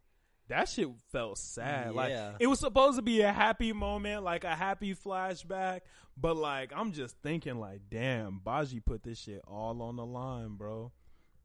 that 0.47 0.69
shit 0.69 0.87
felt 1.11 1.37
sad. 1.37 1.87
Yeah. 1.87 1.91
Like 1.91 2.35
it 2.39 2.47
was 2.47 2.59
supposed 2.59 2.97
to 2.97 3.01
be 3.01 3.21
a 3.21 3.31
happy 3.31 3.73
moment, 3.73 4.23
like 4.23 4.43
a 4.43 4.55
happy 4.55 4.93
flashback, 4.95 5.81
but 6.17 6.37
like 6.37 6.71
I'm 6.75 6.91
just 6.91 7.15
thinking, 7.23 7.59
like, 7.59 7.81
damn, 7.89 8.39
Baji 8.39 8.79
put 8.79 9.03
this 9.03 9.19
shit 9.19 9.41
all 9.47 9.81
on 9.81 9.95
the 9.95 10.05
line, 10.05 10.55
bro, 10.55 10.91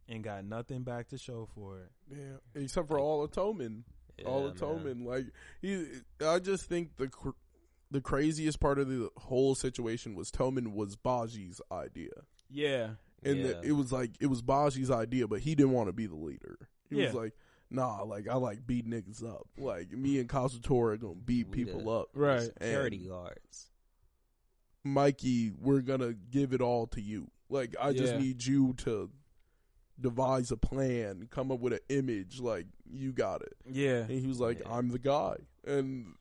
and 0.09 0.23
got 0.23 0.45
nothing 0.45 0.83
back 0.83 1.09
to 1.09 1.19
show 1.19 1.49
for 1.55 1.79
it. 1.79 1.91
Yeah, 2.11 2.63
except 2.63 2.89
for 2.89 2.99
all 2.99 3.23
of 3.25 3.31
Toman. 3.31 3.85
all 4.27 4.47
of 4.47 4.61
Yeah, 4.61 4.75
man. 4.85 5.05
Like 5.05 5.27
he, 5.63 5.87
I 6.25 6.39
just 6.39 6.65
think 6.65 6.97
the 6.97 7.09
cr- 7.09 7.31
the 7.91 8.01
craziest 8.01 8.61
part 8.61 8.79
of 8.79 8.89
the 8.89 9.09
whole 9.17 9.55
situation 9.55 10.15
was 10.15 10.31
Toman 10.31 10.73
was 10.75 10.95
Baji's 10.97 11.61
idea, 11.73 12.11
Yeah, 12.51 12.91
and 13.23 13.39
Yeah. 13.39 13.47
the, 13.49 13.63
it 13.63 13.73
was 13.73 13.93
like 13.93 14.11
it 14.21 14.27
was 14.27 14.43
Baji's 14.43 14.91
idea, 14.91 15.27
but 15.27 15.41
he 15.41 15.55
didn't 15.55 15.73
want 15.73 15.89
to 15.89 15.93
be 15.93 16.07
the 16.07 16.15
leader. 16.17 16.59
He 16.91 16.97
was 16.97 17.15
like, 17.15 17.33
"Nah, 17.71 18.03
like 18.03 18.29
I 18.29 18.35
like 18.35 18.67
beat 18.67 18.87
niggas 18.89 19.25
up. 19.25 19.47
Like 19.57 19.93
me 19.93 20.19
and 20.19 20.29
Kazutora 20.29 20.95
are 20.95 20.97
gonna 20.97 21.15
beat 21.15 21.49
We 21.49 21.65
people 21.65 21.89
up. 21.91 22.09
right. 22.15 22.43
Security 22.43 22.97
And- 22.99 23.09
guards. 23.09 23.71
Mikey, 24.85 25.51
we're 25.51 25.83
gonna 25.83 26.15
give 26.15 26.53
it 26.53 26.61
all 26.61 26.87
to 26.89 27.01
you. 27.01 27.31
Like 27.49 27.75
I 27.81 27.93
just 27.93 28.15
Yeah. 28.15 28.21
need 28.21 28.45
you 28.45 28.75
to." 28.79 29.11
devise 30.01 30.51
a 30.51 30.57
plan 30.57 31.29
come 31.31 31.53
up 31.53 31.61
with 31.61 31.75
an 31.75 31.79
image 31.91 32.41
like 32.41 32.65
you 32.91 33.13
got 33.13 33.43
it 33.43 33.55
Yeah, 33.67 33.99
and 33.99 34.11
he 34.13 34.27
was 34.27 34.41
like 34.41 34.61
Yeah. 34.61 34.73
i'm 34.73 34.89
the 34.89 34.99
guy 34.99 35.37
and 35.63 36.15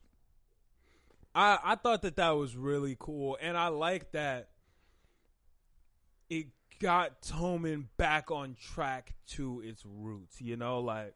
I 1.34 1.58
I 1.64 1.74
thought 1.76 2.02
that 2.02 2.16
that 2.16 2.32
was 2.32 2.54
really 2.56 2.94
cool, 3.00 3.38
and 3.40 3.56
I 3.56 3.68
like 3.68 4.12
that 4.12 4.50
it 6.28 6.48
got 6.78 7.22
Toman 7.22 7.86
back 7.96 8.30
on 8.30 8.54
track 8.54 9.14
to 9.28 9.60
its 9.62 9.82
roots. 9.86 10.42
You 10.42 10.58
know, 10.58 10.80
like 10.80 11.14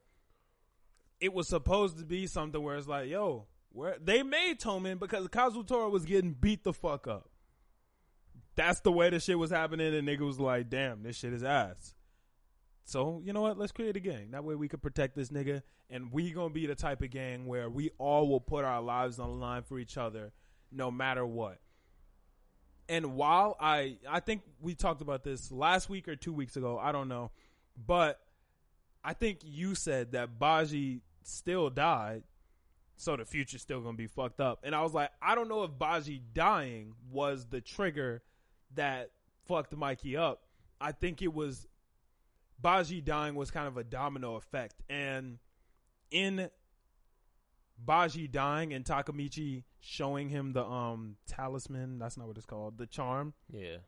it 1.24 1.32
was 1.32 1.48
supposed 1.48 1.96
to 1.96 2.04
be 2.04 2.26
something 2.26 2.62
where 2.62 2.76
it's 2.76 2.86
like, 2.86 3.08
yo, 3.08 3.46
where 3.72 3.96
they 3.98 4.22
made 4.22 4.60
Toman 4.60 4.98
because 4.98 5.26
Kazutora 5.28 5.90
was 5.90 6.04
getting 6.04 6.32
beat 6.32 6.64
the 6.64 6.74
fuck 6.74 7.06
up. 7.06 7.30
That's 8.56 8.80
the 8.80 8.92
way 8.92 9.08
the 9.08 9.18
shit 9.18 9.38
was 9.38 9.50
happening, 9.50 9.94
and 9.94 10.06
nigga 10.06 10.20
was 10.20 10.38
like, 10.38 10.68
damn, 10.68 11.02
this 11.02 11.16
shit 11.16 11.32
is 11.32 11.42
ass. 11.42 11.94
So 12.84 13.22
you 13.24 13.32
know 13.32 13.40
what? 13.40 13.58
Let's 13.58 13.72
create 13.72 13.96
a 13.96 14.00
gang. 14.00 14.32
That 14.32 14.44
way 14.44 14.54
we 14.54 14.68
could 14.68 14.82
protect 14.82 15.16
this 15.16 15.30
nigga, 15.30 15.62
and 15.88 16.12
we 16.12 16.30
gonna 16.30 16.50
be 16.50 16.66
the 16.66 16.74
type 16.74 17.00
of 17.00 17.10
gang 17.10 17.46
where 17.46 17.70
we 17.70 17.90
all 17.96 18.28
will 18.28 18.40
put 18.40 18.66
our 18.66 18.82
lives 18.82 19.18
on 19.18 19.30
the 19.30 19.36
line 19.36 19.62
for 19.62 19.78
each 19.78 19.96
other, 19.96 20.30
no 20.70 20.90
matter 20.90 21.24
what. 21.24 21.58
And 22.86 23.14
while 23.14 23.56
I, 23.58 23.96
I 24.06 24.20
think 24.20 24.42
we 24.60 24.74
talked 24.74 25.00
about 25.00 25.24
this 25.24 25.50
last 25.50 25.88
week 25.88 26.06
or 26.06 26.16
two 26.16 26.34
weeks 26.34 26.56
ago. 26.56 26.78
I 26.78 26.92
don't 26.92 27.08
know, 27.08 27.30
but 27.86 28.20
I 29.02 29.12
think 29.12 29.40
you 29.42 29.74
said 29.74 30.12
that 30.12 30.38
Baji 30.38 31.02
still 31.24 31.70
died, 31.70 32.22
so 32.96 33.16
the 33.16 33.24
future's 33.24 33.62
still 33.62 33.80
gonna 33.80 33.96
be 33.96 34.06
fucked 34.06 34.40
up. 34.40 34.60
And 34.62 34.74
I 34.74 34.82
was 34.82 34.94
like, 34.94 35.10
I 35.20 35.34
don't 35.34 35.48
know 35.48 35.64
if 35.64 35.76
Baji 35.78 36.22
dying 36.32 36.94
was 37.10 37.46
the 37.46 37.60
trigger 37.60 38.22
that 38.74 39.10
fucked 39.46 39.76
Mikey 39.76 40.16
up. 40.16 40.42
I 40.80 40.92
think 40.92 41.22
it 41.22 41.32
was 41.34 41.66
Baji 42.60 43.00
dying 43.00 43.34
was 43.34 43.50
kind 43.50 43.66
of 43.66 43.76
a 43.76 43.84
domino 43.84 44.36
effect. 44.36 44.82
And 44.88 45.38
in 46.10 46.50
Baji 47.78 48.28
dying 48.28 48.72
and 48.72 48.84
Takemichi 48.84 49.64
showing 49.80 50.28
him 50.28 50.52
the 50.52 50.64
um 50.64 51.16
talisman, 51.26 51.98
that's 51.98 52.16
not 52.16 52.26
what 52.28 52.36
it's 52.36 52.46
called, 52.46 52.78
the 52.78 52.86
charm, 52.86 53.34
Yeah. 53.50 53.78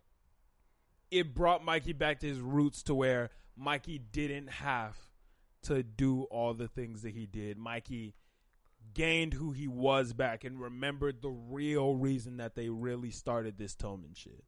it 1.11 1.35
brought 1.35 1.65
Mikey 1.65 1.93
back 1.93 2.21
to 2.21 2.27
his 2.29 2.41
roots 2.41 2.83
to 2.85 2.95
where 2.95 3.31
Mikey 3.57 3.99
didn't 3.99 4.49
have 4.49 4.99
to 5.67 5.83
do 5.83 6.23
all 6.25 6.55
the 6.55 6.69
things 6.69 7.03
that 7.03 7.15
he 7.15 7.27
did. 7.27 7.59
Mikey 7.59 8.15
gained 8.95 9.35
who 9.35 9.53
he 9.53 9.69
was 9.69 10.13
back 10.13 10.45
and 10.45 10.61
remembered 10.61 11.21
the 11.21 11.31
real 11.31 11.95
reason 11.95 12.39
that 12.39 12.55
they 12.55 12.69
really 12.69 13.11
started 13.11 13.59
this 13.59 13.75
Toman 13.75 14.17
shit. 14.17 14.45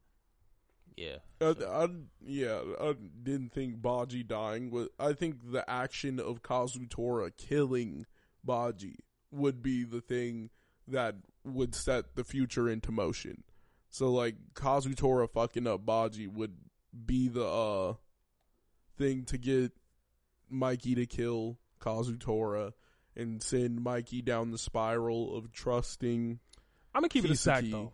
Yeah. 0.96 1.18
I, 1.40 1.54
I, 1.64 1.88
yeah, 2.24 2.60
I 2.80 2.94
didn't 3.22 3.52
think 3.52 3.80
Baji 3.80 4.24
dying 4.24 4.70
was. 4.70 4.88
I 4.98 5.12
think 5.12 5.52
the 5.52 5.68
action 5.70 6.18
of 6.18 6.42
Kazutora 6.42 7.30
killing 7.36 8.06
Baji 8.42 8.96
would 9.30 9.62
be 9.62 9.84
the 9.84 10.00
thing 10.00 10.50
that 10.88 11.16
would 11.44 11.74
set 11.74 12.16
the 12.16 12.24
future 12.24 12.68
into 12.68 12.90
motion. 12.90 13.44
So 13.90 14.10
like 14.10 14.36
Kazutora 14.54 15.30
fucking 15.30 15.66
up 15.66 15.86
Baji 15.86 16.26
would 16.26 16.56
be 17.06 17.28
the 17.28 17.46
uh 17.46 17.94
thing 18.96 19.24
to 19.26 19.38
get 19.38 19.72
Mikey 20.50 20.94
to 20.96 21.06
kill 21.06 21.58
Kazutora 21.80 22.72
and 23.16 23.42
send 23.42 23.82
Mikey 23.82 24.22
down 24.22 24.50
the 24.50 24.58
spiral 24.58 25.36
of 25.36 25.52
trusting. 25.52 26.38
I'm 26.94 27.00
gonna 27.02 27.08
keep 27.08 27.24
it 27.24 27.30
a 27.30 27.36
sack 27.36 27.64
though. 27.70 27.92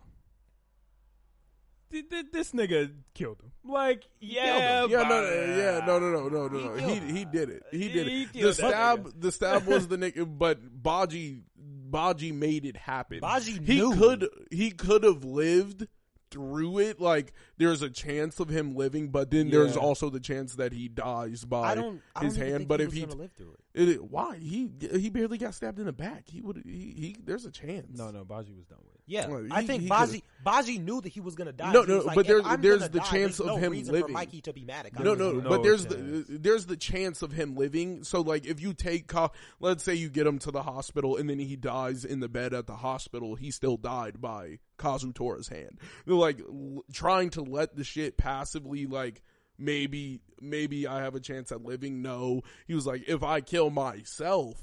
Th- 1.91 2.09
th- 2.09 2.25
This 2.31 2.51
nigga 2.51 2.91
killed 3.13 3.41
him. 3.41 3.51
Like, 3.63 4.07
yeah, 4.19 4.85
yeah, 4.85 5.03
no, 5.03 5.21
no, 5.21 5.21
yeah, 5.55 5.85
no, 5.85 5.99
no, 5.99 6.09
no, 6.09 6.27
no, 6.29 6.47
no, 6.47 6.73
He 6.75 6.81
no. 6.81 7.05
He 7.05 7.13
he 7.19 7.25
did 7.25 7.49
it. 7.49 7.63
He 7.71 7.89
did 7.89 8.07
He 8.07 8.23
it. 8.23 8.33
killed 8.33 8.49
The 8.49 8.53
stab, 8.53 9.21
the 9.21 9.31
stab 9.31 9.65
was 9.67 9.87
the 9.89 9.97
nigga, 9.97 10.25
but 10.37 10.59
Baji, 10.83 11.41
Baji 11.57 12.31
made 12.31 12.65
it 12.65 12.75
happen. 12.77 13.19
Baji 13.19 13.53
he 13.63 13.75
knew. 13.75 13.95
could, 13.95 14.27
he 14.51 14.71
could 14.71 15.03
have 15.03 15.23
lived 15.23 15.87
through 16.31 16.79
it. 16.79 16.99
Like 16.99 17.33
there's 17.57 17.81
a 17.81 17.89
chance 17.89 18.39
of 18.39 18.49
him 18.49 18.75
living, 18.75 19.09
but 19.09 19.31
then 19.31 19.49
there's 19.49 19.77
also 19.77 20.09
the 20.09 20.19
chance 20.19 20.55
that 20.55 20.73
he 20.73 20.87
dies 20.87 21.45
by 21.45 21.71
I 21.71 21.75
don't. 21.75 22.01
I 22.15 22.23
his 22.25 22.35
don't 22.35 22.43
hand. 22.45 22.57
think 22.57 22.67
But 22.69 22.79
he 22.81 22.85
if 22.87 22.93
he, 22.93 23.01
gonna 23.01 23.15
live 23.15 23.31
through 23.33 23.55
it. 23.73 23.89
it, 23.89 24.03
why 24.11 24.37
he 24.37 24.69
he 24.97 25.09
barely 25.09 25.37
got 25.37 25.53
stabbed 25.55 25.79
in 25.79 25.85
the 25.85 25.93
back. 25.93 26.23
He 26.27 26.41
would 26.41 26.63
he, 26.65 26.71
he 26.97 27.15
there's 27.23 27.45
a 27.45 27.51
chance. 27.51 27.97
No, 27.97 28.11
no, 28.11 28.23
Baji 28.25 28.53
was 28.53 28.65
done 28.65 28.79
with. 28.83 28.93
it. 28.95 29.01
Yeah, 29.07 29.27
Well, 29.27 29.45
I 29.51 29.63
think 29.63 29.87
Baji 29.87 30.23
Baji 30.43 30.79
knew 30.79 30.99
that 31.01 31.09
he 31.09 31.19
was 31.21 31.35
gonna 31.35 31.51
die. 31.53 31.71
No, 31.71 31.83
no, 31.83 31.99
like, 31.99 32.15
but 32.15 32.25
there's- 32.25 32.43
I'm 32.43 32.59
there's 32.61 32.89
the 32.89 32.99
die, 32.99 33.05
chance 33.05 33.37
there's 33.37 33.39
of 33.41 33.45
no 33.47 33.55
him 33.57 33.73
living. 33.73 34.01
For 34.01 34.07
Mikey 34.07 34.41
to 34.41 34.53
be 34.53 34.65
mad 34.65 34.87
at 34.87 34.99
No, 34.99 35.13
no, 35.13 35.31
no 35.33 35.47
but 35.49 35.61
there's 35.61 35.85
chance. 35.85 36.25
the 36.27 36.37
there's 36.39 36.65
the 36.65 36.75
chance 36.75 37.21
of 37.21 37.31
him 37.31 37.55
living. 37.55 38.03
So 38.03 38.21
like 38.21 38.45
if 38.47 38.59
you 38.61 38.73
take 38.73 39.11
let's 39.59 39.83
say 39.83 39.93
you 39.93 40.09
get 40.09 40.25
him 40.25 40.39
to 40.39 40.51
the 40.51 40.63
hospital 40.63 41.17
and 41.17 41.29
then 41.29 41.37
he 41.39 41.55
dies 41.55 42.03
in 42.03 42.19
the 42.19 42.27
bed 42.29 42.53
at 42.53 42.65
the 42.65 42.75
hospital, 42.77 43.35
he 43.35 43.51
still 43.51 43.77
died 43.77 44.19
by 44.19 44.57
Kazutora's 44.79 45.47
hand. 45.47 45.79
They're 46.05 46.15
like 46.15 46.39
l- 46.39 46.83
trying 46.91 47.29
to 47.31 47.43
let 47.49 47.75
the 47.75 47.83
shit 47.83 48.17
passively 48.17 48.85
like 48.85 49.21
maybe 49.57 50.21
maybe 50.41 50.85
I 50.87 51.01
have 51.01 51.15
a 51.15 51.19
chance 51.19 51.51
at 51.51 51.63
living. 51.63 52.01
No. 52.01 52.41
He 52.67 52.73
was 52.75 52.85
like 52.85 53.03
if 53.07 53.23
I 53.23 53.41
kill 53.41 53.69
myself, 53.69 54.61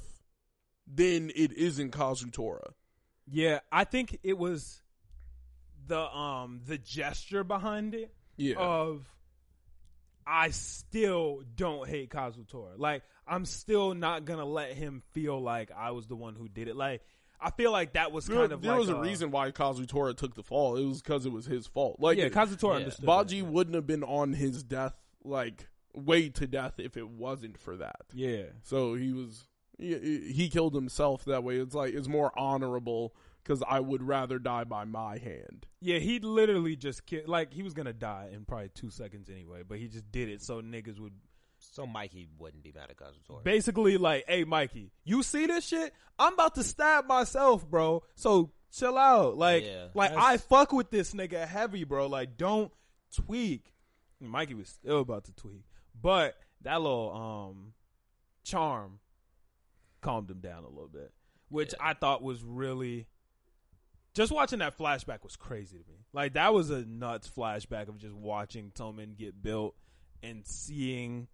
then 0.87 1.31
it 1.35 1.51
isn't 1.53 1.91
Kazutora. 1.91 2.73
Yeah, 3.29 3.59
I 3.71 3.83
think 3.85 4.19
it 4.23 4.37
was 4.37 4.81
the 5.87 5.99
um 5.99 6.61
the 6.65 6.77
gesture 6.77 7.43
behind 7.43 7.93
it 7.95 8.13
Yeah. 8.37 8.55
of 8.57 9.05
I 10.25 10.51
still 10.51 11.41
don't 11.55 11.87
hate 11.87 12.09
Kazutora. 12.09 12.77
Like 12.77 13.03
I'm 13.27 13.45
still 13.45 13.93
not 13.93 14.25
gonna 14.25 14.45
let 14.45 14.73
him 14.73 15.01
feel 15.11 15.41
like 15.41 15.71
I 15.75 15.91
was 15.91 16.07
the 16.07 16.15
one 16.15 16.35
who 16.35 16.47
did 16.47 16.67
it. 16.67 16.75
Like 16.75 17.01
I 17.43 17.51
feel 17.51 17.71
like 17.71 17.93
that 17.93 18.11
was 18.11 18.25
there 18.27 18.37
kind 18.37 18.51
of 18.51 18.61
there 18.61 18.71
like 18.71 18.79
was 18.79 18.89
a 18.89 18.97
uh, 18.97 19.01
reason 19.01 19.31
why 19.31 19.51
Kazutora 19.51 20.15
took 20.15 20.35
the 20.35 20.43
fall. 20.43 20.77
It 20.77 20.85
was 20.85 21.01
because 21.01 21.25
it 21.25 21.31
was 21.31 21.45
his 21.45 21.67
fault. 21.67 21.97
Like 21.99 22.17
yeah, 22.17 22.29
Kazutora 22.29 22.71
Yeah. 22.71 22.75
understood. 22.77 23.05
Baji 23.05 23.41
that. 23.41 23.49
wouldn't 23.51 23.75
have 23.75 23.87
been 23.87 24.03
on 24.03 24.33
his 24.33 24.63
death 24.63 24.95
like 25.23 25.67
way 25.95 26.29
to 26.29 26.47
death 26.47 26.73
if 26.79 26.97
it 26.97 27.07
wasn't 27.09 27.57
for 27.57 27.75
that. 27.77 28.01
Yeah, 28.13 28.43
So 28.63 28.95
he 28.95 29.11
was 29.13 29.45
he, 29.77 30.31
he 30.33 30.49
killed 30.49 30.73
himself 30.75 31.25
that 31.25 31.43
way. 31.43 31.57
It's 31.57 31.75
like 31.75 31.93
it's 31.93 32.07
more 32.07 32.31
honorable 32.37 33.15
because 33.43 33.61
I 33.67 33.79
would 33.81 34.01
rather 34.01 34.39
die 34.39 34.63
by 34.63 34.85
my 34.85 35.17
hand. 35.17 35.65
yeah. 35.81 35.99
He 35.99 36.19
literally 36.19 36.75
just 36.77 37.05
ki- 37.05 37.23
like 37.27 37.53
he 37.53 37.61
was 37.63 37.73
gonna 37.73 37.91
die 37.93 38.29
in 38.33 38.45
probably 38.45 38.69
two 38.73 38.89
seconds 38.89 39.29
anyway, 39.29 39.63
but 39.67 39.77
he 39.79 39.87
just 39.87 40.09
did 40.11 40.29
it 40.29 40.41
so 40.41 40.61
niggas 40.61 40.99
would 40.99 41.13
So 41.73 41.87
Mikey 41.87 42.27
wouldn't 42.37 42.61
be 42.63 42.71
mad 42.71 42.91
at 42.91 42.97
Kazutora. 42.97 43.43
basically 43.43 43.97
like, 43.97 44.25
hey 44.27 44.43
Mikey, 44.43 44.91
you 45.03 45.23
see 45.23 45.47
this 45.47 45.65
shit? 45.67 45.91
I'm 46.19 46.35
about 46.35 46.53
to 46.55 46.63
stab 46.63 47.07
myself, 47.07 47.67
bro. 47.67 48.03
So 48.13 48.51
chill 48.71 48.95
out. 48.95 49.37
Like, 49.37 49.63
Yeah, 49.65 49.87
like 49.95 50.11
that's- 50.11 50.23
I 50.23 50.37
fuck 50.37 50.71
with 50.71 50.91
this 50.91 51.15
nigga 51.15 51.47
heavy, 51.47 51.83
bro. 51.83 52.05
Like, 52.05 52.37
don't 52.37 52.71
tweak. 53.15 53.73
Mikey 54.19 54.53
was 54.53 54.69
still 54.69 54.99
about 54.99 55.25
to 55.25 55.33
tweak, 55.33 55.63
But 55.99 56.37
that 56.61 56.79
little 56.79 57.11
um 57.11 57.73
charm 58.43 58.99
calmed 60.01 60.29
him 60.29 60.41
down 60.41 60.65
a 60.65 60.69
little 60.69 60.87
bit, 60.87 61.11
which 61.49 61.73
I 61.79 61.95
thought 61.95 62.21
was 62.21 62.43
really. 62.43 63.07
Just 64.13 64.31
watching 64.31 64.59
that 64.59 64.77
flashback 64.77 65.23
was 65.23 65.35
crazy 65.35 65.79
to 65.79 65.83
me. 65.91 66.05
Like 66.13 66.33
that 66.33 66.53
was 66.53 66.69
a 66.69 66.85
nuts 66.85 67.27
flashback 67.35 67.87
of 67.89 67.97
just 67.97 68.13
watching 68.13 68.69
Toman 68.75 69.17
get 69.17 69.41
built 69.41 69.75
and 70.21 70.45
seeing 70.45 71.27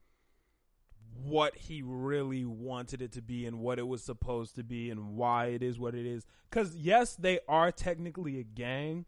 what 1.24 1.56
he 1.56 1.82
really 1.82 2.46
wanted 2.46 3.02
it 3.02 3.12
to 3.14 3.22
be 3.22 3.46
and 3.46 3.60
what 3.60 3.80
it 3.80 3.88
was 3.88 4.04
supposed 4.04 4.56
to 4.56 4.64
be 4.64 4.90
and 4.90 5.16
why 5.16 5.48
it 5.48 5.62
is 5.62 5.80
what 5.80 5.96
it 5.96 6.06
is. 6.06 6.26
Because 6.50 6.76
yes, 6.76 7.16
they 7.16 7.40
are 7.48 7.72
technically 7.72 8.40
a 8.40 8.44
gang, 8.44 9.06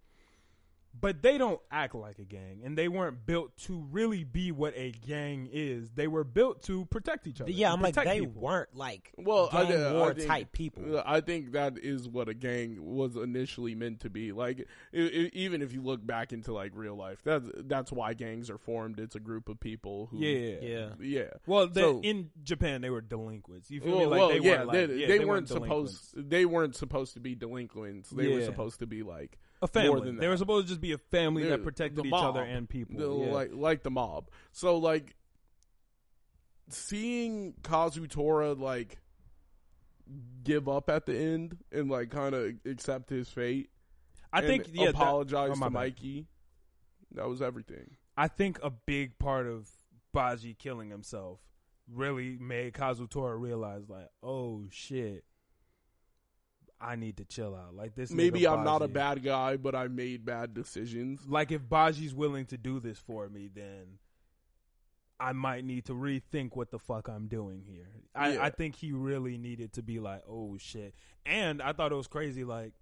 but 0.99 1.21
they 1.21 1.37
don't 1.37 1.59
act 1.71 1.95
like 1.95 2.19
a 2.19 2.23
gang, 2.23 2.61
and 2.63 2.77
they 2.77 2.87
weren't 2.87 3.25
built 3.25 3.57
to 3.59 3.87
really 3.91 4.23
be 4.23 4.51
what 4.51 4.73
a 4.75 4.91
gang 4.91 5.49
is. 5.51 5.89
They 5.91 6.07
were 6.07 6.23
built 6.23 6.63
to 6.63 6.85
protect 6.85 7.25
each 7.27 7.41
other. 7.41 7.49
yeah, 7.49 7.71
I'm 7.73 7.81
like 7.81 7.95
protect 7.95 8.13
they 8.13 8.19
people. 8.21 8.41
weren't 8.41 8.75
like 8.75 9.11
Well, 9.17 9.49
I, 9.51 9.63
gang 9.65 9.83
uh, 9.83 9.89
I 9.89 9.93
war 9.93 10.13
think- 10.13 10.27
type 10.27 10.51
people. 10.51 11.01
I 11.05 11.21
think 11.21 11.53
that 11.53 11.77
is 11.77 12.07
what 12.07 12.27
a 12.29 12.33
gang 12.33 12.77
was 12.79 13.15
initially 13.15 13.73
meant 13.73 14.01
to 14.01 14.09
be. 14.09 14.31
Like, 14.31 14.67
i 14.93 14.97
i 14.97 15.29
even 15.33 15.61
if 15.61 15.73
you 15.73 15.81
look 15.81 16.05
back 16.05 16.33
into 16.33 16.53
like 16.53 16.71
real 16.75 16.95
life, 16.95 17.21
that's 17.23 17.49
that's 17.55 17.91
why 17.91 18.13
gangs 18.13 18.49
are 18.49 18.57
formed. 18.57 18.99
It's 18.99 19.15
a 19.15 19.19
group 19.19 19.49
of 19.49 19.59
people 19.59 20.07
who, 20.11 20.19
Yeah, 20.19 20.55
Yeah. 20.61 20.89
yeah. 20.99 21.29
Well, 21.47 21.67
they, 21.67 21.81
So- 21.81 22.01
in 22.01 22.29
Japan, 22.43 22.81
they 22.81 22.89
were 22.89 23.01
delinquents. 23.01 23.71
You 23.71 23.81
feel 23.81 23.91
Well, 23.91 23.99
me? 24.01 24.05
Like 24.07 24.19
well, 24.19 24.29
they 24.29 24.39
yeah, 24.39 24.63
weren't 24.65 24.71
they, 24.71 24.95
yeah, 24.95 25.07
they, 25.07 25.19
weren't 25.19 25.27
weren't 25.29 25.47
supposed. 25.47 26.29
They 26.29 26.45
weren't 26.45 26.75
supposed 26.75 27.13
to 27.13 27.19
be 27.19 27.33
delinquents. 27.35 28.09
They 28.09 28.27
were 28.27 28.43
supposed 28.43 28.79
to 28.79 28.85
be 28.87 29.03
like 29.03 29.37
a 29.61 29.67
family. 29.67 30.11
They 30.11 30.27
were 30.27 30.37
supposed 30.37 30.67
to 30.67 30.71
just 30.73 30.81
be 30.81 30.93
a 30.93 30.97
family 30.97 31.43
They're 31.43 31.57
that 31.57 31.63
protected 31.63 32.05
each 32.05 32.11
mob. 32.11 32.35
other 32.35 32.43
and 32.43 32.67
people. 32.67 32.97
the, 32.97 33.25
yeah. 33.25 33.33
like 33.33 33.51
like 33.53 33.83
the 33.83 33.91
mob. 33.91 34.29
So 34.51 34.77
like 34.77 35.15
seeing 36.69 37.53
Kazutora 37.61 38.57
like 38.57 38.97
give 40.43 40.67
up 40.67 40.89
at 40.89 41.05
the 41.05 41.15
end 41.15 41.57
and 41.71 41.89
like 41.89 42.09
kind 42.09 42.33
of 42.33 42.53
accept 42.65 43.09
his 43.09 43.29
fate. 43.29 43.69
I 44.33 44.39
and 44.39 44.47
think 44.47 44.67
yeah, 44.71 44.85
that- 44.85 44.95
apologize 44.95 45.51
oh, 45.53 45.55
my 45.55 45.67
to 45.67 45.71
bad. 45.71 45.73
Mikey. 45.73 46.27
That 47.13 47.27
was 47.27 47.41
everything. 47.41 47.97
I 48.15 48.27
think 48.27 48.59
a 48.63 48.69
big 48.69 49.19
part 49.19 49.47
of 49.47 49.69
Baji 50.13 50.53
killing 50.53 50.89
himself 50.89 51.39
really 51.91 52.37
made 52.39 52.73
Kazutora 52.73 53.39
realize, 53.39 53.89
like, 53.89 54.07
oh 54.23 54.65
shit, 54.69 55.25
I 56.81 56.95
need 56.95 57.17
to 57.17 57.25
chill 57.25 57.55
out. 57.55 57.75
Like 57.75 57.95
this. 57.95 58.11
Maybe 58.11 58.47
I'm 58.47 58.63
not 58.63 58.81
a 58.81 58.87
bad 58.87 59.23
guy, 59.23 59.57
but 59.57 59.75
I 59.75 59.87
made 59.87 60.25
bad 60.25 60.53
decisions. 60.53 61.21
Like 61.27 61.51
if 61.51 61.61
Baji's 61.61 62.13
willing 62.13 62.45
to 62.47 62.57
do 62.57 62.79
this 62.79 62.99
for 62.99 63.29
me, 63.29 63.49
then 63.53 63.99
I 65.19 65.33
might 65.33 65.63
need 65.63 65.85
to 65.85 65.93
rethink 65.93 66.55
what 66.55 66.71
the 66.71 66.79
fuck 66.79 67.07
I'm 67.07 67.27
doing 67.27 67.63
here. 67.63 67.87
I, 68.15 68.33
Yeah. 68.33 68.43
I 68.43 68.49
think 68.49 68.75
he 68.75 68.91
really 68.91 69.37
needed 69.37 69.73
to 69.73 69.83
be 69.83 69.99
like, 69.99 70.23
oh 70.27 70.57
shit. 70.57 70.95
And 71.25 71.61
I 71.61 71.73
thought 71.73 71.91
it 71.91 71.95
was 71.95 72.07
crazy. 72.07 72.43
Like 72.43 72.73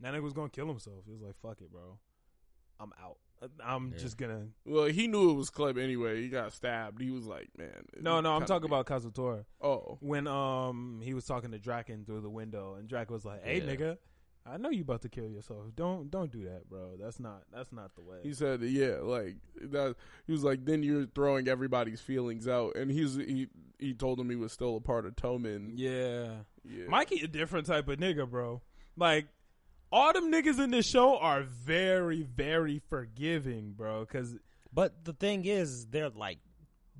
that 0.00 0.14
nigga 0.14 0.22
was 0.22 0.32
gonna 0.32 0.48
kill 0.48 0.68
himself. 0.68 1.04
He 1.06 1.12
was 1.12 1.22
like, 1.22 1.34
fuck 1.42 1.60
it, 1.60 1.72
bro. 1.72 1.98
I'm 2.78 2.92
out. 3.02 3.18
I'm 3.64 3.92
Yeah. 3.92 3.98
just 3.98 4.16
gonna. 4.16 4.48
Well, 4.64 4.86
he 4.86 5.06
knew 5.06 5.30
it 5.30 5.34
was 5.34 5.50
Club 5.50 5.78
anyway. 5.78 6.20
He 6.22 6.28
got 6.28 6.52
stabbed. 6.52 7.00
He 7.00 7.10
was 7.10 7.26
like, 7.26 7.48
man. 7.56 7.84
No, 8.00 8.20
no, 8.20 8.32
I'm 8.34 8.44
talking 8.46 8.66
about 8.66 8.86
Kazutora. 8.86 9.44
Oh, 9.60 9.98
when 10.00 10.26
um 10.26 11.00
he 11.02 11.14
was 11.14 11.24
talking 11.24 11.50
to 11.52 11.58
Draken 11.58 12.04
through 12.04 12.20
the 12.22 12.30
window, 12.30 12.74
and 12.74 12.88
Draken 12.88 13.12
was 13.14 13.24
like, 13.24 13.44
"Hey, 13.44 13.58
Yeah. 13.58 13.64
nigga, 13.74 13.98
I 14.46 14.56
know 14.56 14.70
you 14.70 14.80
about 14.82 15.02
to 15.02 15.08
kill 15.08 15.28
yourself. 15.28 15.66
Don't 15.76 16.10
don't 16.10 16.32
do 16.32 16.44
that, 16.44 16.68
bro. 16.68 16.96
That's 16.98 17.20
not 17.20 17.42
that's 17.52 17.72
not 17.72 17.94
the 17.94 18.02
way." 18.02 18.18
He 18.22 18.32
said, 18.32 18.62
"Yeah, 18.62 18.96
like 19.02 19.36
that." 19.60 19.94
He 20.26 20.32
was 20.32 20.42
like, 20.42 20.64
"Then 20.64 20.82
you're 20.82 21.06
throwing 21.06 21.48
everybody's 21.48 22.00
feelings 22.00 22.48
out." 22.48 22.74
And 22.76 22.90
he's 22.90 23.14
he 23.16 23.48
he 23.78 23.94
told 23.94 24.18
him 24.18 24.30
he 24.30 24.36
was 24.36 24.52
still 24.52 24.76
a 24.76 24.80
part 24.80 25.06
of 25.06 25.14
Toman. 25.16 25.72
yeah, 25.74 26.38
Yeah, 26.64 26.86
Mikey 26.88 27.20
a 27.20 27.28
different 27.28 27.66
type 27.66 27.86
of 27.88 27.98
nigga, 27.98 28.28
bro. 28.28 28.62
Like 28.96 29.28
all 29.90 30.12
them 30.12 30.30
niggas 30.32 30.58
in 30.58 30.70
this 30.70 30.86
show 30.86 31.18
are 31.18 31.42
very 31.42 32.22
very 32.22 32.80
forgiving, 32.88 33.72
bro. 33.72 34.00
Because 34.00 34.36
But 34.72 35.04
the 35.04 35.12
thing 35.12 35.44
is, 35.44 35.86
they're 35.86 36.10
like, 36.10 36.38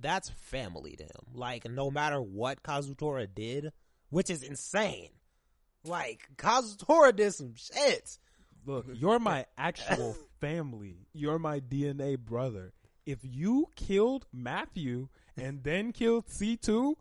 that's 0.00 0.30
family 0.30 0.96
to 0.96 1.02
him. 1.04 1.34
Like, 1.34 1.68
no 1.68 1.90
matter 1.90 2.20
what 2.20 2.62
Kazutora 2.62 3.26
did, 3.32 3.72
which 4.10 4.30
is 4.30 4.42
insane. 4.42 5.10
Like, 5.84 6.28
Kazutora 6.36 7.14
did 7.14 7.32
some 7.34 7.54
shit. 7.56 8.18
look, 8.66 8.86
you're 8.92 9.18
my 9.18 9.46
actual 9.56 10.16
family. 10.40 11.06
You're 11.12 11.38
my 11.38 11.60
DNA 11.60 12.18
brother. 12.18 12.72
If 13.06 13.18
you 13.22 13.66
killed 13.74 14.26
Matthew 14.32 15.08
and 15.36 15.62
then 15.64 15.92
killed 15.92 16.26
C2, 16.26 16.94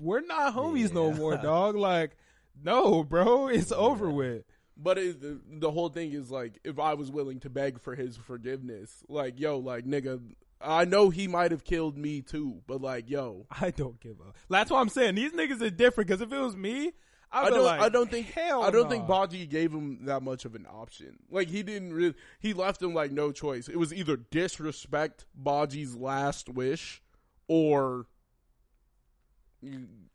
we're 0.00 0.20
not 0.20 0.54
homies 0.54 0.92
no 0.92 1.12
more, 1.12 1.36
dog. 1.36 1.76
Like, 1.76 2.16
no, 2.62 3.04
bro, 3.04 3.48
it's 3.48 3.72
over 3.72 4.10
with. 4.10 4.44
But 4.76 4.98
it, 4.98 5.20
the, 5.20 5.40
the 5.48 5.70
whole 5.70 5.88
thing 5.88 6.12
is 6.12 6.30
like, 6.30 6.58
if 6.64 6.78
I 6.78 6.94
was 6.94 7.10
willing 7.10 7.40
to 7.40 7.50
beg 7.50 7.80
for 7.80 7.94
his 7.94 8.16
forgiveness, 8.16 9.02
like, 9.08 9.40
yo, 9.40 9.58
like, 9.58 9.86
nigga, 9.86 10.20
I 10.60 10.84
know 10.84 11.10
he 11.10 11.28
might 11.28 11.50
have 11.50 11.64
killed 11.64 11.96
me 11.96 12.22
too, 12.22 12.62
but 12.66 12.80
like, 12.80 13.10
yo, 13.10 13.46
I 13.50 13.70
don't 13.70 14.00
give 14.00 14.20
up. 14.20 14.36
That's 14.48 14.70
why 14.70 14.80
I'm 14.80 14.88
saying 14.88 15.14
these 15.14 15.32
niggas 15.32 15.62
are 15.62 15.70
different. 15.70 16.08
Because 16.08 16.20
if 16.20 16.32
it 16.32 16.38
was 16.38 16.56
me, 16.56 16.92
I'd 17.30 17.48
I 17.48 17.50
don't. 17.50 17.64
like, 17.64 17.80
I 17.80 17.88
don't 17.88 18.10
think. 18.10 18.30
Hell 18.32 18.62
I 18.62 18.70
don't 18.70 18.84
nah. 18.84 18.90
think 18.90 19.06
Baji 19.06 19.46
gave 19.46 19.72
him 19.72 20.06
that 20.06 20.22
much 20.22 20.44
of 20.44 20.54
an 20.54 20.66
option. 20.70 21.18
Like 21.30 21.48
he 21.48 21.62
didn't. 21.62 21.92
Really, 21.92 22.14
he 22.40 22.54
left 22.54 22.80
him 22.80 22.94
like 22.94 23.12
no 23.12 23.32
choice. 23.32 23.68
It 23.68 23.76
was 23.76 23.92
either 23.92 24.16
disrespect 24.16 25.26
Baji's 25.34 25.94
last 25.94 26.48
wish, 26.48 27.02
or 27.48 28.06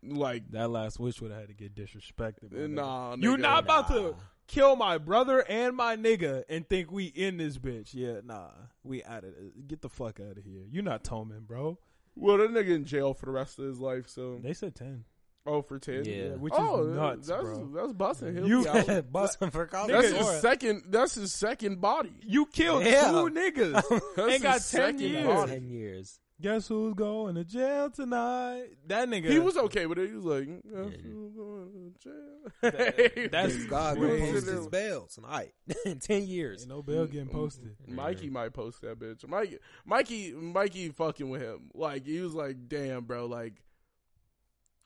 like 0.03 0.49
that 0.51 0.69
last 0.69 0.99
wish 0.99 1.21
would 1.21 1.31
have 1.31 1.41
had 1.41 1.49
to 1.49 1.53
get 1.53 1.75
disrespected. 1.75 2.51
my 2.51 2.57
nigga. 2.57 2.69
nah. 2.69 3.15
you're 3.19 3.37
not 3.37 3.63
about 3.63 3.87
to 3.89 4.15
kill 4.51 4.75
my 4.75 4.97
brother 4.97 5.39
and 5.47 5.75
my 5.75 5.95
nigga 5.95 6.43
and 6.49 6.67
think 6.67 6.91
we 6.91 7.05
in 7.05 7.37
this 7.37 7.57
bitch. 7.57 7.89
Yeah, 7.93 8.19
nah. 8.23 8.49
We 8.83 9.03
out 9.03 9.23
of 9.23 9.29
it. 9.31 9.67
Get 9.67 9.81
the 9.81 9.89
fuck 9.89 10.19
out 10.19 10.37
of 10.37 10.43
here. 10.43 10.63
You're 10.69 10.83
not 10.83 11.03
Toman, 11.03 11.47
bro. 11.47 11.77
Well, 12.15 12.37
that 12.37 12.51
nigga 12.51 12.75
in 12.75 12.85
jail 12.85 13.13
for 13.13 13.27
the 13.27 13.31
rest 13.31 13.57
of 13.59 13.65
his 13.65 13.79
life. 13.79 14.07
So 14.09 14.39
They 14.43 14.53
said 14.53 14.75
10. 14.75 15.05
oh, 15.45 15.61
for 15.61 15.79
ten. 15.79 16.03
Yeah. 16.05 16.31
which 16.35 16.53
oh, 16.55 16.83
is 16.89 16.95
nuts, 16.95 17.27
that's, 17.29 17.41
bro. 17.41 17.69
That's 17.73 17.93
busting. 17.93 18.35
He'll 18.35 18.47
You- 18.47 18.63
be 18.63 18.69
out. 18.69 19.11
Busting 19.11 19.49
for 19.51 19.65
college? 19.67 19.91
That's 19.91 20.11
his 20.11 20.41
second. 20.41 20.83
That's 20.89 21.15
his 21.15 21.33
second 21.33 21.79
body. 21.79 22.11
You 22.21 22.45
killed 22.47 22.83
Yeah. 22.85 23.09
two 23.11 23.29
niggas 23.29 24.01
That's 24.15 24.33
and 24.33 24.43
got 24.43 24.53
his 24.55 24.69
10 24.71 24.81
second 24.81 24.99
years. 24.99 25.25
body. 25.25 25.51
Ten 25.53 25.69
years. 25.69 26.19
Guess 26.41 26.69
who's 26.69 26.95
going 26.95 27.35
to 27.35 27.43
jail 27.43 27.91
tonight? 27.91 28.69
That 28.87 29.07
nigga. 29.07 29.29
He 29.29 29.37
was 29.37 29.57
okay 29.57 29.85
with 29.85 29.99
it. 29.99 30.09
He 30.09 30.15
was 30.15 30.25
like, 30.25 30.47
mm, 30.47 30.91
"Guess 30.91 31.01
who's 31.03 31.33
going 31.35 31.93
to 31.93 32.09
jail?" 32.09 32.51
That- 32.61 33.29
that's 33.31 33.65
God 33.65 33.97
He 33.97 34.03
will 34.03 34.09
was 34.09 34.31
post 34.31 34.47
his 34.47 34.67
bail 34.67 35.07
tonight 35.13 35.53
in 35.85 35.99
ten 35.99 36.25
years. 36.25 36.61
Ain't 36.61 36.69
no 36.69 36.81
bail 36.81 37.05
getting 37.05 37.27
mm, 37.27 37.31
posted. 37.31 37.75
Mm, 37.87 37.93
Mikey 37.93 38.29
might 38.31 38.53
post 38.53 38.81
that 38.81 38.99
bitch. 38.99 39.27
Mikey, 39.27 39.59
Mikey, 39.85 40.31
Mikey, 40.31 40.89
fucking 40.89 41.29
with 41.29 41.41
him. 41.41 41.69
Like 41.75 42.07
he 42.07 42.19
was 42.21 42.33
like, 42.33 42.67
"Damn, 42.67 43.03
bro. 43.03 43.27
Like, 43.27 43.61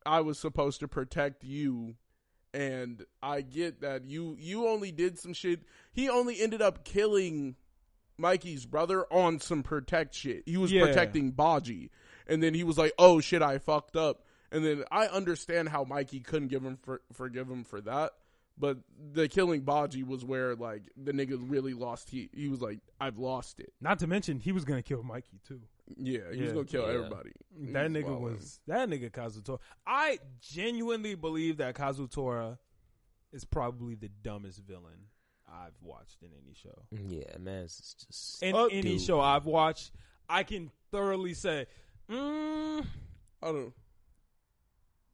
I 0.06 0.22
was 0.22 0.38
supposed 0.38 0.82
to 0.82 0.90
protect 0.90 1.44
you, 1.46 1.96
and 2.54 3.06
I 3.24 3.42
get 3.42 3.80
that 3.80 4.06
you 4.06 4.36
you 4.40 4.68
only 4.68 4.92
did 4.92 5.18
some 5.18 5.34
shit. 5.34 5.62
He 5.94 6.10
only 6.10 6.42
ended 6.42 6.62
up 6.62 6.84
killing 6.84 7.56
Mikey's 8.18 8.66
brother 8.66 9.06
on 9.12 9.40
some 9.40 9.64
protect 9.64 10.14
shit. 10.16 10.44
He 10.46 10.58
was 10.58 10.72
Yeah. 10.72 10.86
protecting 10.86 11.32
Baji, 11.32 11.92
and 12.28 12.42
then 12.42 12.54
he 12.54 12.64
was 12.64 12.78
like, 12.78 12.94
"Oh 12.98 13.20
shit, 13.20 13.42
I 13.42 13.58
fucked 13.58 13.96
up." 13.96 14.24
And 14.52 14.64
then 14.64 14.84
I 14.92 15.08
understand 15.08 15.70
how 15.70 15.84
Mikey 15.84 16.22
couldn't 16.22 16.48
give 16.50 16.64
him 16.64 16.78
for, 16.78 17.02
forgive 17.12 17.50
him 17.50 17.64
for 17.64 17.82
that. 17.82 18.14
But 18.58 18.78
the 19.12 19.28
killing 19.28 19.62
Baji 19.64 20.04
was 20.04 20.24
where 20.24 20.56
like 20.56 20.84
the 20.96 21.12
nigga 21.12 21.38
really 21.50 21.74
lost. 21.74 22.10
He 22.10 22.30
he 22.34 22.48
was 22.48 22.62
like, 22.62 22.80
I've 23.02 23.18
lost 23.18 23.60
it. 23.60 23.74
Not 23.82 24.00
to 24.00 24.08
mention, 24.08 24.40
he 24.40 24.54
was 24.54 24.64
going 24.64 24.82
to 24.82 24.88
kill 24.88 25.04
Mikey, 25.04 25.42
too. 25.46 25.62
Yeah, 25.98 26.32
he 26.32 26.42
was 26.44 26.54
gonna 26.54 26.66
kill 26.66 26.84
Yeah. 26.88 26.94
everybody. 27.00 27.32
He 27.60 27.72
That 27.74 27.92
was 27.92 28.04
nigga 28.04 28.08
wildin'. 28.08 28.22
was 28.22 28.60
that 28.68 28.88
nigga 28.90 29.12
Kazutora. 29.12 29.60
I 29.86 30.20
genuinely 30.40 31.16
believe 31.16 31.58
that 31.58 31.76
Kazutora 31.76 32.58
is 33.34 33.44
probably 33.44 33.96
the 33.96 34.08
dumbest 34.10 34.60
villain 34.62 35.10
I've 35.64 35.74
watched 35.82 36.22
in 36.22 36.30
any 36.44 36.54
show. 36.54 36.86
Yeah, 36.92 37.38
man, 37.40 37.64
it's 37.66 37.94
just 38.08 38.44
In 38.44 38.56
Uh, 38.56 38.66
any 38.66 38.82
dude. 38.82 39.02
show 39.02 39.20
I've 39.20 39.46
watched, 39.46 39.92
I 40.30 40.44
can 40.44 40.72
thoroughly 40.92 41.34
say, 41.34 41.68
mm, 42.10 42.86
I 43.42 43.46
don't. 43.48 43.74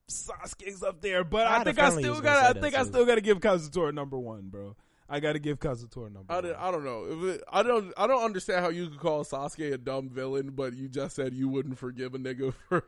Sasuke's 0.10 0.84
up 0.84 1.02
there, 1.02 1.24
but 1.24 1.48
I 1.48 1.60
I, 1.60 1.64
think 1.64 1.80
I 1.80 1.90
still 1.90 2.20
got. 2.22 2.58
I 2.58 2.60
think 2.60 2.76
I 2.76 2.84
still 2.84 3.06
got 3.06 3.16
to 3.16 3.22
give 3.22 3.40
Kazutora 3.40 3.94
number 3.94 4.20
one, 4.20 4.50
bro. 4.50 4.76
I 5.12 5.20
got 5.20 5.34
to 5.34 5.40
give 5.40 5.60
Kazutora 5.60 6.12
number. 6.12 6.32
I, 6.32 6.36
one. 6.36 6.44
don't- 6.46 6.56
I 6.58 6.72
don't 6.72 6.86
know. 6.86 7.06
If 7.10 7.36
it, 7.36 7.44
I 7.52 7.64
don't. 7.64 7.94
I 7.98 8.08
don't 8.08 8.24
understand 8.24 8.64
how 8.64 8.70
you 8.70 8.88
could 8.90 9.00
call 9.00 9.26
Sasuke 9.26 9.74
a 9.74 9.78
dumb 9.78 10.10
villain, 10.10 10.52
but 10.52 10.74
you 10.74 10.88
just 10.88 11.16
said 11.18 11.34
you 11.34 11.50
wouldn't 11.50 11.78
forgive 11.78 12.16
a 12.16 12.18
nigga 12.18 12.54
for 12.70 12.80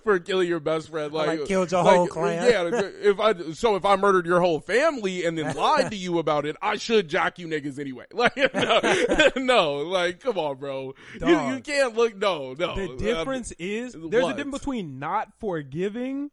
for 0.04 0.18
killing 0.18 0.48
your 0.48 0.60
best 0.60 0.88
friend. 0.88 1.12
Like, 1.12 1.40
Like, 1.40 1.48
killed 1.48 1.70
your 1.70 1.82
whole 1.82 2.06
clan. 2.06 2.50
Yeah. 2.50 2.80
If 3.02 3.20
I 3.20 3.52
so 3.52 3.76
if 3.76 3.84
I 3.84 3.96
murdered 3.96 4.24
your 4.24 4.40
whole 4.40 4.60
family 4.60 5.26
and 5.26 5.36
then 5.36 5.54
lied 5.56 5.90
to 5.90 5.96
you 5.96 6.18
about 6.18 6.46
it, 6.46 6.56
I 6.62 6.76
should 6.76 7.08
jack 7.08 7.38
you 7.38 7.46
niggas 7.46 7.78
anyway. 7.78 8.06
Like 8.12 8.36
no, 8.36 9.30
no 9.36 9.74
like 9.78 10.20
come 10.20 10.38
on, 10.38 10.56
bro. 10.56 10.94
You, 11.20 11.40
you 11.54 11.60
can't 11.60 11.94
look. 11.94 12.16
No, 12.16 12.54
no. 12.54 12.74
the 12.74 12.92
uh, 12.92 12.96
difference 12.96 13.52
is 13.58 13.96
what? 13.96 14.10
there's 14.10 14.24
a 14.26 14.34
difference 14.34 14.58
between 14.58 14.98
not 14.98 15.28
forgiving 15.38 16.30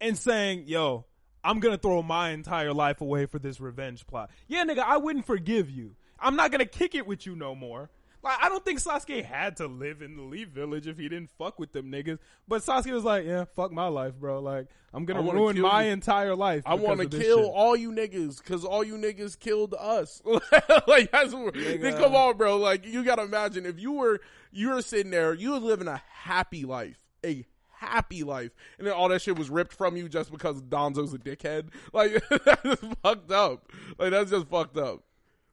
and 0.00 0.16
saying, 0.16 0.64
"Yo, 0.66 1.04
I'm 1.44 1.60
gonna 1.60 1.78
throw 1.78 2.02
my 2.02 2.30
entire 2.30 2.72
life 2.72 3.00
away 3.00 3.26
for 3.26 3.38
this 3.38 3.60
revenge 3.60 4.06
plot." 4.06 4.30
Yeah, 4.48 4.64
nigga, 4.64 4.80
I 4.80 4.96
wouldn't 4.96 5.26
forgive 5.26 5.70
you. 5.70 5.96
I'm 6.18 6.36
not 6.36 6.50
gonna 6.50 6.66
kick 6.66 6.94
it 6.94 7.06
with 7.06 7.26
you 7.26 7.34
no 7.34 7.54
more. 7.54 7.90
Like, 8.22 8.38
I 8.40 8.48
don't 8.48 8.64
think 8.64 8.80
Sasuke 8.80 9.24
had 9.24 9.56
to 9.56 9.66
live 9.66 10.00
in 10.00 10.16
the 10.16 10.22
Leaf 10.22 10.48
Village 10.48 10.86
if 10.86 10.96
he 10.96 11.08
didn't 11.08 11.30
fuck 11.38 11.58
with 11.58 11.72
them 11.72 11.90
niggas. 11.90 12.18
But 12.46 12.62
Sasuke 12.62 12.92
was 12.92 13.02
like, 13.02 13.26
"Yeah, 13.26 13.44
fuck 13.56 13.72
my 13.72 13.88
life, 13.88 14.14
bro. 14.14 14.40
Like, 14.40 14.68
I'm 14.94 15.04
gonna 15.04 15.22
ruin 15.22 15.58
my 15.60 15.84
you. 15.84 15.90
entire 15.90 16.36
life. 16.36 16.64
I 16.66 16.74
want 16.74 16.98
want 16.98 17.10
to 17.10 17.18
kill 17.18 17.50
all 17.50 17.74
you 17.74 17.90
niggas 17.92 18.38
because 18.38 18.64
all 18.64 18.84
you 18.84 18.96
niggas 18.96 19.38
killed 19.38 19.74
us. 19.78 20.20
like 20.86 21.10
that's 21.10 21.32
what, 21.32 21.54
then 21.54 21.96
come 21.96 22.14
on, 22.14 22.36
bro. 22.36 22.58
Like 22.58 22.86
you 22.86 23.02
gotta 23.02 23.22
imagine 23.22 23.64
if 23.64 23.80
you 23.80 23.92
were 23.92 24.20
you 24.50 24.70
were 24.70 24.82
sitting 24.82 25.10
there, 25.10 25.32
you 25.32 25.52
were 25.52 25.58
living 25.58 25.88
a 25.88 26.02
happy 26.10 26.64
life, 26.64 26.98
a 27.24 27.44
happy 27.82 28.22
life, 28.22 28.52
and 28.78 28.86
then 28.86 28.94
all 28.94 29.08
that 29.08 29.22
shit 29.22 29.38
was 29.38 29.50
ripped 29.50 29.74
from 29.74 29.96
you 29.96 30.08
just 30.08 30.30
because 30.30 30.62
Danzo's 30.62 31.12
a 31.14 31.18
dickhead. 31.18 31.68
Like 31.92 32.22
that's 32.44 32.80
fucked 33.02 33.30
up. 33.32 33.70
Like 33.98 34.10
that's 34.12 34.30
just 34.30 34.48
fucked 34.48 34.76
up. 34.76 35.02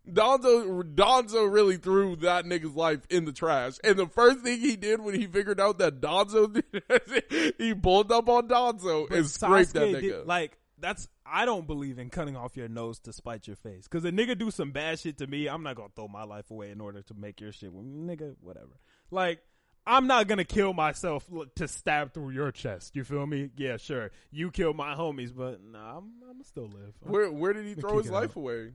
Danzo 0.10 0.84
Danzo 0.96 1.52
really 1.52 1.78
threw 1.78 2.16
that 2.18 2.46
nigga's 2.46 2.76
life 2.76 3.02
in 3.10 3.26
the 3.26 3.32
trash. 3.32 3.74
And 3.84 3.98
the 3.98 4.08
first 4.08 4.40
thing 4.40 4.60
he 4.60 4.76
did 4.76 5.02
when 5.02 5.14
he 5.14 5.28
figured 5.28 5.60
out 5.60 5.78
that 5.80 6.00
Danzo 6.02 6.52
did, 6.52 7.54
he 7.58 7.74
pulled 7.76 8.12
up 8.12 8.28
on 8.30 8.48
Danzo 8.48 9.08
But 9.10 9.18
and 9.18 9.28
scraped 9.30 9.74
that 9.74 9.88
nigga. 9.90 10.02
did- 10.02 10.28
like 10.28 10.58
that's 10.80 11.08
I 11.26 11.46
don't 11.46 11.68
believe 11.68 12.00
in 12.00 12.10
cutting 12.10 12.36
off 12.38 12.56
your 12.58 12.70
nose 12.70 13.00
to 13.02 13.14
spite 13.14 13.46
your 13.46 13.58
face. 13.58 13.88
Cause 13.88 14.04
a 14.06 14.12
nigga 14.12 14.38
do 14.38 14.50
some 14.50 14.72
bad 14.72 15.00
shit 15.00 15.18
to 15.20 15.28
me, 15.28 15.48
I'm 15.48 15.62
not 15.62 15.76
gonna 15.76 15.90
throw 15.96 16.08
my 16.08 16.24
life 16.24 16.50
away 16.50 16.72
in 16.72 16.82
order 16.82 17.02
to 17.04 17.14
make 17.14 17.40
your 17.42 17.52
shit. 17.52 17.72
Nigga, 17.76 18.36
whatever. 18.42 18.80
Like 19.12 19.42
I'm 19.90 20.06
not 20.06 20.28
gonna 20.28 20.46
kill 20.46 20.74
myself 20.74 21.26
to 21.56 21.68
stab 21.68 22.14
through 22.14 22.30
your 22.30 22.52
chest. 22.52 22.96
You 22.96 23.04
feel 23.04 23.26
me? 23.26 23.50
Yeah, 23.58 23.78
sure. 23.78 24.12
You 24.32 24.52
killed 24.52 24.76
my 24.76 24.94
homies, 24.94 25.36
but 25.36 25.62
nah, 25.64 25.98
I'm, 25.98 26.12
I'm 26.22 26.34
gonna 26.34 26.44
still 26.44 26.68
live. 26.68 26.94
Where 27.02 27.32
where 27.32 27.54
did 27.54 27.66
he 27.66 27.74
throw 27.74 27.98
his 27.98 28.12
life 28.12 28.32
out. 28.32 28.36
away? 28.38 28.72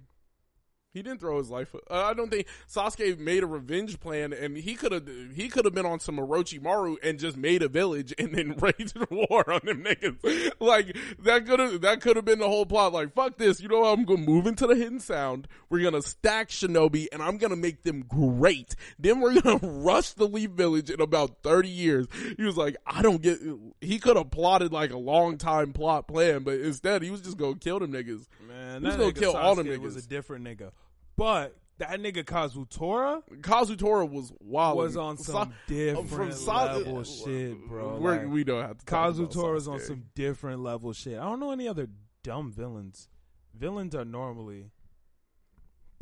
He 0.95 1.03
didn't 1.03 1.19
throw 1.19 1.39
his 1.39 1.51
life. 1.51 1.75
Uh, 1.91 2.05
I 2.05 2.15
don't 2.15 2.31
think 2.31 2.47
Sasuke 2.73 3.19
made 3.19 3.43
a 3.43 3.49
revenge 3.49 3.99
plan, 3.99 4.33
and 4.33 4.57
he 4.57 4.77
could 4.77 4.93
have 4.93 5.09
he 5.35 5.49
could 5.49 5.65
have 5.65 5.75
been 5.75 5.85
on 5.85 5.99
some 5.99 6.19
Orochimaru 6.19 6.99
and 7.03 7.19
just 7.19 7.37
made 7.37 7.63
a 7.65 7.69
village 7.69 8.15
and 8.17 8.33
then 8.33 8.55
raged 8.61 8.97
war 9.11 9.53
on 9.53 9.61
them 9.65 9.83
niggas. 9.83 10.53
Like 10.61 10.97
that 11.25 11.47
could 11.47 11.59
have 11.59 11.81
that 11.81 12.01
could 12.01 12.15
have 12.15 12.25
been 12.25 12.39
the 12.39 12.49
whole 12.49 12.65
plot. 12.65 12.93
Like 12.93 13.13
fuck 13.13 13.39
this, 13.39 13.61
you 13.61 13.69
know 13.69 13.81
what? 13.81 13.99
I'm 13.99 14.05
gonna 14.05 14.21
move 14.21 14.47
into 14.47 14.69
the 14.69 14.77
hidden 14.77 15.01
sound. 15.01 15.49
We're 15.69 15.83
gonna 15.83 16.01
stack 16.01 16.49
Shinobi, 16.49 17.09
and 17.13 17.21
I'm 17.21 17.39
gonna 17.39 17.57
make 17.57 17.83
them 17.83 18.05
great. 18.07 18.77
Then 18.99 19.21
we're 19.21 19.41
gonna 19.41 19.59
rush 19.63 20.11
the 20.13 20.29
Leaf 20.29 20.51
Village 20.51 20.91
in 20.91 21.01
about 21.01 21.43
thirty 21.43 21.69
years. 21.69 22.07
He 22.37 22.45
was 22.45 22.57
like, 22.57 22.77
I 22.87 23.03
don't 23.03 23.21
get. 23.21 23.41
He 23.81 23.99
could 23.99 24.17
have 24.17 24.31
plotted 24.31 24.73
like 24.73 24.93
a 24.93 24.99
long 24.99 25.39
time 25.39 25.73
plot 25.73 26.07
plan, 26.07 26.45
but 26.45 26.61
instead 26.61 27.03
he 27.03 27.11
was 27.11 27.21
just 27.21 27.37
gonna 27.37 27.57
kill 27.57 27.81
them 27.81 27.93
niggas. 27.93 28.27
Man, 28.47 28.83
Who's 28.83 28.93
that 28.93 29.01
gonna 29.01 29.13
kill 29.13 29.37
all 29.37 29.57
them 29.57 29.67
Sasuke 29.67 29.81
was 29.81 29.97
a 29.97 30.03
different 30.03 30.45
nigga. 30.45 30.71
But 31.17 31.57
that 31.79 32.01
nigga 32.01 32.25
Kazutora 32.25 33.23
Kazutora 33.41 34.09
was 34.09 34.33
wild. 34.41 34.77
was 34.77 34.97
on 34.97 35.17
some 35.19 35.53
different 35.67 36.35
Sa- 36.35 36.65
level 36.75 37.03
shit, 37.05 37.67
bro. 37.67 37.99
Like, 37.99 38.29
we 38.29 38.45
don't 38.45 38.63
have 38.63 38.79
to. 38.79 38.85
Kazutora's 38.85 39.69
on 39.69 39.81
some 39.81 40.05
different 40.15 40.61
level 40.61 40.93
shit. 40.93 41.19
I 41.19 41.25
don't 41.25 41.41
know 41.41 41.51
any 41.53 41.69
other 41.69 41.89
dumb 42.23 42.53
villains. 42.53 43.09
Villains 43.55 43.95
are 43.95 44.05
normally 44.05 44.71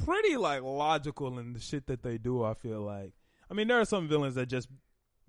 pretty 0.05 0.37
like 0.37 0.63
logical 0.63 1.39
in 1.39 1.53
the 1.53 1.61
shit 1.61 1.87
that 1.87 2.03
they 2.03 2.19
do. 2.19 2.43
I 2.43 2.55
feel 2.55 2.81
like. 2.81 3.13
I 3.51 3.55
mean, 3.55 3.69
there 3.69 3.81
are 3.81 3.85
some 3.85 4.09
villains 4.09 4.35
that 4.37 4.47
just 4.47 4.69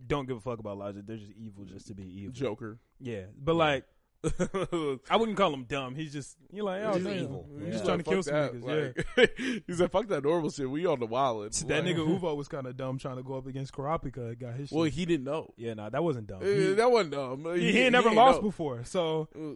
don't 0.06 0.28
give 0.28 0.38
a 0.38 0.42
fuck 0.42 0.60
about 0.60 0.78
logic. 0.78 1.06
They're 1.06 1.18
just 1.18 1.32
evil 1.34 1.66
just 1.66 1.88
to 1.88 1.96
be 1.96 2.04
evil. 2.04 2.32
Joker. 2.34 2.80
Yeah, 3.00 3.24
but 3.38 3.56
like 3.56 3.86
I 5.10 5.16
wouldn't 5.18 5.38
call 5.38 5.54
him 5.54 5.64
dumb. 5.66 5.96
He's 5.96 6.14
just 6.14 6.38
you're 6.52 6.64
like, 6.66 6.82
oh, 6.84 6.94
He's 6.96 7.04
damn. 7.04 7.14
evil. 7.18 7.46
He's 7.58 7.66
Yeah. 7.68 7.72
just 7.74 7.86
trying 7.86 7.98
to 7.98 8.04
kill 8.04 8.24
some 8.24 8.34
niggas. 8.36 8.96
yeah. 9.18 9.26
yeah. 9.38 9.62
he 9.68 9.74
said, 9.74 9.92
"Fuck 9.92 10.08
that 10.08 10.24
normal 10.24 10.50
shit. 10.50 10.70
We 10.70 10.86
on 10.86 11.00
the 11.00 11.06
wild." 11.06 11.52
That 11.68 11.84
nigga 11.84 11.98
Uvo 11.98 12.36
was 12.36 12.48
kind 12.48 12.68
of 12.68 12.78
dumb 12.78 12.98
trying 13.00 13.18
to 13.18 13.24
go 13.24 13.36
up 13.36 13.48
against 13.48 13.74
Kurapika. 13.74 14.40
Got 14.40 14.54
his 14.56 14.70
shit. 14.70 14.76
Well, 14.76 14.86
he 14.86 15.06
didn't 15.06 15.26
know. 15.26 15.54
yeah, 15.58 15.74
nah, 15.74 15.90
that 15.90 16.04
wasn't 16.04 16.28
dumb. 16.28 16.42
Uh, 16.42 16.46
He, 16.46 16.74
that 16.74 16.90
wasn't 16.92 17.12
dumb. 17.14 17.56
he, 17.56 17.72
he 17.72 17.80
ain't 17.82 17.92
never 17.94 18.12
lost 18.12 18.38
know. 18.38 18.48
before, 18.50 18.84
so 18.86 19.28
Uh, 19.36 19.56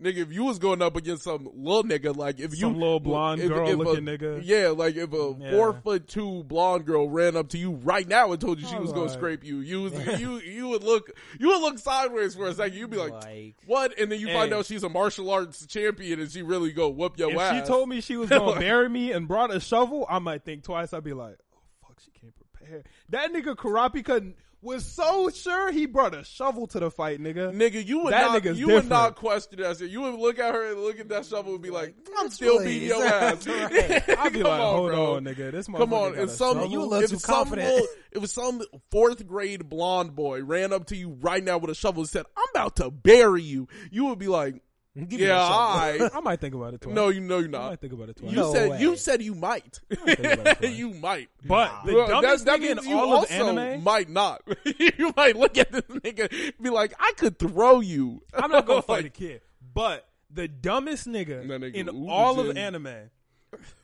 Nigga, 0.00 0.18
if 0.18 0.32
you 0.32 0.44
was 0.44 0.60
going 0.60 0.80
up 0.80 0.94
against 0.94 1.24
some 1.24 1.48
little 1.54 1.82
nigga, 1.82 2.16
like 2.16 2.38
if 2.38 2.54
Some 2.54 2.74
you 2.74 2.78
little 2.78 3.00
blonde 3.00 3.40
if- 3.40 3.48
girl 3.48 3.66
if 3.68 3.74
a- 3.74 3.78
looking 3.78 4.04
nigga. 4.04 4.40
yeah, 4.44 4.68
like 4.68 4.94
if 4.94 5.12
a 5.12 5.36
Yeah. 5.40 5.50
four 5.50 5.72
foot 5.72 6.06
two 6.06 6.44
blonde 6.44 6.86
girl 6.86 7.08
ran 7.08 7.36
up 7.36 7.48
to 7.48 7.58
you 7.58 7.72
right 7.72 8.06
now 8.06 8.30
and 8.30 8.40
told 8.40 8.60
you 8.60 8.68
she 8.68 8.76
was 8.76 8.92
gonna 8.92 9.08
scrape 9.08 9.42
you, 9.42 9.58
you 9.58 9.82
was 9.82 9.92
you 10.20 10.38
you 10.38 10.68
would 10.68 10.84
look 10.84 11.10
you 11.40 11.48
would 11.48 11.60
look 11.62 11.80
sideways 11.80 12.36
for 12.36 12.46
a 12.46 12.54
second. 12.54 12.78
You'd 12.78 12.90
be 12.90 12.96
like, 12.96 13.12
Like, 13.12 13.56
what? 13.66 13.98
And 13.98 14.12
then 14.12 14.20
you 14.20 14.28
find 14.28 14.52
Hey. 14.52 14.58
out 14.58 14.66
she's 14.66 14.84
a 14.84 14.88
martial 14.88 15.30
arts 15.32 15.66
champion 15.66 16.20
and 16.20 16.30
she 16.30 16.42
really 16.42 16.70
go 16.70 16.88
whoop 16.88 17.18
your 17.18 17.30
ass. 17.30 17.34
if 17.34 17.40
ass. 17.40 17.62
she 17.66 17.66
told 17.66 17.88
me 17.88 18.00
she 18.00 18.16
was 18.16 18.28
gonna 18.30 18.56
bury 18.60 18.88
me 18.88 19.10
and 19.10 19.26
brought 19.26 19.52
a 19.52 19.58
shovel, 19.58 20.06
I 20.08 20.20
might 20.20 20.44
think 20.44 20.62
twice. 20.62 20.92
I'd 20.92 21.02
be 21.02 21.12
like, 21.12 21.38
oh 21.56 21.58
fuck, 21.88 21.98
she 21.98 22.12
can't 22.12 22.32
prepare. 22.52 22.84
That 23.08 23.32
nigga 23.32 23.56
Kurapika 23.56 24.32
was 24.60 24.84
so 24.84 25.30
sure 25.30 25.70
he 25.70 25.86
brought 25.86 26.14
a 26.14 26.24
shovel 26.24 26.66
to 26.68 26.80
the 26.80 26.90
fight, 26.90 27.20
nigga. 27.20 27.52
Nigga, 27.54 27.86
you 27.86 28.02
would 28.02 28.12
That 28.12 28.32
not. 28.32 28.42
nigga's 28.42 28.58
You 28.58 28.66
would 28.68 28.88
not 28.88 29.14
question 29.14 29.60
that 29.60 29.78
shit. 29.78 29.90
You 29.90 30.00
would 30.02 30.14
look 30.14 30.38
at 30.40 30.52
her 30.52 30.72
and 30.72 30.80
look 30.82 30.98
at 30.98 31.08
that 31.10 31.26
shovel 31.26 31.54
and 31.54 31.62
be 31.62 31.70
like, 31.70 31.94
"I'm 32.18 32.28
still 32.30 32.56
please. 32.58 32.80
beating 32.80 32.88
your 32.88 33.04
ass." 33.06 33.46
Right. 33.46 34.08
I'd 34.18 34.32
be 34.32 34.40
Come 34.40 34.50
like, 34.50 34.60
on, 34.60 34.74
hold 34.74 34.90
bro. 34.90 35.14
on, 35.16 35.24
nigga. 35.24 35.52
This 35.52 35.66
Come 35.66 35.94
on, 35.94 36.14
got 36.14 36.24
if 36.24 36.30
some. 36.30 36.70
You 36.70 36.82
a 36.82 36.84
little 36.84 37.04
if 37.04 37.10
too 37.10 37.18
some 37.18 37.34
confident. 37.34 37.68
little- 37.72 37.86
if 38.10 38.26
some 38.30 38.62
fourth 38.90 39.26
grade 39.26 39.68
blonde 39.68 40.14
boy 40.16 40.42
ran 40.42 40.72
up 40.72 40.86
to 40.86 40.96
you 40.96 41.10
right 41.20 41.44
now 41.44 41.58
with 41.58 41.70
a 41.70 41.74
shovel 41.74 42.00
and 42.02 42.08
said, 42.10 42.24
"I'm 42.36 42.46
about 42.54 42.76
to 42.76 42.90
bury 42.90 43.42
you," 43.42 43.68
you 43.90 44.06
would 44.06 44.18
be 44.18 44.28
like, 44.28 44.62
Give 45.06 45.20
"Yeah, 45.20 45.28
that. 45.28 45.38
I." 45.38 46.10
I 46.14 46.20
might 46.20 46.40
think 46.40 46.54
about 46.54 46.74
it 46.74 46.80
twice. 46.80 46.94
No, 46.94 47.08
you 47.08 47.20
know 47.20 47.38
you're 47.38 47.54
I 47.56 47.68
might 47.70 47.80
think 47.80 47.92
about 47.92 48.08
it 48.08 48.16
twice. 48.16 48.30
You 48.32 48.36
No 48.38 48.52
said 48.52 48.70
way. 48.70 48.80
you 48.80 48.96
said 48.96 49.22
you 49.22 49.34
might. 49.34 49.80
think 49.88 50.18
about 50.18 50.46
it 50.46 50.58
twice. 50.60 50.74
you 50.76 50.90
might. 50.94 51.28
But 51.44 51.84
the 51.84 51.94
Well, 51.94 52.08
dumbest 52.08 52.44
that, 52.46 52.60
that 52.60 52.66
nigga 52.66 52.70
in 52.70 52.76
means 52.76 52.86
you 52.88 52.98
all 52.98 53.12
of 53.12 53.18
also 53.18 53.34
anime. 53.56 53.84
might 53.84 54.08
not. 54.08 54.42
you 54.64 55.12
might 55.16 55.36
look 55.36 55.56
at 55.58 55.70
this 55.72 55.82
nigga 55.82 56.30
and 56.32 56.52
be 56.62 56.70
like, 56.70 56.94
"I 56.98 57.12
could 57.16 57.38
throw 57.38 57.80
you." 57.80 58.22
I'm 58.34 58.50
not 58.50 58.66
gonna 58.66 58.82
fight 58.82 59.04
a 59.04 59.10
kid, 59.10 59.42
but 59.74 60.08
the 60.30 60.48
dumbest 60.48 61.06
nigga, 61.06 61.46
That 61.48 61.60
nigga 61.60 61.74
in 61.74 61.86
Uber 61.86 62.10
all 62.12 62.40
of 62.40 62.46
Jin. 62.48 62.58
anime. 62.58 63.10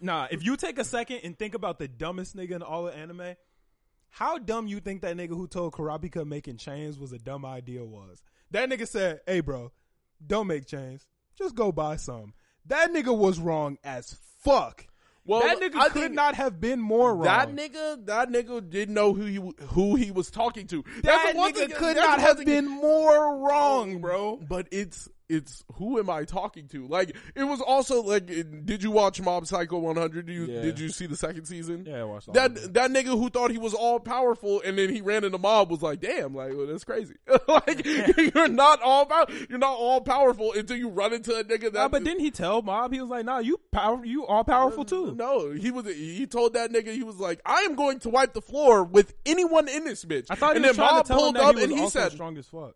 Nah, 0.00 0.28
if 0.30 0.44
you 0.44 0.56
take 0.56 0.78
a 0.78 0.84
second 0.84 1.20
and 1.24 1.38
think 1.38 1.54
about 1.54 1.78
the 1.78 1.88
dumbest 1.88 2.36
nigga 2.36 2.52
in 2.52 2.62
all 2.62 2.86
of 2.88 2.94
anime, 2.94 3.34
how 4.10 4.38
dumb 4.38 4.66
you 4.66 4.78
think 4.80 5.00
that 5.02 5.16
nigga 5.16 5.30
who 5.30 5.46
told 5.48 5.72
Kurapika 5.72 6.26
making 6.26 6.58
chains 6.58 6.98
was 6.98 7.12
a 7.12 7.18
dumb 7.18 7.44
idea 7.46 7.82
was? 7.84 8.22
That 8.50 8.68
nigga 8.68 8.86
said, 8.86 9.20
"Hey, 9.26 9.40
bro, 9.40 9.72
don't 10.26 10.46
make 10.46 10.66
chains. 10.66 11.06
Just 11.36 11.54
go 11.54 11.72
buy 11.72 11.96
some." 11.96 12.34
That 12.66 12.92
nigga 12.92 13.16
was 13.16 13.38
wrong 13.38 13.78
as 13.84 14.16
fuck. 14.40 14.86
Well, 15.26 15.40
that 15.40 15.58
nigga 15.58 15.76
I 15.76 15.88
could 15.88 16.12
not 16.12 16.34
have 16.34 16.60
been 16.60 16.80
more 16.80 17.14
wrong. 17.14 17.24
That 17.24 17.54
nigga, 17.54 18.04
that 18.06 18.28
nigga 18.28 18.68
didn't 18.68 18.94
know 18.94 19.14
who 19.14 19.24
he 19.24 19.52
who 19.68 19.94
he 19.96 20.10
was 20.10 20.30
talking 20.30 20.66
to. 20.68 20.84
that 21.02 21.34
nigga 21.34 21.54
thing- 21.54 21.70
could 21.70 21.96
not 21.96 22.20
have 22.20 22.44
been 22.44 22.68
more 22.68 23.38
wrong, 23.38 24.00
bro. 24.00 24.36
But 24.36 24.68
it's 24.70 25.08
it's 25.28 25.64
who 25.74 25.98
am 25.98 26.10
I 26.10 26.24
talking 26.24 26.68
to? 26.68 26.86
Like 26.86 27.16
it 27.34 27.44
was 27.44 27.60
also 27.60 28.02
like, 28.02 28.26
did 28.26 28.82
you 28.82 28.90
watch 28.90 29.20
Mob 29.20 29.46
Psycho 29.46 29.78
100? 29.78 30.26
Did 30.26 30.34
you 30.34 30.44
Yeah. 30.46 30.62
did 30.62 30.78
you 30.78 30.88
see 30.88 31.06
the 31.06 31.16
second 31.16 31.46
season? 31.46 31.86
Yeah, 31.88 32.00
I 32.00 32.04
watched 32.04 32.32
That 32.32 32.52
of 32.52 32.74
that 32.74 32.90
nigga 32.90 33.06
who 33.18 33.30
thought 33.30 33.50
he 33.50 33.58
was 33.58 33.74
all 33.74 34.00
powerful 34.00 34.62
and 34.64 34.78
then 34.78 34.90
he 34.90 35.00
ran 35.00 35.24
into 35.24 35.38
mob 35.38 35.70
was 35.70 35.82
like, 35.82 36.00
damn, 36.00 36.34
like 36.34 36.52
well, 36.54 36.66
that's 36.66 36.84
crazy. 36.84 37.14
like 37.48 37.84
you're 38.34 38.48
not 38.48 38.82
all 38.82 39.06
pow- 39.06 39.26
you're 39.48 39.58
not 39.58 39.76
all 39.76 40.00
powerful 40.00 40.52
until 40.52 40.76
you 40.76 40.88
run 40.88 41.12
into 41.12 41.34
a 41.34 41.44
nigga 41.44 41.64
that. 41.64 41.74
Nah, 41.74 41.88
but 41.88 42.04
didn't 42.04 42.20
he 42.20 42.30
tell 42.30 42.62
Mob? 42.62 42.92
He 42.92 43.00
was 43.00 43.10
like, 43.10 43.24
"Nah, 43.24 43.38
you 43.38 43.58
power, 43.72 44.04
you 44.04 44.26
all 44.26 44.44
powerful 44.44 44.82
uh, 44.82 44.84
too." 44.84 45.14
No, 45.14 45.50
he 45.50 45.70
was. 45.70 45.86
He 45.86 46.26
told 46.26 46.54
that 46.54 46.70
nigga 46.72 46.92
he 46.92 47.02
was 47.02 47.16
like, 47.16 47.40
"I 47.46 47.62
am 47.62 47.74
going 47.74 47.98
to 48.00 48.10
wipe 48.10 48.32
the 48.34 48.42
floor 48.42 48.84
with 48.84 49.14
anyone 49.26 49.68
in 49.68 49.84
this 49.84 50.04
bitch." 50.04 50.26
I 50.30 50.34
thought 50.34 50.56
he 50.56 50.62
was 50.62 50.76
then 50.76 50.84
Mob 50.84 51.04
to 51.04 51.08
tell 51.08 51.18
him 51.18 51.22
pulled 51.22 51.36
that 51.36 51.42
up 51.42 51.54
he 51.56 51.62
was 51.62 51.70
and 51.70 51.78
he 51.80 51.88
said, 51.90 52.12
strong 52.12 52.36
as 52.38 52.46
fuck. 52.46 52.74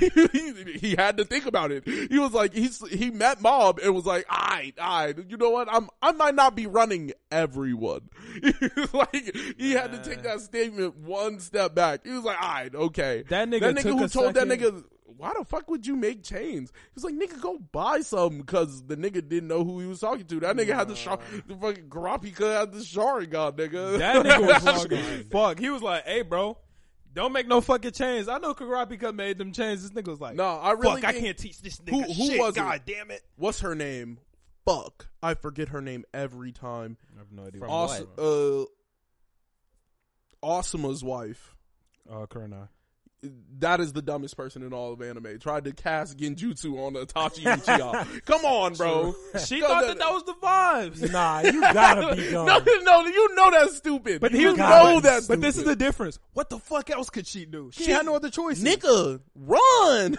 he, 0.00 0.28
he, 0.72 0.78
he 0.88 0.94
had 0.96 1.16
to 1.18 1.24
think 1.24 1.46
about 1.46 1.72
it. 1.72 1.75
He 1.84 2.18
was 2.18 2.32
like, 2.32 2.54
he's 2.54 2.86
he 2.88 3.10
met 3.10 3.40
Mob 3.40 3.78
and 3.82 3.94
was 3.94 4.06
like, 4.06 4.26
"I, 4.28 4.72
I, 4.80 5.14
you 5.28 5.36
know 5.36 5.50
what? 5.50 5.68
I'm 5.70 5.88
I 6.02 6.12
might 6.12 6.34
not 6.34 6.54
be 6.54 6.66
running 6.66 7.12
everyone." 7.30 8.08
like 8.92 9.36
he 9.58 9.72
had 9.72 9.92
to 9.92 10.02
take 10.02 10.22
that 10.22 10.40
statement 10.40 10.96
one 10.96 11.40
step 11.40 11.74
back. 11.74 12.04
He 12.04 12.12
was 12.12 12.24
like, 12.24 12.38
"I, 12.40 12.70
okay." 12.74 13.24
That 13.28 13.48
nigga 13.48 13.60
that 13.60 13.76
nigga 13.76 13.98
who 13.98 14.08
told 14.08 14.34
that 14.34 14.46
nigga 14.46 14.84
why 15.16 15.32
the 15.36 15.44
fuck 15.44 15.70
would 15.70 15.86
you 15.86 15.96
make 15.96 16.22
chains? 16.22 16.72
He's 16.94 17.04
like, 17.04 17.14
nigga, 17.14 17.40
go 17.40 17.58
buy 17.58 18.00
some 18.00 18.38
because 18.38 18.84
the 18.84 18.96
nigga 18.96 19.26
didn't 19.26 19.48
know 19.48 19.64
who 19.64 19.80
he 19.80 19.86
was 19.86 20.00
talking 20.00 20.26
to. 20.26 20.40
That 20.40 20.56
nigga 20.56 20.74
had 20.74 20.88
the 20.88 20.96
shar, 20.96 21.18
the 21.46 21.56
fucking 21.56 21.88
Kurapika 21.88 22.60
had 22.60 22.72
the 22.72 22.80
Sharingan, 22.80 23.52
nigga. 23.56 23.98
That 23.98 24.26
nigga 24.26 25.18
was 25.18 25.26
fuck. 25.32 25.58
He 25.58 25.70
was 25.70 25.82
like, 25.82 26.04
"Hey, 26.04 26.22
bro, 26.22 26.58
don't 27.16 27.32
make 27.32 27.48
no 27.48 27.60
fucking 27.60 27.92
chains." 27.92 28.28
I 28.28 28.38
know 28.38 28.54
Kurapika 28.54 29.14
made 29.14 29.38
them 29.38 29.52
chains. 29.52 29.82
This 29.82 29.90
nigga 29.90 30.08
was 30.08 30.20
like, 30.20 30.36
no, 30.36 30.46
I 30.46 30.72
really 30.72 31.00
fuck, 31.00 31.10
I 31.16 31.18
can't 31.18 31.36
teach 31.36 31.60
this 31.60 31.78
nigga 31.78 32.06
who 32.06 32.14
shit. 32.14 32.38
was 32.38 32.56
it? 32.56 32.60
God 32.60 32.82
damn 32.86 33.10
it! 33.10 33.22
What's 33.36 33.60
her 33.60 33.74
name? 33.74 34.18
Fuck, 34.64 35.08
I 35.22 35.34
forget 35.34 35.68
her 35.68 35.80
name 35.80 36.04
every 36.14 36.52
time. 36.52 36.96
I 37.14 37.18
have 37.18 37.32
no 37.32 37.46
idea. 37.46 37.60
From 37.60 37.70
Os- 37.70 38.00
uh, 38.18 38.64
Asuma's 40.42 41.02
wife. 41.02 41.54
Uh, 42.08 42.26
Kurenai. 42.26 42.68
That 43.60 43.80
is 43.80 43.94
the 43.94 44.02
dumbest 44.02 44.36
person 44.36 44.62
in 44.62 44.74
all 44.74 44.92
of 44.92 45.00
anime. 45.00 45.38
Tried 45.38 45.64
to 45.64 45.72
cast 45.72 46.18
Genjutsu 46.18 46.76
on 46.78 46.92
Itachi 46.92 47.42
Uchiha. 47.44 48.24
Come 48.26 48.44
on, 48.44 48.74
bro. 48.74 49.14
She 49.46 49.60
Go 49.60 49.68
thought 49.68 49.80
to- 49.80 49.86
that 49.86 49.98
that 49.98 50.12
was 50.12 50.24
the 50.24 50.34
vibes. 50.34 51.10
Nah, 51.10 51.40
you 51.40 51.60
gotta 51.62 52.14
be 52.16 52.30
no, 52.32 52.44
dumb. 52.46 52.64
no, 52.84 53.06
you 53.06 53.34
know 53.34 53.50
that's 53.50 53.76
stupid. 53.78 54.20
But 54.20 54.32
you 54.32 54.38
he 54.40 54.46
was 54.46 54.56
gotta 54.56 54.84
know 54.90 54.96
be 54.96 55.00
that's 55.08 55.26
But 55.26 55.40
this 55.40 55.56
is 55.56 55.64
the 55.64 55.74
difference. 55.74 56.18
What 56.34 56.50
the 56.50 56.58
fuck 56.58 56.90
else 56.90 57.08
could 57.08 57.26
she 57.26 57.46
do? 57.46 57.70
She, 57.72 57.84
She- 57.84 57.90
had 57.92 58.04
no 58.04 58.14
other 58.16 58.28
choice. 58.28 58.62
Nigga, 58.62 59.20
run! 59.34 60.18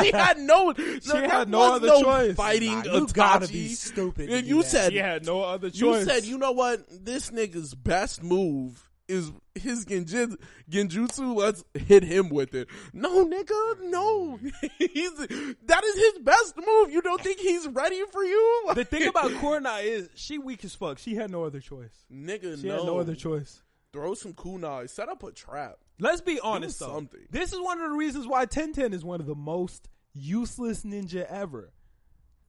she 0.00 0.10
had 0.10 0.38
no. 0.38 0.72
She 0.74 1.16
had 1.16 1.48
no 1.48 1.74
other 1.74 2.00
choice. 2.02 2.34
Fighting 2.34 2.72
Nah, 2.72 2.82
you 2.84 2.90
Itachi. 3.06 3.12
gotta 3.12 3.48
be 3.48 3.68
stupid. 3.68 4.28
to 4.28 4.34
And 4.34 4.42
do 4.44 4.48
you 4.56 4.62
that. 4.62 4.68
said 4.68 4.92
She 4.92 4.98
had 4.98 5.24
no 5.24 5.42
other 5.42 5.70
choice. 5.70 6.00
you 6.00 6.04
said 6.04 6.24
you 6.24 6.36
know 6.38 6.52
what 6.52 6.80
this 6.90 7.30
nigga's 7.30 7.74
best 7.74 8.22
move 8.24 8.88
is 9.08 9.30
his 9.54 9.84
genjutsu. 9.84 10.36
Genjutsu. 10.70 11.34
Let's 11.36 11.64
hit 11.74 12.04
him 12.04 12.28
with 12.28 12.54
it. 12.54 12.68
No, 12.92 13.24
nigga, 13.26 13.80
no. 13.82 14.38
he's 14.78 15.16
that 15.16 15.84
is 15.84 15.96
his 15.96 16.18
best 16.22 16.56
move. 16.56 16.90
You 16.90 17.02
don't 17.02 17.20
think 17.22 17.38
he's 17.40 17.66
ready 17.68 18.02
for 18.10 18.22
you? 18.24 18.70
the 18.74 18.84
thing 18.84 19.06
about 19.08 19.30
Kurenai 19.32 19.84
is 19.84 20.08
she 20.14 20.38
weak 20.38 20.64
as 20.64 20.74
fuck. 20.74 20.98
She 20.98 21.14
had 21.14 21.30
no 21.30 21.44
other 21.44 21.60
choice. 21.60 22.04
nigga, 22.12 22.60
She 22.60 22.68
no. 22.68 22.76
had 22.78 22.86
no 22.86 22.98
other 22.98 23.14
choice. 23.14 23.62
Throw 23.92 24.14
some 24.14 24.32
kunai. 24.32 24.88
Set 24.88 25.08
up 25.10 25.22
a 25.22 25.32
trap. 25.32 25.76
Let's 25.98 26.20
be 26.22 26.40
honest 26.40 26.80
though. 26.80 26.86
something. 26.88 27.26
This 27.30 27.52
is 27.52 27.60
one 27.60 27.80
of 27.80 27.90
the 27.90 27.96
reasons 27.96 28.26
why 28.26 28.46
Tenten 28.46 28.92
is 28.94 29.04
one 29.04 29.20
of 29.20 29.26
the 29.26 29.34
most 29.34 29.88
useless 30.14 30.82
ninja 30.84 31.24
ever. 31.26 31.72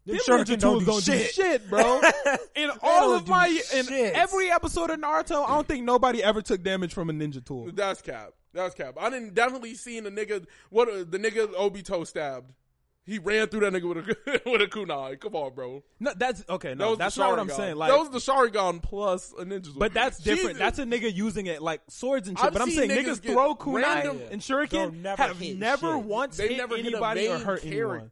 Them 0.06 0.18
Them 0.18 0.26
ninja 0.26 0.46
shuriken 0.46 0.60
tools 0.60 0.60
don't 0.60 0.86
don't 0.86 1.06
do 1.06 1.12
do 1.12 1.18
shit. 1.18 1.34
shit, 1.34 1.70
bro. 1.70 2.02
in 2.56 2.72
all 2.82 3.14
of 3.16 3.26
do 3.26 3.32
my 3.32 3.62
in 3.74 3.88
every 4.14 4.52
episode 4.52 4.90
of 4.90 5.00
Naruto, 5.00 5.46
I 5.48 5.56
don't 5.56 5.68
think 5.68 5.86
nobody 5.86 6.22
ever 6.22 6.42
took 6.42 6.62
damage 6.62 6.94
from 6.94 7.10
a 7.10 7.14
ninja 7.14 7.44
tool. 7.44 7.70
That's 7.74 8.02
cap. 8.02 8.32
That's 8.54 8.76
cap. 8.76 8.96
I 9.00 9.10
didn't 9.10 9.34
definitely 9.34 9.76
seen 9.76 10.06
a 10.06 10.12
nigga. 10.12 10.46
What 10.70 10.90
uh, 10.90 11.06
the 11.10 11.18
nigga 11.18 11.54
Obito 11.54 12.06
stabbed. 12.06 12.52
He 13.06 13.20
ran 13.20 13.48
through 13.48 13.70
that 13.70 13.74
nigga 13.74 13.94
with 13.94 13.98
a 13.98 14.42
with 14.50 14.62
a 14.62 14.68
kunai. 14.68 15.20
Come 15.20 15.36
on, 15.36 15.54
bro. 15.54 15.84
No, 16.00 16.14
that's 16.16 16.44
okay. 16.50 16.74
No, 16.74 16.92
was 16.92 17.00
that's 17.00 17.18
not 17.18 17.32
what 17.32 17.40
I'm 17.40 17.50
saying. 17.50 17.76
Like, 17.76 17.92
that 17.92 18.00
was 18.00 18.10
the 18.10 18.20
Sharingan 18.20 18.82
plus 18.82 19.34
a 19.38 19.44
ninja. 19.44 19.66
sword. 19.66 19.80
but 19.80 19.94
that's 19.94 20.20
different. 20.20 20.58
Jesus. 20.58 20.60
That's 20.60 20.80
a 20.80 20.86
nigga 20.86 21.14
using 21.14 21.48
it 21.48 21.62
like 21.62 21.82
swords 21.90 22.30
and 22.30 22.38
shit. 22.38 22.46
I've 22.46 22.54
but 22.54 22.62
I'm 22.62 22.70
saying 22.70 22.90
niggas 22.92 23.20
niggas 23.20 23.34
throw 23.34 23.56
kunai 23.56 23.84
random- 23.84 24.22
and 24.32 24.42
shuriken 24.42 25.02
never 25.02 25.22
have 25.22 25.38
hit 25.38 25.58
never 25.58 25.96
shit. 25.98 26.06
once 26.06 26.38
they 26.38 26.48
hit 26.50 26.58
never 26.58 26.78
hit 26.78 26.86
a 26.86 26.90
anybody 26.90 27.28
main 27.28 27.32
or 27.32 27.40
hurt 27.40 27.66
anyone. 27.66 28.10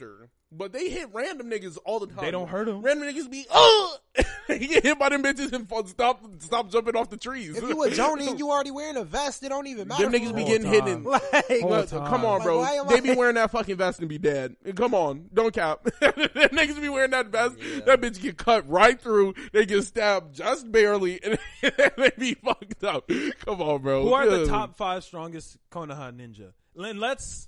Character. 0.52 0.70
But 0.70 0.74
they 0.74 0.90
hit 0.90 1.10
random 1.14 1.50
niggas 1.50 1.78
all 1.86 2.00
the 2.00 2.08
time. 2.08 2.18
They 2.26 2.32
don't 2.32 2.48
hurt 2.48 2.66
them. 2.66 2.82
Random 2.82 3.08
niggas 3.08 3.32
be 3.32 3.46
oh, 3.50 3.98
he 4.48 4.68
get 4.68 4.84
hit 4.84 5.00
by 5.00 5.10
them 5.10 5.24
bitches 5.24 5.54
and 5.54 5.68
fall- 5.68 5.86
stop 5.88 6.22
stop 6.40 6.70
jumping 6.70 6.96
off 6.96 7.10
the 7.10 7.18
trees. 7.18 7.58
If 7.58 7.64
you 7.64 7.82
a 7.84 7.90
Jonin 7.90 8.38
you 8.38 8.50
already 8.52 8.72
wearing 8.72 8.98
a 8.98 9.04
vest, 9.04 9.44
it 9.44 9.50
don't 9.50 9.68
even 9.68 9.88
matter. 9.88 10.10
them 10.10 10.14
niggas 10.14 10.36
be 10.36 10.44
getting 10.44 10.68
Whole 10.68 10.82
hit 10.82 10.88
in. 10.94 11.04
Like, 11.04 11.22
Whole 11.62 11.86
come 12.08 12.26
on, 12.26 12.40
Like, 12.40 12.44
bro. 12.44 12.60
why 12.60 12.84
they 12.90 12.98
I- 12.98 13.00
be 13.02 13.16
wearing 13.16 13.36
that 13.36 13.52
fucking 13.52 13.78
vest 13.78 14.00
and 14.00 14.10
be 14.10 14.18
dead. 14.18 14.56
Come 14.76 14.94
on, 14.94 15.30
don't 15.34 15.54
cap. 15.54 15.84
Them 15.84 16.12
niggas 16.14 16.82
be 16.82 16.90
wearing 16.90 17.12
that 17.12 17.28
vest. 17.28 17.56
That 17.86 18.02
bitch 18.02 18.22
get 18.22 18.38
cut 18.38 18.70
right 18.70 19.00
through. 19.00 19.34
They 19.54 19.66
get 19.66 19.84
stabbed 19.84 20.36
just 20.36 20.72
barely, 20.72 21.24
and 21.24 21.38
they 21.62 22.12
be 22.18 22.34
fucked 22.36 22.84
up. 22.84 23.10
Come 23.46 23.62
on, 23.62 23.82
bro. 23.82 24.04
Who 24.04 24.14
are 24.14 24.30
the 24.30 24.46
top 24.48 24.76
five 24.76 25.04
strongest 25.04 25.58
Konoha 25.72 26.12
ninja? 26.14 26.52
And 26.76 27.00
let's 27.00 27.48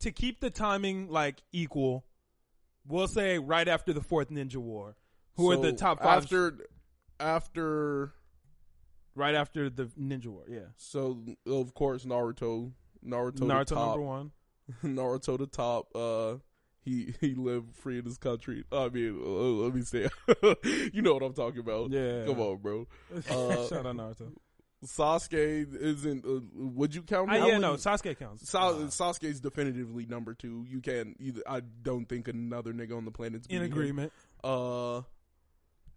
to 0.00 0.12
keep 0.12 0.40
the 0.40 0.50
timing 0.50 1.08
like 1.10 1.42
equal. 1.52 2.04
We'll 2.88 3.08
say 3.08 3.38
right 3.38 3.66
after 3.68 3.92
the 3.92 4.02
fourth 4.02 4.30
Ninja 4.30 4.56
War. 4.56 4.96
Who 5.36 5.50
are 5.50 5.56
the 5.56 5.72
top 5.72 6.02
five? 6.02 6.22
after 6.24 6.58
after? 7.20 8.12
right 9.14 9.34
after 9.34 9.68
the 9.70 9.86
Ninja 9.98 10.26
War. 10.26 10.44
Yeah, 10.48 10.60
So 10.76 11.24
of 11.46 11.74
course 11.74 12.04
Naruto. 12.04 12.72
Naruto, 13.04 13.40
Naruto 13.40 13.74
number 13.74 14.02
one. 14.02 14.32
Naruto 14.84 15.38
the 15.38 15.46
top. 15.46 15.88
Uh, 15.94 16.36
he 16.84 17.14
he 17.20 17.34
lived 17.34 17.74
free 17.74 17.98
in 17.98 18.04
his 18.04 18.18
country. 18.18 18.64
I 18.70 18.88
mean, 18.88 19.18
uh, 19.20 19.28
let 19.28 19.74
me 19.74 19.82
say, 19.82 20.08
you 20.92 21.02
know 21.02 21.14
what 21.14 21.22
I'm 21.22 21.34
talking 21.34 21.60
about. 21.60 21.90
Yeah. 21.90 22.26
come 22.26 22.40
on, 22.40 22.58
bro. 22.58 22.86
Uh, 23.30 23.66
Shout 23.68 23.86
out 23.86 23.96
Naruto. 23.96 24.32
Sasuke 24.84 25.74
isn't. 25.74 26.24
Uh, 26.24 26.40
would 26.54 26.94
you 26.94 27.02
count? 27.02 27.30
I, 27.30 27.46
yeah, 27.46 27.58
no, 27.58 27.74
Sasuke 27.74 28.18
counts. 28.18 28.48
Sa- 28.48 28.74
Sasuke's 28.74 29.40
definitively 29.40 30.06
number 30.06 30.34
two. 30.34 30.64
You 30.68 30.80
can't 30.80 31.16
either. 31.18 31.42
I 31.46 31.60
don't 31.60 32.06
think 32.08 32.28
another 32.28 32.72
nigga 32.72 32.96
on 32.96 33.04
the 33.04 33.10
planet's 33.10 33.46
in 33.46 33.62
him. 33.62 33.64
agreement. 33.64 34.12
Uh, 34.44 35.02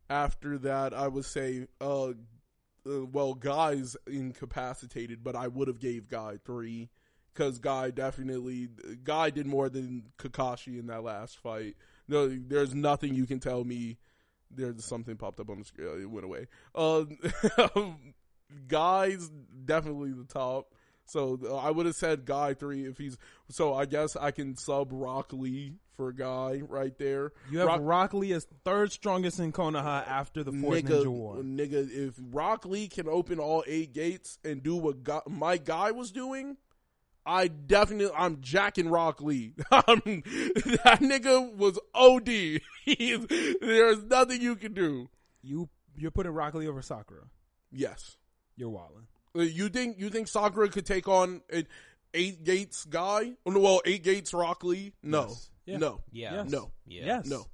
after 0.09 0.57
that, 0.59 0.93
I 0.93 1.07
would 1.07 1.25
say, 1.25 1.67
uh, 1.81 2.07
uh, 2.09 2.13
well, 3.11 3.33
Guy's 3.33 3.95
incapacitated, 4.07 5.23
but 5.23 5.35
I 5.35 5.47
would 5.47 5.67
have 5.67 5.79
gave 5.79 6.07
Guy 6.07 6.37
three 6.45 6.89
because 7.33 7.59
Guy 7.59 7.91
definitely 7.91 8.69
Guy 9.03 9.29
did 9.29 9.45
more 9.45 9.69
than 9.69 10.05
Kakashi 10.17 10.79
in 10.79 10.87
that 10.87 11.03
last 11.03 11.37
fight. 11.37 11.75
No, 12.07 12.27
there's 12.27 12.73
nothing 12.73 13.13
you 13.13 13.25
can 13.25 13.39
tell 13.39 13.63
me. 13.63 13.97
There's 14.51 14.83
something 14.83 15.15
popped 15.15 15.39
up 15.39 15.49
on 15.49 15.59
the 15.59 15.65
screen. 15.65 16.01
It 16.01 16.09
went 16.09 16.25
away. 16.25 16.47
Uh, 16.73 17.03
Guy's 18.67 19.29
definitely 19.65 20.11
the 20.11 20.25
top. 20.25 20.73
So 21.05 21.39
uh, 21.43 21.55
I 21.57 21.71
would 21.71 21.85
have 21.87 21.95
said 21.95 22.25
Guy 22.25 22.53
three 22.53 22.85
if 22.85 22.97
he's. 22.97 23.17
So 23.49 23.73
I 23.73 23.85
guess 23.85 24.15
I 24.15 24.31
can 24.31 24.55
sub 24.55 24.89
Rock 24.91 25.33
Lee 25.33 25.75
for 25.97 26.11
Guy 26.13 26.61
right 26.67 26.95
there. 26.99 27.31
You 27.51 27.59
have 27.59 27.67
Rock- 27.67 27.79
Rock, 27.83 28.13
Lee 28.13 28.31
as 28.33 28.45
third 28.63 28.91
strongest 28.91 29.39
in 29.39 29.51
Konoha 29.51 30.07
after 30.07 30.43
the 30.43 30.51
fourth 30.51 30.83
nigga, 30.83 31.03
Ninja 31.03 31.07
War. 31.07 31.35
nigga, 31.37 31.89
if 31.91 32.13
Rock 32.31 32.65
Lee 32.65 32.87
can 32.87 33.07
open 33.09 33.39
all 33.39 33.63
eight 33.67 33.91
gates 33.93 34.37
and 34.45 34.61
do 34.61 34.75
what 34.75 35.03
guy, 35.03 35.21
my 35.27 35.57
guy 35.57 35.91
was 35.91 36.11
doing, 36.11 36.57
I 37.25 37.47
definitely, 37.47 38.15
I'm 38.15 38.39
jacking 38.41 38.87
Rock 38.87 39.19
Lee. 39.21 39.55
I'm- 39.71 40.03
that 40.05 40.99
nigga 41.01 41.55
was 41.55 41.79
OD. 41.95 42.61
There's 43.61 44.03
nothing 44.03 44.41
you 44.41 44.55
can 44.55 44.73
do. 44.73 45.09
You 45.41 45.69
you're 45.97 46.11
putting 46.11 46.31
Rock 46.33 46.53
Lee 46.53 46.67
over 46.67 46.81
Sakura. 46.81 47.23
Yes. 47.71 48.15
You're 48.59 48.69
wilding. 48.69 49.07
Uh, 49.35 49.41
You 49.41 49.69
think 49.69 49.97
you 49.99 50.09
think 50.09 50.27
Sakura 50.27 50.69
could 50.69 50.85
take 50.85 51.07
on 51.07 51.41
an 51.49 51.65
eight 52.13 52.43
gates 52.43 52.85
guy? 52.85 53.31
Oh, 53.45 53.51
no, 53.51 53.59
Well, 53.59 53.81
eight 53.85 54.03
gates 54.03 54.33
Rock 54.33 54.63
Lee? 54.63 54.93
No, 55.01 55.27
Yes. 55.29 55.49
Yeah. 55.65 55.77
no, 55.77 56.01
Yeah. 56.11 56.33
Yes. 56.43 56.51
no. 56.51 56.71
Yeah. 56.85 57.05
Yes. 57.05 57.25
No. 57.27 57.45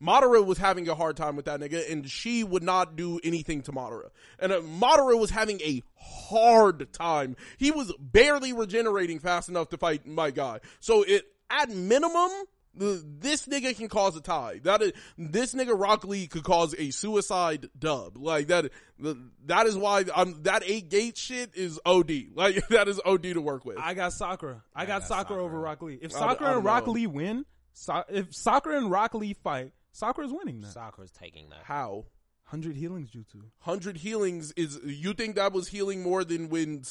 Madara 0.00 0.44
was 0.44 0.58
having 0.58 0.88
a 0.88 0.94
hard 0.96 1.16
time 1.16 1.36
with 1.36 1.44
that 1.46 1.60
nigga, 1.60 1.90
and 1.90 2.08
she 2.10 2.42
would 2.42 2.62
not 2.64 2.96
do 2.96 3.20
anything 3.22 3.62
to 3.62 3.72
Madara. 3.72 4.10
And 4.40 4.52
uh, 4.52 4.60
Madara 4.60 5.18
was 5.18 5.30
having 5.30 5.60
a 5.60 5.82
hard 5.96 6.92
time. 6.92 7.36
He 7.58 7.70
was 7.70 7.92
barely 8.00 8.52
regenerating 8.52 9.20
fast 9.20 9.48
enough 9.48 9.68
to 9.70 9.76
fight 9.78 10.06
my 10.06 10.30
guy. 10.32 10.58
So 10.80 11.02
it, 11.02 11.24
at 11.50 11.70
minimum, 11.70 12.30
the, 12.30 12.46
this 12.74 13.46
nigga 13.46 13.76
can 13.76 13.88
cause 13.88 14.16
a 14.16 14.20
tie. 14.20 14.60
That 14.64 14.82
is, 14.82 14.92
this 15.18 15.54
nigga 15.54 15.78
Rock 15.78 16.04
Lee 16.04 16.26
could 16.26 16.44
cause 16.44 16.74
a 16.78 16.90
suicide 16.90 17.68
dub. 17.78 18.16
Like 18.16 18.48
that, 18.48 18.70
that 19.46 19.66
is 19.66 19.76
why 19.76 20.04
I'm, 20.14 20.42
that 20.44 20.62
eight 20.64 20.88
gate 20.88 21.16
shit 21.18 21.50
is 21.54 21.78
OD. 21.84 22.10
Like 22.34 22.66
that 22.70 22.88
is 22.88 23.00
OD 23.04 23.22
to 23.22 23.40
work 23.40 23.64
with. 23.64 23.78
I 23.78 23.94
got 23.94 24.12
Sakura. 24.12 24.62
I, 24.74 24.86
got, 24.86 25.00
got 25.00 25.08
Sakura, 25.08 25.22
Sakura. 25.24 25.44
over 25.44 25.60
Rock 25.60 25.82
Lee. 25.82 25.98
If 26.00 26.14
I- 26.14 26.18
Sakura 26.18 26.50
I 26.50 26.52
and 26.54 26.56
don't 26.58 26.64
Rock 26.64 26.86
know. 26.86 26.92
Lee 26.92 27.06
win, 27.06 27.44
Sa- 27.74 28.04
if 28.08 28.34
Sakura 28.34 28.78
and 28.78 28.90
Rock 28.90 29.14
Lee 29.14 29.34
fight, 29.34 29.72
Sakura's 29.92 30.32
winning 30.32 30.60
now. 30.60 30.68
Sakura's 30.68 31.10
taking 31.10 31.50
that. 31.50 31.60
How? 31.64 32.06
Hundred 32.52 32.76
healings 32.76 33.10
jutsu. 33.10 33.40
hundred 33.60 33.96
healings 33.96 34.52
is 34.58 34.78
you 34.84 35.14
think 35.14 35.36
that 35.36 35.54
was 35.54 35.68
healing 35.68 36.02
more 36.02 36.22
than 36.22 36.50
when 36.50 36.82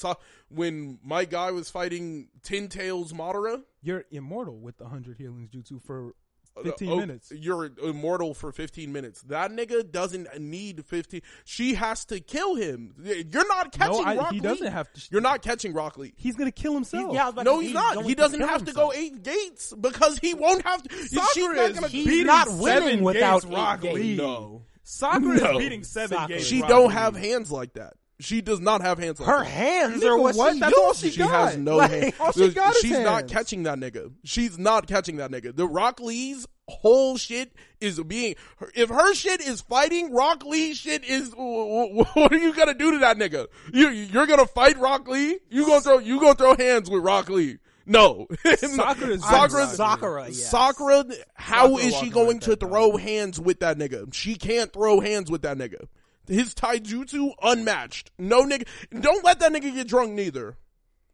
when 0.49 0.97
my 1.03 1.23
guy 1.23 1.51
was 1.51 1.69
fighting 1.69 2.29
Ten 2.41 2.67
Tails 2.67 3.13
Madara? 3.13 3.61
You're 3.83 4.05
immortal 4.09 4.57
with 4.57 4.77
the 4.79 4.87
hundred 4.87 5.17
healings 5.19 5.49
jutsu 5.51 5.79
for 5.79 6.15
uh, 6.57 6.63
fifteen 6.63 6.89
Oh, 6.89 6.95
minutes. 6.97 7.31
You're 7.31 7.69
immortal 7.83 8.33
for 8.33 8.51
fifteen 8.51 8.91
minutes. 8.91 9.21
That 9.21 9.51
nigga 9.51 9.89
doesn't 9.91 10.27
need 10.41 10.83
fifteen. 10.83 11.21
She 11.45 11.75
has 11.75 12.05
to 12.05 12.19
kill 12.19 12.55
him. 12.55 12.95
You're 13.03 13.47
not 13.47 13.77
No, 13.77 13.85
catching 13.85 14.05
I, 14.05 14.15
Rock 14.17 14.31
he 14.33 14.39
Lee. 14.39 14.47
doesn't 14.47 14.71
have 14.71 14.91
to. 14.91 15.01
You're 15.11 15.21
not 15.21 15.43
catching 15.43 15.73
Rock 15.73 15.95
Lee. 15.99 16.13
He's 16.17 16.35
gonna 16.35 16.51
kill 16.51 16.73
himself. 16.73 17.13
Yeah, 17.13 17.31
I 17.37 17.43
No, 17.43 17.59
he's 17.59 17.73
not. 17.75 18.03
He 18.03 18.15
doesn't 18.15 18.39
kill 18.39 18.47
have 18.49 18.65
to 18.65 18.73
go 18.73 18.91
eight 18.93 19.21
gates 19.21 19.73
because 19.79 20.17
he 20.17 20.33
won't 20.33 20.63
have 20.65 20.81
to. 20.81 20.89
she's 20.97 21.11
Sakura 21.11 21.55
not 21.55 21.69
is 21.69 21.75
gonna. 21.75 21.87
He's 21.87 22.07
beating 22.07 22.25
not 22.25 22.47
seven 22.47 22.59
winning 23.03 23.03
gates 23.03 23.03
without 23.05 23.43
Rock 23.45 23.85
eight 23.85 23.93
Lee. 23.93 24.01
gates. 24.15 24.21
No. 24.23 24.63
Sakura 24.83 25.37
No. 25.39 25.51
is 25.51 25.57
beating 25.57 25.83
seven 25.83 26.17
Sakura. 26.17 26.37
gates. 26.37 26.47
She 26.47 26.61
Rock 26.61 26.69
don't 26.69 26.87
Lee. 26.89 26.93
have 26.95 27.15
hands 27.15 27.51
like 27.51 27.73
that. 27.73 27.93
She 28.19 28.41
does 28.41 28.59
not 28.59 28.81
have 28.81 28.99
hands. 28.99 29.19
Like 29.19 29.29
Her 29.29 29.39
that. 29.39 29.49
hands 29.49 30.03
Nigga, 30.03 30.09
are 30.09 30.17
what, 30.19 30.35
what? 30.35 30.53
she 30.53 30.59
That's 30.59 30.77
all 30.77 30.93
she 30.93 31.09
She 31.09 31.17
got. 31.19 31.29
has 31.49 31.57
no 31.57 31.77
Like, 31.77 31.89
hands. 31.91 32.13
all 32.19 32.31
she 32.31 32.49
got 32.49 32.75
is 32.75 32.81
She's 32.81 32.91
not 32.99 33.21
hands. 33.21 33.31
catching 33.31 33.63
that 33.63 33.79
nigga. 33.79 34.11
She's 34.23 34.59
not 34.59 34.85
catching 34.87 35.17
that 35.17 35.31
nigga. 35.31 35.55
The 35.55 35.67
Rock 35.67 35.99
Lee's 35.99 36.45
whole 36.67 37.17
shit 37.17 37.51
is 37.79 37.99
being. 38.03 38.35
If 38.75 38.89
her 38.89 39.13
shit 39.15 39.41
is 39.41 39.61
fighting, 39.61 40.13
Rock 40.13 40.45
Lee 40.45 40.75
shit 40.75 41.03
is. 41.03 41.33
What 41.35 42.31
are 42.31 42.37
you 42.37 42.53
gonna 42.53 42.75
do 42.75 42.91
to 42.91 42.99
that 42.99 43.17
nigga? 43.17 43.47
You 43.73 43.89
you're 43.89 44.27
gonna 44.27 44.45
fight 44.45 44.77
Rock 44.77 45.07
Lee? 45.07 45.39
You 45.49 45.65
gonna 45.65 45.81
throw 45.81 45.97
you 45.97 46.19
gonna 46.19 46.35
throw 46.35 46.55
hands 46.55 46.89
with 46.91 47.03
Rock 47.03 47.27
Lee? 47.29 47.57
No. 47.91 48.27
Sakura 48.45 49.09
is 49.11 49.21
Sakura. 49.29 49.67
Sakura. 49.67 49.67
Sakura, 49.67 50.25
yes. 50.29 50.49
Sakura. 50.49 51.05
How 51.35 51.67
Sakura 51.69 51.83
is 51.85 51.95
she 51.95 52.09
going 52.09 52.37
like 52.37 52.41
to 52.41 52.55
throw 52.55 52.91
dog. 52.91 53.01
hands 53.01 53.39
with 53.39 53.59
that 53.61 53.77
nigga? 53.77 54.13
She 54.13 54.35
can't 54.35 54.71
throw 54.71 54.99
hands 54.99 55.29
with 55.29 55.41
that 55.43 55.57
nigga. 55.57 55.87
His 56.27 56.53
taijutsu 56.53 57.33
unmatched. 57.41 58.11
No 58.17 58.45
nigga. 58.45 58.67
Don't 58.99 59.23
let 59.25 59.39
that 59.39 59.51
nigga 59.51 59.73
get 59.73 59.87
drunk 59.87 60.13
neither. 60.13 60.55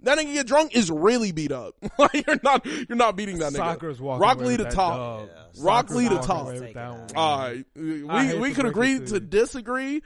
That 0.01 0.19
nigga 0.19 0.33
get 0.33 0.45
drunk 0.47 0.75
is 0.75 0.91
really 0.91 1.31
beat 1.31 1.51
up. 1.51 1.73
like 1.97 2.27
you're 2.27 2.39
not 2.43 2.65
you're 2.65 2.95
not 2.95 3.15
beating 3.15 3.39
that 3.39 3.53
nigga. 3.53 3.57
Sakura's 3.73 3.99
walking 3.99 4.21
Rock 4.21 4.37
Lee 4.39 4.45
with 4.45 4.57
to 4.57 4.63
that 4.65 4.73
top. 4.73 5.27
Yeah. 5.27 5.63
Rock 5.63 5.89
Lee 5.89 6.07
to 6.07 6.15
walking 6.15 6.27
top. 6.27 6.41
away 6.43 6.53
with 6.53 6.63
Take 6.65 6.73
that 6.75 6.87
it 6.87 6.91
one. 6.91 6.99
out. 7.01 7.15
All 7.15 7.39
right, 7.39 7.65
we 7.75 8.37
we 8.39 8.53
could 8.53 8.65
agree 8.67 8.99
to 8.99 9.05
to 9.07 9.13
you. 9.15 9.19
disagree. 9.21 10.03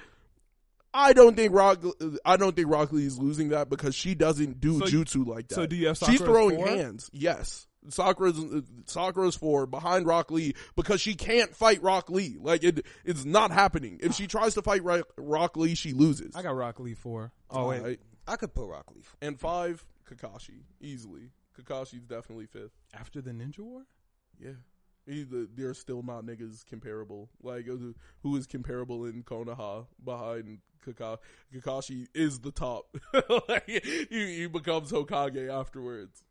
I 0.93 1.13
don't 1.13 1.35
think 1.35 1.53
Rock. 1.53 1.83
I 2.25 2.37
don't 2.37 2.55
think 2.55 2.67
Rock 2.69 2.91
Lee 2.91 3.05
is 3.05 3.17
losing 3.17 3.49
that 3.49 3.69
because 3.69 3.95
she 3.95 4.13
doesn't 4.15 4.59
do 4.59 4.79
So- 4.79 4.85
jutsu 4.85 5.25
like 5.25 5.47
that. 5.47 5.55
so 5.55 5.65
do 5.65 5.75
you 5.75 5.87
have 5.87 5.97
She's 5.97 6.19
Sakura 6.19 6.21
as 6.21 6.25
throwing 6.35 6.55
four? 6.57 6.67
hands. 6.67 7.09
Yes, 7.13 7.67
Sakura's 7.89 8.39
Sakura's 8.87 9.35
for 9.35 9.65
behind 9.65 10.05
Rock 10.05 10.31
Lee 10.31 10.53
because 10.75 10.99
she 11.01 11.15
can't 11.15 11.55
fight 11.55 11.81
Rock 11.81 12.09
Lee. 12.09 12.37
Like 12.39 12.63
it, 12.63 12.85
it's 13.05 13.23
not 13.25 13.51
happening. 13.51 13.99
If 14.03 14.13
she 14.15 14.27
tries 14.27 14.53
to 14.55 14.61
fight 14.61 14.83
Rock, 14.83 15.07
Rock 15.17 15.55
Lee, 15.57 15.75
she 15.75 15.93
loses. 15.93 16.35
I 16.35 16.41
got 16.41 16.55
Rock 16.55 16.79
Lee 16.79 16.93
four. 16.93 17.31
Oh 17.49 17.67
wait, 17.69 17.79
Alright. 17.79 17.99
I 18.27 18.35
could 18.35 18.53
put 18.53 18.67
Rock 18.67 18.91
Lee. 18.93 19.03
and 19.21 19.39
five 19.39 19.85
Kakashi 20.09 20.63
easily. 20.81 21.31
Kakashi's 21.57 22.05
definitely 22.05 22.47
fifth. 22.47 22.71
after 22.93 23.21
the 23.21 23.31
Ninja 23.31 23.59
War. 23.59 23.85
Yeah. 24.39 24.51
He, 25.07 25.25
they're 25.27 25.73
still 25.73 26.03
not 26.03 26.25
niggas 26.25 26.63
comparable. 26.65 27.29
Like, 27.41 27.67
uh, 27.67 27.75
who 28.21 28.35
is 28.37 28.45
comparable 28.45 29.05
in 29.05 29.23
Konoha 29.23 29.87
behind 30.03 30.59
Kakashi? 30.85 32.07
Is 32.13 32.39
the 32.39 32.51
top. 32.51 32.95
like, 33.49 33.67
he, 33.67 34.09
he 34.09 34.47
becomes 34.47 34.91
Hokage 34.91 35.49
afterwards. 35.49 36.23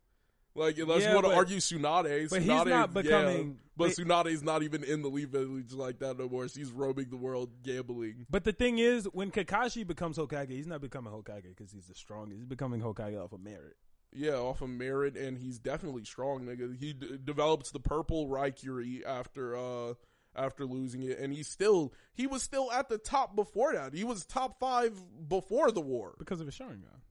Like, 0.53 0.77
unless 0.79 1.03
Yeah, 1.03 1.09
you 1.09 1.15
want 1.15 1.27
to 1.27 1.33
argue 1.33 1.57
Tsunade. 1.57 2.29
but 2.29 2.41
he's 2.41 2.49
Tsunade, 2.51 2.67
not 2.67 2.69
yeah, 2.69 2.85
becoming- 3.01 3.57
but 3.77 3.87
wait- 3.87 3.97
Tsunade's 3.97 4.43
not 4.43 4.63
even 4.63 4.83
in 4.83 5.01
the 5.01 5.07
Leaf 5.07 5.29
Village 5.29 5.71
like 5.73 5.99
that 5.99 6.19
no 6.19 6.27
more. 6.27 6.47
She's 6.49 6.71
roaming 6.71 7.09
the 7.09 7.15
world 7.17 7.49
gambling. 7.63 8.25
But 8.29 8.43
the 8.43 8.51
thing 8.51 8.77
is, 8.77 9.05
when 9.13 9.31
Kakashi 9.31 9.87
becomes 9.87 10.17
Hokage, 10.17 10.49
he's 10.49 10.67
not 10.67 10.81
becoming 10.81 11.13
Hokage 11.13 11.43
because 11.55 11.71
he's 11.71 11.87
the 11.87 11.95
strongest. 11.95 12.37
He's 12.39 12.45
becoming 12.45 12.81
Hokage 12.81 13.17
off 13.23 13.31
of 13.31 13.39
merit. 13.39 13.77
Yeah, 14.13 14.33
off 14.33 14.61
of 14.61 14.69
merit, 14.69 15.15
and 15.15 15.37
he's 15.37 15.57
definitely 15.57 16.03
strong, 16.03 16.41
nigga. 16.41 16.77
He 16.77 16.91
d- 16.91 17.17
develops 17.23 17.71
the 17.71 17.79
purple 17.79 18.27
Raikiri 18.27 19.05
after 19.05 19.55
uh 19.55 19.93
after 20.35 20.65
losing 20.65 21.03
it, 21.03 21.19
and 21.19 21.33
he 21.33 21.43
still 21.43 21.93
he 22.13 22.27
was 22.27 22.41
still 22.43 22.71
at 22.71 22.89
the 22.89 22.97
top 22.97 23.35
before 23.35 23.73
that. 23.73 23.93
He 23.93 24.03
was 24.03 24.25
top 24.25 24.59
five 24.59 24.93
before 25.27 25.71
the 25.71 25.81
war, 25.81 26.15
Because 26.19 26.39
of 26.39 26.45
his 26.47 26.57
Sharingan. 26.57 27.01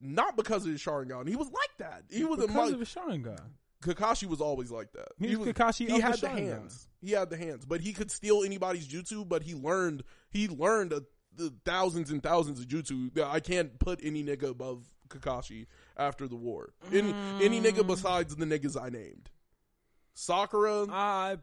not 0.00 0.36
because 0.36 0.64
of 0.64 0.72
his 0.72 0.82
Sharingan. 0.82 1.28
He 1.28 1.36
was 1.36 1.48
like 1.50 1.76
that. 1.78 2.04
He 2.10 2.24
was 2.24 2.38
a 2.40 2.46
because 2.46 2.68
mu- 2.70 2.74
of 2.74 2.80
his 2.80 2.88
Sharingan. 2.94 3.40
Kakashi 3.82 4.26
was 4.28 4.40
always 4.40 4.70
like 4.70 4.92
that. 4.92 5.08
He 5.18 5.34
was 5.34 5.48
Kakashi 5.48 5.88
He 5.88 5.98
had 5.98 6.14
the 6.14 6.26
Sharingan. 6.28 6.38
hands. 6.60 6.86
He 7.00 7.10
had 7.10 7.30
the 7.30 7.36
hands, 7.36 7.64
but 7.64 7.80
he 7.80 7.92
could 7.92 8.12
steal 8.12 8.44
anybody's 8.44 8.86
jutsu. 8.86 9.28
But 9.28 9.42
he 9.42 9.54
learned 9.54 10.04
he 10.30 10.46
learned 10.46 10.92
a, 10.92 11.02
the 11.34 11.52
thousands 11.64 12.10
and 12.12 12.22
thousands 12.22 12.60
of 12.60 12.68
jutsu. 12.68 13.10
I 13.20 13.40
can't 13.40 13.76
put 13.80 13.98
any 14.04 14.22
nigga 14.22 14.50
above 14.50 14.84
Kakashi 15.08 15.66
after 15.96 16.28
the 16.28 16.36
war. 16.36 16.74
Any 16.92 17.12
any 17.42 17.60
Mm. 17.60 17.64
nigga 17.64 17.84
besides 17.86 18.36
the 18.36 18.44
niggas 18.46 18.80
I 18.80 18.88
named. 18.88 19.30
Sakura, 20.14 20.86
I 20.90 21.38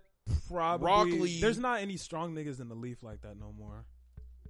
probably 0.48 0.88
Rock 0.88 1.08
Lee. 1.08 1.42
There's 1.42 1.60
not 1.60 1.82
any 1.82 1.98
strong 1.98 2.36
niggas 2.36 2.60
in 2.60 2.70
the 2.70 2.76
Leaf 2.76 3.04
like 3.04 3.22
that 3.22 3.40
no 3.40 3.54
more. 3.58 3.86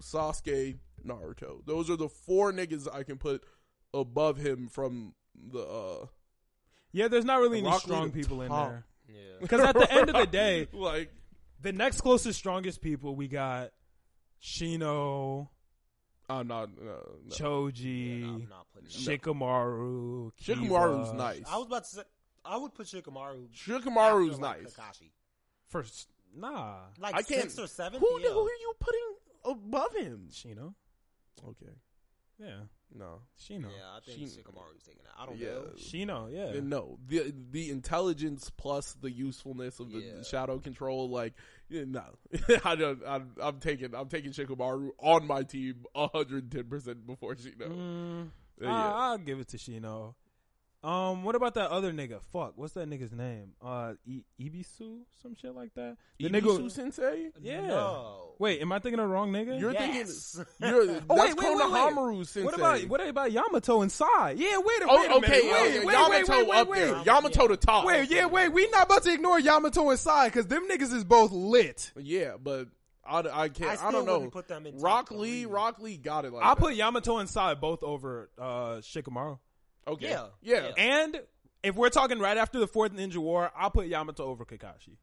Sasuke, 0.02 0.78
Naruto. 1.06 1.66
Those 1.66 1.90
are 1.90 1.96
the 1.96 2.10
four 2.10 2.52
niggas 2.52 2.88
I 2.94 3.04
can 3.04 3.18
put 3.18 3.44
above 3.94 4.38
him 4.38 4.68
from 4.68 5.14
the 5.52 5.60
uh 5.60 6.06
Yeah, 6.92 7.08
there's 7.08 7.26
not 7.26 7.40
really 7.40 7.60
any 7.60 7.68
Rock 7.68 7.82
strong 7.82 8.12
to 8.12 8.18
people 8.18 8.42
in 8.42 8.52
there. 8.52 8.86
Yeah. 9.08 9.16
Because 9.42 9.62
at 9.62 9.76
the 9.76 9.92
end 9.92 10.10
of 10.10 10.16
the 10.16 10.28
day, 10.28 10.68
like 10.74 11.12
the 11.62 11.72
next 11.72 12.02
closest 12.02 12.38
strongest 12.38 12.82
people 12.82 13.16
we 13.16 13.28
got 13.28 13.72
Shino, 14.42 15.50
I'm 16.30 16.48
not 16.48 16.70
uh, 16.80 16.84
no. 16.86 17.36
Choji, 17.36 18.22
Yeah, 18.22 18.26
no, 18.28 18.34
I'm 18.34 18.50
not 18.50 18.68
putting 18.74 18.90
him. 18.90 19.20
Shikamaru. 19.20 20.32
Shikamaru's 20.42 21.14
nice. 21.14 21.44
I 21.50 21.58
was 21.58 21.68
about 21.68 21.84
to 21.86 21.90
say 21.90 22.02
I 22.46 22.58
would 22.58 22.74
put 22.74 22.88
Shikamaru. 22.88 23.50
Shikamaru's 23.50 24.36
after, 24.36 24.42
like, 24.42 24.64
nice. 24.64 24.74
Kakashi. 24.74 25.10
First, 25.70 26.10
nah, 26.36 26.82
Like 27.00 27.16
I 27.16 27.22
can't- 27.22 27.42
six 27.44 27.60
or 27.60 27.68
seven. 27.68 28.00
Who, 28.00 28.20
yeah. 28.22 28.30
who 28.30 28.40
are 28.48 28.50
you 28.60 28.74
putting 28.80 29.16
above 29.46 29.96
him? 29.96 30.28
Shino. 30.32 30.74
Okay. 31.48 31.72
Yeah, 32.40 32.62
No. 32.96 33.22
Shino. 33.38 33.64
Yeah, 33.66 33.96
I 33.96 34.00
think 34.00 34.18
She- 34.18 34.26
Shikamaru's 34.42 34.82
taking 34.84 35.04
that. 35.04 35.14
I 35.18 35.26
don't 35.26 35.38
Yeah. 35.38 35.48
know. 35.50 35.74
Shino. 35.78 36.32
Yeah. 36.32 36.60
No, 36.62 36.98
the 37.08 37.34
the 37.52 37.70
intelligence 37.70 38.50
plus 38.50 38.94
the 38.94 39.12
usefulness 39.12 39.80
of 39.82 39.92
the 39.92 40.00
Yeah. 40.00 40.24
shadow 40.24 40.58
control, 40.60 41.10
like 41.10 41.34
yeah, 41.68 41.84
no, 41.86 42.04
I 42.66 42.76
don't. 42.76 43.02
I'm, 43.06 43.34
I'm 43.42 43.60
taking 43.60 43.94
I'm 43.94 44.08
taking 44.08 44.32
Shikamaru 44.32 44.92
on 45.00 45.28
my 45.28 45.44
team 45.44 45.86
110 45.94 46.64
percent 46.66 47.06
before 47.06 47.36
Shino. 47.36 47.68
Mm, 47.70 48.32
Uh, 48.62 48.66
I- 48.66 48.68
yeah. 48.68 48.94
I'll 48.94 49.18
give 49.18 49.40
it 49.40 49.50
to 49.50 49.58
Shino. 49.58 50.16
Um, 50.82 51.24
what 51.26 51.36
about 51.36 51.56
that 51.56 51.72
other 51.72 51.92
nigga? 51.92 52.22
Fuck, 52.32 52.54
what's 52.56 52.72
that 52.74 52.90
nigga's 52.90 53.12
name? 53.12 53.52
Uh, 53.62 53.94
I- 54.08 54.24
Ebisu, 54.40 55.00
some 55.22 55.36
shit 55.36 55.54
like 55.54 55.74
that. 55.74 55.98
The 56.20 56.30
Ebisu 56.30 56.42
nigga. 56.42 56.72
Sensei. 56.72 57.32
Yeah. 57.42 57.68
No. 57.68 58.36
Wait, 58.40 58.62
am 58.62 58.72
I 58.72 58.80
thinking 58.80 58.98
of 59.00 59.10
the 59.10 59.14
wrong 59.14 59.34
nigga? 59.34 59.60
You're 59.60 59.74
Yes. 59.74 60.36
thinking 60.38 60.54
you're 60.70 60.86
that's 60.86 61.06
Oh, 61.10 61.16
wait, 61.16 61.36
wait, 61.36 61.38
wait, 61.38 61.56
wait. 61.58 61.64
Konohamaru 61.66 62.26
Sensei. 62.26 62.46
What 62.46 62.56
about 62.56 62.82
what 62.86 63.06
about 63.06 63.32
Yamato 63.34 63.82
and 63.82 63.92
Sai? 63.92 64.36
Yeah, 64.38 64.58
wait 64.60 64.82
a 64.82 64.86
Oh, 64.90 64.96
wait 65.02 65.12
a 65.12 65.16
okay, 65.16 65.28
minute. 65.30 65.44
Wait, 65.52 65.68
okay, 65.78 65.86
wait, 65.86 65.94
Yamato 65.94 66.10
wait, 66.10 66.28
wait, 66.30 66.48
wait, 66.48 66.58
up 66.60 66.68
wait. 66.70 66.80
there. 66.80 67.04
Yamato 67.04 67.48
to 67.50 67.58
top. 67.58 67.86
Wait, 67.86 68.10
yeah, 68.10 68.26
wait. 68.28 68.48
We 68.48 68.70
not 68.70 68.86
about 68.86 69.04
to 69.04 69.14
ignore 69.14 69.38
Yamato 69.38 69.90
and 69.90 70.00
Sai 70.00 70.28
because 70.30 70.48
them 70.48 70.66
niggas 70.70 70.94
is 70.94 71.04
both 71.04 71.34
lit. 71.34 71.92
Yeah, 72.00 72.36
but 72.42 72.70
I, 73.06 73.18
I 73.20 73.50
can't. 73.50 73.72
I 73.72 73.74
I, 73.74 73.76
still 73.76 73.92
don't 73.92 74.06
know. 74.06 74.14
wouldn't 74.14 74.32
put 74.32 74.48
them 74.48 74.66
in 74.66 74.76
top 74.76 74.84
Rock 74.84 75.10
three. 75.10 75.18
Lee, 75.18 75.46
Rock 75.46 75.80
Lee 75.82 75.98
got 75.98 76.24
it. 76.24 76.32
Like 76.32 76.46
I'll 76.46 76.56
that. 76.56 76.62
put 76.62 76.76
Yamato 76.76 77.18
and 77.18 77.28
Sai 77.30 77.54
both 77.56 77.84
over 77.84 78.30
uh 78.40 78.78
Shikamaru. 78.78 79.40
Okay. 79.88 80.10
Yeah, 80.10 80.28
yeah. 80.42 80.72
And 80.78 81.22
if 81.64 81.76
we're 81.76 81.90
talking 81.90 82.20
right 82.20 82.38
after 82.38 82.60
the 82.60 82.68
fourth 82.68 82.94
Ninja 82.94 83.18
War, 83.18 83.52
I'll 83.56 83.72
put 83.72 83.88
Yamato 83.88 84.26
over 84.26 84.46
Kakashi. 84.46 84.98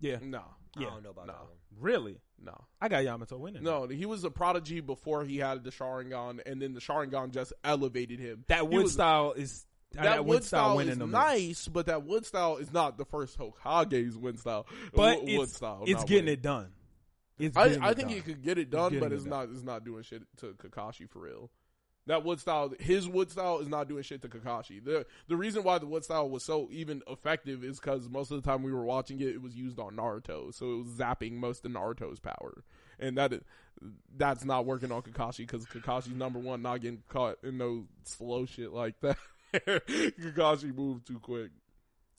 Yeah. 0.00 0.18
No, 0.22 0.38
I 0.76 0.80
Yeah. 0.80 0.86
don't 0.90 1.02
know 1.02 1.10
about 1.10 1.26
No. 1.26 1.32
that 1.34 1.40
one. 1.42 1.56
Really? 1.78 2.20
no. 2.44 2.64
I 2.80 2.88
got 2.88 3.04
Yamato 3.04 3.38
winning. 3.38 3.62
No, 3.62 3.86
he 3.86 4.04
was 4.04 4.24
a 4.24 4.30
prodigy 4.30 4.80
before 4.80 5.24
he 5.24 5.38
had 5.38 5.62
the 5.64 5.70
Sharingan, 5.70 6.40
and 6.44 6.60
then 6.60 6.74
the 6.74 6.80
Sharingan 6.80 7.30
just 7.30 7.52
elevated 7.62 8.18
him. 8.18 8.44
That 8.48 8.68
wood 8.68 8.82
was- 8.84 8.92
style 8.94 9.32
is 9.32 9.64
uh, 9.96 10.02
That, 10.02 10.24
wood 10.24 10.42
style 10.42 10.76
winning 10.76 11.00
is 11.02 11.08
nice, 11.08 11.68
but 11.68 11.86
that 11.86 12.02
wood 12.04 12.24
style 12.26 12.56
is 12.56 12.72
not 12.72 12.96
the 12.98 13.04
first 13.04 13.36
Hokage's 13.38 14.16
wind 14.16 14.40
style. 14.40 14.66
But 14.94 15.18
Wo- 15.20 15.24
it's, 15.28 15.38
wood 15.38 15.50
style, 15.50 15.84
it's 15.86 16.04
getting 16.04 16.24
wood. 16.24 16.32
it 16.32 16.42
done. 16.42 16.72
It's 17.38 17.56
I, 17.56 17.62
I 17.62 17.66
it 17.66 17.96
think 17.96 17.96
done. 17.96 18.08
he 18.08 18.20
could 18.22 18.42
get 18.42 18.56
it 18.58 18.70
done, 18.70 18.90
getting 18.92 19.00
but 19.00 19.12
it 19.12 19.16
it's 19.16 19.24
done. 19.24 19.30
not. 19.30 19.54
It's 19.54 19.62
not 19.62 19.84
doing 19.84 20.02
shit 20.02 20.22
to 20.38 20.54
Kakashi 20.54 21.08
for 21.08 21.20
real. 21.20 21.50
That 22.06 22.24
wood 22.24 22.40
style, 22.40 22.72
his 22.80 23.08
wood 23.08 23.30
style, 23.30 23.60
is 23.60 23.68
not 23.68 23.88
doing 23.88 24.02
shit 24.02 24.22
to 24.22 24.28
Kakashi. 24.28 24.84
the 24.84 25.06
The 25.28 25.36
reason 25.36 25.62
why 25.62 25.78
the 25.78 25.86
wood 25.86 26.04
style 26.04 26.28
was 26.28 26.44
so 26.44 26.68
even 26.72 27.02
effective 27.06 27.62
is 27.62 27.78
because 27.78 28.08
most 28.08 28.32
of 28.32 28.42
the 28.42 28.48
time 28.48 28.62
we 28.64 28.72
were 28.72 28.84
watching 28.84 29.20
it, 29.20 29.28
it 29.28 29.42
was 29.42 29.54
used 29.54 29.78
on 29.78 29.94
Naruto, 29.94 30.52
so 30.52 30.72
it 30.72 30.78
was 30.78 30.88
zapping 30.88 31.34
most 31.34 31.64
of 31.64 31.70
Naruto's 31.70 32.18
power, 32.18 32.64
and 32.98 33.16
that 33.18 33.32
that's 34.16 34.44
not 34.44 34.66
working 34.66 34.90
on 34.90 35.02
Kakashi 35.02 35.38
because 35.38 35.64
Kakashi's 35.66 36.16
number 36.16 36.40
one, 36.40 36.62
not 36.62 36.80
getting 36.80 37.02
caught 37.08 37.38
in 37.44 37.58
no 37.58 37.84
slow 38.04 38.46
shit 38.46 38.72
like 38.72 38.98
that. 39.00 39.16
Kakashi 39.54 40.74
moved 40.74 41.06
too 41.06 41.20
quick. 41.20 41.50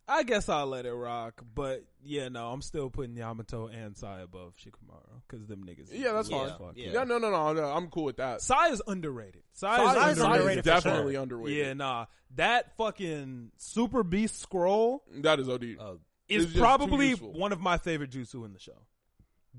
I 0.08 0.24
guess 0.24 0.50
I'll 0.50 0.68
let 0.68 0.86
it 0.86 0.94
rock, 0.94 1.42
but 1.56 1.86
yeah, 2.04 2.28
no, 2.28 2.48
I'm 2.52 2.62
still 2.62 2.90
putting 2.90 3.16
Yamato 3.16 3.68
and 3.68 3.96
Sai 3.96 4.20
above 4.20 4.54
Shikamaru 4.58 5.22
because 5.28 5.48
them 5.48 5.64
niggas. 5.64 5.90
Yeah, 5.92 6.12
that's 6.12 6.30
fine. 6.30 6.52
Yeah. 6.76 6.92
Yeah, 6.92 7.04
no, 7.06 7.18
no, 7.18 7.30
no, 7.30 7.54
no. 7.54 7.64
I'm 7.64 7.88
cool 7.88 8.04
with 8.06 8.18
that. 8.18 8.42
Sai 8.42 8.70
is 8.70 8.82
underrated. 8.86 9.44
Sai, 9.54 9.78
Sai- 9.78 9.84
is 9.84 9.88
Sai 9.88 9.94
Sai 9.94 10.10
is 10.12 10.18
underrated. 10.18 10.36
underrated 10.42 10.64
definitely 10.66 11.14
sure. 11.14 11.22
underrated. 11.24 11.58
Yeah, 11.68 11.74
nah, 11.74 12.06
that 12.36 12.76
fucking 12.76 13.52
Super 13.58 14.04
Beast 14.04 14.42
scroll 14.42 15.04
That 15.22 15.40
is 15.40 15.48
OD. 15.48 15.78
Uh, 15.80 15.94
is 16.28 16.44
It's 16.44 16.44
just 16.46 16.54
too 16.56 16.60
probably 16.60 17.12
one 17.14 17.54
of 17.54 17.62
my 17.62 17.78
favorite 17.78 18.12
jutsu 18.12 18.46
in 18.46 18.54
the 18.54 18.60
show. 18.60 18.86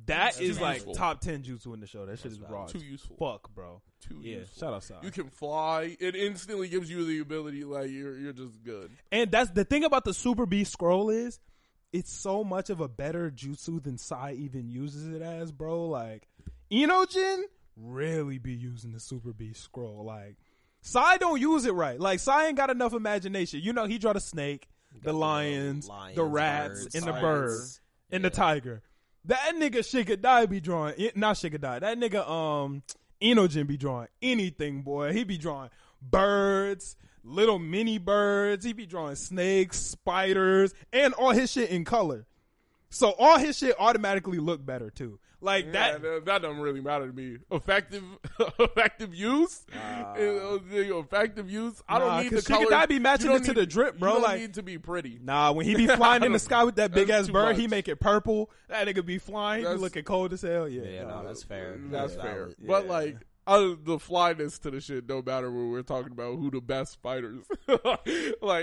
That 0.07 0.35
That's 0.35 0.41
is 0.41 0.61
like 0.61 0.77
useful. 0.79 0.95
top 0.95 1.21
ten 1.21 1.43
jutsu 1.43 1.73
in 1.73 1.81
the 1.81 1.87
show. 1.87 2.05
That 2.05 2.17
shit 2.19 2.25
That's 2.25 2.35
is 2.35 2.39
valid. 2.39 2.53
raw. 2.53 2.67
Too 2.67 2.79
useful. 2.81 3.17
Fuck, 3.17 3.55
bro. 3.55 3.81
Too 4.01 4.19
Yeah, 4.21 4.39
useful. 4.41 4.61
shout 4.69 4.75
out 4.75 4.83
Sai. 4.83 4.97
You 5.03 5.11
can 5.11 5.31
fly. 5.31 5.97
It 6.01 6.15
instantly 6.17 6.69
gives 6.69 6.91
you 6.91 7.05
the 7.05 7.21
ability, 7.21 7.65
like 7.65 7.91
you're 7.91 8.17
you're 8.19 8.33
just 8.33 8.63
good. 8.65 8.91
And 9.13 9.31
that's 9.31 9.51
the 9.51 9.65
thing 9.65 9.85
about 9.85 10.05
the 10.05 10.13
Super 10.13 10.47
Beast 10.47 10.73
scroll 10.73 11.11
is 11.11 11.39
it's 11.93 12.13
so 12.13 12.43
much 12.45 12.71
of 12.71 12.81
a 12.81 12.89
better 12.89 13.31
jutsu 13.31 13.83
than 13.83 13.97
Sai 13.97 14.33
even 14.33 14.69
uses 14.69 15.09
it 15.15 15.23
as, 15.23 15.53
bro. 15.53 15.87
Like 15.87 16.29
Inojin 16.73 17.43
really 17.77 18.39
be 18.39 18.53
using 18.53 18.93
the 18.93 19.01
Super 19.01 19.33
Beast 19.33 19.63
scroll. 19.63 20.05
Like, 20.05 20.37
Sai 20.81 21.17
don't 21.19 21.41
use 21.41 21.65
it 21.67 21.73
right. 21.75 21.99
Like, 21.99 22.21
Sai 22.21 22.49
ain't 22.49 22.57
got 22.57 22.71
enough 22.71 22.93
imagination. 22.95 23.61
You 23.63 23.73
know, 23.73 23.85
he 23.87 23.99
draw 23.99 24.13
the 24.13 24.21
snake, 24.21 24.69
the 25.03 25.13
Got 25.13 25.15
lions, 25.15 25.89
lions, 25.89 26.17
the 26.17 26.25
rats, 26.25 26.83
birds, 26.85 26.95
and 26.95 27.05
the 27.05 27.13
birds. 27.13 27.23
bird, 28.11 28.17
and 28.17 28.25
the 28.25 28.31
tiger. 28.31 28.83
That 29.27 29.55
nigga 29.57 29.79
Shikadai 29.79 30.49
be 30.49 30.61
drawing, 30.61 31.11
not 31.15 31.37
Shikadai. 31.37 31.81
That 31.81 31.99
nigga, 31.99 32.29
um, 32.29 32.83
Inojin 33.23 33.67
be 33.67 33.77
drawing 33.77 34.09
anything, 34.21 34.83
boy. 34.83 35.13
He 35.13 35.25
be 35.25 35.39
drawing 35.39 35.71
birds, 36.03 36.97
little 37.23 37.59
mini 37.59 37.99
birds. 37.99 38.65
He 38.65 38.73
be 38.73 38.87
drawing 38.87 39.17
snakes, 39.17 39.79
spiders, 39.81 40.75
and 40.93 41.15
all 41.15 41.31
his 41.31 41.51
shit 41.51 41.71
in 41.71 41.85
color. 41.85 42.27
So 42.91 43.11
all 43.19 43.39
his 43.39 43.59
shit 43.59 43.75
automatically 43.79 44.39
look 44.39 44.65
better 44.65 44.91
too. 44.91 45.19
Like 45.45 45.73
that 45.73 45.93
that. 45.93 46.03
that, 46.03 46.25
that 46.25 46.43
doesn't 46.43 46.61
really 46.61 46.81
matter 46.81 47.07
to 47.07 47.13
me. 47.13 47.37
Effective, 47.51 48.03
effective 48.59 49.15
use, 49.15 49.65
Uh, 49.73 50.15
effective 50.17 51.51
use. 51.51 51.83
I 51.89 51.99
don't 51.99 52.09
Nah, 52.09 52.21
need 52.23 52.31
the 52.31 52.37
'cause 52.37 52.47
color. 52.47 52.67
Shikadai 52.67 52.89
be 52.89 52.99
matching 52.99 53.27
it 53.27 53.33
don't 53.35 53.43
to 53.45 53.49
need- 53.53 53.61
the 53.61 53.67
drip, 53.67 53.99
bro, 53.99 54.09
You 54.11 54.15
don't 54.15 54.23
like- 54.23 54.41
need 54.41 54.55
to 54.55 54.63
be 54.63 54.79
pretty. 54.79 55.19
Nah, 55.23 55.53
when 55.53 55.67
he 55.67 55.75
be 55.75 55.87
flying 55.97 56.23
in 56.25 56.33
the 56.33 56.39
sky 56.39 56.65
with 56.65 56.77
that 56.77 56.93
big 56.93 57.11
ass 57.11 57.29
bird, 57.29 57.51
much. 57.53 57.57
he 57.59 57.69
make 57.69 57.89
it 57.89 58.01
purple. 58.01 58.51
That 58.69 58.87
nigga 58.89 59.05
be 59.05 59.19
flying, 59.19 59.61
he 59.61 59.65
That's- 59.65 59.81
looking 59.81 60.05
cold 60.05 60.33
as 60.33 60.43
hell. 60.43 60.69
Yeah, 60.69 60.83
Yeah, 60.83 61.05
nah. 61.05 61.21
no, 61.23 61.29
that's 61.29 61.43
fair. 61.43 61.77
That's 61.91 62.17
Yeah, 62.17 62.23
fair. 62.23 62.35
valid. 62.47 62.57
But 62.67 62.85
Yeah. 62.87 62.91
like, 62.91 63.17
uh, 63.47 63.75
the 63.83 63.99
flyness 63.99 64.59
to 64.61 64.71
the 64.71 64.81
shit 64.81 65.07
don't 65.07 65.27
matter 65.27 65.51
when 65.51 65.71
we're 65.71 65.83
talking 65.83 66.13
about 66.13 66.39
who 66.39 66.51
the 66.51 66.61
best 66.63 67.01
fighters. 67.03 67.45
like, 67.69 67.79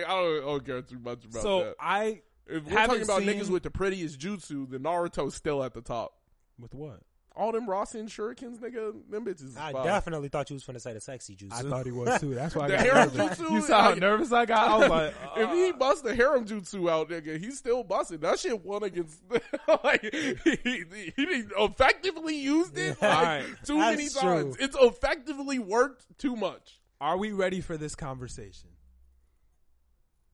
I 0.05 0.07
don't, 0.07 0.37
I 0.37 0.39
don't 0.41 0.65
care 0.65 0.81
too 0.81 0.99
much 0.99 1.23
about 1.25 1.41
So 1.43 1.59
that. 1.59 1.75
I 1.79 2.21
If 2.47 2.65
we're 2.65 2.71
talking 2.87 3.03
about 3.03 3.19
seen- 3.21 3.29
niggas 3.29 3.49
with 3.49 3.63
the 3.63 3.69
prettiest 3.71 4.19
jutsu, 4.19 4.69
the 4.69 4.79
Naruto's 4.79 5.35
still 5.35 5.63
at 5.63 5.73
the 5.73 5.81
top. 5.81 6.13
With 6.61 6.73
what? 6.73 7.01
All 7.33 7.53
them 7.53 7.65
Rasenshurikens, 7.65 8.59
nigga, 8.59 8.93
them 9.09 9.25
bitches. 9.25 9.55
I 9.57 9.71
fire. 9.71 9.85
definitely 9.85 10.27
thought 10.27 10.49
you 10.49 10.55
was 10.55 10.65
finna 10.65 10.81
say 10.81 10.91
the 10.91 10.99
sexy 10.99 11.33
juice. 11.33 11.53
I 11.53 11.61
thought 11.61 11.85
he 11.85 11.91
was 11.93 12.19
too. 12.19 12.35
That's 12.35 12.53
why 12.53 12.65
I 12.65 12.67
got 12.71 12.79
harem 12.81 13.17
nervous. 13.17 13.39
jutsu, 13.39 13.51
You 13.51 13.61
saw 13.61 13.81
how 13.83 13.93
nervous 13.93 14.33
I 14.33 14.45
got. 14.45 14.67
I 14.69 14.77
was 14.77 14.89
like, 14.89 15.13
if 15.37 15.49
he 15.49 15.69
uh, 15.69 15.77
bust 15.77 16.03
the 16.03 16.13
harem 16.13 16.45
jutsu 16.45 16.91
out, 16.91 17.09
nigga, 17.09 17.39
he's 17.39 17.57
still 17.57 17.85
busting. 17.85 18.19
That 18.19 18.37
shit 18.37 18.63
won 18.65 18.83
against. 18.83 19.21
like 19.83 20.01
he, 20.01 20.35
he, 20.43 21.13
he 21.15 21.43
effectively 21.57 22.35
used 22.35 22.77
it 22.77 23.01
like, 23.01 23.11
Alright, 23.15 23.45
too 23.63 23.77
many 23.77 24.09
times. 24.09 24.19
true. 24.19 24.55
It's 24.59 24.75
effectively 24.77 25.57
worked 25.57 26.05
too 26.17 26.35
much. 26.35 26.81
are 26.99 27.17
we 27.17 27.31
ready 27.31 27.61
for 27.61 27.77
this 27.77 27.95
conversation? 27.95 28.71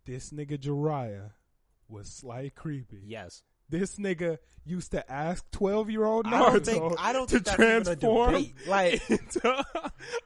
This 0.06 0.32
nigga 0.32 0.58
Jiraiya 0.58 1.32
was 1.90 2.12
slight 2.12 2.56
creepy. 2.56 3.02
yes. 3.06 3.44
This 3.70 3.98
nigga 3.98 4.38
used 4.66 4.92
to 4.92 5.12
ask 5.12 5.50
twelve 5.52 5.90
year 5.90 6.06
old 6.06 6.26
I 6.28 6.32
Naruto 6.32 6.52
don't 6.54 6.66
think 6.66 6.94
I 7.00 7.14
don't 7.14 7.28
to 7.30 7.40
think 7.40 7.46
that's 7.46 7.60
even 7.60 7.74
a 7.82 7.96
transform. 7.96 8.46
Like 8.68 9.02
into 9.10 9.66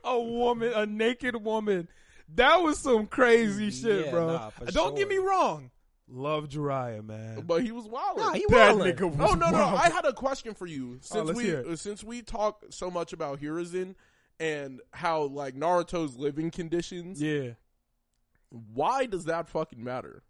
a 0.03 0.19
woman, 0.21 0.73
a 0.73 0.85
naked 0.85 1.35
woman. 1.43 1.87
That 2.35 2.57
was 2.57 2.77
some 2.79 3.07
crazy 3.07 3.71
shit, 3.71 4.05
Yeah, 4.05 4.11
bro. 4.11 4.27
nah, 4.27 4.49
Don't 4.67 4.95
get 4.95 5.09
me 5.09 5.17
wrong. 5.17 5.69
Love 6.07 6.47
Jiraiya, 6.49 7.03
man. 7.05 7.41
But 7.41 7.63
he 7.63 7.71
was 7.71 7.85
wild. 7.85 8.17
Nah, 8.17 8.33
he 8.33 8.45
that 8.49 8.75
wildin'. 8.75 8.95
nigga 8.95 9.15
was 9.17 9.31
Oh 9.31 9.35
no 9.35 9.49
no! 9.49 9.57
wild. 9.57 9.79
I 9.79 9.89
had 9.89 10.05
a 10.05 10.13
question 10.13 10.53
for 10.53 10.65
you. 10.67 10.97
Since 11.01 11.27
let's 11.27 11.37
we 11.37 11.55
uh, 11.55 11.75
since 11.75 12.03
we 12.03 12.21
talk 12.21 12.63
so 12.69 12.91
much 12.91 13.13
about 13.13 13.39
Hiruzen 13.41 13.95
and 14.39 14.81
how 14.91 15.23
like 15.23 15.55
Naruto's 15.55 16.17
living 16.17 16.51
conditions, 16.51 17.21
yeah. 17.21 17.51
why 18.49 19.05
does 19.05 19.25
that 19.25 19.47
fucking 19.49 19.83
matter? 19.83 20.23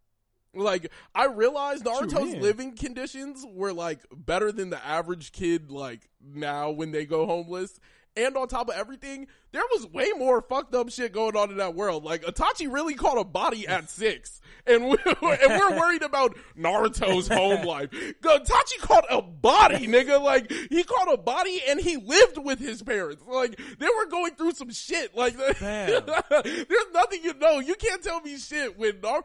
Like 0.54 0.92
I 1.16 1.26
realized 1.28 1.86
Naruto's 1.86 2.36
living 2.36 2.76
conditions 2.76 3.46
were 3.50 3.72
like 3.74 4.00
better 4.12 4.52
than 4.52 4.70
the 4.70 4.86
average 4.86 5.32
kid 5.32 5.72
like 5.72 6.10
now 6.22 6.72
when 6.72 6.92
they 6.92 7.06
go 7.06 7.26
homeless. 7.26 7.80
And 8.18 8.36
on 8.36 8.50
top 8.50 8.68
of 8.68 8.76
everything, 8.76 9.28
there 9.54 9.64
was 9.72 9.88
way 9.88 10.10
more 10.18 10.42
fucked 10.42 10.76
up 10.76 10.90
shit 10.90 11.14
going 11.14 11.38
on 11.38 11.50
in 11.50 11.56
that 11.58 11.76
world. 11.76 12.04
Like 12.04 12.24
Itachi 12.24 12.70
really 12.70 12.94
caught 12.94 13.18
a 13.18 13.24
body 13.24 13.66
at 13.66 13.90
six, 13.90 14.42
and 14.68 14.84
we're, 14.84 14.98
and 15.06 15.18
we're 15.22 15.80
worried 15.80 16.02
about 16.02 16.36
Naruto's 16.58 17.30
home 17.30 17.66
life. 17.66 17.90
Itachi 17.92 18.80
caught 18.82 19.06
a 19.10 19.22
body, 19.22 19.88
nigga. 19.88 20.22
Like 20.22 20.52
he 20.52 20.84
caught 20.84 21.14
a 21.14 21.16
body, 21.16 21.62
and 21.70 21.80
he 21.80 21.96
lived 21.96 22.38
with 22.38 22.60
his 22.60 22.84
parents. 22.84 23.24
Like 23.26 23.58
they 23.80 23.88
were 23.88 24.08
going 24.08 24.36
through 24.36 24.52
some 24.56 24.72
shit. 24.72 25.16
Like 25.16 25.38
there's 25.62 26.92
nothing 26.94 27.24
you 27.24 27.34
know. 27.36 27.60
You 27.60 27.76
can't 27.76 28.04
tell 28.04 28.20
me 28.20 28.38
shit 28.38 28.78
when 28.78 29.00
Nar- 29.00 29.24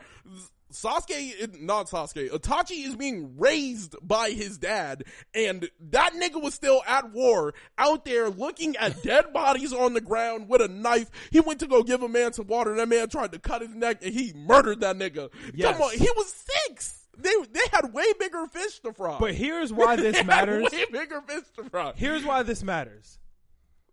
Sasuke, 0.73 1.61
not 1.61 1.89
Sasuke, 1.89 2.29
Itachi 2.31 2.85
is 2.87 2.97
being 2.97 3.37
raised 3.39 3.95
by 4.03 4.31
his 4.31 4.59
dad, 4.59 5.05
and 5.35 5.71
that 5.91 6.13
nigga 6.15 6.43
was 6.43 6.55
still 6.55 6.83
at 6.87 7.13
war, 7.13 7.55
out 7.79 8.05
there 8.05 8.29
looking 8.29 8.77
at 8.77 9.03
dead 9.05 9.33
bodies 9.33 9.73
on 9.73 9.95
the 9.95 10.01
ground 10.01 10.49
with 10.49 10.61
a 10.61 10.69
knife. 10.69 11.09
He 11.31 11.41
went 11.41 11.61
to 11.61 11.67
go 11.67 11.83
give 11.83 12.03
a 12.03 12.09
man 12.09 12.33
some 12.33 12.49
water, 12.49 12.71
and 12.71 12.81
that 12.81 12.89
man 12.89 13.09
tried 13.09 13.33
to 13.33 13.39
cut 13.39 13.63
his 13.63 13.75
neck, 13.75 13.99
and 14.03 14.13
he 14.13 14.33
murdered 14.35 14.81
that 14.81 14.97
nigga. 14.97 15.31
Yes. 15.55 15.73
Come 15.73 15.83
on, 15.83 15.93
he 15.97 16.09
was 16.17 16.33
six. 16.67 17.07
They 17.19 17.33
they 17.53 17.61
had 17.73 17.95
way 17.95 18.05
bigger 18.19 18.47
fish 18.49 18.81
to 18.81 18.93
fry. 18.93 19.17
But 19.21 19.35
here's 19.35 19.73
why 19.73 19.97
this 19.97 20.23
matters. 20.25 20.65
Way 20.71 20.85
bigger 20.93 21.23
fish 21.23 21.45
to 21.57 21.65
fry. 21.71 21.93
Here's 21.97 22.25
why 22.25 22.43
this 22.43 22.63
matters. 22.63 23.19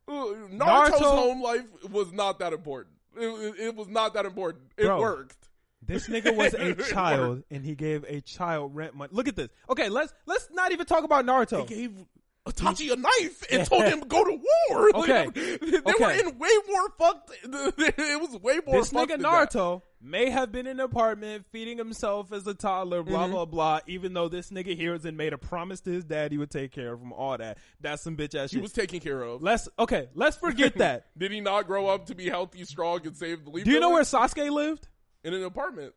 Naruto's 0.10 0.52
Naruto- 0.52 1.02
home 1.02 1.42
life 1.42 1.64
was 1.90 2.12
not 2.12 2.40
that 2.40 2.52
important. 2.52 2.96
It, 3.16 3.26
it- 3.28 3.60
it 3.68 3.76
was 3.76 3.88
not 3.88 4.16
that 4.16 4.26
important. 4.26 4.66
It 4.78 4.86
Bro. 4.88 5.00
worked. 5.00 5.38
This 5.86 6.08
nigga 6.08 6.36
was 6.36 6.54
a 6.54 6.74
child 6.92 7.44
and 7.52 7.64
he 7.64 7.76
gave 7.76 8.04
a 8.08 8.22
child 8.22 8.76
rent 8.76 8.96
money. 8.96 9.10
Look 9.14 9.28
at 9.28 9.36
this. 9.36 9.50
Okay, 9.70 9.90
let's 9.90 10.14
let's 10.26 10.50
not 10.52 10.72
even 10.72 10.86
talk 10.86 11.04
about 11.04 11.26
Naruto. 11.26 11.68
He 11.68 11.76
gave 11.76 11.92
Itachi 12.48 12.92
a 12.92 12.98
knife 12.98 13.46
and 13.52 13.66
told 13.66 13.86
him 13.86 14.02
go 14.02 14.24
to 14.24 14.32
war. 14.32 14.90
Like, 14.94 15.10
Okay. 15.10 15.58
they 15.58 15.94
were 15.98 16.12
in 16.12 16.38
way 16.38 16.50
more 16.70 16.90
fucked. 17.00 17.32
It 17.46 18.22
was 18.22 18.38
way 18.42 18.60
more. 18.66 18.80
This 18.82 18.90
fucked 18.92 19.12
nigga 19.12 19.14
than 19.14 19.22
that. 19.22 19.52
Naruto 19.54 19.82
may 20.02 20.30
have 20.30 20.52
been 20.52 20.68
in 20.68 20.82
an 20.82 20.86
apartment 20.86 21.46
feeding 21.54 21.78
himself 21.78 22.34
as 22.34 22.46
a 22.46 22.54
toddler, 22.54 23.02
blah 23.02 23.24
Mm-hmm. 23.24 23.32
blah 23.32 23.46
blah. 23.46 23.80
Even 23.88 24.14
though 24.14 24.28
this 24.28 24.50
nigga 24.52 24.76
here 24.76 24.94
and 24.94 25.16
made 25.16 25.32
a 25.32 25.38
promise 25.38 25.80
to 25.82 25.92
his 25.92 26.04
dad 26.04 26.34
he 26.34 26.38
would 26.38 26.52
take 26.52 26.72
care 26.74 26.92
of 26.92 27.02
him, 27.02 27.14
all 27.14 27.38
that. 27.38 27.58
That's 27.80 28.04
some 28.04 28.18
bitch 28.18 28.36
ass 28.36 28.52
He 28.52 28.60
was 28.60 28.74
taken 28.74 29.00
care 29.00 29.22
of. 29.22 29.42
let's 29.42 29.70
okay, 29.80 30.10
let's 30.14 30.36
forget 30.36 30.76
that. 30.80 31.06
Did 31.18 31.32
he 31.32 31.40
not 31.40 31.66
grow 31.66 31.88
up 31.88 32.08
to 32.08 32.16
be 32.16 32.28
healthy, 32.30 32.66
strong, 32.66 33.08
and 33.08 33.16
save 33.16 33.46
the 33.46 33.52
leaf? 33.52 33.64
Do 33.64 33.72
you 33.72 33.80
know 33.80 33.92
where? 33.92 34.04
Sasuke 34.04 34.50
lived? 34.52 34.90
In 35.24 35.34
an 35.34 35.44
apartment. 35.44 35.94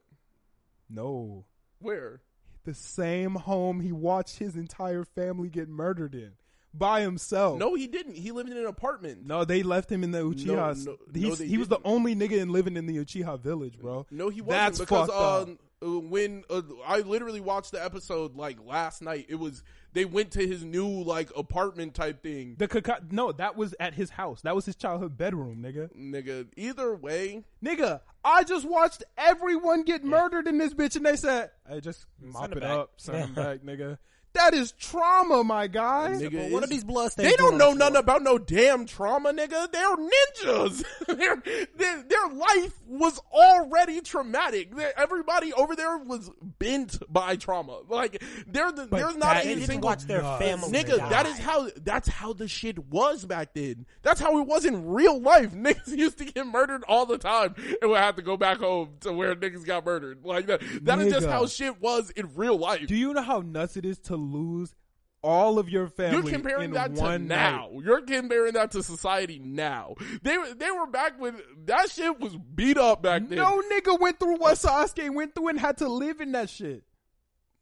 No. 0.88 1.46
Where? 1.78 2.22
The 2.64 2.74
same 2.74 3.34
home 3.34 3.80
he 3.80 3.92
watched 3.92 4.38
his 4.38 4.56
entire 4.56 5.04
family 5.04 5.48
get 5.48 5.68
murdered 5.68 6.14
in 6.14 6.32
by 6.78 7.00
himself. 7.00 7.58
No, 7.58 7.74
he 7.74 7.86
didn't. 7.86 8.14
He 8.16 8.30
lived 8.32 8.50
in 8.50 8.56
an 8.56 8.66
apartment. 8.66 9.26
No, 9.26 9.44
they 9.44 9.62
left 9.62 9.90
him 9.90 10.02
in 10.04 10.10
the 10.10 10.18
Uchiha. 10.20 10.46
no, 10.46 10.72
no, 10.72 10.96
He's, 11.14 11.38
they 11.38 11.46
he 11.46 11.58
was 11.58 11.68
the 11.68 11.80
only 11.84 12.14
nigga 12.14 12.32
in 12.38 12.50
living 12.50 12.76
in 12.76 12.86
the 12.86 12.96
Uchiha 12.98 13.40
village, 13.40 13.78
bro. 13.78 14.06
No, 14.10 14.28
he 14.28 14.40
wasn't 14.40 14.48
That's 14.62 14.78
because 14.78 15.08
fucked 15.08 15.18
uh, 15.18 15.42
up. 15.42 15.48
uh, 15.84 15.98
when 16.00 16.44
uh, 16.50 16.62
I 16.86 17.00
literally 17.00 17.40
watched 17.40 17.72
the 17.72 17.84
episode 17.84 18.36
like 18.36 18.58
last 18.64 19.02
night. 19.02 19.26
It 19.28 19.36
was 19.36 19.62
they 19.92 20.04
went 20.04 20.32
to 20.32 20.46
his 20.46 20.64
new 20.64 20.86
like 20.88 21.30
apartment 21.36 21.94
type 21.94 22.22
thing. 22.22 22.56
The 22.58 22.68
Kaka- 22.68 23.02
no, 23.10 23.32
that 23.32 23.56
was 23.56 23.74
at 23.80 23.94
his 23.94 24.10
house. 24.10 24.42
That 24.42 24.54
was 24.54 24.66
his 24.66 24.76
childhood 24.76 25.16
bedroom, 25.16 25.62
nigga. 25.62 25.88
Nigga, 25.96 26.46
either 26.56 26.94
way, 26.94 27.44
Nigga, 27.64 28.00
I 28.24 28.44
just 28.44 28.68
watched 28.68 29.04
everyone 29.16 29.82
get 29.84 30.04
murdered 30.04 30.46
in 30.48 30.58
this 30.58 30.74
bitch, 30.74 30.96
and 30.96 31.06
they 31.06 31.16
said, 31.16 31.50
"Hey, 31.68 31.80
just 31.80 32.06
mop 32.20 32.42
Send 32.42 32.52
it 32.52 32.56
it 32.58 32.60
back." 32.62 32.70
up, 32.78 32.90
send 32.96 33.16
him 33.18 33.34
back, 33.34 33.60
nigga." 33.60 33.98
That 34.36 34.54
is 34.54 34.72
trauma, 34.72 35.42
my 35.44 35.66
guy. 35.66 36.10
Nigga, 36.12 36.32
But 36.32 36.50
what 36.50 36.62
are 36.62 36.64
it's- 36.64 36.68
these 36.70 36.84
bloodstains? 36.84 37.30
They 37.30 37.36
don't 37.36 37.58
know 37.58 37.72
nothing 37.72 37.94
floor? 37.94 38.00
about 38.00 38.22
no 38.22 38.38
damn 38.38 38.86
trauma, 38.86 39.32
nigga. 39.32 39.70
They're 39.72 39.96
ninjas. 39.96 40.84
their, 41.06 41.36
their 41.76 42.02
their 42.02 42.28
life 42.28 42.72
was 42.86 43.18
already 43.32 44.00
traumatic. 44.00 44.74
They- 44.74 44.92
Everybody 44.96 45.52
over 45.52 45.74
there 45.76 45.98
was 45.98 46.30
bent 46.58 46.98
by 47.12 47.36
trauma. 47.36 47.80
Like 47.88 48.22
there, 48.46 48.70
there's 48.72 49.16
not 49.16 49.34
that 49.34 49.44
a 49.44 49.48
They 49.48 49.54
didn't 49.54 49.66
single 49.68 49.88
watch 49.88 50.02
their 50.04 50.22
nuts. 50.22 50.44
family. 50.44 50.70
Nigga, 50.70 50.98
die. 50.98 51.08
that 51.10 51.26
is 51.26 51.38
how 51.38 51.68
that's 51.82 52.08
how 52.08 52.32
the 52.32 52.48
shit 52.48 52.78
was 52.88 53.24
back 53.24 53.54
then. 53.54 53.86
That's 54.02 54.20
how 54.20 54.38
it 54.38 54.46
was 54.46 54.64
in 54.64 54.86
real 54.86 55.20
life. 55.20 55.52
Niggas 55.54 55.96
used 55.96 56.18
to 56.18 56.24
get 56.24 56.46
murdered 56.46 56.84
all 56.88 57.06
the 57.06 57.18
time 57.18 57.54
and 57.80 57.90
would 57.90 57.98
have 58.00 58.16
to 58.16 58.22
go 58.22 58.36
back 58.36 58.58
home 58.58 58.90
to 59.00 59.12
where 59.12 59.34
niggas 59.34 59.64
got 59.64 59.84
murdered. 59.84 60.24
Like 60.24 60.46
that. 60.46 60.60
That 60.84 60.98
is 61.00 61.12
just 61.12 61.26
how 61.26 61.46
shit 61.46 61.80
was 61.80 62.10
in 62.10 62.30
real 62.36 62.56
life. 62.58 62.86
Do 62.86 62.96
you 62.96 63.12
know 63.14 63.22
how 63.22 63.40
nuts 63.40 63.76
it 63.76 63.84
is 63.84 63.98
to 64.00 64.16
lose 64.32 64.74
all 65.22 65.58
of 65.58 65.68
your 65.68 65.88
family 65.88 66.16
You're 66.30 66.30
comparing 66.38 66.66
in 66.66 66.70
that 66.74 66.94
to 66.94 67.00
one 67.00 67.26
now. 67.26 67.68
night? 67.72 67.84
You're 67.84 68.02
comparing 68.02 68.52
that 68.52 68.70
to 68.72 68.82
society 68.82 69.40
now. 69.40 69.94
They 70.22 70.38
were 70.38 70.54
they 70.54 70.70
were 70.70 70.86
back 70.86 71.20
when 71.20 71.40
that 71.64 71.90
shit 71.90 72.20
was 72.20 72.36
beat 72.36 72.76
up 72.78 73.02
back 73.02 73.28
then. 73.28 73.38
No 73.38 73.60
nigga 73.72 73.98
went 73.98 74.20
through 74.20 74.36
what 74.36 74.54
Sasuke 74.56 75.12
went 75.12 75.34
through 75.34 75.48
and 75.48 75.58
had 75.58 75.78
to 75.78 75.88
live 75.88 76.20
in 76.20 76.32
that 76.32 76.48
shit. 76.50 76.84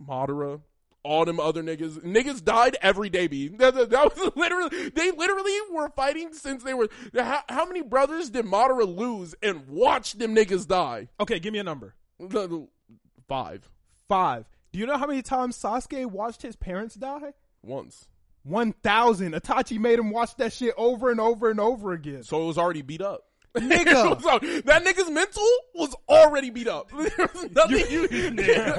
Madara, 0.07 0.61
all 1.03 1.25
them 1.25 1.39
other 1.41 1.63
niggas, 1.63 2.01
niggas 2.05 2.45
died 2.45 2.77
every 2.83 3.09
day. 3.09 3.29
B. 3.29 3.49
That, 3.49 3.75
that- 3.75 3.91
that 3.91 4.15
was 4.17 4.33
literally 4.37 4.91
they 4.91 5.11
literally 5.13 5.57
were 5.73 5.89
fighting 5.91 6.33
since 6.35 6.63
they 6.65 6.75
were. 6.75 6.89
How, 7.15 7.43
how 7.49 7.65
many 7.67 7.81
brothers 7.83 8.29
did 8.31 8.45
Madara 8.45 8.85
lose 8.87 9.35
and 9.43 9.69
watch 9.69 10.15
them 10.15 10.35
niggas 10.35 10.67
die? 10.67 11.09
Okay, 11.21 11.39
give 11.39 11.53
me 11.53 11.61
a 11.61 11.65
number. 11.65 11.95
Five 13.29 13.71
Five. 14.09 14.45
Do 14.75 14.81
you 14.81 14.87
know 14.87 14.99
how 14.99 15.07
many 15.07 15.23
times 15.23 15.57
Sasuke 15.57 16.05
watched 16.07 16.43
his 16.43 16.57
parents 16.57 16.97
die? 16.97 17.33
once. 17.63 18.09
One 18.43 18.73
thousand. 18.73 19.35
Itachi 19.35 19.79
made 19.79 20.01
him 20.01 20.11
watch 20.11 20.35
that 20.39 20.53
shit 20.53 20.75
over 20.77 21.13
and 21.13 21.21
over 21.21 21.49
and 21.49 21.61
over 21.61 21.93
again. 21.93 22.25
So 22.25 22.43
it 22.43 22.47
was 22.47 22.59
already 22.59 22.83
beat 22.83 23.01
up. 23.01 23.23
Nigga. 23.57 24.21
So 24.25 24.39
that 24.65 24.85
nigga's 24.85 25.11
mental 25.11 25.47
was 25.75 25.95
already 26.09 26.51
beat 26.51 26.67
up. 26.69 26.91
There 26.93 27.29
was 27.35 27.51
nothing 27.53 27.85
you, 27.91 28.05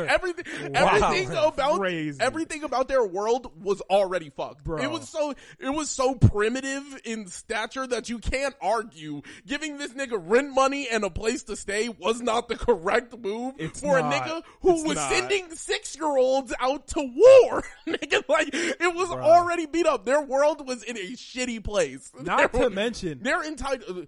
everything, 0.07 0.75
everything 0.75 1.31
about 1.31 1.79
crazy. 1.79 2.17
everything 2.19 2.63
about 2.63 2.87
their 2.87 3.05
world 3.05 3.51
was 3.63 3.81
already 3.81 4.29
fucked. 4.29 4.63
Bro. 4.63 4.81
It 4.81 4.89
was 4.91 5.07
so 5.07 5.33
it 5.59 5.69
was 5.69 5.89
so 5.89 6.15
primitive 6.15 6.83
in 7.05 7.27
stature 7.27 7.85
that 7.87 8.09
you 8.09 8.19
can't 8.19 8.55
argue. 8.61 9.21
Giving 9.45 9.77
this 9.77 9.93
nigga 9.93 10.19
rent 10.21 10.53
money 10.53 10.87
and 10.91 11.03
a 11.03 11.09
place 11.09 11.43
to 11.43 11.55
stay 11.55 11.89
was 11.89 12.21
not 12.21 12.47
the 12.47 12.55
correct 12.57 13.17
move 13.17 13.55
It's 13.57 13.79
for 13.81 13.99
not. 13.99 14.13
a 14.13 14.17
nigga 14.19 14.43
who 14.61 14.83
was 14.85 14.95
not. 14.95 15.11
sending 15.11 15.49
six 15.55 15.95
year 15.95 16.17
olds 16.17 16.53
out 16.59 16.87
to 16.87 16.99
war. 16.99 17.63
nigga, 17.87 18.23
like 18.27 18.49
it 18.53 18.95
was 18.95 19.09
already 19.11 19.65
beat 19.67 19.85
up. 19.85 20.05
Their 20.05 20.21
world 20.21 20.67
was 20.67 20.83
in 20.83 20.97
a 20.97 21.11
shitty 21.13 21.63
place. 21.63 22.11
Not 22.19 22.51
Their- 22.51 22.63
to 22.63 22.69
mention, 22.69 23.19
they're 23.21 23.43
entitled. 23.45 24.07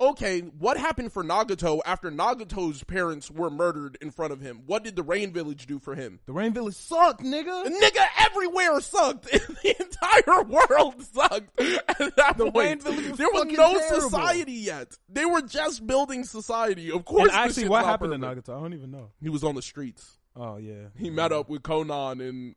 Okay, 0.00 0.40
what 0.40 0.76
happened 0.76 1.12
for 1.12 1.22
Nagato 1.24 1.80
after 1.84 2.10
Nagato's 2.10 2.82
parents 2.84 3.30
were 3.30 3.50
murdered 3.50 3.96
in 4.00 4.10
front 4.10 4.32
of 4.32 4.40
him? 4.40 4.62
What 4.66 4.84
did 4.84 4.96
the 4.96 5.02
Rain 5.02 5.32
Village 5.32 5.66
do 5.66 5.78
for 5.78 5.94
him? 5.94 6.20
the 6.26 6.32
Rain 6.32 6.52
Village 6.52 6.74
sucked, 6.74 7.22
nigga. 7.22 7.64
Nigga, 7.66 8.04
everywhere 8.18 8.80
sucked. 8.80 9.24
the 9.30 9.76
entire 9.80 10.42
world 10.44 11.02
sucked 11.02 11.60
at 11.60 12.16
that 12.16 12.34
The 12.36 12.50
point. 12.50 12.56
Rain 12.56 12.80
Village 12.80 13.08
was 13.10 13.18
there 13.18 13.28
was 13.30 13.44
no 13.46 13.74
terrible. 13.78 14.00
society 14.00 14.52
yet. 14.52 14.96
They 15.08 15.24
were 15.24 15.42
just 15.42 15.86
building 15.86 16.24
society. 16.24 16.90
Of 16.90 17.04
course, 17.04 17.30
And 17.30 17.38
actually, 17.38 17.68
what 17.68 17.84
happened 17.84 18.12
to. 18.12 18.18
Nagato? 18.18 18.56
I 18.56 18.60
don't 18.60 18.74
even 18.74 18.90
know. 18.90 19.10
He 19.20 19.28
was 19.28 19.44
on 19.44 19.54
the 19.54 19.62
streets. 19.62 20.18
Oh 20.34 20.56
yeah, 20.58 20.88
He 20.98 21.08
met 21.10 21.32
up 21.32 21.48
with 21.48 21.62
Konan 21.62 22.20
and 22.26 22.54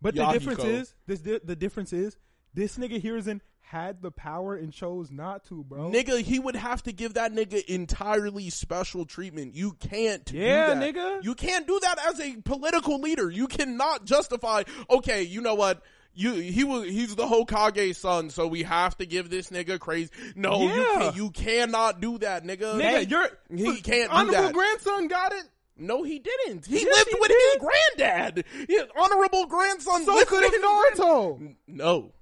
But 0.00 0.14
the 0.14 0.26
difference 0.32 0.62
is 0.64 0.94
this. 1.06 1.20
The, 1.20 1.56
difference 1.56 1.92
is 1.92 2.16
this 2.52 2.76
nigga 2.76 3.02
Hiruzen 3.02 3.40
had 3.72 4.02
the 4.02 4.10
power 4.10 4.54
and 4.54 4.70
chose 4.70 5.10
not 5.10 5.44
to, 5.46 5.64
bro. 5.64 5.90
Nigga, 5.90 6.20
he 6.20 6.38
would 6.38 6.56
have 6.56 6.82
to 6.82 6.92
give 6.92 7.14
that 7.14 7.32
nigga 7.32 7.64
entirely 7.64 8.50
special 8.50 9.06
treatment. 9.06 9.54
You 9.54 9.72
can't 9.80 10.30
Yeah, 10.30 10.74
do 10.74 10.80
that. 10.80 10.94
nigga. 10.94 11.24
You 11.24 11.34
can't 11.34 11.66
do 11.66 11.80
that 11.80 11.96
as 12.06 12.20
a 12.20 12.36
political 12.42 13.00
leader. 13.00 13.30
You 13.30 13.46
cannot 13.46 14.04
justify, 14.04 14.64
okay, 14.90 15.22
you 15.22 15.40
know 15.40 15.54
what? 15.54 15.80
You 16.14 16.34
he 16.34 16.64
was 16.64 16.84
he's 16.90 17.16
the 17.16 17.24
Hokage's 17.26 17.96
son, 17.96 18.28
so 18.28 18.46
we 18.46 18.62
have 18.64 18.94
to 18.98 19.06
give 19.06 19.30
this 19.30 19.48
nigga 19.48 19.80
crazy. 19.80 20.10
No, 20.36 20.60
you 20.60 20.68
Yeah. 20.68 20.84
can't, 20.98 21.16
you 21.16 21.30
cannot 21.30 22.02
do 22.02 22.18
that, 22.18 22.44
nigga. 22.44 22.78
nigga, 22.78 23.10
you're 23.10 23.28
he 23.56 23.80
can't 23.80 24.10
do 24.10 24.16
honorable 24.18 24.42
that. 24.42 24.52
grandson 24.52 25.08
got 25.08 25.32
it. 25.32 25.44
no, 25.78 26.02
he 26.02 26.18
didn't. 26.18 26.66
He 26.66 26.82
Yes, 26.82 26.94
lived 26.94 27.08
he 27.08 27.16
with 27.18 27.28
did. 27.30 27.52
his 27.54 27.70
granddad. 27.96 28.44
His 28.68 28.82
honorable 28.94 29.46
grandson. 29.46 30.04
So 30.04 30.22
could 30.26 30.42
have 30.44 30.52
Naruto. 30.52 31.54
no, 31.66 32.12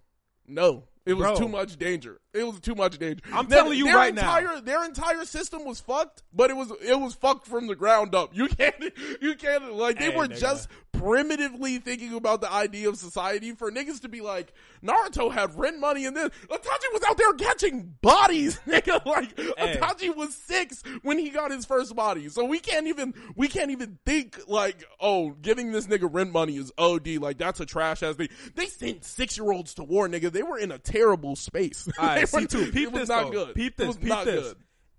no. 0.46 0.84
It 1.10 1.14
was 1.14 1.26
Bro. 1.26 1.36
too 1.36 1.48
much 1.48 1.76
danger. 1.76 2.20
It 2.32 2.44
was 2.44 2.60
too 2.60 2.74
much 2.76 2.98
danger. 2.98 3.20
I'm 3.32 3.48
Their- 3.48 3.62
telling 3.62 3.78
you 3.78 3.86
their 3.86 3.96
right 3.96 4.14
now. 4.14 4.60
Their 4.60 4.84
entire 4.84 5.24
system 5.24 5.64
was 5.64 5.80
fucked, 5.80 6.22
but 6.32 6.50
it 6.50 6.56
was 6.56 6.70
it 6.82 6.98
was 7.00 7.14
fucked 7.14 7.46
from 7.48 7.66
the 7.66 7.74
ground 7.74 8.14
up. 8.14 8.30
You 8.32 8.46
can't 8.48 8.74
you 9.20 9.34
can't 9.34 9.72
like 9.74 9.98
they 9.98 10.12
Hey, 10.12 10.16
were 10.16 10.28
nigga. 10.28 10.38
just 10.40 10.68
primitively 11.00 11.78
thinking 11.78 12.14
about 12.14 12.40
the 12.40 12.52
idea 12.52 12.88
of 12.88 12.96
society 12.96 13.52
for 13.52 13.70
niggas 13.70 14.00
to 14.02 14.08
be 14.08 14.20
like 14.20 14.52
Naruto 14.82 15.32
had 15.32 15.58
rent 15.58 15.78
money 15.78 16.06
and 16.06 16.16
then 16.16 16.28
Itachi 16.28 16.92
was 16.92 17.02
out 17.08 17.16
there 17.16 17.32
catching 17.34 17.94
bodies, 18.02 18.60
nigga. 18.66 19.04
Like 19.04 19.38
Hey. 19.38 19.76
Itachi 19.76 20.14
was 20.14 20.34
six 20.34 20.82
when 21.02 21.18
he 21.18 21.30
got 21.30 21.50
his 21.50 21.64
first 21.64 21.94
body, 21.96 22.28
so 22.28 22.44
we 22.44 22.58
can't 22.58 22.86
even 22.86 23.14
we 23.36 23.48
can't 23.48 23.70
even 23.70 23.98
think 24.04 24.38
like 24.48 24.84
oh 25.00 25.30
giving 25.30 25.72
this 25.72 25.86
nigga 25.86 26.08
rent 26.12 26.32
money 26.32 26.56
is 26.56 26.72
OD 26.78 27.06
like 27.18 27.38
that's 27.38 27.60
a 27.60 27.66
trash 27.66 28.02
ass 28.02 28.16
thing. 28.16 28.28
They 28.54 28.66
sent 28.66 29.04
six 29.04 29.36
year 29.38 29.50
olds 29.50 29.74
to 29.74 29.84
war, 29.84 30.08
nigga. 30.08 30.30
They 30.32 30.42
were 30.42 30.58
in 30.58 30.70
a 30.72 30.78
terrible 30.78 31.36
space. 31.36 31.88
All 31.98 32.06
right, 32.06 32.28
see 32.28 32.46
too. 32.46 32.70
Peep 32.72 32.88
it 32.88 32.92
was 32.92 33.00
this 33.02 33.08
not 33.08 33.24
though. 33.24 33.46
good. 33.46 33.54
Peep 33.54 33.76
this. 33.76 33.86
was 33.86 33.96
peep 33.96 34.08
not 34.08 34.24
this. 34.24 34.48
good. 34.48 34.56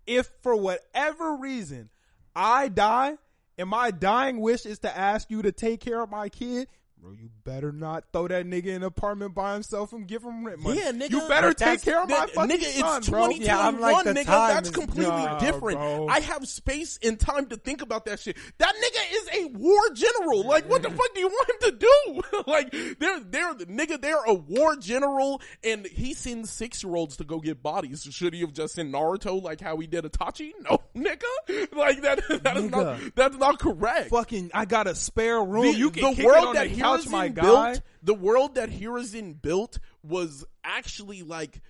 If 0.07 0.29
for 0.41 0.55
whatever 0.55 1.35
reason 1.35 1.89
I 2.35 2.67
die 2.69 3.17
and 3.61 3.69
my 3.69 3.91
dying? 3.91 4.39
Wish 4.39 4.65
is 4.65 4.79
to 4.79 4.97
ask 4.97 5.29
you 5.29 5.43
to 5.43 5.51
take 5.51 5.79
care 5.79 6.01
of 6.01 6.09
my 6.09 6.29
kid, 6.29 6.67
bro, 7.01 7.11
you 7.13 7.29
better 7.43 7.71
not 7.71 8.03
throw 8.13 8.27
that 8.27 8.45
nigga 8.45 8.67
in 8.67 8.75
an 8.77 8.83
apartment 8.83 9.33
by 9.33 9.53
himself 9.53 9.91
and 9.91 10.07
give 10.07 10.21
him 10.23 10.45
rent 10.45 10.59
money. 10.59 10.77
Yeah, 10.79 10.91
nigga. 10.91 11.09
You 11.11 11.27
better 11.27 11.53
take 11.53 11.81
care 11.81 12.03
of 12.03 12.09
my 12.09 12.15
that- 12.19 12.29
fucking 12.31 12.57
nigga, 12.57 12.63
son, 12.79 12.97
it's 12.99 13.09
bro. 13.09 13.27
2021, 13.29 13.41
Yeah, 13.41 13.67
I'm 13.67 13.79
like, 13.79 14.03
the 14.05 14.11
nigga. 14.13 14.25
time 14.25 14.53
That's 14.53 14.69
is- 14.69 14.75
completely 14.75 15.05
Nah, 15.11 15.39
different. 15.39 15.79
bro. 15.79 16.07
I 16.07 16.19
have 16.19 16.47
space 16.47 16.99
and 17.03 17.19
time 17.19 17.47
to 17.47 17.57
think 17.57 17.81
about 17.81 18.05
that 18.05 18.19
shit. 18.19 18.37
That 18.59 18.73
nigga 18.75 19.13
is 19.13 19.45
a 19.45 19.57
war 19.57 19.79
general. 19.95 20.43
Like, 20.45 20.69
what 20.69 20.83
the 20.83 20.89
fuck 20.91 21.13
do 21.15 21.19
you 21.21 21.27
want 21.27 21.49
him 21.49 21.71
to 21.71 21.77
do? 21.77 22.43
like, 22.47 22.71
they're, 22.99 23.19
they're, 23.21 23.53
nigga, 23.55 23.99
they're 23.99 24.23
a 24.23 24.33
war 24.35 24.75
general 24.75 25.41
and 25.63 25.87
he 25.87 26.13
sends 26.13 26.51
six 26.51 26.83
year 26.83 26.95
olds 26.95 27.17
to 27.17 27.23
go 27.23 27.39
get 27.39 27.63
bodies. 27.63 28.03
Should 28.11 28.33
he 28.35 28.41
have 28.41 28.53
just 28.53 28.75
sent 28.75 28.91
Naruto 28.93 29.41
like 29.41 29.59
how 29.59 29.77
he 29.77 29.87
did 29.87 30.03
Itachi? 30.05 30.51
No, 30.61 30.77
nigga. 30.95 31.73
Like, 31.75 32.01
that, 32.03 32.21
that 32.43 32.57
is 32.57 32.69
not, 32.69 32.97
Nigga. 32.99 33.15
that's 33.15 33.35
not 33.37 33.57
correct. 33.59 34.09
Fucking, 34.11 34.51
I 34.53 34.65
got 34.65 34.85
a 34.87 34.93
spare 34.93 35.41
room. 35.43 35.63
The, 35.63 35.73
you 35.73 35.89
can 35.89 36.11
the 36.11 36.15
kick 36.17 36.25
world 36.25 36.43
it 36.43 36.47
on 36.49 36.53
that 36.55 36.69
the 36.69 36.75
Hiruzen 36.99 37.11
my 37.11 37.27
guy. 37.29 37.41
built, 37.41 37.81
the 38.03 38.13
world 38.13 38.55
that 38.55 38.69
Hiruzen 38.69 39.41
built 39.41 39.79
was 40.03 40.45
actually 40.63 41.23
like 41.23 41.61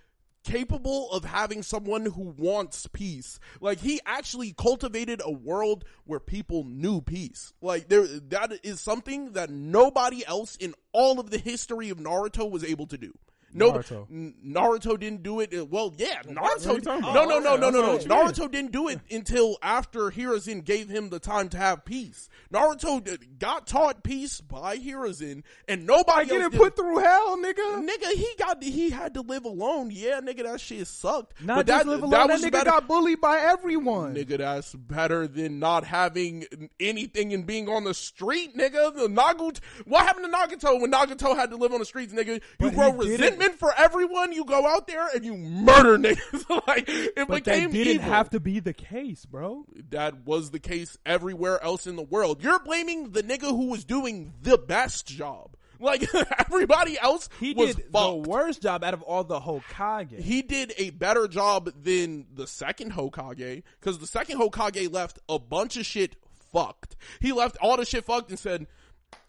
capable 0.43 1.11
of 1.11 1.23
having 1.23 1.63
someone 1.63 2.05
who 2.05 2.33
wants 2.37 2.87
peace. 2.87 3.39
Like 3.59 3.79
he 3.79 3.99
actually 4.05 4.53
cultivated 4.53 5.21
a 5.23 5.31
world 5.31 5.85
where 6.05 6.19
people 6.19 6.63
knew 6.63 7.01
peace. 7.01 7.53
Like 7.61 7.89
there, 7.89 8.05
that 8.05 8.59
is 8.63 8.81
something 8.81 9.33
that 9.33 9.49
nobody 9.49 10.25
else 10.25 10.55
in 10.55 10.73
all 10.93 11.19
of 11.19 11.29
the 11.29 11.37
history 11.37 11.89
of 11.89 11.99
Naruto 11.99 12.49
was 12.49 12.63
able 12.63 12.87
to 12.87 12.97
do. 12.97 13.13
No, 13.53 13.71
Naruto. 13.73 14.33
Naruto 14.45 14.99
didn't 14.99 15.23
do 15.23 15.39
it. 15.39 15.69
Well, 15.69 15.93
yeah, 15.97 16.21
Naruto. 16.23 16.81
Oh, 16.87 17.13
no, 17.13 17.25
no, 17.25 17.39
no, 17.39 17.55
no, 17.55 17.69
no, 17.69 17.81
no. 17.81 17.91
What 17.93 17.99
mean? 18.01 18.09
Naruto 18.09 18.51
didn't 18.51 18.71
do 18.71 18.87
it 18.87 18.99
until 19.11 19.57
after 19.61 20.09
Hiruzen 20.11 20.63
gave 20.63 20.89
him 20.89 21.09
the 21.09 21.19
time 21.19 21.49
to 21.49 21.57
have 21.57 21.83
peace. 21.85 22.29
Naruto 22.53 23.17
got 23.39 23.67
taught 23.67 24.03
peace 24.03 24.41
by 24.41 24.77
Hiruzen, 24.77 25.43
and 25.67 25.85
nobody 25.85 26.21
else 26.21 26.29
getting 26.29 26.49
did. 26.49 26.57
put 26.59 26.75
through 26.75 26.99
hell, 26.99 27.37
nigga. 27.37 27.85
Nigga, 27.87 28.11
he 28.13 28.27
got 28.37 28.63
he 28.63 28.89
had 28.89 29.13
to 29.15 29.21
live 29.21 29.45
alone. 29.45 29.89
Yeah, 29.91 30.19
nigga, 30.21 30.43
that 30.43 30.61
shit 30.61 30.87
sucked. 30.87 31.41
Not 31.43 31.55
but 31.57 31.67
just 31.67 31.85
that, 31.85 31.89
live 31.89 32.03
alone. 32.03 32.11
that 32.11 32.27
That, 32.27 32.47
nigga 32.47 32.51
better. 32.51 32.69
got 32.71 32.87
bullied 32.87 33.21
by 33.21 33.37
everyone. 33.39 34.15
Nigga, 34.15 34.37
that's 34.37 34.73
better 34.75 35.27
than 35.27 35.59
not 35.59 35.83
having 35.85 36.45
anything 36.79 37.33
and 37.33 37.45
being 37.45 37.67
on 37.69 37.83
the 37.83 37.93
street, 37.93 38.55
nigga. 38.57 38.93
The 38.95 39.07
Nagut, 39.07 39.59
what 39.85 40.05
happened 40.05 40.25
to 40.25 40.31
Nagato 40.31 40.79
when 40.81 40.91
Nagato 40.91 41.35
had 41.35 41.49
to 41.51 41.55
live 41.57 41.73
on 41.73 41.79
the 41.79 41.85
streets, 41.85 42.13
nigga? 42.13 42.35
You 42.35 42.41
But 42.59 42.73
grow 42.75 42.91
he 42.99 43.17
didn't. 43.41 43.59
for 43.59 43.73
everyone. 43.77 44.31
You 44.33 44.45
go 44.45 44.65
out 44.67 44.87
there 44.87 45.07
and 45.13 45.23
you 45.25 45.35
murder 45.37 45.97
niggas. 45.97 46.49
like 46.67 46.85
it 46.87 47.27
but 47.27 47.43
became 47.43 47.71
that 47.71 47.77
didn't 47.77 47.95
evil. 47.95 48.09
have 48.09 48.29
to 48.31 48.39
be 48.39 48.59
the 48.59 48.73
case, 48.73 49.25
bro. 49.25 49.65
that 49.89 50.25
was 50.25 50.51
the 50.51 50.59
case 50.59 50.97
everywhere 51.05 51.61
else 51.63 51.87
in 51.87 51.95
the 51.95 52.03
world. 52.03 52.43
You're 52.43 52.59
blaming 52.59 53.11
the 53.11 53.23
nigga 53.23 53.49
who 53.49 53.67
was 53.67 53.83
doing 53.83 54.33
the 54.41 54.57
best 54.57 55.05
job. 55.07 55.55
Like 55.81 56.07
everybody 56.37 56.99
else 56.99 57.27
He 57.39 57.53
was 57.55 57.73
did 57.75 57.85
fucked. 57.91 57.93
the 57.93 58.29
worst 58.29 58.61
job 58.61 58.83
out 58.83 58.93
of 58.93 59.01
all 59.01 59.23
the 59.23 59.39
Hokage. 59.39 60.19
he 60.19 60.43
did 60.43 60.73
a 60.77 60.91
better 60.91 61.27
job 61.27 61.71
than 61.83 62.27
the 62.35 62.45
second 62.45 62.91
Hokage 62.93 63.63
because 63.79 63.97
the 63.97 64.05
second 64.05 64.37
Hokage 64.39 64.93
left 64.93 65.17
a 65.27 65.39
bunch 65.39 65.77
of 65.77 65.85
shit 65.87 66.17
fucked. 66.53 66.97
He 67.19 67.31
left 67.31 67.57
all 67.63 67.77
the 67.77 67.85
shit 67.85 68.05
fucked 68.05 68.29
and 68.29 68.37
said, 68.37 68.67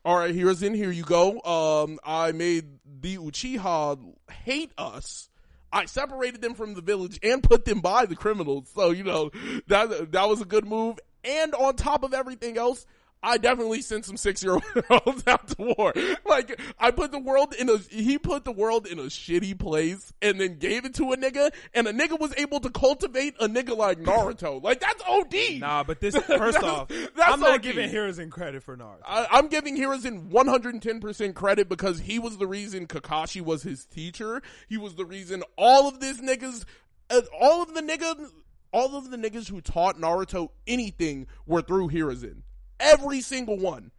"All 0.04 0.18
right, 0.18 0.34
here's 0.34 0.62
in. 0.62 0.74
Here 0.74 0.90
you 0.90 1.04
go. 1.04 1.40
Um, 1.40 1.98
I 2.04 2.32
made 2.32 2.66
the 3.02 3.18
Uchiha 3.18 3.98
hate 4.30 4.72
us." 4.78 5.28
I 5.72 5.86
separated 5.86 6.42
them 6.42 6.54
from 6.54 6.74
the 6.74 6.82
village 6.82 7.18
and 7.22 7.42
put 7.42 7.64
them 7.64 7.80
by 7.80 8.04
the 8.04 8.16
criminals. 8.16 8.70
So, 8.74 8.90
you 8.90 9.04
know, 9.04 9.30
that 9.68 10.12
that 10.12 10.28
was 10.28 10.40
a 10.40 10.44
good 10.44 10.66
move. 10.66 10.98
And 11.24 11.54
on 11.54 11.76
top 11.76 12.02
of 12.02 12.12
everything 12.12 12.58
else, 12.58 12.84
I 13.22 13.38
definitely 13.38 13.82
sent 13.82 14.04
some 14.04 14.16
six 14.16 14.42
year 14.42 14.58
olds 14.90 15.22
out 15.26 15.48
to 15.48 15.74
war. 15.78 15.92
Like, 16.26 16.60
I 16.78 16.90
put 16.90 17.12
the 17.12 17.18
world 17.18 17.54
in 17.54 17.68
a, 17.68 17.78
he 17.78 18.18
put 18.18 18.44
the 18.44 18.52
world 18.52 18.86
in 18.86 18.98
a 18.98 19.04
shitty 19.04 19.58
place 19.58 20.12
and 20.20 20.40
then 20.40 20.58
gave 20.58 20.84
it 20.84 20.94
to 20.94 21.12
a 21.12 21.16
nigga 21.16 21.52
and 21.72 21.86
a 21.86 21.92
nigga 21.92 22.18
was 22.18 22.34
able 22.36 22.60
to 22.60 22.70
cultivate 22.70 23.34
a 23.40 23.48
nigga 23.48 23.76
like 23.76 23.98
Naruto. 24.00 24.62
Like, 24.62 24.80
that's 24.80 25.02
OD. 25.08 25.60
Nah, 25.60 25.84
but 25.84 26.00
this 26.00 26.14
first 26.26 26.60
That's- 26.60 26.64
off, 26.64 26.88
that's 26.88 27.32
I'm 27.32 27.40
not 27.40 27.54
OD. 27.54 27.62
giving 27.62 27.90
Hiruzen 27.90 28.30
credit 28.30 28.62
for 28.62 28.76
Naruto. 28.76 29.02
I, 29.06 29.26
I'm 29.30 29.48
giving 29.48 29.76
Hiruzen 29.76 30.30
110% 30.30 31.34
credit 31.34 31.68
because 31.68 32.00
he 32.00 32.18
was 32.18 32.38
the 32.38 32.46
reason 32.46 32.86
Kakashi 32.86 33.40
was 33.40 33.62
his 33.62 33.84
teacher. 33.84 34.42
He 34.68 34.76
was 34.76 34.94
the 34.96 35.04
reason 35.04 35.42
all 35.56 35.88
of 35.88 36.00
this 36.00 36.20
niggas, 36.20 36.64
uh, 37.10 37.20
all 37.40 37.62
of 37.62 37.74
the 37.74 37.82
niggas, 37.82 38.30
all 38.72 38.96
of 38.96 39.10
the 39.10 39.16
niggas 39.16 39.48
who 39.48 39.60
taught 39.60 39.96
Naruto 39.98 40.48
anything 40.66 41.26
were 41.46 41.62
through 41.62 41.88
Hiruzen. 41.90 42.42
Every 42.82 43.20
single 43.20 43.56
one. 43.58 43.90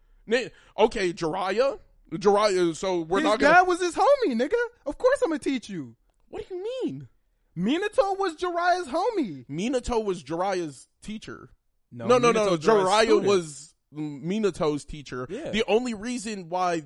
Okay, 0.78 1.14
Jiraiya. 1.14 1.80
Jiraiya, 2.12 2.76
so 2.76 3.02
we're 3.02 3.20
his 3.20 3.26
not 3.26 3.40
gonna. 3.40 3.64
was 3.66 3.82
his 3.82 3.96
homie, 3.96 4.36
nigga. 4.36 4.54
Of 4.86 4.98
course 4.98 5.20
I'm 5.24 5.30
gonna 5.30 5.40
teach 5.40 5.70
you. 5.70 5.96
What 6.30 6.48
do 6.48 6.56
you 6.56 6.64
mean? 6.84 7.08
Minato 7.58 8.18
was 8.18 8.36
Jiraiya's 8.36 8.88
homie. 8.88 9.46
Minato 9.48 10.04
was 10.04 10.24
Jiraiya's 10.24 10.88
teacher. 11.02 11.50
No, 11.92 12.08
no, 12.08 12.18
no. 12.18 12.34
Minato's 12.34 12.60
Jiraiya's 12.60 12.66
Jiraiya 12.66 13.04
student. 13.04 13.26
was 13.28 13.74
Minato's 13.96 14.86
teacher. 14.86 15.28
Yeah. 15.30 15.52
The 15.52 15.64
only 15.68 15.94
reason 15.94 16.50
why 16.50 16.84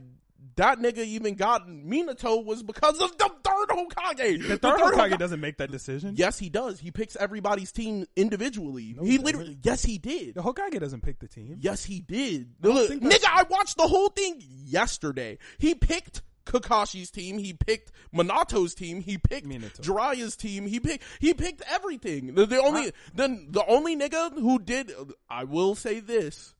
that 0.57 0.79
nigga 0.79 0.99
even 0.99 1.35
got 1.35 1.67
Minato 1.67 2.43
was 2.43 2.63
because 2.63 2.99
of 2.99 3.17
the 3.17 3.29
third 3.43 3.69
Hokage. 3.69 4.47
The 4.47 4.57
third 4.57 4.79
Hokage 4.79 5.17
doesn't 5.17 5.39
make 5.39 5.57
that 5.57 5.71
decision. 5.71 6.15
Yes, 6.17 6.37
he 6.37 6.49
does. 6.49 6.79
He 6.79 6.91
picks 6.91 7.15
everybody's 7.15 7.71
team 7.71 8.05
individually. 8.15 8.95
No, 8.97 9.03
he 9.03 9.11
he 9.11 9.17
literally, 9.17 9.57
yes, 9.63 9.83
he 9.83 9.97
did. 9.97 10.35
The 10.35 10.41
Hokage 10.41 10.79
doesn't 10.79 11.01
pick 11.01 11.19
the 11.19 11.27
team. 11.27 11.57
Yes, 11.59 11.83
he 11.83 12.01
did. 12.01 12.59
don't 12.61 12.75
Look, 12.75 12.91
nigga, 12.91 13.25
I 13.27 13.43
watched 13.49 13.77
the 13.77 13.87
whole 13.87 14.09
thing 14.09 14.41
yesterday. 14.65 15.37
He 15.57 15.75
picked 15.75 16.21
Kakashi's 16.45 17.11
team. 17.11 17.37
He 17.37 17.53
picked 17.53 17.91
Minato's 18.13 18.73
team. 18.73 19.01
He 19.01 19.17
picked 19.17 19.47
Minato. 19.47 19.81
Jiraiya's 19.81 20.35
team. 20.35 20.65
He 20.65 20.79
picked 20.79 21.03
he 21.19 21.33
picked 21.33 21.61
everything. 21.69 22.35
The, 22.35 22.45
the 22.45 22.61
only 22.61 22.91
then 23.13 23.47
the 23.51 23.65
only 23.65 23.95
nigga 23.95 24.33
who 24.33 24.59
did 24.59 24.91
I 25.29 25.43
will 25.43 25.75
say 25.75 25.99
this: 25.99 26.55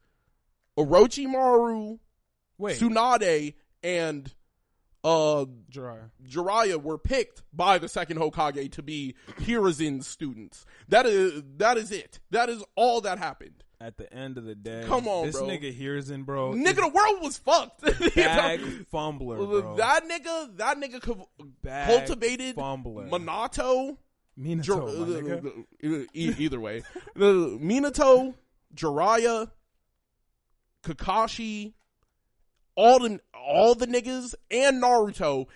Orochimaru, 0.78 2.00
Wait, 2.58 2.80
Tsunade, 2.80 3.56
and 3.84 4.34
uh 5.04 5.46
Jiraiya. 5.72 6.10
Jiraiya 6.28 6.82
were 6.82 6.98
picked 6.98 7.44
by 7.54 7.78
the 7.78 7.88
second 7.88 8.18
Hokage 8.18 8.72
to 8.74 8.82
be 8.84 9.16
Hiruzen's 9.40 10.08
students. 10.08 10.66
That 10.90 11.06
is 11.06 11.44
that 11.58 11.78
is 11.78 11.92
it. 11.92 12.20
That 12.32 12.50
is 12.50 12.64
all 12.76 13.02
that 13.02 13.18
happened. 13.20 13.64
At 13.80 13.98
the 13.98 14.12
end 14.12 14.40
of 14.40 14.44
the 14.46 14.56
day, 14.56 14.86
Come 14.88 15.08
on, 15.08 15.28
this 15.28 15.38
bro. 15.38 15.48
nigga 15.48 15.72
here's 15.72 16.10
in, 16.10 16.24
bro. 16.24 16.54
Nigga, 16.54 16.78
the 16.78 16.88
world 16.88 17.22
was 17.22 17.38
fucked. 17.38 17.82
bag 18.16 18.60
fumbler, 18.92 19.38
bro. 19.38 19.76
That 19.76 20.02
nigga, 20.10 20.58
that 20.58 20.78
nigga 20.78 21.00
co- 21.00 21.30
Bag 21.62 21.88
cultivated 21.88 22.56
fumbler. 22.56 23.08
Minato. 23.08 23.98
Minato, 24.40 24.64
Jir- 24.64 24.82
my 25.00 25.22
nigga. 25.22 26.02
uh, 26.02 26.06
e- 26.12 26.34
either 26.40 26.60
way, 26.60 26.82
Minato, 27.16 28.34
Jiraiya, 28.74 29.52
Kakashi, 30.84 31.74
all 32.78 33.00
the 33.00 33.20
all 33.34 33.76
the 33.76 33.88
niggas 33.88 34.36
and 34.50 34.82
Naruto, 34.82 35.48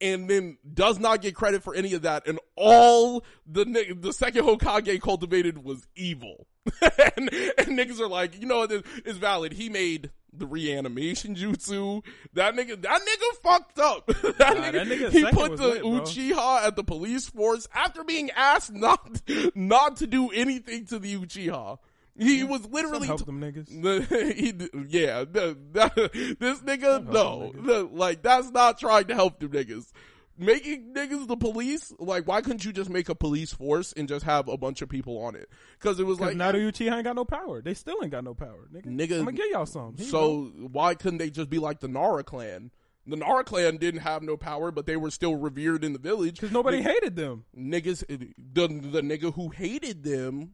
and 0.00 0.28
then 0.28 0.58
does 0.72 1.00
not 1.00 1.22
get 1.22 1.34
credit 1.34 1.64
for 1.64 1.74
any 1.74 1.94
of 1.94 2.02
that. 2.02 2.28
And 2.28 2.38
all 2.54 3.24
the 3.46 3.64
the 3.98 4.12
second 4.12 4.44
Hokage 4.44 5.00
cultivated 5.00 5.64
was 5.64 5.88
evil, 5.96 6.46
and, 6.82 7.32
and 7.32 7.68
niggas 7.78 7.98
are 7.98 8.08
like, 8.08 8.38
you 8.40 8.46
know, 8.46 8.58
what, 8.58 8.70
it's 9.04 9.18
valid. 9.18 9.54
He 9.54 9.68
made. 9.68 10.10
The 10.38 10.46
reanimation 10.46 11.34
jutsu, 11.34 12.04
that 12.34 12.54
nigga, 12.54 12.82
that 12.82 13.00
nigga 13.00 13.42
fucked 13.42 13.78
up. 13.78 14.06
that, 14.06 14.38
Nah, 14.38 14.64
nigga, 14.64 14.72
that 14.72 14.86
nigga 14.86 15.10
he 15.10 15.24
put 15.24 15.56
the 15.56 15.66
lit, 15.68 15.80
bro. 15.80 15.90
Uchiha 15.92 16.66
at 16.66 16.76
the 16.76 16.84
police 16.84 17.26
force 17.26 17.66
after 17.74 18.04
being 18.04 18.30
asked 18.32 18.70
not 18.70 19.22
not 19.54 19.96
to 19.96 20.06
do 20.06 20.28
anything 20.28 20.84
to 20.88 20.98
the 20.98 21.16
Uchiha. 21.16 21.78
He 22.18 22.44
was 22.44 22.66
literally 22.66 23.06
help 23.06 23.20
t- 23.20 23.24
them 23.24 23.40
niggas. 23.40 23.68
he, 24.34 24.52
yeah, 24.88 25.24
this 25.32 26.60
nigga, 26.60 27.06
no, 27.06 27.88
like 27.92 28.22
that's 28.22 28.50
not 28.50 28.78
trying 28.78 29.04
to 29.06 29.14
help 29.14 29.38
them 29.40 29.50
niggas. 29.50 29.92
Making 30.38 30.92
niggas 30.92 31.26
the 31.28 31.36
police, 31.36 31.94
like 31.98 32.26
why 32.26 32.42
couldn't 32.42 32.64
you 32.64 32.72
just 32.72 32.90
make 32.90 33.08
a 33.08 33.14
police 33.14 33.54
force 33.54 33.94
and 33.94 34.06
just 34.06 34.24
have 34.24 34.48
a 34.48 34.58
bunch 34.58 34.82
of 34.82 34.88
people 34.88 35.22
on 35.22 35.34
it? 35.34 35.48
Because 35.78 35.98
it 35.98 36.04
was 36.04 36.20
like, 36.20 36.36
now 36.36 36.52
the 36.52 36.58
Uchiha 36.58 36.92
ain't 36.92 37.04
got 37.04 37.16
no 37.16 37.24
power. 37.24 37.62
They 37.62 37.72
still 37.72 37.96
ain't 38.02 38.12
got 38.12 38.24
no 38.24 38.34
power, 38.34 38.68
nigga. 38.72 38.86
Nigga, 38.86 39.18
I'm 39.18 39.24
gonna 39.24 39.32
give 39.32 39.46
y'all 39.50 39.64
some. 39.64 39.96
Here 39.96 40.04
you 40.04 40.10
so 40.10 40.52
why 40.72 40.94
couldn't 40.94 41.18
they 41.18 41.30
just 41.30 41.48
be 41.48 41.58
like 41.58 41.80
the 41.80 41.88
Nara 41.88 42.22
clan? 42.22 42.70
The 43.06 43.16
Nara 43.16 43.44
clan 43.44 43.76
didn't 43.76 44.00
have 44.00 44.22
no 44.22 44.36
power, 44.36 44.70
but 44.70 44.84
they 44.84 44.96
were 44.96 45.10
still 45.10 45.36
revered 45.36 45.84
in 45.84 45.92
the 45.92 45.98
village 45.98 46.34
because 46.34 46.52
nobody 46.52 46.82
hated 46.82 47.16
them. 47.16 47.44
niggas 47.56 48.04
the 48.08 48.66
the 48.68 49.00
nigga 49.00 49.32
who 49.32 49.48
hated 49.48 50.02
them 50.02 50.52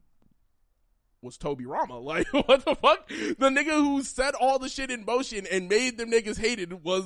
was 1.23 1.39
Tobirama. 1.39 2.03
Like 2.05 2.27
what 2.33 2.65
the 2.65 2.75
fuck? 2.75 3.09
The 3.09 3.49
nigga 3.49 3.71
who 3.77 4.03
set 4.03 4.35
all 4.35 4.59
the 4.59 4.69
shit 4.69 4.91
in 4.91 5.05
motion 5.05 5.47
and 5.51 5.69
made 5.69 5.97
them 5.99 6.11
niggas 6.11 6.39
hated 6.39 6.85
was 6.85 7.05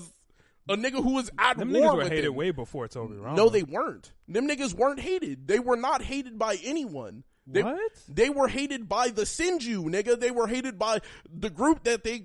a 0.69 0.77
nigga 0.77 1.03
who 1.03 1.15
was 1.15 1.31
at 1.39 1.59
Them 1.59 1.73
war 1.73 1.83
niggas 1.83 1.93
were 1.93 1.97
with 1.99 2.09
hated 2.09 2.25
them. 2.27 2.35
way 2.35 2.51
before 2.51 2.89
Tobirama. 2.89 3.37
No, 3.37 3.49
they 3.49 3.63
weren't. 3.63 4.11
Them 4.27 4.49
niggas 4.49 4.75
weren't 4.75 5.01
hated. 5.01 5.47
They 5.47 5.59
were 5.61 5.77
not 5.77 6.03
hated 6.03 6.39
by 6.39 6.57
anyone. 6.65 7.23
They, 7.47 7.63
What? 7.63 7.93
They 8.09 8.29
were 8.31 8.49
hated 8.49 8.89
by 8.89 9.11
the 9.11 9.23
Senju, 9.23 9.85
nigga. 9.85 10.19
They 10.19 10.33
were 10.33 10.49
hated 10.49 10.79
by 10.79 10.99
the 11.33 11.51
group 11.51 11.85
that 11.85 12.03
they 12.03 12.25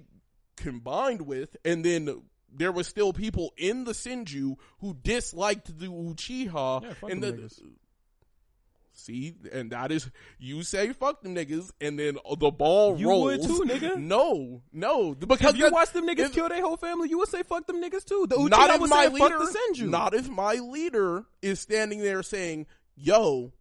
combined 0.57 1.21
with, 1.23 1.55
and 1.63 1.85
then 1.85 2.23
there 2.51 2.71
was 2.71 2.87
still 2.87 3.13
people 3.13 3.53
in 3.57 3.83
the 3.83 3.91
Senju 3.91 4.55
who 4.79 4.95
disliked 4.95 5.77
the 5.77 5.85
Uchiha. 5.87 6.83
Yeah, 6.83 6.93
fuck 6.93 7.11
and 7.11 7.21
the, 7.21 7.33
niggas. 7.33 7.61
See, 9.01 9.33
and 9.51 9.71
that 9.71 9.91
is 9.91 10.09
you 10.39 10.63
say 10.63 10.93
fuck 10.93 11.21
them 11.21 11.35
niggas, 11.35 11.71
and 11.81 11.97
then 11.97 12.17
the 12.37 12.51
ball 12.51 12.99
You 12.99 13.09
rolls. 13.09 13.39
would 13.39 13.41
too, 13.43 13.63
nigga. 13.65 13.97
No, 13.97 14.61
no, 14.71 15.13
because 15.15 15.53
If 15.53 15.57
you 15.59 15.69
watch 15.71 15.91
them 15.91 16.07
niggas 16.07 16.25
if- 16.27 16.33
kill 16.33 16.49
their 16.49 16.61
whole 16.61 16.77
family, 16.77 17.09
you 17.09 17.17
would 17.19 17.29
say 17.29 17.43
fuck 17.43 17.65
them 17.67 17.81
niggas 17.81 18.05
too. 18.05 18.27
The 18.29 18.35
Uchiha 18.35 18.49
not 18.49 18.69
if 18.69 18.81
would 18.81 18.89
my 18.89 19.05
say 19.05 19.09
leader, 19.13 19.39
fuck 19.39 19.79
not 19.79 20.13
if 20.13 20.29
my 20.29 20.53
leader 20.55 21.25
is 21.41 21.59
standing 21.59 21.99
there 22.01 22.21
saying, 22.23 22.67
"Yo, 22.95 23.53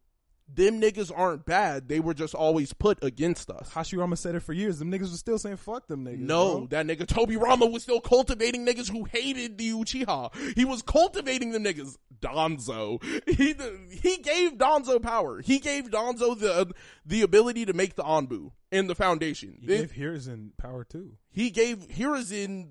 them 0.54 0.80
niggas 0.80 1.10
aren't 1.14 1.44
bad. 1.46 1.88
They 1.88 2.00
were 2.00 2.14
just 2.14 2.34
always 2.34 2.72
put 2.72 3.02
against 3.02 3.50
us." 3.50 3.70
Hashirama 3.70 4.16
said 4.18 4.34
it 4.34 4.40
for 4.40 4.52
years. 4.52 4.78
Them 4.78 4.90
niggas 4.90 5.10
were 5.10 5.16
still 5.16 5.38
saying 5.38 5.56
fuck 5.56 5.86
them 5.86 6.04
niggas. 6.04 6.18
No, 6.18 6.58
bro. 6.58 6.66
that 6.68 6.86
nigga 6.86 7.06
Tobirama 7.06 7.70
was 7.70 7.82
still 7.82 8.00
cultivating 8.00 8.66
niggas 8.66 8.90
who 8.90 9.04
hated 9.04 9.58
the 9.58 9.70
Uchiha. 9.72 10.54
He 10.56 10.64
was 10.64 10.82
cultivating 10.82 11.52
them 11.52 11.64
niggas. 11.64 11.96
Danzo. 12.20 13.02
He 13.26 13.54
he 13.96 14.18
gave 14.18 14.52
Danzo 14.58 15.00
power. 15.00 15.40
He 15.40 15.58
gave 15.58 15.90
Danzo 15.90 16.38
the 16.38 16.72
the 17.06 17.22
ability 17.22 17.64
to 17.64 17.72
make 17.72 17.94
the 17.94 18.02
Anbu 18.04 18.52
and 18.70 18.90
the 18.90 18.94
foundation. 18.94 19.56
He 19.60 19.66
It- 19.72 19.78
gave 19.78 19.92
Hiruzen 19.92 20.50
power 20.58 20.84
too. 20.84 21.16
he 21.30 21.48
gave 21.50 21.78
Hiruzen 21.88 22.66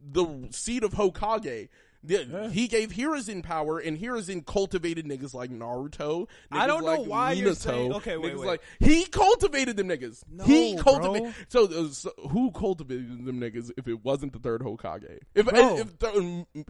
the 0.00 0.48
seat 0.50 0.82
of 0.82 0.92
Hokage. 0.94 1.68
The- 2.02 2.24
Yeah. 2.24 2.48
He 2.48 2.66
gave 2.68 2.92
Hiruzen 2.92 3.42
power, 3.42 3.78
and 3.78 3.98
Hiruzen 3.98 4.44
cultivated 4.46 5.04
niggas 5.06 5.34
like 5.34 5.50
Naruto. 5.50 6.28
I 6.50 6.66
don't 6.66 6.82
know 6.84 7.00
like 7.02 7.06
why 7.08 7.32
you're 7.32 7.54
saying- 7.54 7.92
okay, 7.94 8.16
wait, 8.16 8.32
niggas 8.34 8.38
wait. 8.38 8.46
Like, 8.46 8.62
he 8.78 9.04
cultivated 9.04 9.76
them 9.76 9.88
niggas. 9.88 10.22
No, 10.30 10.44
he 10.44 10.76
cultivated. 10.76 11.34
So, 11.48 11.64
uh, 11.66 11.88
so 11.90 12.10
who 12.30 12.50
cultivated 12.52 13.24
them 13.26 13.40
niggas 13.40 13.70
if 13.76 13.86
it 13.86 14.02
wasn't 14.04 14.32
the 14.32 14.38
third 14.38 14.62
Hokage? 14.62 15.18
If 15.34 15.46
Bro. 15.46 15.76
if, 15.78 15.98
the, 15.98 16.46
if 16.54 16.66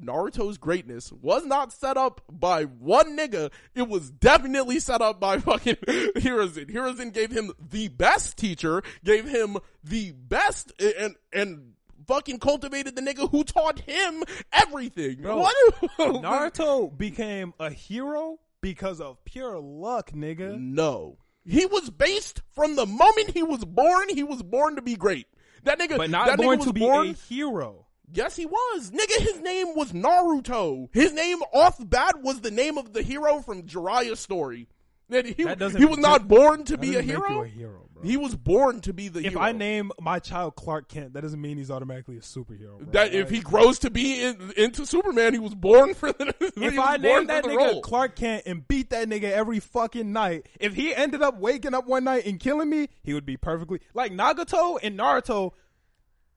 Naruto's 0.00 0.56
greatness 0.56 1.12
was 1.12 1.44
not 1.44 1.70
set 1.70 1.98
up 1.98 2.22
by 2.30 2.64
one 2.64 3.14
nigga, 3.16 3.50
it 3.74 3.88
was 3.88 4.10
definitely 4.10 4.80
set 4.80 5.02
up 5.02 5.20
by 5.20 5.38
fucking 5.38 5.76
Hiruzen. 5.76 6.70
Hiruzen 6.70 7.12
gave 7.12 7.30
him 7.30 7.52
the 7.60 7.88
best 7.88 8.38
teacher, 8.38 8.82
gave 9.04 9.28
him 9.28 9.58
the 9.84 10.12
best, 10.12 10.72
and 10.80 11.16
and 11.30 11.74
fucking 12.12 12.38
cultivated 12.38 12.94
the 12.94 13.02
nigga 13.02 13.30
who 13.30 13.42
taught 13.42 13.80
him 13.80 14.22
everything. 14.52 15.22
Bro, 15.22 15.38
what? 15.38 15.54
Naruto 15.98 16.96
became 16.96 17.54
a 17.58 17.70
hero 17.70 18.38
because 18.60 19.00
of 19.00 19.24
pure 19.24 19.58
luck, 19.58 20.12
nigga. 20.12 20.58
No, 20.60 21.16
he 21.44 21.64
was 21.66 21.88
based 21.90 22.42
from 22.50 22.76
the 22.76 22.86
moment 22.86 23.30
he 23.30 23.42
was 23.42 23.64
born. 23.64 24.08
He 24.10 24.22
was 24.22 24.42
born 24.42 24.76
to 24.76 24.82
be 24.82 24.94
great. 24.94 25.26
That 25.64 25.78
nigga, 25.78 25.96
But 25.96 26.10
not 26.10 26.26
that 26.26 26.38
nigga 26.38 26.44
born 26.44 26.58
was 26.58 26.66
to 26.66 26.72
be 26.72 26.80
born, 26.80 27.08
a 27.08 27.12
hero. 27.12 27.86
Yes, 28.12 28.36
he 28.36 28.44
was. 28.44 28.90
Nigga, 28.90 29.20
his 29.20 29.40
name 29.40 29.74
was 29.74 29.92
Naruto. 29.92 30.88
His 30.92 31.14
name 31.14 31.38
off 31.54 31.78
the 31.78 31.86
bat 31.86 32.20
was 32.20 32.40
the 32.42 32.50
name 32.50 32.76
of 32.76 32.92
the 32.92 33.02
hero 33.02 33.40
from 33.40 33.62
Jiraiya's 33.62 34.20
story. 34.20 34.68
That 35.08 35.24
he, 35.24 35.44
That 35.44 35.60
he 35.76 35.84
was 35.86 35.98
not 35.98 36.28
born 36.28 36.64
to 36.64 36.76
be 36.76 36.90
a 36.96 37.02
doesn't 37.02 37.06
make 37.08 37.16
you 37.16 37.24
hero. 37.26 37.42
a 37.44 37.48
hero. 37.48 37.88
He 38.02 38.16
was 38.16 38.34
born 38.34 38.80
to 38.82 38.92
be 38.92 39.08
the 39.08 39.20
if 39.20 39.32
hero. 39.32 39.42
I 39.42 39.52
name 39.52 39.92
my 40.00 40.18
child 40.18 40.56
Clark 40.56 40.88
Kent, 40.88 41.14
that 41.14 41.22
doesn't 41.22 41.40
mean 41.40 41.56
he's 41.56 41.70
automatically 41.70 42.16
a 42.16 42.20
superhero. 42.20 42.78
Bro. 42.78 42.92
that 42.92 43.12
if 43.14 43.26
Like, 43.26 43.34
he 43.34 43.40
grows 43.40 43.78
to 43.80 43.90
be 43.90 44.22
in, 44.22 44.52
into 44.56 44.86
Superman, 44.86 45.32
he 45.32 45.38
was 45.38 45.54
born 45.54 45.94
for 45.94 46.12
the. 46.12 46.32
If 46.62 46.78
I 46.78 46.96
name 46.96 47.26
that 47.26 47.44
nigga 47.44 47.56
role. 47.56 47.80
Clark 47.80 48.16
Kent 48.16 48.44
and 48.46 48.66
beat 48.66 48.90
that 48.90 49.08
nigga 49.08 49.30
every 49.30 49.58
fucking 49.60 50.12
night, 50.12 50.46
if 50.60 50.74
he 50.74 50.94
ended 50.94 51.22
up 51.22 51.38
waking 51.38 51.74
up 51.74 51.86
one 51.86 52.04
night 52.04 52.26
and 52.26 52.38
killing 52.38 52.70
me, 52.70 52.88
he 53.02 53.14
would 53.14 53.26
be 53.26 53.36
perfectly 53.36 53.80
like 53.94 54.12
Nagato 54.12 54.78
and 54.82 54.98
Naruto. 54.98 55.52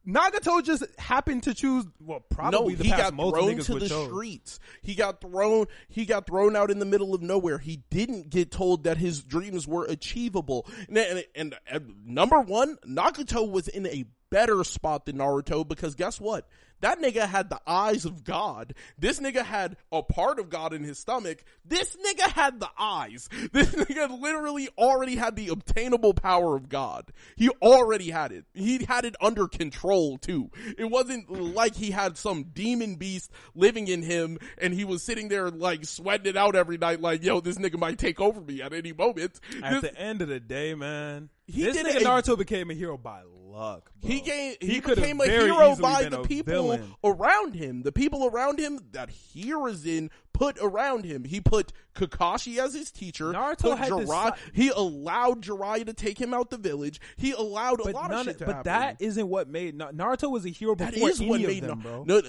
Nagato 0.07 0.63
just 0.63 0.83
happened 0.99 1.43
to 1.43 1.53
choose 1.53 1.85
well, 1.99 2.19
No, 2.19 2.35
probably 2.35 2.75
the 2.75 2.83
he 2.83 2.89
past 2.91 3.01
got 3.01 3.13
most 3.15 3.33
thrown 3.33 3.49
niggas 3.55 3.65
to 3.65 3.79
the 3.79 3.89
chose. 3.89 4.07
streets. 4.07 4.59
He 4.81 4.93
got 4.95 5.21
thrown. 5.21 5.65
He 5.87 6.05
got 6.05 6.27
thrown 6.27 6.55
out 6.55 6.69
in 6.69 6.79
the 6.79 6.85
middle 6.85 7.15
of 7.15 7.21
nowhere. 7.21 7.57
He 7.57 7.77
didn't 7.89 8.29
get 8.29 8.51
told 8.51 8.83
that 8.83 8.97
his 8.97 9.23
dreams 9.23 9.67
were 9.67 9.85
achievable. 9.85 10.67
And, 10.87 10.97
and, 10.97 11.23
and, 11.35 11.55
and 11.67 12.05
number 12.05 12.39
one, 12.39 12.77
Nagato 12.87 13.49
was 13.49 13.67
in 13.67 13.87
a 13.87 14.05
better 14.29 14.63
spot 14.63 15.05
than 15.05 15.17
Naruto 15.17 15.67
because 15.67 15.95
guess 15.95 16.19
what? 16.19 16.47
That 16.81 17.01
nigga 17.01 17.27
had 17.27 17.49
the 17.49 17.59
eyes 17.65 18.05
of 18.05 18.23
God. 18.23 18.73
This 18.97 19.19
nigga 19.19 19.43
had 19.43 19.77
a 19.91 20.03
part 20.03 20.39
of 20.39 20.49
God 20.49 20.73
in 20.73 20.83
his 20.83 20.99
stomach. 20.99 21.43
This 21.63 21.95
nigga 21.95 22.29
had 22.31 22.59
the 22.59 22.69
eyes. 22.77 23.29
This 23.51 23.73
nigga 23.73 24.19
literally 24.19 24.67
already 24.77 25.15
had 25.15 25.35
the 25.35 25.47
obtainable 25.49 26.13
power 26.13 26.55
of 26.57 26.67
God. 26.67 27.11
He 27.37 27.49
already 27.61 28.09
had 28.09 28.31
it. 28.31 28.45
He 28.53 28.83
had 28.85 29.05
it 29.05 29.15
under 29.21 29.47
control 29.47 30.17
too. 30.17 30.49
It 30.77 30.85
wasn't 30.89 31.29
like 31.29 31.75
he 31.75 31.91
had 31.91 32.17
some 32.17 32.43
demon 32.53 32.95
beast 32.95 33.31
living 33.53 33.87
in 33.87 34.01
him 34.01 34.37
and 34.57 34.73
he 34.73 34.83
was 34.83 35.03
sitting 35.03 35.29
there 35.29 35.49
like 35.49 35.85
sweating 35.85 36.27
it 36.27 36.37
out 36.37 36.55
every 36.55 36.77
night 36.77 36.99
like, 37.01 37.23
yo, 37.23 37.39
this 37.39 37.57
nigga 37.57 37.79
might 37.79 37.97
take 37.97 38.19
over 38.19 38.41
me 38.41 38.61
at 38.61 38.73
any 38.73 38.91
moment. 38.93 39.39
At 39.63 39.81
This- 39.81 39.91
the 39.91 39.97
end 39.99 40.21
of 40.21 40.27
the 40.27 40.39
day, 40.39 40.73
man, 40.75 41.29
he 41.47 41.63
this 41.63 41.77
nigga 41.77 42.01
it. 42.01 42.03
Naruto 42.03 42.37
became 42.37 42.69
a 42.71 42.73
hero 42.73 42.97
by 42.97 43.21
luck. 43.55 43.91
Bro. 44.01 44.09
He 44.11 44.21
gave, 44.21 44.57
he, 44.59 44.67
He 44.75 44.79
became 44.81 45.21
a 45.21 45.25
hero 45.25 45.75
by 45.75 46.03
the 46.03 46.21
people 46.23 46.53
villain. 46.53 46.93
around 47.03 47.55
him. 47.55 47.83
The 47.83 47.91
people 47.91 48.27
around 48.27 48.59
him 48.59 48.79
that 48.91 49.09
Hiruzen 49.09 50.09
put 50.33 50.57
around 50.61 51.05
him. 51.05 51.23
He 51.23 51.39
put 51.39 51.71
Kakashi 51.95 52.57
as 52.57 52.73
his 52.73 52.91
teacher. 52.91 53.25
Naruto 53.31 53.77
had 53.77 53.91
this 53.93 54.09
He 54.53 54.69
allowed 54.69 55.43
Jiraiya 55.43 55.85
to 55.85 55.93
take 55.93 56.19
him 56.19 56.33
out 56.33 56.49
the 56.49 56.57
village. 56.57 56.99
He 57.15 57.31
allowed 57.31 57.79
a 57.79 57.83
but 57.85 57.93
lot 57.93 58.11
none 58.11 58.19
of 58.19 58.25
shit 58.25 58.39
but 58.39 58.47
happen. 58.47 58.63
that 58.65 58.97
isn't 58.99 59.27
what 59.29 59.47
made 59.47 59.77
Naruto 59.77 60.29
was 60.29 60.45
a 60.45 60.49
hero 60.49 60.75
before 60.75 61.09
is 61.09 61.21
any 61.21 61.29
what 61.29 61.41
of 61.41 61.47
made 61.47 61.63
them, 61.63 61.81
Na-. 61.83 62.03
No, 62.05 62.21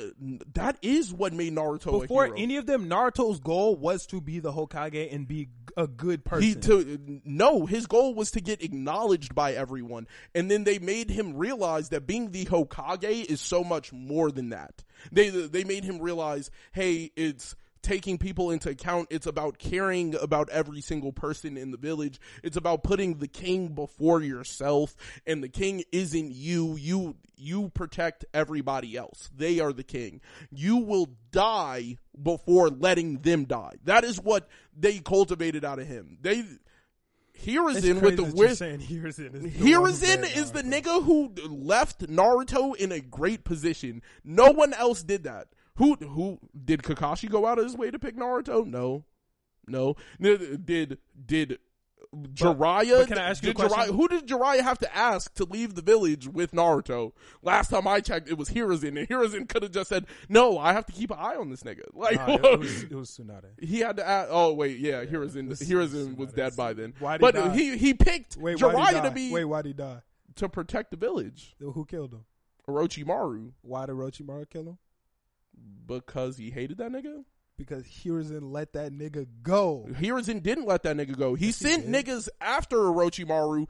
that 0.55 0.79
is 0.83 1.13
what 1.13 1.33
made 1.33 1.53
Naruto 1.55 2.01
before 2.03 2.25
a 2.25 2.27
hero. 2.29 2.39
any 2.39 2.57
of 2.57 2.67
them, 2.67 2.89
Naruto's 2.89 3.41
goal 3.41 3.75
was 3.77 4.07
to 4.07 4.21
be 4.21 4.39
the 4.39 4.53
Hokage 4.53 5.13
and 5.13 5.27
be 5.27 5.49
a 5.77 5.87
good 5.87 6.25
person. 6.25 6.49
He 6.49 6.55
to 6.55 7.21
no, 7.25 7.67
his 7.67 7.87
goal 7.87 8.15
was 8.15 8.31
to 8.33 8.41
get 8.41 8.63
acknowledged 8.63 9.35
by 9.35 9.53
everyone, 9.53 10.07
and 10.35 10.51
then 10.51 10.65
they 10.65 10.79
made 10.79 11.11
him 11.11 11.37
realize 11.37 11.91
that 11.91 12.07
being 12.07 12.31
the 12.31 12.47
Hokage 12.47 13.25
is 13.27 13.41
so 13.41 13.63
much 13.63 13.93
more 13.93 14.31
than 14.31 14.51
that. 14.51 14.83
They 15.13 15.29
they 15.31 15.65
made 15.65 15.85
him 15.85 16.01
realize, 16.01 16.51
hey, 16.73 17.13
it's 17.17 17.55
taking 17.87 18.19
people 18.19 18.51
into 18.51 18.69
account. 18.69 19.09
It's 19.11 19.27
about 19.27 19.59
caring 19.59 20.17
about 20.17 20.51
every 20.51 20.81
single 20.81 21.13
person 21.13 21.57
in 21.57 21.71
the 21.71 21.77
village. 21.77 22.21
It's 22.43 22.57
about 22.57 22.83
putting 22.83 23.19
the 23.19 23.29
king 23.29 23.69
before 23.69 24.21
yourself, 24.21 24.97
and 25.27 25.43
the 25.43 25.49
king 25.49 25.85
isn't 25.93 26.33
you. 26.33 26.77
You 26.77 27.17
you 27.37 27.69
protect 27.71 28.25
everybody 28.35 28.97
else. 28.97 29.31
They 29.35 29.61
are 29.61 29.73
the 29.73 29.85
king. 29.85 30.21
You 30.51 30.79
will 30.79 31.09
die 31.31 31.99
before 32.21 32.71
letting 32.71 33.21
them 33.21 33.45
die. 33.45 33.75
That 33.85 34.05
is 34.05 34.21
what 34.21 34.49
they 34.77 34.99
cultivated 34.99 35.65
out 35.65 35.79
of 35.79 35.87
him. 35.87 36.19
They 36.21 36.45
Hiruzen 37.45 38.01
with 38.01 38.17
the 38.17 38.55
saying 38.55 38.81
Hiruzen 38.81 39.35
is 39.45 39.51
the 39.53 39.59
who 39.59 40.41
is 40.41 40.53
the 40.53 40.63
nigga 40.63 41.05
who 41.05 41.33
left 41.49 42.01
Naruto 42.09 42.75
in 42.75 42.91
a 42.93 43.01
great 43.01 43.45
position. 43.45 44.03
No 44.25 44.51
one 44.51 44.73
else 44.75 45.03
did 45.03 45.25
that. 45.25 45.49
Who 45.77 45.95
who 45.97 46.39
did 46.65 46.83
Kakashi 46.83 47.29
go 47.31 47.47
out 47.47 47.59
of 47.59 47.65
his 47.65 47.77
way 47.77 47.91
to 47.91 47.99
pick 47.99 48.17
Naruto? 48.17 48.67
No, 48.67 49.05
no. 49.67 49.95
Did 50.21 50.65
did, 50.67 50.99
did 51.27 51.59
Jiraiya? 52.15 53.01
but 53.01 53.09
can 53.09 53.19
I 53.19 53.29
ask 53.31 53.43
you 53.45 53.51
a 53.51 53.55
question? 53.55 53.79
Jiraiya- 53.79 53.95
who 53.97 54.09
did 54.09 54.27
Jiraiya 54.27 54.61
have 54.61 54.79
to 54.79 54.97
ask 54.97 55.35
to 55.35 55.45
leave 55.45 55.75
the 55.75 55.83
village 55.83 56.29
with 56.29 56.53
Naruto? 56.53 57.13
Last 57.43 57.69
time 57.71 57.87
I 57.87 58.01
checked, 58.01 58.29
it 58.29 58.39
was 58.39 58.49
Hiruzen, 58.51 58.99
and 58.99 59.09
Hiruzen 59.09 59.49
could 59.49 59.63
have 59.65 59.73
just 59.73 59.89
said, 59.91 60.07
"No, 60.29 60.57
I 60.59 60.73
have 60.73 60.87
to 60.87 60.93
keep 60.93 61.11
an 61.11 61.19
eye 61.19 61.37
on 61.37 61.51
this 61.51 61.63
nigga." 61.63 61.83
Like 61.93 62.17
Nah, 62.17 62.35
it, 62.53 62.59
was, 62.59 62.83
it 62.85 62.95
was 62.95 63.11
Tsunade. 63.11 63.61
he 63.61 63.81
had 63.81 63.97
to 63.99 64.07
ask. 64.09 64.29
Oh 64.33 64.55
wait, 64.55 64.79
yeah, 64.79 65.05
Hiruzen. 65.05 65.49
this- 65.49 65.63
Hiruzen 65.69 66.09
this- 66.11 66.17
was 66.17 66.33
dead 66.33 66.57
by 66.57 66.73
then. 66.73 66.95
Why'd 67.01 67.21
he 67.21 67.27
but 67.27 67.35
die? 67.35 67.55
he 67.55 67.77
he 67.77 67.93
picked 67.95 68.37
Wait, 68.37 68.57
Jiraiya 68.59 69.03
to 69.03 69.11
be 69.11 69.31
Wait, 69.31 69.45
why'd 69.45 69.67
he 69.67 69.73
die? 69.73 70.01
to 70.37 70.49
protect 70.49 70.91
the 70.93 70.97
village. 70.97 71.55
Who 71.61 71.85
killed 71.85 72.13
him? 72.15 72.25
Orochimaru 72.69 73.53
Why 73.63 73.87
did 73.87 73.95
Orochimaru 73.95 74.49
kill 74.51 74.63
him? 74.71 74.79
Because 75.87 76.37
he 76.37 76.51
hated 76.51 76.79
that 76.79 76.91
nigga. 76.91 77.25
Because 77.59 77.85
Hiruzen 77.87 78.53
let 78.53 78.75
that 78.75 78.93
nigga 78.93 79.27
go. 79.43 79.87
Hiruzen 79.91 80.43
didn't 80.43 80.67
let 80.67 80.83
that 80.83 80.95
nigga 80.97 81.17
go. 81.17 81.35
He 81.35 81.47
Yes, 81.47 81.57
sent 81.57 81.91
did. 81.91 82.07
niggas 82.07 82.29
after 82.41 82.77
Orochimaru. 82.77 83.67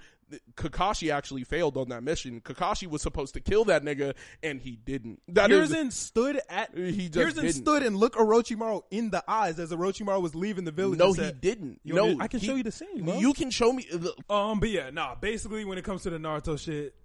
Kakashi 0.57 1.13
actually 1.15 1.45
failed 1.45 1.77
on 1.77 1.89
that 1.91 2.03
mission. 2.03 2.41
Kakashi 2.41 2.89
was 2.89 3.01
supposed 3.01 3.35
to 3.35 3.41
kill 3.41 3.65
that 3.67 3.85
nigga, 3.85 4.15
and 4.43 4.61
he 4.61 4.73
didn't. 4.75 5.23
That 5.29 5.53
is, 5.53 5.71
Hiruzen 5.71 5.93
stood 5.93 6.41
at 6.51 6.77
he 6.77 7.09
just 7.09 7.37
Hiruzen 7.37 7.43
didn't. 7.43 7.53
stood 7.53 7.83
and 7.85 7.97
looked 7.97 8.17
Orochimaru 8.17 8.83
in 8.91 9.11
the 9.11 9.23
eyes 9.31 9.61
as 9.61 9.71
Orochimaru 9.71 10.21
was 10.21 10.35
leaving 10.35 10.65
the 10.65 10.73
village. 10.73 10.99
no, 10.99 11.15
and 11.15 11.27
he 11.27 11.31
didn't. 11.31 11.81
Yo, 11.85 11.95
no, 11.95 12.17
I 12.21 12.27
can 12.27 12.41
he- 12.41 12.47
show 12.49 12.57
you 12.57 12.65
the 12.65 12.73
scene. 12.73 13.05
Bro. 13.05 13.21
You 13.21 13.33
can 13.35 13.53
show 13.53 13.73
me. 13.73 13.87
The, 13.89 14.13
Um, 14.29 14.59
but 14.59 14.71
yeah, 14.71 14.91
nah. 14.91 15.15
Basically, 15.15 15.65
when 15.65 15.79
it 15.79 15.85
comes 15.85 16.03
to 16.03 16.11
the 16.11 16.19
Naruto 16.19 16.59
shit, 16.59 16.97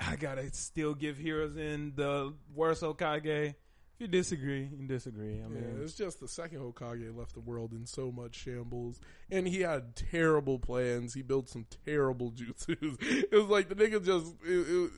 I 0.00 0.16
gotta 0.16 0.52
still 0.52 0.94
give 0.94 1.16
Hiruzen 1.18 1.94
the 1.94 2.34
worst 2.56 2.82
Hokage. 2.82 3.54
You 3.98 4.06
disagree, 4.06 4.68
you 4.78 4.86
disagree. 4.86 5.42
I 5.42 5.48
mean, 5.48 5.64
Yeah, 5.76 5.82
it's 5.82 5.94
just 5.94 6.20
the 6.20 6.28
second 6.28 6.60
Hokage 6.60 7.16
left 7.16 7.34
the 7.34 7.40
world 7.40 7.72
in 7.72 7.84
so 7.84 8.12
much 8.12 8.36
shambles, 8.36 9.00
and 9.28 9.48
he 9.48 9.62
had 9.62 9.96
terrible 9.96 10.60
plans. 10.60 11.14
He 11.14 11.22
built 11.22 11.48
some 11.48 11.66
terrible 11.84 12.30
jutsus. 12.36 12.96
It 13.00 13.32
was 13.32 13.46
like 13.46 13.68
the 13.68 13.74
nigga 13.74 14.04
just 14.04 14.34
it, 14.46 14.52
it, 14.52 14.90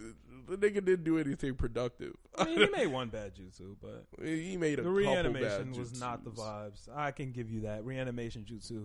the 0.50 0.56
nigga 0.58 0.84
didn't 0.84 1.04
do 1.04 1.18
anything 1.18 1.54
productive. 1.54 2.14
I 2.36 2.44
mean, 2.44 2.58
he 2.58 2.66
made 2.76 2.88
one 2.88 3.08
bad 3.08 3.34
jutsu, 3.34 3.76
but 3.80 4.04
he 4.22 4.58
made 4.58 4.78
a 4.78 4.82
the 4.82 4.90
reanimation 4.90 5.72
was 5.72 5.98
not 5.98 6.22
the 6.22 6.30
vibes. 6.30 6.88
I 6.94 7.10
can 7.12 7.32
give 7.32 7.50
you 7.50 7.62
that 7.62 7.86
reanimation 7.86 8.44
jutsu, 8.44 8.84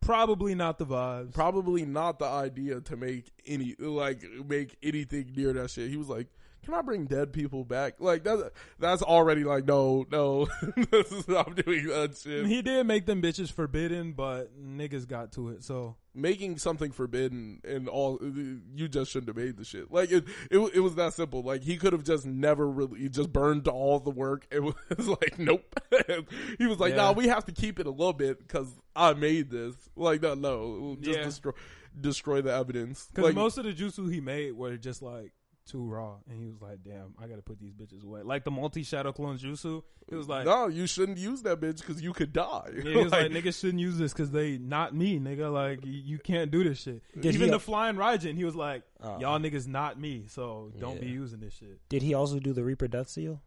probably 0.00 0.56
not 0.56 0.78
the 0.78 0.86
vibes. 0.86 1.34
Probably 1.34 1.84
not 1.84 2.18
the 2.18 2.26
idea 2.26 2.80
to 2.80 2.96
make 2.96 3.30
any 3.46 3.76
like 3.78 4.24
make 4.44 4.76
anything 4.82 5.32
near 5.36 5.52
that 5.52 5.70
shit. 5.70 5.88
He 5.88 5.96
was 5.96 6.08
like. 6.08 6.26
Can 6.64 6.74
I 6.74 6.82
bring 6.82 7.06
dead 7.06 7.32
people 7.32 7.64
back? 7.64 7.94
Like 7.98 8.22
that's 8.22 8.42
that's 8.78 9.02
already 9.02 9.42
like 9.44 9.64
no 9.66 10.06
no. 10.10 10.46
I'm 10.62 11.54
doing 11.54 11.86
that 11.88 12.16
shit. 12.22 12.46
he 12.46 12.62
did 12.62 12.86
make 12.86 13.06
them 13.06 13.20
bitches 13.20 13.50
forbidden, 13.52 14.12
but 14.12 14.50
niggas 14.62 15.08
got 15.08 15.32
to 15.32 15.48
it. 15.50 15.64
So 15.64 15.96
making 16.14 16.58
something 16.58 16.92
forbidden 16.92 17.60
and 17.64 17.88
all 17.88 18.18
you 18.22 18.86
just 18.86 19.10
shouldn't 19.10 19.28
have 19.28 19.36
made 19.36 19.56
the 19.56 19.64
shit 19.64 19.90
like 19.90 20.12
it 20.12 20.24
it, 20.50 20.58
it 20.74 20.80
was 20.80 20.94
that 20.96 21.14
simple 21.14 21.40
like 21.42 21.62
he 21.62 21.78
could 21.78 21.94
have 21.94 22.04
just 22.04 22.26
never 22.26 22.68
really 22.68 23.00
he 23.00 23.08
just 23.08 23.32
burned 23.32 23.66
all 23.66 23.98
the 23.98 24.10
work 24.10 24.46
it 24.50 24.60
was 24.62 25.08
like 25.08 25.38
nope 25.38 25.64
he 26.58 26.66
was 26.66 26.78
like 26.78 26.90
Yeah. 26.90 26.96
nah 26.96 27.12
we 27.12 27.28
have 27.28 27.46
to 27.46 27.52
keep 27.52 27.80
it 27.80 27.86
a 27.86 27.90
little 27.90 28.12
bit 28.12 28.38
because 28.46 28.68
i 28.94 29.14
made 29.14 29.48
this 29.48 29.74
like 29.96 30.20
no 30.20 30.34
no 30.34 30.98
just 31.00 31.18
Yeah. 31.18 31.24
destroy 31.24 31.52
destroy 31.98 32.42
the 32.42 32.52
evidence 32.52 33.06
because 33.06 33.24
like 33.28 33.34
most 33.34 33.56
of 33.56 33.64
the 33.64 33.72
jutsu 33.72 34.12
he 34.12 34.20
made 34.20 34.52
were 34.52 34.76
just 34.76 35.00
like 35.00 35.32
too 35.64 35.84
raw, 35.84 36.16
and 36.28 36.38
he 36.40 36.46
was 36.46 36.60
like, 36.60 36.82
"Damn, 36.84 37.14
I 37.22 37.26
gotta 37.26 37.42
put 37.42 37.60
these 37.60 37.72
bitches 37.72 38.04
away." 38.04 38.22
Like 38.22 38.44
the 38.44 38.50
multi 38.50 38.82
shadow 38.82 39.12
clone 39.12 39.38
jutsu, 39.38 39.82
it 40.08 40.14
was 40.16 40.28
like. 40.28 40.44
no 40.44 40.66
you 40.68 40.86
shouldn't 40.86 41.18
use 41.18 41.42
that 41.42 41.60
bitch 41.60 41.78
because 41.78 42.02
you 42.02 42.12
could 42.12 42.32
die 42.32 42.70
Yeah, 42.74 42.82
he 42.90 42.96
was 42.96 43.12
like, 43.12 43.30
niggas 43.30 43.60
shouldn't 43.60 43.78
use 43.80 43.96
this 43.98 44.12
because 44.12 44.30
they 44.30 44.58
not 44.58 44.94
me, 44.94 45.18
nigga. 45.20 45.52
Like 45.52 45.84
you, 45.84 45.92
you 45.92 46.18
can't 46.18 46.50
do 46.50 46.64
this 46.64 46.80
shit. 46.82 47.02
Did 47.18 47.34
Even 47.34 47.46
he- 47.48 47.50
the 47.52 47.60
flying 47.60 47.96
Raijin, 47.96 48.36
he 48.36 48.44
was 48.44 48.56
like, 48.56 48.82
Oh. 49.00 49.18
y'all 49.20 49.38
niggas 49.38 49.66
not 49.68 49.98
me, 50.00 50.26
so 50.28 50.72
don't 50.78 51.00
be 51.00 51.06
using 51.08 51.40
this 51.40 51.54
shit. 51.54 51.80
Did 51.88 52.02
he 52.02 52.14
also 52.14 52.38
do 52.38 52.52
the 52.52 52.62
Reaper 52.64 52.88
Death 52.88 53.08
Seal? 53.08 53.40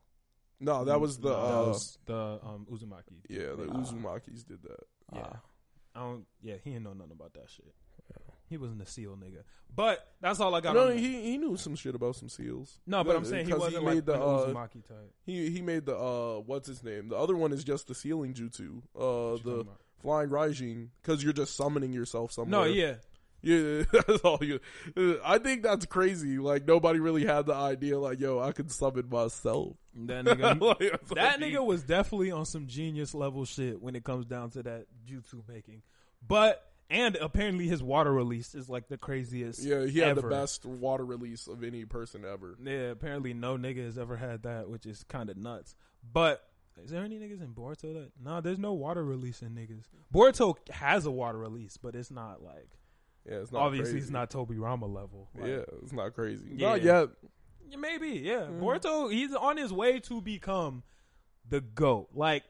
no 0.61 0.85
that 0.85 1.01
was 1.01 1.17
the 1.17 1.29
No, 1.29 1.35
uh, 1.35 1.61
that 1.61 1.67
was 1.67 1.97
the 2.05 2.15
um, 2.43 2.65
Uzumaki. 2.71 3.19
yeah 3.29 3.53
the 3.57 3.67
Ah. 3.69 3.77
uzumakis 3.77 4.45
did 4.47 4.63
that 4.63 4.83
Yeah. 5.13 5.27
Ah. 5.33 5.39
I 5.95 5.99
don't. 5.99 6.25
Yeah, 6.41 6.55
he 6.63 6.71
didn't 6.71 6.83
know 6.83 6.93
nothing 6.93 7.11
about 7.13 7.33
that 7.35 7.49
shit. 7.49 7.73
He 8.55 8.57
wasn't 8.57 8.81
a 8.81 8.85
seal 8.85 9.17
nigga. 9.21 9.43
But 9.75 10.07
that's 10.21 10.39
all 10.39 10.55
I 10.55 10.61
got. 10.61 10.73
no 10.73 10.87
on 10.87 10.97
he 10.97 11.21
he 11.23 11.37
knew 11.37 11.57
some 11.57 11.75
shit 11.75 11.95
about 11.95 12.15
some 12.15 12.29
seals 12.29 12.79
no, 12.87 13.03
but 13.03 13.15
I'm 13.15 13.25
saying 13.25 13.45
he 13.45 13.51
'Cause 13.51 13.59
wasn't 13.59 13.83
made 13.85 13.95
like 13.95 14.05
the, 14.05 14.13
uh, 14.15 14.47
Uzumaki 14.47 14.87
type. 14.87 15.11
He 15.25 15.49
he 15.49 15.61
made 15.61 15.85
the 15.85 15.97
uh 15.97 16.39
what's 16.39 16.67
his 16.67 16.81
name? 16.83 17.09
The 17.09 17.17
other 17.17 17.35
one 17.35 17.51
is 17.51 17.63
just 17.63 17.87
the 17.87 17.95
sealing 17.95 18.33
jutsu. 18.33 18.81
Uh 18.95 19.37
the 19.43 19.65
flying 20.01 20.29
Raijin 20.29 20.87
because 21.01 21.23
you're 21.23 21.33
just 21.33 21.55
summoning 21.57 21.91
yourself 21.91 22.31
somewhere. 22.31 22.61
No, 22.61 22.63
yeah. 22.65 22.95
Yeah, 23.41 23.83
that's 23.91 24.21
all 24.23 24.39
you. 24.41 24.59
uh, 24.97 25.17
I 25.23 25.37
think 25.37 25.61
that's 25.61 25.85
crazy. 25.85 26.39
Like 26.39 26.65
nobody 26.65 26.97
really 26.99 27.25
had 27.25 27.45
the 27.45 27.53
idea. 27.53 27.99
Like, 27.99 28.19
yo, 28.19 28.39
I 28.39 28.53
can 28.53 28.69
summon 28.69 29.07
myself. 29.07 29.75
That 29.93 30.25
nigga, 30.25 30.59
Like, 30.79 31.07
that 31.09 31.39
nigga 31.39 31.63
was 31.63 31.83
definitely 31.83 32.31
on 32.31 32.45
some 32.47 32.65
genius 32.65 33.13
level 33.13 33.45
shit 33.45 33.79
when 33.79 33.95
it 33.95 34.03
comes 34.03 34.25
down 34.25 34.49
to 34.51 34.63
that 34.63 34.87
jutsu 35.07 35.47
making. 35.47 35.83
But 36.27 36.63
and 36.89 37.15
apparently 37.15 37.67
his 37.67 37.81
water 37.81 38.11
release 38.13 38.53
is 38.55 38.69
like 38.69 38.87
the 38.87 38.97
craziest. 38.97 39.63
Yeah, 39.63 39.85
he 39.85 39.99
had 39.99 40.15
the 40.17 40.23
best 40.23 40.65
water 40.65 41.05
release 41.05 41.47
of 41.47 41.63
any 41.63 41.85
person 41.85 42.23
ever. 42.25 42.57
Yeah, 42.63 42.91
apparently 42.91 43.33
no 43.33 43.57
nigga 43.57 43.83
has 43.85 43.97
ever 43.97 44.17
had 44.17 44.43
that, 44.43 44.69
which 44.69 44.85
is 44.85 45.03
kind 45.03 45.29
of 45.29 45.37
nuts. 45.37 45.75
But 46.13 46.43
is 46.83 46.91
there 46.91 47.03
any 47.03 47.17
niggas 47.17 47.41
in 47.41 47.53
Boruto 47.53 47.93
that? 47.93 48.11
No, 48.23 48.41
there's 48.41 48.59
no 48.59 48.73
water 48.73 49.03
release 49.03 49.41
in 49.41 49.55
niggas. 49.55 49.85
Boruto 50.13 50.55
has 50.69 51.05
a 51.05 51.11
water 51.11 51.37
release, 51.39 51.77
but 51.77 51.95
it's 51.95 52.11
not 52.11 52.43
like 52.43 52.69
Yeah, 53.27 53.37
it's 53.37 53.51
not 53.51 53.61
obviously 53.61 53.93
crazy. 53.93 54.03
it's 54.03 54.11
not 54.11 54.29
Tobirama 54.29 54.83
level. 54.93 55.29
Like, 55.35 55.47
yeah, 55.49 55.63
it's 55.81 55.93
not 55.93 56.13
crazy. 56.13 56.47
Yeah. 56.55 56.67
Not 56.69 56.83
yet. 56.83 57.09
Maybe, 57.79 58.09
yeah. 58.19 58.41
Mhm. 58.41 58.59
Boruto, 58.59 59.11
he's 59.11 59.33
on 59.33 59.57
his 59.57 59.73
way 59.73 59.99
to 60.01 60.21
become 60.21 60.83
the 61.49 61.61
goat. 61.61 62.09
Like, 62.13 62.43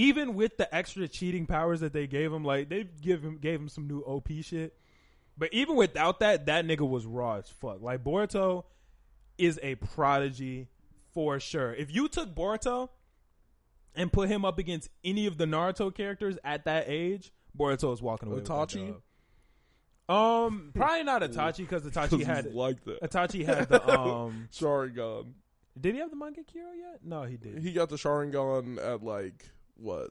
even 0.00 0.34
with 0.34 0.56
the 0.56 0.74
extra 0.74 1.06
cheating 1.06 1.44
powers 1.44 1.80
that 1.80 1.92
they 1.92 2.06
gave 2.06 2.32
him, 2.32 2.42
like 2.42 2.70
they 2.70 2.84
give 3.02 3.22
him 3.22 3.36
gave 3.36 3.60
him 3.60 3.68
some 3.68 3.86
new 3.86 4.00
OP 4.00 4.28
shit. 4.40 4.74
But 5.36 5.52
even 5.52 5.76
without 5.76 6.20
that, 6.20 6.46
that 6.46 6.66
nigga 6.66 6.88
was 6.88 7.04
raw 7.04 7.34
as 7.34 7.50
fuck. 7.50 7.82
Like 7.82 8.02
Boruto 8.02 8.64
is 9.36 9.60
a 9.62 9.74
prodigy 9.74 10.68
for 11.12 11.38
sure. 11.38 11.74
If 11.74 11.94
you 11.94 12.08
took 12.08 12.34
Boruto 12.34 12.88
and 13.94 14.10
put 14.10 14.30
him 14.30 14.42
up 14.42 14.58
against 14.58 14.88
any 15.04 15.26
of 15.26 15.36
the 15.36 15.44
Naruto 15.44 15.94
characters 15.94 16.38
at 16.44 16.64
that 16.64 16.84
age, 16.86 17.30
Boruto 17.56 17.92
is 17.92 18.00
walking 18.00 18.32
away. 18.32 18.40
Itachi? 18.40 18.94
Um, 20.08 20.70
probably 20.74 21.04
not 21.04 21.20
Itachi 21.20 21.58
because 21.58 21.82
Itachi 21.82 22.24
had 22.24 22.54
like 22.54 22.82
that. 22.84 23.02
Itachi 23.02 23.44
had 23.44 23.68
the 23.68 23.86
um. 24.00 24.48
Sharingan. 24.50 25.34
Did 25.78 25.94
he 25.94 26.00
have 26.00 26.10
the 26.10 26.16
Mangekyo 26.16 26.72
yet? 26.78 27.00
No, 27.04 27.24
he 27.24 27.36
did. 27.36 27.58
He 27.62 27.72
got 27.72 27.90
the 27.90 27.96
Sharingan 27.96 28.78
at 28.82 29.02
like 29.02 29.50
what? 29.80 30.10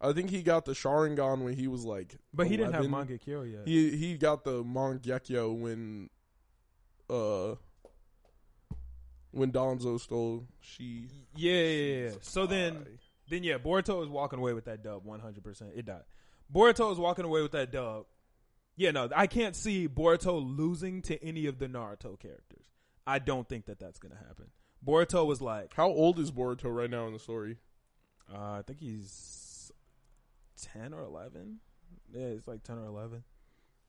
I 0.00 0.12
think 0.12 0.30
he 0.30 0.42
got 0.42 0.64
the 0.64 0.72
Sharingan 0.72 1.42
when 1.42 1.54
he 1.54 1.66
was 1.66 1.84
like. 1.84 2.16
But 2.32 2.46
he 2.46 2.56
didn't 2.56 2.74
have 2.74 2.84
11. 2.84 3.18
Mangekyo 3.18 3.50
yet. 3.50 3.62
He 3.66 3.96
he 3.96 4.18
got 4.18 4.44
the 4.44 4.62
Mangekyo 4.62 5.56
when, 5.56 6.10
uh, 7.08 7.54
when 9.30 9.50
Danzo 9.50 9.98
stole 9.98 10.46
she. 10.60 11.08
Yeah, 11.34 11.52
yeah, 11.52 12.04
yeah. 12.04 12.10
So 12.20 12.46
then, 12.46 12.86
then 13.28 13.44
yeah, 13.44 13.58
Boruto 13.58 14.02
is 14.02 14.08
walking 14.08 14.38
away 14.38 14.52
with 14.52 14.66
that 14.66 14.82
dub, 14.82 15.04
one 15.04 15.20
hundred 15.20 15.42
percent. 15.42 15.70
It 15.74 15.86
died. 15.86 16.02
Boruto 16.52 16.92
is 16.92 16.98
walking 16.98 17.24
away 17.24 17.40
with 17.42 17.52
that 17.52 17.72
dub. 17.72 18.04
Yeah, 18.76 18.90
no, 18.90 19.08
I 19.14 19.26
can't 19.26 19.54
see 19.54 19.88
Boruto 19.88 20.56
losing 20.56 21.00
to 21.02 21.24
any 21.24 21.46
of 21.46 21.58
the 21.58 21.68
Naruto 21.68 22.18
characters. 22.18 22.66
I 23.06 23.20
don't 23.20 23.48
think 23.48 23.66
that 23.66 23.78
that's 23.78 23.98
gonna 23.98 24.16
happen. 24.16 24.50
Boruto 24.84 25.24
was 25.24 25.40
like, 25.40 25.72
How 25.74 25.88
old 25.88 26.18
is 26.18 26.30
Boruto 26.30 26.74
right 26.74 26.90
now 26.90 27.06
in 27.06 27.12
the 27.12 27.18
story? 27.18 27.58
Uh, 28.32 28.52
I 28.58 28.62
think 28.66 28.80
he's 28.80 29.70
ten 30.60 30.92
or 30.94 31.02
eleven. 31.02 31.58
Yeah, 32.12 32.26
it's 32.26 32.46
like 32.48 32.62
ten 32.62 32.78
or 32.78 32.86
eleven. 32.86 33.24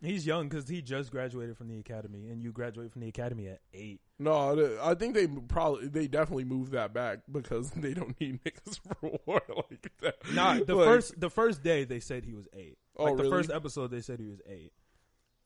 He's 0.01 0.25
young 0.27 0.49
because 0.49 0.67
he 0.67 0.81
just 0.81 1.09
graduated 1.09 1.57
from 1.57 1.69
the 1.69 1.79
academy, 1.79 2.27
and 2.27 2.43
you 2.43 2.51
graduate 2.51 2.91
from 2.91 3.01
the 3.01 3.07
academy 3.07 3.47
at 3.47 3.61
eight. 3.73 4.01
No, 4.19 4.77
I 4.83 4.93
think 4.93 5.13
they 5.15 5.25
probably 5.27 5.87
they 5.87 6.07
definitely 6.07 6.43
moved 6.43 6.73
that 6.73 6.93
back 6.93 7.19
because 7.31 7.71
they 7.75 7.93
don't 7.93 8.19
need 8.19 8.39
niggas 8.43 8.79
for 9.01 9.17
war 9.25 9.41
like 9.69 9.91
that. 10.01 10.15
Nah, 10.33 10.59
the 10.59 10.75
Like, 10.75 10.85
first 10.85 11.19
the 11.19 11.29
first 11.29 11.63
day 11.63 11.85
they 11.85 11.99
said 11.99 12.25
he 12.25 12.33
was 12.33 12.47
eight. 12.53 12.77
Oh, 12.97 13.05
like 13.05 13.17
the 13.17 13.23
really? 13.23 13.37
first 13.37 13.51
episode 13.51 13.89
they 13.91 14.01
said 14.01 14.19
he 14.19 14.27
was 14.27 14.41
eight, 14.47 14.73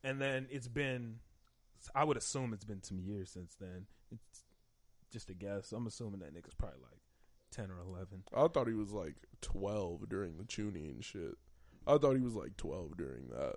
and 0.03 0.19
then 0.19 0.47
it's 0.49 0.67
been. 0.67 1.19
I 1.95 2.03
would 2.03 2.17
assume 2.17 2.51
it's 2.53 2.65
been 2.65 2.83
some 2.83 2.99
years 2.99 3.29
since 3.29 3.55
then. 3.59 3.85
It's 4.11 4.43
just 5.11 5.29
a 5.29 5.33
guess. 5.33 5.71
I'm 5.71 5.87
assuming 5.87 6.19
that 6.19 6.33
nigga's 6.33 6.53
probably 6.55 6.79
like 6.81 6.99
ten 7.51 7.69
or 7.71 7.79
eleven. 7.79 8.23
I 8.35 8.47
thought 8.47 8.67
he 8.67 8.73
was 8.73 8.91
like 8.91 9.15
twelve 9.41 10.09
during 10.09 10.37
the 10.37 10.43
tuning 10.43 10.85
and 10.85 11.03
shit. 11.03 11.35
I 11.87 11.97
thought 11.97 12.15
he 12.15 12.21
was 12.21 12.35
like 12.35 12.57
twelve 12.57 12.97
during 12.97 13.27
that. 13.29 13.55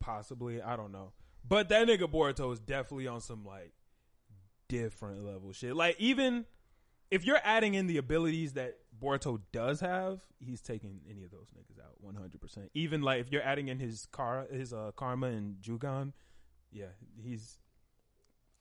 Possibly, 0.00 0.60
I 0.60 0.76
don't 0.76 0.92
know. 0.92 1.12
But 1.46 1.68
that 1.68 1.86
nigga 1.88 2.10
Boruto 2.10 2.52
is 2.52 2.60
definitely 2.60 3.06
on 3.06 3.20
some 3.20 3.44
like 3.44 3.72
different 4.68 5.24
level 5.24 5.52
shit. 5.52 5.76
Like 5.76 5.96
even 5.98 6.46
if 7.10 7.24
you're 7.24 7.40
adding 7.44 7.74
in 7.74 7.86
the 7.86 7.98
abilities 7.98 8.54
that 8.54 8.78
Boruto 9.00 9.40
does 9.52 9.80
have, 9.80 10.20
he's 10.40 10.60
taking 10.60 11.00
any 11.08 11.22
of 11.24 11.30
those 11.30 11.48
niggas 11.56 11.78
out 11.82 11.96
100%. 12.04 12.68
Even 12.74 13.02
like 13.02 13.20
if 13.20 13.30
you're 13.30 13.42
adding 13.42 13.68
in 13.68 13.78
his 13.78 14.06
car 14.06 14.46
his 14.50 14.72
uh 14.72 14.90
karma 14.96 15.28
and 15.28 15.56
Jougan, 15.56 16.12
yeah, 16.72 16.86
he's 17.22 17.58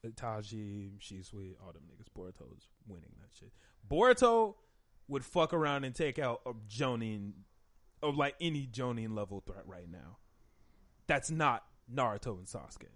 Itachi, 0.05 0.99
Shisui, 0.99 1.55
all 1.63 1.71
them 1.71 1.83
niggas. 1.89 2.07
Boruto's 2.15 2.67
winning 2.87 3.13
that 3.19 3.29
shit. 3.37 3.51
Boruto 3.89 4.55
would 5.07 5.25
fuck 5.25 5.53
around 5.53 5.83
and 5.83 5.93
take 5.93 6.17
out 6.19 6.41
a 6.45 6.53
Jonin 6.69 7.33
of 8.01 8.15
like 8.15 8.35
any 8.41 8.67
Jonin 8.67 9.15
level 9.15 9.41
threat 9.45 9.63
right 9.65 9.89
now. 9.89 10.17
That's 11.07 11.29
not 11.29 11.63
Naruto 11.93 12.37
and 12.37 12.47
Sasuke. 12.47 12.87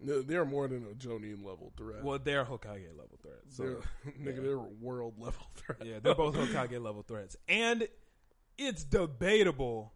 No, 0.00 0.20
They're 0.20 0.44
more 0.44 0.66
than 0.66 0.84
a 0.84 0.94
Jonin 0.94 1.44
level 1.44 1.72
threat. 1.76 2.02
Well, 2.02 2.18
they're 2.18 2.44
Hokage 2.44 2.88
level 2.96 3.18
threats. 3.22 3.56
So 3.56 3.62
they're, 3.62 4.12
nigga, 4.20 4.42
they're 4.42 4.58
world 4.58 5.14
level 5.18 5.46
threats. 5.56 5.82
yeah, 5.84 6.00
they're 6.02 6.14
both 6.14 6.34
Hokage 6.34 6.82
level 6.82 7.04
threats, 7.06 7.36
and 7.48 7.86
it's 8.58 8.82
debatable. 8.84 9.92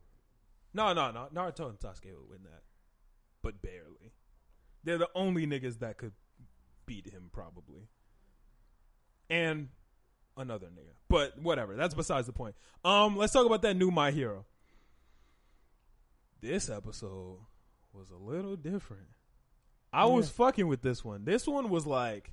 No, 0.73 0.93
no, 0.93 1.11
no. 1.11 1.29
Naruto 1.35 1.69
and 1.69 1.79
Sasuke 1.79 2.15
would 2.15 2.29
win 2.31 2.43
that, 2.45 2.63
but 3.43 3.61
barely. 3.63 4.13
They're 4.85 4.99
the 4.99 5.11
only 5.17 5.47
niggas 5.47 5.81
that 5.81 5.99
could 5.99 6.13
beat 6.85 7.11
him, 7.11 7.31
probably. 7.33 7.89
And 9.29 9.71
another 10.37 10.67
nigga, 10.67 10.95
but 11.09 11.39
whatever. 11.39 11.77
That's 11.77 11.95
besides 11.95 12.27
the 12.27 12.33
point. 12.33 12.55
Um, 12.85 13.17
let's 13.17 13.33
talk 13.33 13.47
about 13.47 13.63
that 13.63 13.77
new 13.77 13.91
My 13.91 14.11
Hero. 14.11 14.45
This 16.41 16.69
episode 16.69 17.39
was 17.93 18.11
a 18.11 18.17
little 18.17 18.57
different. 18.57 19.09
I 19.93 20.05
was 20.05 20.29
fucking 20.29 20.67
with 20.67 20.83
this 20.83 21.05
one. 21.05 21.25
This 21.25 21.47
one 21.47 21.71
was 21.71 21.87
like 21.87 22.33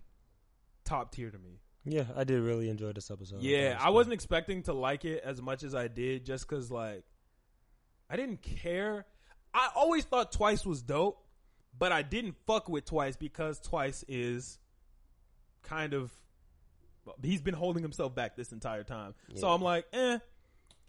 top 0.84 1.14
tier 1.14 1.32
to 1.32 1.38
me. 1.38 1.62
Yeah, 1.86 2.06
I 2.16 2.24
did 2.24 2.42
really 2.42 2.70
enjoy 2.70 2.94
this 2.94 3.12
episode. 3.12 3.42
Yeah, 3.42 3.78
I 3.80 3.90
wasn't 3.90 4.14
expecting 4.14 4.64
to 4.64 4.74
like 4.74 5.04
it 5.06 5.22
as 5.24 5.42
much 5.42 5.64
as 5.64 5.76
I 5.76 5.88
did 5.88 6.26
just 6.26 6.48
because, 6.48 6.72
like, 6.72 7.04
I 8.10 8.16
didn't 8.16 8.42
care. 8.42 9.06
I 9.54 9.70
always 9.76 10.06
thought 10.06 10.32
Twice 10.32 10.66
was 10.66 10.82
dope, 10.82 11.26
but 11.78 11.92
I 11.92 12.02
didn't 12.02 12.36
fuck 12.48 12.70
with 12.70 12.86
Twice 12.86 13.18
because 13.18 13.60
Twice 13.60 14.06
is 14.08 14.60
kind 15.62 15.94
of. 15.94 16.12
He's 17.22 17.42
been 17.42 17.54
holding 17.54 17.84
himself 17.84 18.16
back 18.16 18.36
this 18.36 18.52
entire 18.52 18.84
time. 18.84 19.14
So 19.36 19.50
I'm 19.50 19.62
like, 19.62 19.86
eh. 19.94 20.20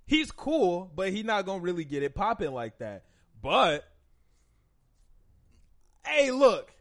He's 0.07 0.31
cool, 0.31 0.91
but 0.95 1.11
he's 1.11 1.25
not 1.25 1.47
going 1.47 1.61
to 1.61 1.65
really 1.65 1.85
get 1.85 2.03
it 2.03 2.15
popping 2.15 2.53
like 2.53 2.79
that. 2.79 3.05
But, 3.43 3.85
hey, 6.07 6.31
look. 6.31 6.73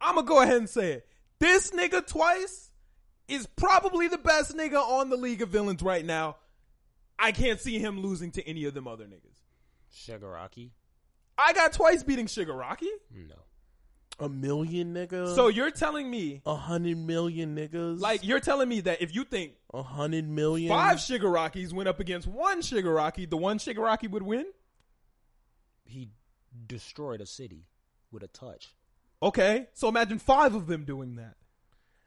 I'm 0.00 0.14
going 0.14 0.26
to 0.26 0.28
go 0.28 0.40
ahead 0.42 0.56
and 0.56 0.68
say 0.68 0.92
it. 0.92 1.08
This 1.38 1.70
nigga 1.70 2.06
Twice 2.06 2.70
is 3.28 3.46
probably 3.56 4.08
the 4.08 4.18
best 4.18 4.56
nigga 4.56 4.80
on 4.80 5.10
the 5.10 5.16
League 5.16 5.42
of 5.42 5.48
Villains 5.48 5.82
right 5.82 6.04
now. 6.04 6.36
I 7.18 7.32
can't 7.32 7.60
see 7.60 7.78
him 7.78 8.00
losing 8.00 8.30
to 8.32 8.46
any 8.46 8.64
of 8.66 8.74
them 8.74 8.86
other 8.86 9.04
niggas. 9.04 9.40
Shigaraki. 9.94 10.70
I 11.38 11.52
got 11.52 11.72
twice 11.72 12.02
beating 12.02 12.26
Shigaraki. 12.26 12.88
No. 13.12 13.34
A 14.18 14.28
million 14.28 14.94
niggas. 14.94 15.34
So 15.34 15.48
you're 15.48 15.70
telling 15.70 16.10
me, 16.10 16.40
a 16.46 16.54
hundred 16.56 16.96
million 16.96 17.54
niggas. 17.54 18.00
like, 18.00 18.24
you're 18.24 18.40
telling 18.40 18.68
me 18.68 18.80
that 18.80 19.02
if 19.02 19.14
you 19.14 19.24
think 19.24 19.52
a 19.74 19.82
hundred 19.82 20.26
million 20.28 20.70
five 20.70 21.00
five 21.00 21.20
Shigarakis 21.20 21.72
went 21.72 21.88
up 21.88 22.00
against 22.00 22.26
one 22.26 22.62
Shigaraki, 22.62 23.28
the 23.28 23.36
one 23.36 23.58
Shigaraki 23.58 24.10
would 24.10 24.22
win? 24.22 24.46
He 25.84 26.08
destroyed 26.66 27.20
a 27.20 27.26
city 27.26 27.66
with 28.10 28.22
a 28.22 28.28
touch. 28.28 28.74
Okay, 29.22 29.66
so 29.74 29.88
imagine 29.88 30.18
five 30.18 30.54
of 30.54 30.66
them 30.66 30.84
doing 30.84 31.16
that. 31.16 31.36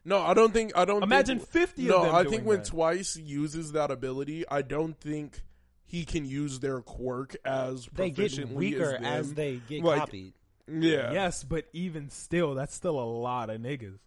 No, 0.06 0.20
I 0.20 0.34
don't 0.34 0.52
think. 0.54 0.72
I 0.76 0.86
don't. 0.86 1.04
Imagine 1.04 1.40
think, 1.40 1.50
50 1.50 1.84
of 1.84 1.88
No, 1.90 2.04
them 2.06 2.16
I 2.16 2.24
doing 2.24 2.34
think 2.34 2.46
when 2.48 2.58
that. 2.60 2.66
Twice 2.66 3.18
uses 3.18 3.74
that 3.74 3.92
ability, 3.92 4.46
I 4.50 4.62
don't 4.62 5.00
think 5.00 5.44
he 5.86 6.06
can 6.06 6.26
use 6.26 6.60
their 6.60 6.82
quirk 6.82 7.36
as 7.44 7.88
They 7.94 8.10
get 8.10 8.50
weaker 8.50 8.96
as, 8.96 9.28
as, 9.28 9.34
they 9.34 9.60
get 9.68 9.84
Like, 9.84 10.00
copied. 10.00 10.34
Yeah. 10.72 11.12
Yes, 11.12 11.44
but 11.44 11.66
even 11.74 12.10
still, 12.10 12.56
that's 12.56 12.74
still 12.74 13.00
a 13.00 13.04
lot 13.04 13.50
of 13.50 13.62
niggas. 13.62 14.00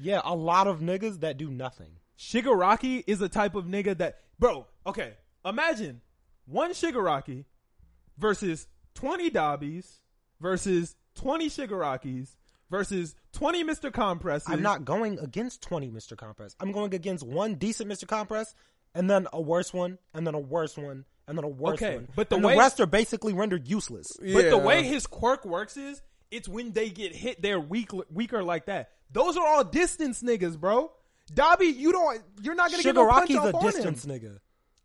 Yeah, 0.00 0.20
a 0.24 0.34
lot 0.34 0.66
of 0.66 0.80
niggas 0.80 1.20
that 1.20 1.36
do 1.36 1.50
nothing. 1.50 1.92
Shigaraki 2.18 3.04
is 3.06 3.20
a 3.20 3.28
type 3.28 3.54
of 3.54 3.66
nigga 3.66 3.96
that, 3.98 4.20
bro. 4.38 4.66
Okay, 4.86 5.14
imagine 5.44 6.00
one 6.46 6.72
Shigaraki 6.72 7.44
versus 8.18 8.66
twenty 8.94 9.30
Dabis 9.30 9.98
versus 10.40 10.96
twenty 11.14 11.48
Shigarakis 11.48 12.36
versus 12.70 13.14
twenty 13.32 13.62
Mister 13.62 13.90
Compresses. 13.90 14.48
I'm 14.48 14.62
not 14.62 14.84
going 14.84 15.18
against 15.18 15.62
20 15.62 15.90
Mr. 15.90 16.16
Compress. 16.16 16.56
I'm 16.60 16.72
going 16.72 16.94
against 16.94 17.24
one 17.24 17.54
decent 17.54 17.90
Mr. 17.90 18.06
Compress 18.06 18.54
and 18.94 19.08
then 19.10 19.26
a 19.32 19.40
worse 19.40 19.72
one 19.72 19.98
and 20.12 20.26
then 20.26 20.34
a 20.34 20.40
worse 20.40 20.76
one 20.76 21.04
and 21.26 21.36
then 21.38 21.44
a 21.44 21.48
worse 21.48 21.74
Okay, 21.82 21.96
one. 21.96 22.08
but 22.16 22.28
the 22.30 22.36
and 22.36 22.44
way- 22.44 22.54
the 22.54 22.58
rest 22.58 22.80
are 22.80 22.86
basically 22.86 23.32
rendered 23.32 23.66
useless. 23.68 24.08
But 24.18 24.50
the 24.50 24.58
way 24.58 24.82
his 24.82 25.06
quirk 25.06 25.44
works 25.44 25.76
is, 25.76 26.02
it's 26.30 26.48
when 26.48 26.72
they 26.72 26.90
get 26.90 27.14
hit, 27.14 27.40
they're 27.40 27.60
weak, 27.60 27.90
weaker 28.10 28.42
like 28.42 28.66
that. 28.66 28.90
Those 29.12 29.36
are 29.36 29.46
all 29.46 29.64
distance 29.64 30.22
niggas, 30.22 30.58
bro. 30.58 30.90
Dabi, 31.32 31.74
you 31.76 31.92
don't, 31.92 32.20
you're 32.42 32.54
not 32.54 32.70
gonna 32.70 32.82
get 32.82 32.94
no 32.94 33.08
punch 33.08 33.30
Shigaraki's 33.30 33.36
off 33.36 33.54
a 33.54 33.56
on 33.56 33.64
distance 33.64 34.04
him. 34.04 34.10
nigga. 34.10 34.38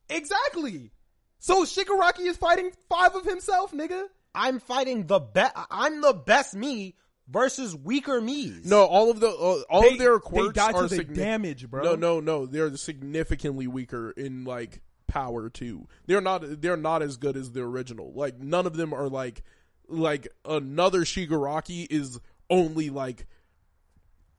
Exactly. 0.09 0.91
So 1.39 1.63
Shigaraki 1.63 2.21
is 2.27 2.37
fighting 2.37 2.71
five 2.89 3.15
of 3.15 3.25
himself, 3.25 3.71
nigga. 3.71 4.03
I'm 4.35 4.59
fighting 4.59 5.07
the 5.07 5.19
best. 5.19 5.53
I'm 5.71 6.01
the 6.01 6.13
best 6.13 6.53
me 6.55 6.95
versus 7.27 7.75
weaker 7.75 8.19
me's. 8.21 8.65
No, 8.65 8.83
all 8.85 9.09
of 9.09 9.19
the 9.19 9.29
uh, 9.29 9.61
all 9.69 9.81
They- 9.81 9.93
of 9.93 9.97
their 9.99 10.13
they 10.15 10.19
quirks 10.19 10.53
die 10.53 10.71
to 10.71 10.77
are 10.77 10.87
the 10.87 10.97
signi- 10.97 11.15
damage, 11.15 11.69
bro. 11.69 11.83
No, 11.83 11.95
no, 11.95 12.19
no. 12.19 12.45
They're 12.45 12.75
significantly 12.77 13.67
weaker 13.67 14.11
in 14.11 14.43
like 14.45 14.81
power 15.09 15.49
too. 15.49 15.87
They're 16.05 16.21
not. 16.21 16.61
They're 16.61 16.77
not 16.77 17.01
as 17.01 17.17
good 17.17 17.35
as 17.35 17.51
the 17.51 17.61
original. 17.61 18.13
Like 18.13 18.39
none 18.39 18.65
of 18.65 18.77
them 18.77 18.93
are 18.93 19.09
like 19.09 19.43
like 19.89 20.27
another 20.45 21.01
Shigaraki 21.01 21.87
is 21.89 22.19
only 22.49 22.89
like 22.89 23.27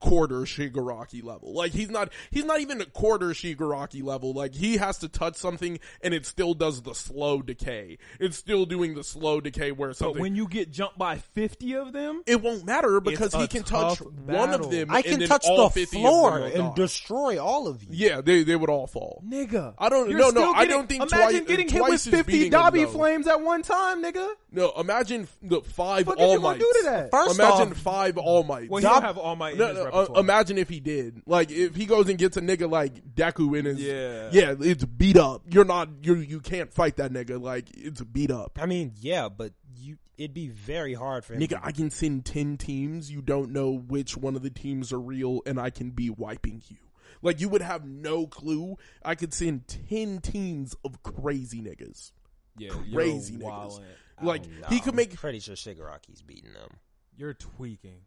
quarter 0.00 0.40
Shigaraki 0.40 1.22
level. 1.22 1.52
Like 1.54 1.72
he's 1.72 1.90
not 1.90 2.12
he's 2.30 2.44
not 2.44 2.60
even 2.60 2.80
a 2.80 2.86
quarter 2.86 3.28
Shigaraki 3.28 4.02
level. 4.02 4.32
Like 4.32 4.54
he 4.54 4.76
has 4.78 4.98
to 4.98 5.08
touch 5.08 5.36
something 5.36 5.78
and 6.02 6.14
it 6.14 6.26
still 6.26 6.54
does 6.54 6.82
the 6.82 6.94
slow 6.94 7.42
decay. 7.42 7.98
It's 8.18 8.36
still 8.36 8.66
doing 8.66 8.94
the 8.94 9.04
slow 9.04 9.40
decay 9.40 9.72
where 9.72 9.90
But 9.90 9.96
something 9.96 10.20
when 10.22 10.36
you 10.36 10.48
get 10.48 10.70
jumped 10.70 10.98
by 10.98 11.18
fifty 11.18 11.74
of 11.74 11.92
them, 11.92 12.22
it 12.26 12.42
won't 12.42 12.64
matter 12.64 13.00
because 13.00 13.34
he 13.34 13.46
can 13.46 13.62
touch 13.62 13.98
tough 13.98 14.06
one 14.26 14.50
of 14.54 14.70
them 14.70 14.90
I 14.90 14.96
and 14.96 15.04
can 15.04 15.18
then 15.20 15.28
touch 15.28 15.46
all 15.46 15.64
the 15.64 15.70
50 15.70 15.96
of 15.96 16.00
floor 16.02 16.38
and 16.38 16.54
die. 16.54 16.72
destroy 16.74 17.38
all 17.42 17.68
of 17.68 17.82
you. 17.82 17.88
Yeah, 17.92 18.20
they 18.20 18.42
they 18.42 18.56
would 18.56 18.70
all 18.70 18.86
fall. 18.86 19.22
nigga. 19.26 19.74
I 19.78 19.88
don't- 19.88 20.08
you're 20.10 20.18
no, 20.18 20.30
no, 20.30 20.40
still 20.40 20.52
I 20.54 20.64
don't 20.66 20.88
think 20.88 21.02
Imagine 21.02 21.44
Twice- 21.44 21.46
getting 21.48 21.68
hit 21.68 21.82
with 21.82 22.02
fifty 22.02 22.32
beating 22.32 22.52
Dabi 22.52 22.78
him, 22.80 22.88
flames 22.88 23.26
at 23.26 23.40
one 23.40 23.62
time, 23.62 24.02
nigga. 24.02 24.28
No, 24.52 24.72
imagine 24.78 25.28
the 25.42 25.60
five 25.60 26.06
Fuck 26.06 26.18
All 26.18 26.34
is 26.36 26.40
Mights. 26.40 26.58
do 26.58 26.72
to 26.78 26.82
that? 26.86 27.10
First 27.10 27.38
imagine 27.38 27.70
off, 27.72 27.76
five 27.78 28.18
All 28.18 28.42
Mights. 28.42 28.70
Well, 28.70 28.80
he 28.80 28.84
Dob- 28.86 28.94
don't 28.94 29.02
have 29.04 29.18
all 29.18 29.36
my 29.36 29.50
in 29.50 29.58
no, 29.58 29.66
his 29.68 29.76
no, 29.76 29.89
Uh, 29.92 29.98
repertoire. 30.00 30.20
imagine 30.20 30.58
if 30.58 30.68
he 30.68 30.80
did. 30.80 31.22
Like 31.26 31.50
if 31.50 31.74
he 31.74 31.86
goes 31.86 32.08
and 32.08 32.18
gets 32.18 32.36
a 32.36 32.40
nigga 32.40 32.70
like 32.70 33.14
Deku 33.14 33.58
in 33.58 33.64
his 33.66 33.80
Yeah. 33.80 34.30
yeah, 34.32 34.54
it's 34.58 34.84
beat 34.84 35.16
up. 35.16 35.42
You're 35.48 35.64
not 35.64 35.88
you 36.02 36.14
you 36.16 36.40
can't 36.40 36.72
fight 36.72 36.96
that 36.96 37.12
nigga. 37.12 37.40
Like 37.40 37.68
it's 37.76 38.00
beat 38.02 38.30
up. 38.30 38.58
I 38.60 38.66
mean, 38.66 38.92
yeah, 39.00 39.28
but 39.28 39.52
you 39.76 39.96
it'd 40.18 40.34
be 40.34 40.48
very 40.48 40.94
hard 40.94 41.24
for 41.24 41.34
him. 41.34 41.40
Nigga, 41.40 41.60
to- 41.60 41.64
I 41.64 41.72
can 41.72 41.90
send 41.90 42.24
ten 42.24 42.56
teams. 42.56 43.10
You 43.10 43.22
don't 43.22 43.50
know 43.52 43.70
which 43.72 44.16
one 44.16 44.36
of 44.36 44.42
the 44.42 44.50
teams 44.50 44.92
are 44.92 45.00
real, 45.00 45.40
and 45.46 45.58
I 45.60 45.70
can 45.70 45.90
be 45.90 46.10
wiping 46.10 46.62
you. 46.68 46.76
Like 47.22 47.40
you 47.40 47.48
would 47.50 47.62
have 47.62 47.84
no 47.84 48.26
clue. 48.26 48.76
I 49.04 49.14
could 49.14 49.34
send 49.34 49.66
ten 49.68 50.20
teams 50.20 50.74
of 50.84 51.02
crazy 51.02 51.60
niggas. 51.60 52.12
yeah, 52.56 52.70
crazy 52.92 53.36
niggas. 53.36 53.42
wildin'. 53.42 53.84
Like 54.22 54.42
No, 54.46 54.66
he 54.68 54.80
could 54.80 54.90
I'm 54.92 54.96
make 54.96 55.16
pretty 55.16 55.40
sure 55.40 55.54
Shigaraki's 55.54 56.20
beating 56.22 56.52
them. 56.52 56.78
You're 57.16 57.34
tweaking. 57.34 58.00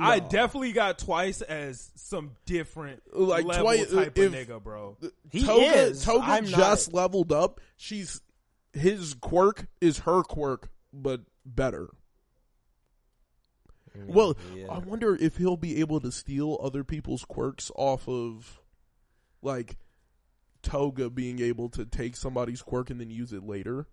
No. 0.00 0.06
I 0.06 0.18
definitely 0.18 0.72
got 0.72 0.98
twice 0.98 1.42
as 1.42 1.92
some 1.94 2.32
different 2.46 3.02
Like, 3.12 3.44
level 3.44 3.62
Twice- 3.64 3.90
type 3.92 4.18
if- 4.18 4.26
of 4.26 4.32
nigga, 4.48 4.62
bro. 4.62 4.96
He 5.30 5.44
Toga, 5.44 5.64
is. 5.66 6.02
Toga 6.04 6.24
I'm 6.24 6.44
not- 6.44 6.58
just 6.58 6.92
leveled 6.92 7.32
up. 7.32 7.60
She's 7.76 8.20
his 8.72 9.14
quirk 9.14 9.66
is 9.80 9.98
her 10.00 10.22
quirk, 10.22 10.70
but 10.92 11.20
better. 11.44 11.88
Mm, 13.96 14.06
well, 14.06 14.36
yeah. 14.54 14.66
I 14.70 14.78
wonder 14.78 15.16
if 15.16 15.36
he'll 15.36 15.56
be 15.56 15.80
able 15.80 16.00
to 16.00 16.12
steal 16.12 16.58
other 16.62 16.84
people's 16.84 17.24
quirks 17.24 17.70
off 17.74 18.08
of, 18.08 18.60
like, 19.42 19.76
Toga 20.62 21.10
being 21.10 21.40
able 21.40 21.68
to 21.70 21.84
take 21.84 22.16
somebody's 22.16 22.62
quirk 22.62 22.90
and 22.90 23.00
then 23.00 23.10
use 23.10 23.32
it 23.32 23.42
later. 23.42 23.88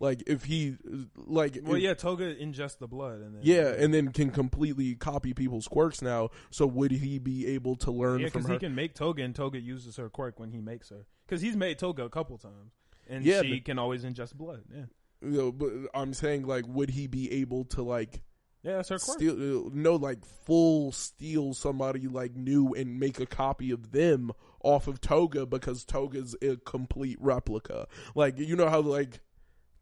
Like 0.00 0.24
if 0.26 0.44
he, 0.44 0.76
like, 1.16 1.58
Well, 1.62 1.76
if- 1.76 1.82
yeah, 1.82 1.94
Toga 1.94 2.34
ingests 2.34 2.78
the 2.78 2.88
blood, 2.88 3.20
and 3.20 3.34
then 3.36 3.42
yeah, 3.44 3.68
and 3.68 3.94
then 3.94 4.10
can 4.12 4.30
completely 4.30 4.94
copy 4.96 5.32
people's 5.34 5.68
quirks 5.68 6.02
now. 6.02 6.30
So 6.50 6.66
would 6.66 6.90
he 6.90 7.18
be 7.18 7.46
able 7.48 7.76
to 7.76 7.90
learn 7.90 8.20
yeah, 8.20 8.28
her? 8.28 8.52
he 8.52 8.58
can 8.58 8.74
make 8.74 8.94
Toga, 8.94 9.22
and 9.22 9.34
Toga 9.34 9.60
uses 9.60 9.96
her 9.96 10.08
quirk 10.10 10.38
when 10.40 10.50
he 10.52 10.60
makes 10.60 10.90
her. 10.90 11.06
Because 11.26 11.40
he's 11.40 11.56
made 11.56 11.78
Toga 11.78 12.04
a 12.04 12.10
couple 12.10 12.36
times, 12.38 12.72
and 13.08 13.24
Yeah, 13.24 13.42
she 13.42 13.54
but- 13.54 13.64
can 13.64 13.78
always 13.78 14.04
ingest 14.04 14.34
blood. 14.34 14.62
Yeah, 14.74 14.84
you 15.22 15.36
know, 15.38 15.52
but 15.52 15.70
I'm 15.94 16.12
saying 16.12 16.46
like, 16.46 16.64
would 16.66 16.90
he 16.90 17.06
be 17.06 17.30
able 17.40 17.64
to 17.66 17.82
like 17.82 18.20
yeah, 18.62 18.76
that's 18.76 18.88
her 18.88 18.98
quirk. 18.98 19.18
steal? 19.18 19.66
uh, 19.66 19.70
No, 19.72 19.94
like 19.94 20.24
full 20.24 20.90
steal 20.92 21.54
somebody 21.54 22.08
like 22.08 22.34
new 22.34 22.74
and 22.74 22.98
make 22.98 23.20
a 23.20 23.26
copy 23.26 23.70
of 23.70 23.92
them 23.92 24.32
off 24.62 24.88
of 24.88 25.00
Toga 25.00 25.44
because 25.46 25.84
Toga's 25.84 26.34
a 26.42 26.56
complete 26.56 27.18
replica. 27.20 27.86
Like 28.14 28.38
you 28.38 28.56
know 28.56 28.68
how 28.68 28.80
like 28.80 29.20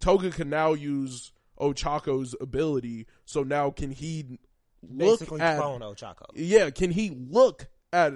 Toga 0.03 0.31
can 0.31 0.51
now 0.51 0.75
use 0.75 1.33
Ochako's 1.59 2.35
ability, 2.41 3.07
so 3.25 3.43
now 3.43 3.71
can 3.71 3.91
he 3.91 4.39
look 4.83 5.21
basically 5.21 5.41
at 5.41 5.59
clone 5.59 5.81
Ochako. 5.81 6.27
yeah? 6.35 6.69
Can 6.71 6.91
he 6.91 7.11
look 7.11 7.69
at 7.93 8.13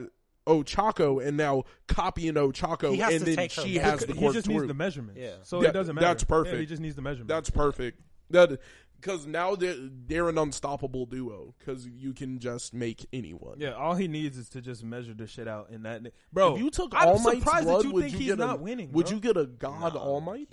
Ochako 0.47 1.25
and 1.27 1.37
now 1.37 1.65
copy 1.89 2.29
an 2.29 2.35
Ochako, 2.35 2.91
and 3.01 3.23
then 3.25 3.49
she 3.49 3.77
back. 3.79 3.85
has 3.85 4.01
the 4.07 4.15
he 4.15 4.29
just 4.33 4.49
needs 4.49 4.67
the 4.67 4.75
measurements. 4.75 5.21
Yeah. 5.21 5.31
so 5.43 5.63
Yeah, 5.63 5.71
it 5.71 5.73
doesn't 5.73 5.95
matter. 5.95 6.07
that's 6.07 6.25
perfect. 6.25 6.55
Yeah, 6.55 6.61
he 6.61 6.67
just 6.67 6.83
needs 6.83 6.97
the 6.97 7.03
measurements. 7.03 7.29
That's 7.33 7.51
perfect. 7.51 8.01
That 8.31 8.61
because 9.01 9.27
now 9.27 9.55
they're, 9.55 9.77
they're 9.79 10.29
an 10.29 10.39
unstoppable 10.39 11.05
duo 11.07 11.55
because 11.59 11.87
you 11.87 12.13
can 12.15 12.39
just 12.39 12.73
make 12.75 13.07
anyone. 13.13 13.57
yeah. 13.61 13.73
All 13.73 13.95
he 13.95 14.09
needs 14.09 14.39
is 14.39 14.49
to 14.51 14.61
just 14.61 14.83
measure 14.83 15.15
the 15.15 15.27
shit 15.27 15.47
out 15.47 15.69
in 15.71 15.83
that. 15.83 16.03
Bro, 16.33 16.55
If 16.57 16.63
you 16.63 16.71
took 16.71 16.93
I'm 16.95 17.09
All 17.09 17.19
Might's 17.19 17.39
surprised 17.41 17.67
blood, 17.67 17.83
that 17.83 17.89
you 17.89 17.93
would 17.95 18.03
think 18.05 18.13
you 18.15 18.19
he's 18.21 18.29
get 18.29 18.39
a- 18.39 18.47
not 18.47 18.61
winning. 18.61 18.91
Would 18.93 19.07
bro. 19.07 19.15
you 19.15 19.21
get 19.21 19.37
a 19.37 19.47
God 19.47 19.95
No, 19.95 20.01
All 20.01 20.21
Might? 20.21 20.49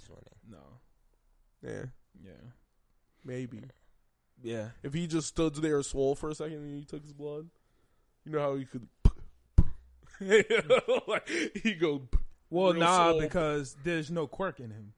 He's 1.64 1.72
winning. 1.72 1.92
No. 2.24 2.30
Yeah, 2.30 2.32
Yeah. 2.32 2.50
maybe. 3.24 3.62
Yeah. 4.42 4.70
If 4.84 4.94
he 4.94 5.08
just 5.08 5.28
stood 5.28 5.56
there 5.56 5.82
swole 5.84 6.16
for 6.16 6.30
a 6.30 6.36
second 6.36 6.58
and 6.58 6.78
he 6.78 6.84
took 6.84 7.02
his 7.04 7.14
blood, 7.14 7.50
you 8.26 8.32
know 8.32 8.40
how 8.40 8.56
he 8.56 8.66
could. 8.66 8.88
like, 11.08 11.28
he 11.64 11.74
go. 11.76 12.02
Well, 12.50 12.74
nah, 12.74 13.10
swole. 13.10 13.22
because 13.22 13.76
there's 13.84 14.12
no 14.12 14.28
quirk 14.28 14.60
in 14.60 14.70
him. 14.72 14.94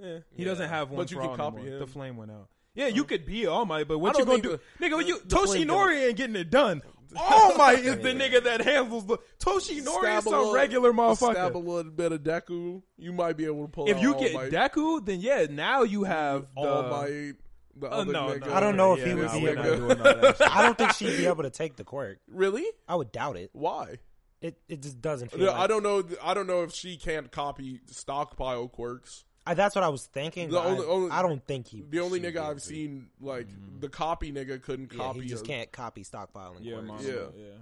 Yeah. 0.00 0.18
He 0.34 0.42
Yeah. 0.42 0.48
doesn't 0.50 0.68
have 0.68 0.90
one 0.90 0.98
But 0.98 1.10
you 1.10 1.18
can 1.18 1.36
copy 1.36 1.56
anymore. 1.58 1.74
him. 1.74 1.78
The 1.80 1.86
flame 1.86 2.16
went 2.16 2.30
out. 2.30 2.48
Yeah, 2.78 2.86
you 2.86 3.04
mm. 3.04 3.08
could 3.08 3.24
be 3.26 3.44
All 3.44 3.62
oh 3.62 3.64
Might, 3.64 3.88
but 3.88 3.94
I 3.94 3.96
what 3.96 4.18
you 4.18 4.24
gonna 4.24 4.40
do, 4.40 4.60
think 4.78 4.94
nigga? 4.94 5.04
You 5.04 5.20
the 5.26 5.36
flame 5.36 5.66
Toshinori 5.66 6.06
ain't 6.06 6.16
getting 6.16 6.36
it 6.36 6.50
done. 6.50 6.80
Oh 7.16 7.50
all 7.50 7.56
Might 7.56 7.78
is 7.78 7.96
the 7.96 8.10
nigga 8.10 8.44
that 8.44 8.60
handles 8.60 9.06
the 9.06 9.16
Toshinori 9.40 9.82
Stab 9.82 10.18
is 10.18 10.26
a 10.26 10.28
some 10.28 10.32
little- 10.32 10.52
regular 10.52 10.92
Stab 11.16 11.56
a 11.56 11.58
little 11.58 11.90
bit 11.90 12.12
of 12.12 12.22
Deku, 12.22 12.82
you 12.98 13.14
might 13.14 13.34
be 13.34 13.46
able 13.46 13.62
to 13.62 13.68
pull. 13.68 13.88
If 13.88 13.96
out 13.96 14.02
you 14.02 14.12
All 14.12 14.20
get 14.20 14.34
Might. 14.34 14.52
Deku, 14.52 15.06
then 15.06 15.22
yeah, 15.22 15.46
now 15.48 15.84
you 15.84 16.04
have 16.04 16.48
the. 16.54 16.60
All 16.60 16.82
Might, 16.82 17.32
the 17.74 17.88
Oh, 17.88 18.00
other 18.00 18.12
no, 18.12 18.26
nigga. 18.28 18.46
no, 18.46 18.52
I 18.52 18.60
don't 18.60 18.76
know 18.76 18.92
if 18.92 18.98
yeah, 18.98 19.06
he 19.06 19.14
would 19.14 19.24
nah, 19.24 19.32
be 19.40 19.46
able 19.46 19.62
to- 19.62 19.76
doing 19.76 19.90
all 19.90 19.96
that 19.96 20.36
shit. 20.36 20.50
I 20.54 20.62
don't 20.62 20.76
think 20.76 20.92
she'd 20.92 21.16
be 21.16 21.26
able 21.26 21.44
to 21.44 21.50
take 21.50 21.76
the 21.76 21.84
quirk. 21.84 22.18
Really? 22.28 22.66
I 22.86 22.94
would 22.94 23.10
doubt 23.10 23.38
it. 23.38 23.48
Why? 23.54 23.96
It 24.42 24.58
it 24.68 24.82
just 24.82 25.00
doesn't 25.00 25.30
feel. 25.30 25.46
No, 25.46 25.46
like, 25.46 25.56
I 25.60 25.66
don't 25.66 25.82
know. 25.82 26.04
I 26.22 26.34
don't 26.34 26.46
know 26.46 26.62
if 26.62 26.74
she 26.74 26.98
can't 26.98 27.32
copy 27.32 27.80
stockpile 27.86 28.68
quirks. 28.68 29.24
I, 29.50 29.54
that's 29.54 29.74
what 29.74 29.84
I 29.84 29.88
was 29.88 30.06
thinking. 30.06 30.50
The 30.50 30.60
only- 30.60 30.84
I, 30.84 30.88
only- 30.88 31.10
I 31.10 31.22
don't 31.22 31.44
think 31.46 31.68
he. 31.68 31.82
The 31.88 32.00
only 32.00 32.20
nigga 32.20 32.38
I've 32.38 32.56
to. 32.56 32.60
seen, 32.60 33.08
like 33.20 33.48
the 33.80 33.88
copy 33.88 34.32
nigga, 34.32 34.60
couldn't 34.62 34.92
Yeah, 34.92 34.98
copy. 34.98 35.20
he 35.22 35.28
just 35.28 35.44
a- 35.44 35.46
can't 35.48 35.72
copy 35.72 36.04
stockpiling 36.04 36.58
Yeah, 36.60 36.80
quirks. 36.86 37.04
Yeah. 37.04 37.12
yeah. 37.36 37.52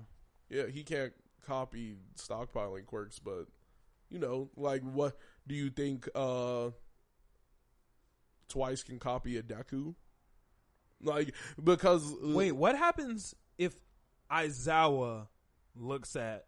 Yeah, 0.49 0.67
he 0.69 0.83
can't 0.85 1.13
copy 1.47 1.97
stockpiling 2.17 2.87
quirks, 2.87 3.19
but 3.19 3.47
you 4.11 4.19
know, 4.19 4.51
like, 4.57 4.83
what 4.83 5.17
do 5.47 5.55
you 5.55 5.71
think? 5.71 6.09
uh 6.15 6.71
Twice 8.49 8.85
can 8.85 9.01
copy 9.01 9.37
a 9.39 9.43
Deku, 9.43 9.97
like 11.03 11.35
because 11.63 12.15
Wait, 12.23 12.53
what 12.53 12.77
happens 12.79 13.35
if 13.59 13.75
Aizawa 14.31 15.27
looks 15.75 16.15
at 16.15 16.47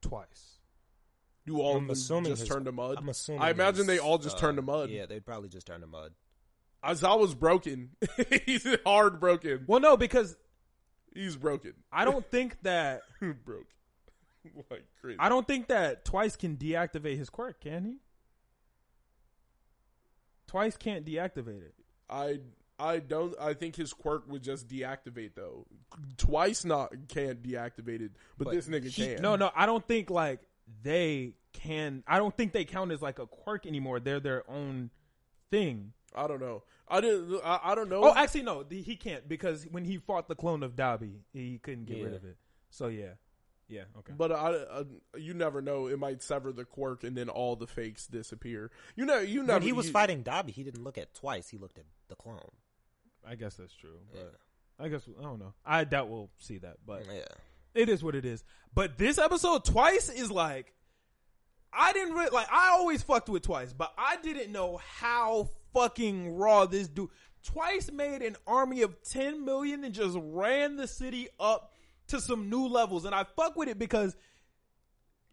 twice? 0.00 0.58
Do 1.46 1.60
all 1.60 1.72
I'm 1.72 1.76
of 1.76 1.82
them 1.88 1.90
assuming 1.92 2.30
just 2.32 2.40
his- 2.42 2.48
turn 2.48 2.64
to 2.64 2.72
mud? 2.72 2.96
I'm 2.98 3.08
assuming. 3.08 3.42
I 3.42 3.50
imagine 3.50 3.78
his, 3.78 3.86
they 3.86 3.98
all 3.98 4.18
just 4.18 4.36
uh, 4.36 4.40
turn 4.40 4.56
to 4.56 4.62
mud. 4.62 4.90
Yeah, 4.90 5.06
they'd 5.06 5.24
probably 5.24 5.48
just 5.48 5.66
turn 5.66 5.80
to 5.80 5.86
mud. 5.86 6.12
Aizawa's 6.84 7.34
broken. 7.34 7.90
He's 8.46 8.66
hard 8.84 9.20
broken. 9.20 9.64
Well, 9.66 9.80
no, 9.80 9.96
because 9.96 10.36
He's 11.14 11.36
broken. 11.36 11.74
I 11.92 12.04
don't 12.04 12.28
think 12.30 12.56
that 12.62 13.02
broke. 13.44 13.66
like 14.70 14.84
crazy. 15.00 15.16
I 15.20 15.28
don't 15.28 15.46
think 15.46 15.68
that 15.68 16.04
Twice 16.04 16.36
can 16.36 16.56
deactivate 16.56 17.18
his 17.18 17.28
quirk, 17.30 17.60
can 17.60 17.84
he? 17.84 17.96
Twice 20.46 20.76
can't 20.76 21.04
deactivate 21.04 21.62
it. 21.62 21.74
I 22.10 22.40
I 22.78 22.98
don't. 22.98 23.34
I 23.40 23.54
think 23.54 23.76
his 23.76 23.92
quirk 23.92 24.24
would 24.28 24.42
just 24.42 24.68
deactivate 24.68 25.34
though. 25.34 25.66
Twice 26.16 26.64
not 26.64 26.92
can't 27.08 27.42
deactivate 27.42 28.00
it, 28.00 28.12
but, 28.38 28.46
But 28.46 28.54
this 28.54 28.66
nigga 28.68 28.86
he- 28.88 29.14
can. 29.14 29.22
No, 29.22 29.36
no, 29.36 29.50
I 29.54 29.66
don't 29.66 29.86
think 29.86 30.10
like 30.10 30.40
they 30.82 31.34
can. 31.52 32.02
I 32.06 32.18
don't 32.18 32.36
think 32.36 32.52
they 32.52 32.64
count 32.64 32.92
as 32.92 33.02
like 33.02 33.18
a 33.18 33.26
quirk 33.26 33.66
anymore. 33.66 34.00
They're 34.00 34.20
their 34.20 34.48
own 34.50 34.90
thing. 35.50 35.92
I 36.14 36.26
don't 36.26 36.40
know. 36.40 36.62
I 36.88 37.00
didn't. 37.00 37.40
I, 37.44 37.60
I 37.64 37.74
don't 37.74 37.88
know. 37.88 38.04
Oh, 38.04 38.14
actually, 38.14 38.42
no, 38.42 38.62
the- 38.62 38.82
he 38.82 38.96
can't 38.96 39.28
because 39.28 39.64
when 39.70 39.84
he 39.84 39.98
fought 39.98 40.28
the 40.28 40.34
clone 40.34 40.62
of 40.62 40.76
Dabi, 40.76 41.20
he 41.32 41.58
couldn't 41.62 41.86
get 41.86 42.02
rid 42.02 42.14
of 42.14 42.24
it. 42.24 42.36
So 42.70 42.88
yeah, 42.88 43.14
yeah, 43.68 43.84
okay. 43.98 44.12
but 44.16 44.32
I, 44.32 44.54
I, 44.80 44.84
you 45.16 45.34
never 45.34 45.62
know. 45.62 45.86
It 45.86 45.98
might 45.98 46.22
sever 46.22 46.52
the 46.52 46.64
quirk, 46.64 47.04
and 47.04 47.16
then 47.16 47.28
all 47.28 47.56
the 47.56 47.66
fakes 47.66 48.06
disappear. 48.06 48.70
You 48.96 49.06
know. 49.06 49.20
You 49.20 49.42
never. 49.42 49.54
When 49.54 49.62
he 49.62 49.72
was 49.72 49.86
you- 49.86 49.92
fighting 49.92 50.22
Dabi, 50.22 50.50
he 50.50 50.62
didn't 50.62 50.84
look 50.84 50.98
at 50.98 51.14
twice. 51.14 51.48
He 51.48 51.58
looked 51.58 51.78
at 51.78 51.84
the 52.08 52.14
clone. 52.16 52.50
I 53.26 53.36
guess 53.36 53.54
that's 53.54 53.74
true. 53.74 54.00
Yeah. 54.14 54.22
But 54.78 54.84
I 54.84 54.88
guess 54.88 55.02
I 55.18 55.22
don't 55.22 55.38
know. 55.38 55.54
I 55.64 55.84
doubt 55.84 56.08
we'll 56.08 56.30
see 56.38 56.58
that, 56.58 56.78
but 56.84 57.06
yeah. 57.10 57.22
It 57.74 57.88
is 57.88 58.02
what 58.02 58.14
it 58.14 58.24
is. 58.24 58.44
But 58.74 58.98
this 58.98 59.18
episode 59.18 59.64
twice 59.64 60.08
is 60.08 60.30
like 60.30 60.72
I 61.72 61.92
didn't 61.92 62.14
really 62.14 62.30
like 62.30 62.48
I 62.52 62.70
always 62.70 63.02
fucked 63.02 63.28
with 63.28 63.42
twice, 63.42 63.72
but 63.72 63.92
I 63.96 64.16
didn't 64.22 64.52
know 64.52 64.78
how 64.98 65.50
fucking 65.72 66.34
raw 66.36 66.66
this 66.66 66.88
dude 66.88 67.08
twice 67.44 67.90
made 67.90 68.22
an 68.22 68.36
army 68.46 68.82
of 68.82 69.02
10 69.02 69.44
million 69.44 69.82
and 69.84 69.94
just 69.94 70.16
ran 70.20 70.76
the 70.76 70.86
city 70.86 71.28
up 71.40 71.72
to 72.08 72.20
some 72.20 72.50
new 72.50 72.66
levels 72.68 73.04
and 73.04 73.14
I 73.14 73.24
fuck 73.36 73.56
with 73.56 73.68
it 73.68 73.78
because 73.78 74.14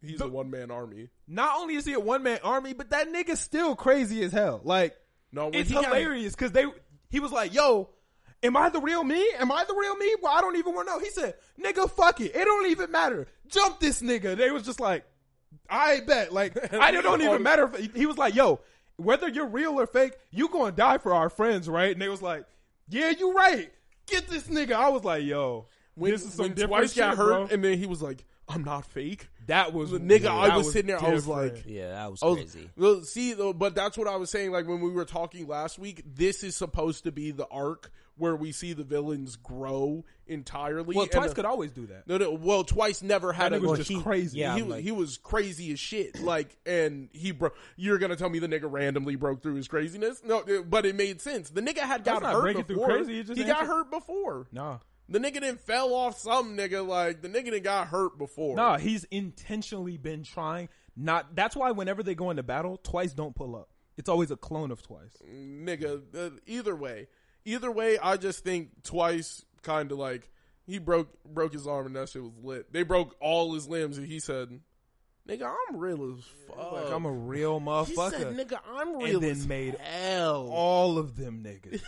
He's 0.02 0.18
the- 0.18 0.24
a 0.24 0.28
one 0.28 0.50
man 0.50 0.70
army. 0.70 1.10
not 1.28 1.58
only 1.60 1.74
is 1.74 1.84
he 1.84 1.92
a 1.92 2.00
one 2.00 2.22
man 2.22 2.38
army, 2.42 2.72
but 2.72 2.90
that 2.90 3.12
nigga's 3.12 3.38
still 3.40 3.76
crazy 3.76 4.22
as 4.24 4.32
hell. 4.32 4.60
Like 4.64 4.96
No, 5.30 5.50
it's 5.52 5.70
hilarious 5.70 6.34
because 6.34 6.52
they 6.52 6.64
he 7.10 7.20
was 7.20 7.32
like, 7.32 7.52
"Yo, 7.52 7.90
am 8.42 8.56
I 8.56 8.68
the 8.68 8.80
real 8.80 9.04
me? 9.04 9.26
Am 9.38 9.50
I 9.52 9.64
the 9.64 9.74
real 9.74 9.96
me? 9.96 10.14
Well, 10.22 10.32
I 10.34 10.40
don't 10.40 10.56
even 10.56 10.74
want 10.74 10.88
to 10.88 10.94
know." 10.94 11.00
He 11.00 11.10
said, 11.10 11.34
"Nigga, 11.62 11.90
fuck 11.90 12.20
it. 12.20 12.34
It 12.34 12.44
don't 12.44 12.70
even 12.70 12.90
matter. 12.90 13.26
Jump 13.48 13.80
this 13.80 14.02
nigga." 14.02 14.36
They 14.36 14.50
was 14.50 14.64
just 14.64 14.80
like, 14.80 15.04
"I 15.68 16.00
bet." 16.06 16.32
Like, 16.32 16.72
I 16.74 16.90
don't, 16.90 17.02
don't 17.02 17.20
even 17.20 17.34
oh. 17.34 17.38
matter. 17.38 17.70
If, 17.74 17.94
he 17.94 18.06
was 18.06 18.18
like, 18.18 18.34
"Yo, 18.34 18.60
whether 18.96 19.28
you're 19.28 19.46
real 19.48 19.78
or 19.80 19.86
fake, 19.86 20.14
you 20.30 20.48
gonna 20.48 20.72
die 20.72 20.98
for 20.98 21.14
our 21.14 21.30
friends, 21.30 21.68
right?" 21.68 21.92
And 21.92 22.00
they 22.00 22.08
was 22.08 22.22
like, 22.22 22.44
"Yeah, 22.88 23.10
you 23.10 23.32
right. 23.32 23.70
Get 24.06 24.28
this 24.28 24.44
nigga." 24.48 24.72
I 24.72 24.88
was 24.88 25.04
like, 25.04 25.24
"Yo." 25.24 25.66
when, 25.94 26.12
this 26.12 26.24
is 26.24 26.34
some 26.34 26.44
when 26.44 26.54
different 26.54 26.70
twice 26.70 26.94
got 26.96 27.16
hurt, 27.16 27.26
bro. 27.28 27.48
and 27.50 27.62
then 27.62 27.78
he 27.78 27.86
was 27.86 28.02
like, 28.02 28.24
"I'm 28.48 28.64
not 28.64 28.86
fake." 28.86 29.28
That 29.46 29.72
was 29.72 29.92
a 29.92 29.98
Nigga, 29.98 30.26
I 30.26 30.48
that 30.48 30.56
was 30.56 30.72
sitting 30.72 30.86
there, 30.86 31.02
I 31.02 31.10
was 31.10 31.26
like, 31.26 31.64
Yeah, 31.66 31.90
that 31.90 32.10
was 32.10 32.22
I 32.22 32.26
was- 32.26 32.36
crazy. 32.36 32.70
Well, 32.76 33.02
see, 33.02 33.34
but 33.34 33.74
that's 33.74 33.98
what 33.98 34.06
I 34.06 34.14
was 34.16 34.30
saying. 34.30 34.52
Like 34.52 34.68
when 34.68 34.80
we 34.80 34.90
were 34.90 35.04
talking 35.04 35.48
last 35.48 35.78
week, 35.78 36.02
this 36.06 36.44
is 36.44 36.56
supposed 36.56 37.04
to 37.04 37.12
be 37.12 37.32
the 37.32 37.48
arc 37.48 37.90
where 38.20 38.36
we 38.36 38.52
see 38.52 38.72
the 38.72 38.84
villains 38.84 39.34
grow 39.36 40.04
entirely. 40.26 40.94
Well, 40.94 41.02
and 41.04 41.10
Twice 41.10 41.30
the- 41.30 41.34
could 41.34 41.44
always 41.44 41.72
do 41.72 41.86
that. 41.88 42.06
no, 42.06 42.18
no, 42.18 42.30
well, 42.32 42.62
twice 42.62 43.02
never 43.02 43.32
had 43.32 43.52
a 43.52 43.58
was 43.58 43.66
Well, 43.68 43.76
just 43.76 43.90
he- 43.90 44.00
crazy. 44.00 44.38
yeah, 44.38 44.54
he, 44.54 44.62
like- 44.62 44.84
he 44.84 44.92
was 44.92 45.18
crazy 45.18 45.72
as 45.72 45.80
shit. 45.80 46.20
Like, 46.20 46.56
and 46.64 47.08
he 47.12 47.32
broke. 47.32 47.56
You're 47.76 47.98
gonna 47.98 48.14
tell 48.16 48.30
me 48.30 48.38
the 48.38 48.46
nigga 48.48 48.70
randomly 48.70 49.16
broke 49.16 49.42
through 49.42 49.54
his 49.54 49.66
craziness? 49.66 50.22
No, 50.22 50.38
it- 50.46 50.70
but 50.70 50.86
it 50.86 50.94
made 50.94 51.20
sense. 51.20 51.50
The 51.50 51.62
nigga 51.62 51.78
had 51.80 52.04
got 52.04 52.22
hurt 52.22 52.66
before. 52.66 52.86
crazy, 52.86 53.22
he 53.34 53.44
got 53.44 53.66
hurt 53.66 53.90
before. 53.90 54.46
Nah. 54.52 54.78
The 55.08 55.18
nigga 55.18 55.40
didn't 55.40 55.60
fell 55.60 55.92
off 55.92 56.18
some 56.18 56.56
nigga. 56.56 56.86
Like 56.86 57.20
the 57.22 57.28
nigga 57.28 57.46
didn't 57.46 57.64
got 57.64 57.88
hurt 57.88 58.16
before. 58.16 58.54
Nah, 58.54 58.78
he's 58.78 59.02
intentionally 59.10 59.96
been 59.96 60.22
trying 60.22 60.68
not 60.96 61.34
that's 61.34 61.56
why 61.56 61.70
whenever 61.72 62.02
they 62.04 62.14
go 62.14 62.30
into 62.30 62.42
battle, 62.44 62.76
twice 62.76 63.12
don't 63.12 63.34
pull 63.34 63.56
up. 63.56 63.70
It's 63.96 64.08
always 64.08 64.30
a 64.30 64.36
clone 64.36 64.70
of 64.70 64.82
twice. 64.82 65.16
nigga. 65.28 66.02
Uh, 66.14 66.30
either 66.46 66.76
way, 66.76 67.08
either 67.44 67.70
way, 67.70 67.98
I 67.98 68.16
just 68.16 68.44
think 68.44 68.82
twice 68.82 69.44
kind 69.62 69.90
of 69.92 69.98
like 69.98 70.30
he 70.66 70.78
broke 70.78 71.08
broke 71.24 71.52
his 71.52 71.66
arm 71.66 71.86
and 71.86 71.96
that 71.96 72.08
shit 72.08 72.22
was 72.22 72.32
lit. 72.42 72.72
They 72.72 72.82
broke 72.82 73.16
all 73.20 73.54
his 73.54 73.68
limbs 73.68 73.98
and 73.98 74.06
he 74.06 74.20
said, 74.20 74.60
"Nigga, 75.28 75.52
I'm 75.68 75.76
real 75.78 76.12
as 76.16 76.24
fuck. 76.46 76.72
Like 76.72 76.92
I'm 76.92 77.04
a 77.06 77.12
real 77.12 77.60
motherfucker." 77.60 77.86
He 77.86 77.94
said, 78.18 78.36
"Nigga, 78.36 78.58
I'm 78.72 78.88
And 78.94 79.02
real 79.02 79.20
then 79.20 79.30
as 79.32 79.46
made 79.46 79.74
hell." 79.76 80.48
All 80.50 80.98
of 80.98 81.16
them 81.16 81.42
niggas. 81.44 81.82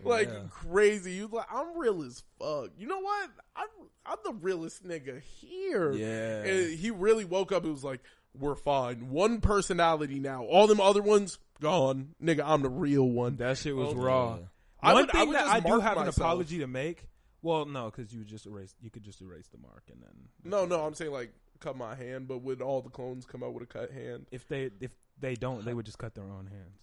like 0.04 0.28
Yeah. 0.28 0.40
crazy. 0.50 1.16
He 1.16 1.22
was 1.22 1.32
like, 1.32 1.46
"I'm 1.52 1.76
real 1.78 2.02
as 2.02 2.22
fuck." 2.38 2.70
You 2.76 2.86
know 2.86 3.00
what? 3.00 3.30
I'm 3.56 3.68
I'm 4.04 4.18
the 4.24 4.32
realest 4.32 4.84
nigga 4.84 5.20
here. 5.22 5.92
Yeah. 5.92 6.42
And 6.42 6.76
he 6.78 6.90
really 6.90 7.24
woke 7.24 7.52
up. 7.52 7.64
It 7.64 7.70
was 7.70 7.84
like, 7.84 8.00
"We're 8.38 8.56
fine. 8.56 9.10
One 9.10 9.40
personality 9.40 10.18
now. 10.18 10.44
All 10.44 10.66
them 10.66 10.80
other 10.80 11.02
ones 11.02 11.38
gone. 11.60 12.14
Nigga, 12.22 12.42
I'm 12.44 12.62
the 12.62 12.70
real 12.70 13.08
one." 13.08 13.36
that 13.36 13.58
shit 13.58 13.76
was 13.76 13.92
Oh, 13.92 13.94
raw. 13.96 14.36
yeah. 14.36 14.42
I 14.82 14.92
One 14.94 15.02
would- 15.02 15.10
I 15.14 15.18
thing 15.20 15.28
would 15.28 15.36
that 15.36 15.42
just 15.44 15.54
I 15.54 15.60
do 15.60 15.68
mark 15.68 15.82
have 15.82 15.96
an 15.98 16.08
apology 16.08 16.58
to 16.58 16.66
make. 16.66 17.08
Well, 17.42 17.64
no, 17.66 17.86
because 17.90 18.12
you 18.12 18.24
just 18.24 18.46
erase. 18.46 18.74
You 18.80 18.90
could 18.90 19.02
just 19.02 19.20
erase 19.20 19.48
the 19.48 19.58
mark, 19.58 19.84
and 19.90 20.00
then 20.02 20.28
No, 20.44 20.64
no, 20.64 20.84
I'm 20.84 20.94
saying 20.94 21.10
like 21.12 21.32
cut 21.60 21.76
my 21.76 21.94
hand, 21.94 22.28
but 22.28 22.38
would 22.38 22.60
all 22.62 22.82
the 22.82 22.90
clones 22.90 23.24
come 23.26 23.42
out 23.42 23.52
with 23.54 23.62
a 23.62 23.66
cut 23.66 23.90
hand? 23.90 24.26
if 24.30 24.46
they 24.48 24.70
if 24.80 24.92
they 25.18 25.34
don't, 25.34 25.64
they 25.64 25.74
would 25.74 25.86
just 25.86 25.98
cut 25.98 26.14
their 26.14 26.24
own 26.24 26.46
hands. 26.46 26.78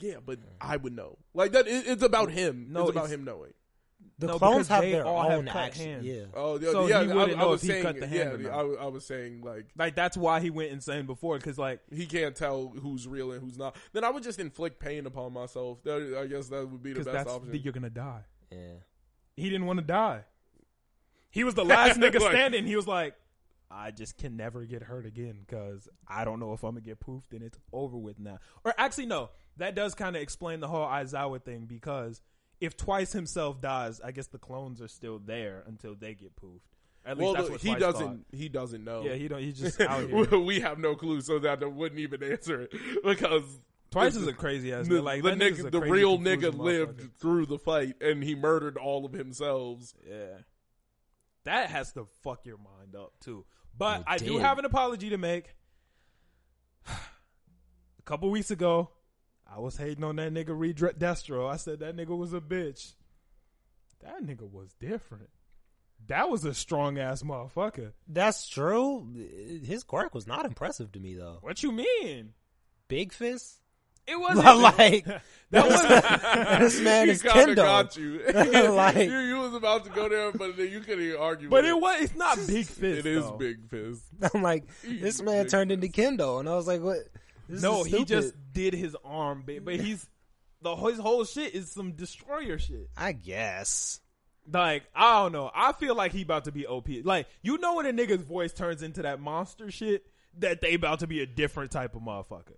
Yeah, 0.00 0.16
but 0.24 0.38
I 0.60 0.76
would 0.76 0.92
know. 0.94 1.18
Like 1.34 1.52
that, 1.52 1.66
it, 1.68 1.86
it's 1.86 2.02
about 2.02 2.30
him. 2.30 2.66
No, 2.70 2.82
it's 2.82 2.90
about 2.90 3.04
it's- 3.04 3.14
him 3.18 3.24
knowing. 3.24 3.52
The 4.18 4.28
No, 4.28 4.38
clones 4.38 4.68
have 4.68 4.82
their 4.82 5.04
all 5.04 5.22
have 5.28 5.38
own 5.38 5.46
cut 5.46 5.56
action. 5.56 5.86
hands. 5.86 6.04
Yeah. 6.06 6.24
Oh, 6.34 6.58
yeah, 6.58 6.70
So 6.70 6.86
yeah. 6.86 7.04
he 7.04 7.10
I, 7.10 7.14
wouldn't 7.14 7.38
I 7.38 7.40
know 7.42 7.50
was 7.50 7.62
if 7.62 7.66
he 7.66 7.72
saying, 7.72 7.82
cut 7.82 8.00
the 8.00 8.06
hand 8.06 8.42
yeah, 8.42 8.48
or 8.48 8.52
I, 8.52 8.56
not. 8.56 8.68
was- 8.68 8.78
I 8.80 8.86
was 8.86 9.06
saying 9.06 9.40
like 9.42 9.66
Like 9.76 9.94
that's 9.96 10.16
why 10.16 10.40
he 10.40 10.50
went 10.50 10.70
insane 10.70 11.06
before, 11.06 11.36
because 11.36 11.58
like 11.58 11.80
he 11.92 12.06
can't 12.06 12.36
tell 12.36 12.68
who's 12.68 13.08
real 13.08 13.32
and 13.32 13.42
who's 13.42 13.58
not. 13.58 13.74
Then 13.92 14.04
I 14.04 14.10
would 14.10 14.22
just 14.22 14.38
inflict 14.38 14.78
pain 14.78 15.06
upon 15.06 15.32
myself. 15.32 15.82
That, 15.82 16.16
I 16.22 16.26
guess 16.26 16.48
that 16.48 16.68
would 16.68 16.82
be 16.82 16.90
the 16.92 17.00
because 17.00 17.06
best 17.06 17.16
that's 17.26 17.30
option. 17.36 17.50
the, 17.52 17.58
you're 17.58 17.72
gonna 17.72 17.90
die. 17.90 18.22
Yeah. 18.52 18.58
He 19.36 19.50
didn't 19.50 19.66
want 19.66 19.80
to 19.80 19.84
die. 19.84 20.22
He 21.30 21.42
was 21.44 21.54
the 21.54 21.64
last 21.66 21.98
nigga 21.98 22.20
Like- 22.20 22.30
standing. 22.32 22.66
He 22.66 22.76
was 22.76 22.86
like, 22.86 23.14
I 23.70 23.90
just 23.90 24.16
can 24.18 24.36
never 24.36 24.64
get 24.64 24.82
hurt 24.82 25.06
again 25.06 25.38
because 25.44 25.88
I 26.06 26.24
don't 26.24 26.38
know 26.38 26.52
if 26.52 26.62
I'm 26.62 26.70
gonna 26.74 26.82
get 26.82 27.00
poofed 27.00 27.32
and 27.32 27.42
it's 27.42 27.58
over 27.72 27.96
with 27.96 28.20
now. 28.20 28.38
Or 28.64 28.72
actually, 28.78 29.06
no, 29.06 29.30
that 29.56 29.74
does 29.74 29.96
kind 29.96 30.14
of 30.14 30.22
explain 30.22 30.60
the 30.60 30.68
whole 30.68 30.86
Aizawa 30.86 31.42
thing 31.42 31.64
because 31.66 32.22
if 32.60 32.76
Twice 32.76 33.12
himself 33.12 33.60
dies, 33.60 34.00
I 34.02 34.10
guess 34.12 34.26
the 34.28 34.38
clones 34.38 34.80
are 34.80 34.88
still 34.88 35.18
there 35.18 35.62
until 35.66 35.94
they 35.94 36.14
get 36.14 36.34
poofed. 36.36 36.60
At 37.06 37.18
least 37.18 37.24
well, 37.24 37.34
that's 37.34 37.46
the- 37.46 37.52
what 37.52 37.60
he 37.60 37.68
Twice 37.68 37.80
doesn't. 37.80 38.26
He 38.32 38.48
doesn't 38.48 38.84
know. 38.84 39.02
Yeah, 39.02 39.14
he 39.14 39.28
don't. 39.28 39.40
He's 39.40 39.58
just 39.58 39.80
out 39.80 40.08
here. 40.08 40.38
we 40.38 40.60
have 40.60 40.78
no 40.78 40.94
clue, 40.94 41.20
so 41.20 41.38
that 41.40 41.60
wouldn't 41.72 42.00
even 42.00 42.22
answer 42.22 42.62
it 42.62 42.72
because 43.04 43.42
Twice 43.90 44.16
is 44.16 44.26
a 44.26 44.32
crazy 44.32 44.72
ass. 44.72 44.88
the, 44.88 44.94
nigga. 44.96 45.02
Like 45.04 45.22
the, 45.22 45.30
that 45.30 45.38
nigga's 45.38 45.64
nigga, 45.64 45.70
the 45.70 45.80
real 45.80 46.18
nigga 46.18 46.56
lived 46.56 47.00
motherfucker. 47.00 47.10
through 47.20 47.46
the 47.46 47.58
fight, 47.58 47.94
and 48.00 48.24
he 48.24 48.34
murdered 48.34 48.76
all 48.78 49.04
of 49.04 49.12
himself. 49.12 49.92
Yeah. 50.08 50.38
That 51.44 51.68
has 51.70 51.92
to 51.92 52.06
fuck 52.22 52.46
your 52.46 52.56
mind 52.56 52.96
up 52.96 53.12
too. 53.20 53.44
But 53.76 54.00
It 54.00 54.04
I 54.06 54.18
do 54.18 54.38
have 54.38 54.58
an 54.58 54.64
apology 54.64 55.10
to 55.10 55.18
make. 55.18 55.54
a 56.88 58.02
couple 58.04 58.30
weeks 58.30 58.50
ago, 58.50 58.90
I 59.54 59.60
was 59.60 59.76
hating 59.76 60.02
on 60.02 60.16
that 60.16 60.32
nigga 60.32 60.58
Re-Destro. 60.58 61.48
I 61.48 61.56
said 61.56 61.80
that 61.80 61.96
nigga 61.96 62.16
was 62.16 62.32
a 62.32 62.40
bitch. 62.40 62.94
That 64.02 64.22
nigga 64.24 64.50
was 64.50 64.72
different. 64.80 65.30
That 66.08 66.28
was 66.28 66.44
a 66.44 66.52
strong 66.52 66.98
ass 66.98 67.22
motherfucker. 67.22 67.92
That's 68.08 68.48
true. 68.48 69.08
His 69.64 69.84
quirk 69.84 70.14
was 70.14 70.26
not 70.26 70.44
impressive 70.44 70.92
to 70.92 71.00
me 71.00 71.14
though. 71.14 71.38
What 71.40 71.62
you 71.62 71.72
mean? 71.72 72.34
Big 72.88 73.12
fist. 73.12 73.60
It 74.06 74.16
wasn't 74.20 74.58
like 74.58 75.06
that 75.50 75.66
was 75.66 76.60
this 76.60 76.80
man 76.80 77.08
is 77.08 77.22
Kendo. 77.22 77.56
got 77.56 77.96
you. 77.96 78.20
Like- 78.74 78.96
you. 78.96 79.18
You 79.18 79.38
was 79.38 79.54
about 79.54 79.84
to 79.84 79.90
go 79.90 80.08
there, 80.08 80.32
but 80.32 80.56
then 80.56 80.70
you 80.70 80.80
couldn't 80.80 81.04
even 81.04 81.20
argue. 81.20 81.48
But 81.48 81.64
it 81.64 81.80
was 81.80 82.02
it's 82.02 82.16
not 82.16 82.36
big 82.46 82.66
fist. 82.66 82.80
It 82.98 83.06
is 83.06 83.24
though. 83.24 83.36
big 83.36 83.68
fist. 83.70 84.02
I'm 84.34 84.42
like, 84.42 84.64
this 84.82 85.22
man 85.22 85.44
Big 85.44 85.50
turned 85.50 85.72
into 85.72 85.86
Kendo, 85.88 86.40
and 86.40 86.48
I 86.48 86.54
was 86.56 86.66
like, 86.66 86.82
what? 86.82 86.98
This 87.48 87.62
No, 87.62 87.84
is 87.84 87.86
he 87.86 88.04
just 88.04 88.34
did 88.52 88.74
his 88.74 88.96
arm 89.04 89.42
big, 89.46 89.64
but 89.64 89.76
he's 89.80 90.06
the 90.62 90.74
his 90.76 90.98
whole 90.98 91.24
shit 91.24 91.54
is 91.54 91.70
some 91.70 91.92
destroyer 91.92 92.58
shit. 92.58 92.88
I 92.96 93.12
guess. 93.12 94.00
Like, 94.50 94.84
I 94.94 95.22
don't 95.22 95.32
know. 95.32 95.50
I 95.54 95.72
feel 95.72 95.94
like 95.94 96.12
he 96.12 96.22
about 96.22 96.44
to 96.44 96.52
be 96.52 96.66
OP. 96.66 96.88
Like, 97.02 97.26
you 97.42 97.56
know 97.58 97.76
when 97.76 97.86
a 97.86 97.92
nigga's 97.92 98.24
voice 98.24 98.52
turns 98.52 98.82
into 98.82 99.02
that 99.02 99.20
monster 99.20 99.70
shit, 99.70 100.06
that 100.38 100.60
they 100.60 100.74
about 100.74 101.00
to 101.00 101.06
be 101.06 101.20
a 101.20 101.26
different 101.26 101.70
type 101.70 101.94
of 101.94 102.02
motherfucker. 102.02 102.56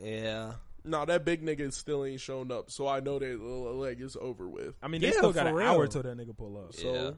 Yeah. 0.00 0.54
No, 0.84 1.04
that 1.04 1.24
big 1.24 1.44
nigga 1.44 1.72
still 1.72 2.04
ain't 2.04 2.20
shown 2.20 2.50
up, 2.50 2.70
so 2.70 2.88
I 2.88 2.98
know 3.00 3.20
that 3.20 3.38
like 3.40 4.00
it's 4.00 4.16
over 4.20 4.48
with. 4.48 4.74
I 4.82 4.88
mean, 4.88 5.00
Yeah, 5.00 5.10
they 5.10 5.16
still 5.16 5.32
got 5.32 5.48
for 5.48 5.60
an 5.60 5.66
hour 5.66 5.86
till 5.86 6.02
that 6.02 6.16
nigga 6.16 6.36
pull 6.36 6.58
up. 6.58 6.74
So 6.74 6.92
Yeah. 6.92 7.10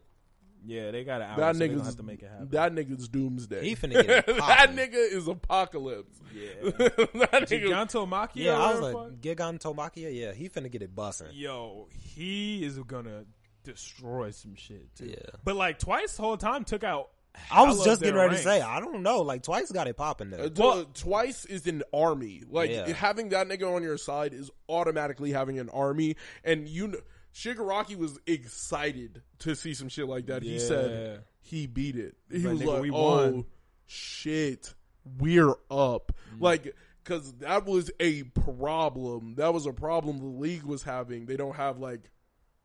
Yeah, 0.66 0.90
they 0.90 1.04
got 1.04 1.20
an 1.20 1.30
hour. 1.30 1.36
that 1.40 1.54
so 1.54 1.58
they 1.58 1.68
gonna 1.68 1.80
nigga's 1.80 1.86
have 1.86 1.96
to 1.96 2.02
make 2.02 2.22
it 2.22 2.30
happen. 2.30 2.48
that 2.50 2.72
nigga's 2.72 3.08
doomsday. 3.08 3.62
He 3.64 3.76
finna 3.76 3.92
get 4.06 4.28
it 4.28 4.36
that 4.36 4.70
nigga 4.74 4.94
is 4.94 5.28
apocalypse. 5.28 6.18
yeah. 6.34 6.50
that 6.70 7.48
nigga, 7.48 7.68
Giganto 7.68 8.30
Yeah, 8.34 8.58
I 8.58 8.72
was 8.74 8.80
like, 8.80 9.20
the 9.20 9.34
Gigan 9.34 10.14
yeah, 10.14 10.32
he 10.32 10.48
finna 10.48 10.70
get 10.70 10.82
it 10.82 10.94
bussin'. 10.94 11.26
fuck. 11.26 11.34
yo, 11.34 11.88
he 11.90 12.64
is 12.64 12.78
gonna 12.78 13.24
destroy 13.64 14.30
some 14.30 14.54
shit 14.54 14.94
too. 14.94 15.06
Yeah. 15.06 15.16
But 15.44 15.56
like 15.56 15.78
twice 15.78 16.16
the 16.16 16.22
whole 16.22 16.36
time 16.36 16.64
took 16.64 16.84
out. 16.84 17.10
I 17.50 17.62
was 17.64 17.74
hella 17.78 17.84
just 17.86 18.00
getting 18.00 18.14
ready 18.14 18.28
ranks. 18.28 18.42
to 18.44 18.48
say, 18.48 18.60
I 18.60 18.78
don't 18.78 19.02
know, 19.02 19.22
like 19.22 19.42
Twice 19.42 19.72
got 19.72 19.88
it 19.88 19.96
popping 19.96 20.30
there. 20.30 20.48
t- 20.48 20.62
uh, 20.62 20.84
twice 20.94 21.44
is 21.46 21.66
an 21.66 21.82
army. 21.92 22.42
Like 22.48 22.70
Yeah. 22.70 22.92
having 22.92 23.30
that 23.30 23.48
nigga 23.48 23.74
on 23.74 23.82
your 23.82 23.98
side 23.98 24.32
is 24.34 24.52
automatically 24.68 25.32
having 25.32 25.58
an 25.58 25.68
army, 25.70 26.14
and 26.44 26.68
you. 26.68 26.94
Shigaraki 27.34 27.96
was 27.96 28.18
excited 28.26 29.22
to 29.40 29.56
see 29.56 29.74
some 29.74 29.88
shit 29.88 30.06
like 30.08 30.26
that. 30.26 30.42
He 30.42 30.58
said 30.58 31.24
he 31.40 31.66
beat 31.66 31.96
it. 31.96 32.14
He 32.30 32.38
Like, 32.38 32.52
was 32.52 32.62
nigga, 32.62 32.66
like, 32.66 32.82
we 32.82 32.90
"Oh 32.92 33.16
won." 33.32 33.44
shit, 33.86 34.74
we're 35.18 35.54
up!" 35.70 36.12
Mm. 36.34 36.40
Like 36.40 36.74
because 37.02 37.32
that 37.38 37.66
was 37.66 37.90
a 38.00 38.22
problem. 38.22 39.34
That 39.34 39.52
was 39.52 39.66
a 39.66 39.72
problem 39.72 40.18
the 40.18 40.24
league 40.26 40.62
was 40.62 40.84
having. 40.84 41.26
They 41.26 41.36
don't 41.36 41.56
have 41.56 41.78
like 41.78 42.10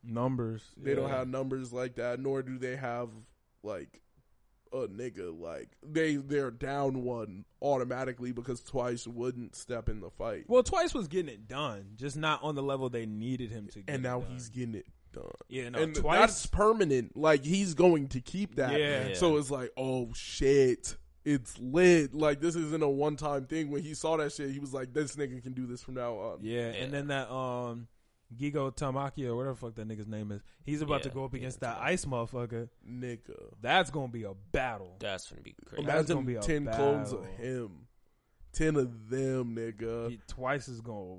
numbers. 0.03 0.63
they 0.77 0.95
don't 0.95 1.09
have 1.09 1.27
numbers 1.27 1.73
like 1.73 1.95
that, 1.95 2.19
nor 2.19 2.41
do 2.43 2.57
they 2.57 2.75
have 2.75 3.09
like 3.63 4.01
a 4.71 4.87
nigga 4.87 5.37
like 5.39 5.69
they 5.83 6.15
they're 6.17 6.51
down 6.51 7.03
one 7.03 7.45
automatically 7.61 8.31
because 8.31 8.61
twice 8.63 9.07
wouldn't 9.07 9.55
step 9.55 9.89
in 9.89 9.99
the 9.99 10.09
fight, 10.09 10.45
Well, 10.47 10.63
twice 10.63 10.93
was 10.93 11.07
getting 11.07 11.33
it 11.33 11.47
done, 11.47 11.91
just 11.95 12.15
not 12.17 12.41
on 12.43 12.55
the 12.55 12.63
level 12.63 12.89
they 12.89 13.05
needed 13.05 13.51
him 13.51 13.67
to. 13.69 13.79
get 13.79 13.93
and 13.95 14.05
it 14.05 14.07
now 14.07 14.19
done. 14.21 14.31
he's 14.33 14.49
getting 14.49 14.75
it 14.75 14.85
done. 15.13 15.23
yeah, 15.47 15.69
no, 15.69 15.79
and 15.79 15.95
twice. 15.95 16.19
that's 16.19 16.45
permanent. 16.45 17.17
Like 17.17 17.43
he's 17.43 17.73
going 17.73 18.07
to 18.09 18.21
keep 18.21 18.55
that. 18.55 18.79
Yeah. 18.79 19.13
So 19.15 19.37
it's 19.37 19.49
like, 19.51 19.71
oh 19.75 20.09
shit, 20.13 20.95
it's 21.25 21.57
lit. 21.59 22.13
Like 22.13 22.39
this 22.41 22.55
isn't 22.55 22.83
a 22.83 22.89
one 22.89 23.15
time 23.15 23.45
thing. 23.45 23.71
When 23.71 23.81
he 23.81 23.93
saw 23.95 24.17
that 24.17 24.31
shit, 24.33 24.51
he 24.51 24.59
was 24.59 24.73
like, 24.73 24.93
this 24.93 25.15
nigga 25.15 25.41
can 25.41 25.53
do 25.53 25.65
this 25.65 25.81
from 25.81 25.95
now 25.95 26.13
on. 26.13 26.39
Yeah, 26.41 26.67
and 26.69 26.93
then 26.93 27.07
that 27.07 27.31
um 27.31 27.87
Gigantomachia 28.37 29.27
or 29.27 29.35
whatever 29.35 29.53
the 29.53 29.59
fuck 29.59 29.75
that 29.75 29.87
nigga's 29.87 30.07
name 30.07 30.31
is, 30.31 30.41
he's 30.63 30.81
about 30.81 31.03
to 31.03 31.09
go 31.09 31.25
up 31.25 31.33
yeah, 31.33 31.39
against 31.39 31.61
that 31.61 31.77
ice 31.79 32.05
motherfucker. 32.05 32.69
Nigga, 32.87 33.19
That's 33.61 33.89
gonna 33.89 34.07
be 34.11 34.23
a 34.23 34.33
battle. 34.51 34.95
That's 34.99 35.29
gonna 35.29 35.41
be 35.41 35.55
crazy. 35.65 35.85
That's 35.85 36.07
gonna 36.09 36.25
be 36.25 36.35
a 36.35 36.41
ten 36.41 36.65
clones 36.67 37.11
of 37.11 37.21
battle. 37.23 37.35
him, 37.37 37.71
ten 38.53 38.75
of 38.75 39.09
them, 39.09 39.55
nigga. 39.55 40.09
He 40.11 40.19
twice 40.27 40.67
is 40.67 40.81
gonna. 40.81 41.15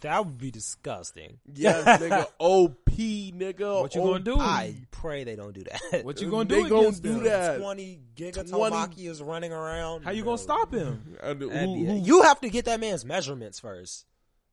That 0.00 0.24
would 0.26 0.38
be 0.38 0.50
disgusting. 0.50 1.38
Yes, 1.54 1.84
nigga. 2.02 2.26
OP, 2.38 2.74
nigga. 2.86 3.80
What 3.82 3.94
you 3.94 4.00
gonna 4.02 4.18
do? 4.20 4.36
I 4.38 4.74
pray 4.90 5.22
they 5.24 5.36
don't 5.36 5.54
do 5.54 5.62
that. 5.64 6.04
What 6.04 6.20
you 6.20 6.28
gonna 6.30 6.44
They 6.48 6.62
do? 6.64 6.68
gonna 6.68 6.80
against 6.82 7.02
do 7.04 7.14
them? 7.14 7.24
that. 7.24 7.58
Twenty 7.60 8.00
Giga 8.16 8.48
20 8.48 8.50
Tomaki 8.50 9.08
is 9.08 9.22
running 9.22 9.52
around. 9.52 10.02
How 10.02 10.10
you 10.10 10.22
No. 10.22 10.30
gonna 10.30 10.38
stop 10.38 10.72
him? 10.74 11.16
And 11.22 11.40
who- 11.40 11.48
That'd 11.50 11.72
be- 11.74 11.84
who- 11.84 11.94
you 12.04 12.22
have 12.22 12.40
to 12.40 12.50
get 12.50 12.64
that 12.64 12.80
man's 12.80 13.04
measurements 13.04 13.60
first. 13.60 14.06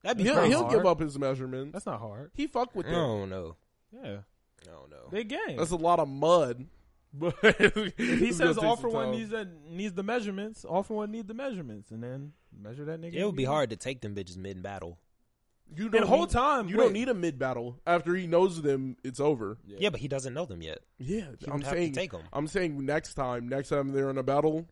That'd 0.06 0.18
be 0.18 0.24
he'll, 0.24 0.44
he'll 0.44 0.60
hard. 0.64 0.72
give 0.74 0.86
up 0.86 1.00
his 1.02 1.18
measurements. 1.20 1.74
That's 1.74 1.86
not 1.86 2.00
hard. 2.00 2.32
He 2.34 2.48
fuck 2.48 2.74
with 2.76 2.86
I 2.86 2.92
them. 2.92 3.00
don't 3.00 3.30
know. 3.30 3.56
Yeah, 3.92 4.18
I 4.62 4.72
don't 4.72 4.90
know. 4.90 5.10
they 5.12 5.24
game. 5.24 5.58
That's 5.58 5.72
a 5.72 5.76
lot 5.76 6.00
of 6.00 6.08
mud. 6.08 6.66
But 7.14 7.36
if 7.44 7.98
he 7.98 8.32
says 8.34 8.58
all 8.58 8.76
for 8.76 8.90
one 8.90 9.12
needs 9.12 9.30
that 9.32 9.48
needs 9.70 9.94
the 9.94 10.04
measurements, 10.04 10.64
all 10.66 10.84
for 10.84 10.96
one 10.98 11.12
need 11.12 11.28
the 11.28 11.34
measurements, 11.34 11.92
and 11.92 12.04
then 12.04 12.34
measure 12.58 12.86
that 12.86 13.02
nigga. 13.02 13.14
It 13.16 13.26
would 13.26 13.36
be 13.36 13.46
hard 13.46 13.70
to 13.72 13.76
take 13.78 14.02
them 14.02 14.16
bitches 14.16 14.38
mid 14.38 14.62
battle. 14.62 14.98
You 15.76 15.90
the 15.90 15.98
don't 16.00 16.08
whole 16.08 16.20
need- 16.22 16.30
time, 16.30 16.68
you 16.70 16.78
wait. 16.78 16.84
don't 16.84 16.94
need 16.94 17.10
a 17.10 17.14
mid 17.16 17.40
battle. 17.40 17.80
After 17.88 18.14
he 18.16 18.28
knows 18.28 18.62
them, 18.62 18.98
it's 19.04 19.20
over. 19.20 19.58
Yeah, 19.66 19.90
but 19.90 20.00
he 20.00 20.08
doesn't 20.08 20.34
know 20.34 20.46
them 20.46 20.62
yet. 20.62 20.80
Yeah, 21.00 21.26
He 21.40 21.48
I'm 21.48 21.54
would 21.54 21.64
have 21.64 21.74
saying. 21.74 21.94
to 21.94 22.00
take 22.00 22.12
them. 22.12 22.22
I'm 22.32 22.48
saying 22.48 22.86
next 22.86 23.16
time, 23.16 23.48
next 23.50 23.70
time 23.70 23.92
they're 23.92 24.10
in 24.12 24.18
a 24.20 24.24
battle, 24.24 24.68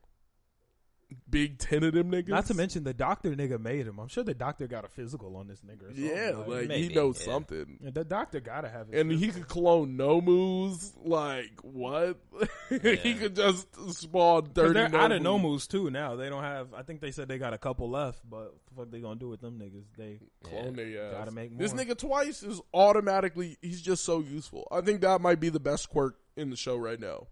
big 1.29 1.57
ten 1.57 1.83
of 1.83 1.93
them 1.93 2.11
niggas. 2.11 2.29
Not 2.29 2.45
to 2.47 2.53
mention 2.53 2.83
the 2.83 2.93
doctor 2.93 3.35
nigga 3.35 3.59
made 3.59 3.87
him. 3.87 3.99
I'm 3.99 4.07
sure 4.07 4.23
the 4.23 4.33
doctor 4.33 4.67
got 4.67 4.85
a 4.85 4.87
physical 4.87 5.35
on 5.37 5.47
this 5.47 5.61
nigga. 5.61 5.83
Or 5.83 5.95
something. 5.95 6.05
yeah, 6.05 6.31
like 6.47 6.61
he 6.61 6.67
maybe, 6.67 6.95
knows 6.95 7.19
yeah. 7.19 7.33
something. 7.33 7.77
Yeah, 7.81 7.89
the 7.91 8.03
doctor 8.03 8.39
gotta 8.39 8.69
have 8.69 8.89
it. 8.89 8.99
And 8.99 9.11
he 9.11 9.29
could 9.29 9.47
clone 9.47 9.97
Nomus. 9.97 10.93
Like 11.03 11.51
what? 11.61 12.17
he 12.69 13.13
could 13.15 13.35
just 13.35 13.67
spawn 13.93 14.43
Cause 14.43 14.51
thirty. 14.53 14.73
they're 14.73 14.95
out 14.95 15.11
of 15.11 15.21
Nomus. 15.21 15.43
Nomus 15.43 15.67
too 15.67 15.89
now. 15.89 16.15
They 16.15 16.29
don't 16.29 16.43
have. 16.43 16.73
I 16.73 16.83
think 16.83 17.01
they 17.01 17.11
said 17.11 17.27
they 17.27 17.37
got 17.37 17.53
a 17.53 17.57
couple 17.57 17.89
left, 17.89 18.21
but 18.29 18.53
what 18.53 18.53
the 18.67 18.75
fuck 18.75 18.91
they 18.91 18.99
gonna 18.99 19.19
do 19.19 19.29
with 19.29 19.41
them 19.41 19.59
niggas? 19.59 19.85
They 19.97 20.19
Clone 20.43 20.75
they 20.75 20.97
ass. 20.97 21.13
Gotta 21.13 21.31
make 21.31 21.51
more. 21.51 21.59
This 21.59 21.73
more. 21.73 21.85
nigga 21.85 21.97
twice 21.97 22.43
is 22.43 22.61
automatically. 22.73 23.57
He's 23.61 23.81
just 23.81 24.03
so 24.03 24.19
useful. 24.19 24.67
I 24.71 24.81
think 24.81 25.01
that 25.01 25.21
might 25.21 25.39
be 25.39 25.49
the 25.49 25.59
best 25.59 25.89
quirk 25.89 26.17
in 26.35 26.49
the 26.49 26.57
show 26.57 26.75
right 26.75 26.99
now. 26.99 27.27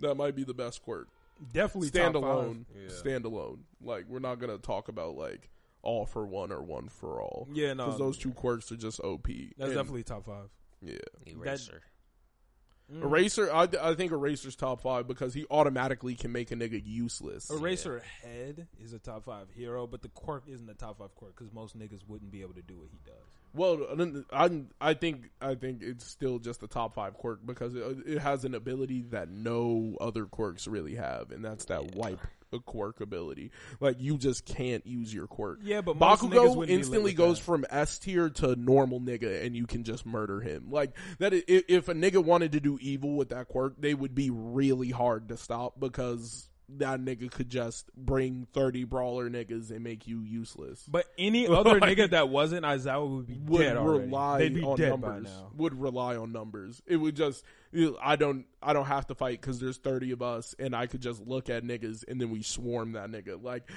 That 0.00 0.14
might 0.14 0.36
be 0.36 0.44
the 0.44 0.54
best 0.54 0.82
quirk. 0.82 1.08
Definitely 1.52 1.90
top 1.90 2.12
five. 2.14 2.22
Standalone. 2.22 2.64
Yeah. 2.74 2.88
Standalone. 2.90 3.58
Like 3.82 4.06
we're 4.08 4.18
not 4.18 4.36
gonna 4.40 4.58
talk 4.58 4.88
about 4.88 5.16
like 5.16 5.50
all 5.82 6.06
for 6.06 6.26
one 6.26 6.52
or 6.52 6.62
one 6.62 6.88
for 6.88 7.20
all. 7.20 7.48
Yeah, 7.52 7.72
no, 7.74 7.86
because 7.86 7.98
those 7.98 8.18
two 8.18 8.32
quirks 8.32 8.70
are 8.72 8.76
just 8.76 9.00
OP. 9.00 9.26
that's 9.56 9.68
And, 9.70 9.74
definitely 9.74 10.02
top 10.02 10.26
five. 10.26 10.48
yeah. 10.82 10.98
Eraser. 11.26 11.82
Mm. 12.92 13.02
Eraser, 13.02 13.52
I, 13.52 13.68
I 13.82 13.94
think 13.94 14.12
Eraser's 14.12 14.56
top 14.56 14.80
five 14.80 15.06
because 15.06 15.34
he 15.34 15.44
automatically 15.50 16.14
can 16.14 16.32
make 16.32 16.50
a 16.50 16.56
nigga 16.56 16.80
useless. 16.82 17.50
Eraser 17.50 18.02
Head 18.22 18.66
is 18.82 18.94
a 18.94 18.98
top 18.98 19.26
five 19.26 19.48
hero, 19.54 19.86
but 19.86 20.00
the 20.00 20.08
quirk 20.08 20.44
isn't 20.48 20.68
a 20.70 20.74
top 20.74 20.98
five 20.98 21.14
quirk 21.14 21.36
because 21.36 21.52
most 21.52 21.78
niggas 21.78 22.00
wouldn't 22.08 22.30
be 22.30 22.40
able 22.40 22.54
to 22.54 22.62
do 22.62 22.78
what 22.78 22.88
he 22.90 22.98
does. 23.04 23.37
Well, 23.54 23.78
I, 24.32 24.62
I 24.80 24.94
think 24.94 25.30
I 25.40 25.54
think 25.54 25.82
it's 25.82 26.04
still 26.06 26.38
just 26.38 26.60
the 26.60 26.66
top 26.66 26.94
five 26.94 27.14
quirk 27.14 27.40
because 27.44 27.74
it, 27.74 27.82
it 28.06 28.18
has 28.18 28.44
an 28.44 28.54
ability 28.54 29.06
that 29.10 29.30
no 29.30 29.96
other 30.00 30.26
quirks 30.26 30.66
really 30.66 30.94
have, 30.96 31.30
and 31.30 31.44
that's 31.44 31.64
that 31.66 31.94
wipe 31.94 32.20
a 32.52 32.58
quirk 32.60 33.00
ability. 33.00 33.50
Like 33.80 33.96
you 34.00 34.16
just 34.16 34.44
can't 34.46 34.86
use 34.86 35.12
your 35.12 35.26
quirk. 35.26 35.60
Yeah, 35.62 35.80
but 35.82 35.98
Bakugo 35.98 36.30
wouldn't 36.30 36.54
be 36.54 36.58
lit 36.60 36.70
instantly 36.70 37.12
goes 37.12 37.38
that. 37.38 37.44
from 37.44 37.64
S 37.70 37.98
tier 37.98 38.30
to 38.30 38.56
normal 38.56 39.00
nigga, 39.00 39.44
and 39.44 39.54
you 39.56 39.66
can 39.66 39.84
just 39.84 40.06
murder 40.06 40.40
him. 40.40 40.68
Like 40.70 40.96
that. 41.18 41.34
i- 41.34 41.42
If 41.46 41.88
a 41.88 41.94
nigga 41.94 42.22
wanted 42.24 42.52
to 42.52 42.60
do 42.60 42.78
evil 42.80 43.16
with 43.16 43.30
that 43.30 43.48
quirk, 43.48 43.74
they 43.78 43.94
would 43.94 44.14
be 44.14 44.30
really 44.30 44.90
hard 44.90 45.28
to 45.28 45.36
stop 45.36 45.78
because 45.80 46.48
that 46.70 47.00
nigga 47.00 47.30
could 47.30 47.48
just 47.48 47.90
bring 47.96 48.46
thirty 48.52 48.84
brawler 48.84 49.30
niggas 49.30 49.70
and 49.70 49.82
make 49.82 50.06
you 50.06 50.20
useless. 50.20 50.84
But 50.88 51.06
any 51.16 51.46
other 51.48 51.80
Like- 51.80 51.96
nigga 51.96 52.10
that 52.10 52.28
wasn't 52.28 52.64
Aizawa 52.66 53.08
would 53.08 53.26
be 53.26 53.38
would 53.46 53.60
dead 53.60 53.76
already. 53.76 54.04
rely 54.06 54.38
They'd 54.38 54.54
be 54.54 54.62
on 54.62 54.76
dead 54.76 54.90
numbers. 54.90 55.24
by 55.24 55.30
now. 55.30 55.50
Would 55.56 55.80
rely 55.80 56.16
on 56.16 56.32
numbers. 56.32 56.82
It 56.86 56.96
would 56.96 57.16
just 57.16 57.44
I 58.02 58.16
don't 58.16 58.44
I 58.62 58.72
don't 58.72 58.86
have 58.86 59.06
to 59.08 59.14
fight 59.14 59.40
because 59.40 59.60
there's 59.60 59.76
thirty 59.78 60.10
of 60.12 60.20
us, 60.22 60.54
and 60.58 60.74
I 60.74 60.86
could 60.86 61.00
just 61.02 61.26
look 61.26 61.48
at 61.50 61.64
niggas 61.64 62.04
and 62.08 62.20
then 62.20 62.30
we 62.30 62.42
swarm 62.42 62.92
that 62.92 63.10
nigga. 63.10 63.42
Like, 63.42 63.70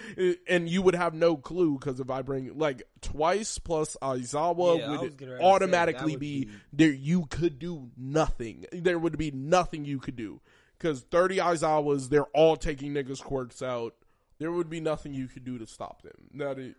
and 0.48 0.68
you 0.70 0.82
would 0.82 0.95
have 0.95 1.14
no 1.14 1.36
clue 1.38 1.78
because 1.78 2.00
if 2.00 2.10
I 2.10 2.22
bring 2.22 2.58
like 2.58 2.84
twice 3.02 3.58
plus 3.58 3.98
Aizawa 4.02 4.80
Yeah, 4.80 4.90
would 5.00 5.18
getting 5.18 5.38
say, 5.38 5.44
automatically 5.44 6.11
would 6.14 6.20
be, 6.20 6.45
be- 6.45 6.52
there. 6.74 6.92
You 6.92 7.26
could 7.30 7.60
do 7.60 7.90
nothing. 7.98 8.66
There 8.72 8.98
would 9.00 9.18
be 9.18 9.32
nothing 9.32 9.86
you 9.86 10.00
could 10.00 10.16
do 10.16 10.40
because 10.82 11.01
thirty 11.01 11.38
Aizawas, 11.38 12.10
they're 12.10 12.26
all 12.34 12.56
taking 12.56 12.93
niggas 12.93 13.22
quirks 13.22 13.61
out. 13.61 13.93
There 14.40 14.51
would 14.51 14.69
be 14.69 14.80
nothing 14.80 15.14
you 15.14 15.27
could 15.27 15.43
do 15.43 15.60
to 15.60 15.68
stop 15.68 16.01
them. 16.01 16.30
That 16.35 16.58
is, 16.58 16.74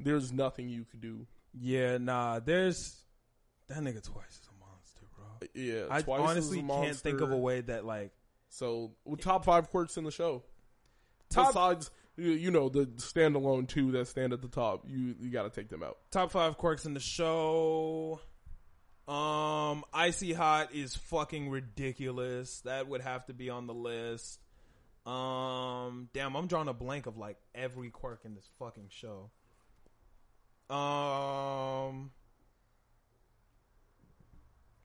there's 0.00 0.32
nothing 0.32 0.68
you 0.68 0.84
could 0.84 1.00
do. 1.00 1.26
Yeah, 1.54 1.98
nah. 1.98 2.40
There's 2.40 3.04
that 3.68 3.78
nigga 3.78 4.02
twice 4.02 4.40
is 4.40 4.48
a 4.50 4.58
monster, 4.58 5.02
bro. 5.14 5.48
Yeah, 5.54 5.84
I 5.90 6.02
Twice 6.02 6.20
is 6.20 6.30
honestly 6.30 6.62
can't 6.62 6.96
think 6.96 7.20
of 7.20 7.30
a 7.30 7.36
way 7.36 7.60
that 7.60 7.84
like 7.84 8.10
So 8.48 8.92
well, 9.04 9.16
top 9.16 9.44
five 9.44 9.70
quirks 9.70 9.96
in 9.96 10.04
the 10.04 10.10
show. 10.10 10.42
Top- 11.30 11.48
Besides, 11.48 11.90
you, 12.16 12.30
you 12.30 12.50
know 12.50 12.68
the 12.68 12.86
standalone 12.96 13.68
two 13.68 13.92
that 13.92 14.08
stand 14.08 14.32
at 14.32 14.42
the 14.42 14.48
top, 14.48 14.84
you 14.88 15.14
you 15.20 15.30
got 15.30 15.42
to 15.42 15.50
take 15.50 15.68
them 15.68 15.82
out. 15.82 15.98
top 16.10 16.32
five 16.32 16.56
quirks 16.58 16.84
in 16.84 16.94
the 16.94 17.00
show. 17.00 18.20
Um, 19.08 19.84
icy 19.92 20.32
hot 20.32 20.74
is 20.74 20.96
fucking 20.96 21.48
ridiculous. 21.48 22.60
That 22.62 22.88
would 22.88 23.02
have 23.02 23.26
to 23.26 23.34
be 23.34 23.50
on 23.50 23.66
the 23.66 23.74
list. 23.74 24.40
Um, 25.06 26.08
damn, 26.12 26.34
I'm 26.34 26.48
drawing 26.48 26.66
a 26.68 26.72
blank 26.72 27.06
of 27.06 27.16
like 27.16 27.36
every 27.54 27.90
quirk 27.90 28.22
in 28.24 28.34
this 28.34 28.48
fucking 28.58 28.88
show. 28.90 29.30
Um, 30.68 32.10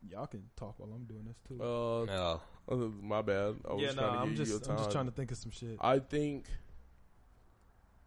y'all 0.07 0.27
can 0.27 0.43
talk 0.55 0.75
while 0.77 0.91
I'm 0.93 1.05
doing 1.05 1.25
this 1.25 1.37
too. 1.47 1.55
Uh, 1.59 2.05
No. 2.05 2.41
uh, 2.69 2.75
my 3.01 3.23
bad. 3.23 3.55
I 3.67 3.73
was 3.73 3.81
yeah, 3.81 3.87
no, 3.93 4.01
trying 4.01 4.13
to 4.13 4.19
I'm 4.19 4.35
just 4.35 4.69
I'm 4.69 4.77
just 4.77 4.91
trying 4.91 5.05
to 5.05 5.11
think 5.11 5.31
of 5.31 5.37
some 5.37 5.49
shit. 5.51 5.77
I 5.81 5.97
think 5.97 6.45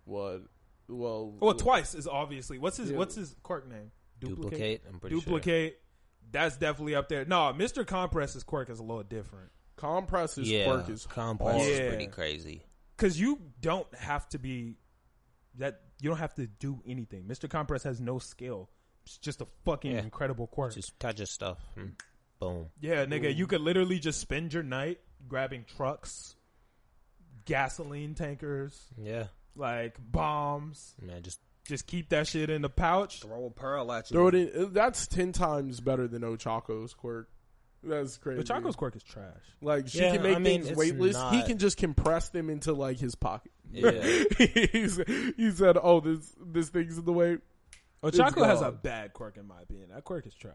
what? 0.05 0.43
Well, 0.87 1.35
Well, 1.41 1.55
twice 1.55 1.95
is 1.97 2.07
obviously 2.07 2.59
what's 2.59 2.77
his 2.77 2.93
Yeah. 2.93 2.99
what's 2.99 3.17
his 3.17 3.35
quirk 3.43 3.69
name? 3.69 3.91
Duplicate. 4.21 4.83
I'm 4.89 5.01
pretty 5.01 5.17
Duplicate. 5.17 5.81
That's 6.33 6.57
definitely 6.57 6.95
up 6.95 7.09
there. 7.09 7.25
No, 7.25 7.53
Mr. 7.57 7.87
Compress's 7.87 8.43
quirk 8.43 8.69
is 8.71 8.79
a 8.81 8.83
little 8.83 9.03
different 9.05 9.51
Compress's. 9.77 10.51
Yeah. 10.51 10.65
quirk 10.65 10.89
is 10.89 11.07
Compress 11.07 11.57
hard. 11.57 11.69
is 11.71 11.79
Yeah. 11.79 11.89
pretty 11.89 12.07
crazy. 12.09 12.63
because 12.97 13.19
you 13.21 13.41
don't 13.61 13.93
have 13.95 14.29
to 14.31 14.39
be 14.39 14.77
that. 15.57 15.81
You 16.01 16.11
don't 16.11 16.19
have 16.19 16.35
to 16.35 16.47
do 16.47 16.83
anything. 16.87 17.25
Mr. 17.25 17.49
Compress 17.49 17.83
has 17.85 18.01
no 18.01 18.19
skill. 18.19 18.69
It's 19.05 19.19
just 19.19 19.41
a 19.41 19.47
fucking 19.65 19.93
Yeah. 19.93 19.99
incredible 20.03 20.47
quirk. 20.47 20.75
Just 20.75 20.99
touch 20.99 21.19
his 21.19 21.31
stuff. 21.31 21.59
and 21.77 21.95
Boom. 22.41 22.71
yeah, 22.81 23.05
nigga, 23.07 23.35
you 23.35 23.47
could 23.47 23.61
literally 23.61 23.99
just 23.99 24.21
spend 24.21 24.53
your 24.53 24.63
night 24.63 25.01
grabbing 25.29 25.65
trucks, 25.65 26.35
gasoline 27.45 28.15
tankers, 28.15 28.87
Yeah. 28.97 29.29
like 29.55 29.97
bombs. 30.01 30.95
Man, 31.01 31.23
just 31.23 31.41
Just 31.67 31.87
keep 31.87 32.11
that 32.11 32.27
shit 32.27 32.51
in 32.51 32.63
the 32.63 32.69
pouch. 32.69 33.21
throw 33.21 33.47
a 33.47 33.51
pearl 33.51 33.91
at 33.93 34.11
you. 34.11 34.15
Throw 34.15 34.29
it 34.29 34.35
in. 34.35 34.73
That's 34.73 35.07
ten 35.07 35.33
times 35.33 35.81
better 35.81 36.07
than 36.07 36.23
Ochako's 36.23 36.93
quirk. 36.95 37.29
That's 37.83 38.17
crazy. 38.17 38.43
But 38.43 38.47
Chaco's 38.47 38.77
quirk 38.77 38.97
is 38.97 39.03
trash. 39.03 39.43
Like 39.61 39.89
she 39.89 39.99
Yeah, 40.01 40.13
can 40.15 40.23
make 40.23 40.37
I 40.37 40.39
mean, 40.39 40.61
things 40.63 40.69
it's 40.71 40.79
weightless. 40.79 41.17
He 41.31 41.43
can 41.43 41.59
just 41.59 41.77
compress 41.77 42.31
them 42.31 42.49
into 42.51 42.73
like 42.73 42.99
his 42.99 43.15
pocket. 43.15 43.53
Yeah. 43.71 43.91
He 45.37 45.51
said, 45.51 45.77
"Oh, 45.83 46.01
this 46.01 46.35
this 46.41 46.69
thing's 46.71 46.99
in 46.99 47.05
the 47.05 47.13
way." 47.13 47.39
Ochako 48.03 48.45
has 48.47 48.61
a 48.61 48.71
bad 48.71 49.13
quirk 49.15 49.37
in 49.39 49.47
my 49.47 49.63
opinion. 49.63 49.89
That 49.95 50.05
quirk 50.05 50.27
is 50.27 50.35
trash. 50.35 50.55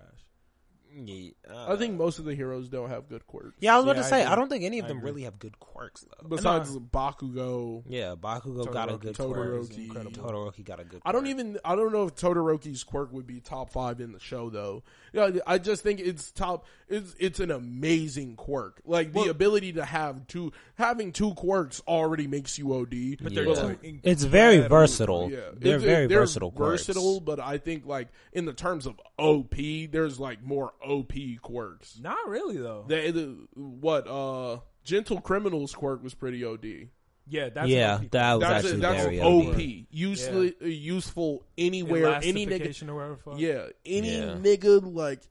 Yeah, 0.92 1.30
I 1.68 1.76
think 1.76 1.98
most 1.98 2.20
of 2.20 2.26
the 2.26 2.34
heroes 2.36 2.68
don't 2.68 2.90
have 2.90 3.08
good 3.08 3.26
quirks. 3.28 3.56
Yeah, 3.60 3.74
I 3.74 3.78
was 3.78 3.86
about 3.86 3.96
Yeah, 3.98 4.02
to 4.04 4.08
say 4.10 4.22
agree. 4.22 4.32
I 4.32 4.36
don't 4.36 4.50
think 4.50 4.64
any 4.64 4.80
of 4.80 4.88
them 4.88 5.02
really 5.02 5.24
have 5.24 5.38
good 5.40 5.60
quirks 5.60 6.02
though. 6.02 6.28
Besides 6.28 6.76
uh, 6.76 6.80
Bakugo, 6.80 7.84
Yeah, 7.88 8.16
Bakugo 8.20 8.72
got 8.72 8.92
a 8.92 8.98
good 8.98 9.16
Todoroki. 9.16 9.68
quirk. 9.68 9.78
incredible. 9.78 10.24
Todoroki 10.52 10.64
got 10.66 10.80
a 10.80 10.84
good. 10.84 11.02
I 11.06 11.12
don't 11.12 11.28
even. 11.28 11.58
I 11.64 11.76
don't 11.76 11.92
know 11.92 12.06
if 12.08 12.16
Todoroki's 12.16 12.84
quirk 12.84 13.12
would 13.14 13.28
be 13.28 13.40
top 13.40 13.70
five 13.72 14.02
in 14.02 14.12
the 14.14 14.20
show 14.20 14.50
though. 14.50 14.84
Yeah, 15.14 15.30
I 15.48 15.58
just 15.58 15.84
think 15.84 16.00
it's 16.00 16.32
top. 16.32 16.66
It's 16.88 17.16
it's 17.20 17.40
an 17.40 17.52
amazing 17.52 18.36
quirk. 18.36 18.82
Like 18.86 19.14
the 19.14 19.20
Well- 19.22 19.30
ability 19.30 19.74
to 19.74 19.86
have 19.86 20.28
two 20.28 20.52
having 20.76 21.12
two 21.12 21.34
quirks 21.36 21.82
already 21.88 22.28
makes 22.28 22.58
you 22.58 22.74
OD. 22.74 23.18
But 23.22 23.34
they're 23.36 23.48
Yeah. 23.48 23.74
too 23.82 24.00
It's 24.04 24.24
very 24.24 24.60
versatile. 24.68 25.30
Yeah, 25.32 25.38
They're 25.54 25.76
It's- 25.76 25.84
very 25.84 26.08
they're 26.08 26.20
versatile. 26.22 26.52
quirks. 26.52 26.86
Versatile, 26.88 27.20
but 27.22 27.40
I 27.40 27.58
think 27.58 27.86
like 27.86 28.08
in 28.34 28.46
the 28.46 28.54
terms 28.54 28.86
of 28.86 29.00
OP, 29.18 29.86
there's 29.88 30.20
like 30.20 30.44
more 30.44 30.74
OP 30.82 31.14
quirks. 31.42 32.00
Not 32.02 32.28
really 32.28 32.58
though. 32.58 32.86
They, 32.88 33.12
the, 33.12 33.48
what 33.56 34.08
uh, 34.08 34.60
Gentle 34.84 35.22
Criminal's 35.22 35.74
quirk 35.74 36.04
was 36.04 36.14
pretty 36.14 36.44
OD. 36.44 36.90
yeah, 37.28 37.50
that's 37.50 37.68
Yeah, 37.70 37.96
OP 37.96 38.12
that 38.12 38.34
was 38.34 38.42
That's 38.42 38.66
actually 38.66 38.82
that's 38.82 39.04
very 39.04 39.22
OP. 39.22 39.48
OP. 39.56 39.86
Useful, 39.92 40.46
useful 40.62 41.46
anywhere. 41.58 42.20
Any 42.24 42.46
nigga, 42.46 42.88
or 42.90 42.96
whatever. 42.96 43.40
yeah, 43.42 43.68
any 43.86 44.18
Yeah. 44.18 44.36
nigga 44.40 44.94
like 44.94 45.22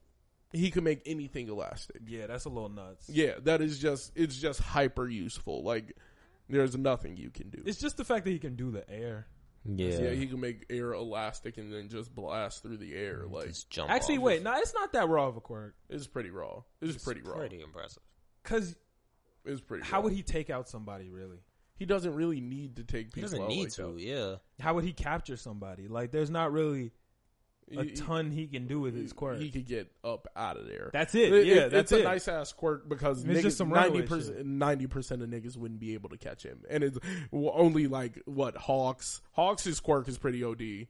he 0.51 0.71
can 0.71 0.83
make 0.83 1.01
anything 1.05 1.47
elastic. 1.49 2.01
yeah, 2.07 2.27
that's 2.27 2.45
a 2.45 2.49
little 2.49 2.69
nuts. 2.69 3.09
Yeah, 3.09 3.33
that 3.43 3.61
is 3.61 3.79
just 3.79 4.11
it's 4.15 4.35
just 4.37 4.59
hyper 4.59 5.07
useful. 5.07 5.63
Like 5.63 5.95
there's 6.49 6.75
nothing 6.77 7.17
you 7.17 7.29
can 7.29 7.49
do. 7.49 7.61
It's 7.65 7.79
just 7.79 7.97
the 7.97 8.05
fact 8.05 8.25
that 8.25 8.31
he 8.31 8.39
can 8.39 8.55
do 8.55 8.71
the 8.71 8.89
air. 8.89 9.27
Yeah, 9.77 9.99
yeah, 10.01 10.09
he 10.11 10.25
can 10.27 10.39
make 10.39 10.65
air 10.69 10.93
elastic 10.93 11.57
and 11.57 11.71
then 11.71 11.89
just 11.89 12.13
blast 12.15 12.63
through 12.63 12.77
the 12.77 12.95
air. 12.95 13.23
Mm, 13.27 13.31
like 13.33 13.47
Just 13.47 13.69
jump. 13.69 13.89
Actually, 13.91 14.17
off. 14.17 14.23
wait, 14.23 14.43
no, 14.43 14.53
it's 14.57 14.73
not 14.73 14.93
that 14.93 15.07
raw 15.09 15.27
of 15.27 15.37
a 15.37 15.41
quirk. 15.41 15.75
it's 15.89 16.07
pretty 16.07 16.31
raw. 16.31 16.61
It's, 16.81 16.95
It's 16.95 17.03
pretty 17.03 17.21
raw. 17.21 17.35
Pretty 17.35 17.61
impressive. 17.61 18.01
Cause 18.43 18.75
It's 19.45 19.61
pretty. 19.61 19.83
how 19.85 19.97
raw. 19.97 20.03
would 20.05 20.13
he 20.13 20.23
take 20.23 20.49
out 20.49 20.67
somebody 20.69 21.09
really? 21.09 21.39
He 21.75 21.85
doesn't 21.85 22.13
really 22.13 22.41
need 22.41 22.75
to 22.77 22.83
take 22.83 23.13
people. 23.13 23.17
He 23.17 23.21
doesn't 23.21 23.41
out 23.41 23.49
need 23.49 23.63
like 23.65 23.73
to. 23.73 23.81
that. 23.93 23.99
Yeah. 24.01 24.35
How 24.59 24.73
would 24.73 24.83
he 24.83 24.91
capture 24.91 25.37
somebody? 25.37 25.87
Like, 25.87 26.11
there's 26.11 26.29
not 26.29 26.51
really 26.51 26.91
a 27.77 27.83
He- 27.83 27.91
ton 27.91 28.31
he 28.31 28.47
can 28.47 28.67
do 28.67 28.79
with 28.79 28.95
his 28.95 29.13
quirk. 29.13 29.37
He 29.39 29.49
could 29.51 29.65
get 29.65 29.91
up 30.03 30.27
out 30.35 30.57
of 30.57 30.67
there. 30.67 30.89
That's 30.93 31.13
it. 31.15 31.45
Yeah, 31.45 31.67
that's 31.67 31.91
it's 31.91 31.91
a 31.93 31.99
it. 31.99 32.03
nice 32.03 32.27
ass 32.27 32.51
quirk 32.53 32.87
because 32.89 33.23
It's 33.25 33.41
just 33.41 33.57
some 33.57 33.71
runaway 33.71 34.05
ninety 34.43 34.87
percent 34.87 35.21
of 35.21 35.29
niggas 35.29 35.57
wouldn't 35.57 35.79
be 35.79 35.93
able 35.93 36.09
to 36.09 36.17
catch 36.17 36.43
him, 36.43 36.61
and 36.69 36.83
it's 36.83 36.97
only 37.33 37.87
like 37.87 38.21
what 38.25 38.55
Hawks. 38.57 39.21
Hawks' 39.33 39.79
quirk 39.79 40.07
is 40.07 40.17
pretty 40.17 40.43
OD. 40.43 40.87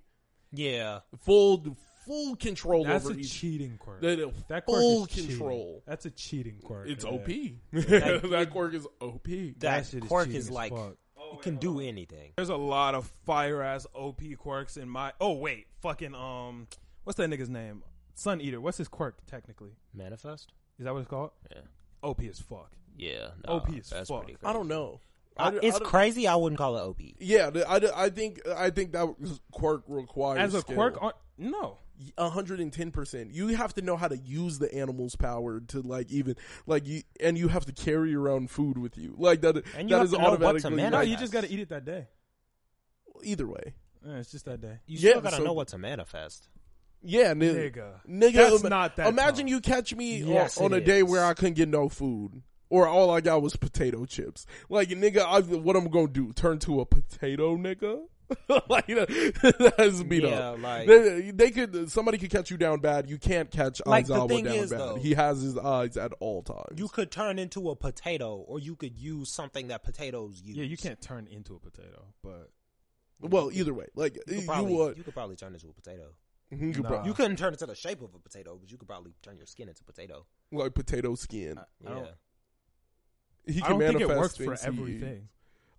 Yeah. 0.51 0.99
Full 1.19 1.77
full 2.05 2.35
control 2.37 2.85
That's 2.85 3.05
over 3.05 3.13
a 3.13 3.17
each. 3.19 3.31
cheating 3.31 3.77
quirk. 3.77 4.01
They 4.01 4.17
have 4.17 4.29
uh, 4.29 4.31
That 4.47 4.65
quirk 4.65 4.79
full 4.79 5.03
is 5.03 5.09
cheating. 5.09 5.29
control. 5.29 5.83
That's 5.85 6.05
a 6.05 6.09
cheating 6.11 6.55
quirk. 6.63 6.87
It's. 6.89 7.05
OP. 7.05 7.25
that 7.71 8.47
quirk 8.51 8.73
is 8.73 8.87
OP. 8.99 9.27
That 9.59 9.85
shit 9.85 10.07
quirk 10.07 10.25
cheating 10.25 10.39
is 10.39 10.45
as 10.47 10.51
like 10.51 10.71
fuck. 10.71 10.95
It 11.33 11.41
can 11.41 11.55
do 11.57 11.79
anything. 11.79 12.31
There's 12.35 12.49
a 12.49 12.55
lot 12.57 12.95
of 12.95 13.07
fire 13.25 13.61
ass 13.61 13.85
OP 13.93 14.21
quirks 14.37 14.77
in 14.77 14.89
my. 14.89 15.13
Oh 15.21 15.33
wait, 15.33 15.67
fucking 15.81 16.15
um, 16.15 16.67
what's 17.03 17.17
that 17.17 17.29
nigga's 17.29 17.49
name? 17.49 17.83
Sun 18.15 18.41
Eater. 18.41 18.59
What's 18.59 18.77
his 18.77 18.87
quirk 18.87 19.25
technically? 19.25 19.71
Manifest. 19.93 20.51
Is 20.77 20.85
that 20.85 20.93
what 20.93 20.99
it's 20.99 21.09
called? 21.09 21.31
Yeah. 21.51 21.61
OP 22.03 22.21
as 22.23 22.39
fuck. 22.39 22.71
Yeah. 22.97 23.29
OP 23.47 23.69
as 23.77 23.89
that's 23.89 24.09
fuck. 24.09 24.23
pretty 24.25 24.37
I 24.43 24.53
don't 24.53 24.67
know. 24.67 24.99
I 25.37 25.51
d- 25.51 25.59
it's 25.63 25.77
I 25.77 25.83
crazy. 25.83 26.27
I 26.27 26.35
wouldn't 26.35 26.57
call 26.57 26.75
it 26.77 26.81
OP. 26.81 26.99
Yeah, 27.19 27.49
the- 27.49 27.69
I, 27.69 27.79
d- 27.79 27.87
I 27.95 28.09
think 28.09 28.41
I 28.49 28.69
think 28.69 28.91
that 28.91 29.07
quirk 29.51 29.83
requires 29.87 30.39
As 30.39 30.53
a 30.53 30.61
skill. 30.61 30.75
quirk, 30.75 31.01
on, 31.01 31.13
no. 31.37 31.77
Hundred 32.17 32.59
and 32.59 32.71
ten 32.71 32.91
percent. 32.91 33.31
You 33.33 33.47
have 33.49 33.73
to 33.75 33.81
know 33.81 33.97
how 33.97 34.07
to 34.07 34.17
use 34.17 34.59
the 34.59 34.73
animal's 34.73 35.15
power 35.15 35.59
to 35.69 35.81
like 35.81 36.11
even 36.11 36.35
like 36.65 36.87
you, 36.87 37.01
and 37.19 37.37
you 37.37 37.47
have 37.49 37.65
to 37.65 37.71
carry 37.73 38.15
around 38.15 38.49
food 38.51 38.77
with 38.77 38.97
you. 38.97 39.15
Like 39.17 39.41
that. 39.41 39.57
And 39.77 39.89
you 39.89 39.95
that 39.95 39.97
have 39.97 40.05
is 40.05 40.11
to 40.11 40.17
know 40.17 40.29
what 40.31 40.39
to 40.39 40.45
automatically. 40.67 40.89
No, 40.89 41.01
you 41.01 41.17
just 41.17 41.33
got 41.33 41.43
to 41.43 41.49
eat 41.51 41.59
it 41.59 41.69
that 41.69 41.85
day. 41.85 42.07
either 43.23 43.47
way. 43.47 43.73
Yeah, 44.05 44.17
it's 44.17 44.31
just 44.31 44.45
that 44.45 44.61
day. 44.61 44.79
You 44.87 44.97
Yeah, 44.99 45.09
still 45.11 45.21
gotta 45.21 45.35
so- 45.37 45.43
know 45.43 45.53
what 45.53 45.67
to 45.69 45.77
manifest. 45.77 46.47
Yeah, 47.01 47.29
n- 47.31 47.39
Nigga. 47.39 47.91
nigga. 48.07 48.33
That's 48.33 48.59
ima- 48.61 48.69
not 48.69 48.95
that 48.97 49.07
Imagine 49.07 49.45
tough. 49.45 49.49
you 49.51 49.61
catch 49.61 49.93
me 49.95 50.21
on- 50.23 50.29
Yes, 50.29 50.57
on, 50.57 50.73
it 50.73 50.77
a 50.77 50.85
day 50.85 51.03
where 51.03 51.23
I 51.25 51.33
couldn't 51.33 51.53
get 51.55 51.67
no 51.69 51.89
food. 51.89 52.41
Or 52.69 52.87
all 52.87 53.09
I 53.09 53.19
got 53.21 53.41
was 53.41 53.55
potato 53.55 54.05
chips. 54.05 54.45
Like 54.69 54.89
nigga, 54.89 55.19
I, 55.25 55.39
what 55.41 55.75
I'm 55.75 55.89
gonna 55.89 56.07
do? 56.07 56.31
Turn 56.33 56.59
to 56.59 56.81
a 56.81 56.85
potato 56.85 57.57
nigga? 57.57 58.03
like 58.69 58.87
you 58.87 58.95
know, 58.95 59.05
that's 59.77 60.03
beat 60.03 60.23
Yeah, 60.23 60.51
up. 60.51 60.61
like- 60.61 60.87
they, 60.87 61.31
they 61.31 61.51
could 61.51 61.89
somebody 61.91 62.17
could 62.17 62.29
catch 62.29 62.51
you 62.51 62.57
down 62.57 62.79
bad. 62.79 63.09
You 63.09 63.17
can't 63.17 63.49
catch 63.49 63.81
Like, 63.85 64.05
the 64.07 64.15
Aizawa 64.15 64.27
thing 64.29 64.43
down 64.45 64.55
is, 64.55 64.69
bad. 64.69 64.79
though- 64.79 64.95
he 64.97 65.13
has 65.13 65.41
his 65.41 65.57
eyes 65.57 65.97
at 65.97 66.11
all 66.19 66.43
times. 66.43 66.77
You 66.79 66.87
could 66.87 67.11
turn 67.11 67.39
into 67.39 67.69
a 67.69 67.75
potato, 67.75 68.35
or 68.47 68.59
you 68.59 68.75
could 68.75 68.97
use 68.97 69.31
something 69.31 69.67
that 69.69 69.83
potatoes 69.83 70.41
use. 70.43 70.57
Yeah, 70.57 70.63
you 70.65 70.77
can't 70.77 71.01
turn 71.01 71.27
into 71.27 71.55
a 71.55 71.59
potato, 71.59 72.05
but 72.23 72.51
well, 73.21 73.49
either 73.51 73.73
way, 73.73 73.87
like 73.95 74.15
You 74.15 74.21
you, 74.27 74.35
could 74.39 74.47
probably, 74.47 74.73
would. 74.75 74.97
you 74.97 75.03
could 75.03 75.13
probably 75.13 75.35
turn 75.35 75.53
into 75.53 75.67
a 75.67 75.73
potato. 75.73 76.09
Mm-hmm, 76.53 76.67
you 76.67 76.73
could 76.73 76.83
Nah. 76.83 76.89
prob- 76.89 77.05
You 77.05 77.13
couldn't 77.13 77.35
turn 77.37 77.53
into 77.53 77.65
the 77.65 77.75
shape 77.75 78.01
of 78.01 78.13
a 78.15 78.19
potato, 78.19 78.57
but 78.59 78.71
you 78.71 78.77
could 78.77 78.87
probably 78.87 79.13
turn 79.21 79.37
your 79.37 79.45
skin 79.45 79.67
into 79.69 79.83
potato. 79.83 80.25
like 80.51 80.73
potato 80.73 81.15
skin. 81.15 81.57
I, 81.57 81.61
I 81.61 81.65
Yeah. 81.83 81.89
don't, 81.95 82.07
he 83.45 83.61
I 83.63 83.69
don't 83.69 83.79
think 83.79 84.01
it 84.01 84.07
works 84.07 84.37
for 84.37 84.45
things 84.45 84.61
he- 84.61 84.67
everything. 84.67 85.27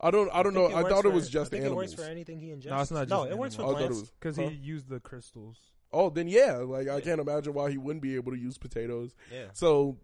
I 0.02 0.10
don't. 0.10 0.30
I 0.32 0.42
don't 0.42 0.54
know. 0.54 0.66
I 0.68 0.82
works 0.82 0.88
thought 0.90 1.04
it 1.04 1.12
was 1.12 1.28
just 1.28 1.48
I 1.52 1.56
think 1.56 1.64
animals. 1.66 1.92
it 1.92 1.96
works 1.96 2.02
for 2.04 2.10
anything 2.10 2.40
he 2.40 2.48
ingests. 2.48 2.66
No, 2.70 2.80
it's 2.80 2.90
not 2.90 3.08
No, 3.08 3.18
just 3.24 3.30
it 3.32 3.38
works 3.38 3.54
for 3.56 3.66
I 3.66 3.72
plants. 3.86 4.10
Because 4.18 4.36
Huh? 4.36 4.48
he 4.48 4.54
used 4.56 4.88
the 4.88 4.98
crystals. 5.00 5.58
Oh, 5.92 6.08
then 6.08 6.26
yeah. 6.28 6.56
Like 6.56 6.88
I 6.88 6.94
Yeah. 6.96 7.00
can't 7.00 7.20
imagine 7.20 7.52
why 7.52 7.70
he 7.70 7.76
wouldn't 7.76 8.02
be 8.02 8.14
able 8.16 8.32
to 8.32 8.38
use 8.38 8.56
potatoes. 8.56 9.14
Yeah. 9.32 9.46
So 9.52 9.98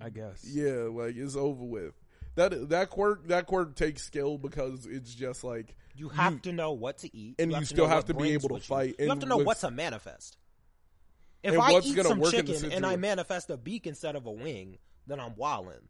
I 0.00 0.10
guess. 0.10 0.44
yeah, 0.44 0.86
like 0.90 1.16
it's 1.16 1.34
over 1.34 1.64
with. 1.64 1.94
That 2.36 2.68
that 2.68 2.90
quirk 2.90 3.26
that 3.28 3.46
quirk 3.46 3.74
takes 3.74 4.02
skill 4.04 4.38
because 4.38 4.86
it's 4.86 5.12
just 5.12 5.42
like 5.42 5.74
You 5.96 6.10
have 6.10 6.40
to 6.42 6.52
know 6.52 6.70
what 6.72 6.98
to 6.98 7.16
eat, 7.16 7.34
and 7.40 7.50
you 7.50 7.56
you 7.56 7.60
have 7.60 7.68
still 7.68 7.88
have 7.88 8.04
to 8.04 8.14
be 8.14 8.30
able 8.34 8.48
to 8.50 8.54
with 8.54 8.68
you. 8.70 8.76
fight, 8.76 8.94
You 9.00 9.08
have 9.08 9.18
to 9.18 9.26
know 9.26 9.38
with- 9.38 9.46
what 9.48 9.58
to 9.58 9.70
manifest. 9.72 10.36
If 11.42 11.54
And 11.54 11.62
I 11.62 11.72
what's 11.72 11.86
eat 11.88 11.96
gonna 11.96 12.08
some 12.10 12.20
work 12.20 12.30
chicken 12.32 12.70
and 12.72 12.84
I 12.86 12.94
manifest 12.96 13.50
a 13.50 13.56
beak 13.56 13.86
instead 13.88 14.14
of 14.14 14.26
a 14.26 14.30
wing, 14.30 14.78
then 15.08 15.18
I'm 15.18 15.32
wildin'. 15.34 15.82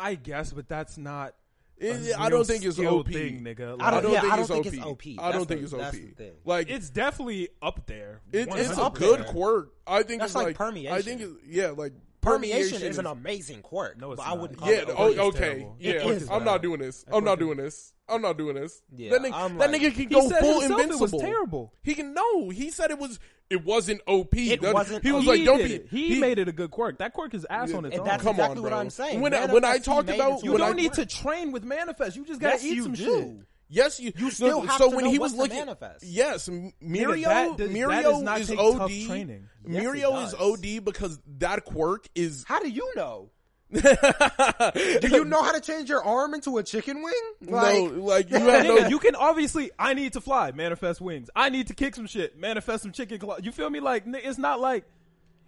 I 0.00 0.14
guess, 0.14 0.52
but 0.52 0.68
that's 0.68 0.96
not. 0.98 1.34
it, 1.78 2.18
I 2.18 2.28
don't 2.28 2.46
think 2.46 2.64
it's 2.64 2.76
skill 2.76 2.98
OP. 3.00 3.08
Thing, 3.08 3.40
nigga. 3.42 3.76
I 3.80 3.90
don't- 3.90 4.02
don't 4.02 4.12
yeah, 4.12 4.20
think 4.20 4.32
I 4.32 4.36
don't 4.36 4.50
it's 4.60 4.70
think 4.70 4.86
OP. 4.86 5.06
it's 5.06 5.16
OP. 5.18 5.24
I 5.24 5.32
don't 5.32 5.32
That's 5.32 5.44
think 5.46 5.60
the- 5.60 5.64
it's 5.64 5.72
OP. 5.74 5.80
that's 5.80 5.96
the 5.98 6.06
thing. 6.24 6.32
Like 6.44 6.70
It's 6.70 6.90
definitely 6.90 7.48
up 7.62 7.86
there. 7.86 8.20
it, 8.32 8.48
it's 8.52 8.76
a 8.78 8.90
good 8.92 9.20
there. 9.20 9.26
quirk. 9.26 9.72
I 9.86 10.02
think 10.02 10.20
That's 10.20 10.32
it's 10.32 10.36
like 10.36 10.58
like 10.60 10.88
I 10.92 11.00
think 11.02 11.20
it, 11.22 11.30
yeah, 11.46 11.68
like 11.70 11.92
Permeation 12.20 12.82
is 12.82 12.98
an 12.98 13.06
amazing 13.06 13.62
quirk, 13.62 13.98
No, 13.98 14.12
it's 14.12 14.22
but 14.22 14.28
I 14.28 14.34
wouldn't 14.34 14.58
call 14.58 14.68
Yeah. 14.70 14.80
it 14.80 14.88
Oh, 14.90 15.28
okay. 15.28 15.66
Yeah. 15.78 15.92
It 15.92 16.06
is 16.06 16.28
I'm 16.30 16.40
bad. 16.40 16.44
not 16.44 16.62
doing 16.62 16.80
this. 16.80 17.02
I'm 17.10 17.24
not 17.24 17.38
doing 17.38 17.56
this. 17.56 17.94
I'm 18.10 18.20
not 18.20 18.36
doing 18.36 18.56
this. 18.56 18.82
Yeah, 18.94 19.12
that 19.12 19.22
nigga, 19.22 19.30
I'm 19.32 19.56
that 19.56 19.70
like- 19.70 19.80
nigga 19.80 19.90
can 19.92 20.00
He 20.00 20.04
go 20.06 20.28
said 20.28 20.40
full 20.40 20.60
invincible. 20.60 21.06
it 21.06 21.12
was 21.12 21.22
terrible. 21.22 21.72
He 21.82 21.94
can 21.94 22.12
no. 22.12 22.50
He 22.50 22.70
said 22.70 22.90
it 22.90 22.98
was. 22.98 23.18
It 23.50 23.64
wasn't 23.64 24.00
OP. 24.06 24.34
It 24.36 24.62
wasn't 24.62 25.02
He 25.04 25.10
was 25.10 25.24
OP. 25.24 25.28
like, 25.28 25.44
don't 25.44 25.58
be. 25.58 25.74
it. 25.74 25.88
He, 25.90 26.20
made 26.20 26.38
it 26.38 26.46
a 26.48 26.52
good 26.52 26.70
quirk. 26.70 26.98
That 26.98 27.12
quirk 27.12 27.34
is 27.34 27.44
ass 27.50 27.70
Yeah. 27.70 27.76
on 27.78 27.84
its 27.84 27.94
And 27.94 28.02
own. 28.02 28.06
that's 28.06 28.22
Come 28.22 28.36
exactly 28.36 28.58
on, 28.58 28.62
what. 28.62 28.72
I'm 28.72 28.90
saying. 28.90 29.20
When 29.20 29.34
I- 29.34 29.46
when 29.46 29.64
I 29.64 29.78
talked 29.78 30.08
about- 30.08 30.44
you 30.44 30.52
when 30.52 30.60
a 30.60 30.64
I- 30.64 30.66
don't 30.68 30.76
need 30.76 30.92
to 30.94 31.04
train 31.04 31.50
with 31.50 31.64
manifest. 31.64 32.16
You 32.16 32.24
just 32.24 32.40
gotta 32.40 32.58
eat 32.64 32.76
you 32.76 32.82
some 32.84 32.92
do. 32.92 33.04
shit. 33.04 33.28
Yes, 33.72 34.00
you. 34.00 34.12
You 34.16 34.30
still 34.30 34.62
no, 34.62 34.66
have 34.66 34.78
so 34.78 34.90
to 34.90 34.96
when 34.96 35.04
know 35.04 35.10
he 35.12 35.18
was 35.18 35.32
looking, 35.34 35.56
manifest. 35.58 36.04
yes, 36.04 36.48
M- 36.48 36.72
Mirio, 36.82 37.24
that 37.24 37.56
does- 37.56 37.70
Mirio 37.70 38.24
that 38.24 38.40
is 38.40 38.50
OD. 38.50 38.78
tough 38.78 39.06
training. 39.06 39.48
Yes, 39.68 39.82
Mirio 39.84 40.26
is. 40.26 40.34
OD 40.34 40.78
because 40.80 41.20
that 41.38 41.64
quirk 41.64 42.08
is. 42.16 42.44
How 42.48 42.60
do 42.60 42.68
you 42.68 42.92
know? 42.96 43.30
Do 43.72 43.80
Do 45.00 45.08
you 45.08 45.24
know 45.24 45.42
how 45.42 45.52
to 45.52 45.60
change 45.60 45.88
your 45.88 46.02
arm 46.04 46.34
into 46.34 46.58
a 46.58 46.62
chicken 46.62 47.02
wing? 47.02 47.14
no, 47.40 47.84
like 48.02 48.30
you 48.30 48.38
have 48.40 48.64
no. 48.64 48.76
You 48.88 48.98
can 48.98 49.14
obviously. 49.14 49.70
I 49.78 49.94
need 49.94 50.14
to 50.14 50.20
fly. 50.20 50.52
Manifest 50.52 51.00
wings. 51.00 51.30
I 51.34 51.50
need 51.50 51.68
to 51.68 51.74
kick 51.74 51.94
some 51.94 52.06
shit. 52.06 52.38
Manifest 52.38 52.82
some 52.82 52.92
chicken 52.92 53.18
claw. 53.18 53.38
You 53.42 53.52
feel 53.52 53.70
me? 53.70 53.80
Like 53.80 54.04
it's 54.06 54.38
not 54.38 54.60
like. 54.60 54.84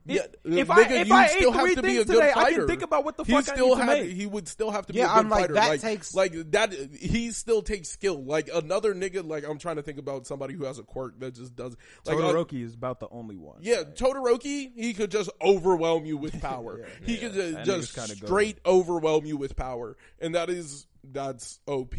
Yeah, 0.05 0.23
if 0.45 0.67
nigga, 0.69 0.71
I 0.71 0.93
if 0.95 1.09
you 1.09 1.15
I 1.15 1.27
still 1.29 1.51
ate 1.51 1.55
have 1.55 1.65
three 1.65 1.75
to 1.77 1.83
be 1.83 1.89
things 1.89 2.01
a 2.01 2.05
good 2.07 2.15
today, 2.15 2.33
I 2.35 2.53
can 2.53 2.67
think 2.67 2.83
about 2.83 3.05
what 3.05 3.17
the 3.17 3.25
he 3.25 3.33
fuck 3.33 3.49
I 3.49 3.55
still 3.55 3.69
need 3.77 3.81
to 3.81 3.87
make. 3.87 4.11
He 4.13 4.27
would 4.27 4.49
still 4.49 4.71
have 4.73 4.87
to 4.87 4.93
be 4.93 4.99
Yeah, 4.99 5.05
a 5.05 5.15
good 5.15 5.19
I'm 5.19 5.29
like, 5.29 5.41
fighter. 5.43 5.55
that 5.55 5.69
like, 5.69 5.81
takes- 5.81 6.15
like 6.15 6.33
that. 6.51 6.73
He 7.01 7.31
still 7.31 7.63
takes 7.63 7.89
skill. 7.89 8.23
Like 8.23 8.51
another 8.53 8.95
nigga. 8.95 9.25
Like 9.25 9.45
I'm 9.49 9.59
trying 9.59 9.77
to 9.77 9.83
think 9.83 9.99
about 9.99 10.27
somebody 10.27 10.55
who 10.55 10.65
has 10.65 10.79
a 10.81 10.83
quirk 10.83 11.21
that 11.21 11.35
just 11.35 11.55
does. 11.55 11.77
Like, 12.05 12.17
uh, 12.17 12.21
Todoroki 12.21 12.63
is 12.65 12.75
about 12.75 12.99
the 13.01 13.09
only 13.11 13.37
one. 13.37 13.59
Yeah, 13.61 13.83
Todoroki, 13.85 14.73
he 14.75 14.93
could 14.95 15.11
just 15.13 15.31
overwhelm 15.41 16.05
you 16.05 16.17
with 16.17 16.41
power. 16.43 16.81
he 17.05 17.19
could 17.19 17.35
just, 17.35 17.65
just 17.65 17.95
nigga's 17.97 18.09
kinda 18.09 18.27
straight 18.27 18.59
overwhelm 18.67 19.25
you 19.25 19.37
with 19.37 19.55
power, 19.57 19.97
and 20.21 20.35
that 20.35 20.51
is 20.51 20.87
that's 21.05 21.61
OP. 21.67 21.95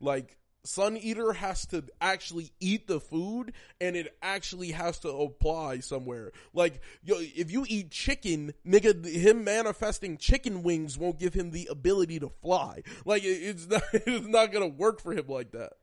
Like 0.00 0.36
Sun 0.66 0.96
Eater 0.96 1.32
has 1.32 1.66
to 1.66 1.84
actually 2.00 2.52
eat 2.60 2.86
the 2.86 3.00
food, 3.00 3.52
and 3.80 3.96
it 3.96 4.16
actually 4.22 4.72
has 4.72 4.98
to 5.00 5.08
apply 5.08 5.80
somewhere. 5.80 6.32
Like 6.52 6.80
yo, 7.02 7.16
if 7.18 7.50
you 7.50 7.64
eat 7.68 7.90
chicken, 7.90 8.54
nigga, 8.66 9.04
him 9.06 9.44
manifesting 9.44 10.16
chicken 10.16 10.62
wings 10.62 10.98
won't 10.98 11.18
give 11.18 11.34
him 11.34 11.50
the 11.50 11.68
ability 11.70 12.20
to 12.20 12.28
fly. 12.28 12.82
Like 13.04 13.22
it's 13.24 13.66
not, 13.68 13.82
it's 13.92 14.26
not 14.26 14.52
gonna 14.52 14.66
work 14.66 15.00
for 15.00 15.12
him 15.12 15.26
like 15.28 15.52
that. 15.52 15.74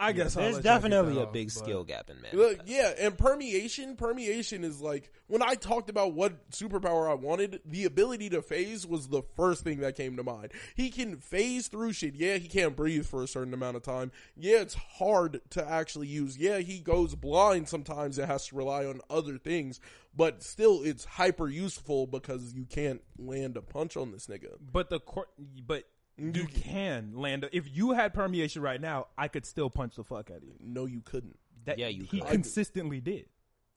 I 0.00 0.12
guess 0.12 0.34
I'll 0.36 0.42
There's 0.44 0.56
let 0.56 0.64
y'all 0.64 0.74
get 0.80 0.82
definitely 0.90 1.14
that 1.16 1.28
a 1.28 1.32
big 1.32 1.48
but- 1.48 1.52
skill 1.52 1.84
gap 1.84 2.08
in 2.08 2.20
man. 2.22 2.30
Look, 2.32 2.60
yeah, 2.64 2.92
and 2.98 3.16
permeation, 3.16 3.96
permeation 3.96 4.64
is 4.64 4.80
like 4.80 5.12
when 5.26 5.42
I 5.42 5.54
talked 5.54 5.90
about 5.90 6.14
what 6.14 6.50
superpower 6.50 7.08
I 7.10 7.14
wanted, 7.14 7.60
the 7.66 7.84
ability 7.84 8.30
to 8.30 8.40
phase 8.42 8.86
was 8.86 9.08
the 9.08 9.22
first 9.36 9.62
thing 9.62 9.80
that 9.80 9.96
came 9.96 10.16
to 10.16 10.22
mind. 10.24 10.52
He 10.74 10.88
can 10.90 11.18
phase 11.18 11.68
through 11.68 11.92
shit. 11.92 12.14
Yeah, 12.14 12.38
he 12.38 12.48
can't 12.48 12.74
breathe 12.74 13.04
for 13.06 13.22
a 13.22 13.28
certain 13.28 13.52
amount 13.52 13.76
of 13.76 13.82
time. 13.82 14.10
Yeah, 14.36 14.60
it's 14.62 14.74
hard 14.74 15.40
to 15.50 15.68
actually 15.68 16.06
use. 16.08 16.38
Yeah, 16.38 16.58
he 16.58 16.80
goes 16.80 17.14
blind 17.14 17.68
sometimes 17.68 18.18
and 18.18 18.26
has 18.26 18.46
to 18.48 18.56
rely 18.56 18.86
on 18.86 19.02
other 19.10 19.36
things, 19.36 19.80
but 20.16 20.42
still 20.42 20.82
it's 20.82 21.04
hyper 21.04 21.48
useful 21.48 22.06
because 22.06 22.54
you 22.54 22.64
can't 22.64 23.02
land 23.18 23.56
a 23.58 23.62
punch 23.62 23.96
on 23.98 24.12
this 24.12 24.26
nigga. 24.28 24.56
But 24.72 24.88
the 24.88 24.98
court, 25.00 25.28
but 25.66 25.84
you 26.20 26.46
can 26.46 27.12
land. 27.14 27.48
If 27.52 27.74
you 27.74 27.92
had 27.92 28.12
permeation 28.14 28.62
right 28.62 28.80
now, 28.80 29.06
I 29.16 29.28
could 29.28 29.46
still 29.46 29.70
punch 29.70 29.96
the 29.96 30.04
fuck 30.04 30.30
out 30.30 30.38
of 30.38 30.44
you. 30.44 30.54
No, 30.60 30.86
you 30.86 31.00
couldn't. 31.00 31.38
That 31.64 31.78
Yeah, 31.78 31.88
you 31.88 32.04
he 32.04 32.20
could. 32.20 32.28
consistently 32.30 33.00
did. 33.00 33.26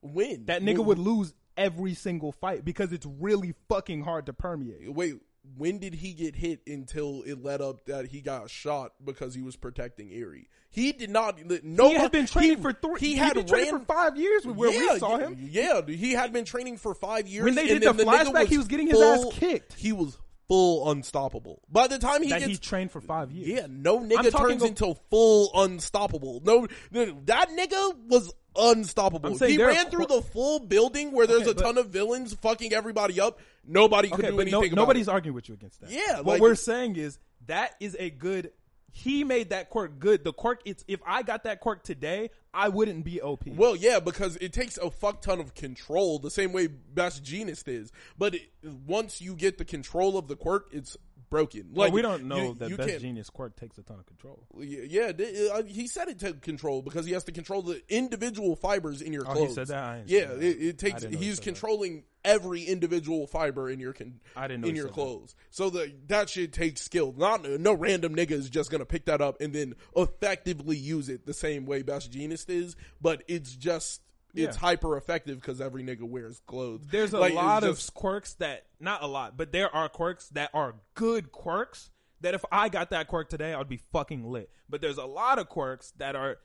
Win. 0.02 0.46
That 0.46 0.62
nigga 0.62 0.78
Win- 0.78 0.86
would 0.86 0.98
lose 0.98 1.34
every 1.56 1.94
single 1.94 2.32
fight 2.32 2.64
because 2.64 2.92
it's 2.92 3.06
really 3.06 3.54
fucking 3.68 4.02
hard 4.04 4.26
to 4.26 4.32
permeate. 4.32 4.92
Wait, 4.92 5.14
when 5.56 5.78
did 5.78 5.94
he 5.94 6.12
get 6.14 6.34
hit 6.36 6.60
until 6.66 7.22
it 7.22 7.42
led 7.42 7.60
up 7.60 7.84
that 7.86 8.06
he 8.06 8.20
got 8.20 8.48
shot 8.50 8.92
because 9.04 9.34
he 9.34 9.42
was 9.42 9.56
protecting 9.56 10.10
Eri? 10.12 10.48
He 10.70 10.90
did 10.92 11.10
not. 11.10 11.38
No, 11.62 11.90
he 11.90 11.94
had 11.94 12.10
been 12.10 12.26
training 12.26 12.60
for 12.60 12.72
three. 12.72 12.98
He 12.98 13.08
He 13.12 13.14
had 13.16 13.34
been 13.34 13.46
training 13.46 13.72
ran 13.74 13.84
for 13.84 13.94
five 13.94 14.16
years 14.16 14.44
where 14.46 14.72
yeah, 14.72 14.94
we 14.94 14.98
saw 14.98 15.18
him. 15.18 15.36
Yeah, 15.38 15.82
he 15.86 16.12
had 16.12 16.32
been 16.32 16.44
training 16.44 16.78
for 16.78 16.94
five 16.94 17.28
years. 17.28 17.44
When 17.44 17.54
they 17.54 17.66
did 17.68 17.82
then 17.82 17.96
the 17.96 18.04
nigga 18.04 18.24
flashback, 18.24 18.46
he 18.46 18.58
was 18.58 18.66
getting 18.66 18.88
his 18.88 19.00
ass 19.00 19.26
kicked. 19.32 19.74
He 19.74 19.92
was 19.92 20.18
full 20.48 20.90
unstoppable. 20.90 21.62
By 21.70 21.86
the 21.86 21.98
time 21.98 22.22
he 22.22 22.28
that 22.30 22.40
gets 22.40 22.52
he 22.52 22.56
trained 22.58 22.90
for 22.90 23.00
five 23.00 23.30
years. 23.32 23.48
yeah, 23.48 23.66
no 23.68 23.98
nigga 24.00 24.30
turns 24.36 24.62
of- 24.62 24.68
into 24.68 24.94
full 25.10 25.50
unstoppable. 25.54 26.40
No, 26.44 26.66
no, 26.90 27.20
that 27.26 27.48
nigga 27.50 27.96
was 28.08 28.32
unstoppable. 28.56 29.36
He 29.38 29.58
ran 29.62 29.90
through 29.90 30.06
qu- 30.06 30.16
the 30.16 30.22
full 30.22 30.60
building 30.60 31.12
where 31.12 31.26
there's 31.26 31.42
Okay, 31.42 31.50
a 31.50 31.54
but- 31.54 31.62
ton 31.62 31.78
of 31.78 31.88
villains 31.88 32.34
fucking 32.34 32.72
everybody 32.72 33.20
up. 33.20 33.38
Nobody 33.66 34.08
could 34.10 34.20
Okay, 34.20 34.30
do 34.30 34.36
but 34.36 34.46
no, 34.48 34.58
anything 34.58 34.72
about 34.74 34.82
nobody's 34.82 35.08
it. 35.08 35.12
arguing 35.12 35.34
with 35.34 35.48
you 35.48 35.54
against 35.54 35.80
that. 35.80 35.90
Yeah, 35.90 36.16
what 36.18 36.26
like- 36.26 36.40
we're 36.42 36.54
saying 36.54 36.96
is 36.96 37.18
that 37.46 37.74
is 37.80 37.96
a 37.98 38.10
good. 38.10 38.52
He 38.96 39.24
made 39.24 39.50
that 39.50 39.70
quirk 39.70 39.98
good. 39.98 40.22
The 40.22 40.32
quirk, 40.32 40.60
it's 40.64 40.84
if 40.86 41.00
I 41.04 41.24
got 41.24 41.42
that 41.44 41.58
quirk 41.58 41.82
today, 41.82 42.30
I 42.54 42.68
wouldn't 42.68 43.04
be 43.04 43.20
OP. 43.20 43.42
Well, 43.48 43.74
yeah, 43.74 43.98
because 43.98 44.36
it 44.36 44.52
takes 44.52 44.78
a 44.78 44.88
fuck 44.88 45.20
ton 45.20 45.40
of 45.40 45.52
control, 45.54 46.20
the 46.20 46.30
same 46.30 46.52
way 46.52 46.68
Best 46.68 47.24
Jeanist 47.24 47.66
is. 47.66 47.90
But 48.16 48.36
it, 48.36 48.42
once 48.86 49.20
you 49.20 49.34
get 49.34 49.58
the 49.58 49.64
control 49.64 50.16
of 50.16 50.28
the 50.28 50.36
quirk, 50.36 50.68
it's 50.70 50.96
broken. 51.34 51.70
Like 51.72 51.86
Like 51.88 51.92
we 51.92 52.02
don't 52.02 52.24
know 52.24 52.36
you- 52.50 52.54
that 52.54 52.68
you 52.70 52.76
Best 52.76 53.02
Jeanist 53.04 53.32
Quirk 53.32 53.56
takes 53.56 53.76
a 53.78 53.82
ton 53.82 53.98
of 53.98 54.06
control. 54.06 54.46
Yeah, 54.56 55.10
th- 55.12 55.50
uh, 55.50 55.62
he 55.64 55.88
said 55.88 56.08
it 56.08 56.18
to 56.20 56.34
control 56.34 56.80
because 56.82 57.06
he 57.06 57.12
has 57.12 57.24
to 57.24 57.32
control 57.32 57.62
the 57.62 57.82
individual 57.88 58.54
fibers 58.56 59.02
in 59.02 59.12
your 59.12 59.28
Oh, 59.28 59.32
clothes. 59.32 59.48
he 59.48 59.54
said 59.54 59.66
that. 59.68 60.08
Yeah, 60.08 60.26
that. 60.26 60.42
it, 60.42 60.62
it 60.62 60.78
takes. 60.78 61.02
know 61.02 61.10
he 61.10 61.16
He's 61.16 61.36
that. 61.36 61.42
controlling 61.44 62.04
every 62.24 62.62
individual 62.62 63.26
fiber 63.26 63.68
in 63.68 63.80
your 63.80 63.92
con- 63.92 64.20
I 64.36 64.46
didn't 64.48 64.62
know 64.62 64.68
in 64.68 64.76
your 64.76 64.84
said 64.84 64.90
that. 64.90 64.94
clothes. 64.94 65.34
So 65.50 65.70
the, 65.70 65.92
that 66.06 66.30
shit 66.30 66.52
takes 66.52 66.80
skill. 66.82 67.12
Not 67.16 67.42
no 67.48 67.74
random 67.74 68.14
nigga 68.14 68.30
is 68.32 68.48
just 68.48 68.70
gonna 68.70 68.86
pick 68.86 69.06
that 69.06 69.20
up 69.20 69.40
and 69.40 69.52
then 69.52 69.74
effectively 69.96 70.76
use 70.76 71.08
it 71.08 71.26
the 71.26 71.34
same 71.34 71.66
way 71.66 71.82
Best 71.82 72.12
Jeanist 72.12 72.48
is. 72.48 72.76
But 73.00 73.24
it's 73.28 73.54
just 73.56 74.00
it's 74.34 74.56
hyper 74.56 74.96
effective 74.96 75.40
because 75.40 75.60
every 75.60 75.82
nigga 75.84 76.02
wears 76.02 76.40
clothes. 76.46 76.86
There's 76.90 77.12
a 77.12 77.18
Like, 77.18 77.34
lot 77.34 77.64
of 77.64 77.76
just- 77.76 77.94
quirks 77.94 78.34
that 78.34 78.66
not 78.80 79.02
a 79.02 79.06
lot, 79.06 79.36
but 79.36 79.52
there 79.52 79.74
are 79.74 79.88
quirks 79.88 80.28
that 80.30 80.50
are 80.52 80.76
good 80.94 81.30
quirks 81.32 81.90
that 82.20 82.34
if 82.34 82.44
I 82.50 82.68
got 82.68 82.90
that 82.90 83.06
quirk 83.08 83.28
today, 83.28 83.52
I'd 83.54 83.68
be 83.68 83.76
fucking 83.92 84.24
lit. 84.24 84.50
But 84.68 84.80
there's 84.80 84.98
a 84.98 85.04
lot 85.04 85.38
of 85.38 85.48
quirks 85.48 85.92
that 85.98 86.16
are 86.16 86.38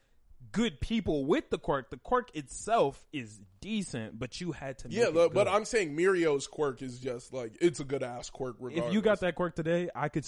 good 0.51 0.79
people 0.79 1.25
with 1.25 1.49
the 1.49 1.57
quirk. 1.57 1.89
The 1.89 1.97
quirk 1.97 2.35
itself 2.35 3.05
is 3.13 3.39
decent, 3.61 4.17
but 4.17 4.39
you 4.41 4.51
had 4.51 4.79
to 4.79 4.87
make 4.87 4.97
yeah, 4.97 5.09
but 5.13 5.33
good. 5.33 5.47
I'm 5.47 5.65
saying 5.65 5.95
Mirio's 5.95 6.47
quirk 6.47 6.81
is 6.81 6.99
just 6.99 7.33
like 7.33 7.57
it's 7.61 7.79
a 7.79 7.83
good 7.83 8.03
ass 8.03 8.29
quirk. 8.29 8.55
Regardless. 8.59 8.87
if 8.89 8.93
you 8.93 9.01
got 9.01 9.19
that 9.19 9.35
quirk 9.35 9.55
today, 9.55 9.89
I 9.95 10.09
could 10.09 10.25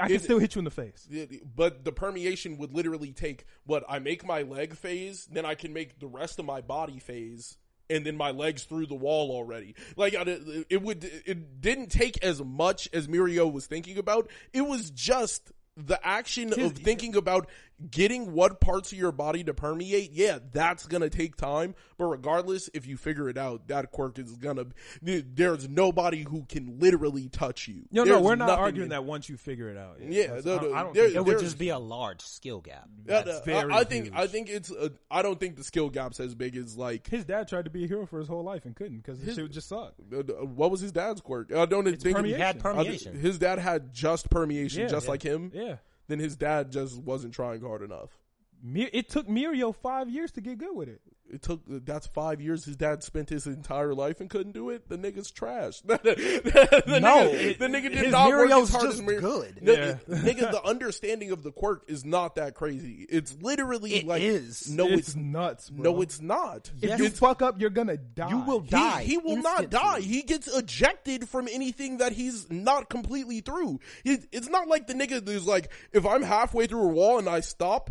I 0.00 0.06
could 0.08 0.16
It- 0.16 0.22
still 0.22 0.38
hit 0.38 0.54
you 0.54 0.60
in 0.60 0.64
the 0.64 0.70
face. 0.70 1.06
It- 1.10 1.54
but 1.54 1.84
the 1.84 1.92
permeation 1.92 2.58
would 2.58 2.72
literally 2.72 3.12
take 3.12 3.44
what 3.64 3.84
I 3.88 3.98
make 3.98 4.24
my 4.26 4.42
leg 4.42 4.74
phase, 4.74 5.26
then 5.26 5.44
I 5.44 5.54
can 5.54 5.72
make 5.72 5.98
the 5.98 6.08
rest 6.08 6.38
of 6.38 6.44
my 6.44 6.60
body 6.60 6.98
phase, 6.98 7.56
and 7.90 8.06
then 8.06 8.16
my 8.16 8.30
legs 8.30 8.64
through 8.64 8.86
the 8.86 8.94
wall 8.94 9.30
already. 9.30 9.74
Like 9.96 10.14
it 10.14 10.82
would, 10.82 11.04
it 11.04 11.60
didn't 11.60 11.90
take 11.90 12.22
as 12.24 12.42
much 12.42 12.88
as 12.92 13.06
Mirio 13.06 13.52
was 13.52 13.66
thinking 13.66 13.98
about. 13.98 14.30
It 14.52 14.62
was 14.62 14.90
just 14.90 15.52
the 15.76 15.98
action 16.06 16.52
of 16.60 16.72
thinking 16.74 17.16
about 17.16 17.48
getting 17.90 18.32
what 18.32 18.60
parts 18.60 18.92
of 18.92 18.98
your 18.98 19.12
body 19.12 19.44
to 19.44 19.54
permeate. 19.54 20.12
Yeah, 20.12 20.38
that's 20.52 20.86
gonna 20.86 21.10
take 21.10 21.36
time. 21.36 21.74
But 21.98 22.06
regardless, 22.06 22.68
if 22.74 22.86
you 22.86 22.96
figure 22.96 23.28
it 23.28 23.36
out, 23.38 23.68
that 23.68 23.90
quirk 23.90 24.18
is 24.18 24.36
gonna. 24.36 24.66
There's 25.02 25.68
nobody 25.68 26.22
who 26.22 26.44
can 26.48 26.78
literally 26.78 27.28
touch 27.28 27.68
you. 27.68 27.82
No, 27.90 28.04
no, 28.04 28.20
we're 28.20 28.34
not 28.36 28.50
arguing 28.58 28.86
in- 28.86 28.90
that 28.90 29.04
once 29.04 29.28
you 29.28 29.36
figure 29.36 29.68
it 29.68 29.76
out. 29.76 29.98
Yeah, 30.00 30.34
That's- 30.34 30.44
no, 30.44 30.58
I, 30.58 30.62
no, 30.62 30.74
I 30.74 30.82
don't 30.82 30.94
there- 30.94 31.04
think 31.06 31.16
It 31.16 31.24
would 31.24 31.38
just 31.38 31.58
be 31.58 31.68
a 31.70 31.78
large 31.78 32.22
skill 32.22 32.60
gap. 32.60 32.88
That's 33.04 33.26
no, 33.26 33.38
I- 33.38 33.40
very 33.44 33.72
I 33.72 33.84
think 33.84 34.04
huge. 34.06 34.14
I 34.16 34.26
think 34.26 34.48
it's 34.48 34.70
a, 34.70 34.92
I 35.10 35.22
don't 35.22 35.38
think 35.38 35.56
the 35.56 35.64
skill 35.64 35.90
gap's 35.90 36.20
as 36.20 36.34
big 36.34 36.56
as 36.56 36.76
like 36.76 37.06
his 37.08 37.24
dad 37.24 37.48
tried 37.48 37.64
to 37.64 37.70
be 37.70 37.84
a 37.84 37.86
hero 37.88 38.06
for 38.06 38.18
his 38.18 38.28
whole 38.28 38.42
life 38.44 38.64
and 38.64 38.74
couldn't 38.76 38.98
because 38.98 39.18
his 39.18 39.28
His- 39.28 39.36
shit 39.36 39.50
just 39.50 39.68
suck. 39.68 39.94
uh, 40.12 40.18
uh, 40.18 40.44
what 40.44 40.70
was 40.70 40.80
his 40.80 40.92
dad's 40.92 41.20
quirk? 41.20 41.52
I 41.52 41.66
don't 41.66 41.84
think 41.84 42.00
permeation. 42.02 42.24
He 42.24 42.32
had 42.32 42.56
I 42.56 42.60
permeation. 42.60 43.14
his 43.16 43.38
dad 43.38 43.58
had 43.58 43.92
just 43.92 44.30
permeation, 44.30 44.82
Yeah. 44.82 44.88
just 44.88 45.06
Yeah. 45.06 45.10
like 45.10 45.22
him. 45.22 45.50
Yeah, 45.54 45.76
Then 46.12 46.18
his 46.18 46.36
dad 46.36 46.70
just 46.70 47.00
wasn't 47.00 47.32
trying 47.32 47.62
hard 47.62 47.80
enough. 47.80 48.18
It 48.64 49.08
took 49.08 49.26
Mirio 49.28 49.74
five 49.74 50.08
years 50.08 50.30
to 50.32 50.40
get 50.40 50.58
good 50.58 50.74
with 50.76 50.88
it. 50.88 51.00
It 51.32 51.40
took 51.40 51.62
that's 51.66 52.06
five 52.08 52.42
years. 52.42 52.66
His 52.66 52.76
dad 52.76 53.02
spent 53.02 53.30
his 53.30 53.46
entire 53.46 53.94
life 53.94 54.20
and 54.20 54.28
couldn't 54.28 54.52
do 54.52 54.68
it. 54.68 54.88
The 54.90 54.98
nigga's 54.98 55.30
trash. 55.30 55.80
the, 55.80 55.98
the 56.86 57.00
No, 57.00 57.08
nigga, 57.28 57.32
it- 57.34 57.58
the 57.58 57.66
nigga 57.68 57.82
did 57.84 57.92
his 57.94 58.12
not 58.12 58.28
work 58.28 58.50
as 58.50 58.68
hard 58.70 58.84
just 58.84 58.98
as 58.98 59.02
Mir- 59.02 59.20
good. 59.20 59.62
No, 59.62 59.72
Yeah. 59.72 59.94
nigga, 60.10 60.50
the 60.52 60.62
understanding 60.62 61.30
of 61.30 61.42
the 61.42 61.50
quirk 61.50 61.84
is 61.88 62.04
not 62.04 62.34
that 62.34 62.54
crazy. 62.54 63.06
It's 63.08 63.34
literally 63.40 63.94
It 63.94 64.06
like 64.06 64.20
is. 64.20 64.68
no, 64.70 64.86
it's, 64.86 65.08
it's, 65.08 65.16
nuts. 65.16 65.70
Bro. 65.70 65.90
no, 65.94 66.02
it's 66.02 66.20
not. 66.20 66.70
If 66.82 66.90
Yes. 66.90 67.00
you 67.00 67.08
fuck 67.08 67.40
up, 67.40 67.58
you're 67.58 67.70
gonna 67.70 67.96
die. 67.96 68.28
You 68.28 68.40
will 68.40 68.60
die. 68.60 69.02
He, 69.04 69.16
will 69.16 69.38
not 69.38 69.70
die. 69.70 70.00
He 70.00 70.22
gets 70.22 70.54
ejected 70.54 71.28
from 71.30 71.48
anything 71.50 71.96
that 71.98 72.12
he's 72.12 72.50
not 72.50 72.90
completely 72.90 73.40
through. 73.40 73.80
He, 74.04 74.18
it's 74.32 74.50
not 74.50 74.68
like 74.68 74.86
the 74.86 74.94
nigga 74.94 75.26
is 75.28 75.46
like, 75.46 75.72
if 75.92 76.04
I'm 76.04 76.22
halfway 76.22 76.66
through 76.66 76.82
a 76.84 76.92
wall 76.92 77.18
and 77.18 77.28
I 77.28 77.40
stop, 77.40 77.90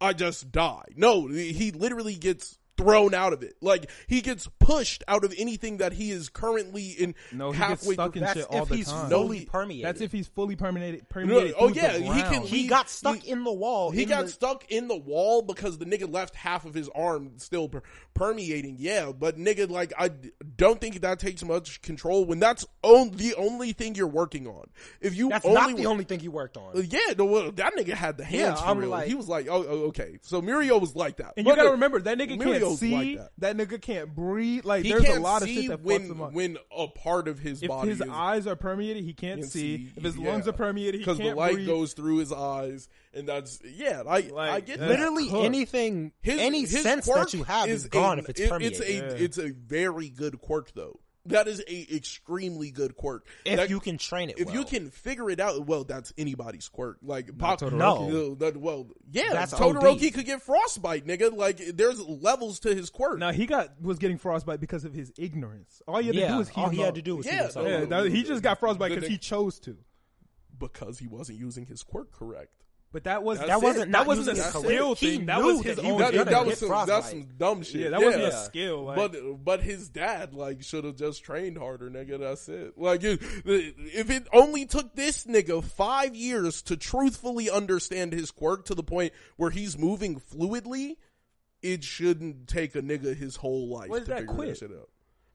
I 0.00 0.12
just 0.12 0.50
die. 0.50 0.84
No, 0.96 1.26
he 1.26 1.72
literally 1.72 2.14
gets 2.14 2.58
thrown 2.82 3.14
out 3.14 3.32
of 3.32 3.42
it. 3.42 3.54
Like 3.60 3.90
he 4.06 4.20
gets 4.20 4.48
pushed 4.58 5.02
out 5.08 5.24
of 5.24 5.34
anything 5.38 5.78
that 5.78 5.92
he 5.92 6.10
is 6.10 6.28
currently 6.28 6.88
in 6.88 7.14
No, 7.32 7.52
he 7.52 7.58
gets 7.58 7.82
stuck 7.82 8.12
through. 8.12 8.20
in 8.20 8.26
That's 8.26 8.40
shit 8.40 8.48
all 8.50 8.62
if 8.62 8.68
the 8.68 8.76
he's 8.76 8.88
time. 8.88 9.08
No, 9.10 9.22
fully 9.22 9.38
he- 9.40 9.44
permeated. 9.46 9.84
That's 9.84 10.00
if 10.00 10.12
he's 10.12 10.28
fully 10.28 10.56
permeated. 10.56 11.04
No, 11.14 11.52
oh 11.58 11.68
yeah, 11.68 11.92
he 11.98 12.22
can. 12.22 12.42
he 12.42 12.62
he- 12.62 12.66
got 12.68 12.88
stuck 12.90 13.18
he- 13.18 13.30
in 13.30 13.44
the 13.44 13.52
wall. 13.52 13.90
He 13.90 14.04
got 14.04 14.26
the- 14.26 14.30
stuck 14.32 14.70
in 14.70 14.88
the 14.88 14.96
wall 14.96 15.42
because 15.42 15.78
the 15.78 15.84
nigga 15.84 16.12
left 16.12 16.34
half 16.34 16.64
of 16.64 16.74
his 16.74 16.88
arm 16.94 17.32
still 17.38 17.68
per- 17.68 17.82
permeating. 18.14 18.76
Yeah, 18.78 19.12
but 19.12 19.38
nigga, 19.38 19.68
like 19.68 19.92
I 19.98 20.10
don't 20.56 20.80
think 20.80 21.00
that 21.00 21.18
takes 21.18 21.42
much 21.44 21.82
control 21.82 22.24
when 22.24 22.38
that's 22.38 22.66
on, 22.82 23.10
the 23.12 23.34
only 23.34 23.72
thing 23.72 23.94
you're 23.94 24.06
working 24.06 24.46
on. 24.46 24.66
If 25.00 25.16
you 25.16 25.28
That's 25.30 25.44
only 25.44 25.60
not 25.60 25.76
the 25.76 25.84
wa- 25.86 25.90
only 25.92 26.04
thing 26.04 26.20
he 26.20 26.28
worked 26.28 26.56
on. 26.56 26.76
Uh, 26.76 26.80
Yeah, 26.80 27.14
no, 27.18 27.50
that 27.52 27.74
nigga 27.76 27.94
had 27.94 28.16
the 28.16 28.24
hands 28.24 28.40
Yeah, 28.40 28.54
for 28.56 28.66
I'm 28.66 28.78
real. 28.78 28.88
like- 28.90 29.06
he 29.08 29.14
was 29.14 29.28
like, 29.28 29.46
oh, 29.48 29.64
oh, 29.68 29.78
okay. 29.88 30.18
So 30.22 30.40
Mirio 30.42 30.80
was 30.80 30.94
like 30.94 31.16
that. 31.18 31.34
And 31.36 31.44
But, 31.44 31.50
you 31.52 31.56
gotta 31.56 31.68
uh, 31.68 31.72
remember 31.72 32.00
that 32.00 32.18
nigga 32.18 32.38
Mirio's 32.38 32.69
can't 32.70 32.78
see. 32.80 33.16
like 33.16 33.30
that. 33.38 33.56
that. 33.56 33.68
nigga 33.68 33.80
can't 33.80 34.14
breathe. 34.14 34.64
Like 34.64 34.84
He 34.84 34.92
there's 34.92 35.04
a 35.16 35.20
lot 35.20 35.42
of 35.42 35.48
shit 35.48 35.68
that 35.68 35.82
when 35.82 36.02
fucks 36.02 36.10
him 36.10 36.22
up. 36.22 36.32
when 36.32 36.56
a 36.76 36.86
part 36.88 37.28
of 37.28 37.38
his 37.38 37.62
if 37.62 37.68
body 37.68 37.90
his 37.90 38.00
is 38.00 38.08
eyes 38.10 38.46
are 38.46 38.56
permeated, 38.56 39.04
he 39.04 39.12
can't 39.12 39.40
can't 39.40 39.50
see. 39.52 39.76
see, 39.78 39.92
If 39.96 40.02
his 40.02 40.16
yeah. 40.16 40.30
lungs 40.30 40.48
are 40.48 40.52
permeated, 40.52 40.94
he 40.94 40.98
because 41.00 41.18
can't 41.18 41.30
the 41.30 41.36
light 41.36 41.54
breathe. 41.54 41.66
goes 41.66 41.92
through 41.92 42.18
his 42.18 42.32
eyes, 42.32 42.88
and 43.14 43.28
that's 43.28 43.60
yeah. 43.64 44.02
I 44.06 44.20
Like, 44.20 44.32
I 44.32 44.60
get 44.60 44.78
that's 44.78 44.80
that. 44.80 44.88
Literally 44.88 45.28
cooked. 45.28 45.44
anything, 45.44 46.12
His, 46.22 46.40
any 46.40 46.60
his 46.60 46.82
sense 46.82 47.06
that 47.06 47.32
you 47.34 47.44
have 47.44 47.68
is, 47.68 47.84
a- 47.84 47.88
gone 47.88 48.18
if 48.18 48.28
it's 48.28 48.40
it- 48.40 48.48
permeated. 48.50 48.80
It's 48.80 48.88
a 48.88 48.92
Yeah. 48.94 49.24
it's 49.24 49.38
a 49.38 49.50
very 49.50 50.08
good 50.08 50.40
quirk 50.40 50.72
though. 50.74 51.00
That 51.26 51.48
is 51.48 51.62
a 51.68 51.94
extremely 51.96 52.70
good 52.70 52.96
quirk. 52.96 53.26
if 53.44 53.56
That- 53.58 53.68
you 53.70 53.78
can 53.78 53.98
train 53.98 54.30
it, 54.30 54.38
if 54.38 54.46
well. 54.46 54.54
you 54.56 54.64
can 54.64 54.90
figure 54.90 55.28
it 55.28 55.38
out, 55.38 55.66
well, 55.66 55.84
that's 55.84 56.14
anybody's 56.16 56.68
quirk. 56.68 56.96
Like 57.02 57.36
Pop, 57.36 57.60
Todoroki. 57.60 57.76
No. 58.10 58.34
that, 58.36 58.56
well, 58.56 58.88
yeah, 59.10 59.32
That's 59.32 59.52
Todoroki 59.52 60.06
OD. 60.08 60.14
could 60.14 60.24
get 60.24 60.40
frostbite, 60.42 61.06
nigga. 61.06 61.36
Like 61.36 61.58
there's 61.74 62.00
levels 62.00 62.60
to 62.60 62.74
his 62.74 62.88
quirk. 62.88 63.18
Now 63.18 63.32
he 63.32 63.44
got 63.46 63.80
was 63.82 63.98
getting 63.98 64.16
frostbite 64.16 64.60
because 64.60 64.84
of 64.86 64.94
his 64.94 65.12
ignorance. 65.18 65.82
All 65.86 65.98
he 65.98 66.06
had 66.06 66.16
to 66.16 66.28
do 66.28 66.36
was 66.38 66.48
heat 66.48 66.56
all 66.58 66.68
him 66.70 66.74
he 66.76 66.80
had 66.80 66.94
to 66.94 67.02
do 67.02 67.16
was 67.16 67.26
Yeah, 67.26 67.32
heat 67.32 67.42
himself 67.42 67.66
no, 67.66 67.78
Yeah, 67.98 67.98
up. 68.06 68.06
he 68.06 68.22
just 68.22 68.42
got 68.42 68.58
frostbite 68.58 68.94
because 68.94 69.08
he 69.08 69.18
chose 69.18 69.58
to. 69.60 69.76
because 70.58 70.98
he 70.98 71.06
wasn't 71.06 71.38
using 71.38 71.66
his 71.66 71.82
quirk 71.82 72.12
correct. 72.12 72.52
But 72.92 73.04
that 73.04 73.22
was 73.22 73.38
that 73.38 73.62
wasn't 73.62 73.92
that 73.92 74.06
wasn't 74.06 74.36
a 74.36 74.40
skill. 74.40 74.96
Thing. 74.96 75.26
That 75.26 75.42
was 75.42 75.62
his 75.62 75.78
own. 75.78 75.98
That, 75.98 76.26
that 76.26 76.44
was 76.44 76.58
some, 76.58 76.86
that's 76.86 77.10
some 77.10 77.28
dumb 77.38 77.62
shit. 77.62 77.82
Yeah, 77.82 77.90
that 77.90 78.02
wasn't 78.02 78.24
a 78.24 78.32
skill. 78.32 78.84
Like, 78.84 78.96
But 78.96 79.44
but 79.44 79.60
his 79.62 79.88
dad 79.88 80.34
like 80.34 80.62
should 80.64 80.82
have 80.82 80.96
just 80.96 81.22
trained 81.22 81.56
harder, 81.56 81.88
nigga. 81.88 82.18
That's 82.18 82.48
it. 82.48 82.76
Like 82.76 83.04
it, 83.04 83.20
if 83.44 84.10
it 84.10 84.26
only 84.32 84.66
took 84.66 84.96
this 84.96 85.24
nigga 85.24 85.62
five 85.62 86.16
years 86.16 86.62
to 86.62 86.76
truthfully 86.76 87.48
understand 87.48 88.12
his 88.12 88.32
quirk 88.32 88.64
to 88.66 88.74
the 88.74 88.82
point 88.82 89.12
where 89.36 89.50
he's 89.50 89.78
moving 89.78 90.20
fluidly, 90.20 90.96
it 91.62 91.84
shouldn't 91.84 92.48
take 92.48 92.74
a 92.74 92.82
nigga 92.82 93.16
his 93.16 93.36
whole 93.36 93.68
life 93.68 93.88
What 93.88 94.06
to 94.06 94.16
figure 94.16 94.26
quit? 94.34 94.48
that 94.48 94.58
shit 94.58 94.72
out. 94.72 94.88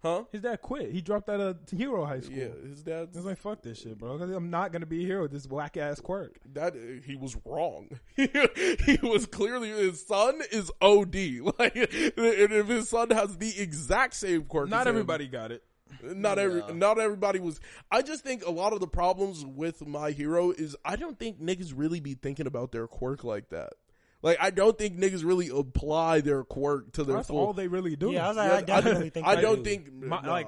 Huh? 0.06 0.24
his 0.32 0.42
dad 0.42 0.62
quit. 0.62 0.92
He 0.92 1.02
dropped 1.02 1.30
out 1.30 1.40
of 1.42 1.58
hero 1.76 2.06
high 2.06 2.20
school. 2.20 2.38
Yeah, 2.38 2.50
his 2.68 2.84
dad's 2.84 3.16
He's 3.16 3.26
like, 3.26 3.40
"Fuck 3.40 3.64
this 3.64 3.80
shit, 3.80 3.98
bro. 3.98 4.18
'cause 4.20 4.30
I'm 4.30 4.52
not 4.52 4.72
gonna 4.72 4.86
be 4.86 5.04
a 5.04 5.08
hero 5.08 5.24
with 5.24 5.32
this 5.32 5.48
whack 5.48 5.78
ass 5.78 6.00
quirk." 6.00 6.38
that 6.54 6.76
he 7.06 7.16
was 7.16 7.36
wrong. 7.44 7.90
he 8.16 9.00
was 9.02 9.26
clearly 9.26 9.70
his 9.70 10.06
son 10.06 10.42
is 10.52 10.72
OD. 10.82 11.16
Like, 11.60 11.76
and 11.76 11.84
if 12.18 12.68
his 12.68 12.90
son 12.90 13.10
has 13.10 13.38
the 13.38 13.60
exact 13.60 14.14
same 14.14 14.44
quirk, 14.44 14.66
as 14.68 14.72
Not 14.72 14.86
him, 14.88 14.92
everybody 14.96 15.28
got 15.28 15.52
it. 15.52 15.64
Not 16.04 16.38
every, 16.40 16.60
Yeah. 16.68 16.74
not 16.74 17.00
everybody 17.00 17.40
was. 17.40 17.60
I 17.90 18.02
just 18.02 18.24
think 18.24 18.46
a 18.46 18.52
lot 18.52 18.74
of 18.74 18.80
the 18.82 18.88
problems 18.88 19.46
with 19.46 19.86
my 19.88 20.12
hero 20.12 20.52
is 20.52 20.76
I 20.86 20.96
don't 20.98 21.18
think 21.18 21.40
niggas 21.42 21.74
really 21.76 22.00
be 22.00 22.14
thinking 22.14 22.46
about 22.48 22.72
their 22.72 22.88
quirk 22.88 23.24
like 23.24 23.50
that. 23.50 23.74
Like 24.26 24.38
I 24.42 24.50
don't 24.50 24.76
think 24.76 24.98
niggas 24.98 25.24
really 25.24 25.50
apply 25.50 26.22
their 26.22 26.44
quirk 26.44 26.92
to 26.94 27.04
their 27.04 27.18
That's 27.18 27.28
full. 27.28 27.38
all 27.38 27.54
they 27.54 27.68
really 27.68 27.96
do. 27.96 28.12
Yeah, 28.12 28.26
I 28.26 28.28
was 28.30 28.38
like, 28.38 28.52
I 28.52 28.62
definitely 28.62 29.12
think 29.12 29.28
I 29.28 29.36
they 29.36 29.42
don't 29.44 29.58
do. 29.58 29.64
think 29.64 29.94
My- 29.94 30.20
no, 30.22 30.30
like- 30.30 30.48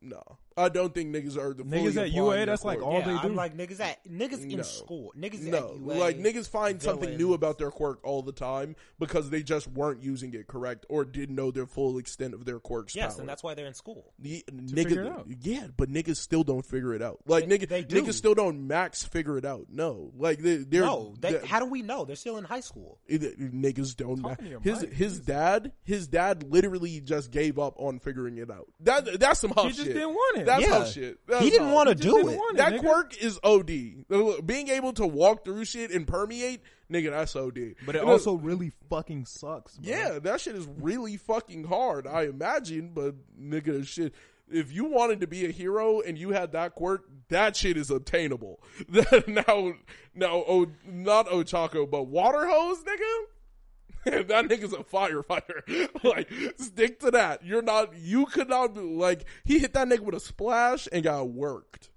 no. 0.00 0.38
I 0.56 0.68
don't 0.68 0.94
think 0.94 1.14
niggas 1.14 1.36
are 1.36 1.54
the 1.54 1.62
Niggas 1.64 1.94
fully 1.94 1.98
at 1.98 2.12
UA, 2.12 2.22
applying 2.22 2.36
their 2.38 2.46
that's 2.46 2.64
like 2.64 2.82
all 2.82 2.98
yeah, 2.98 3.04
they 3.06 3.12
I'm 3.12 3.28
do. 3.30 3.34
like 3.34 3.56
niggas 3.56 3.80
at 3.80 4.04
niggas 4.08 4.44
No. 4.44 4.58
in 4.58 4.64
school, 4.64 5.12
niggas 5.18 5.40
No, 5.42 5.56
at 5.74 5.80
UA, 5.80 5.94
like 5.94 6.18
niggas 6.18 6.48
find 6.48 6.80
something 6.82 7.16
new 7.16 7.34
about 7.34 7.58
their 7.58 7.70
quirk 7.70 8.00
all 8.04 8.22
the 8.22 8.32
time 8.32 8.76
because 8.98 9.30
they 9.30 9.42
just 9.42 9.68
weren't 9.68 10.02
using 10.02 10.34
it 10.34 10.46
correct 10.46 10.86
or 10.88 11.04
didn't 11.04 11.34
know 11.34 11.50
their 11.50 11.66
full 11.66 11.98
extent 11.98 12.34
of 12.34 12.44
their 12.44 12.58
quirk's 12.60 12.94
Yes, 12.94 13.12
power. 13.14 13.20
and 13.20 13.28
that's 13.28 13.42
why 13.42 13.54
they're 13.54 13.66
in 13.66 13.74
school. 13.74 14.12
Ye- 14.20 14.44
figure 14.74 15.02
it 15.04 15.12
out. 15.12 15.26
yeah, 15.42 15.66
but 15.76 15.88
niggas 15.90 16.16
still 16.16 16.44
don't 16.44 16.64
figure 16.64 16.94
it 16.94 17.02
out. 17.02 17.20
Like 17.26 17.48
They- 17.48 17.58
nigga, 17.58 17.68
they 17.68 17.82
do. 17.84 18.02
niggas 18.02 18.14
still 18.14 18.34
don't 18.34 18.66
max 18.66 19.02
figure 19.04 19.38
it 19.38 19.44
out. 19.44 19.66
No, 19.70 20.12
like 20.16 20.38
they, 20.40 20.56
they're 20.58 20.82
No, 20.82 21.14
they, 21.20 21.32
they- 21.34 21.46
how 21.46 21.58
do 21.60 21.66
we 21.66 21.82
know? 21.82 22.04
They're 22.04 22.16
still 22.16 22.36
in 22.38 22.44
high 22.44 22.60
school. 22.60 22.98
it- 23.06 23.38
niggas 23.38 23.96
don't. 23.96 24.20
ma- 24.20 24.30
Talking 24.30 24.44
to 24.46 24.50
your 24.52 24.60
His 24.60 24.80
mic, 24.82 24.92
his 24.92 25.20
dad, 25.20 25.72
his 25.84 26.08
dad 26.08 26.44
literally 26.50 27.00
just 27.00 27.30
gave 27.30 27.58
up 27.58 27.74
on 27.78 27.98
figuring 27.98 28.38
it 28.38 28.50
out. 28.50 28.68
That 28.80 29.18
that's 29.20 29.40
some 29.40 29.50
huff 29.50 29.66
He 29.66 29.70
just 29.72 29.84
shit. 29.84 29.94
didn't 29.94 30.10
want 30.14 30.38
it. 30.38 30.41
That's 30.46 30.62
Yeah. 30.66 30.84
shit. 30.84 31.18
That's 31.26 31.44
he 31.44 31.50
didn't 31.50 31.72
want 31.72 31.88
to 31.88 31.94
do 31.94 32.16
it. 32.28 32.32
it. 32.34 32.56
That 32.56 32.72
nigga. 32.74 32.80
quirk 32.80 33.16
is 33.22 33.38
OD. 33.42 34.04
Being 34.44 34.68
able 34.68 34.92
to 34.94 35.06
walk 35.06 35.44
through 35.44 35.64
shit 35.64 35.90
and 35.90 36.06
permeate, 36.06 36.60
nigga, 36.90 37.10
that's 37.10 37.34
OD. 37.36 37.74
But 37.86 37.96
it 37.96 38.00
And, 38.00 38.10
also 38.10 38.34
really 38.34 38.72
fucking 38.90 39.26
sucks. 39.26 39.76
Bro. 39.78 39.90
Yeah, 39.92 40.18
that 40.18 40.40
shit 40.40 40.54
is 40.56 40.66
really 40.78 41.16
fucking 41.16 41.64
hard. 41.64 42.06
I 42.06 42.24
imagine, 42.24 42.92
but 42.94 43.14
nigga, 43.40 43.86
shit. 43.86 44.14
if 44.50 44.70
you 44.72 44.84
wanted 44.84 45.20
to 45.20 45.26
be 45.26 45.46
a 45.46 45.50
hero 45.50 46.00
and 46.00 46.18
you 46.18 46.30
had 46.30 46.52
that 46.52 46.74
quirk, 46.74 47.04
that 47.28 47.56
shit 47.56 47.76
is 47.76 47.90
obtainable. 47.90 48.62
now, 49.26 49.72
now, 50.14 50.44
oh, 50.46 50.66
not 50.84 51.26
Ochako, 51.28 51.88
but 51.90 52.04
water 52.04 52.46
hose, 52.46 52.78
nigga. 52.82 53.24
that 54.28 54.46
nigga's 54.48 54.72
a 54.72 54.78
firefighter. 54.78 55.88
like, 56.04 56.30
stick 56.58 57.00
to 57.00 57.10
that. 57.12 57.44
You're 57.44 57.62
not. 57.62 57.96
You 57.96 58.26
could 58.26 58.48
not. 58.48 58.76
Like, 58.76 59.24
he 59.44 59.58
hit 59.58 59.74
that 59.74 59.88
nigga 59.88 60.00
with 60.00 60.14
a 60.14 60.20
splash 60.20 60.88
and 60.92 61.02
got 61.04 61.28
worked. 61.28 61.90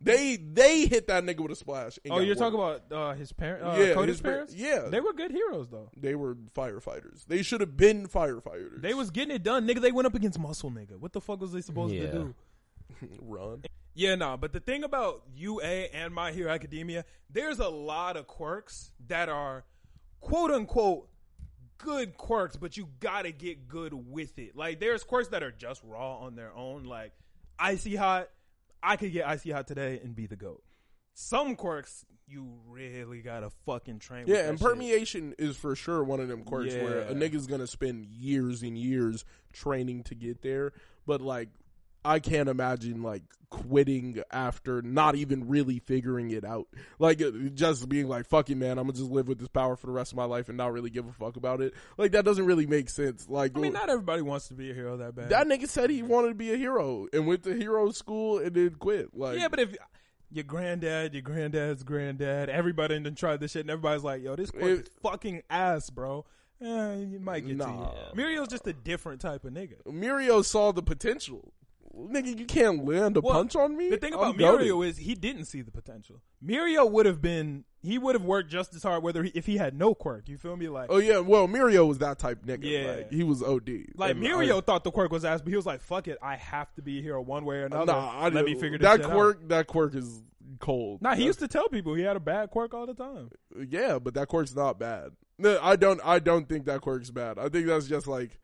They 0.00 0.36
they 0.36 0.86
hit 0.86 1.08
that 1.08 1.24
nigga 1.24 1.40
with 1.40 1.50
a 1.50 1.56
splash. 1.56 1.98
And 2.04 2.12
Oh, 2.14 2.20
you're 2.20 2.36
talking 2.36 2.58
about 2.58 2.82
uh, 2.92 3.14
his 3.14 3.32
parents? 3.32 3.64
Uh, 3.64 3.82
Yeah, 3.82 3.94
Kota's 3.94 4.14
his 4.16 4.20
par- 4.20 4.30
parents? 4.32 4.54
yeah. 4.54 4.88
They 4.88 5.00
were 5.00 5.12
good 5.12 5.32
heroes, 5.32 5.68
though. 5.70 5.90
They 5.96 6.14
were 6.14 6.36
firefighters. 6.54 7.26
They 7.26 7.42
should 7.42 7.60
have 7.60 7.76
been 7.76 8.06
firefighters. 8.06 8.80
They 8.80 8.94
was 8.94 9.10
getting 9.10 9.34
it 9.34 9.42
done, 9.42 9.66
nigga. 9.66 9.80
They 9.80 9.90
went 9.90 10.06
up 10.06 10.14
against 10.14 10.38
Muscle, 10.38 10.70
nigga. 10.70 10.98
What 11.00 11.12
the 11.12 11.20
fuck 11.20 11.40
was 11.40 11.52
they 11.52 11.60
supposed 11.62 11.94
Yeah. 11.94 12.06
to 12.06 12.12
do? 12.12 12.34
run. 13.20 13.62
Yeah, 13.94 14.14
no, 14.14 14.36
but 14.36 14.52
the 14.52 14.60
thing 14.60 14.84
about 14.84 15.24
UA 15.34 15.64
and 15.92 16.14
My 16.14 16.30
Hero 16.30 16.52
Academia, 16.52 17.04
there's 17.28 17.58
a 17.58 17.68
lot 17.68 18.16
of 18.16 18.28
quirks 18.28 18.92
that 19.08 19.28
are 19.28 19.64
quote 20.20 20.52
unquote 20.52 21.08
good 21.78 22.16
quirks, 22.16 22.56
but 22.56 22.76
you 22.76 22.88
gotta 23.00 23.32
get 23.32 23.68
good 23.68 23.92
with 23.94 24.38
it. 24.38 24.56
Like 24.56 24.80
there's 24.80 25.04
quirks 25.04 25.28
that 25.28 25.42
are 25.42 25.52
just 25.52 25.82
raw 25.84 26.18
on 26.18 26.34
their 26.34 26.52
own, 26.54 26.84
like 26.84 27.12
Icy 27.58 27.96
Hot. 27.96 28.28
I 28.82 28.96
could 28.96 29.12
get 29.12 29.26
Icy 29.26 29.50
Hot 29.50 29.66
today 29.66 30.00
and 30.02 30.14
be 30.14 30.26
the 30.26 30.36
GOAT. 30.36 30.62
Some 31.14 31.56
quirks 31.56 32.04
you 32.26 32.46
really 32.68 33.22
gotta 33.22 33.50
fucking 33.64 33.98
train 34.00 34.24
Yeah, 34.28 34.48
and 34.48 34.58
shit. 34.58 34.68
permeation 34.68 35.34
is 35.38 35.56
for 35.56 35.74
sure 35.74 36.04
one 36.04 36.20
of 36.20 36.28
them 36.28 36.42
quirks 36.44 36.74
where 36.74 37.00
a 37.00 37.14
nigga's 37.14 37.46
gonna 37.46 37.66
spend 37.66 38.04
years 38.06 38.62
and 38.62 38.76
years 38.76 39.24
training 39.52 40.02
to 40.04 40.14
get 40.14 40.42
there. 40.42 40.72
But 41.06 41.20
like, 41.22 41.48
I 42.04 42.20
can't 42.20 42.48
imagine 42.48 43.02
like 43.02 43.22
quitting 43.50 44.22
after 44.30 44.82
not 44.82 45.14
even 45.14 45.48
really 45.48 45.78
figuring 45.78 46.30
it 46.30 46.44
out. 46.44 46.68
Like, 46.98 47.20
uh, 47.22 47.30
just 47.54 47.88
being 47.88 48.06
like, 48.08 48.26
"Fuck 48.26 48.50
it, 48.50 48.56
man, 48.56 48.72
I'm 48.78 48.84
gonna 48.86 48.92
just 48.98 49.10
live 49.10 49.26
with 49.26 49.38
this 49.38 49.48
power 49.48 49.74
for 49.74 49.86
the 49.86 49.92
rest 49.92 50.12
of 50.12 50.16
my 50.16 50.24
life 50.24 50.48
and 50.48 50.56
not 50.58 50.72
really 50.72 50.90
give 50.90 51.06
a 51.08 51.12
fuck 51.12 51.36
about 51.36 51.60
it." 51.60 51.74
Like, 51.96 52.12
that 52.12 52.24
doesn't 52.24 52.44
really 52.46 52.66
make 52.66 52.88
sense. 52.90 53.28
Like, 53.28 53.56
I 53.56 53.60
mean, 53.60 53.72
not 53.72 53.88
everybody 53.90 54.22
wants 54.22 54.48
to 54.48 54.54
be 54.54 54.70
a 54.70 54.74
hero 54.74 54.96
that 54.98 55.14
bad. 55.14 55.30
that 55.30 55.46
nigga 55.46 55.66
said 55.68 55.90
he 55.90 56.02
wanted 56.02 56.28
to 56.28 56.34
be 56.34 56.52
a 56.52 56.56
hero 56.56 57.06
and 57.12 57.26
went 57.26 57.42
to 57.44 57.54
hero 57.54 57.90
school 57.90 58.38
and 58.38 58.54
then 58.54 58.70
quit. 58.78 59.16
Like, 59.16 59.38
Yeah, 59.38 59.48
but 59.48 59.60
if 59.60 59.74
your 60.30 60.44
granddad, 60.44 61.14
your 61.14 61.22
granddad's 61.22 61.82
granddad, 61.82 62.50
everybody 62.50 62.98
done 63.00 63.14
tried 63.14 63.40
this 63.40 63.52
shit, 63.52 63.62
and 63.62 63.70
everybody's 63.70 64.04
like, 64.04 64.22
"Yo, 64.22 64.36
this 64.36 64.50
quirk 64.50 64.80
It- 64.80 64.88
is 64.88 64.94
fucking 65.02 65.42
ass, 65.48 65.88
bro." 65.90 66.26
Eh, 66.60 66.96
you 66.96 67.20
might 67.20 67.46
get 67.46 67.56
Nah. 67.56 67.92
to 67.92 67.96
you. 68.16 68.22
Mirio's 68.22 68.48
just 68.48 68.66
a 68.66 68.72
different 68.72 69.20
type 69.20 69.44
of 69.44 69.52
nigga. 69.52 69.80
Mirio 69.86 70.44
saw 70.44 70.72
the 70.72 70.82
potential. 70.82 71.52
Nigga, 71.98 72.38
you 72.38 72.46
can't 72.46 72.84
land 72.84 73.16
a 73.16 73.20
Well, 73.20 73.34
punch 73.34 73.56
on 73.56 73.76
me. 73.76 73.90
The 73.90 73.96
thing 73.96 74.14
about. 74.14 74.36
Mirio 74.36 74.86
is 74.86 74.96
he 74.98 75.14
didn't 75.14 75.46
see 75.46 75.62
the 75.62 75.70
potential. 75.70 76.22
Mirio 76.44 76.88
would 76.90 77.06
have 77.06 77.20
been, 77.20 77.64
he 77.82 77.98
would 77.98 78.14
have 78.14 78.24
worked 78.24 78.50
just 78.50 78.74
as 78.74 78.82
hard 78.82 79.02
whether 79.02 79.22
he, 79.24 79.30
if 79.34 79.46
he 79.46 79.56
had 79.56 79.76
no 79.76 79.94
quirk. 79.94 80.28
You 80.28 80.38
feel 80.38 80.56
me? 80.56 80.68
Like, 80.68 80.86
Oh 80.90 80.98
yeah, 80.98 81.18
well 81.18 81.48
Mirio 81.48 81.86
was 81.88 81.98
that 81.98 82.18
type 82.18 82.44
nigga. 82.46 82.64
Yeah. 82.64 82.92
Like, 82.98 83.10
he 83.12 83.24
was 83.24 83.42
OD. 83.42 83.68
like 83.96 84.12
And 84.12 84.22
Mirio 84.22 84.58
I- 84.58 84.60
thought 84.60 84.84
the 84.84 84.90
quirk 84.92 85.10
was 85.10 85.24
ass, 85.24 85.40
but 85.40 85.50
he 85.50 85.56
was 85.56 85.66
like, 85.66 85.80
"Fuck 85.80 86.06
it, 86.08 86.18
I 86.22 86.36
have 86.36 86.72
to 86.74 86.82
be 86.82 86.98
a 86.98 87.02
hero 87.02 87.20
one 87.20 87.44
way 87.44 87.56
or 87.56 87.64
another. 87.66 87.92
nah, 87.92 88.12
I 88.12 88.28
Let 88.28 88.44
me 88.44 88.54
figure 88.54 88.78
that 88.78 89.02
quirk. 89.02 89.38
out." 89.42 89.48
That 89.48 89.66
quirk 89.66 89.94
is 89.94 90.22
cold. 90.60 91.02
Nah, 91.02 91.14
he 91.14 91.24
used 91.24 91.38
to 91.40 91.48
tell 91.48 91.68
people 91.68 91.94
he 91.94 92.02
had 92.02 92.16
a 92.16 92.20
bad 92.20 92.50
quirk 92.50 92.74
all 92.74 92.86
the 92.86 92.94
time. 92.94 93.30
Yeah, 93.68 93.98
but 93.98 94.14
that 94.14 94.28
quirk's 94.28 94.54
not 94.54 94.78
bad. 94.78 95.10
No, 95.38 95.58
I 95.62 95.76
don't. 95.76 96.00
I 96.04 96.18
don't 96.18 96.48
think 96.48 96.64
that 96.66 96.80
quirk's 96.80 97.10
bad. 97.10 97.38
I 97.38 97.48
think 97.48 97.66
that's 97.66 97.86
just 97.86 98.06
like 98.06 98.38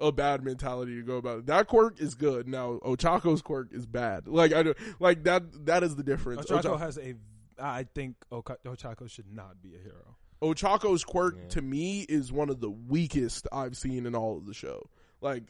a 0.00 0.10
bad 0.12 0.42
mentality 0.44 0.96
to 0.96 1.02
go 1.02 1.16
about 1.16 1.38
it. 1.40 1.46
That 1.46 1.66
quirk 1.66 2.00
is 2.00 2.14
good. 2.14 2.48
Now 2.48 2.78
Ochako's 2.84 3.42
quirk 3.42 3.68
is 3.72 3.86
bad. 3.86 4.26
Like 4.28 4.52
I 4.52 4.62
do, 4.62 4.74
like 4.98 5.24
that. 5.24 5.66
That 5.66 5.82
is 5.82 5.96
the 5.96 6.02
difference. 6.02 6.46
Ochako 6.46 6.64
Ocha- 6.74 6.78
has 6.78 6.98
a, 6.98 7.14
I 7.58 7.84
think 7.94 8.16
Oka- 8.32 8.58
Ochako 8.66 9.10
should 9.10 9.30
not 9.32 9.60
be 9.62 9.74
a 9.74 9.78
hero. 9.78 10.16
Ochako's 10.42 11.04
quirk 11.04 11.36
Yeah. 11.36 11.48
to 11.48 11.62
me 11.62 12.00
is 12.08 12.32
one 12.32 12.48
of 12.48 12.60
the 12.60 12.70
weakest 12.70 13.46
I've 13.52 13.76
seen 13.76 14.06
in 14.06 14.14
all 14.14 14.38
of 14.38 14.46
the 14.46 14.54
show. 14.54 14.88
Like 15.20 15.44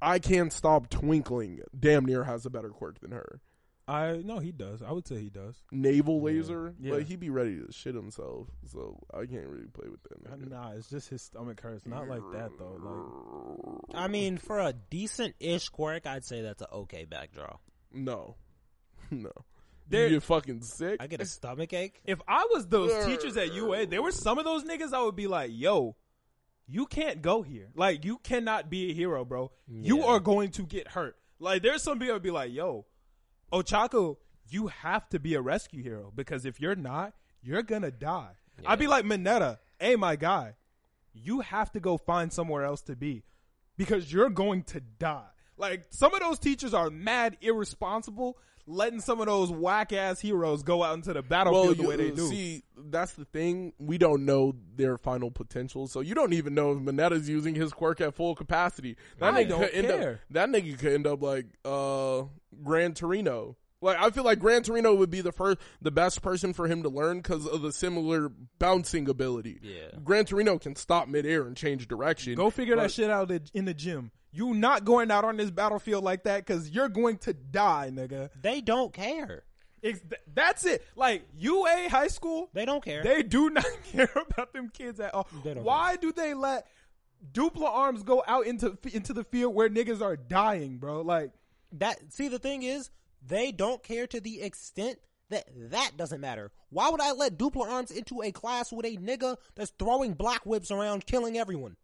I 0.00 0.18
can't 0.18 0.52
stop 0.52 0.88
twinkling. 0.90 1.60
Damn 1.78 2.04
near 2.04 2.22
has 2.24 2.46
a 2.46 2.50
better 2.50 2.68
quirk 2.68 3.00
than 3.00 3.10
her. 3.12 3.40
I 3.88 4.20
no, 4.24 4.38
he 4.40 4.50
does. 4.50 4.82
I 4.82 4.90
would 4.90 5.06
say 5.06 5.16
he 5.20 5.30
does. 5.30 5.54
Navel 5.70 6.20
laser, 6.20 6.74
Yeah. 6.80 6.94
like 6.94 7.06
he'd 7.06 7.20
be 7.20 7.30
ready 7.30 7.60
to 7.64 7.70
shit 7.72 7.94
himself. 7.94 8.48
So 8.72 8.98
I 9.14 9.26
can't 9.26 9.46
really 9.46 9.66
play 9.72 9.88
with 9.88 10.02
that. 10.04 10.24
nigga. 10.24 10.50
Nah, 10.50 10.72
it's 10.72 10.90
just 10.90 11.08
his 11.08 11.22
stomach 11.22 11.60
hurts. 11.60 11.86
Not 11.86 12.08
like 12.08 12.22
that 12.32 12.50
though. 12.58 12.78
Like, 12.82 13.94
I 13.94 14.08
mean, 14.08 14.38
for 14.38 14.58
a 14.58 14.72
decent 14.72 15.36
ish 15.38 15.68
quirk, 15.68 16.04
I'd 16.06 16.24
say 16.24 16.42
that's 16.42 16.62
an 16.62 16.68
okay 16.72 17.06
backdraw. 17.06 17.58
No, 17.92 18.34
no. 19.12 19.30
There- 19.88 20.08
you 20.08 20.14
get 20.16 20.24
fucking 20.24 20.62
sick. 20.62 20.96
I 20.98 21.06
get 21.06 21.20
a 21.20 21.26
stomach 21.26 21.72
ache. 21.72 22.00
If 22.04 22.18
I 22.26 22.48
was 22.50 22.66
those 22.66 23.06
teachers 23.06 23.36
at 23.36 23.54
UA, 23.54 23.86
there 23.86 24.02
were 24.02 24.10
some 24.10 24.36
of 24.38 24.44
those 24.44 24.64
niggas 24.64 24.92
I 24.92 25.02
would 25.04 25.14
be 25.14 25.28
like, 25.28 25.50
"Yo, 25.54 25.94
you 26.66 26.86
can't 26.86 27.22
go 27.22 27.42
here. 27.42 27.68
Like, 27.76 28.04
you 28.04 28.18
cannot 28.18 28.68
be 28.68 28.90
a 28.90 28.94
hero, 28.94 29.24
bro. 29.24 29.52
You 29.68 30.02
are 30.02 30.18
going 30.18 30.50
to 30.52 30.64
get 30.66 30.88
hurt." 30.88 31.14
Like, 31.38 31.62
there's 31.62 31.82
some 31.84 32.00
people 32.00 32.16
I'd 32.16 32.22
be 32.22 32.32
like, 32.32 32.52
"Yo, 32.52 32.84
Ochako, 33.52 34.18
you 34.48 34.68
have 34.68 35.08
to 35.10 35.18
be 35.18 35.34
a 35.34 35.40
rescue 35.40 35.82
hero 35.82 36.12
because 36.14 36.44
if 36.44 36.60
you're 36.60 36.76
not, 36.76 37.14
you're 37.42 37.62
gonna 37.62 37.90
die." 37.90 38.36
I'd 38.64 38.78
be 38.78 38.86
like, 38.86 39.04
"Mineta, 39.04 39.58
hey, 39.78 39.96
my 39.96 40.16
guy, 40.16 40.56
you 41.12 41.40
have 41.40 41.70
to 41.72 41.80
go 41.80 41.96
find 41.96 42.32
somewhere 42.32 42.64
else 42.64 42.82
to 42.82 42.96
be 42.96 43.24
because 43.76 44.12
you're 44.12 44.30
going 44.30 44.62
to 44.64 44.80
die." 44.80 45.28
Like 45.56 45.86
some 45.90 46.14
of 46.14 46.20
those 46.20 46.38
teachers 46.38 46.74
are 46.74 46.90
mad 46.90 47.36
irresponsible, 47.40 48.38
letting 48.66 49.00
some 49.00 49.20
of 49.20 49.26
those 49.26 49.50
whack 49.50 49.92
ass 49.92 50.20
heroes 50.20 50.62
go 50.62 50.82
out 50.82 50.94
into 50.94 51.12
the 51.12 51.22
battlefield 51.22 51.76
the 51.76 51.82
you- 51.82 51.88
way 51.88 51.96
they 51.96 52.10
do. 52.10 52.28
See, 52.28 52.62
that's 52.76 53.12
the 53.12 53.24
thing. 53.24 53.72
We 53.78 53.98
don't 53.98 54.24
know 54.24 54.54
their 54.74 54.98
final 54.98 55.30
potential, 55.30 55.86
so 55.86 56.00
you 56.00 56.14
don't 56.14 56.32
even 56.32 56.54
know 56.54 56.72
if 56.72 56.78
Mineta's 56.78 57.28
using 57.28 57.54
his 57.54 57.72
quirk 57.72 58.00
at 58.00 58.14
full 58.14 58.34
capacity. 58.34 58.96
That 59.18 59.34
I 59.34 59.44
nigga 59.44 59.48
don't 59.48 59.60
could 59.60 59.74
end 59.74 59.90
up. 59.90 60.18
That 60.30 60.48
nigga 60.50 60.78
could 60.78 60.92
end 60.92 61.06
up 61.06 61.22
like 61.22 61.46
uh 61.64 62.24
Gran 62.62 62.94
Torino. 62.94 63.56
Like 63.82 63.98
I 64.00 64.10
feel 64.10 64.24
like 64.24 64.38
Gran 64.40 64.62
Torino 64.62 64.94
would 64.94 65.10
be 65.10 65.20
the 65.20 65.32
first, 65.32 65.58
the 65.82 65.90
best 65.90 66.22
person 66.22 66.52
for 66.54 66.66
him 66.66 66.82
to 66.82 66.88
learn 66.88 67.18
because 67.18 67.46
of 67.46 67.60
the 67.62 67.70
similar 67.72 68.30
bouncing 68.58 69.08
ability. 69.08 69.60
Yeah. 69.62 69.98
Gran 70.02 70.24
Torino 70.24 70.58
can 70.58 70.74
stop 70.76 71.08
midair 71.08 71.42
and 71.46 71.56
change 71.56 71.86
direction. 71.86 72.34
Go 72.34 72.48
figure 72.50 72.74
but- 72.74 72.82
that 72.84 72.92
shit 72.92 73.10
out 73.10 73.30
in 73.54 73.64
the 73.66 73.74
gym. 73.74 74.10
You 74.36 74.54
not 74.54 74.84
going 74.84 75.10
out 75.10 75.24
on 75.24 75.36
this 75.36 75.50
battlefield 75.50 76.04
like 76.04 76.24
that 76.24 76.44
because 76.44 76.70
you're 76.70 76.88
going 76.90 77.18
to 77.18 77.32
die, 77.32 77.90
nigga. 77.92 78.30
They 78.40 78.60
don't 78.60 78.92
care. 78.92 79.44
It's, 79.82 80.00
that's 80.34 80.64
it. 80.66 80.84
Like 80.96 81.26
UA 81.38 81.88
high 81.90 82.08
school, 82.08 82.50
They 82.52 82.64
don't 82.64 82.84
care. 82.84 83.02
they 83.02 83.22
do 83.22 83.50
not 83.58 83.64
care 83.92 84.10
about 84.28 84.52
them 84.52 84.68
kids 84.68 85.00
at 85.00 85.14
all. 85.14 85.28
They 85.44 85.54
don't 85.54 85.64
Why 85.64 85.96
do 85.96 86.12
they 86.12 86.34
let 86.34 86.66
Dupli-Arms 87.32 88.02
go 88.02 88.22
out 88.26 88.46
into 88.46 88.76
into 88.92 89.12
the 89.12 89.24
field 89.24 89.54
where 89.54 89.68
niggas 89.68 90.02
are 90.02 90.16
dying, 90.16 90.78
bro? 90.78 91.00
Like 91.02 91.32
that 91.72 92.12
see 92.12 92.28
the 92.28 92.38
thing 92.38 92.62
is 92.62 92.90
they 93.26 93.52
don't 93.52 93.82
care 93.82 94.06
to 94.08 94.20
the 94.20 94.42
extent 94.42 94.98
that 95.30 95.46
that 95.70 95.92
doesn't 95.96 96.20
matter. 96.20 96.52
Why 96.70 96.88
would 96.90 97.00
I 97.00 97.12
let 97.12 97.38
Dupli-Arms 97.38 97.90
into 97.90 98.22
a 98.22 98.30
class 98.32 98.70
with 98.72 98.86
a 98.86 98.96
nigga 98.96 99.36
that's 99.54 99.72
throwing 99.78 100.12
black 100.14 100.44
whips 100.46 100.70
around, 100.70 101.06
killing 101.06 101.36
everyone? 101.36 101.76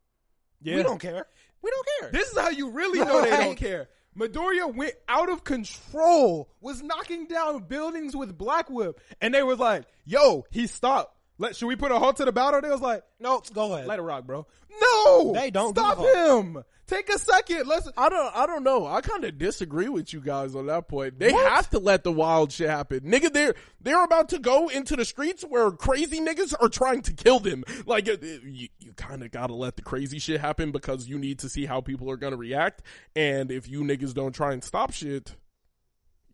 yeah, 0.62 0.76
We 0.76 0.82
don't 0.82 1.00
care. 1.00 1.26
We 1.62 1.70
don't 1.70 1.86
care. 2.00 2.10
This 2.10 2.30
is 2.32 2.38
how 2.38 2.50
you 2.50 2.70
really 2.70 2.98
know 3.04 3.22
they 3.22 3.30
don't 3.30 3.56
care. 3.56 3.88
Midoriya 4.18 4.74
went 4.74 4.94
out 5.08 5.30
of 5.30 5.42
control, 5.42 6.50
was 6.60 6.82
knocking 6.82 7.26
down 7.26 7.60
buildings 7.60 8.14
with 8.14 8.36
Black 8.36 8.68
Whip, 8.68 9.00
and 9.20 9.32
they 9.34 9.42
was 9.42 9.58
like, 9.58 9.84
"Yo, 10.04 10.44
he 10.50 10.66
stopped. 10.66 11.16
Let 11.38 11.56
should 11.56 11.66
we 11.66 11.76
put 11.76 11.92
a 11.92 11.98
halt 11.98 12.16
to 12.18 12.24
the 12.24 12.32
battle?" 12.32 12.60
They 12.60 12.68
was 12.70 12.80
like, 12.80 13.02
no, 13.20 13.42
go 13.52 13.72
ahead. 13.74 13.86
"Let 13.86 13.98
it 13.98 14.02
rock, 14.02 14.24
bro." 14.24 14.46
No, 14.80 15.32
They 15.34 15.50
don't 15.50 15.76
stop 15.76 15.98
him. 15.98 16.62
Take 16.86 17.08
a 17.08 17.18
second. 17.18 17.66
Let's. 17.68 17.88
I 17.96 18.08
don't. 18.08 18.36
I 18.36 18.44
don't 18.46 18.64
know. 18.64 18.86
I 18.86 19.00
kind 19.00 19.24
of 19.24 19.38
disagree 19.38 19.88
with 19.88 20.12
you 20.12 20.20
guys 20.20 20.54
on 20.54 20.66
that 20.66 20.88
point. 20.88 21.18
They 21.18 21.32
What? 21.32 21.50
have 21.52 21.70
to 21.70 21.78
let 21.78 22.04
the 22.04 22.12
wild 22.12 22.52
shit 22.52 22.68
happen, 22.68 23.00
nigga. 23.00 23.32
They're 23.32 23.54
they're 23.80 24.04
about 24.04 24.28
to 24.30 24.38
go 24.38 24.68
into 24.68 24.96
the 24.96 25.04
streets 25.04 25.42
where 25.42 25.70
crazy 25.70 26.20
niggas 26.20 26.54
are 26.60 26.68
trying 26.68 27.02
to 27.02 27.12
kill 27.14 27.38
them. 27.38 27.64
Like 27.86 28.06
you, 28.08 28.68
you 28.78 28.92
kind 28.96 29.22
of 29.22 29.30
gotta 29.30 29.54
let 29.54 29.76
the 29.76 29.82
crazy 29.82 30.18
shit 30.18 30.40
happen 30.40 30.70
because 30.70 31.06
you 31.08 31.18
need 31.18 31.38
to 31.40 31.48
see 31.48 31.64
how 31.66 31.80
people 31.80 32.10
are 32.10 32.16
gonna 32.16 32.36
react. 32.36 32.82
And 33.16 33.50
if 33.50 33.68
you 33.68 33.82
niggas 33.82 34.12
don't 34.12 34.34
try 34.34 34.52
and 34.52 34.62
stop 34.62 34.92
shit. 34.92 35.34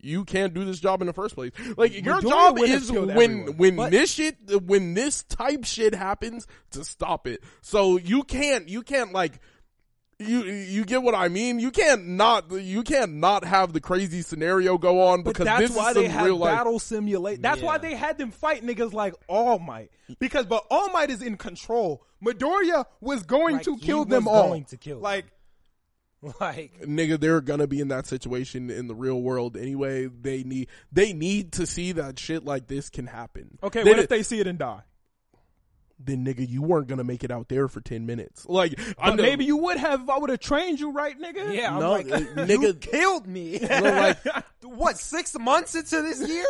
You 0.00 0.24
can't 0.24 0.54
do 0.54 0.64
this 0.64 0.78
job 0.80 1.00
in 1.00 1.06
the 1.06 1.12
first 1.12 1.34
place. 1.34 1.52
Like 1.76 1.92
your 1.94 2.20
Midoriya 2.20 2.28
job 2.30 2.58
is 2.60 2.90
killed 2.90 3.08
when 3.14 3.30
everyone. 3.40 3.56
when 3.56 3.76
But- 3.76 3.90
this 3.90 4.12
shit 4.12 4.36
when 4.64 4.94
this 4.94 5.22
type 5.24 5.64
shit 5.64 5.94
happens 5.94 6.46
to 6.72 6.84
stop 6.84 7.26
it. 7.26 7.42
So 7.62 7.96
you 7.98 8.22
can't 8.22 8.68
you 8.68 8.82
can't 8.82 9.12
like 9.12 9.40
you 10.20 10.42
you 10.44 10.84
get 10.84 11.02
what 11.04 11.14
I 11.14 11.28
mean? 11.28 11.60
You 11.60 11.70
can't 11.70 12.06
not 12.08 12.50
you 12.50 12.82
can't 12.82 13.14
not 13.14 13.44
have 13.44 13.72
the 13.72 13.80
crazy 13.80 14.22
scenario 14.22 14.76
go 14.76 15.00
on 15.08 15.22
But 15.22 15.34
because 15.34 15.44
that's 15.44 15.68
this 15.68 15.76
why 15.76 15.90
is 15.90 15.94
they 15.94 16.02
some 16.06 16.12
had 16.12 16.24
real 16.26 16.36
life. 16.38 16.56
battle 16.56 16.78
simulate. 16.80 17.40
That's 17.40 17.62
why 17.62 17.78
they 17.78 17.94
had 17.94 18.18
them 18.18 18.32
fight 18.32 18.64
niggas 18.64 18.92
like 18.92 19.14
All 19.28 19.60
Might. 19.60 19.90
Because 20.18 20.46
but 20.46 20.64
All 20.72 20.90
Might 20.90 21.10
is 21.10 21.22
in 21.22 21.36
control. 21.36 22.02
Midoriya 22.24 22.84
was 23.00 23.22
going 23.22 23.56
Like, 23.56 23.64
to 23.66 23.76
he 23.76 23.80
kill 23.86 23.98
was 24.00 24.08
them 24.08 24.26
all. 24.26 24.48
going 24.48 24.64
to 24.64 24.76
kill 24.76 24.98
like 24.98 25.26
Like, 26.40 26.80
nigga, 26.82 27.18
they're 27.18 27.40
gonna 27.40 27.66
be 27.66 27.80
in 27.80 27.88
that 27.88 28.06
situation 28.06 28.70
in 28.70 28.88
the 28.88 28.94
real 28.94 29.22
world 29.22 29.56
anyway. 29.56 30.06
They 30.06 30.42
need 30.42 30.68
they 30.90 31.12
need 31.12 31.52
to 31.52 31.66
see 31.66 31.92
that 31.92 32.18
shit 32.18 32.44
like 32.44 32.66
this 32.66 32.90
can 32.90 33.06
happen. 33.06 33.58
Okay, 33.62 33.84
Then 33.84 33.92
what 33.92 33.98
if 34.00 34.08
they 34.08 34.22
see 34.22 34.40
it 34.40 34.46
and 34.46 34.58
die? 34.58 34.82
Then 35.98 36.24
nigga, 36.24 36.48
you 36.48 36.62
weren't 36.62 36.86
gonna 36.88 37.04
make 37.04 37.24
it 37.24 37.30
out 37.30 37.48
there 37.48 37.68
for 37.68 37.80
ten 37.80 38.06
minutes. 38.06 38.46
Like, 38.46 38.78
I 38.98 39.10
But 39.10 39.16
know- 39.16 39.22
maybe 39.22 39.44
you 39.44 39.56
would 39.56 39.76
have 39.78 40.02
if 40.02 40.10
I 40.10 40.18
would 40.18 40.30
have 40.30 40.40
trained 40.40 40.78
you 40.80 40.90
right, 40.92 41.18
nigga. 41.20 41.54
yeah, 41.54 41.74
I'm 41.74 41.80
No, 41.80 41.92
like, 41.92 42.10
uh, 42.10 42.18
you 42.18 42.26
nigga- 42.34 42.80
killed 42.80 43.26
me. 43.26 43.58
Like, 43.68 44.18
what, 44.62 44.98
six 44.98 45.36
months 45.38 45.74
into 45.74 46.02
this 46.02 46.26
year? 46.28 46.44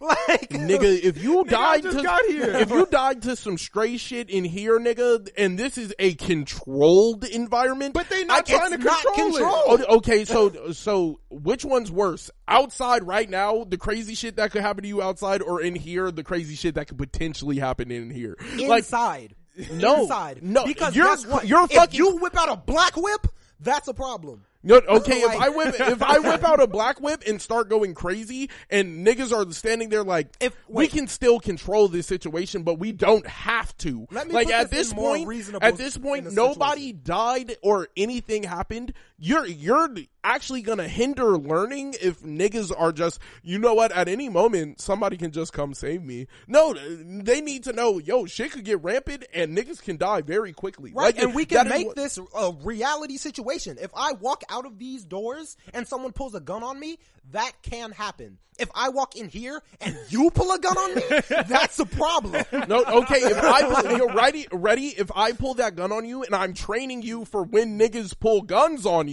Like, 0.00 0.50
nigga, 0.50 1.00
if 1.00 1.22
you 1.22 1.40
I 1.40 1.44
died 1.44 1.82
to 1.84 2.02
got 2.02 2.24
here. 2.26 2.50
if 2.56 2.70
you 2.70 2.86
died 2.86 3.22
to 3.22 3.36
some 3.36 3.56
stray 3.56 3.96
shit 3.96 4.30
in 4.30 4.44
here, 4.44 4.78
nigga, 4.80 5.28
and 5.36 5.56
this 5.58 5.78
is 5.78 5.94
a 5.98 6.14
controlled 6.14 7.24
environment, 7.24 7.94
But 7.94 8.08
they 8.08 8.22
I 8.22 8.24
not 8.24 8.46
can- 8.46 8.58
trying 8.58 8.70
to 8.70 8.76
it's 8.86 9.02
control 9.02 9.28
it. 9.36 9.38
controlled. 9.38 9.80
Okay, 9.98 10.24
so 10.24 10.72
so 10.72 11.20
which 11.30 11.64
one's 11.64 11.90
worse? 11.90 12.30
Outside 12.48 13.04
right 13.06 13.28
now, 13.30 13.64
the 13.64 13.78
crazy 13.78 14.14
shit 14.14 14.36
that 14.36 14.50
could 14.50 14.60
happen 14.62 14.82
to 14.82 14.88
you 14.88 15.00
outside, 15.02 15.40
or 15.40 15.62
in 15.62 15.74
here, 15.74 16.10
the 16.10 16.22
crazy 16.24 16.54
shit 16.54 16.74
that 16.74 16.88
could 16.88 16.98
potentially 16.98 17.58
happen 17.58 17.90
in 17.90 18.10
here? 18.10 18.36
Like, 18.58 18.84
inside. 18.92 19.34
No, 19.72 20.02
inside. 20.02 20.42
no, 20.42 20.64
because 20.64 20.96
you're- 20.96 21.08
guess 21.10 21.26
what? 21.26 21.46
you're 21.46 21.64
if 21.64 21.72
fucking- 21.72 21.98
you 21.98 22.16
whip 22.16 22.36
out 22.38 22.48
a 22.50 22.56
black 22.56 22.96
whip, 22.96 23.26
that's 23.60 23.88
a 23.88 23.94
problem. 23.94 24.44
No, 24.64 24.76
okay, 24.76 25.18
if 25.22 25.40
I 25.40 25.48
whip 25.48 25.74
if 25.80 26.00
I 26.02 26.20
whip 26.20 26.44
out 26.44 26.62
a 26.62 26.68
black 26.68 27.00
whip 27.00 27.24
and 27.26 27.42
start 27.42 27.68
going 27.68 27.94
crazy 27.94 28.48
and 28.70 29.04
niggas 29.04 29.32
are 29.32 29.50
standing 29.52 29.88
there 29.88 30.04
like 30.04 30.28
If- 30.40 30.54
we 30.68 30.86
can 30.86 31.08
still 31.08 31.40
control 31.40 31.88
this 31.88 32.06
situation 32.06 32.62
but 32.62 32.78
we 32.78 32.92
don't 32.92 33.26
have 33.26 33.76
to. 33.78 34.06
Let 34.12 34.28
me 34.28 34.34
like 34.34 34.50
at 34.50 34.70
this 34.70 34.90
this 34.90 34.90
in 34.92 34.96
more 34.96 35.16
point 35.16 35.54
at 35.62 35.76
this 35.76 35.98
point 35.98 36.28
a 36.28 36.30
nobody 36.32 36.92
died 36.92 37.56
or 37.60 37.88
anything 37.96 38.44
happened. 38.44 38.94
You're 39.18 39.46
you're 39.46 39.88
actually 40.24 40.62
going 40.62 40.78
to 40.78 40.88
hinder 40.88 41.36
learning 41.38 41.94
if 42.00 42.20
niggas 42.22 42.72
are 42.76 42.92
just 42.92 43.20
you 43.42 43.58
know 43.58 43.74
what 43.74 43.92
at 43.92 44.08
any 44.08 44.28
moment 44.28 44.80
somebody 44.80 45.16
can 45.16 45.30
just 45.30 45.52
come 45.52 45.74
save 45.74 46.02
me. 46.02 46.26
No, 46.48 46.74
they 46.74 47.40
need 47.40 47.64
to 47.64 47.72
know 47.72 47.98
yo 47.98 48.26
shit 48.26 48.52
could 48.52 48.64
get 48.64 48.82
rampant 48.82 49.24
and 49.32 49.56
niggas 49.56 49.80
can 49.82 49.96
die 49.96 50.22
very 50.22 50.52
quickly. 50.52 50.92
Right, 50.94 51.14
Like, 51.14 51.18
and 51.22 51.34
we 51.34 51.44
can 51.44 51.68
make 51.68 51.88
what- 51.88 51.96
this 51.96 52.18
a 52.36 52.52
reality 52.62 53.16
situation. 53.16 53.78
If 53.80 53.90
I 53.94 54.12
walk 54.12 54.42
out 54.48 54.66
of 54.66 54.78
these 54.78 55.04
doors 55.04 55.56
and 55.72 55.86
someone 55.86 56.12
pulls 56.12 56.34
a 56.34 56.40
gun 56.40 56.62
on 56.62 56.78
me, 56.80 56.98
that 57.30 57.52
can 57.62 57.92
happen. 57.92 58.38
If 58.58 58.68
I 58.74 58.90
walk 58.90 59.16
in 59.16 59.28
here 59.28 59.62
and 59.80 59.96
you 60.10 60.30
pull 60.30 60.52
a 60.52 60.58
gun 60.58 60.76
on 60.76 60.94
me, 60.96 61.02
that's 61.48 61.78
a 61.78 61.86
problem. 61.86 62.44
No, 62.68 62.84
okay. 62.84 63.16
If 63.16 63.42
I 63.42 63.62
pull, 63.82 63.96
you're 63.96 64.12
ready, 64.12 64.46
ready. 64.52 64.88
If 64.88 65.10
I 65.16 65.32
pull 65.32 65.54
that 65.54 65.74
gun 65.74 65.90
on 65.90 66.04
you 66.04 66.22
and 66.22 66.34
I'm 66.34 66.52
training 66.52 67.00
you 67.02 67.24
for 67.24 67.44
when 67.44 67.78
niggas 67.78 68.18
pull 68.20 68.42
guns 68.42 68.84
on 68.84 69.08
you, 69.08 69.11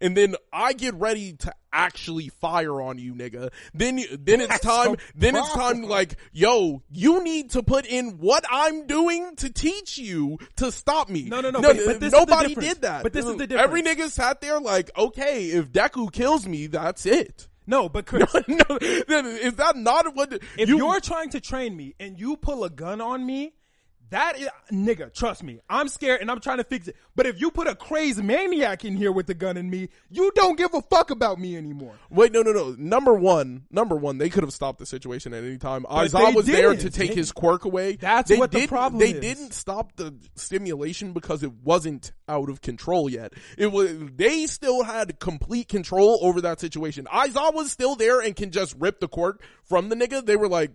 and 0.00 0.16
then 0.16 0.36
I 0.52 0.72
get 0.72 0.94
ready 0.94 1.34
to 1.34 1.54
actually 1.72 2.28
fire 2.28 2.80
on 2.80 2.98
you, 2.98 3.14
nigga. 3.14 3.50
Then, 3.74 3.96
then 4.18 4.40
it's 4.40 4.48
That's 4.48 4.64
time. 4.64 4.96
Then 5.14 5.36
it's 5.36 5.52
time. 5.52 5.82
Like, 5.82 6.16
yo, 6.32 6.82
you 6.90 7.22
need 7.22 7.50
to 7.50 7.62
put 7.62 7.86
in 7.86 8.18
what 8.18 8.44
I'm 8.50 8.86
doing 8.86 9.36
to 9.36 9.52
teach 9.52 9.98
you 9.98 10.38
to 10.56 10.72
stop 10.72 11.08
me. 11.08 11.24
No, 11.24 11.40
no, 11.40 11.50
no, 11.50 11.60
but- 11.60 11.76
but 11.86 12.00
the 12.00 12.10
nobody 12.10 12.54
did 12.54 12.82
that. 12.82 13.02
But 13.02 13.12
this 13.12 13.24
is 13.26 13.36
the 13.36 13.46
difference. 13.46 13.64
Every 13.64 13.82
nigga 13.82 14.10
sat 14.10 14.40
there 14.40 14.60
like, 14.60 14.90
okay, 14.96 15.46
if 15.46 15.70
Deku 15.72 16.12
kills 16.12 16.46
me, 16.46 16.66
that's 16.66 17.06
it. 17.06 17.48
No, 17.66 17.88
but 17.88 18.04
Chris, 18.04 18.32
no, 18.48 18.78
then 19.06 19.26
is 19.26 19.54
that 19.54 19.76
not 19.76 20.16
what 20.16 20.32
if 20.58 20.68
you, 20.68 20.78
you, 20.78 20.88
are 20.88 20.98
trying 20.98 21.30
to 21.30 21.40
train 21.40 21.76
me 21.76 21.94
and 22.00 22.18
you 22.18 22.36
pull 22.36 22.64
a 22.64 22.70
gun 22.70 23.00
on 23.00 23.24
me, 23.24 23.54
that 24.10 24.38
is 24.38 24.48
nigga, 24.72 25.12
trust 25.14 25.42
me. 25.42 25.60
I'm 25.68 25.88
scared 25.88 26.20
and 26.20 26.30
I'm 26.30 26.40
trying 26.40 26.58
to 26.58 26.64
fix 26.64 26.88
it. 26.88 26.96
But 27.16 27.26
if 27.26 27.40
you 27.40 27.50
put 27.50 27.66
a 27.66 27.74
crazy 27.74 28.22
maniac 28.22 28.84
in 28.84 28.96
here 28.96 29.12
with 29.12 29.26
the 29.26 29.34
gun 29.34 29.56
in 29.56 29.68
me, 29.70 29.88
you 30.10 30.30
don't 30.34 30.56
give 30.58 30.74
a 30.74 30.82
fuck 30.82 31.10
about 31.10 31.38
me 31.38 31.56
anymore. 31.56 31.94
Wait, 32.10 32.32
no, 32.32 32.42
no, 32.42 32.52
no. 32.52 32.74
Number 32.78 33.14
one, 33.14 33.64
number 33.70 33.96
one, 33.96 34.18
they 34.18 34.28
could 34.30 34.42
have 34.42 34.52
stopped 34.52 34.78
the 34.78 34.86
situation 34.86 35.32
at 35.34 35.44
any 35.44 35.58
time. 35.58 35.84
They 35.88 36.32
was 36.32 36.46
there 36.46 36.74
to 36.74 36.90
take 36.90 37.10
They- 37.10 37.14
his 37.16 37.32
quirk 37.32 37.64
away. 37.64 37.96
That's 37.96 38.28
They 38.28 38.38
what 38.38 38.52
the 38.52 38.66
problem 38.66 38.98
They 39.00 39.10
is. 39.12 39.20
didn't 39.20 39.52
stop 39.54 39.96
the 39.96 40.14
stimulation 40.36 41.12
because 41.12 41.42
it 41.42 41.52
wasn't 41.62 42.12
out 42.28 42.48
of 42.50 42.60
control 42.60 43.08
yet. 43.08 43.32
It 43.58 43.72
was. 43.72 43.90
They 44.16 44.46
still 44.46 44.82
had 44.84 45.18
complete 45.20 45.68
control 45.68 46.18
over 46.22 46.40
that 46.42 46.60
situation. 46.60 47.06
Aizawa 47.12 47.54
was 47.54 47.70
still 47.70 47.94
there 47.96 48.20
and 48.20 48.34
can 48.36 48.50
just 48.50 48.74
rip 48.78 49.00
the 49.00 49.08
quirk 49.08 49.42
from 49.64 49.88
the 49.88 49.96
nigga. 49.96 50.24
They 50.24 50.36
were 50.36 50.48
like, 50.48 50.72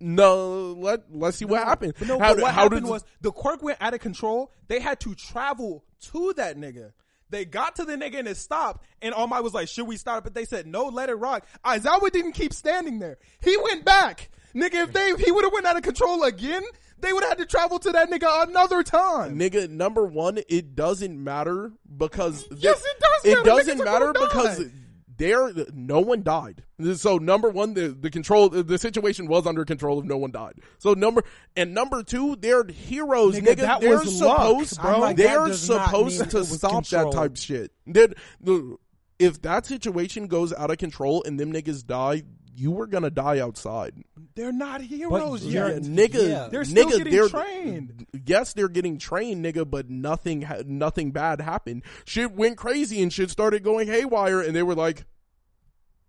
no, 0.00 0.72
let 0.78 1.04
let's 1.10 1.36
see 1.38 1.44
what 1.44 1.64
happened. 1.64 1.94
No, 2.06 2.18
How 2.18 2.34
but 2.34 2.42
what 2.42 2.54
how 2.54 2.62
happened 2.64 2.82
did- 2.84 2.90
was 2.90 3.04
the 3.20 3.32
quirk 3.32 3.62
went 3.62 3.78
out 3.80 3.94
of 3.94 4.00
control. 4.00 4.52
They 4.68 4.80
had 4.80 5.00
to 5.00 5.14
travel 5.14 5.84
to 6.12 6.32
that 6.36 6.56
nigga. 6.56 6.92
They 7.28 7.44
got 7.44 7.76
to 7.76 7.84
the 7.84 7.96
nigga 7.96 8.20
and 8.20 8.28
it 8.28 8.36
stopped. 8.36 8.84
And 9.02 9.12
All 9.12 9.26
Might 9.26 9.40
was 9.40 9.52
like, 9.54 9.68
"Should 9.68 9.88
we 9.88 9.96
stop?" 9.96 10.22
But 10.22 10.34
they 10.34 10.44
said, 10.44 10.66
"No, 10.66 10.84
let 10.86 11.08
it 11.08 11.14
rock." 11.14 11.44
Aizawa 11.64 12.10
didn't 12.12 12.32
keep 12.32 12.52
standing 12.52 12.98
there. 13.00 13.18
He 13.40 13.56
went 13.56 13.84
back, 13.84 14.30
nigga. 14.54 14.84
If 14.84 14.92
they 14.92 15.12
he 15.24 15.32
would 15.32 15.44
have 15.44 15.52
went 15.52 15.66
out 15.66 15.76
of 15.76 15.82
control 15.82 16.22
again, 16.22 16.62
they 17.00 17.12
would 17.12 17.24
have 17.24 17.30
had 17.30 17.38
to 17.38 17.46
travel 17.46 17.78
to 17.80 17.90
that 17.92 18.10
nigga 18.10 18.48
another 18.48 18.82
time. 18.84 19.36
Nigga, 19.38 19.68
number 19.68 20.06
one, 20.06 20.38
it 20.48 20.76
doesn't 20.76 21.22
matter 21.22 21.72
because 21.96 22.46
Yes, 22.56 22.80
it 22.84 23.00
does 23.00 23.24
It 23.24 23.36
matter. 23.38 23.42
doesn't 23.44 23.84
matter 23.84 24.12
because 24.12 24.58
die. 24.58 24.70
There, 25.16 25.50
no 25.72 26.00
one 26.00 26.22
died. 26.22 26.62
So 26.94 27.18
number 27.18 27.48
one, 27.48 27.74
the 27.74 27.88
the 27.88 28.10
control, 28.10 28.48
the 28.48 28.78
situation 28.78 29.26
was 29.26 29.46
under 29.46 29.64
control 29.64 29.98
if 30.00 30.04
no 30.04 30.16
one 30.16 30.30
died. 30.30 30.54
So 30.78 30.94
number 30.94 31.24
and 31.56 31.74
number 31.74 32.02
two, 32.02 32.36
they're 32.36 32.64
heroes, 32.64 33.36
Nigga, 33.36 33.56
nigga 33.56 33.80
they're 33.80 33.98
was 33.98 34.20
luck, 34.20 34.40
supposed, 34.40 34.80
bro. 34.80 35.00
Like, 35.00 35.16
they're 35.16 35.52
supposed 35.54 36.30
to 36.30 36.44
stop 36.44 36.86
that 36.88 37.12
type 37.12 37.36
shit. 37.36 37.72
Then 37.86 38.14
the 38.40 38.76
if 39.18 39.40
that 39.42 39.66
situation 39.66 40.26
goes 40.26 40.52
out 40.52 40.70
of 40.70 40.78
control 40.78 41.22
and 41.24 41.40
them 41.40 41.52
niggas 41.52 41.86
die, 41.86 42.24
you 42.56 42.70
were 42.70 42.86
gonna 42.86 43.10
die 43.10 43.38
outside. 43.38 43.94
They're 44.34 44.52
not 44.52 44.80
heroes 44.80 45.44
you're- 45.44 45.74
yet. 45.74 45.82
nigga, 45.82 46.28
Yeah. 46.28 46.48
They're 46.50 46.64
still 46.64 46.86
nigga, 46.86 46.98
getting 46.98 47.12
they're, 47.12 47.28
trained. 47.28 48.06
Yes, 48.26 48.52
they're 48.54 48.68
getting 48.68 48.98
trained, 48.98 49.44
nigga, 49.44 49.68
but 49.68 49.90
nothing, 49.90 50.42
ha- 50.42 50.62
nothing 50.66 51.10
bad 51.12 51.40
happened. 51.40 51.82
Shit 52.04 52.32
went 52.32 52.56
crazy 52.56 53.02
and 53.02 53.12
shit 53.12 53.30
started 53.30 53.62
going 53.62 53.88
haywire, 53.88 54.40
and 54.40 54.54
they 54.56 54.62
were 54.62 54.74
like, 54.74 55.04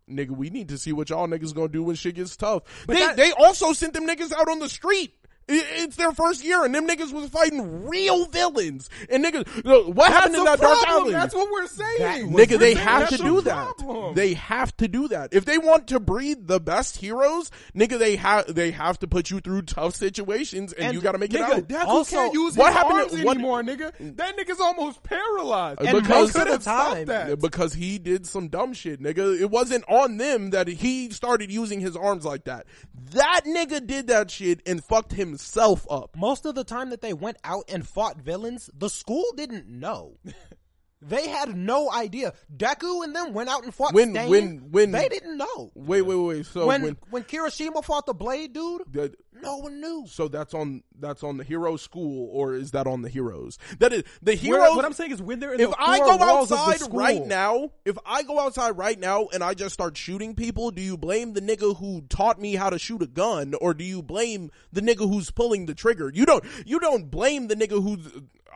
"Nigga, 0.09 0.32
we 0.32 0.50
need 0.50 0.69
to 0.69 0.77
see 0.77 0.93
what 0.93 1.09
y'all 1.09 1.27
niggas 1.27 1.53
gonna 1.53 1.67
do 1.67 1.84
when 1.84 1.95
shit 1.95 2.16
gets 2.16 2.35
tough." 2.38 2.64
But 2.88 2.93
they 2.93 3.00
that- 3.00 3.17
they 3.17 3.32
also 3.34 3.74
sent 3.74 3.93
them 3.93 4.08
niggas 4.08 4.32
out 4.32 4.50
on 4.50 4.59
the 4.59 4.69
street. 4.69 5.14
I- 5.50 5.64
It's 5.77 5.95
their 5.95 6.11
first 6.11 6.43
year, 6.43 6.64
and 6.66 6.76
them 6.76 6.88
niggas 6.88 7.11
was 7.14 7.30
fighting 7.30 7.88
real 7.88 8.26
villains. 8.26 8.90
And 9.09 9.24
niggas, 9.24 9.64
look, 9.64 9.95
what 9.95 10.11
happened 10.11 10.34
That's 10.35 10.42
in 10.42 10.48
a 10.48 10.51
that 10.51 10.59
Dark 10.59 10.80
problem. 10.80 11.01
Island? 11.03 11.16
That's 11.16 11.34
what 11.35 11.51
we're 11.51 11.67
saying. 11.67 12.00
That 12.00 12.24
was 12.34 12.48
Nigga, 12.48 12.59
they 12.59 12.74
That's 12.74 12.85
have 12.85 13.09
to 13.09 13.16
a 13.16 13.17
do 13.17 13.42
that. 13.42 14.11
They 14.16 14.34
have 14.34 14.76
to 14.77 14.88
do 14.88 15.08
that. 15.09 15.34
If 15.34 15.45
they 15.45 15.58
want 15.58 15.88
to 15.88 16.00
breed 16.00 16.48
the 16.48 16.59
best 16.59 16.98
heroes, 16.98 17.50
nigga, 17.76 17.98
they 17.98 18.16
have 18.17 18.53
they 18.53 18.72
have 18.72 19.00
to 19.00 19.08
put 19.08 19.30
you 19.30 19.40
through 19.40 19.61
tough 19.64 19.95
situations, 19.95 20.74
and, 20.74 20.88
And 20.88 20.93
you 20.95 21.01
got 21.01 21.14
to 21.14 21.17
make 21.17 21.34
it 21.34 21.42
out. 21.42 21.67
that's 21.69 21.85
Also, 21.85 22.16
who 22.16 22.22
can't 22.24 22.34
use 22.34 22.58
what 22.58 22.67
his 22.67 22.76
happened 22.76 23.00
arms 23.00 23.11
to- 23.14 23.24
what- 23.24 23.38
anymore, 23.38 23.61
nigga. 23.64 23.92
That 24.17 24.38
nigga's 24.38 24.59
almost 24.59 25.01
paralyzed. 25.03 25.80
And 25.80 25.88
they 25.88 25.93
most 26.09 26.34
could 26.34 26.42
of 26.42 26.48
the 26.48 26.51
have 26.53 26.61
stopped 26.61 26.93
time- 26.95 27.06
that. 27.06 27.40
because 27.40 27.74
he 27.74 27.98
did 28.00 28.26
some 28.27 28.50
dumb 28.50 28.74
shit, 28.74 29.01
nigga. 29.01 29.40
It 29.40 29.50
wasn't 29.50 29.85
on 29.88 30.17
them 30.17 30.50
that 30.51 30.67
he 30.67 31.09
started 31.11 31.51
using 31.51 31.80
his 31.80 31.95
arms 31.95 32.26
like 32.26 32.43
that. 32.45 32.66
That 33.11 33.42
nigga 33.45 33.85
did 33.85 34.08
that 34.08 34.30
shit 34.32 34.61
and 34.66 34.84
fucked 34.84 35.14
himself 35.38 35.85
up. 35.88 36.16
Most 36.16 36.48
of 36.48 36.56
the 36.56 36.64
time 36.64 36.90
that 36.90 37.01
they 37.01 37.14
went 37.14 37.38
out 37.43 37.66
and 37.69 37.88
fought 37.88 38.17
villains, 38.17 38.72
the 38.75 38.90
school 38.90 39.25
didn't 39.35 39.67
know. 39.67 40.17
They 41.01 41.27
had 41.27 41.56
no 41.56 41.92
idea. 41.92 42.34
Deku 42.56 43.03
and 43.03 43.16
them 43.16 43.34
went 43.34 43.50
out 43.50 43.64
and 43.64 43.74
fought 43.74 43.93
When- 43.93 44.11
Stain. 44.14 44.30
when- 44.30 44.58
when- 44.72 44.92
they 44.92 45.08
didn't 45.08 45.38
know. 45.38 45.72
Wait, 45.76 46.01
wait, 46.01 46.16
wait. 46.16 46.45
So 46.48 46.66
when, 46.66 46.82
when, 46.82 46.98
when 47.11 47.24
Kirishima 47.24 47.84
fought 47.84 48.08
the 48.08 48.16
Blade 48.16 48.53
dude, 48.53 48.82
the- 48.92 49.14
no 49.40 49.58
one 49.58 49.80
knew. 49.80 50.06
so 50.08 50.27
that's 50.27 50.56
on 50.56 50.82
that's 51.00 51.22
on 51.22 51.38
the 51.38 51.43
hero 51.43 51.77
school, 51.77 52.27
or 52.32 52.56
is 52.56 52.72
that 52.72 52.88
on 52.88 53.03
the 53.03 53.09
heroes? 53.09 53.59
That 53.77 53.93
is 53.93 54.03
the 54.24 54.32
Where- 54.32 54.38
heroes. 54.38 54.76
what 54.76 54.85
I'm 54.85 54.93
saying 54.93 55.11
is 55.11 55.22
when 55.22 55.40
they're 55.40 55.53
in 55.53 55.59
if 55.61 55.69
the 55.69 55.76
I 55.80 56.00
go 56.00 56.17
walls 56.17 56.51
outside 56.51 56.80
school- 56.80 57.00
right 57.00 57.24
now, 57.24 57.69
if 57.85 57.95
I 58.03 58.24
go 58.24 58.40
outside 58.40 58.72
right 58.72 59.00
now 59.00 59.27
and 59.32 59.43
I 59.43 59.53
just 59.53 59.74
start 59.76 59.95
shooting 59.95 60.34
people, 60.34 60.72
do 60.72 60.82
you 60.82 60.98
blame 60.98 61.34
the 61.34 61.42
nigga 61.42 61.77
who 61.77 62.01
taught 62.09 62.42
me 62.42 62.56
how 62.56 62.72
to 62.72 62.80
shoot 62.80 63.03
a 63.03 63.08
gun, 63.08 63.53
or 63.61 63.76
do 63.76 63.84
you 63.84 64.01
blame 64.01 64.50
the 64.74 64.82
nigga 64.82 65.08
who's 65.08 65.30
pulling 65.30 65.67
the 65.67 65.76
trigger? 65.76 66.11
You 66.11 66.26
don't. 66.26 66.43
You 66.66 66.80
don't 66.80 67.11
blame 67.11 67.48
the 67.50 67.56
nigga 67.56 67.84
who's. 67.84 68.08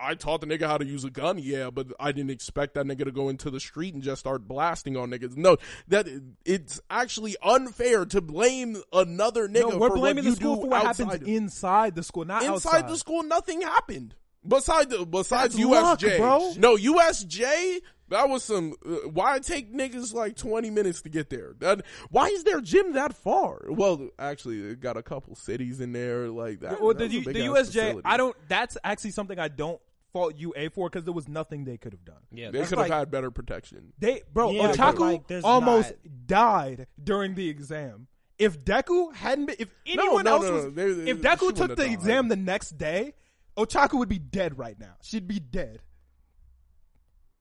I 0.01 0.15
taught 0.15 0.41
the 0.41 0.47
nigga 0.47 0.67
how 0.67 0.77
to 0.77 0.85
use 0.85 1.03
a 1.03 1.09
gun, 1.09 1.37
yeah, 1.37 1.69
but 1.69 1.87
I 1.99 2.11
didn't 2.11 2.31
expect 2.31 2.73
that 2.73 2.85
nigga 2.85 3.05
to 3.05 3.11
go 3.11 3.29
into 3.29 3.49
the 3.49 3.59
street 3.59 3.93
and 3.93 4.01
just 4.01 4.21
start 4.21 4.47
blasting 4.47 4.97
on 4.97 5.11
niggas. 5.11 5.37
No, 5.37 5.57
that 5.87 6.07
it's 6.45 6.81
actually 6.89 7.35
unfair 7.43 8.05
to 8.05 8.21
blame 8.21 8.81
another 8.91 9.47
nigga 9.47 9.71
no, 9.71 9.77
we're 9.77 9.89
for 9.89 9.97
blaming 9.97 10.25
the 10.25 10.35
school 10.35 10.61
for 10.61 10.67
what 10.67 10.81
happens 10.83 11.13
inside 11.27 11.95
the 11.95 12.03
school, 12.03 12.25
not 12.25 12.43
Inside 12.43 12.53
outside 12.53 12.87
the 12.89 12.97
school, 12.97 13.23
nothing 13.23 13.61
happened. 13.61 14.15
Besides, 14.47 14.95
besides 15.05 15.55
That's 15.55 15.67
USJ, 15.67 16.19
luck. 16.19 16.57
No, 16.57 16.75
USJ. 16.75 17.81
That 18.09 18.27
was 18.27 18.43
some. 18.43 18.73
Uh, 18.85 19.07
why 19.07 19.39
take 19.39 19.73
niggas 19.73 20.13
like 20.13 20.35
twenty 20.35 20.69
minutes 20.69 21.01
to 21.03 21.09
get 21.09 21.29
there? 21.29 21.53
That 21.59 21.85
why 22.09 22.27
is 22.27 22.43
their 22.43 22.59
gym 22.59 22.93
that 22.93 23.13
far? 23.13 23.61
Well, 23.69 24.09
actually, 24.19 24.59
it 24.59 24.81
got 24.81 24.97
a 24.97 25.03
couple 25.03 25.33
cities 25.35 25.79
in 25.79 25.93
there 25.93 26.27
like 26.27 26.59
that. 26.59 26.81
Well, 26.81 26.93
that 26.93 27.09
the, 27.09 27.19
was 27.19 27.27
a 27.27 27.29
U- 27.29 27.33
the 27.33 27.39
USJ, 27.39 27.65
facility. 27.65 28.01
I 28.03 28.17
don't. 28.17 28.35
That's 28.49 28.77
actually 28.83 29.11
something 29.11 29.39
I 29.39 29.47
don't 29.47 29.79
fault 30.13 30.35
UA 30.37 30.69
for 30.71 30.89
because 30.89 31.05
there 31.05 31.13
was 31.13 31.27
nothing 31.27 31.63
they 31.65 31.77
could 31.77 31.93
have 31.93 32.05
done. 32.05 32.21
Yeah, 32.31 32.51
They 32.51 32.59
could 32.59 32.69
have 32.77 32.89
like, 32.89 32.91
had 32.91 33.11
better 33.11 33.31
protection. 33.31 33.93
They 33.99 34.21
bro, 34.33 34.51
Yeah, 34.51 34.71
Ochako 34.73 34.99
like, 35.29 35.43
almost 35.43 35.89
not- 36.03 36.27
died 36.27 36.87
during 37.01 37.35
the 37.35 37.49
exam. 37.49 38.07
If 38.37 38.63
Deku 38.63 39.13
hadn't 39.13 39.45
been, 39.45 39.55
if 39.59 39.69
anyone 39.85 40.25
no, 40.25 40.31
else 40.35 40.43
no, 40.45 40.51
was, 40.53 40.63
no. 40.65 40.69
They- 40.71 40.93
they- 40.93 41.11
if 41.11 41.21
Deku 41.21 41.55
took 41.55 41.69
the 41.69 41.75
died. 41.75 41.91
exam 41.93 42.27
the 42.27 42.35
next 42.35 42.77
day, 42.77 43.13
Ochako 43.57 43.99
would 43.99 44.09
be 44.09 44.19
dead 44.19 44.57
right 44.57 44.79
now. 44.79 44.95
She'd 45.01 45.27
be 45.27 45.39
dead. 45.39 45.81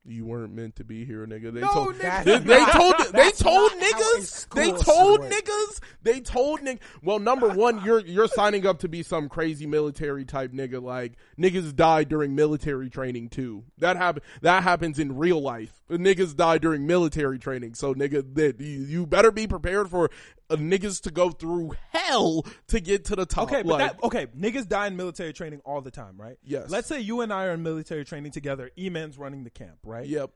You 0.03 0.25
weren't 0.25 0.53
meant 0.55 0.77
to 0.77 0.83
be 0.83 1.05
here, 1.05 1.27
nigga. 1.27 1.53
They 1.53 1.61
No, 1.61 1.67
told 1.71 1.95
nigga. 1.95 2.23
they, 2.23 2.37
they 2.39 2.65
told 2.65 2.95
they 3.13 3.31
told 3.31 3.71
not 3.79 3.91
how 3.93 4.15
a 4.15 4.17
niggas. 4.17 4.49
They 4.55 4.71
told 4.71 5.19
niggas. 5.21 5.79
They 6.01 6.19
told 6.21 6.61
niggas. 6.61 6.79
Well, 7.03 7.19
number 7.19 7.49
one, 7.49 7.85
you're 7.85 7.99
you're 7.99 8.27
signing 8.27 8.65
up 8.65 8.79
to 8.79 8.89
be 8.89 9.03
some 9.03 9.29
crazy 9.29 9.67
military 9.67 10.25
type 10.25 10.53
nigga. 10.53 10.81
Like 10.81 11.13
niggas 11.37 11.75
die 11.75 12.03
during 12.03 12.33
military 12.33 12.89
training 12.89 13.29
too. 13.29 13.63
That 13.77 13.95
happen. 13.95 14.23
That 14.41 14.63
happens 14.63 14.97
in 14.97 15.17
real 15.17 15.39
life. 15.39 15.83
Niggas 15.87 16.35
die 16.35 16.57
during 16.57 16.87
military 16.87 17.37
training. 17.37 17.75
So 17.75 17.93
nigga, 17.93 18.33
that 18.35 18.59
you, 18.59 19.05
better 19.05 19.29
be 19.31 19.45
prepared 19.45 19.89
for 19.89 20.09
uh, 20.49 20.55
niggas 20.55 21.01
to 21.03 21.11
go 21.11 21.29
through 21.29 21.73
hell 21.91 22.45
to 22.67 22.79
get 22.79 23.05
to 23.05 23.15
the 23.15 23.25
top. 23.25 23.43
Okay, 23.43 23.61
but 23.61 23.79
like, 23.79 23.79
that 23.79 24.03
okay, 24.03 24.25
niggas 24.37 24.67
die 24.67 24.87
in 24.87 24.95
military 24.97 25.33
training 25.33 25.61
all 25.63 25.81
the 25.81 25.91
time, 25.91 26.19
right? 26.19 26.37
Yes. 26.43 26.69
Let's 26.69 26.87
say 26.87 26.99
you 26.99 27.21
and 27.21 27.31
I 27.31 27.45
are 27.45 27.51
in 27.51 27.61
military 27.61 28.03
training 28.03 28.31
together. 28.31 28.71
E-Man's 28.77 29.17
running 29.17 29.43
the 29.43 29.49
camp, 29.49 29.77
right? 29.83 29.90
Yep. 30.07 30.31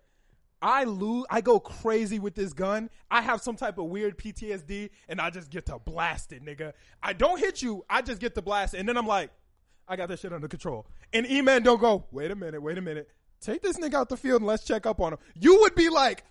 I 0.62 0.84
lose. 0.86 1.26
I 1.30 1.42
go 1.42 1.60
crazy 1.60 2.20
with 2.20 2.34
this 2.34 2.54
gun. 2.54 2.90
I 3.12 3.22
have 3.22 3.42
some 3.42 3.56
type 3.56 3.78
of 3.78 3.86
weird 3.86 4.18
PTSD, 4.18 4.90
and 5.08 5.22
I 5.22 5.30
just 5.30 5.50
get 5.50 5.66
to 5.68 5.78
blast 5.78 6.32
it, 6.32 6.44
nigga. 6.44 6.74
I 7.04 7.14
don't 7.14 7.40
hit 7.40 7.62
you. 7.62 7.86
I 7.90 8.02
just 8.02 8.20
get 8.20 8.36
to 8.36 8.42
blast 8.42 8.74
it, 8.74 8.80
and 8.80 8.90
then 8.90 8.98
I'm 8.98 9.08
like, 9.08 9.30
I 9.88 9.96
got 9.96 10.10
this 10.10 10.22
shit 10.22 10.34
under 10.34 10.48
control. 10.48 10.88
And 11.14 11.30
E-Man 11.30 11.64
don't 11.64 11.80
go. 11.80 12.06
Wait 12.12 12.32
a 12.32 12.36
minute. 12.36 12.62
Wait 12.62 12.78
a 12.78 12.82
minute. 12.82 13.10
Take 13.42 13.62
this 13.62 13.78
nigga 13.78 13.94
out 13.94 14.10
the 14.10 14.18
field 14.18 14.42
and 14.42 14.48
let's 14.48 14.64
check 14.64 14.86
up 14.86 15.00
on 15.00 15.14
him. 15.14 15.20
You 15.36 15.60
would 15.62 15.76
be 15.76 15.90
like, 15.90 16.24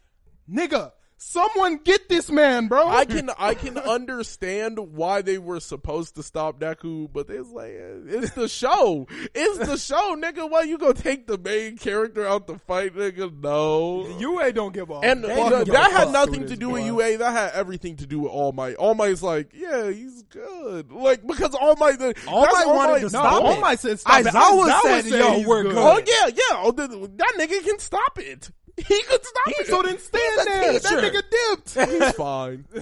nigga, 0.50 0.92
someone 1.24 1.78
get 1.78 2.08
this 2.08 2.30
man, 2.30 2.68
bro. 2.68 2.86
I 2.88 3.04
can 3.04 3.30
I 3.38 3.54
can 3.54 3.78
understand 3.78 4.78
why 4.78 5.22
they 5.22 5.38
were 5.38 5.60
supposed 5.60 6.14
to 6.16 6.22
stop 6.22 6.60
Deku, 6.60 7.10
but 7.12 7.28
it's 7.30 7.50
like 7.50 7.72
it's 7.72 8.32
the 8.32 8.48
show. 8.48 9.06
It's 9.34 9.58
the 9.66 9.76
show, 9.76 10.16
nigga. 10.16 10.48
Why 10.48 10.62
you 10.62 10.78
gonna 10.78 10.94
take 10.94 11.26
the 11.26 11.38
main 11.38 11.76
character 11.76 12.26
out 12.26 12.46
to 12.48 12.58
fight, 12.58 12.94
nigga? 12.94 13.32
No. 13.42 14.06
UA 14.18 14.52
don't 14.52 14.72
give 14.74 14.90
a 14.90 14.94
and 15.00 15.24
fuck 15.24 15.52
uh, 15.52 15.64
that 15.64 15.90
had 15.90 16.10
nothing 16.12 16.46
to 16.46 16.56
do 16.56 16.70
with 16.70 16.82
boy. 16.82 17.02
UA. 17.02 17.18
That 17.18 17.32
had 17.32 17.52
everything 17.52 17.96
to 17.96 18.06
do 18.06 18.20
with 18.20 18.30
All 18.32 18.52
Might. 18.52 18.74
All 18.76 18.94
Might's 18.94 19.22
like, 19.22 19.50
yeah, 19.54 19.90
he's 19.90 20.22
good. 20.24 20.92
Like 20.92 21.26
because 21.26 21.54
All 21.54 21.76
Might, 21.76 21.98
the, 21.98 22.14
All 22.28 22.42
that's 22.42 22.54
Might 22.54 22.66
wanted 22.66 22.94
to 22.96 23.02
No, 23.04 23.08
stop 23.08 23.42
All 23.42 23.52
it. 23.52 23.60
Might 23.60 23.80
said 23.80 23.98
stop 23.98 24.20
it. 24.20 24.26
Aizawa 24.26 24.68
Aizawa 24.68 24.82
said, 24.82 25.04
said 25.04 25.18
yo, 25.18 25.32
he's 25.38 25.46
we're 25.46 25.62
good. 25.62 25.74
good. 25.74 25.78
Oh 25.78 25.98
yeah, 26.06 26.26
yeah. 26.28 26.62
Oh, 26.62 26.72
the, 26.72 26.86
that 27.16 27.32
nigga 27.38 27.64
can 27.64 27.78
stop 27.78 28.18
it. 28.18 28.50
He 28.88 29.02
could 29.02 29.24
stop 29.24 29.44
it. 29.46 29.66
So 29.68 29.82
then 29.82 29.98
stand 29.98 30.22
He's 30.36 30.40
a 30.40 30.88
there. 30.88 31.00
That 31.00 31.12
nigga 31.12 31.22
dipped. 31.30 31.90
He's 31.92 32.12
fine. 32.12 32.64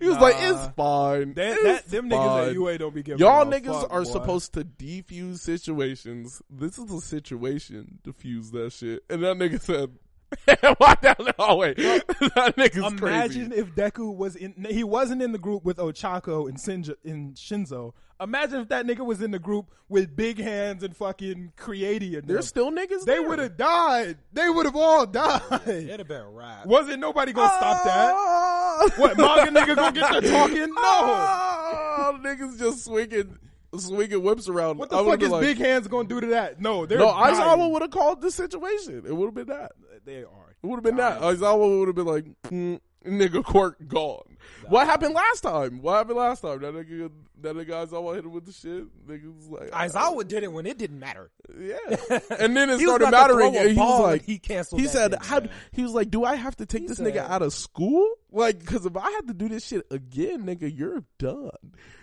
he 0.00 0.06
was 0.08 0.18
like, 0.18 0.34
"It's 0.38 0.74
fine." 0.74 1.34
That, 1.34 1.52
It's 1.52 1.62
that, 1.62 1.88
them 1.88 2.10
niggas 2.10 2.38
at 2.38 2.44
fine." 2.46 2.54
UA 2.54 2.78
don't 2.78 2.94
be 2.94 3.02
giving 3.04 3.20
Y'all 3.20 3.42
a 3.42 3.60
niggas 3.60 3.82
fuck, 3.82 3.92
are 3.92 4.02
boy. 4.02 4.10
supposed 4.10 4.54
to 4.54 4.64
defuse 4.64 5.38
situations. 5.38 6.42
This 6.50 6.76
is 6.76 6.90
a 6.92 7.00
situation. 7.00 8.00
Defuse 8.04 8.50
that 8.50 8.72
shit. 8.72 9.04
And 9.08 9.22
that 9.22 9.36
nigga 9.36 9.60
said, 9.60 9.90
"Why 10.78 10.94
down 11.02 11.16
the 11.18 11.34
hallway?" 11.38 11.74
that 11.74 12.54
nigga's 12.56 12.76
Imagine 13.00 13.48
crazy. 13.50 13.60
if 13.60 13.74
Deku 13.74 14.14
was 14.14 14.36
in. 14.36 14.66
He 14.68 14.84
wasn't 14.84 15.22
in 15.22 15.32
the 15.32 15.38
group 15.38 15.64
with 15.64 15.78
Ochako 15.78 16.48
and 16.48 16.56
Shinso, 16.58 16.94
in 17.04 17.32
Shinso. 17.34 17.92
Imagine 18.20 18.60
if 18.60 18.68
that 18.68 18.86
nigga 18.86 19.04
was 19.04 19.22
in 19.22 19.30
the 19.30 19.38
group 19.38 19.70
with 19.88 20.14
Big 20.14 20.38
Hands 20.38 20.82
and 20.82 20.94
fucking 20.94 21.52
Creati 21.56 22.12
and 22.18 22.24
them. 22.24 22.34
There's 22.34 22.46
still 22.48 22.70
niggas. 22.70 23.04
They 23.06 23.18
would 23.18 23.38
have 23.38 23.56
died. 23.56 24.18
They 24.34 24.48
would 24.48 24.66
have 24.66 24.76
all 24.76 25.06
died. 25.06 25.40
It'd 25.66 26.00
have 26.00 26.08
been 26.08 26.20
a 26.20 26.28
rap. 26.30 26.66
Wasn't 26.66 27.00
nobody 27.00 27.32
gonna 27.32 27.48
stop 27.56 27.82
that? 27.84 28.12
Ah! 28.14 28.88
What 28.96 29.16
manga 29.16 29.50
nigga 29.58 29.74
gonna 29.74 29.92
get 29.92 30.12
to 30.12 30.20
talking? 30.30 30.68
No. 30.68 30.74
Ah, 30.76 32.12
niggas 32.22 32.58
just 32.58 32.84
swinging, 32.84 33.38
swinging 33.76 34.22
whips 34.22 34.48
around. 34.50 34.76
What 34.78 34.90
the 34.90 34.98
I 34.98 35.04
fuck 35.04 35.22
is 35.22 35.30
like, 35.30 35.40
Big 35.40 35.56
Hands 35.58 35.88
gonna 35.88 36.06
do 36.06 36.20
to 36.20 36.26
that? 36.28 36.60
No, 36.60 36.84
they're 36.84 36.98
No, 36.98 37.06
dying. 37.12 37.34
Aizawa 37.36 37.70
would 37.70 37.80
have 37.82 37.90
called 37.90 38.20
the 38.20 38.30
situation. 38.30 39.02
It 39.06 39.16
would 39.16 39.26
have 39.26 39.34
been 39.34 39.46
that. 39.46 39.72
They 40.10 40.24
are. 40.24 40.56
It 40.62 40.66
would 40.66 40.76
have 40.76 40.82
been 40.82 40.96
that. 40.96 41.20
Aizawa 41.20 41.78
would 41.78 41.86
have 41.88 41.94
been 41.94 42.04
like, 42.04 42.24
mm, 42.48 42.80
nigga, 43.06 43.44
Quirk 43.44 43.86
gone. 43.86 44.36
What 44.68 44.86
happened 44.88 45.14
last 45.14 45.42
time? 45.42 45.80
What 45.82 45.98
happened 45.98 46.18
last 46.18 46.40
time? 46.40 46.60
That 46.62 46.74
nigga, 46.74 47.10
that 47.42 47.54
nigga 47.54 47.86
Aizawa 47.86 48.16
hit 48.16 48.24
him 48.24 48.32
with 48.32 48.44
the 48.44 48.52
shit. 48.52 49.06
Nigga 49.06 49.32
was 49.34 49.48
like, 49.48 49.70
Aizawa 49.70 50.26
did 50.26 50.42
it 50.42 50.52
when 50.52 50.66
it 50.66 50.78
didn't 50.78 50.98
matter. 50.98 51.30
yeah. 51.56 51.76
And 52.40 52.56
then 52.56 52.70
it 52.70 52.80
started 52.80 53.10
mattering. 53.12 53.56
And 53.56 53.70
he 53.70 53.76
was 53.76 54.00
like, 54.02 54.24
he 54.24 54.38
canceled 54.40 54.80
He 54.80 54.88
said, 54.88 55.14
how, 55.22 55.42
he 55.70 55.82
was 55.82 55.92
like, 55.92 56.10
do 56.10 56.24
I 56.24 56.34
have 56.34 56.56
to 56.56 56.66
take 56.66 56.82
He 56.82 56.88
this 56.88 56.96
said- 56.98 57.06
nigga 57.14 57.28
out 57.30 57.42
of 57.42 57.52
school? 57.52 58.06
Like, 58.32 58.64
cause 58.66 58.84
if 58.84 58.96
I 58.96 59.10
had 59.12 59.28
to 59.28 59.34
do 59.34 59.48
this 59.48 59.64
shit 59.66 59.86
again, 59.92 60.44
nigga, 60.44 60.76
you're 60.76 61.04
done. 61.18 61.50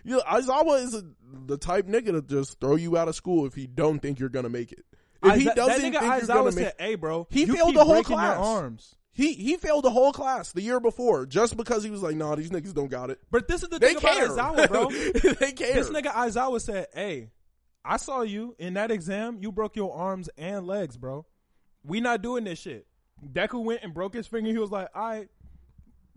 You 0.05 0.15
know, 0.15 0.21
Aizawa 0.21 0.81
is 0.83 0.93
a, 0.95 1.03
the 1.45 1.57
type 1.57 1.87
nigga 1.87 2.13
to 2.13 2.21
just 2.21 2.59
throw 2.61 2.75
you 2.77 2.97
out 2.97 3.09
of 3.09 3.15
school 3.15 3.45
if 3.45 3.53
he 3.53 3.67
don't 3.67 3.99
think 3.99 4.19
you're 4.19 4.29
gonna 4.29 4.49
make 4.49 4.71
it. 4.71 4.85
If 5.33 5.39
he 5.39 5.45
doesn't 5.45 5.91
that 5.91 6.01
nigga 6.01 6.19
Aizawa 6.21 6.53
said, 6.53 6.73
"Hey, 6.79 6.95
bro, 6.95 7.27
He 7.29 7.45
failed 7.45 7.75
the 7.75 7.85
whole 7.85 8.03
class. 8.03 8.37
Arms." 8.37 8.95
He 9.17 9.33
he 9.33 9.57
failed 9.57 9.83
the 9.83 9.89
whole 9.89 10.11
class 10.13 10.51
the 10.51 10.61
year 10.61 10.79
before 10.79 11.25
just 11.25 11.57
because 11.57 11.83
he 11.83 11.89
was 11.89 12.03
like, 12.03 12.15
nah, 12.15 12.35
these 12.35 12.51
niggas 12.51 12.75
don't 12.75 12.91
got 12.91 13.09
it. 13.09 13.19
But 13.31 13.47
this 13.47 13.63
is 13.63 13.69
the 13.69 13.79
They 13.79 13.95
thing 13.95 14.01
care, 14.01 14.31
about 14.31 14.55
Aizawa, 14.55 14.67
bro. 14.69 14.89
they 15.39 15.53
care. 15.53 15.73
This 15.73 15.89
nigga 15.89 16.11
Aizawa 16.11 16.61
said, 16.61 16.85
"Hey, 16.93 17.31
I 17.83 17.97
saw 17.97 18.21
you 18.21 18.55
in 18.59 18.75
that 18.75 18.91
exam. 18.91 19.39
You 19.41 19.51
broke 19.51 19.75
your 19.75 19.91
arms 19.91 20.29
and 20.37 20.67
legs, 20.67 20.97
bro. 20.97 21.25
We 21.83 21.99
not 21.99 22.21
doing 22.21 22.43
this 22.43 22.59
shit." 22.59 22.85
Deku 23.25 23.63
went 23.63 23.81
and 23.81 23.91
broke 23.91 24.13
his 24.13 24.27
finger. 24.27 24.51
He 24.51 24.59
was 24.59 24.69
like, 24.69 24.89
"All 24.93 25.09
right, 25.09 25.29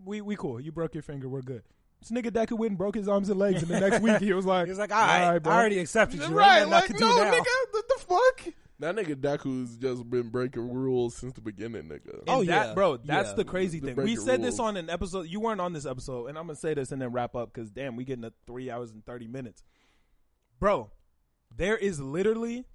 we 0.05 0.21
we 0.21 0.35
cool. 0.35 0.61
You 0.61 0.71
broke 0.71 0.93
your 0.93 1.01
finger. 1.01 1.27
We're 1.27 1.41
good." 1.41 1.63
This 2.01 2.11
nigga 2.11 2.29
Deku 2.29 2.55
went 2.57 2.71
and 2.71 2.77
broke 2.77 2.93
his 2.93 3.07
arms 3.07 3.29
and 3.29 3.39
legs, 3.39 3.63
and 3.63 3.71
the 3.71 3.79
next 3.79 3.99
week 4.03 4.19
he 4.19 4.33
was 4.33 4.45
like, 4.45 4.65
He 4.65 4.71
was 4.71 4.79
like, 4.79 4.91
all 4.91 5.01
right, 5.01 5.39
bro." 5.39 5.51
I 5.51 5.55
already 5.55 5.79
accepted 5.79 6.19
you. 6.19 6.27
right, 6.27 6.63
like 6.67 6.83
I 6.83 6.87
can 6.87 6.97
do 6.97 7.05
no, 7.05 7.15
nigga, 7.17 7.45
what 7.71 7.87
the 7.87 7.99
fuck?" 7.99 8.53
That 8.81 8.95
nigga 8.95 9.15
Deku's 9.15 9.77
just 9.77 10.09
been 10.09 10.29
breaking 10.29 10.71
rules 10.71 11.15
since 11.15 11.33
the 11.33 11.41
beginning, 11.41 11.83
nigga. 11.83 12.13
And 12.19 12.23
Oh, 12.27 12.43
that, 12.43 12.67
yeah. 12.67 12.73
bro, 12.73 12.97
that's 12.97 13.29
Yeah. 13.29 13.35
the 13.35 13.45
crazy 13.45 13.79
The 13.79 13.87
thing. 13.87 13.95
break 13.95 14.05
We 14.05 14.13
your 14.13 14.23
said 14.23 14.41
this 14.41 14.53
rules. 14.57 14.59
on 14.59 14.77
an 14.77 14.89
episode. 14.89 15.27
You 15.27 15.39
weren't 15.39 15.61
on 15.61 15.73
this 15.73 15.85
episode, 15.85 16.27
and 16.27 16.37
I'm 16.37 16.45
gonna 16.47 16.55
say 16.57 16.73
this 16.73 16.91
and 16.91 17.01
then 17.01 17.11
wrap 17.11 17.35
up 17.35 17.53
because 17.53 17.71
damn, 17.71 17.95
we 17.95 18.03
getting 18.03 18.23
to 18.23 18.33
three 18.45 18.69
hours 18.69 18.91
and 18.91 19.05
thirty 19.05 19.27
minutes, 19.27 19.63
bro. 20.59 20.91
There 21.55 21.77
is 21.77 21.99
literally, 21.99 22.65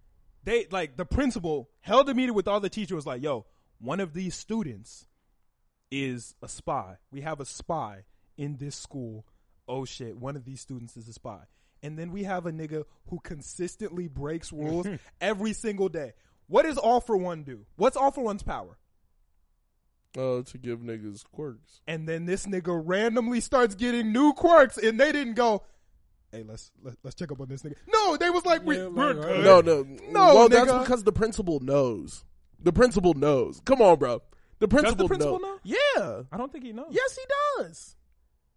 they 0.44 0.66
like 0.70 0.96
the 0.96 1.04
principal 1.06 1.70
held 1.80 2.08
a 2.08 2.14
meeting 2.14 2.34
with 2.34 2.46
all 2.48 2.60
the 2.60 2.68
teachers. 2.70 2.94
Was 2.96 3.06
like, 3.06 3.22
yo, 3.22 3.46
one 3.78 4.00
of 4.00 4.12
these 4.12 4.34
students 4.34 5.06
is 5.90 6.34
a 6.42 6.48
spy. 6.48 6.96
We 7.10 7.20
have 7.22 7.40
a 7.40 7.44
spy 7.44 8.04
in 8.36 8.56
this 8.56 8.76
school. 8.76 9.26
Oh 9.68 9.84
shit, 9.84 10.16
one 10.18 10.36
of 10.36 10.44
these 10.44 10.60
students 10.60 10.96
is 10.96 11.08
a 11.08 11.12
spy. 11.12 11.44
And 11.82 11.98
then 11.98 12.10
we 12.10 12.24
have 12.24 12.46
a 12.46 12.52
nigga 12.52 12.84
who 13.08 13.20
consistently 13.20 14.08
breaks 14.08 14.52
rules 14.52 14.86
every 15.20 15.52
single 15.52 15.88
day. 15.88 16.12
What 16.48 16.62
does 16.64 16.78
All 16.78 17.00
for 17.00 17.16
One 17.16 17.42
do? 17.42 17.66
What's 17.76 17.96
All 17.96 18.10
for 18.10 18.22
One's 18.24 18.42
power? 18.42 18.78
Uh, 20.16 20.42
to 20.42 20.56
give 20.56 20.78
niggas 20.80 21.24
quirks. 21.30 21.82
and 21.86 22.08
then 22.08 22.24
this 22.24 22.46
nigga 22.46 22.80
randomly 22.82 23.38
starts 23.40 23.74
getting 23.74 24.12
new 24.12 24.32
quirks, 24.32 24.78
and 24.78 24.98
they 24.98 25.12
didn't 25.12 25.34
go, 25.34 25.62
"Hey, 26.32 26.42
let's 26.42 26.70
let, 26.82 26.94
let's 27.02 27.14
check 27.14 27.30
up 27.30 27.38
on 27.38 27.48
this 27.48 27.62
nigga." 27.62 27.74
No, 27.86 28.16
they 28.16 28.30
was 28.30 28.46
like, 28.46 28.64
we, 28.64 28.78
Yeah, 28.78 28.86
"We're 28.86 29.12
like, 29.12 29.26
good." 29.26 29.44
No, 29.44 29.60
no, 29.60 29.82
No, 30.08 30.34
Well, 30.34 30.48
that's 30.48 30.72
because 30.72 31.04
the 31.04 31.12
principal 31.12 31.60
knows. 31.60 32.24
The 32.60 32.72
principal 32.72 33.12
knows. 33.12 33.60
Come 33.66 33.82
on, 33.82 33.98
bro. 33.98 34.22
The 34.58 34.68
principal, 34.68 35.06
the 35.06 35.08
principal 35.08 35.38
knows. 35.38 35.60
know? 35.66 35.76
Yeah. 35.96 36.22
I 36.32 36.38
don't 36.38 36.50
think 36.50 36.64
he 36.64 36.72
knows. 36.72 36.86
Yes, 36.90 37.14
he 37.14 37.22
does. 37.62 37.95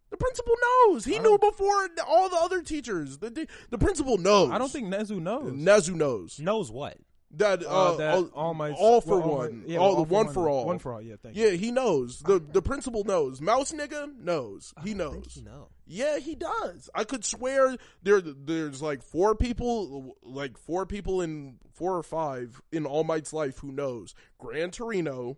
The 0.09 0.17
principal 0.17 0.53
knows. 0.87 1.05
He 1.05 1.19
knew 1.19 1.37
before 1.37 1.87
all 2.07 2.29
the 2.29 2.37
other 2.37 2.61
teachers. 2.61 3.19
The 3.19 3.29
the, 3.29 3.47
the 3.69 3.77
principal 3.77 4.17
knows. 4.17 4.51
I 4.51 4.57
don't 4.57 4.71
think 4.71 4.87
Nezu 4.87 5.19
knows. 5.21 5.53
Nezu 5.53 5.93
knows 5.95 6.39
Knows 6.39 6.71
what? 6.71 6.97
that. 7.31 7.63
Uh, 7.63 7.67
Uh, 7.93 7.95
that 7.97 8.15
all, 8.15 8.25
all 8.33 8.53
my 8.55 8.71
all 8.71 9.01
for 9.01 9.19
well, 9.19 9.29
all 9.29 9.37
one. 9.37 9.59
my- 9.59 9.65
yeah, 9.67 9.77
all, 9.77 9.89
all 9.97 10.03
the 10.05 10.11
one 10.13 10.29
for 10.29 10.49
all. 10.49 10.65
One 10.65 10.79
for 10.79 10.93
all. 10.93 11.01
Yeah, 11.01 11.15
thank 11.21 11.35
you. 11.35 11.45
Yeah, 11.45 11.51
he 11.51 11.71
knows. 11.71 12.19
The 12.21 12.39
the 12.39 12.61
principal 12.63 13.03
knows. 13.03 13.39
Mouse 13.39 13.71
nigga 13.71 14.17
knows. 14.17 14.73
He 14.83 14.91
I 14.91 14.93
knows. 14.95 15.25
he 15.35 15.41
know. 15.41 15.69
Yeah, 15.85 16.17
he 16.17 16.33
does. 16.35 16.89
I 16.95 17.03
could 17.03 17.23
swear 17.23 17.77
there 18.01 18.19
there's 18.21 18.81
like 18.81 19.03
four 19.03 19.35
people 19.35 20.15
like 20.23 20.57
four 20.57 20.87
people 20.87 21.21
in 21.21 21.57
four 21.73 21.95
or 21.97 22.03
five 22.03 22.59
in 22.71 22.85
All 22.87 23.03
Might's 23.03 23.31
life 23.31 23.59
who 23.59 23.71
knows. 23.71 24.15
Gran 24.39 24.71
Torino. 24.71 25.37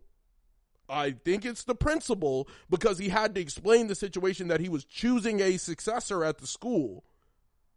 I 0.92 1.12
think 1.12 1.46
it's 1.46 1.64
the 1.64 1.76
principal 1.76 2.48
because 2.70 2.98
he 2.98 3.10
had 3.10 3.34
to 3.36 3.42
explain 3.42 3.88
the 3.88 3.96
situation 3.96 4.50
that 4.50 4.60
he 4.60 4.70
was 4.70 4.84
choosing 4.84 5.40
a 5.42 5.58
successor 5.58 6.24
at 6.24 6.40
the 6.40 6.48
school. 6.48 7.06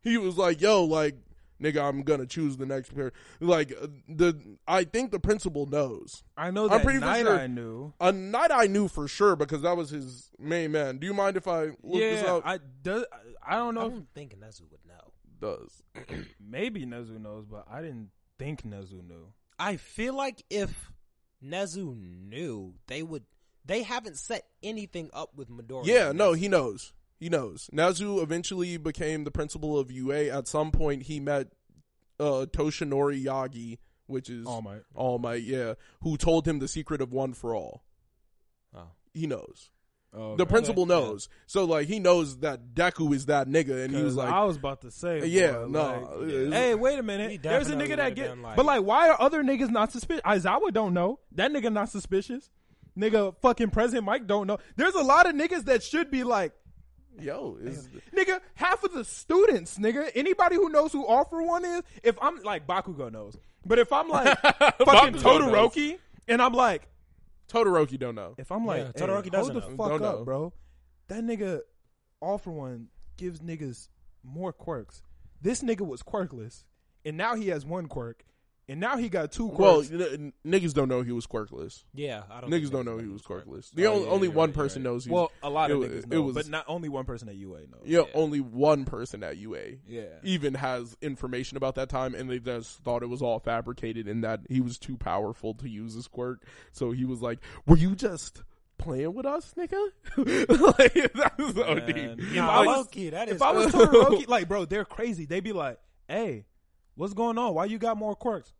He 0.03 0.19
was 0.19 0.37
like, 0.37 0.61
"Yo, 0.61 0.85
like, 0.85 1.17
nigga, 1.63 1.83
I'm 1.83 2.03
gonna 2.03 2.27
choose 2.27 2.57
the 2.57 2.67
next 2.67 2.95
pair." 2.95 3.13
Like 3.41 3.73
uh, 3.73 3.87
the, 4.09 4.59
I 4.67 4.85
think 4.85 5.13
the 5.13 5.21
principal 5.21 5.67
knows. 5.67 6.25
I 6.37 6.51
know 6.51 6.69
that 6.69 6.75
I'm 6.75 6.79
that 6.81 6.85
pretty 6.85 6.99
night 7.01 7.25
sure- 7.25 7.39
I 7.39 7.47
knew. 7.47 7.95
A 8.01 8.13
Nighteye 8.13 8.69
knew 8.69 8.89
for 8.89 9.09
sure 9.09 9.37
because 9.37 9.63
that 9.63 9.77
was 9.77 9.91
his 9.91 10.31
main 10.39 10.73
man. 10.73 10.99
Do 10.99 11.07
you 11.07 11.15
mind 11.15 11.37
if 11.37 11.47
I 11.47 11.67
look 11.83 12.01
this 12.01 12.23
yeah, 12.23 12.35
up? 12.35 12.43
I 12.45 12.59
does. 12.83 13.05
I 13.47 13.57
don't 13.57 13.75
know. 13.75 13.83
I'm 13.83 14.09
thinking 14.15 14.41
think 14.41 14.53
Nezu 14.53 14.63
would 14.71 14.81
know. 14.87 15.13
Does 15.41 15.83
Maybe 16.41 16.85
Nezu 16.85 17.21
knows, 17.21 17.45
but 17.47 17.67
I 17.71 17.81
didn't 17.81 18.11
think 18.39 18.63
Nezu 18.63 19.07
knew. 19.07 19.33
I 19.59 19.77
feel 19.77 20.15
like 20.15 20.45
if 20.51 20.91
Nezu 21.45 21.97
knew, 21.97 22.75
they 22.87 23.03
would. 23.03 23.25
They 23.65 23.83
haven't 23.83 24.19
set 24.19 24.47
anything 24.63 25.11
up 25.13 25.31
with 25.37 25.49
Midoriya. 25.49 25.87
Yeah, 25.87 26.13
no, 26.13 26.33
he 26.33 26.49
knows. 26.49 26.93
He 27.19 27.29
knows. 27.29 27.71
Nezu 27.73 28.23
eventually 28.23 28.77
became 28.77 29.25
the 29.25 29.31
principal 29.31 29.79
of 29.79 29.91
UA. 29.91 30.27
At 30.37 30.49
some 30.49 30.71
point, 30.71 31.05
he 31.05 31.21
met 31.21 31.49
uh, 32.21 32.47
Toshinori 32.51 33.25
Yagi, 33.25 33.79
which 34.07 34.29
is 34.29 34.47
All 34.47 34.63
Might. 34.63 34.83
All 34.95 35.19
Might, 35.19 35.43
yeah, 35.43 35.75
who 36.03 36.17
told 36.17 36.47
him 36.47 36.59
the 36.59 36.69
secret 36.69 37.01
of 37.01 37.13
One 37.13 37.33
for 37.33 37.55
All. 37.55 37.85
Oh. 38.77 38.91
He 39.13 39.27
knows. 39.27 39.71
Oh, 40.17 40.37
The 40.37 40.45
okay. 40.45 40.51
principal 40.51 40.85
yeah. 40.89 40.95
knows. 40.95 41.29
So, 41.47 41.65
like, 41.65 41.89
he 41.89 41.99
knows 41.99 42.39
that 42.39 42.75
Deku 42.75 43.13
is 43.15 43.27
that 43.27 43.49
nigga, 43.49 43.85
and 43.85 43.95
he 43.95 44.03
was 44.03 44.15
like, 44.15 44.33
I 44.33 44.45
was 44.45 44.57
about 44.57 44.83
to 44.83 44.91
say, 44.93 45.27
Yeah, 45.27 45.53
boy, 45.53 45.67
no, 45.67 45.83
like, 45.83 46.03
uh, 46.03 46.21
it 46.23 46.31
is- 46.31 46.53
hey, 46.53 46.75
wait 46.77 46.93
a 46.93 46.97
He 46.97 47.03
minute. 47.03 47.43
There's 47.43 47.67
a 47.67 47.71
definitely 47.71 47.85
nigga 47.85 47.97
that 47.97 48.03
would've 48.05 48.17
get, 48.17 48.29
been 48.31 48.43
like- 48.43 48.57
But 48.57 48.67
like, 48.67 48.83
why 48.85 49.09
are 49.11 49.21
other 49.21 49.43
niggas 49.43 49.71
not 49.71 49.91
suspicious? 49.93 50.23
Aizawa 50.25 50.73
don't 50.73 50.95
know. 50.95 51.19
That 51.33 51.53
nigga 51.53 51.73
not 51.73 51.89
suspicious. 51.89 52.51
Nigga, 52.97 53.35
fucking 53.43 53.71
President 53.71 54.05
Mike 54.07 54.27
don't 54.29 54.47
know. 54.47 54.59
There's 54.77 54.95
a 54.95 55.03
lot 55.03 55.27
of 55.29 55.35
niggas 55.35 55.65
that 55.65 55.83
should 55.83 56.13
be 56.13 56.23
like, 56.23 56.53
yo, 57.21 57.59
is 57.61 57.89
nigga, 58.17 58.41
half 58.55 58.85
of 58.85 58.93
the 58.93 59.05
students, 59.05 59.79
nigga, 59.79 60.11
anybody 60.15 60.55
who 60.57 60.69
knows 60.69 60.93
who 60.93 61.05
All 61.05 61.25
for 61.25 61.43
One 61.43 61.65
is, 61.65 61.83
if 62.05 62.17
I'm 62.23 62.41
like 62.43 62.67
Bakugo 62.69 63.11
knows, 63.11 63.37
but 63.67 63.81
if 63.81 63.93
I'm 63.93 64.09
like 64.09 64.39
fucking 64.43 64.77
Bakugo 65.15 65.21
Todoroki, 65.21 65.99
and 66.29 66.41
I'm 66.41 66.53
like, 66.53 66.87
Todoroki 67.49 67.99
don't 67.99 68.15
know. 68.15 68.35
if 68.39 68.51
I'm 68.51 68.65
like, 68.67 68.79
Yeah, 68.83 68.93
hey, 68.97 69.03
Todoroki 69.07 69.13
hold 69.13 69.33
doesn't 69.33 69.55
the 69.55 69.61
know. 69.61 69.77
fuck 69.77 69.89
Don't 69.89 70.03
up, 70.03 70.19
know. 70.21 70.25
bro. 70.25 70.53
That 71.09 71.23
nigga, 71.25 71.61
All 72.21 72.39
for 72.39 72.51
One, 72.53 72.89
gives 73.17 73.41
niggas 73.41 73.89
more 74.23 74.53
quirks. 74.53 75.03
This 75.41 75.63
nigga 75.63 75.87
was 75.87 76.03
quirkless, 76.03 76.65
and 77.05 77.17
now 77.17 77.35
he 77.35 77.49
has 77.49 77.67
one 77.67 77.87
quirk, 77.87 78.25
and 78.69 78.81
now 78.81 78.97
he 78.97 79.09
got 79.09 79.31
two 79.33 79.47
Well, 79.47 79.83
quirks. 79.83 79.91
n- 79.91 80.33
n- 80.45 80.53
niggas 80.53 80.73
don't 80.75 80.89
know 80.89 81.03
he 81.03 81.13
was 81.13 81.27
quirkless. 81.27 81.85
Yeah, 81.95 82.23
I 82.31 82.41
don't. 82.41 82.51
Niggas 82.51 82.61
think 82.61 82.73
don't 82.73 82.85
know 82.87 82.99
he 82.99 83.09
was 83.09 83.23
quirkless. 83.23 83.71
The 83.73 83.87
Oh, 83.87 83.93
only, 83.95 84.05
yeah, 84.07 84.11
only 84.13 84.29
one 84.29 84.51
right, 84.51 84.55
person 84.57 84.83
right. 84.83 84.91
knows. 84.91 85.05
He 85.05 85.11
Well, 85.11 85.31
a 85.43 85.51
lot 85.51 85.71
of 85.71 85.83
it 85.83 85.91
niggas 85.91 85.95
was- 85.97 86.07
know, 86.07 86.17
it 86.17 86.21
was- 86.21 86.35
but 86.35 86.49
not 86.49 86.65
only 86.69 86.89
one 86.89 87.05
person 87.05 87.29
at 87.29 87.35
UA 87.37 87.61
knows. 87.71 87.83
yeah, 87.85 88.03
only 88.15 88.41
one 88.41 88.85
person 88.85 89.23
at 89.23 89.37
UA 89.37 89.79
Yeah. 89.87 90.05
even 90.23 90.55
has 90.55 90.97
information 91.03 91.57
about 91.57 91.75
that 91.75 91.89
time, 91.89 92.15
and 92.15 92.31
they 92.31 92.39
just 92.39 92.83
thought 92.83 93.03
it 93.03 93.09
was 93.09 93.21
all 93.23 93.39
fabricated, 93.39 94.09
and 94.09 94.25
that 94.25 94.41
he 94.49 94.61
was 94.61 94.79
too 94.79 94.97
powerful 94.97 95.55
to 95.55 95.69
use 95.69 95.95
his 95.95 96.09
quirk. 96.09 96.43
So 96.73 96.91
he 96.93 97.05
was 97.05 97.21
like, 97.23 97.39
"Were 97.67 97.77
you 97.77 97.95
just 97.95 98.43
playing 98.79 99.15
with 99.15 99.27
us, 99.27 99.55
nigga?" 99.57 99.91
like, 100.17 100.95
that 101.15 101.35
was 101.39 101.55
so 101.55 101.75
Man. 101.75 101.87
deep. 101.87 102.27
If 102.29 102.35
Nah, 102.35 102.49
I 102.51 102.67
was- 102.67 102.77
low-key, 102.79 103.11
that 103.11 103.29
is 103.29 103.37
if 103.37 103.43
I 103.43 103.53
was 103.53 103.67
Todoroki, 103.73 104.27
like, 104.29 104.49
bro, 104.49 104.65
they're 104.65 104.85
crazy. 104.85 105.27
They'd 105.27 105.45
be 105.45 105.53
like, 105.53 105.79
hey, 106.09 106.45
what's 106.97 107.15
going 107.15 107.39
on? 107.39 107.55
Why 107.55 107.65
you 107.67 107.79
got 107.79 107.97
more 107.97 108.15
quirks? 108.15 108.53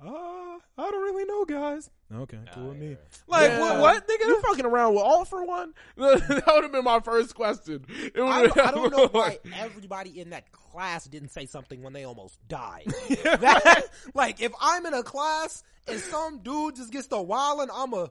Uh, 0.00 0.08
I 0.10 0.90
don't 0.90 1.02
really 1.02 1.24
know, 1.24 1.44
guys. 1.44 1.90
Okay, 2.14 2.38
cool 2.54 2.68
with 2.68 2.78
me. 2.78 2.96
Like, 3.26 3.50
Yeah. 3.50 3.60
what, 3.60 3.80
what, 3.80 4.08
nigga? 4.08 4.26
You 4.28 4.40
fucking 4.42 4.64
around 4.64 4.94
with 4.94 5.02
all 5.02 5.24
for 5.24 5.44
one? 5.44 5.74
that 5.96 6.44
would 6.46 6.62
have 6.62 6.72
been 6.72 6.84
my 6.84 7.00
first 7.00 7.34
question. 7.34 7.84
It 7.88 8.12
I, 8.20 8.42
would've- 8.42 8.58
I 8.58 8.70
don't 8.70 8.92
know 8.96 9.08
why 9.10 9.38
everybody 9.56 10.20
in 10.20 10.30
that 10.30 10.52
class 10.52 11.04
didn't 11.06 11.30
say 11.30 11.46
something 11.46 11.82
when 11.82 11.92
they 11.92 12.04
almost 12.04 12.38
died. 12.48 12.86
That- 13.24 13.86
like, 14.14 14.40
if 14.40 14.52
I'm 14.60 14.86
in 14.86 14.94
a 14.94 15.02
class 15.02 15.64
and 15.88 15.98
some 15.98 16.38
dude 16.44 16.76
just 16.76 16.92
gets 16.92 17.08
the 17.08 17.16
to 17.16 17.22
wilding, 17.22 17.68
I'm 17.74 17.92
a 17.92 18.08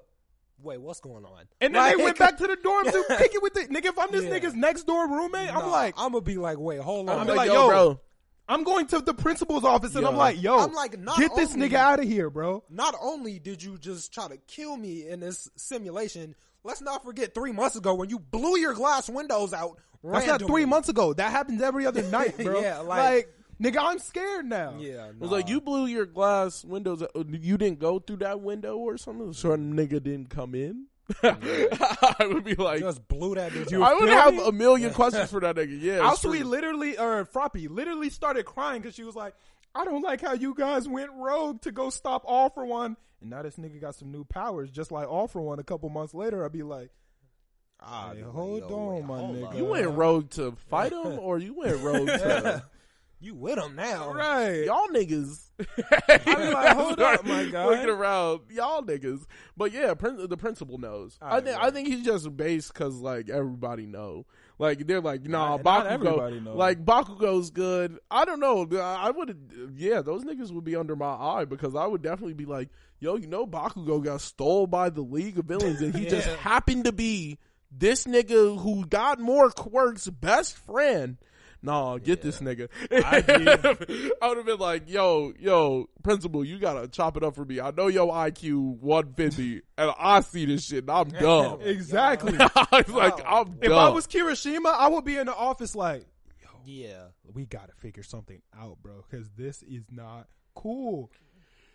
wait. 0.61 0.81
What's 0.81 0.99
going 0.99 1.23
on? 1.23 1.45
And 1.61 1.73
then 1.73 1.81
Like- 1.81 1.95
they 1.97 2.03
went 2.03 2.17
back 2.19 2.37
to 2.39 2.47
the 2.47 2.57
dorm 2.57 2.83
to 2.85 3.05
kick 3.17 3.33
it 3.33 3.41
with 3.41 3.53
the 3.53 3.61
nigga. 3.61 3.85
If 3.85 3.97
I'm 3.97 4.11
this 4.11 4.25
Yeah. 4.25 4.37
nigga's 4.37 4.55
next 4.55 4.83
door 4.83 5.07
roommate, 5.07 5.49
I'm 5.55 5.59
Nah, 5.61 5.71
like, 5.71 5.95
I'm 5.97 6.11
gonna 6.11 6.21
be 6.21 6.37
like, 6.37 6.59
wait, 6.59 6.81
hold 6.81 7.09
on. 7.09 7.17
I'm 7.19 7.25
be 7.25 7.31
like, 7.31 7.47
like, 7.47 7.55
yo, 7.55 7.63
yo, 7.63 7.67
bro. 7.69 7.99
I'm 8.49 8.63
going 8.63 8.87
to 8.87 8.99
the 9.01 9.13
principal's 9.13 9.63
office, 9.65 9.93
and 9.95 10.03
Yo. 10.03 10.09
I'm 10.09 10.15
like, 10.15 10.41
yo, 10.41 10.57
I'm 10.59 10.73
like, 10.73 10.97
not 10.99 11.17
get 11.19 11.35
this 11.35 11.53
only- 11.53 11.69
nigga 11.69 11.73
out 11.75 11.99
of 11.99 12.05
here, 12.05 12.29
bro. 12.29 12.63
not 12.69 12.95
only 13.01 13.39
did 13.39 13.61
you 13.61 13.77
just 13.77 14.13
try 14.13 14.27
to 14.27 14.37
kill 14.47 14.77
me 14.77 15.07
in 15.07 15.19
this 15.19 15.49
simulation, 15.57 16.33
let's 16.63 16.81
not 16.81 17.03
forget 17.03 17.33
three 17.33 17.51
months 17.51 17.75
ago 17.75 17.93
when 17.95 18.09
you 18.09 18.19
blew 18.19 18.57
your 18.57 18.73
glass 18.73 19.09
windows 19.09 19.53
out. 19.53 19.79
That's 20.03 20.27
not 20.27 20.41
three 20.43 20.63
months 20.65 20.87
ago. 20.89 21.13
That 21.13 21.31
happens 21.31 21.61
every 21.61 21.85
other 21.85 22.03
night, 22.09 22.37
bro. 22.37 22.61
Yeah, 22.61 22.79
like, 22.79 22.97
like- 22.97 23.33
nigga, 23.73 23.79
I'm 23.81 23.99
scared 23.99 24.45
now. 24.45 24.75
Yeah, 24.79 25.07
It 25.09 25.19
was 25.19 25.31
like 25.31 25.49
you 25.49 25.59
blew 25.59 25.87
your 25.87 26.05
glass 26.05 26.63
windows. 26.63 27.01
uh, 27.03 27.07
You 27.29 27.57
didn't 27.57 27.79
go 27.79 27.99
through 27.99 28.17
that 28.17 28.39
window 28.39 28.77
or 28.77 28.97
something. 28.97 29.33
So 29.33 29.51
a 29.51 29.57
nigga 29.57 30.01
didn't 30.01 30.29
come 30.29 30.55
in. 30.55 30.85
I 31.23 32.27
would 32.31 32.43
be 32.43 32.55
like, 32.55 32.79
just 32.81 33.07
blew 33.07 33.35
that. 33.35 33.53
Did 33.53 33.73
I 33.73 33.93
would 33.93 34.09
feel 34.09 34.17
have 34.17 34.33
me? 34.33 34.47
a 34.47 34.51
million 34.51 34.93
questions 34.93 35.29
for 35.29 35.39
that 35.39 35.55
nigga. 35.55 35.81
Yeah, 35.81 35.93
it's 35.95 36.03
Also, 36.03 36.29
we 36.31 36.43
literally, 36.43 36.97
or 36.97 37.25
Froppy, 37.25 37.67
literally 37.69 38.09
started 38.09 38.45
crying 38.45 38.81
because 38.81 38.95
she 38.95 39.03
was 39.03 39.15
like, 39.15 39.33
I 39.73 39.85
don't 39.85 40.01
like 40.01 40.21
how 40.21 40.33
you 40.33 40.53
guys 40.53 40.87
went 40.87 41.11
rogue 41.13 41.61
to 41.61 41.71
go 41.71 41.89
stop 41.89 42.23
All 42.25 42.49
for 42.49 42.65
One. 42.65 42.97
And 43.21 43.29
now 43.29 43.41
this 43.41 43.55
nigga 43.55 43.79
got 43.81 43.95
some 43.95 44.11
new 44.11 44.23
powers, 44.25 44.69
just 44.69 44.91
like 44.91 45.07
All 45.07 45.27
for 45.27 45.41
One. 45.41 45.59
A 45.59 45.63
couple 45.63 45.89
months 45.89 46.13
later, 46.13 46.43
I'd 46.45 46.51
be 46.51 46.63
like, 46.63 46.91
Ah, 47.79 48.11
Hey, 48.13 48.21
hold 48.21 48.61
yo, 48.69 48.75
on, 48.75 48.95
wait, 48.95 49.05
my 49.05 49.17
hold 49.17 49.35
nigga. 49.37 49.57
you 49.57 49.65
went 49.65 49.87
rogue 49.91 50.29
to 50.31 50.51
fight 50.69 50.91
him, 50.91 51.19
or 51.19 51.37
you 51.37 51.53
went 51.53 51.77
rogue 51.81 52.07
to 52.07 52.63
You 53.19 53.33
with 53.33 53.57
him 53.57 53.75
now? 53.75 54.13
right. 54.13 54.65
y'all 54.65 54.87
niggas. 54.89 55.49
I'm 56.27 56.53
like, 56.53 56.75
hold 56.77 56.99
up, 57.01 57.25
my 57.25 57.45
guy. 57.45 57.65
Looking 57.65 57.89
around, 57.89 58.41
y'all 58.51 58.83
niggas. 58.83 59.25
But 59.55 59.71
yeah, 59.71 59.95
prin- 59.95 60.27
the 60.29 60.37
principal 60.37 60.77
knows. 60.77 61.17
I 61.19 61.25
Alright, 61.25 61.45
think 61.45 61.57
I 61.59 61.71
think 61.71 61.87
he's 61.87 62.05
just 62.05 62.37
based 62.37 62.71
because 62.73 62.95
like 62.97 63.29
everybody 63.29 63.87
know. 63.87 64.27
Like 64.59 64.85
they're 64.85 65.01
like, 65.01 65.23
nah, 65.23 65.57
Not- 65.57 65.63
not 65.65 65.85
Bakugo. 65.85 65.91
everybody 65.91 66.39
know. 66.41 66.55
Like 66.55 66.85
Bakugo's 66.85 67.49
good. 67.49 67.97
I 68.11 68.23
don't 68.25 68.39
know. 68.39 68.67
I 68.79 69.09
would. 69.09 69.73
Yeah, 69.75 70.01
those 70.03 70.23
niggas 70.23 70.51
would 70.51 70.63
be 70.63 70.75
under 70.75 70.95
my 70.95 71.09
eye 71.15 71.45
because 71.45 71.75
I 71.75 71.87
would 71.87 72.03
definitely 72.03 72.35
be 72.35 72.45
like, 72.45 72.69
yo, 72.99 73.15
you 73.15 73.25
know, 73.27 73.47
Bakugo 73.47 74.03
got 74.03 74.21
stole 74.21 74.67
by 74.67 74.89
the 74.91 75.01
League 75.01 75.39
of 75.39 75.45
Villains, 75.45 75.81
and 75.81 75.95
he 75.95 76.05
just 76.09 76.27
happened 76.37 76.85
to 76.85 76.91
be 76.91 77.39
this 77.71 78.05
nigga 78.05 78.59
who 78.61 78.85
got 78.85 79.19
more 79.19 79.49
quirks 79.49 80.07
best 80.07 80.55
friend. 80.55 81.17
Nah, 81.61 81.97
get 81.97 82.21
this 82.21 82.39
nigga. 82.39 82.69
I 82.91 84.17
would 84.27 84.37
have 84.37 84.45
been 84.45 84.59
like, 84.59 84.89
yo, 84.89 85.33
yo, 85.39 85.89
principal, 86.03 86.45
you 86.45 86.59
gotta 86.59 86.87
chop 86.87 87.17
it 87.17 87.23
up 87.23 87.35
for 87.35 87.45
me. 87.45 87.59
I 87.59 87.71
know 87.71 87.87
your 87.87 88.11
IQ 88.13 88.79
150, 88.79 89.61
and 89.77 89.91
I 89.99 90.21
see 90.21 90.45
this 90.45 90.65
shit, 90.65 90.83
and 90.83 90.91
I'm 90.91 91.09
dumb. 91.09 91.59
Exactly. 91.67 92.37
I 92.39 92.83
was 92.85 92.89
like, 92.89 93.19
I'm 93.25 93.45
dumb. 93.45 93.57
if 93.61 93.71
I 93.71 93.89
was 93.89 94.07
Kirishima, 94.07 94.67
I 94.73 94.87
would 94.87 95.03
be 95.05 95.17
in 95.17 95.25
the 95.25 95.35
office 95.35 95.75
like, 95.75 96.05
Yeah. 96.65 97.07
we 97.33 97.45
gotta 97.45 97.73
figure 97.79 98.03
something 98.03 98.41
out, 98.57 98.77
bro, 98.81 99.03
because 99.09 99.27
this 99.37 99.63
is 99.63 99.83
not 99.91 100.27
cool. 100.55 101.11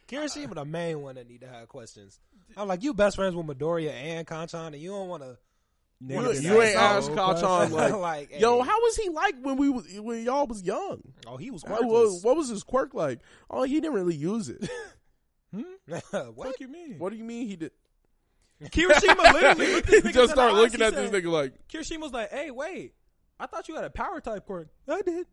Kirishima, 0.09 0.55
the 0.55 0.65
main 0.65 1.01
one 1.01 1.15
that 1.17 1.29
need 1.29 1.41
to 1.41 1.49
have 1.49 1.69
questions. 1.69 2.21
I'm 2.57 2.69
like, 2.69 2.83
you 2.83 2.93
best 2.95 3.17
friends 3.17 3.35
with 3.35 3.47
Midoriya 3.47 3.91
and 3.93 4.27
Kacchan, 4.27 4.69
and 4.69 4.77
you 4.77 4.91
don't 4.91 5.09
want 5.09 5.23
to. 5.23 5.29
you, 5.31 5.37
Nigga, 6.05 6.43
you 6.43 6.61
ain't 6.61 6.77
asked 6.77 7.07
so 7.09 7.15
Kacchan 7.15 7.71
question. 7.71 7.73
like, 8.01 8.31
Like, 8.31 8.41
yo, 8.41 8.63
how 8.63 8.81
was 8.81 8.97
he 8.97 9.09
like 9.09 9.37
when 9.41 9.57
we 9.57 9.69
was, 9.69 9.87
when 9.99 10.25
y'all 10.25 10.47
was 10.47 10.63
young? 10.63 11.03
Oh, 11.27 11.37
he 11.37 11.51
was 11.51 11.63
quirkless. 11.63 11.83
what, 11.83 12.25
what 12.25 12.37
was 12.37 12.49
his 12.49 12.65
quirk 12.65 12.95
like? 12.95 13.21
Oh, 13.49 13.63
he 13.63 13.81
didn't 13.81 13.95
really 13.95 14.17
use 14.17 14.49
it. 14.49 14.69
Hmm? 15.55 15.65
what? 15.89 16.35
What 16.35 16.61
you 16.61 16.69
mean? 16.69 16.99
what 16.99 17.11
do 17.11 17.19
you 17.19 17.25
mean 17.25 17.47
he 17.47 17.57
did? 17.57 17.73
Kirishima 18.63 19.35
literally 19.35 19.75
looked 19.75 19.87
this 19.87 20.03
nigga 20.03 20.15
just 20.15 20.33
start 20.33 20.37
the 20.37 20.41
oh, 20.41 20.47
eyes, 20.47 20.63
looking 20.63 20.81
he 20.81 20.87
at 20.87 20.95
this 20.95 21.11
nigga 21.11 21.31
like, 21.31 21.53
Kirishima 21.69 22.01
was 22.01 22.13
like, 22.13 22.31
"Hey, 22.31 22.51
wait, 22.51 22.95
I 23.39 23.47
thought 23.47 23.69
you 23.69 23.75
had 23.75 23.85
a 23.85 23.91
power 23.91 24.21
type 24.21 24.47
quirk. 24.47 24.69
I 24.89 25.03
did. 25.03 25.27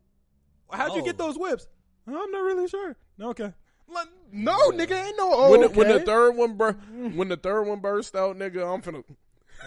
How'd 0.70 0.90
Oh. 0.90 0.96
you 0.96 1.04
get 1.04 1.14
oh. 1.18 1.26
those 1.26 1.38
whips? 1.38 1.68
I'm 2.06 2.12
not 2.30 2.42
really 2.42 2.68
sure. 2.68 2.96
Okay. 3.20 3.52
Like, 3.88 4.08
no, 4.32 4.70
nigga, 4.70 5.06
ain't 5.06 5.16
no. 5.16 5.30
Oh, 5.32 5.50
when, 5.50 5.62
the, 5.62 5.68
when 5.68 5.88
the 5.88 6.00
third 6.00 6.32
one 6.32 6.56
bur- 6.56 6.72
when 7.14 7.28
the 7.28 7.36
third 7.36 7.62
one 7.62 7.80
burst 7.80 8.14
out, 8.14 8.36
nigga, 8.36 8.72
I'm 8.72 8.82
finna. 8.82 9.04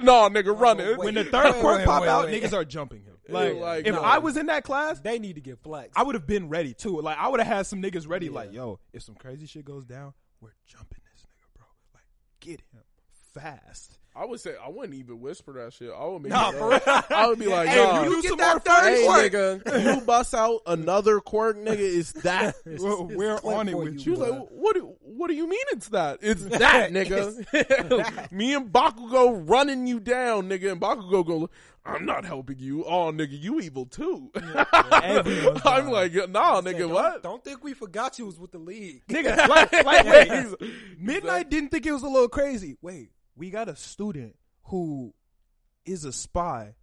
no, 0.00 0.28
nigga, 0.28 0.58
run 0.58 0.80
it. 0.80 0.98
when 0.98 1.14
the 1.14 1.24
third 1.24 1.54
Wait, 1.54 1.60
quirk 1.60 1.78
wait, 1.78 1.86
pop 1.86 2.02
wait, 2.02 2.08
out, 2.08 2.26
wait. 2.26 2.42
niggas 2.42 2.52
are 2.52 2.64
jumping 2.64 3.02
him. 3.02 3.14
Yeah, 3.28 3.34
Like, 3.34 3.56
like, 3.56 3.86
if 3.86 3.94
no. 3.94 4.00
I 4.02 4.18
was 4.18 4.36
in 4.36 4.46
that 4.46 4.64
class, 4.64 5.00
They 5.00 5.18
need 5.18 5.34
to 5.36 5.40
get 5.40 5.58
flexed. 5.62 5.96
I 5.96 6.02
would 6.02 6.14
have 6.16 6.26
been 6.26 6.48
ready 6.48 6.74
too. 6.74 7.00
Like, 7.00 7.16
I 7.18 7.28
would 7.28 7.40
have 7.40 7.46
had 7.46 7.66
some 7.66 7.80
niggas 7.80 8.08
ready. 8.08 8.26
Yeah. 8.26 8.32
Like, 8.32 8.52
yo, 8.52 8.80
if 8.92 9.02
some 9.02 9.14
crazy 9.14 9.46
shit 9.46 9.64
goes 9.64 9.84
down, 9.84 10.12
we're 10.40 10.50
jumping 10.66 10.98
this 11.14 11.22
nigga, 11.22 11.56
bro. 11.56 11.66
Like, 11.94 12.04
get 12.40 12.60
him 12.72 12.82
fast. 13.34 13.99
I 14.14 14.24
would 14.24 14.40
say 14.40 14.54
I 14.62 14.68
wouldn't 14.68 14.94
even 14.94 15.20
whisper 15.20 15.52
that 15.54 15.72
shit. 15.72 15.90
I 15.96 16.04
would 16.04 16.22
make 16.22 16.30
Nah, 16.32 16.50
for 16.52 16.70
real. 16.70 16.80
I 16.86 17.26
would 17.28 17.38
be 17.38 17.46
like, 17.46 17.68
Hey, 17.68 17.76
nah. 17.84 18.02
you 18.02 18.10
do 18.16 18.22
get 18.22 18.28
some 18.30 18.38
that 18.38 18.52
more 18.54 18.60
third 18.60 18.92
Hey, 18.92 19.04
quirk. 19.06 19.64
nigga, 19.64 19.84
you 19.96 20.00
bust 20.02 20.34
out 20.34 20.60
another 20.66 21.20
quirk, 21.20 21.56
nigga. 21.58 21.78
It's 21.78 22.12
that. 22.22 22.56
Well, 22.80 23.06
it's 23.08 23.16
we're 23.16 23.36
on 23.44 23.68
it 23.68 23.76
with 23.78 23.94
you, 23.94 23.98
She 24.00 24.10
was 24.10 24.18
like, 24.20 24.32
"What? 24.50 24.74
Do, 24.74 24.94
what 25.00 25.28
do 25.28 25.34
you 25.34 25.48
mean 25.48 25.60
it's 25.70 25.88
that? 25.90 26.18
It's 26.22 26.42
that, 26.44 26.92
nigga. 26.92 28.32
Me 28.32 28.54
and 28.54 28.72
Bakugo 28.72 29.48
running 29.48 29.86
you 29.86 30.00
down, 30.00 30.48
nigga, 30.48 30.72
and 30.72 30.80
Bakugo 30.80 31.24
go, 31.26 31.50
I'm 31.84 32.04
not 32.06 32.24
helping 32.24 32.58
you. 32.58 32.84
Oh, 32.84 33.10
nigga, 33.12 33.40
you 33.40 33.60
evil 33.60 33.86
too. 33.86 34.30
Everyone's 35.02 35.60
I'm 35.64 35.88
like, 35.90 36.12
nah, 36.30 36.60
Said, 36.60 36.74
nigga, 36.74 36.78
don't, 36.80 36.90
what? 36.90 37.22
Don't 37.22 37.44
think 37.44 37.62
we 37.64 37.74
forgot 37.74 38.18
you 38.18 38.26
was 38.26 38.38
with 38.38 38.52
the 38.52 38.58
league. 38.58 39.02
Nigga, 39.08 39.48
like, 39.48 39.72
like 39.84 40.04
wait, 40.06 40.72
Midnight 40.98 41.48
didn't 41.50 41.70
think 41.70 41.86
it 41.86 41.92
was 41.92 42.02
a 42.02 42.08
little 42.08 42.28
crazy. 42.28 42.76
Wait, 42.82 43.10
we 43.40 43.48
got 43.48 43.70
a 43.70 43.74
student 43.76 44.36
who 44.64 45.14
is 45.86 46.04
a 46.04 46.12
spy. 46.12 46.74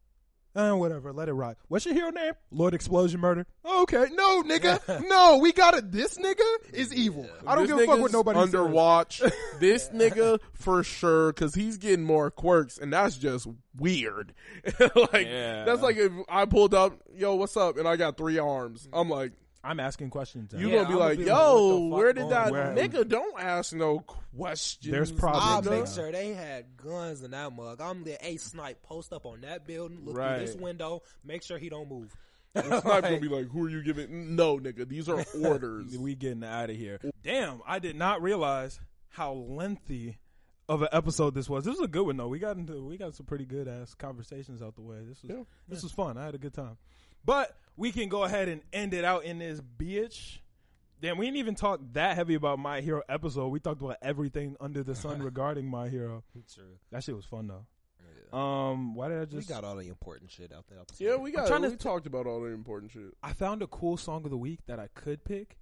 Eh, 0.56 0.72
whatever, 0.72 1.14
let 1.14 1.30
it 1.30 1.34
rock. 1.34 1.58
What's 1.68 1.86
your 1.86 1.94
hero 1.94 2.10
name? 2.10 2.34
Lord 2.50 2.74
Explosion 2.74 3.20
Murder. 3.20 3.46
Okay, 3.64 4.08
no, 4.16 4.42
nigga, 4.42 5.08
no, 5.08 5.38
we 5.38 5.54
got 5.54 5.76
it. 5.76 5.92
This 5.92 6.18
nigga 6.18 6.74
is 6.74 6.92
evil. 6.92 7.30
I 7.46 7.54
don't 7.54 7.68
This 7.68 7.76
give 7.78 7.84
a 7.84 7.92
fuck 7.92 8.00
what 8.00 8.12
nobody 8.12 8.40
under 8.40 8.64
says. 8.64 8.74
watch. 8.74 9.22
this 9.60 9.90
nigga 9.90 10.40
for 10.54 10.84
sure, 10.84 11.32
because 11.32 11.54
he's 11.54 11.78
getting 11.78 12.04
more 12.04 12.32
quirks, 12.32 12.80
and 12.80 12.92
that's 12.92 13.18
just 13.20 13.48
weird. 13.78 14.34
like 14.80 15.28
Yeah. 15.28 15.64
that's 15.66 15.84
like 15.84 15.98
if 15.98 16.12
I 16.28 16.46
pulled 16.46 16.74
up, 16.74 17.04
yo, 17.14 17.36
what's 17.36 17.56
up, 17.56 17.78
and 17.78 17.88
I 17.88 17.96
got 17.96 18.18
three 18.18 18.40
arms. 18.40 18.90
I'm 18.92 19.10
like, 19.12 19.34
I'm 19.68 19.80
asking 19.80 20.10
questions. 20.10 20.54
now. 20.54 20.60
you 20.60 20.70
Yeah, 20.70 20.84
gonna 20.84 20.88
be 20.88 20.94
I'ma 20.94 21.04
like, 21.04 21.18
be 21.20 21.24
yo, 21.26 21.34
like, 21.34 21.36
what 21.36 21.68
the 21.68 21.90
fuck 21.90 21.98
where 21.98 22.14
did 22.14 22.20
going 22.22 22.30
that 22.30 22.52
Where- 22.52 22.76
nigga? 23.04 23.08
Don't 23.10 23.40
ask 23.40 23.74
no 23.74 24.00
questions. 24.00 24.92
There's 24.92 25.12
problems 25.12 25.46
I'll 25.46 25.62
nigga. 25.62 25.80
make 25.84 25.88
sure 25.94 26.12
they 26.12 26.34
had 26.34 26.78
guns 26.78 27.22
in 27.24 27.32
that 27.32 27.52
mug. 27.54 27.82
I'm 27.82 28.04
the 28.04 28.18
a 28.26 28.38
snipe. 28.38 28.82
Post 28.84 29.14
up 29.14 29.26
on 29.26 29.42
that 29.42 29.68
building. 29.68 30.00
Look 30.06 30.18
Right. 30.18 30.38
through 30.38 30.48
this 30.48 30.56
window. 30.56 31.02
Make 31.24 31.44
sure 31.44 31.58
he 31.58 31.70
don't 31.70 31.90
move. 31.90 32.16
It's 32.56 32.68
not 32.70 33.04
gonna 33.04 33.20
be 33.20 33.28
like, 33.28 33.50
who 33.50 33.66
are 33.66 33.70
you 33.70 33.84
giving? 33.84 34.36
No, 34.36 34.58
nigga, 34.58 34.88
these 34.88 35.08
are 35.10 35.24
orders. 35.44 35.96
we 35.98 36.16
getting 36.16 36.44
out 36.44 36.70
of 36.72 36.76
here. 36.76 37.00
Damn, 37.22 37.62
I 37.68 37.78
did 37.80 37.96
not 37.96 38.22
realize 38.22 38.80
how 39.10 39.34
lengthy 39.34 40.18
of 40.70 40.82
an 40.82 40.88
episode 40.92 41.36
this 41.36 41.48
was. 41.50 41.66
This 41.66 41.76
was 41.78 41.86
a 41.86 41.88
good 41.88 42.06
one 42.06 42.18
though. 42.18 42.28
We 42.30 42.40
got 42.40 42.58
into 42.58 42.84
we 42.84 42.98
got 42.98 43.16
some 43.16 43.26
pretty 43.26 43.46
good 43.46 43.68
ass 43.68 43.94
conversations 43.94 44.62
out 44.62 44.76
the 44.76 44.82
way. 44.82 44.98
This 45.08 45.22
was 45.22 45.30
Yeah. 45.32 45.44
this 45.68 45.84
was 45.84 45.92
fun. 45.92 46.18
I 46.18 46.26
had 46.26 46.36
a 46.36 46.40
good 46.40 46.54
time. 46.54 46.78
But 47.24 47.56
we 47.78 47.92
can 47.92 48.10
go 48.10 48.24
ahead 48.24 48.50
and 48.50 48.62
end 48.74 48.94
it 48.94 49.06
out 49.06 49.24
in 49.24 49.40
this 49.40 49.62
bitch. 49.62 50.40
Damn, 51.00 51.18
we 51.18 51.28
didn't 51.28 51.38
even 51.38 51.56
talk 51.56 51.80
that 51.94 52.16
heavy 52.16 52.34
about 52.34 52.58
My 52.58 52.82
Hero 52.82 53.04
episode. 53.08 53.50
We 53.50 53.60
talked 53.60 53.82
about 53.82 53.98
everything 54.02 54.58
under 54.60 54.84
the 54.84 54.96
sun 54.96 55.22
regarding 55.24 55.68
My 55.68 55.90
Hero. 55.90 56.24
True. 56.54 56.64
That 56.92 57.04
shit 57.04 57.16
was 57.16 57.26
fun 57.26 57.48
though. 57.48 57.66
Um, 58.34 58.94
why 58.94 59.08
did 59.08 59.22
I 59.22 59.26
just? 59.26 59.48
We 59.48 59.54
got 59.54 59.64
all 59.64 59.76
the 59.78 59.88
important 59.88 60.30
shit 60.30 60.52
out 60.52 60.66
there. 60.68 60.80
yeah, 60.98 61.16
we 61.16 61.32
got. 61.32 61.48
trying 61.48 61.62
to 61.62 61.70
we 61.70 61.78
talked 61.78 62.08
about 62.08 62.28
all 62.28 62.42
the 62.42 62.48
important 62.48 62.92
shit. 62.92 63.14
I 63.24 63.32
found 63.32 63.62
a 63.62 63.68
cool 63.68 63.96
song 63.96 64.26
of 64.26 64.32
the 64.32 64.38
week 64.38 64.60
that 64.68 64.80
I 64.80 64.90
could 64.96 65.24
pick, 65.24 65.58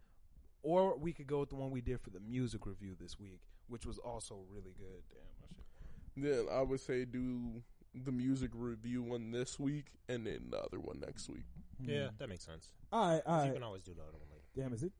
or 0.64 0.98
we 0.98 1.14
could 1.14 1.27
go 1.27 1.42
with 1.42 1.50
the 1.50 1.56
one 1.56 1.69
we 1.69 1.82
did 1.82 2.02
for 2.02 2.10
the 2.10 2.19
music 2.19 2.66
review 2.66 2.95
this 3.00 3.19
week, 3.19 3.42
which 3.68 3.85
was 3.85 4.00
also 4.00 4.40
really 4.50 4.74
good. 4.80 5.03
Damn, 5.11 6.26
my 6.26 6.34
shit. 6.34 6.48
Then 6.48 6.58
I 6.58 6.61
would 6.64 6.80
say 6.80 7.06
do 7.06 7.61
the 7.94 8.11
music 8.11 8.50
review 8.53 9.03
one 9.03 9.32
this 9.32 9.60
week, 9.60 9.85
and 10.10 10.26
then 10.26 10.48
the 10.50 10.58
other 10.58 10.80
one 10.80 11.00
next 11.00 11.30
week. 11.30 11.45
Yeah, 11.80 12.08
that 12.18 12.30
makes 12.30 12.45
sense. 12.45 12.70
All 12.92 13.12
right, 13.14 13.22
all 13.26 13.45
You 13.45 13.54
can 13.54 13.64
always 13.64 13.84
do 13.84 13.94
the 13.94 14.02
other 14.02 14.12
one 14.14 14.28
later. 14.32 14.44
Damn, 14.70 14.74
is 14.74 14.84
it? 14.84 14.92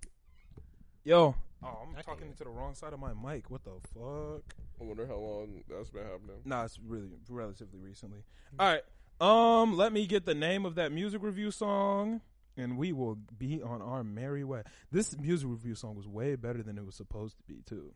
Yo, 1.04 1.36
oh, 1.64 1.68
I'm 1.84 1.95
I 1.95 2.02
talking 2.02 2.22
can- 2.22 2.28
into 2.30 2.44
the 2.44 2.50
wrong 2.50 2.74
side 2.74 2.94
of 2.94 3.00
my 3.00 3.14
mic. 3.14 3.50
What 3.52 3.64
the 3.64 3.72
fuck? 3.94 4.56
I 4.82 4.84
wonder 4.84 5.06
how 5.06 5.16
long 5.18 5.64
that's 5.70 5.90
been 5.90 6.04
happening. 6.04 6.38
Nah, 6.45 6.66
it's 6.66 6.80
really 6.86 7.10
relatively 7.30 7.80
recently. 7.80 8.24
All 8.60 8.68
right, 8.68 8.82
um, 9.22 9.78
let 9.78 9.94
me 9.94 10.08
get 10.08 10.26
the 10.26 10.34
name 10.36 10.66
of 10.66 10.76
that 10.76 10.92
music 10.92 11.22
review 11.22 11.52
song, 11.52 12.22
and 12.58 12.78
we 12.78 12.92
will 12.92 13.18
be 13.38 13.62
on 13.62 13.82
our 13.84 14.04
merry 14.04 14.44
way. 14.44 14.64
This 14.92 15.16
music 15.18 15.48
review 15.50 15.76
song 15.76 15.95
was 15.95 16.08
way 16.08 16.36
better 16.36 16.64
than 16.64 16.78
it 16.78 16.86
was 16.86 16.95
supposed 16.95 17.38
to 17.38 17.44
be, 17.44 17.62
too. 17.66 17.94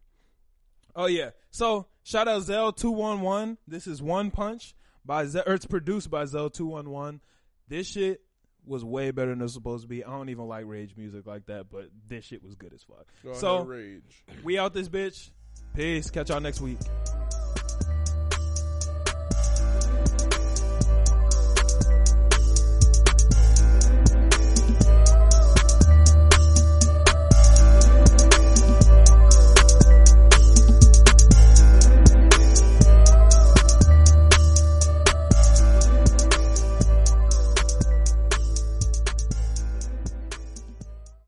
Oh 0.96 1.08
yeah, 1.08 1.32
so 1.50 1.88
shout 2.04 2.28
out 2.28 2.44
Zell 2.44 2.72
two 2.72 2.92
one 2.92 3.22
one. 3.22 3.58
This 3.68 3.88
is 3.88 4.02
One 4.04 4.30
Punch 4.32 4.76
by 5.04 5.26
Zell, 5.26 5.44
or 5.48 5.54
it's 5.56 5.66
produced 5.66 6.10
by 6.12 6.26
Zell 6.26 6.50
two 6.50 6.68
one 6.68 6.90
one. 6.92 7.22
This 7.68 7.88
shit 7.88 8.22
was 8.66 8.84
way 8.86 9.12
better 9.12 9.32
than 9.32 9.40
it 9.40 9.44
was 9.44 9.54
supposed 9.54 9.84
to 9.84 9.88
be. 9.88 10.04
I 10.04 10.10
don't 10.12 10.30
even 10.30 10.48
like 10.48 10.66
rage 10.68 10.94
music 10.98 11.26
like 11.26 11.46
that, 11.48 11.68
but 11.72 11.90
this 12.08 12.26
shit 12.26 12.44
was 12.44 12.56
good 12.56 12.74
as 12.74 12.84
fuck. 12.84 13.08
Go 13.24 13.34
So- 13.34 13.56
ahead, 13.58 13.68
rage. 13.68 14.24
We 14.44 14.58
out 14.58 14.74
this 14.74 14.90
bitch. 14.90 15.32
Peace. 15.76 16.10
Catch 16.10 16.30
y'all 16.30 16.40
next 16.42 16.62
week. 16.62 16.78